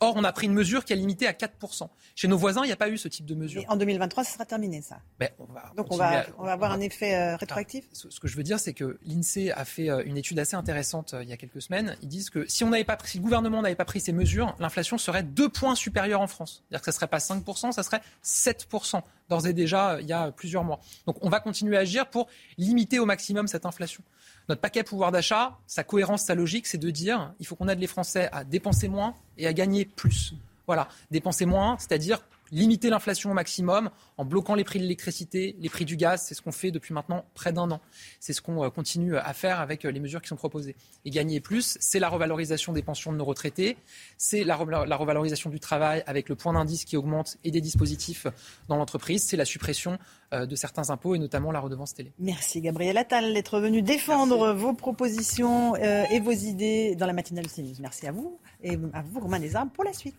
Or, 0.00 0.14
on 0.16 0.24
a 0.24 0.32
pris 0.32 0.46
une 0.46 0.54
mesure 0.54 0.84
qui 0.84 0.92
a 0.92 0.96
limité 0.96 1.26
à 1.26 1.32
4%. 1.32 1.88
Chez 2.14 2.28
nos 2.28 2.38
voisins, 2.38 2.62
il 2.62 2.66
n'y 2.66 2.72
a 2.72 2.76
pas 2.76 2.88
eu 2.88 2.98
ce 2.98 3.08
type 3.08 3.26
de 3.26 3.34
mesure. 3.34 3.64
en 3.68 3.76
2023, 3.76 4.24
ce 4.24 4.32
sera 4.32 4.44
terminé, 4.44 4.80
ça. 4.80 4.98
Ben, 5.18 5.28
Donc, 5.76 5.92
on 5.92 5.96
va, 5.96 6.26
on 6.38 6.44
va 6.44 6.52
avoir 6.52 6.72
un 6.72 6.80
effet 6.80 7.14
euh, 7.14 7.36
rétroactif? 7.36 7.84
Ce 7.92 8.20
que 8.20 8.28
je 8.28 8.36
veux 8.36 8.42
dire, 8.42 8.60
c'est 8.60 8.74
que 8.74 8.98
l'INSEE 9.04 9.50
a 9.50 9.64
fait 9.64 9.90
euh, 9.90 10.02
une 10.04 10.16
étude 10.16 10.38
assez 10.38 10.54
intéressante 10.56 11.14
euh, 11.14 11.22
il 11.22 11.28
y 11.28 11.32
a 11.32 11.36
quelques 11.36 11.62
semaines. 11.62 11.96
Ils 12.02 12.08
disent 12.08 12.30
que 12.30 12.46
si, 12.48 12.64
on 12.64 12.70
pas 12.84 12.96
pris, 12.96 13.10
si 13.10 13.18
le 13.18 13.22
gouvernement 13.22 13.62
n'avait 13.62 13.74
pas 13.74 13.84
pris 13.84 14.00
ces 14.00 14.12
mesures, 14.12 14.54
l'inflation 14.60 14.98
serait 14.98 15.22
deux 15.22 15.48
points 15.48 15.74
supérieure 15.74 16.20
en 16.20 16.28
France. 16.28 16.62
C'est-à-dire 16.68 16.80
que 16.80 16.84
ça 16.86 16.90
ne 16.90 16.94
serait 16.94 17.06
pas 17.08 17.18
5%, 17.18 17.72
ça 17.72 17.82
serait 17.82 18.00
7% 18.24 19.02
d'ores 19.28 19.46
et 19.46 19.52
déjà 19.52 20.00
il 20.00 20.06
y 20.06 20.12
a 20.12 20.30
plusieurs 20.30 20.64
mois. 20.64 20.80
Donc, 21.06 21.16
on 21.22 21.28
va 21.28 21.40
continuer 21.40 21.76
à 21.76 21.80
agir 21.80 22.08
pour 22.08 22.28
limiter 22.56 22.98
au 22.98 23.06
maximum 23.06 23.48
cette 23.48 23.66
inflation. 23.66 24.02
Notre 24.48 24.60
paquet 24.60 24.82
pouvoir 24.82 25.12
d'achat, 25.12 25.58
sa 25.66 25.84
cohérence, 25.84 26.22
sa 26.22 26.34
logique, 26.34 26.66
c'est 26.66 26.78
de 26.78 26.90
dire 26.90 27.34
il 27.38 27.46
faut 27.46 27.54
qu'on 27.54 27.68
aide 27.68 27.80
les 27.80 27.86
Français 27.86 28.28
à 28.32 28.44
dépenser 28.44 28.88
moins 28.88 29.14
et 29.36 29.46
à 29.46 29.52
gagner 29.52 29.84
plus. 29.84 30.34
Voilà, 30.66 30.88
dépenser 31.10 31.46
moins, 31.46 31.76
c'est-à-dire 31.78 32.20
limiter 32.50 32.90
l'inflation 32.90 33.30
au 33.30 33.34
maximum 33.34 33.90
en 34.16 34.24
bloquant 34.24 34.54
les 34.54 34.64
prix 34.64 34.78
de 34.78 34.84
l'électricité, 34.84 35.56
les 35.58 35.68
prix 35.68 35.84
du 35.84 35.96
gaz. 35.96 36.24
C'est 36.26 36.34
ce 36.34 36.42
qu'on 36.42 36.52
fait 36.52 36.70
depuis 36.70 36.94
maintenant 36.94 37.24
près 37.34 37.52
d'un 37.52 37.70
an. 37.70 37.80
C'est 38.20 38.32
ce 38.32 38.40
qu'on 38.40 38.64
euh, 38.64 38.70
continue 38.70 39.16
à 39.16 39.32
faire 39.32 39.60
avec 39.60 39.84
euh, 39.84 39.90
les 39.90 40.00
mesures 40.00 40.22
qui 40.22 40.28
sont 40.28 40.36
proposées. 40.36 40.76
Et 41.04 41.10
gagner 41.10 41.40
plus, 41.40 41.76
c'est 41.80 41.98
la 41.98 42.08
revalorisation 42.08 42.72
des 42.72 42.82
pensions 42.82 43.12
de 43.12 43.16
nos 43.16 43.24
retraités, 43.24 43.76
c'est 44.16 44.44
la, 44.44 44.56
revalorisation 44.56 45.50
du 45.50 45.60
travail 45.60 46.02
avec 46.06 46.28
le 46.28 46.34
point 46.34 46.52
d'indice 46.52 46.84
qui 46.84 46.96
augmente 46.96 47.36
et 47.44 47.50
des 47.50 47.60
dispositifs 47.60 48.26
dans 48.68 48.76
l'entreprise, 48.76 49.24
c'est 49.24 49.36
la 49.36 49.44
suppression 49.44 49.98
euh, 50.32 50.46
de 50.46 50.56
certains 50.56 50.90
impôts 50.90 51.14
et 51.14 51.18
notamment 51.18 51.52
la 51.52 51.60
redevance 51.60 51.94
télé. 51.94 52.12
Merci 52.18 52.60
Gabriel 52.60 52.96
Attal 52.98 53.32
d'être 53.32 53.60
venu 53.60 53.82
défendre 53.82 54.52
vos 54.52 54.74
propositions 54.74 55.76
et 55.76 56.20
vos 56.20 56.32
idées 56.32 56.94
dans 56.96 57.06
la 57.06 57.12
matinale 57.12 57.44
de 57.44 57.50
CNews. 57.50 57.74
Merci 57.80 58.06
à 58.06 58.12
vous 58.12 58.38
et 58.62 58.78
à 58.92 59.02
vous 59.02 59.20
Romain 59.20 59.40
Desarmes 59.40 59.70
pour 59.70 59.84
la 59.84 59.92
suite. 59.92 60.14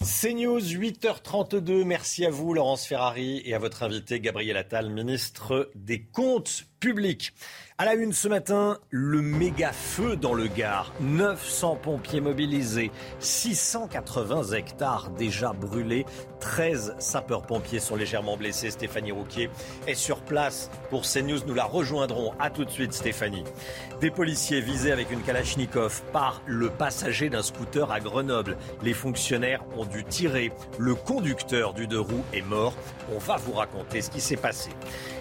CNews, 0.00 0.60
8h32. 0.60 1.82
Merci 1.82 2.24
à 2.24 2.30
vous, 2.30 2.54
Laurence 2.54 2.86
Ferrari, 2.86 3.42
et 3.44 3.54
à 3.54 3.58
votre 3.58 3.82
invité, 3.82 4.20
Gabriel 4.20 4.56
Attal, 4.56 4.90
ministre 4.90 5.70
des 5.74 6.04
Comptes 6.04 6.66
public. 6.80 7.32
À 7.80 7.84
la 7.84 7.94
une 7.94 8.12
ce 8.12 8.26
matin, 8.26 8.78
le 8.90 9.22
méga 9.22 9.72
feu 9.72 10.16
dans 10.16 10.34
le 10.34 10.48
Gard. 10.48 10.92
900 11.00 11.76
pompiers 11.76 12.20
mobilisés, 12.20 12.90
680 13.20 14.54
hectares 14.54 15.10
déjà 15.10 15.52
brûlés, 15.52 16.04
13 16.40 16.96
sapeurs-pompiers 16.98 17.78
sont 17.78 17.94
légèrement 17.94 18.36
blessés. 18.36 18.70
Stéphanie 18.70 19.12
Rouquier 19.12 19.48
est 19.86 19.94
sur 19.94 20.22
place 20.22 20.70
pour 20.90 21.02
CNews. 21.02 21.38
Nous 21.46 21.54
la 21.54 21.64
rejoindrons. 21.64 22.32
À 22.40 22.50
tout 22.50 22.64
de 22.64 22.70
suite, 22.70 22.92
Stéphanie. 22.92 23.44
Des 24.00 24.10
policiers 24.10 24.60
visés 24.60 24.92
avec 24.92 25.12
une 25.12 25.22
Kalachnikov 25.22 26.02
par 26.12 26.42
le 26.46 26.70
passager 26.70 27.28
d'un 27.28 27.42
scooter 27.42 27.90
à 27.92 28.00
Grenoble. 28.00 28.56
Les 28.82 28.94
fonctionnaires 28.94 29.64
ont 29.76 29.84
dû 29.84 30.04
tirer. 30.04 30.52
Le 30.78 30.94
conducteur 30.96 31.74
du 31.74 31.86
deux 31.86 32.00
roues 32.00 32.24
est 32.32 32.42
mort. 32.42 32.74
On 33.14 33.18
va 33.18 33.36
vous 33.36 33.52
raconter 33.52 34.00
ce 34.00 34.10
qui 34.10 34.20
s'est 34.20 34.36
passé. 34.36 34.70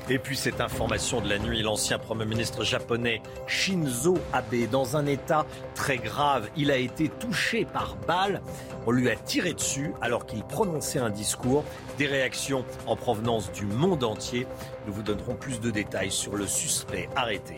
Et 0.10 0.20
puis 0.20 0.38
cette 0.38 0.62
information 0.62 1.20
de 1.20 1.28
la 1.28 1.38
l'ancien 1.48 1.98
Premier 2.00 2.26
ministre 2.26 2.64
japonais 2.64 3.22
Shinzo 3.48 4.18
Abe 4.34 4.70
dans 4.70 4.98
un 4.98 5.06
état 5.06 5.46
très 5.76 5.98
grave. 5.98 6.50
Il 6.56 6.72
a 6.72 6.78
été 6.78 7.10
touché 7.10 7.66
par 7.66 7.96
balle. 8.08 8.42
On 8.86 8.92
lui 8.92 9.10
a 9.10 9.16
tiré 9.16 9.54
dessus 9.54 9.94
alors 10.02 10.26
qu'il 10.26 10.44
prononçait 10.44 11.00
un 11.00 11.10
discours. 11.10 11.64
Des 11.98 12.08
réactions 12.08 12.66
en 12.86 12.96
provenance 12.96 13.52
du 13.52 13.66
monde 13.66 14.04
entier. 14.04 14.48
Nous 14.86 14.94
vous 14.94 15.04
donnerons 15.04 15.36
plus 15.36 15.60
de 15.60 15.72
détails 15.72 16.12
sur 16.12 16.36
le 16.36 16.48
suspect 16.48 17.10
arrêté. 17.16 17.56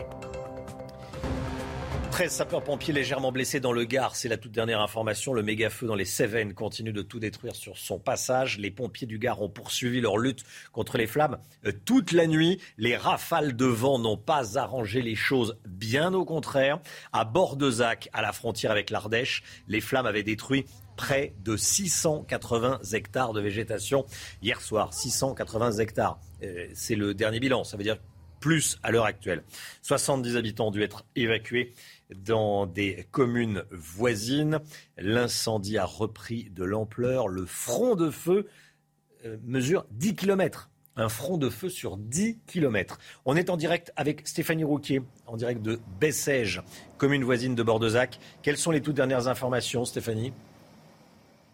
13 2.20 2.30
sapeurs-pompiers 2.30 2.92
légèrement 2.92 3.32
blessés 3.32 3.60
dans 3.60 3.72
le 3.72 3.84
Gard, 3.84 4.14
c'est 4.14 4.28
la 4.28 4.36
toute 4.36 4.52
dernière 4.52 4.82
information. 4.82 5.32
Le 5.32 5.42
méga-feu 5.42 5.86
dans 5.86 5.94
les 5.94 6.04
Cévennes 6.04 6.52
continue 6.52 6.92
de 6.92 7.00
tout 7.00 7.18
détruire 7.18 7.56
sur 7.56 7.78
son 7.78 7.98
passage. 7.98 8.58
Les 8.58 8.70
pompiers 8.70 9.06
du 9.06 9.18
Gard 9.18 9.40
ont 9.40 9.48
poursuivi 9.48 10.02
leur 10.02 10.18
lutte 10.18 10.44
contre 10.70 10.98
les 10.98 11.06
flammes 11.06 11.38
euh, 11.64 11.72
toute 11.86 12.12
la 12.12 12.26
nuit. 12.26 12.60
Les 12.76 12.94
rafales 12.94 13.56
de 13.56 13.64
vent 13.64 13.98
n'ont 13.98 14.18
pas 14.18 14.58
arrangé 14.58 15.00
les 15.00 15.14
choses, 15.14 15.56
bien 15.66 16.12
au 16.12 16.26
contraire. 16.26 16.80
À 17.14 17.24
Bordezac, 17.24 18.10
à 18.12 18.20
la 18.20 18.34
frontière 18.34 18.70
avec 18.70 18.90
l'Ardèche, 18.90 19.42
les 19.66 19.80
flammes 19.80 20.04
avaient 20.04 20.22
détruit 20.22 20.66
près 20.98 21.32
de 21.42 21.56
680 21.56 22.80
hectares 22.92 23.32
de 23.32 23.40
végétation 23.40 24.04
hier 24.42 24.60
soir. 24.60 24.92
680 24.92 25.78
hectares. 25.78 26.20
Euh, 26.42 26.66
c'est 26.74 26.96
le 26.96 27.14
dernier 27.14 27.40
bilan. 27.40 27.64
Ça 27.64 27.78
veut 27.78 27.82
dire 27.82 27.96
plus 28.40 28.78
à 28.82 28.90
l'heure 28.90 29.04
actuelle. 29.04 29.44
70 29.82 30.36
habitants 30.36 30.68
ont 30.68 30.70
dû 30.70 30.82
être 30.82 31.04
évacués 31.14 31.74
dans 32.14 32.66
des 32.66 33.06
communes 33.10 33.64
voisines. 33.70 34.60
L'incendie 34.96 35.78
a 35.78 35.84
repris 35.84 36.50
de 36.50 36.64
l'ampleur. 36.64 37.28
Le 37.28 37.46
front 37.46 37.96
de 37.96 38.10
feu 38.10 38.46
euh, 39.24 39.36
mesure 39.44 39.86
10 39.92 40.14
km. 40.14 40.70
Un 40.96 41.08
front 41.08 41.38
de 41.38 41.48
feu 41.48 41.68
sur 41.68 41.96
10 41.96 42.38
km. 42.46 42.98
On 43.24 43.36
est 43.36 43.48
en 43.48 43.56
direct 43.56 43.92
avec 43.96 44.26
Stéphanie 44.26 44.64
Rouquier, 44.64 45.02
en 45.26 45.36
direct 45.36 45.62
de 45.62 45.80
Bessèges, 46.00 46.62
commune 46.98 47.24
voisine 47.24 47.54
de 47.54 47.62
Bordezac. 47.62 48.18
Quelles 48.42 48.58
sont 48.58 48.70
les 48.70 48.82
toutes 48.82 48.96
dernières 48.96 49.28
informations, 49.28 49.84
Stéphanie? 49.84 50.32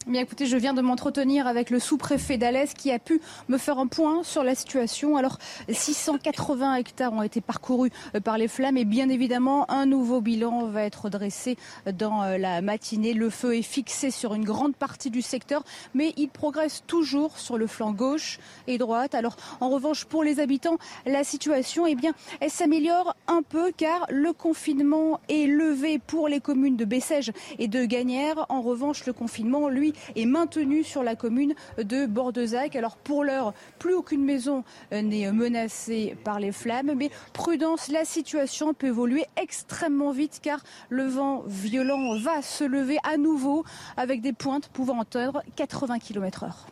Bien 0.06 0.20
écoutez, 0.20 0.46
je 0.46 0.56
viens 0.56 0.72
de 0.72 0.82
m'entretenir 0.82 1.48
avec 1.48 1.68
le 1.68 1.80
sous-préfet 1.80 2.38
d'Alès 2.38 2.74
qui 2.74 2.92
a 2.92 3.00
pu 3.00 3.20
me 3.48 3.58
faire 3.58 3.80
un 3.80 3.88
point 3.88 4.22
sur 4.22 4.44
la 4.44 4.54
situation. 4.54 5.16
Alors, 5.16 5.38
680 5.68 6.76
hectares 6.76 7.12
ont 7.12 7.24
été 7.24 7.40
parcourus 7.40 7.90
euh, 8.14 8.20
par 8.20 8.38
les 8.38 8.46
flammes 8.46 8.76
et 8.76 8.84
bien 8.84 9.08
évidemment, 9.08 9.68
un 9.68 9.84
nouveau 9.84 10.20
bilan 10.20 10.66
va 10.66 10.84
être 10.84 11.10
dressé 11.10 11.56
dans 11.92 12.22
euh, 12.22 12.38
la 12.38 12.62
matinée. 12.62 13.14
Le 13.14 13.30
feu 13.30 13.56
est 13.56 13.62
fixé 13.62 14.12
sur 14.12 14.34
une 14.34 14.44
grande 14.44 14.76
partie 14.76 15.10
du 15.10 15.22
secteur, 15.22 15.64
mais 15.92 16.14
il 16.16 16.28
progresse 16.28 16.84
toujours 16.86 17.36
sur 17.36 17.58
le 17.58 17.66
flanc 17.66 17.90
gauche 17.90 18.38
et 18.68 18.78
droite. 18.78 19.16
Alors, 19.16 19.34
en 19.58 19.70
revanche, 19.70 20.04
pour 20.04 20.22
les 20.22 20.38
habitants, 20.38 20.78
la 21.04 21.24
situation, 21.24 21.84
eh 21.84 21.96
bien, 21.96 22.12
elle 22.38 22.50
s'améliore 22.50 23.16
un 23.26 23.42
peu 23.42 23.72
car 23.76 24.06
le 24.08 24.32
confinement 24.32 25.18
est 25.28 25.48
levé 25.48 25.98
pour 25.98 26.28
les 26.28 26.38
communes 26.38 26.76
de 26.76 26.84
Bessèges 26.84 27.32
et 27.58 27.66
de 27.66 27.84
Gagnères. 27.84 28.46
En 28.50 28.62
revanche, 28.62 29.04
le 29.04 29.12
confinement, 29.12 29.68
lui, 29.68 29.94
est 30.14 30.26
maintenu 30.26 30.84
sur 30.84 31.02
la 31.02 31.16
commune 31.16 31.54
de 31.78 32.06
Bordezac. 32.06 32.76
Alors 32.76 32.96
pour 32.96 33.24
l'heure, 33.24 33.52
plus 33.78 33.94
aucune 33.94 34.24
maison 34.24 34.64
euh, 34.92 35.02
n'est 35.02 35.30
menacée 35.32 36.16
par 36.24 36.40
les 36.40 36.52
flammes, 36.52 36.92
mais 36.96 37.10
prudence, 37.32 37.88
la 37.88 38.04
situation 38.04 38.74
peut 38.74 38.88
évoluer 38.88 39.24
extrêmement 39.36 40.12
vite 40.12 40.40
car 40.42 40.62
le 40.88 41.06
vent 41.06 41.44
violent 41.46 42.18
va 42.18 42.42
se 42.42 42.64
lever 42.64 42.98
à 43.04 43.16
nouveau 43.16 43.64
avec 43.96 44.20
des 44.20 44.32
pointes 44.32 44.68
pouvant 44.68 45.00
atteindre 45.00 45.42
80 45.56 45.98
km 45.98 46.44
heure. 46.44 46.66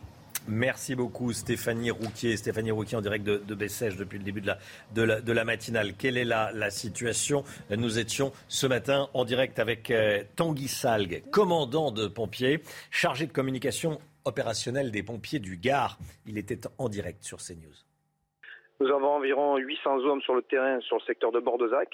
Merci 0.47 0.95
beaucoup 0.95 1.33
Stéphanie 1.33 1.89
Rouquier. 1.89 2.37
Stéphanie 2.37 2.71
Rouquier 2.71 2.97
en 2.97 3.01
direct 3.01 3.25
de, 3.25 3.37
de 3.37 3.55
depuis 3.55 4.19
le 4.19 4.23
début 4.23 4.41
de 4.41 4.47
la, 4.47 5.21
de 5.21 5.31
la, 5.31 5.43
matinale. 5.43 5.93
Quelle 5.97 6.17
est 6.17 6.25
la, 6.25 6.69
situation? 6.69 7.43
Nous 7.75 7.97
étions 7.97 8.31
ce 8.47 8.67
matin 8.67 9.09
en 9.13 9.25
direct 9.25 9.57
avec 9.57 9.89
euh, 9.89 10.23
Tanguy 10.35 10.67
Salgue, 10.67 11.23
commandant 11.31 11.91
de 11.91 12.07
pompiers, 12.07 12.59
chargé 12.91 13.25
de 13.25 13.31
communication 13.31 13.99
opérationnelle 14.25 14.91
des 14.91 15.01
pompiers 15.01 15.39
du 15.39 15.57
Gard. 15.57 15.97
Il 16.27 16.37
était 16.37 16.61
en 16.77 16.89
direct 16.89 17.23
sur 17.23 17.37
CNews. 17.37 17.85
Nous 18.79 18.87
avons 18.87 19.15
environ 19.15 19.57
800 19.57 19.99
hommes 20.05 20.21
sur 20.21 20.35
le 20.35 20.41
terrain 20.43 20.79
sur 20.81 20.97
le 20.97 21.03
secteur 21.03 21.31
de 21.31 21.39
Bordezac 21.39 21.89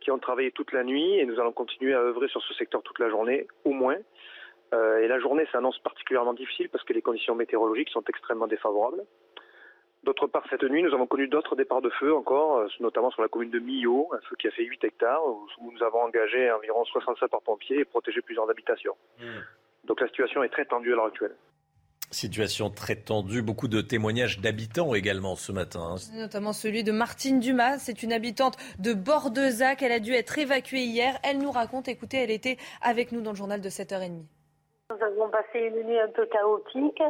qui 0.00 0.10
ont 0.10 0.18
travaillé 0.18 0.50
toute 0.52 0.72
la 0.72 0.84
nuit 0.84 1.18
et 1.18 1.24
nous 1.24 1.38
allons 1.40 1.52
continuer 1.52 1.94
à 1.94 2.00
œuvrer 2.00 2.28
sur 2.28 2.42
ce 2.42 2.54
secteur 2.54 2.82
toute 2.82 2.98
la 2.98 3.08
journée, 3.08 3.46
au 3.64 3.72
moins. 3.72 3.96
Euh, 4.74 5.02
et 5.02 5.08
la 5.08 5.18
journée 5.18 5.46
s'annonce 5.50 5.78
particulièrement 5.78 6.34
difficile 6.34 6.68
parce 6.68 6.84
que 6.84 6.92
les 6.92 7.02
conditions 7.02 7.34
météorologiques 7.34 7.90
sont 7.90 8.04
extrêmement 8.08 8.46
défavorables. 8.46 9.04
D'autre 10.04 10.26
part, 10.26 10.44
cette 10.48 10.62
nuit, 10.62 10.82
nous 10.82 10.94
avons 10.94 11.06
connu 11.06 11.26
d'autres 11.26 11.56
départs 11.56 11.82
de 11.82 11.90
feu 11.90 12.14
encore, 12.14 12.58
euh, 12.58 12.68
notamment 12.80 13.10
sur 13.10 13.22
la 13.22 13.28
commune 13.28 13.50
de 13.50 13.58
Millau, 13.58 14.08
un 14.12 14.20
feu 14.28 14.36
qui 14.38 14.46
a 14.46 14.50
fait 14.50 14.64
8 14.64 14.84
hectares, 14.84 15.26
où 15.26 15.72
nous 15.72 15.82
avons 15.82 16.00
engagé 16.00 16.50
environ 16.52 16.84
65 16.84 17.28
par 17.28 17.42
pompiers 17.42 17.80
et 17.80 17.84
protégé 17.84 18.20
plusieurs 18.22 18.48
habitations. 18.48 18.96
Hmm. 19.18 19.40
Donc 19.84 20.00
la 20.00 20.06
situation 20.06 20.42
est 20.42 20.50
très 20.50 20.66
tendue 20.66 20.92
à 20.92 20.96
l'heure 20.96 21.06
actuelle. 21.06 21.34
Situation 22.10 22.70
très 22.70 22.96
tendue, 22.96 23.42
beaucoup 23.42 23.68
de 23.68 23.82
témoignages 23.82 24.40
d'habitants 24.40 24.94
également 24.94 25.36
ce 25.36 25.52
matin. 25.52 25.96
Hein. 25.96 25.96
Notamment 26.14 26.54
celui 26.54 26.82
de 26.82 26.92
Martine 26.92 27.38
Dumas, 27.38 27.78
c'est 27.78 28.02
une 28.02 28.14
habitante 28.14 28.56
de 28.78 28.94
Bordezac, 28.94 29.82
elle 29.82 29.92
a 29.92 30.00
dû 30.00 30.14
être 30.14 30.38
évacuée 30.38 30.84
hier. 30.84 31.18
Elle 31.22 31.38
nous 31.38 31.50
raconte, 31.50 31.86
écoutez, 31.88 32.16
elle 32.18 32.30
était 32.30 32.56
avec 32.80 33.12
nous 33.12 33.20
dans 33.20 33.32
le 33.32 33.36
journal 33.36 33.60
de 33.60 33.68
7h30. 33.68 34.22
Nous 34.90 35.04
avons 35.04 35.28
passé 35.28 35.60
une 35.60 35.82
nuit 35.82 36.00
un 36.00 36.08
peu 36.08 36.24
chaotique. 36.24 37.02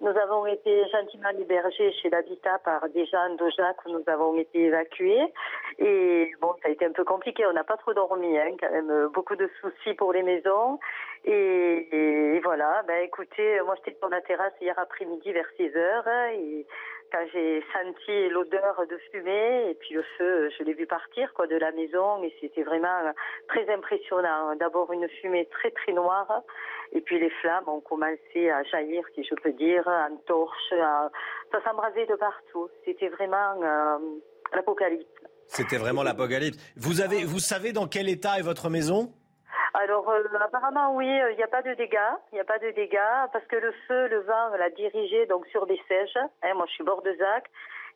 Nous 0.00 0.08
avons 0.08 0.46
été 0.46 0.84
gentiment 0.88 1.28
hébergés 1.28 1.92
chez 1.92 2.10
l'habitat 2.10 2.58
par 2.64 2.88
des 2.88 3.06
gens 3.06 3.36
d'Ojac 3.36 3.76
où 3.86 3.90
nous 3.90 4.02
avons 4.08 4.36
été 4.36 4.64
évacués. 4.64 5.32
Et 5.78 6.32
bon, 6.40 6.56
ça 6.60 6.66
a 6.66 6.72
été 6.72 6.86
un 6.86 6.90
peu 6.90 7.04
compliqué. 7.04 7.46
On 7.46 7.52
n'a 7.52 7.62
pas 7.62 7.76
trop 7.76 7.94
dormi, 7.94 8.36
hein, 8.36 8.56
quand 8.58 8.72
même. 8.72 9.06
Beaucoup 9.14 9.36
de 9.36 9.48
soucis 9.60 9.94
pour 9.94 10.12
les 10.12 10.24
maisons. 10.24 10.80
Et, 11.24 12.40
voilà, 12.42 12.82
ben 12.88 13.04
écoutez, 13.04 13.60
moi 13.60 13.76
j'étais 13.76 13.96
sur 14.00 14.08
la 14.08 14.22
terrasse 14.22 14.54
hier 14.60 14.76
après-midi 14.76 15.30
vers 15.30 15.46
6 15.56 15.76
heures. 15.76 16.08
Et 16.34 16.66
quand 17.12 17.24
j'ai 17.32 17.62
senti 17.72 18.28
l'odeur 18.30 18.82
de 18.90 18.96
fumée 19.12 19.70
et 19.70 19.74
puis 19.74 19.94
le 19.94 20.02
feu, 20.18 20.50
je 20.58 20.64
l'ai 20.64 20.72
vu 20.72 20.86
partir 20.86 21.32
quoi 21.34 21.46
de 21.46 21.56
la 21.56 21.70
maison 21.70 22.20
et 22.24 22.34
c'était 22.40 22.64
vraiment 22.64 23.12
très 23.46 23.72
impressionnant. 23.72 24.56
D'abord 24.56 24.92
une 24.92 25.08
fumée 25.08 25.46
très 25.46 25.70
très 25.70 25.92
noire 25.92 26.42
et 26.92 27.00
puis 27.00 27.18
les 27.20 27.30
flammes 27.40 27.68
ont 27.68 27.80
commencé 27.80 28.50
à 28.50 28.62
jaillir, 28.64 29.04
si 29.14 29.24
je 29.24 29.34
peux 29.36 29.52
dire, 29.52 29.86
en 29.86 30.16
torche, 30.26 30.70
ça 30.70 31.62
s'embrasait 31.64 32.06
de 32.06 32.16
partout. 32.16 32.68
C'était 32.84 33.08
vraiment 33.08 33.62
euh, 33.62 33.98
l'apocalypse. 34.52 35.06
C'était 35.46 35.78
vraiment 35.78 36.02
l'apocalypse. 36.02 36.58
Vous 36.76 37.00
avez, 37.00 37.24
vous 37.24 37.38
savez 37.38 37.72
dans 37.72 37.86
quel 37.86 38.08
état 38.08 38.38
est 38.38 38.42
votre 38.42 38.70
maison? 38.70 39.12
Alors 39.74 40.08
euh, 40.10 40.24
apparemment 40.40 40.96
oui, 40.96 41.06
il 41.06 41.36
n'y 41.36 41.42
a 41.44 41.48
pas 41.48 41.62
de 41.62 41.74
dégâts, 41.74 42.14
il 42.32 42.34
n'y 42.34 42.40
a 42.40 42.44
pas 42.44 42.58
de 42.58 42.70
dégâts 42.72 43.30
parce 43.32 43.44
que 43.46 43.56
le 43.56 43.72
feu, 43.86 44.08
le 44.08 44.20
vent 44.20 44.56
l'a 44.58 44.70
dirigé 44.70 45.26
donc 45.26 45.46
sur 45.46 45.66
des 45.66 45.80
sèches. 45.86 46.18
Hein, 46.42 46.54
moi 46.54 46.66
je 46.66 46.72
suis 46.72 46.84
bord 46.84 47.02
de 47.02 47.14
Zac 47.14 47.44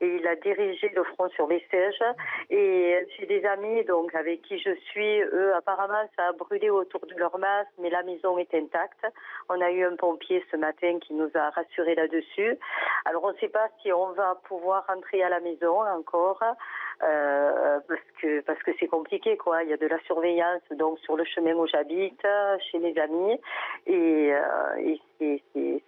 et 0.00 0.16
il 0.16 0.26
a 0.26 0.36
dirigé 0.36 0.90
le 0.94 1.04
front 1.04 1.28
sur 1.30 1.46
les 1.46 1.64
sièges. 1.70 2.02
Et 2.50 3.06
j'ai 3.16 3.26
des 3.26 3.44
amis 3.44 3.84
donc 3.84 4.14
avec 4.14 4.42
qui 4.42 4.58
je 4.58 4.74
suis, 4.90 5.20
eux 5.22 5.54
apparemment 5.54 6.08
ça 6.16 6.28
a 6.28 6.32
brûlé 6.32 6.70
autour 6.70 7.06
de 7.06 7.14
leur 7.16 7.38
masse, 7.38 7.66
mais 7.78 7.90
la 7.90 8.02
maison 8.02 8.38
est 8.38 8.52
intacte. 8.54 9.06
On 9.48 9.60
a 9.60 9.70
eu 9.70 9.84
un 9.84 9.96
pompier 9.96 10.44
ce 10.50 10.56
matin 10.56 10.98
qui 11.00 11.14
nous 11.14 11.30
a 11.34 11.50
rassuré 11.50 11.94
là-dessus. 11.94 12.56
Alors 13.04 13.24
on 13.24 13.32
ne 13.32 13.38
sait 13.38 13.48
pas 13.48 13.68
si 13.82 13.92
on 13.92 14.12
va 14.12 14.36
pouvoir 14.44 14.86
rentrer 14.86 15.22
à 15.22 15.28
la 15.28 15.40
maison 15.40 15.80
encore. 15.82 16.42
Euh, 17.02 17.80
parce 17.88 18.00
que 18.20 18.40
parce 18.42 18.62
que 18.62 18.70
c'est 18.78 18.86
compliqué 18.86 19.36
quoi. 19.36 19.62
Il 19.64 19.68
y 19.68 19.72
a 19.72 19.76
de 19.76 19.86
la 19.86 19.98
surveillance 20.00 20.62
donc 20.72 20.98
sur 21.00 21.16
le 21.16 21.24
chemin 21.24 21.54
où 21.54 21.66
j'habite, 21.66 22.24
chez 22.70 22.78
mes 22.78 22.96
amis, 22.98 23.38
et, 23.86 24.32
euh, 24.32 24.76
et 24.78 25.00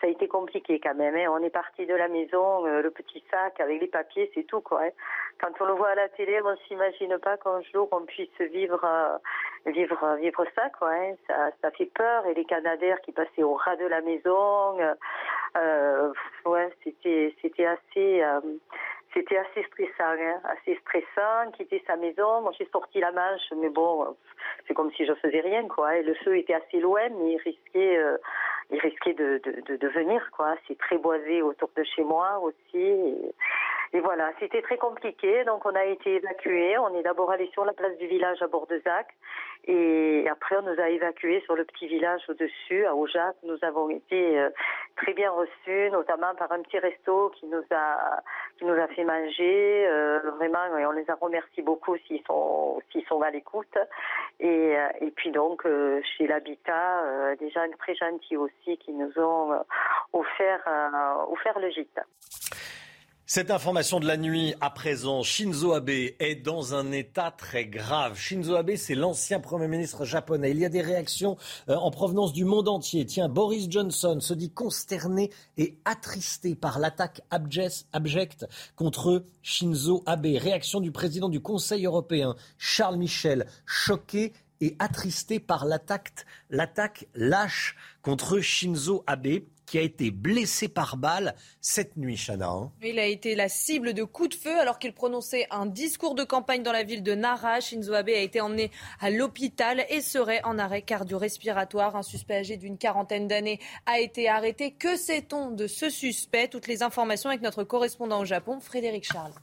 ça 0.01 0.07
a 0.07 0.11
été 0.11 0.29
compliqué 0.29 0.81
quand 0.81 0.95
même. 0.95 1.15
Hein. 1.17 1.29
On 1.31 1.43
est 1.43 1.51
parti 1.51 1.87
de 1.87 1.95
la 1.95 2.09
maison, 2.09 2.67
euh, 2.67 2.83
le 2.83 2.91
petit 2.91 3.23
sac 3.31 3.61
avec 3.61 3.81
les 3.81 3.87
papiers, 3.87 4.31
c'est 4.35 4.45
tout 4.45 4.61
quoi. 4.61 4.83
Hein. 4.83 4.91
Quand 5.41 5.53
on 5.61 5.67
le 5.67 5.73
voit 5.75 5.91
à 5.91 5.95
la 5.95 6.09
télé, 6.09 6.41
on 6.43 6.57
s'imagine 6.69 7.19
pas 7.19 7.37
qu'un 7.37 7.63
jour 7.73 7.89
on 7.93 8.03
puisse 8.03 8.41
vivre 8.41 8.85
euh, 8.85 9.71
vivre 9.71 10.17
vivre 10.21 10.45
ça 10.57 10.71
quoi. 10.71 10.91
Hein. 10.91 11.15
Ça, 11.29 11.51
ça 11.63 11.71
fait 11.71 11.91
peur 11.95 12.27
et 12.27 12.35
les 12.35 12.45
Canadaires 12.45 13.01
qui 13.03 13.13
passaient 13.13 13.43
au 13.43 13.55
ras 13.55 13.77
de 13.77 13.87
la 13.87 14.01
maison. 14.01 14.77
Euh, 15.57 16.13
ouais, 16.45 16.71
c'était 16.83 17.35
c'était 17.41 17.67
assez 17.67 18.23
c'était 19.17 19.39
assez 19.39 19.63
stressant, 19.69 20.13
hein, 20.21 20.41
assez 20.45 20.79
stressant, 20.83 21.51
quitter 21.53 21.83
sa 21.87 21.97
maison. 21.97 22.43
Moi, 22.43 22.53
j'ai 22.59 22.69
sorti 22.71 23.01
la 23.01 23.13
manche, 23.13 23.51
mais 23.57 23.71
bon, 23.71 24.15
c'est 24.69 24.75
comme 24.75 24.93
si 24.93 25.07
je 25.07 25.15
faisais 25.15 25.41
rien, 25.41 25.67
quoi. 25.69 25.97
Et 25.97 26.03
le 26.03 26.15
feu 26.15 26.37
était 26.37 26.55
assez 26.55 26.81
loin, 26.81 27.09
mais 27.09 27.33
il 27.33 27.39
risquait, 27.39 27.97
euh, 27.97 28.19
il 28.71 28.79
risquait 28.79 29.15
de, 29.15 29.41
de, 29.43 29.89
venir, 29.89 30.23
quoi. 30.37 30.55
C'est 30.69 30.77
très 30.77 30.99
boisé 30.99 31.41
autour 31.41 31.71
de 31.75 31.83
chez 31.83 32.05
moi 32.05 32.39
aussi. 32.41 32.77
Et, 32.77 33.35
et 33.95 34.01
voilà, 34.01 34.33
c'était 34.39 34.61
très 34.61 34.77
compliqué. 34.77 35.45
Donc, 35.45 35.65
on 35.65 35.75
a 35.75 35.85
été 35.85 36.17
évacués. 36.17 36.77
On 36.77 36.95
est 36.95 37.03
d'abord 37.03 37.31
allé 37.31 37.49
sur 37.55 37.65
la 37.65 37.73
place 37.73 37.97
du 37.97 38.07
village 38.07 38.43
à 38.43 38.49
Bordezac. 38.49 39.09
Et 39.69 40.29
après, 40.31 40.57
on 40.57 40.63
nous 40.63 40.81
a 40.81 40.89
évacués 40.89 41.41
sur 41.41 41.57
le 41.57 41.65
petit 41.65 41.89
village 41.89 42.23
au-dessus, 42.29 42.87
à 42.87 42.95
Aujac. 42.95 43.35
Nous 43.43 43.59
avons 43.63 43.91
été 43.91 44.39
euh, 44.39 44.51
très 44.97 45.13
bien 45.13 45.31
reçus, 45.31 45.91
notamment 45.91 46.35
par 46.37 46.53
un 46.53 46.63
petit 46.63 46.79
resto 46.79 47.31
qui 47.31 47.47
nous 47.47 47.65
a, 47.73 48.23
qui 48.59 48.65
nous 48.65 48.81
a 48.81 48.87
fait 48.89 49.03
manger. 49.03 49.89
Euh, 49.89 50.21
vraiment, 50.37 50.67
on 50.71 50.93
les 50.93 51.11
a 51.11 51.15
remerciés 51.15 51.65
beaucoup 51.65 51.97
s'ils 52.07 52.23
sont, 52.27 52.81
s'ils 52.93 53.05
sont 53.07 53.21
à 53.23 53.31
l'écoute. 53.31 53.77
Et, 54.39 54.77
euh, 54.79 54.89
et 55.01 55.11
puis 55.11 55.33
donc, 55.33 55.67
chez 56.17 56.29
l'habitat, 56.29 57.35
des 57.41 57.51
gens 57.51 57.67
très 57.79 57.97
gentils 57.97 58.37
aussi 58.37 58.79
qui 58.79 58.93
nous 58.93 59.13
ont 59.19 59.65
offert, 60.13 60.63
offert 61.29 61.59
le 61.59 61.71
gîte. 61.71 62.01
Cette 63.29 63.51
information 63.51 63.99
de 63.99 64.07
la 64.07 64.17
nuit, 64.17 64.55
à 64.61 64.71
présent, 64.71 65.25
Shinzo 65.25 65.73
Abe 65.73 65.91
est 65.91 66.45
dans 66.45 66.75
un 66.77 66.93
état 66.93 67.33
très 67.37 67.67
grave. 67.67 68.17
Shinzo 68.17 68.55
Abe, 68.55 68.77
c'est 68.77 68.95
l'ancien 68.95 69.41
Premier 69.41 69.67
ministre 69.67 70.05
japonais. 70.05 70.53
Il 70.53 70.61
y 70.61 70.65
a 70.65 70.69
des 70.69 70.81
réactions 70.81 71.37
euh, 71.69 71.75
en 71.75 71.91
provenance 71.91 72.33
du 72.33 72.45
monde 72.45 72.69
entier. 72.69 73.05
Tiens, 73.05 73.29
Boris 73.29 73.67
Johnson 73.69 74.21
se 74.21 74.33
dit 74.33 74.51
consterné 74.51 75.33
et 75.59 75.77
attristé 75.85 76.55
par 76.55 76.79
l'attaque 76.79 77.21
abjecte 77.31 78.47
contre 78.77 79.25
Shinzo 79.43 80.05
Abe. 80.07 80.27
Réaction 80.37 80.79
du 80.79 80.93
président 80.93 81.29
du 81.29 81.41
Conseil 81.41 81.85
européen, 81.85 82.37
Charles 82.59 82.97
Michel, 82.97 83.47
choqué 83.67 84.35
et 84.61 84.77
attristé 84.79 85.41
par 85.41 85.67
l'attaque 85.67 87.09
lâche 87.17 87.75
contre 88.03 88.39
Shinzo 88.39 89.03
Abe 89.09 89.41
qui 89.67 89.79
a 89.79 89.83
été 89.83 90.11
blessé 90.11 90.69
par 90.69 90.97
balle 90.97 91.35
cette 91.61 91.97
nuit, 91.97 92.17
Chana. 92.17 92.49
Hein. 92.49 92.73
Il 92.83 92.99
a 92.99 93.07
été 93.07 93.35
la 93.35 93.49
cible 93.49 93.95
de 93.95 94.05
coups 94.05 94.31
de 94.31 94.35
feu 94.35 94.59
alors 94.59 94.79
qu'il 94.79 94.93
prononçait 94.93 95.47
un 95.51 95.67
discours 95.67 96.15
de 96.15 96.25
campagne 96.25 96.63
dans 96.63 96.73
la 96.73 96.85
ville 96.85 97.03
de 97.03 97.15
Nara. 97.15 97.61
Shinzo 97.61 97.93
Abe 97.93 98.11
a 98.11 98.21
été 98.21 98.41
emmené 98.41 98.71
à 99.01 99.11
l'hôpital 99.11 99.85
et 99.91 100.01
serait 100.01 100.41
en 100.45 100.59
arrêt 100.59 100.83
cardio-respiratoire. 100.83 101.97
Un 101.97 102.03
suspect 102.03 102.37
âgé 102.37 102.57
d'une 102.57 102.79
quarantaine 102.79 103.27
d'années 103.27 103.59
a 103.87 104.01
été 104.01 104.29
arrêté. 104.29 104.73
Que 104.73 104.97
sait-on 104.97 105.51
de 105.51 105.67
ce 105.67 105.91
suspect? 105.91 106.49
Toutes 106.49 106.69
les 106.69 106.83
informations 106.83 107.31
avec 107.31 107.43
notre 107.43 107.65
correspondant 107.65 108.21
au 108.21 108.25
Japon, 108.25 108.61
Frédéric 108.61 109.05
Charles. 109.05 109.35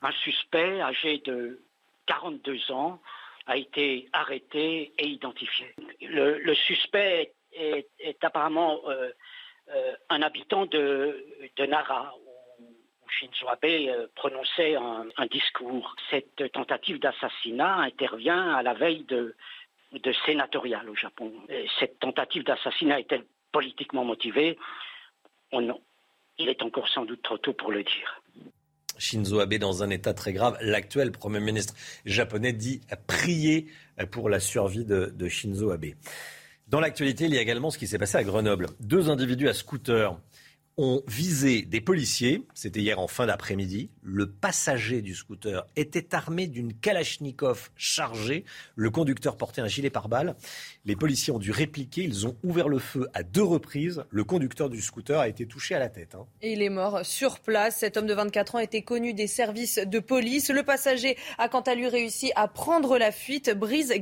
Un 0.00 0.12
suspect 0.24 0.80
âgé 0.80 1.22
de 1.26 1.62
42 2.06 2.72
ans 2.72 3.00
a 3.46 3.56
été 3.56 4.08
arrêté 4.12 4.92
et 4.98 5.06
identifié. 5.06 5.74
Le, 6.00 6.54
suspect 6.54 7.34
est, 7.52 8.24
apparemment 8.24 8.80
euh, 8.88 8.90
euh, 8.92 9.12
un 10.10 10.22
habitant 10.22 10.66
de, 10.66 11.24
Nara, 11.66 12.14
où, 12.60 13.10
Shinzo 13.10 13.48
Abe 13.48 13.64
euh, 13.64 14.06
prononçait 14.14 14.74
un, 14.76 15.26
discours. 15.30 15.94
Cette 16.10 16.52
tentative 16.52 16.98
d'assassinat 16.98 17.76
intervient 17.76 18.54
à 18.54 18.62
la 18.62 18.74
veille 18.74 19.04
de, 19.04 19.34
de 19.92 20.12
sénatorial 20.26 20.88
au 20.88 20.96
Japon. 20.96 21.32
cette 21.78 21.98
tentative 21.98 22.44
d'assassinat 22.44 23.00
est-elle 23.00 23.24
politiquement 23.52 24.04
motivée? 24.04 24.58
On, 25.52 25.78
Il 26.38 26.48
est 26.48 26.62
encore 26.62 26.88
sans 26.88 27.04
doute 27.04 27.22
trop 27.22 27.38
tôt 27.38 27.52
pour 27.52 27.70
le 27.70 27.82
dire. 27.82 28.22
Shinzo 28.98 29.40
Abe 29.40 29.54
dans 29.54 29.82
un 29.82 29.90
état 29.90 30.14
très 30.14 30.32
grave. 30.32 30.56
L'actuel 30.60 31.12
Premier 31.12 31.40
ministre 31.40 31.74
japonais 32.04 32.52
dit 32.52 32.80
prier 33.06 33.66
pour 34.10 34.28
la 34.28 34.40
survie 34.40 34.84
de 34.84 35.28
Shinzo 35.28 35.70
Abe. 35.70 35.94
Dans 36.72 36.80
l'actualité, 36.80 37.26
il 37.26 37.34
y 37.34 37.38
a 37.38 37.42
également 37.42 37.70
ce 37.70 37.76
qui 37.76 37.86
s'est 37.86 37.98
passé 37.98 38.16
à 38.16 38.24
Grenoble. 38.24 38.68
Deux 38.80 39.10
individus 39.10 39.46
à 39.46 39.52
scooter 39.52 40.16
ont 40.76 41.02
visé 41.06 41.62
des 41.62 41.80
policiers. 41.80 42.46
C'était 42.54 42.80
hier 42.80 42.98
en 42.98 43.08
fin 43.08 43.26
d'après-midi. 43.26 43.90
Le 44.02 44.30
passager 44.30 45.02
du 45.02 45.14
scooter 45.14 45.66
était 45.76 46.14
armé 46.14 46.46
d'une 46.46 46.74
Kalachnikov 46.74 47.70
chargée. 47.76 48.44
Le 48.74 48.90
conducteur 48.90 49.36
portait 49.36 49.60
un 49.60 49.68
gilet 49.68 49.90
pare-balles. 49.90 50.34
Les 50.84 50.96
policiers 50.96 51.32
ont 51.32 51.38
dû 51.38 51.50
répliquer. 51.50 52.02
Ils 52.02 52.26
ont 52.26 52.36
ouvert 52.42 52.68
le 52.68 52.78
feu 52.78 53.08
à 53.14 53.22
deux 53.22 53.42
reprises. 53.42 54.04
Le 54.10 54.24
conducteur 54.24 54.70
du 54.70 54.80
scooter 54.80 55.20
a 55.20 55.28
été 55.28 55.46
touché 55.46 55.74
à 55.74 55.78
la 55.78 55.88
tête. 55.88 56.14
Hein. 56.14 56.26
Et 56.40 56.52
il 56.52 56.62
est 56.62 56.70
mort 56.70 57.04
sur 57.04 57.40
place. 57.40 57.76
Cet 57.78 57.96
homme 57.96 58.06
de 58.06 58.14
24 58.14 58.56
ans 58.56 58.58
était 58.58 58.82
connu 58.82 59.14
des 59.14 59.26
services 59.26 59.78
de 59.78 59.98
police. 59.98 60.50
Le 60.50 60.62
passager 60.62 61.16
a 61.38 61.48
quant 61.48 61.60
à 61.60 61.74
lui 61.74 61.88
réussi 61.88 62.32
à 62.34 62.48
prendre 62.48 62.98
la 62.98 63.12
fuite. 63.12 63.50
Brice, 63.50 63.92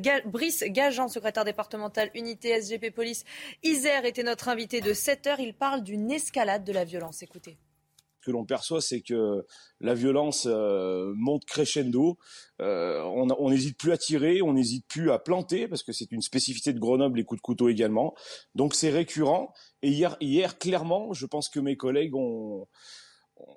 Gageant, 0.67 1.09
secrétaire 1.09 1.45
départemental 1.45 2.11
unité 2.15 2.61
SGP 2.61 2.91
Police 2.95 3.25
Isère, 3.63 4.05
était 4.05 4.23
notre 4.23 4.49
invité 4.49 4.81
de 4.81 4.93
7 4.93 5.27
heures. 5.27 5.41
Il 5.41 5.55
parle 5.55 5.83
d'une 5.83 6.11
escalade 6.11 6.70
la 6.73 6.85
violence. 6.85 7.19
Ce 7.19 8.27
que 8.27 8.31
l'on 8.31 8.45
perçoit, 8.45 8.81
c'est 8.81 9.01
que 9.01 9.47
la 9.81 9.95
violence 9.95 10.47
euh, 10.47 11.13
monte 11.17 11.45
crescendo. 11.47 12.19
Euh, 12.61 13.03
on 13.03 13.51
n'hésite 13.51 13.79
plus 13.79 13.93
à 13.93 13.97
tirer, 13.97 14.43
on 14.43 14.53
n'hésite 14.53 14.87
plus 14.89 15.11
à 15.11 15.19
planter, 15.19 15.69
parce 15.69 15.83
que 15.83 15.93
c'est 15.93 16.13
une 16.13 16.21
spécificité 16.21 16.73
de 16.73 16.79
Grenoble, 16.79 17.19
les 17.19 17.25
coups 17.25 17.39
de 17.39 17.43
couteau 17.43 17.69
également. 17.69 18.15
Donc 18.55 18.75
c'est 18.75 18.91
récurrent. 18.91 19.55
Et 19.83 19.91
hier, 19.91 20.17
hier, 20.21 20.59
clairement, 20.59 21.15
je 21.15 21.25
pense 21.25 21.49
que 21.49 21.61
mes 21.61 21.77
collègues 21.77 22.15
ont, 22.15 22.67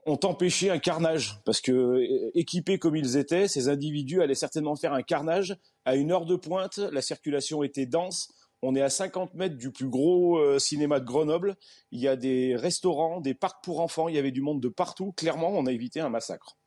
ont 0.06 0.20
empêché 0.24 0.70
un 0.70 0.80
carnage, 0.80 1.42
parce 1.46 1.62
que 1.62 2.00
équipés 2.38 2.80
comme 2.80 2.96
ils 2.96 3.18
étaient, 3.18 3.48
ces 3.48 3.70
individus 3.70 4.22
allaient 4.22 4.36
certainement 4.36 4.76
faire 4.76 4.94
un 4.94 5.04
carnage 5.04 5.58
à 5.86 5.96
une 5.96 6.12
heure 6.12 6.26
de 6.26 6.36
pointe. 6.36 6.78
La 6.78 7.02
circulation 7.02 7.64
était 7.64 7.86
dense 7.86 8.30
on 8.64 8.76
est 8.76 8.82
à 8.82 8.90
50 8.90 9.34
mètres 9.36 9.58
du 9.58 9.72
plus 9.72 9.90
gros 9.90 10.38
euh, 10.38 10.58
cinéma 10.58 11.02
de 11.02 11.06
Grenoble. 11.06 11.56
Il 11.92 12.00
y 12.00 12.08
a 12.08 12.16
des 12.16 12.56
restaurants, 12.56 13.20
des 13.20 13.34
parcs 13.34 13.62
pour 13.62 13.82
enfants. 13.82 14.08
Il 14.08 14.16
y 14.16 14.18
avait 14.18 14.32
du 14.32 14.42
monde 14.42 14.62
de 14.62 14.70
partout. 14.70 15.12
Clairement, 15.12 15.50
on 15.50 15.66
a 15.66 15.72
évité 15.72 16.00
un 16.00 16.10
massacre. 16.10 16.58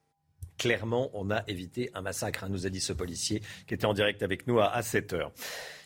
Clairement, 0.58 1.10
on 1.14 1.30
a 1.30 1.42
évité 1.48 1.90
un 1.94 2.02
massacre, 2.02 2.44
hein, 2.44 2.48
nous 2.50 2.66
a 2.66 2.70
dit 2.70 2.80
ce 2.80 2.92
policier 2.92 3.42
qui 3.66 3.74
était 3.74 3.86
en 3.86 3.94
direct 3.94 4.22
avec 4.22 4.46
nous 4.46 4.60
à, 4.60 4.80
7 4.82 5.12
heures. 5.14 5.32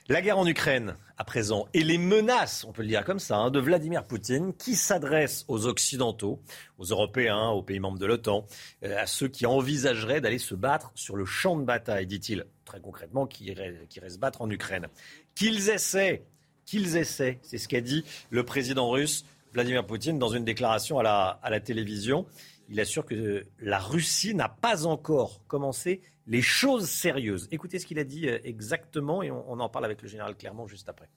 La 0.09 0.23
guerre 0.23 0.39
en 0.39 0.47
Ukraine, 0.47 0.97
à 1.19 1.25
présent, 1.25 1.69
et 1.73 1.85
les 1.85 1.99
menaces, 1.99 2.65
on 2.65 2.73
peut 2.73 2.83
le 2.83 2.89
dire 2.89 3.05
comme 3.05 3.21
ça, 3.21 3.37
hein, 3.37 3.51
de 3.51 3.61
Vladimir 3.61 4.05
Poutine, 4.05 4.53
qui 4.55 4.75
s'adresse 4.75 5.45
aux 5.47 5.67
Occidentaux, 5.67 6.41
aux 6.79 6.85
Européens, 6.85 7.51
aux 7.51 7.63
pays 7.63 7.79
membres 7.79 7.99
de 7.99 8.07
l'OTAN, 8.07 8.45
euh, 8.83 8.99
à 8.99 9.07
ceux 9.07 9.29
qui 9.29 9.47
envisageraient 9.47 10.21
d'aller 10.21 10.39
se 10.39 10.57
battre 10.57 10.91
sur 10.97 11.15
le 11.15 11.25
champ 11.25 11.57
de 11.57 11.65
bataille, 11.65 12.07
dit-il, 12.07 12.47
très 12.65 12.81
concrètement, 12.81 13.27
qui 13.27 13.45
irait, 13.45 13.87
qui 13.89 13.99
irait 13.99 14.11
se 14.11 14.19
battre 14.19 14.43
en 14.43 14.51
Ukraine 14.51 14.89
qu'ils 15.41 15.71
essaient, 15.71 16.27
qu'ils 16.67 16.99
essaient, 16.99 17.39
c'est 17.41 17.57
ce 17.57 17.67
qu'a 17.67 17.81
dit 17.81 18.05
le 18.29 18.45
président 18.45 18.91
russe 18.91 19.25
Vladimir 19.55 19.87
Poutine 19.87 20.19
dans 20.19 20.29
une 20.29 20.45
déclaration 20.45 20.99
à 20.99 21.03
la, 21.03 21.41
à 21.43 21.49
la 21.49 21.61
télévision. 21.61 22.27
Il 22.69 22.79
assure 22.79 23.07
que 23.07 23.47
la 23.59 23.79
Russie 23.79 24.35
n'a 24.35 24.51
pas 24.51 24.85
encore 24.85 25.41
commencé 25.47 26.03
les 26.27 26.43
choses 26.43 26.91
sérieuses. 26.91 27.49
Écoutez 27.53 27.79
ce 27.79 27.87
qu'il 27.87 27.99
a 27.99 28.05
dit 28.05 28.29
euh, 28.29 28.39
exactement 28.45 29.23
et 29.23 29.31
on, 29.31 29.51
on 29.51 29.61
en 29.61 29.71
parle 29.71 29.87
avec 29.87 30.03
le 30.03 30.09
général 30.09 30.37
Clermont 30.37 30.67
juste 30.67 30.91
après. 30.91 31.09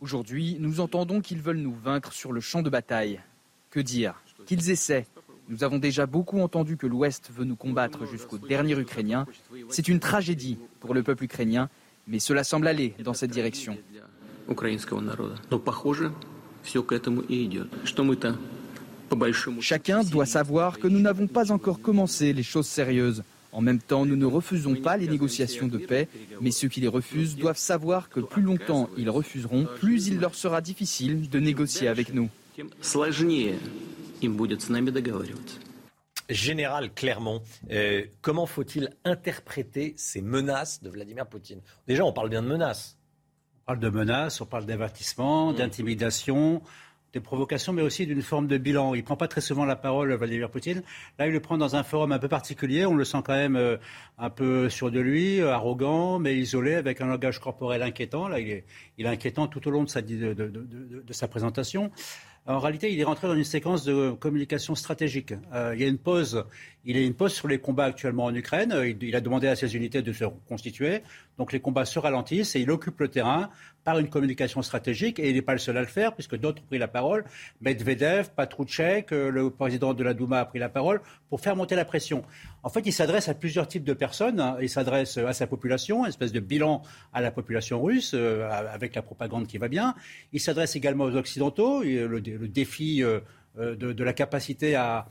Aujourd'hui, 0.00 0.56
nous 0.58 0.80
entendons 0.80 1.20
qu'ils 1.20 1.42
veulent 1.42 1.58
nous 1.58 1.76
vaincre 1.76 2.12
sur 2.12 2.32
le 2.32 2.40
champ 2.40 2.62
de 2.62 2.70
bataille. 2.70 3.20
Que 3.70 3.78
dire? 3.78 4.20
Qu'ils 4.46 4.68
essaient, 4.68 5.06
nous 5.48 5.62
avons 5.64 5.78
déjà 5.78 6.06
beaucoup 6.06 6.40
entendu 6.40 6.76
que 6.76 6.86
l'Ouest 6.86 7.30
veut 7.34 7.44
nous 7.44 7.56
combattre 7.56 8.06
jusqu'au 8.06 8.38
dernier 8.38 8.78
Ukrainien. 8.78 9.26
C'est 9.68 9.88
une 9.88 10.00
tragédie 10.00 10.58
pour 10.80 10.94
le 10.94 11.02
peuple 11.02 11.24
ukrainien, 11.24 11.68
mais 12.06 12.18
cela 12.18 12.44
semble 12.44 12.66
aller 12.66 12.94
dans 13.02 13.14
cette 13.14 13.30
direction. 13.30 13.76
Chacun 19.60 20.02
doit 20.02 20.26
savoir 20.26 20.78
que 20.78 20.88
nous 20.88 21.00
n'avons 21.00 21.26
pas 21.26 21.52
encore 21.52 21.80
commencé 21.80 22.32
les 22.32 22.42
choses 22.42 22.66
sérieuses. 22.66 23.22
En 23.52 23.60
même 23.60 23.78
temps, 23.78 24.04
nous 24.04 24.16
ne 24.16 24.26
refusons 24.26 24.74
pas 24.74 24.96
les 24.96 25.06
négociations 25.06 25.68
de 25.68 25.78
paix, 25.78 26.08
mais 26.40 26.50
ceux 26.50 26.68
qui 26.68 26.80
les 26.80 26.88
refusent 26.88 27.36
doivent 27.36 27.58
savoir 27.58 28.08
que 28.08 28.18
plus 28.20 28.42
longtemps 28.42 28.90
ils 28.96 29.10
refuseront, 29.10 29.68
plus 29.78 30.08
il 30.08 30.18
leur 30.18 30.34
sera 30.34 30.60
difficile 30.60 31.28
de 31.28 31.38
négocier 31.38 31.86
avec 31.86 32.12
nous. 32.12 32.28
Général 36.30 36.92
Clermont, 36.94 37.42
euh, 37.70 38.04
comment 38.22 38.46
faut-il 38.46 38.90
interpréter 39.04 39.92
ces 39.96 40.22
menaces 40.22 40.82
de 40.82 40.88
Vladimir 40.88 41.26
Poutine? 41.26 41.60
Déjà, 41.86 42.04
on 42.04 42.12
parle 42.12 42.30
bien 42.30 42.42
de 42.42 42.48
menaces. 42.48 42.96
On 43.62 43.66
parle 43.66 43.80
de 43.80 43.90
menaces, 43.90 44.40
on 44.40 44.46
parle 44.46 44.64
d'avertissement, 44.64 45.52
mmh. 45.52 45.56
d'intimidation, 45.56 46.62
des 47.12 47.20
provocations, 47.20 47.72
mais 47.72 47.82
aussi 47.82 48.06
d'une 48.06 48.22
forme 48.22 48.46
de 48.46 48.58
bilan. 48.58 48.94
Il 48.94 48.98
ne 48.98 49.04
prend 49.04 49.16
pas 49.16 49.28
très 49.28 49.40
souvent 49.40 49.64
la 49.64 49.76
parole, 49.76 50.12
Vladimir 50.14 50.50
Poutine. 50.50 50.82
Là, 51.18 51.26
il 51.26 51.32
le 51.32 51.40
prend 51.40 51.56
dans 51.58 51.76
un 51.76 51.82
forum 51.82 52.12
un 52.12 52.18
peu 52.18 52.28
particulier. 52.28 52.86
On 52.86 52.94
le 52.94 53.04
sent 53.04 53.18
quand 53.24 53.34
même 53.34 53.56
euh, 53.56 53.76
un 54.18 54.30
peu 54.30 54.68
sûr 54.68 54.90
de 54.90 55.00
lui, 55.00 55.40
euh, 55.40 55.52
arrogant, 55.52 56.18
mais 56.18 56.36
isolé, 56.36 56.74
avec 56.74 57.00
un 57.00 57.06
langage 57.06 57.38
corporel 57.38 57.82
inquiétant. 57.82 58.28
Là, 58.28 58.40
il 58.40 58.50
est, 58.50 58.64
il 58.98 59.06
est 59.06 59.10
inquiétant 59.10 59.46
tout 59.46 59.66
au 59.68 59.70
long 59.70 59.84
de 59.84 59.88
sa, 59.88 60.02
de, 60.02 60.32
de, 60.32 60.48
de, 60.48 61.02
de 61.02 61.12
sa 61.12 61.28
présentation. 61.28 61.90
En 62.46 62.58
réalité, 62.58 62.92
il 62.92 63.00
est 63.00 63.04
rentré 63.04 63.26
dans 63.26 63.34
une 63.34 63.42
séquence 63.42 63.84
de 63.84 64.10
communication 64.10 64.74
stratégique. 64.74 65.32
Euh, 65.54 65.72
il 65.74 65.80
y 65.80 65.84
a 65.84 65.88
une 65.88 65.96
pause. 65.96 66.44
Il 66.84 66.94
y 66.94 67.00
a 67.00 67.02
une 67.02 67.14
pause 67.14 67.32
sur 67.32 67.48
les 67.48 67.58
combats 67.58 67.86
actuellement 67.86 68.24
en 68.24 68.34
Ukraine. 68.34 68.74
Il, 69.00 69.16
a 69.16 69.22
demandé 69.22 69.48
à 69.48 69.56
ses 69.56 69.74
unités 69.74 70.02
de 70.02 70.12
se 70.12 70.24
reconstituer. 70.24 71.00
Donc 71.38 71.52
les 71.52 71.60
combats 71.60 71.84
se 71.84 71.98
ralentissent 71.98 72.56
et 72.56 72.60
il 72.60 72.70
occupe 72.70 73.00
le 73.00 73.08
terrain 73.08 73.50
par 73.84 73.98
une 73.98 74.08
communication 74.08 74.62
stratégique. 74.62 75.18
Et 75.18 75.28
il 75.28 75.34
n'est 75.34 75.42
pas 75.42 75.52
le 75.52 75.58
seul 75.58 75.76
à 75.76 75.80
le 75.80 75.86
faire, 75.86 76.14
puisque 76.14 76.36
d'autres 76.36 76.62
ont 76.62 76.66
pris 76.66 76.78
la 76.78 76.88
parole. 76.88 77.24
Medvedev, 77.60 78.30
Patrouchek, 78.34 79.12
euh, 79.12 79.30
le 79.30 79.50
président 79.50 79.94
de 79.94 80.02
la 80.02 80.14
Douma 80.14 80.40
a 80.40 80.44
pris 80.44 80.58
la 80.58 80.68
parole 80.68 81.00
pour 81.28 81.40
faire 81.40 81.56
monter 81.56 81.74
la 81.74 81.84
pression. 81.84 82.24
En 82.62 82.70
fait, 82.70 82.80
il 82.86 82.92
s'adresse 82.92 83.28
à 83.28 83.34
plusieurs 83.34 83.68
types 83.68 83.84
de 83.84 83.92
personnes. 83.92 84.40
Hein. 84.40 84.56
Il 84.60 84.70
s'adresse 84.70 85.18
à 85.18 85.32
sa 85.32 85.46
population, 85.46 86.04
une 86.04 86.08
espèce 86.08 86.32
de 86.32 86.40
bilan 86.40 86.82
à 87.12 87.20
la 87.20 87.30
population 87.30 87.82
russe, 87.82 88.12
euh, 88.14 88.48
avec 88.50 88.94
la 88.94 89.02
propagande 89.02 89.46
qui 89.46 89.58
va 89.58 89.68
bien. 89.68 89.94
Il 90.32 90.40
s'adresse 90.40 90.76
également 90.76 91.04
aux 91.04 91.16
Occidentaux. 91.16 91.82
Le, 91.82 92.20
défi 92.20 93.02
euh, 93.02 93.20
euh, 93.58 93.76
de, 93.76 94.02
la 94.02 94.12
capacité 94.12 94.74
à, 94.74 95.06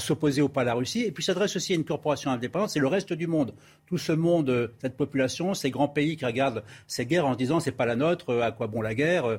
s'opposer 0.00 0.42
ou 0.42 0.48
pas 0.48 0.62
à 0.62 0.64
la 0.64 0.74
Russie. 0.74 1.00
Et 1.00 1.12
puis 1.12 1.22
s'adresse 1.22 1.56
aussi 1.56 1.72
à 1.72 1.76
une 1.76 1.84
corporation 1.84 2.30
indépendante, 2.30 2.70
c'est 2.70 2.80
le 2.80 2.86
reste 2.86 3.12
du 3.12 3.26
monde. 3.26 3.54
Tout 3.86 3.98
ce 3.98 4.12
monde, 4.12 4.50
euh, 4.50 4.68
cette 4.80 4.96
population, 4.96 5.54
ces 5.54 5.70
grands 5.70 5.88
pays 5.88 6.16
qui 6.16 6.24
regardent 6.24 6.62
ces 6.86 7.06
guerres 7.06 7.26
en 7.26 7.32
se 7.32 7.38
disant 7.38 7.60
c'est 7.60 7.72
pas 7.72 7.86
la 7.86 7.96
nôtre, 7.96 8.40
à 8.40 8.52
quoi 8.52 8.66
bon 8.66 8.82
la 8.82 8.94
guerre. 8.94 9.38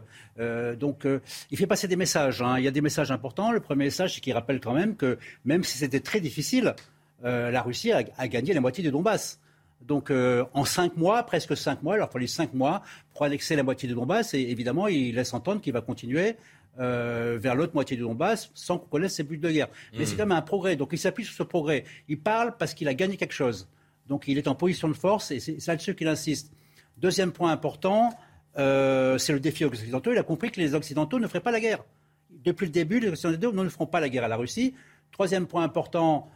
donc 0.79 1.05
il 1.51 1.57
fait 1.57 1.67
passer 1.67 1.87
des 1.87 1.95
messages. 1.95 2.41
Hein. 2.41 2.57
Il 2.57 2.63
y 2.63 2.67
a 2.67 2.71
des 2.71 2.81
messages 2.81 3.11
importants. 3.11 3.51
Le 3.51 3.59
premier 3.59 3.85
message, 3.85 4.15
c'est 4.15 4.21
qu'il 4.21 4.33
rappelle 4.33 4.59
quand 4.59 4.73
même 4.73 4.95
que 4.95 5.17
même 5.45 5.63
si 5.63 5.77
c'était 5.77 5.99
très 5.99 6.19
difficile, 6.19 6.75
la 7.23 7.61
Russie 7.61 7.91
a, 7.91 8.27
gagné 8.27 8.53
la 8.53 8.61
moitié 8.61 8.83
du 8.83 8.91
Donbass. 8.91 9.39
Donc 9.81 10.11
en 10.11 10.65
cinq 10.65 10.97
mois, 10.97 11.23
presque 11.23 11.55
cinq 11.55 11.83
mois, 11.83 11.95
il 11.95 11.99
leur 11.99 12.11
fallu 12.11 12.27
cinq 12.27 12.53
mois 12.53 12.81
pour 13.13 13.25
annexer 13.25 13.55
la 13.55 13.63
moitié 13.63 13.87
du 13.87 13.95
Donbass. 13.95 14.33
Et 14.33 14.41
évidemment, 14.41 14.87
il 14.87 15.15
laisse 15.15 15.33
entendre 15.33 15.61
qu'il 15.61 15.73
va 15.73 15.81
continuer 15.81 16.35
euh, 16.79 17.37
vers 17.39 17.55
l'autre 17.55 17.73
moitié 17.73 17.97
du 17.97 18.03
Donbass 18.03 18.49
sans 18.53 18.77
qu'on 18.77 18.87
connaisse 18.87 19.15
ses 19.15 19.23
buts 19.23 19.37
de 19.37 19.51
guerre. 19.51 19.67
Mais 19.93 20.05
c'est 20.05 20.13
mmh. 20.13 20.17
quand 20.17 20.25
même 20.25 20.37
un 20.37 20.41
progrès. 20.41 20.75
Donc 20.75 20.89
il 20.93 20.97
s'appuie 20.97 21.25
sur 21.25 21.33
ce 21.33 21.43
progrès. 21.43 21.83
Il 22.07 22.19
parle 22.19 22.55
parce 22.57 22.73
qu'il 22.73 22.87
a 22.87 22.93
gagné 22.93 23.17
quelque 23.17 23.33
chose. 23.33 23.67
Donc 24.07 24.27
il 24.27 24.37
est 24.37 24.47
en 24.47 24.55
position 24.55 24.87
de 24.87 24.93
force 24.93 25.31
et 25.31 25.39
c'est 25.39 25.65
là-dessus 25.67 25.95
qu'il 25.95 26.07
insiste. 26.07 26.51
Deuxième 26.97 27.31
point 27.31 27.51
important, 27.51 28.13
euh, 28.57 29.17
c'est 29.17 29.33
le 29.33 29.39
défi 29.39 29.65
aux 29.65 29.69
Occidentaux. 29.69 30.11
Il 30.11 30.17
a 30.17 30.23
compris 30.23 30.51
que 30.51 30.59
les 30.59 30.75
Occidentaux 30.75 31.19
ne 31.19 31.27
feraient 31.27 31.41
pas 31.41 31.51
la 31.51 31.59
guerre. 31.59 31.83
Depuis 32.29 32.65
le 32.65 32.71
début, 32.71 32.99
les 32.99 33.09
Occidentaux 33.09 33.51
ne 33.51 33.69
feront 33.69 33.85
pas 33.85 33.99
la 33.99 34.09
guerre 34.09 34.23
à 34.23 34.27
la 34.27 34.37
Russie. 34.37 34.73
Troisième 35.11 35.47
point 35.47 35.63
important, 35.63 36.29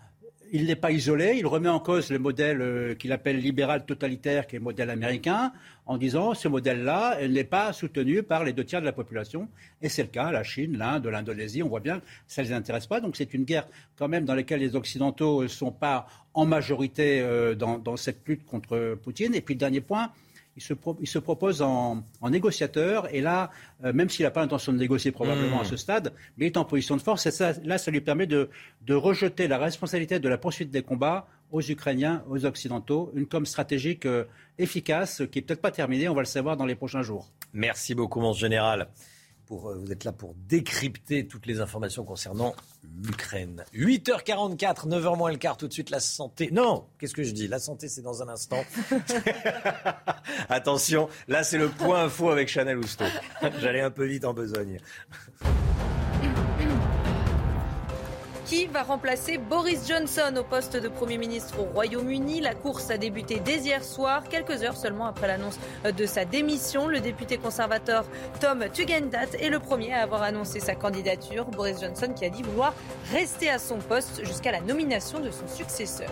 il 0.56 0.68
n'est 0.68 0.78
pas 0.78 0.92
isolé, 0.92 1.36
il 1.38 1.46
remet 1.46 1.68
en 1.68 1.82
cause 1.82 2.10
le 2.12 2.18
modèle 2.18 2.62
euh, 2.62 2.96
qu'il 2.96 3.12
appelle 3.12 3.40
libéral 3.40 3.86
totalitaire, 3.86 4.48
qui 4.48 4.56
est 4.56 4.60
le 4.60 4.64
modèle 4.64 4.90
américain, 4.90 5.52
en 5.86 5.98
disant 5.98 6.34
ce 6.34 6.48
modèle-là 6.48 7.28
n'est 7.28 7.44
pas 7.44 7.74
soutenu 7.74 8.24
par 8.24 8.46
les 8.46 8.54
deux 8.54 8.64
tiers 8.64 8.80
de 8.80 8.86
la 8.86 8.94
population. 8.94 9.50
Et 9.82 9.90
c'est 9.90 10.04
le 10.04 10.08
cas, 10.08 10.32
la 10.32 10.44
Chine, 10.44 10.78
l'Inde, 10.78 11.08
l'Indonésie, 11.08 11.62
on 11.62 11.68
voit 11.68 11.82
bien 11.82 12.02
ça 12.26 12.42
ne 12.42 12.48
les 12.48 12.54
intéresse 12.54 12.88
pas. 12.88 13.02
Donc 13.02 13.18
c'est 13.18 13.34
une 13.34 13.44
guerre 13.44 13.68
quand 13.98 14.08
même 14.08 14.24
dans 14.24 14.34
laquelle 14.34 14.62
les 14.62 14.78
Occidentaux 14.78 15.44
ne 15.44 15.48
sont 15.50 15.74
pas 15.74 16.08
en 16.34 16.46
majorité 16.46 17.20
euh, 17.20 17.54
dans, 17.54 17.78
dans, 17.78 17.98
cette 17.98 18.26
lutte 18.26 18.46
contre 18.46 18.98
Poutine. 19.04 19.36
Et 19.36 19.42
puis 19.42 19.56
le 19.56 19.60
dernier 19.60 19.82
point, 19.82 20.12
il 20.58 21.08
se, 21.08 21.20
propose 21.20 21.62
en, 21.62 22.04
négociateur. 22.24 23.14
Et 23.14 23.22
là, 23.22 23.52
euh, 23.84 23.92
même 23.92 24.10
s'il 24.10 24.24
n'a 24.24 24.32
pas 24.32 24.42
l'intention 24.42 24.72
de 24.72 24.78
négocier 24.78 25.12
probablement 25.12 25.60
à 25.60 25.64
hmm. 25.64 25.68
ce 25.68 25.78
stade, 25.78 26.14
mais 26.38 26.46
il 26.46 26.48
est 26.48 26.58
en 26.58 26.66
position 26.66 26.96
de 26.96 27.02
force. 27.02 27.26
Et 27.26 27.54
là, 27.64 27.78
ça 27.78 27.92
lui 27.92 28.02
permet 28.02 28.28
de, 28.28 28.50
rejeter 28.90 29.48
la 29.48 29.58
responsabilité 29.58 30.20
de 30.20 30.30
la 30.30 30.38
poursuite 30.38 30.72
des 30.72 30.82
combats 30.82 31.28
aux 31.52 31.62
Ukrainiens, 31.62 32.24
aux 32.30 32.46
Occidentaux. 32.46 33.12
Une 33.16 33.28
com 33.28 33.46
stratégique 33.46 34.06
euh, 34.06 34.26
efficace 34.58 35.24
qui 35.32 35.40
n'est 35.40 35.42
peut-être 35.44 35.62
pas 35.62 35.72
terminée. 35.72 36.08
On 36.08 36.16
va 36.16 36.22
le 36.22 36.26
savoir 36.26 36.56
dans 36.58 36.66
les 36.66 36.76
prochains 36.76 37.02
jours. 37.02 37.32
Merci 37.54 37.94
beaucoup, 37.94 38.22
mon 38.22 38.34
général. 38.34 38.88
Euh, 39.52 39.76
vous 39.80 39.92
êtes 39.92 40.04
là 40.04 40.12
pour 40.12 40.34
décrypter 40.48 41.28
toutes 41.28 41.46
les 41.46 41.60
informations 41.62 42.04
concernant 42.04 42.56
l'Ukraine. 43.04 43.64
8h44, 43.74 44.88
9h 44.88 45.18
moins 45.18 45.32
le 45.32 45.38
quart, 45.38 45.58
tout 45.58 45.68
de 45.68 45.74
suite 45.74 45.90
la 45.90 46.00
santé. 46.00 46.50
Non, 46.52 46.86
qu'est-ce 47.00 47.14
que 47.14 47.24
je 47.24 47.32
dis? 47.32 47.48
La 47.48 47.60
santé, 47.60 47.88
c'est 47.88 48.02
dans 48.02 48.22
un 48.24 48.30
instant. 48.30 48.64
Attention, 50.50 51.10
là 51.28 51.44
c'est 51.44 51.58
le 51.58 51.70
point 51.70 52.06
info 52.06 52.30
avec 52.30 52.48
Chanel 52.48 52.78
Housteau. 52.78 53.06
J'allais 53.60 53.82
un 53.82 53.92
peu 53.92 54.06
vite 54.06 54.26
en 54.26 54.34
besogne. 54.34 54.80
Qui 58.46 58.68
va 58.68 58.84
remplacer 58.84 59.40
Boris 59.40 59.88
Johnson 59.88 60.32
au 60.38 60.44
poste 60.44 60.78
de 60.78 60.88
Premier 60.88 61.18
ministre 61.18 61.60
au 61.60 61.64
Royaume-Uni 61.64 62.42
La 62.42 62.54
course 62.54 62.92
a 62.92 62.98
débuté 62.98 63.42
dès 63.44 63.58
hier 63.58 63.84
soir, 63.84 64.24
quelques 64.30 64.62
heures 64.62 64.78
seulement 64.78 65.08
après 65.08 65.28
l'annonce 65.28 65.58
de 65.84 66.06
sa 66.06 66.26
démission. 66.26 66.88
Le 66.88 67.00
député 67.00 67.40
conservateur 67.40 68.06
Tom 68.40 68.64
Tugendat 68.72 69.32
est 69.40 69.50
le 69.50 69.60
premier 69.60 69.94
à 69.94 70.04
avoir 70.04 70.22
annoncé 70.22 70.60
sa 70.60 70.76
candidature. 70.76 71.46
Boris 71.46 71.82
Johnson 71.82 72.14
qui 72.16 72.24
a 72.24 72.30
dit 72.30 72.44
vouloir 72.44 72.76
rester 73.12 73.50
à 73.50 73.58
son 73.58 73.80
poste 73.80 74.24
jusqu'à 74.24 74.52
la 74.52 74.62
nomination 74.62 75.20
de 75.20 75.32
son 75.32 75.48
successeur. 75.48 76.12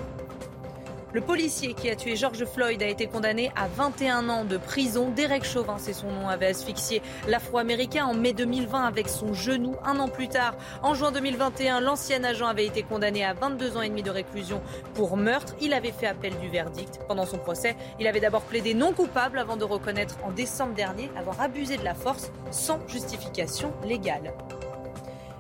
Le 1.14 1.22
policier 1.22 1.76
qui 1.76 1.92
a 1.92 1.96
tué 1.96 2.16
George 2.16 2.44
Floyd 2.44 2.82
a 2.82 2.88
été 2.88 3.06
condamné 3.06 3.52
à 3.56 3.68
21 3.68 4.30
ans 4.30 4.46
de 4.46 4.58
prison. 4.58 5.12
Derek 5.12 5.44
Chauvin, 5.44 5.76
c'est 5.78 5.94
son 5.94 6.08
nom, 6.08 6.28
avait 6.28 6.48
asphyxié 6.48 7.04
l'Afro-Américain 7.28 8.06
en 8.06 8.16
mai 8.16 8.34
2020 8.34 8.84
avec 8.84 9.08
son 9.08 9.32
genou. 9.32 9.76
Un 9.86 10.00
an 10.00 10.08
plus 10.08 10.28
tard, 10.28 10.56
en 10.82 10.96
juin 10.96 11.12
2021, 11.12 11.82
l'ancien 11.82 12.24
agent 12.24 12.48
avait 12.48 12.66
été 12.66 12.82
condamné 12.82 13.24
à 13.24 13.36
22 13.36 13.78
ans 13.78 13.84
et 13.84 13.90
demi 13.90 14.02
de 14.02 14.10
réclusion 14.10 14.60
pour 14.96 15.16
meurtre. 15.16 15.54
Il 15.62 15.74
avait 15.74 15.92
fait 15.92 16.08
appel 16.08 16.36
du 16.40 16.50
verdict. 16.50 17.00
Pendant 17.08 17.28
son 17.28 17.38
procès, 17.38 17.76
il 18.00 18.08
avait 18.08 18.20
d'abord 18.20 18.42
plaidé 18.42 18.74
non 18.74 18.92
coupable 18.92 19.38
avant 19.38 19.56
de 19.56 19.66
reconnaître 19.66 20.18
en 20.24 20.32
décembre 20.32 20.74
dernier 20.74 21.12
avoir 21.16 21.40
abusé 21.40 21.78
de 21.78 21.84
la 21.84 21.94
force 21.94 22.32
sans 22.50 22.80
justification 22.88 23.72
légale. 23.84 24.34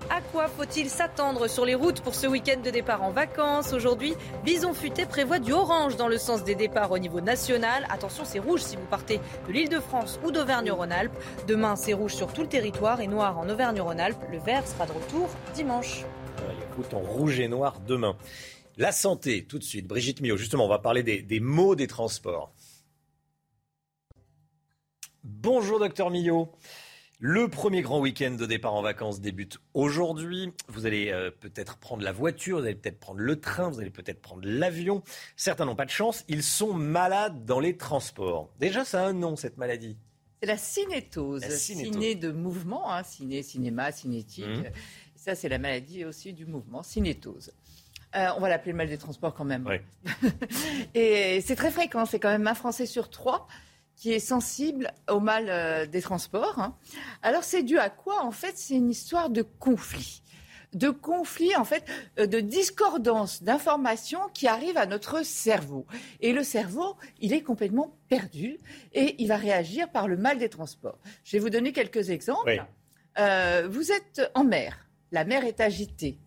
À 0.09 0.21
quoi 0.21 0.47
faut-il 0.47 0.89
s'attendre 0.89 1.47
sur 1.47 1.65
les 1.65 1.75
routes 1.75 2.01
pour 2.01 2.15
ce 2.15 2.27
week-end 2.27 2.59
de 2.63 2.69
départ 2.69 3.03
en 3.03 3.11
vacances 3.11 3.73
Aujourd'hui, 3.73 4.13
Bison 4.43 4.73
Futé 4.73 5.05
prévoit 5.05 5.39
du 5.39 5.53
orange 5.53 5.95
dans 5.95 6.07
le 6.07 6.17
sens 6.17 6.43
des 6.43 6.55
départs 6.55 6.91
au 6.91 6.99
niveau 6.99 7.21
national. 7.21 7.85
Attention, 7.89 8.23
c'est 8.25 8.39
rouge 8.39 8.61
si 8.61 8.75
vous 8.75 8.85
partez 8.85 9.19
de 9.47 9.53
l'île 9.53 9.69
de 9.69 9.79
France 9.79 10.19
ou 10.23 10.31
d'Auvergne-Rhône-Alpes. 10.31 11.17
Demain, 11.47 11.75
c'est 11.75 11.93
rouge 11.93 12.13
sur 12.13 12.31
tout 12.33 12.41
le 12.41 12.49
territoire 12.49 13.01
et 13.01 13.07
noir 13.07 13.39
en 13.39 13.49
Auvergne-Rhône-Alpes. 13.49 14.23
Le 14.31 14.39
vert 14.39 14.67
sera 14.67 14.85
de 14.85 14.91
retour 14.91 15.29
dimanche. 15.55 16.03
Il 16.39 16.83
y 16.83 16.93
a 16.93 16.97
en 16.97 17.01
rouge 17.01 17.39
et 17.39 17.47
noir 17.47 17.79
demain. 17.87 18.17
La 18.77 18.91
santé, 18.91 19.45
tout 19.45 19.59
de 19.59 19.63
suite. 19.63 19.87
Brigitte 19.87 20.21
Millot, 20.21 20.37
justement, 20.37 20.65
on 20.65 20.69
va 20.69 20.79
parler 20.79 21.03
des, 21.03 21.21
des 21.21 21.39
maux 21.39 21.75
des 21.75 21.87
transports. 21.87 22.53
Bonjour, 25.23 25.79
docteur 25.79 26.09
Millot. 26.09 26.49
Le 27.25 27.47
premier 27.47 27.81
grand 27.81 28.01
week-end 28.01 28.31
de 28.31 28.45
départ 28.45 28.73
en 28.73 28.81
vacances 28.81 29.21
débute 29.21 29.57
aujourd'hui. 29.73 30.51
Vous 30.67 30.85
allez 30.85 31.09
euh, 31.09 31.31
peut-être 31.31 31.77
prendre 31.77 32.03
la 32.03 32.11
voiture, 32.11 32.59
vous 32.59 32.65
allez 32.65 32.75
peut-être 32.75 32.99
prendre 32.99 33.21
le 33.21 33.39
train, 33.39 33.69
vous 33.69 33.79
allez 33.79 33.91
peut-être 33.91 34.21
prendre 34.21 34.41
l'avion. 34.43 35.03
Certains 35.37 35.63
n'ont 35.63 35.77
pas 35.77 35.85
de 35.85 35.89
chance, 35.89 36.25
ils 36.27 36.43
sont 36.43 36.73
malades 36.73 37.45
dans 37.45 37.61
les 37.61 37.77
transports. 37.77 38.49
Déjà, 38.59 38.83
ça 38.83 39.05
a 39.05 39.07
un 39.07 39.13
nom, 39.13 39.37
cette 39.37 39.57
maladie. 39.57 39.95
C'est 40.41 40.47
la 40.47 40.57
cinétose. 40.57 41.47
Ciné 41.47 42.15
de 42.15 42.29
mouvement, 42.29 42.91
hein, 42.91 43.03
ciné, 43.03 43.41
cinéma, 43.41 43.93
cinétique. 43.93 44.45
Mmh. 44.45 44.71
Ça, 45.15 45.33
c'est 45.33 45.47
la 45.47 45.59
maladie 45.59 46.03
aussi 46.03 46.33
du 46.33 46.45
mouvement, 46.45 46.83
cinétose. 46.83 47.53
Euh, 48.17 48.27
on 48.35 48.41
va 48.41 48.49
l'appeler 48.49 48.73
le 48.73 48.79
mal 48.79 48.89
des 48.89 48.97
transports 48.97 49.33
quand 49.33 49.45
même. 49.45 49.65
Et 50.93 51.39
c'est 51.39 51.55
très 51.55 51.71
fréquent, 51.71 52.05
c'est 52.05 52.19
quand 52.19 52.31
même 52.31 52.47
un 52.47 52.53
Français 52.53 52.85
sur 52.85 53.09
trois 53.09 53.47
qui 54.03 54.11
est 54.11 54.19
sensible 54.19 54.91
au 55.09 55.21
mal 55.21 55.45
euh, 55.47 55.85
des 55.85 56.01
transports. 56.01 56.59
Hein. 56.59 56.75
Alors 57.21 57.45
c'est 57.45 57.63
dû 57.63 57.79
à 57.79 57.89
quoi 57.89 58.21
En 58.25 58.31
fait, 58.31 58.51
c'est 58.57 58.75
une 58.75 58.89
histoire 58.89 59.29
de 59.29 59.43
conflit? 59.43 60.21
De 60.73 60.89
conflit, 60.89 61.55
en 61.55 61.63
fait, 61.63 61.85
euh, 62.19 62.27
de 62.27 62.41
discordance 62.41 63.43
d'informations 63.43 64.19
qui 64.33 64.45
arrivent 64.45 64.77
à 64.77 64.87
notre 64.87 65.23
cerveau. 65.23 65.85
Et 66.19 66.33
le 66.33 66.43
cerveau, 66.43 66.97
il 67.21 67.31
est 67.31 67.43
complètement 67.43 67.95
perdu 68.09 68.59
et 68.91 69.15
il 69.19 69.29
va 69.29 69.37
réagir 69.37 69.89
par 69.89 70.09
le 70.09 70.17
mal 70.17 70.37
des 70.37 70.49
transports. 70.49 70.99
Je 71.23 71.37
vais 71.37 71.39
vous 71.39 71.49
donner 71.49 71.71
quelques 71.71 72.09
exemples. 72.09 72.61
Euh, 73.19 73.69
vous 73.71 73.93
êtes 73.93 74.29
en 74.35 74.43
mer, 74.43 74.85
la 75.13 75.23
mer 75.23 75.45
est 75.45 75.61
agitée. 75.61 76.17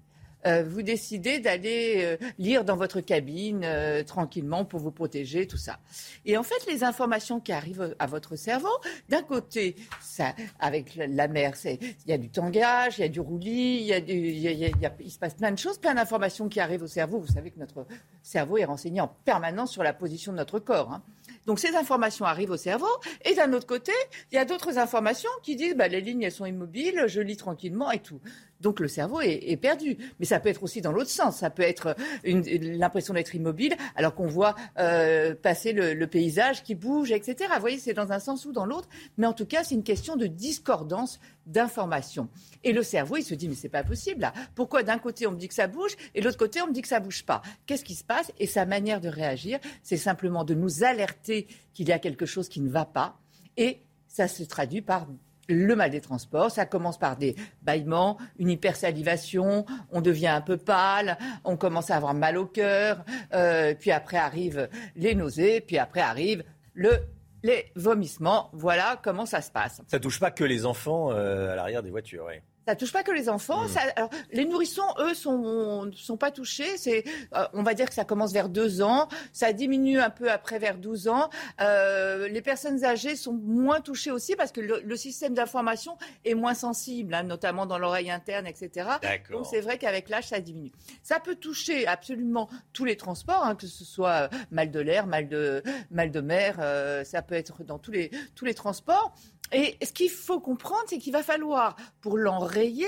Euh, 0.47 0.65
vous 0.67 0.83
décidez 0.83 1.41
d'aller 1.41 2.03
euh, 2.05 2.17
lire 2.39 2.65
dans 2.65 2.77
votre 2.77 3.01
cabine 3.01 3.63
euh, 3.65 4.05
tranquillement 4.05 4.65
pour 4.65 4.81
vous 4.81 4.93
protéger, 4.93 5.47
tout 5.47 5.57
ça. 5.57 5.79
Et 6.25 6.37
en 6.37 6.43
fait, 6.43 6.71
les 6.71 6.85
informations 6.85 7.41
qui 7.41 7.53
arrivent 7.53 7.97
à 7.99 8.07
votre 8.07 8.37
cerveau, 8.37 8.69
d'un 9.09 9.23
côté, 9.23 9.77
ça, 10.01 10.35
avec 10.61 10.95
la 10.97 11.29
mer, 11.29 11.55
il 11.65 11.95
y 12.07 12.13
a 12.13 12.19
du 12.19 12.29
tangage, 12.29 12.99
il 12.99 13.03
y 13.03 13.05
a 13.05 13.09
du 13.09 13.21
roulis, 13.21 13.81
il, 13.81 13.87
y 13.87 13.93
a 13.93 14.93
il, 15.01 15.11
se 15.11 15.19
passe 15.19 15.35
plein 15.35 15.51
de 15.51 15.59
choses, 15.59 15.79
plein 15.79 15.95
d'informations 15.95 16.49
qui 16.49 16.61
arrivent 16.61 16.83
au 16.83 16.89
cerveau. 16.89 17.19
Vous 17.19 17.33
savez 17.33 17.51
que 17.51 17.59
notre 17.59 17.87
cerveau 18.23 18.59
est 18.59 18.65
renseigné 18.65 19.01
en 19.01 19.09
permanence 19.09 19.73
sur 19.73 19.83
la 19.83 19.93
position 19.93 20.33
de 20.33 20.37
notre 20.37 20.59
corps. 20.59 20.93
Hein. 20.93 21.03
Donc 21.47 21.61
ces 21.61 21.75
informations 21.77 22.25
arrivent 22.25 22.51
au 22.51 22.57
cerveau. 22.57 22.89
Et 23.25 23.35
d'un 23.35 23.53
autre 23.53 23.67
côté, 23.67 23.93
il 24.31 24.35
y 24.35 24.39
a 24.39 24.45
d'autres 24.45 24.79
informations 24.79 25.31
qui 25.43 25.57
disent 25.57 25.77
bah, 25.77 25.89
les 25.89 26.01
lignes 26.01 26.23
elles 26.23 26.33
sont 26.33 26.47
immobiles, 26.47 27.05
je 27.07 27.21
lis 27.21 27.37
tranquillement 27.37 27.91
et 27.91 28.01
tout. 28.01 28.21
Donc 28.60 28.81
le 28.81 28.89
cerveau 28.89 29.20
est, 29.20 29.57
perdu. 29.57 29.99
Mais 30.18 30.26
ça 30.26 30.41
peut 30.41 30.49
être 30.49 30.62
aussi 30.62 30.81
dans 30.81 30.93
l'autre 30.93 31.10
sens. 31.10 31.39
Ça 31.39 31.51
peut 31.51 31.62
être 31.62 31.94
l'impression 32.25 33.15
d'être 33.15 33.35
immobile 33.35 33.76
alors 33.97 34.15
qu'on 34.15 34.26
voit 34.26 34.55
euh, 34.78 35.35
passer 35.35 35.73
le, 35.73 36.07
paysage 36.07 36.62
qui 36.62 36.75
bouge, 36.75 37.10
etc. 37.10 37.51
Vous 37.55 37.60
voyez, 37.60 37.78
c'est 37.78 37.93
dans 37.93 38.12
un 38.12 38.20
sens 38.20 38.44
ou 38.47 38.52
dans 38.52 38.65
l'autre. 38.65 38.89
Mais 39.18 39.26
en 39.26 39.33
tout 39.33 39.47
cas, 39.47 39.65
c'est 39.65 39.75
une 39.75 39.83
question 39.83 40.17
de 40.17 40.26
discordance 40.26 41.20
d'informations. 41.47 42.28
Et 42.65 42.73
le 42.73 42.83
cerveau, 42.83 43.17
il 43.17 43.23
se 43.23 43.35
dit, 43.35 43.49
mais 43.49 43.55
c'est 43.55 43.68
pas 43.68 43.85
possible 43.85 44.20
là. 44.20 44.33
Pourquoi 44.55 44.83
d'un 44.83 44.99
côté 44.99 45.26
on 45.26 45.33
me 45.33 45.36
dit 45.36 45.49
que 45.49 45.55
ça 45.55 45.67
bouge 45.67 45.97
et 46.15 46.20
de 46.20 46.25
l'autre 46.25 46.39
côté 46.39 46.60
on 46.62 46.68
me 46.68 46.73
dit 46.73 46.83
que 46.83 46.89
ça 46.89 47.01
bouge 47.01 47.25
pas? 47.25 47.43
Qu'est-ce 47.67 47.85
qui 47.85 47.94
se 47.94 48.05
passe? 48.05 48.33
Et 48.39 48.47
sa 48.47 48.67
manière 48.67 49.01
de 49.01 49.09
réagir, 49.09 49.59
c'est 49.83 49.97
simplement 49.97 50.44
de 50.44 50.55
nous 50.55 50.85
alerter 50.85 51.47
qu'il 51.75 51.89
y 51.89 51.93
a 51.93 51.99
quelque 51.99 52.26
chose 52.26 52.49
qui 52.49 52.60
ne 52.60 52.68
va 52.68 52.85
pas. 52.85 53.18
Et 53.57 53.81
ça 54.09 54.28
se 54.28 54.43
traduit 54.44 54.83
par 54.83 55.07
le 55.49 55.76
mal 55.76 55.91
des 55.91 56.00
transports. 56.00 56.50
Ça 56.50 56.66
commence 56.66 56.99
par 56.99 57.16
des 57.16 57.36
bâillements, 57.62 58.18
une 58.39 58.50
hypersalivation, 58.50 59.65
on 59.91 60.00
devient 60.00 60.28
un 60.28 60.41
peu 60.41 60.57
pâle, 60.57 61.18
on 61.44 61.57
commence 61.57 61.91
à 61.91 61.97
avoir 61.97 62.15
mal 62.15 62.36
au 62.36 62.47
cœur, 62.47 63.05
euh, 63.34 63.75
puis 63.78 63.91
après 63.91 64.16
arrivent 64.16 64.68
les 64.97 65.15
nausées, 65.15 65.60
puis 65.60 65.78
après 65.78 66.00
arrive 66.00 66.44
le 66.75 67.00
les 67.42 67.70
vomissements. 67.76 68.50
Voilà 68.52 69.00
comment 69.02 69.26
ça 69.26 69.41
se 69.41 69.50
passe. 69.50 69.81
Ça 69.86 70.00
touche 70.00 70.18
pas 70.18 70.31
que 70.31 70.42
les 70.42 70.66
enfants 70.66 71.12
euh, 71.12 71.52
à 71.52 71.57
l'arrière 71.57 71.83
des 71.83 71.91
voitures, 71.91 72.25
oui. 72.26 72.41
Ça 72.67 72.75
touche 72.75 72.93
pas 72.93 73.03
que 73.03 73.12
les 73.12 73.28
enfants. 73.28 73.65
Hmm. 73.65 73.78
alors, 73.97 74.11
les 74.33 74.45
nourrissons, 74.45 74.83
eux, 74.99 75.15
sont 75.15 75.91
sont 75.95 76.17
pas 76.17 76.31
touchés. 76.31 76.77
C'est, 76.77 77.05
euh, 77.35 77.47
on 77.53 77.62
va 77.62 77.75
dire 77.75 77.86
que 77.89 77.95
ça 77.95 78.05
commence 78.05 78.33
vers 78.33 78.49
deux 78.49 78.83
ans. 78.83 79.09
Ça 79.33 79.53
diminue 79.53 80.01
un 80.01 80.11
peu 80.11 80.31
après 80.31 80.59
vers 80.59 80.78
12 80.78 81.09
ans. 81.09 81.31
Euh, 81.61 82.28
les 82.28 82.43
personnes 82.43 82.85
âgées 82.85 83.17
sont 83.17 83.33
moins 83.33 83.81
touchées 83.81 84.11
aussi 84.11 84.36
parce 84.36 84.53
que 84.53 84.61
le, 84.61 84.97
système 84.97 85.35
d'information 85.35 85.99
est 86.25 86.35
moins 86.35 86.55
sensible, 86.55 87.15
hein, 87.15 87.23
notamment 87.23 87.67
dans 87.67 87.78
l'oreille 87.78 88.11
interne, 88.11 88.47
etc. 88.47 88.89
Donc 89.31 89.47
c'est 89.49 89.61
vrai 89.61 89.77
qu'avec 89.77 90.09
l'âge, 90.09 90.28
ça 90.28 90.41
diminue. 90.41 90.73
Ça 91.03 91.20
peut 91.20 91.35
toucher 91.35 91.86
absolument 91.86 92.49
tous 92.73 92.85
les 92.85 92.97
transports, 92.97 93.45
hein, 93.45 93.55
que 93.55 93.67
ce 93.67 93.85
soit 93.85 94.23
euh, 94.23 94.28
mal 94.51 94.70
de 94.70 94.81
l'air, 94.81 95.07
mal 95.07 95.28
de 95.28 95.62
mal 95.91 96.11
de 96.11 96.20
mer. 96.20 96.57
Euh, 96.61 97.05
ça 97.05 97.23
peut 97.23 97.35
être 97.35 97.62
dans 97.62 97.78
tous 97.78 97.91
les 97.91 98.11
tous 98.35 98.45
les 98.45 98.55
transports. 98.55 99.15
Et 99.52 99.76
ce 99.84 99.92
qu'il 99.92 100.10
faut 100.10 100.41
comprendre, 100.41 100.84
c'est 100.89 100.99
qu'il 100.99 101.12
va 101.12 101.23
falloir, 101.23 101.76
pour 102.00 102.18
l'enrayer, 102.18 102.86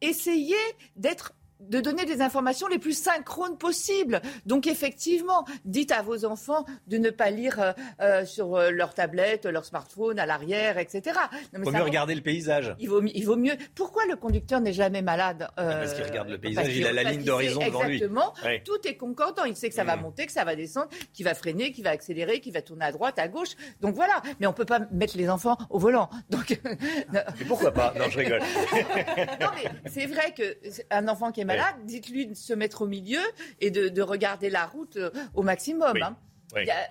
essayer 0.00 0.56
d'être 0.96 1.34
de 1.60 1.80
donner 1.80 2.04
des 2.04 2.20
informations 2.20 2.68
les 2.68 2.78
plus 2.78 2.96
synchrones 2.96 3.58
possibles. 3.58 4.20
Donc 4.46 4.66
effectivement, 4.66 5.44
dites 5.64 5.92
à 5.92 6.02
vos 6.02 6.24
enfants 6.24 6.64
de 6.86 6.98
ne 6.98 7.10
pas 7.10 7.30
lire 7.30 7.60
euh, 7.60 7.72
euh, 8.00 8.24
sur 8.24 8.56
euh, 8.56 8.70
leur 8.70 8.94
tablette, 8.94 9.46
leur 9.46 9.64
smartphone, 9.64 10.18
à 10.18 10.26
l'arrière, 10.26 10.78
etc. 10.78 11.18
il 11.52 11.60
vaut 11.60 11.70
mieux 11.70 11.82
regarder 11.82 12.14
le 12.14 12.22
paysage. 12.22 12.74
Il 12.78 12.88
vaut, 12.88 13.02
il 13.02 13.24
vaut, 13.24 13.36
mieux. 13.36 13.54
Pourquoi 13.74 14.06
le 14.06 14.16
conducteur 14.16 14.60
n'est 14.60 14.72
jamais 14.72 15.02
malade 15.02 15.48
Parce 15.56 15.94
qu'il 15.94 16.04
regarde 16.04 16.28
le 16.28 16.38
paysage, 16.38 16.76
il 16.76 16.86
a 16.86 16.92
la 16.92 17.04
ligne 17.04 17.24
d'horizon 17.24 17.60
devant 17.64 17.82
lui. 17.84 17.96
Exactement. 17.96 18.34
Tout 18.64 18.88
est 18.88 18.96
concordant. 18.96 19.44
Il 19.44 19.56
sait 19.56 19.68
que 19.68 19.74
ça 19.74 19.84
va 19.84 19.96
mm. 19.96 20.02
monter, 20.02 20.26
que 20.26 20.32
ça 20.32 20.44
va 20.44 20.56
descendre, 20.56 20.88
qu'il 21.12 21.24
va 21.24 21.34
freiner, 21.34 21.72
qu'il 21.72 21.84
va 21.84 21.90
accélérer, 21.90 22.40
qu'il 22.40 22.52
va 22.52 22.62
tourner 22.62 22.84
à 22.84 22.92
droite, 22.92 23.18
à 23.18 23.28
gauche. 23.28 23.50
Donc 23.80 23.94
voilà. 23.94 24.22
Mais 24.40 24.46
on 24.46 24.52
peut 24.52 24.64
pas 24.64 24.80
mettre 24.92 25.16
les 25.16 25.28
enfants 25.28 25.56
au 25.68 25.78
volant. 25.78 26.08
Donc. 26.30 26.60
pourquoi 27.48 27.72
pas? 27.72 27.94
Non, 27.98 28.08
je 28.08 28.18
rigole. 28.18 28.40
non 29.40 29.48
mais 29.54 29.90
c'est 29.90 30.06
vrai 30.06 30.34
qu'un 30.34 31.08
enfant 31.08 31.32
qui 31.32 31.40
est 31.40 31.44
malade, 31.50 31.76
dites-lui 31.84 32.26
de 32.26 32.34
se 32.34 32.52
mettre 32.52 32.82
au 32.82 32.86
milieu 32.86 33.20
et 33.60 33.70
de, 33.70 34.02
regarder 34.02 34.50
la 34.50 34.66
route 34.66 34.96
euh, 34.96 35.10
au 35.34 35.42
maximum. 35.42 35.96
Hein. 36.02 36.16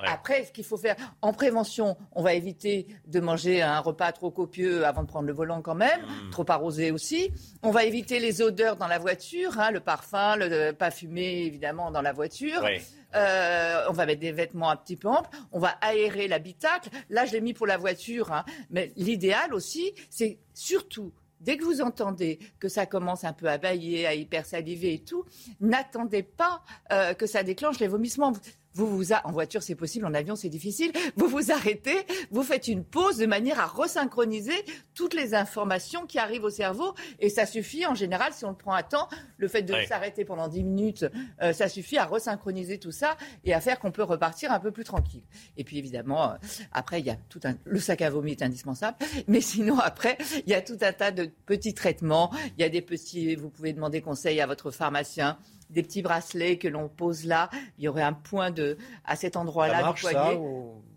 Après, 0.06 0.46
ce 0.46 0.52
qu'il 0.52 0.64
faut 0.64 0.78
faire 0.78 0.96
en 1.22 1.34
prévention, 1.34 1.98
on 2.14 2.22
va 2.22 2.34
éviter 2.34 2.88
de 3.08 3.20
manger 3.20 3.62
un 3.62 3.80
repas 3.80 4.12
trop 4.12 4.32
copieux 4.32 4.86
avant 4.86 5.04
de 5.04 5.08
prendre 5.08 5.28
le 5.28 5.34
volant 5.34 5.62
quand 5.62 5.76
même, 5.76 6.02
mm. 6.02 6.30
trop 6.32 6.46
arrosé 6.48 6.92
aussi. 6.92 7.32
On 7.64 7.72
va 7.72 7.84
éviter 7.84 8.20
les 8.20 8.42
odeurs 8.42 8.78
dans 8.78 8.88
la 8.88 9.00
voiture, 9.00 9.60
hein, 9.60 9.72
le 9.72 9.80
parfum, 9.80 10.36
le, 10.38 10.72
pas 10.72 10.92
fumé 10.92 11.44
évidemment 11.46 11.92
dans 11.92 12.02
la 12.02 12.14
voiture. 12.14 12.66
Euh, 13.16 13.86
on 13.90 13.94
va 13.94 14.06
mettre 14.06 14.22
des 14.22 14.32
vêtements 14.32 14.70
un 14.70 14.76
petit 14.76 14.96
peu 14.96 15.08
amples. 15.08 15.30
On 15.52 15.60
va 15.60 15.76
aérer 15.82 16.28
l'habitacle. 16.28 16.90
Là, 17.10 17.26
je 17.26 17.34
l'ai 17.34 17.42
mis 17.42 17.54
pour 17.54 17.68
la 17.68 17.78
voiture, 17.78 18.32
hein. 18.32 18.46
mais 18.70 18.92
l'idéal 18.96 19.54
aussi, 19.54 19.94
c'est 20.10 20.38
surtout 20.54 21.12
Dès 21.40 21.58
que 21.58 21.64
vous 21.64 21.82
entendez 21.82 22.40
que 22.60 22.68
ça 22.68 22.86
commence 22.86 23.24
un 23.24 23.34
peu 23.34 23.48
à 23.48 23.58
bailler, 23.58 24.06
à 24.06 24.14
hypersaliver 24.14 24.96
et 24.96 25.00
tout, 25.00 25.26
n'attendez 25.62 26.24
pas 26.24 26.64
euh, 26.92 27.14
que 27.14 27.26
ça 27.28 27.44
déclenche 27.44 27.80
les 27.80 27.88
vomissements. 27.88 28.34
Vous 28.80 28.88
vous 28.88 29.12
en 29.12 29.34
voiture 29.34 29.62
c'est 29.62 29.76
possible, 29.76 30.06
en 30.06 30.14
avion 30.14 30.38
c'est 30.38 30.48
difficile. 30.48 30.94
Vous 31.18 31.28
vous 31.28 31.52
arrêtez, 31.52 31.98
vous 32.32 32.44
faites 32.44 32.70
une 32.70 32.86
pause 32.86 33.18
de 33.18 33.26
manière 33.26 33.60
à 33.60 33.66
resynchroniser 33.66 34.54
toutes 34.94 35.14
les 35.14 35.36
informations 35.36 36.06
qui 36.06 36.18
arrivent 36.18 36.46
au 36.46 36.50
cerveau 36.50 36.96
et 37.20 37.28
ça 37.30 37.46
suffit 37.46 37.86
en 37.86 37.94
général 37.94 38.32
si 38.32 38.46
on 38.46 38.52
le 38.52 38.56
prend 38.56 38.72
à 38.72 38.84
temps. 38.84 39.10
Le 39.36 39.50
fait 39.50 39.64
de 39.64 39.74
s'arrêter 39.86 40.24
pendant 40.24 40.48
10 40.48 40.64
minutes, 40.64 41.06
euh, 41.42 41.52
ça 41.52 41.68
suffit 41.68 41.98
à 41.98 42.06
resynchroniser 42.06 42.78
tout 42.78 42.94
ça 42.94 43.18
et 43.44 43.54
à 43.54 43.60
faire 43.60 43.80
qu'on 43.80 43.92
peut 43.92 44.04
repartir 44.04 44.54
un 44.54 44.62
peu 44.62 44.72
plus 44.72 44.86
tranquille. 44.86 45.24
Et 45.58 45.66
puis 45.66 45.78
évidemment, 45.78 46.32
euh, 46.32 46.36
après 46.72 47.02
il 47.02 47.06
y 47.06 47.10
a 47.10 47.18
tout 47.28 47.42
un 47.44 47.56
le 47.66 47.80
sac 47.82 48.02
à 48.02 48.10
vomi 48.10 48.32
est 48.32 48.44
indispensable, 48.44 48.96
mais 49.28 49.42
sinon 49.42 49.78
après 49.78 50.18
il 50.46 50.50
y 50.50 50.56
a 50.56 50.62
tout 50.62 50.78
un 50.80 50.94
tas 50.94 51.12
de 51.12 51.30
petits 51.46 51.74
traitements. 51.74 52.32
Il 52.58 52.62
y 52.62 52.64
a 52.64 52.70
des 52.70 52.82
petits, 52.82 53.36
vous 53.36 53.50
pouvez 53.50 53.74
demander 53.74 54.00
conseil 54.00 54.40
à 54.40 54.48
votre 54.48 54.72
pharmacien 54.72 55.38
des 55.70 55.84
petits 55.84 56.02
bracelets 56.02 56.58
que 56.58 56.68
l'on 56.68 56.90
pose 56.90 57.26
là. 57.26 57.50
Il 57.78 57.86
y 57.86 57.88
aurait 57.88 58.04
un 58.04 58.14
point 58.14 58.52
de, 58.52 58.78
à 59.06 59.16
cet 59.16 59.36
endroit-là 59.36 59.94
du 59.94 60.02
poignet. 60.02 60.40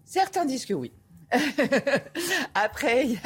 Certains 0.05 0.44
disent 0.44 0.67
que 0.67 0.75
oui. 0.75 0.92
Après, 2.55 3.07
il 3.07 3.18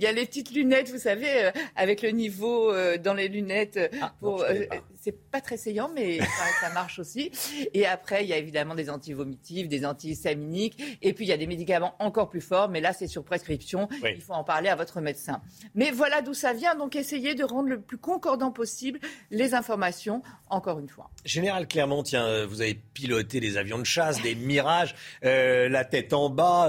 y, 0.00 0.06
a, 0.06 0.12
les 0.12 0.24
petites 0.26 0.52
lunettes, 0.52 0.90
vous 0.90 0.98
savez, 0.98 1.44
euh, 1.44 1.50
avec 1.76 2.02
le 2.02 2.10
niveau 2.10 2.72
euh, 2.72 2.96
dans 2.96 3.14
les 3.14 3.28
lunettes. 3.28 3.78
Ah, 4.00 4.14
pour, 4.18 4.42
euh, 4.42 4.64
c'est 5.00 5.30
pas 5.30 5.40
très 5.40 5.56
saillant, 5.56 5.90
mais 5.94 6.18
ça, 6.60 6.70
marche 6.72 6.98
aussi. 6.98 7.30
Et 7.74 7.86
après, 7.86 8.24
il 8.24 8.28
y 8.28 8.32
a 8.32 8.36
évidemment 8.36 8.74
des 8.74 8.90
antivomitifs, 8.90 9.68
des 9.68 9.84
antihistaminiques, 9.84 10.98
et 11.02 11.12
puis 11.12 11.24
il 11.24 11.28
y 11.28 11.32
a 11.32 11.36
des 11.36 11.46
médicaments 11.46 11.94
encore 11.98 12.28
plus 12.28 12.40
forts, 12.40 12.68
mais 12.68 12.80
là, 12.80 12.92
c'est 12.92 13.06
sur 13.06 13.24
prescription. 13.24 13.88
Il 14.04 14.20
faut 14.20 14.34
en 14.34 14.44
parler 14.44 14.68
à 14.68 14.76
votre 14.76 15.00
médecin. 15.00 15.42
Mais 15.74 15.90
voilà 15.90 16.22
d'où 16.22 16.34
ça 16.34 16.52
vient. 16.52 16.74
Donc, 16.74 16.96
essayez 16.96 17.34
de 17.34 17.44
rendre 17.44 17.68
le 17.68 17.80
plus 17.80 17.98
concordant 17.98 18.52
possible 18.52 19.00
les 19.30 19.54
informations, 19.54 20.22
encore 20.48 20.78
une 20.78 20.88
fois. 20.88 21.10
Général 21.24 21.66
Clermont, 21.66 22.02
tiens, 22.02 22.46
vous 22.46 22.60
avez 22.60 22.74
piloté 22.74 23.40
des 23.40 23.56
avions 23.56 23.78
de 23.78 23.84
chasse, 23.84 24.22
des 24.22 24.34
mirages, 24.34 24.94
la 25.22 25.84
tête 25.84 26.12
en 26.12 26.30
bas. 26.30 26.68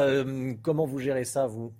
comment 0.62 0.72
Comment 0.72 0.86
vous 0.86 1.00
gérez 1.00 1.26
ça, 1.26 1.48
vous? 1.48 1.74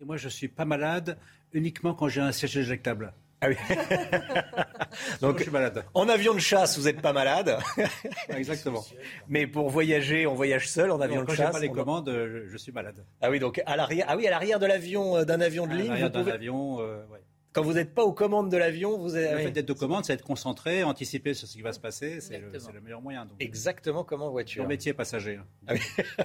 Et 0.00 0.04
Moi, 0.04 0.18
je 0.18 0.28
suis 0.28 0.48
pas 0.48 0.66
malade 0.66 1.18
uniquement 1.52 1.94
quand 1.94 2.08
j'ai 2.08 2.20
un 2.20 2.30
siège 2.30 2.58
éjectable. 2.58 3.14
Ah 3.46 3.48
oui. 3.48 3.56
Donc, 5.20 5.38
je 5.38 5.42
suis 5.44 5.52
malade. 5.52 5.84
En 5.94 6.08
avion 6.08 6.34
de 6.34 6.40
chasse, 6.40 6.78
vous 6.78 6.84
n'êtes 6.84 7.00
pas 7.00 7.12
malade. 7.12 7.58
Exactement. 8.28 8.84
Mais 9.28 9.46
pour 9.46 9.70
voyager, 9.70 10.26
on 10.26 10.34
voyage 10.34 10.68
seul 10.68 10.90
en 10.90 11.00
avion 11.00 11.22
de 11.22 11.30
chasse. 11.30 11.46
Quand 11.46 11.52
pas 11.52 11.60
les 11.60 11.70
commandes, 11.70 12.10
je, 12.10 12.56
suis 12.56 12.72
malade. 12.72 13.04
Ah 13.20 13.30
oui, 13.30 13.38
donc 13.38 13.62
à 13.66 13.76
l'arrière, 13.76 14.06
ah 14.08 14.16
oui, 14.16 14.26
à 14.26 14.30
l'arrière 14.30 14.58
de 14.58 14.66
l'avion, 14.66 15.16
euh, 15.16 15.24
d'un 15.24 15.40
avion 15.40 15.66
de 15.66 15.74
ligne. 15.74 15.86
À 15.86 15.98
l'arrière 15.98 16.10
d'un 16.10 16.26
avion, 16.26 16.80
euh, 16.80 17.04
Quand 17.52 17.62
vous 17.62 17.74
n'êtes 17.74 17.94
pas 17.94 18.02
aux 18.02 18.12
commandes 18.12 18.50
de 18.50 18.56
l'avion, 18.56 18.98
vous 18.98 19.16
êtes. 19.16 19.32
Le 19.32 19.38
fait 19.38 19.50
d'être 19.50 19.70
aux 19.70 19.74
commandes, 19.74 20.04
c'est 20.04 20.14
être 20.14 20.24
concentré, 20.24 20.82
anticiper 20.82 21.34
sur 21.34 21.46
ce 21.46 21.52
qui 21.54 21.62
va 21.62 21.72
se 21.72 21.80
passer, 21.80 22.20
c'est 22.20 22.38
le, 22.38 22.80
meilleur 22.80 23.02
moyen. 23.02 23.28
Exactement 23.38 24.04
comme 24.04 24.22
en 24.22 24.30
voiture. 24.30 24.62
Mon 24.62 24.68
métier 24.68 24.92
passager. 24.92 25.38
Ah 25.66 25.74
oui. 25.74 25.80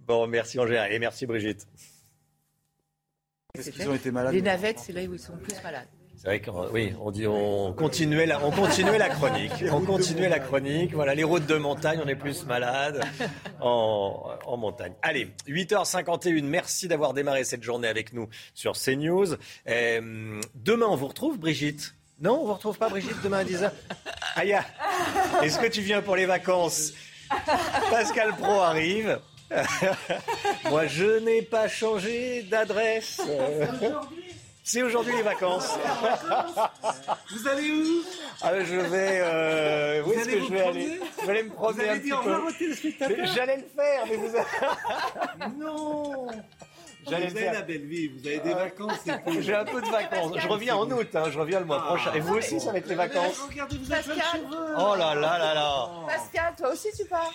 Bon, 0.00 0.28
merci 0.28 0.60
Angèle 0.60 0.92
et 0.92 1.00
merci 1.00 1.26
Brigitte. 1.26 1.66
Ont 3.88 3.94
été 3.94 4.10
malades 4.10 4.34
Les 4.34 4.42
navettes, 4.42 4.78
c'est 4.78 4.92
là 4.92 5.02
où 5.02 5.14
ils 5.14 5.18
sont 5.18 5.36
plus 5.36 5.54
malades. 5.62 5.88
C'est 6.16 6.28
vrai 6.28 6.40
qu'on 6.40 6.70
oui, 6.70 6.94
on 7.00 7.10
dit 7.10 7.26
on 7.26 7.74
continuait 7.74 8.24
la, 8.24 8.42
on 8.42 8.50
continuait 8.50 8.96
la 8.96 9.10
chronique. 9.10 9.52
on 9.70 9.82
continuait 9.82 10.30
la 10.30 10.38
chronique. 10.38 10.94
Voilà, 10.94 11.14
les 11.14 11.24
routes 11.24 11.46
de 11.46 11.56
montagne, 11.56 12.00
on 12.02 12.08
est 12.08 12.16
plus 12.16 12.46
malade 12.46 13.02
en, 13.60 14.30
en 14.46 14.56
montagne. 14.56 14.94
Allez, 15.02 15.28
8h51. 15.46 16.42
Merci 16.42 16.88
d'avoir 16.88 17.12
démarré 17.12 17.44
cette 17.44 17.62
journée 17.62 17.86
avec 17.88 18.14
nous 18.14 18.28
sur 18.54 18.72
CNews. 18.72 19.34
Euh, 19.68 20.40
demain, 20.54 20.86
on 20.88 20.96
vous 20.96 21.08
retrouve, 21.08 21.38
Brigitte? 21.38 21.94
Non, 22.18 22.40
on 22.40 22.46
vous 22.46 22.54
retrouve 22.54 22.78
pas, 22.78 22.88
Brigitte, 22.88 23.22
demain 23.22 23.38
à 23.40 23.44
10h. 23.44 23.70
Aya, 24.36 24.64
est-ce 25.42 25.58
que 25.58 25.66
tu 25.66 25.82
viens 25.82 26.00
pour 26.00 26.16
les 26.16 26.24
vacances? 26.24 26.94
Pascal 27.90 28.34
Pro 28.36 28.60
arrive. 28.60 29.20
Moi, 30.70 30.86
je 30.86 31.18
n'ai 31.20 31.42
pas 31.42 31.68
changé 31.68 32.42
d'adresse. 32.42 33.20
C'est 34.62 34.82
aujourd'hui 34.82 35.14
les 35.14 35.22
vacances. 35.22 35.78
Vous 37.30 37.48
allez 37.48 37.70
où? 37.70 38.02
Ah, 38.42 38.52
Je 38.64 38.74
vais. 38.74 39.20
Euh, 39.22 40.02
où 40.02 40.12
est-ce 40.12 40.28
que 40.28 40.40
je 40.40 40.52
vais 40.52 40.62
aller 40.62 41.00
Je 41.20 41.26
vais 41.26 41.30
aller 41.30 41.42
me 41.44 41.50
promener 41.50 41.88
un 41.88 41.98
petit 41.98 42.10
peu. 42.10 43.24
J'allais 43.34 43.58
le 43.58 43.68
faire, 43.76 44.06
mais 44.08 44.16
vous. 44.16 44.34
Avez... 44.34 45.54
non 45.58 46.26
J'allais 47.08 47.28
vous 47.28 47.36
avez 47.36 47.52
la 47.52 47.62
belle 47.62 47.86
vie, 47.86 48.08
vous 48.08 48.26
avez 48.26 48.40
des 48.40 48.54
vacances. 48.54 48.98
J'ai 49.38 49.54
un 49.54 49.64
peu 49.64 49.80
de 49.80 49.86
vacances. 49.86 50.32
Je 50.36 50.48
reviens 50.48 50.74
en 50.74 50.90
août, 50.90 51.08
hein, 51.14 51.24
je 51.30 51.38
reviens 51.38 51.60
le 51.60 51.66
mois 51.66 51.84
prochain. 51.84 52.12
Et 52.14 52.18
vous 52.20 52.34
aussi, 52.34 52.58
ça 52.58 52.72
va 52.72 52.78
être 52.78 52.88
les 52.88 52.96
vacances? 52.96 53.38
Regardez, 53.48 53.78
vous 53.78 53.92
avez 53.92 54.02
plein 54.02 54.14
de 54.16 54.20
cheveux. 54.20 54.74
Oh 54.78 54.96
là 54.96 55.14
là 55.14 55.38
là 55.38 55.54
là. 55.54 55.88
Pascal, 56.08 56.54
toi 56.58 56.72
aussi 56.72 56.88
tu 56.96 57.04
pars? 57.04 57.32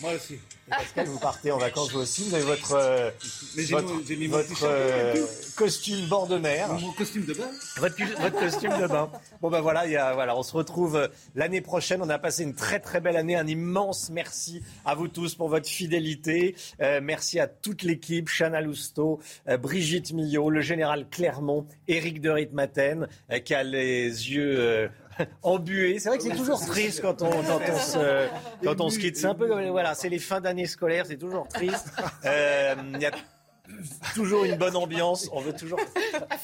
Moi 0.00 0.12
aussi. 0.14 0.38
Pascal, 0.68 1.06
vous 1.06 1.18
partez 1.18 1.52
en 1.52 1.58
vacances 1.58 1.92
vous 1.92 2.00
aussi. 2.00 2.28
Vous 2.28 2.34
avez 2.34 2.44
votre, 2.44 2.72
euh, 2.72 3.10
votre, 4.28 4.64
euh, 4.64 5.26
costume 5.56 6.06
bord 6.06 6.26
de 6.26 6.38
mer. 6.38 6.68
Mon 6.72 6.92
costume 6.92 7.26
de 7.26 7.34
bain. 7.34 7.50
Votre, 7.76 7.96
votre 8.20 8.38
costume 8.38 8.80
de 8.80 8.86
bain. 8.86 9.10
Bon 9.42 9.50
ben 9.50 9.60
voilà, 9.60 9.86
il 9.86 9.92
y 9.92 9.96
a, 9.96 10.14
voilà, 10.14 10.36
on 10.36 10.42
se 10.42 10.56
retrouve 10.56 10.96
euh, 10.96 11.08
l'année 11.34 11.60
prochaine. 11.60 12.00
On 12.00 12.08
a 12.08 12.18
passé 12.18 12.42
une 12.42 12.54
très 12.54 12.80
très 12.80 13.00
belle 13.00 13.16
année. 13.16 13.36
Un 13.36 13.46
immense 13.46 14.08
merci 14.10 14.62
à 14.84 14.94
vous 14.94 15.08
tous 15.08 15.34
pour 15.34 15.48
votre 15.48 15.68
fidélité. 15.68 16.56
merci 17.02 17.38
à 17.38 17.46
toute 17.46 17.82
l'équipe, 17.82 18.28
Chana 18.28 18.60
Lousteau, 18.60 19.20
Brigitte 19.60 20.12
Millot, 20.12 20.48
le 20.48 20.60
général 20.60 21.06
Clermont, 21.10 21.66
Éric 21.88 22.20
de 22.20 22.30
Ritmaten, 22.30 23.08
qui 23.44 23.54
a 23.54 23.62
les 23.62 24.06
yeux 24.06 24.90
embué. 25.42 25.98
C'est 25.98 26.08
vrai 26.08 26.18
que 26.18 26.24
c'est 26.24 26.36
toujours 26.36 26.64
triste 26.64 27.00
quand 27.02 27.22
on, 27.22 27.30
quand 27.30 27.60
on, 27.68 27.78
se, 27.78 28.28
quand 28.64 28.80
on 28.80 28.90
se 28.90 28.98
quitte. 28.98 29.16
C'est 29.16 29.26
un 29.26 29.34
peu 29.34 29.46
voilà, 29.68 29.94
c'est 29.94 30.08
les 30.08 30.18
fins 30.18 30.40
d'année 30.40 30.66
scolaire, 30.66 31.06
c'est 31.06 31.18
toujours 31.18 31.48
triste. 31.48 31.92
Euh, 32.24 32.74
il 32.94 33.00
y 33.00 33.06
a 33.06 33.10
toujours 34.14 34.44
une 34.44 34.56
bonne 34.56 34.76
ambiance. 34.76 35.28
On 35.32 35.40
veut 35.40 35.52
toujours. 35.52 35.78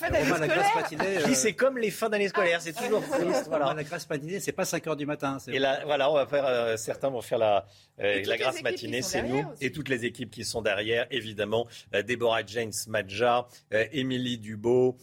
la 0.01 0.49
grasse 0.49 0.75
matinée. 0.75 1.19
Euh... 1.19 1.35
c'est 1.35 1.53
comme 1.53 1.79
les 1.79 1.91
fins 1.91 2.09
d'année 2.09 2.29
scolaire, 2.29 2.61
c'est 2.61 2.73
toujours 2.73 3.03
triste. 3.07 3.47
Voilà. 3.49 3.75
La 3.75 3.85
grasse 3.85 4.09
matinée, 4.09 4.41
c'est 4.41 4.53
pas 4.53 4.65
5 4.65 4.87
heures 4.87 4.97
du 4.97 5.07
matin. 5.07 5.39
Et 5.49 5.59
là, 5.59 5.81
voilà, 5.85 6.11
on 6.11 6.15
va 6.15 6.27
faire. 6.27 6.47
Euh, 6.47 6.77
certains 6.77 7.11
vont 7.11 7.21
faire 7.21 7.39
la 7.39 7.67
euh, 8.01 8.23
la 8.25 8.37
grasse 8.37 8.63
matinée, 8.63 9.03
c'est 9.03 9.23
nous 9.23 9.45
et 9.61 9.73
toutes 9.73 9.89
les 9.89 10.05
équipes 10.05 10.31
qui 10.31 10.45
sont 10.45 10.63
derrière, 10.63 11.07
évidemment. 11.11 11.67
Euh, 11.95 12.03
Déborah 12.03 12.45
James 12.47 12.73
Madja, 12.87 13.49
Émilie 13.93 14.39
Dubo, 14.39 14.97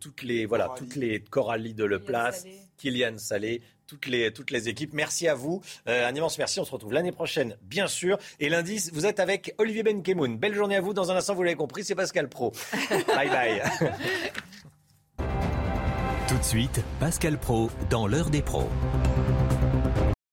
toutes 0.00 0.22
les 0.22 0.46
voilà, 0.46 0.70
toutes 0.76 0.96
les 0.96 1.20
Coralie 1.20 1.74
de 1.74 1.84
Le 1.84 1.98
Place. 1.98 2.44
Kylian 2.80 3.18
Salé, 3.18 3.62
toutes 3.86 4.06
les, 4.06 4.32
toutes 4.32 4.50
les 4.50 4.68
équipes. 4.68 4.94
Merci 4.94 5.28
à 5.28 5.34
vous. 5.34 5.62
Euh, 5.88 6.08
un 6.08 6.14
immense 6.14 6.38
merci. 6.38 6.60
On 6.60 6.64
se 6.64 6.70
retrouve 6.70 6.92
l'année 6.92 7.12
prochaine, 7.12 7.56
bien 7.62 7.86
sûr. 7.86 8.18
Et 8.38 8.48
lundi, 8.48 8.90
vous 8.92 9.06
êtes 9.06 9.20
avec 9.20 9.54
Olivier 9.58 9.82
Benkemoun. 9.82 10.38
Belle 10.38 10.54
journée 10.54 10.76
à 10.76 10.80
vous. 10.80 10.94
Dans 10.94 11.10
un 11.10 11.16
instant, 11.16 11.34
vous 11.34 11.42
l'avez 11.42 11.56
compris, 11.56 11.84
c'est 11.84 11.94
Pascal 11.94 12.28
Pro. 12.28 12.52
bye 13.08 13.28
bye. 13.28 13.62
Tout 16.28 16.38
de 16.38 16.44
suite, 16.44 16.80
Pascal 17.00 17.38
Pro 17.38 17.70
dans 17.90 18.06
l'heure 18.06 18.30
des 18.30 18.42
pros. 18.42 18.68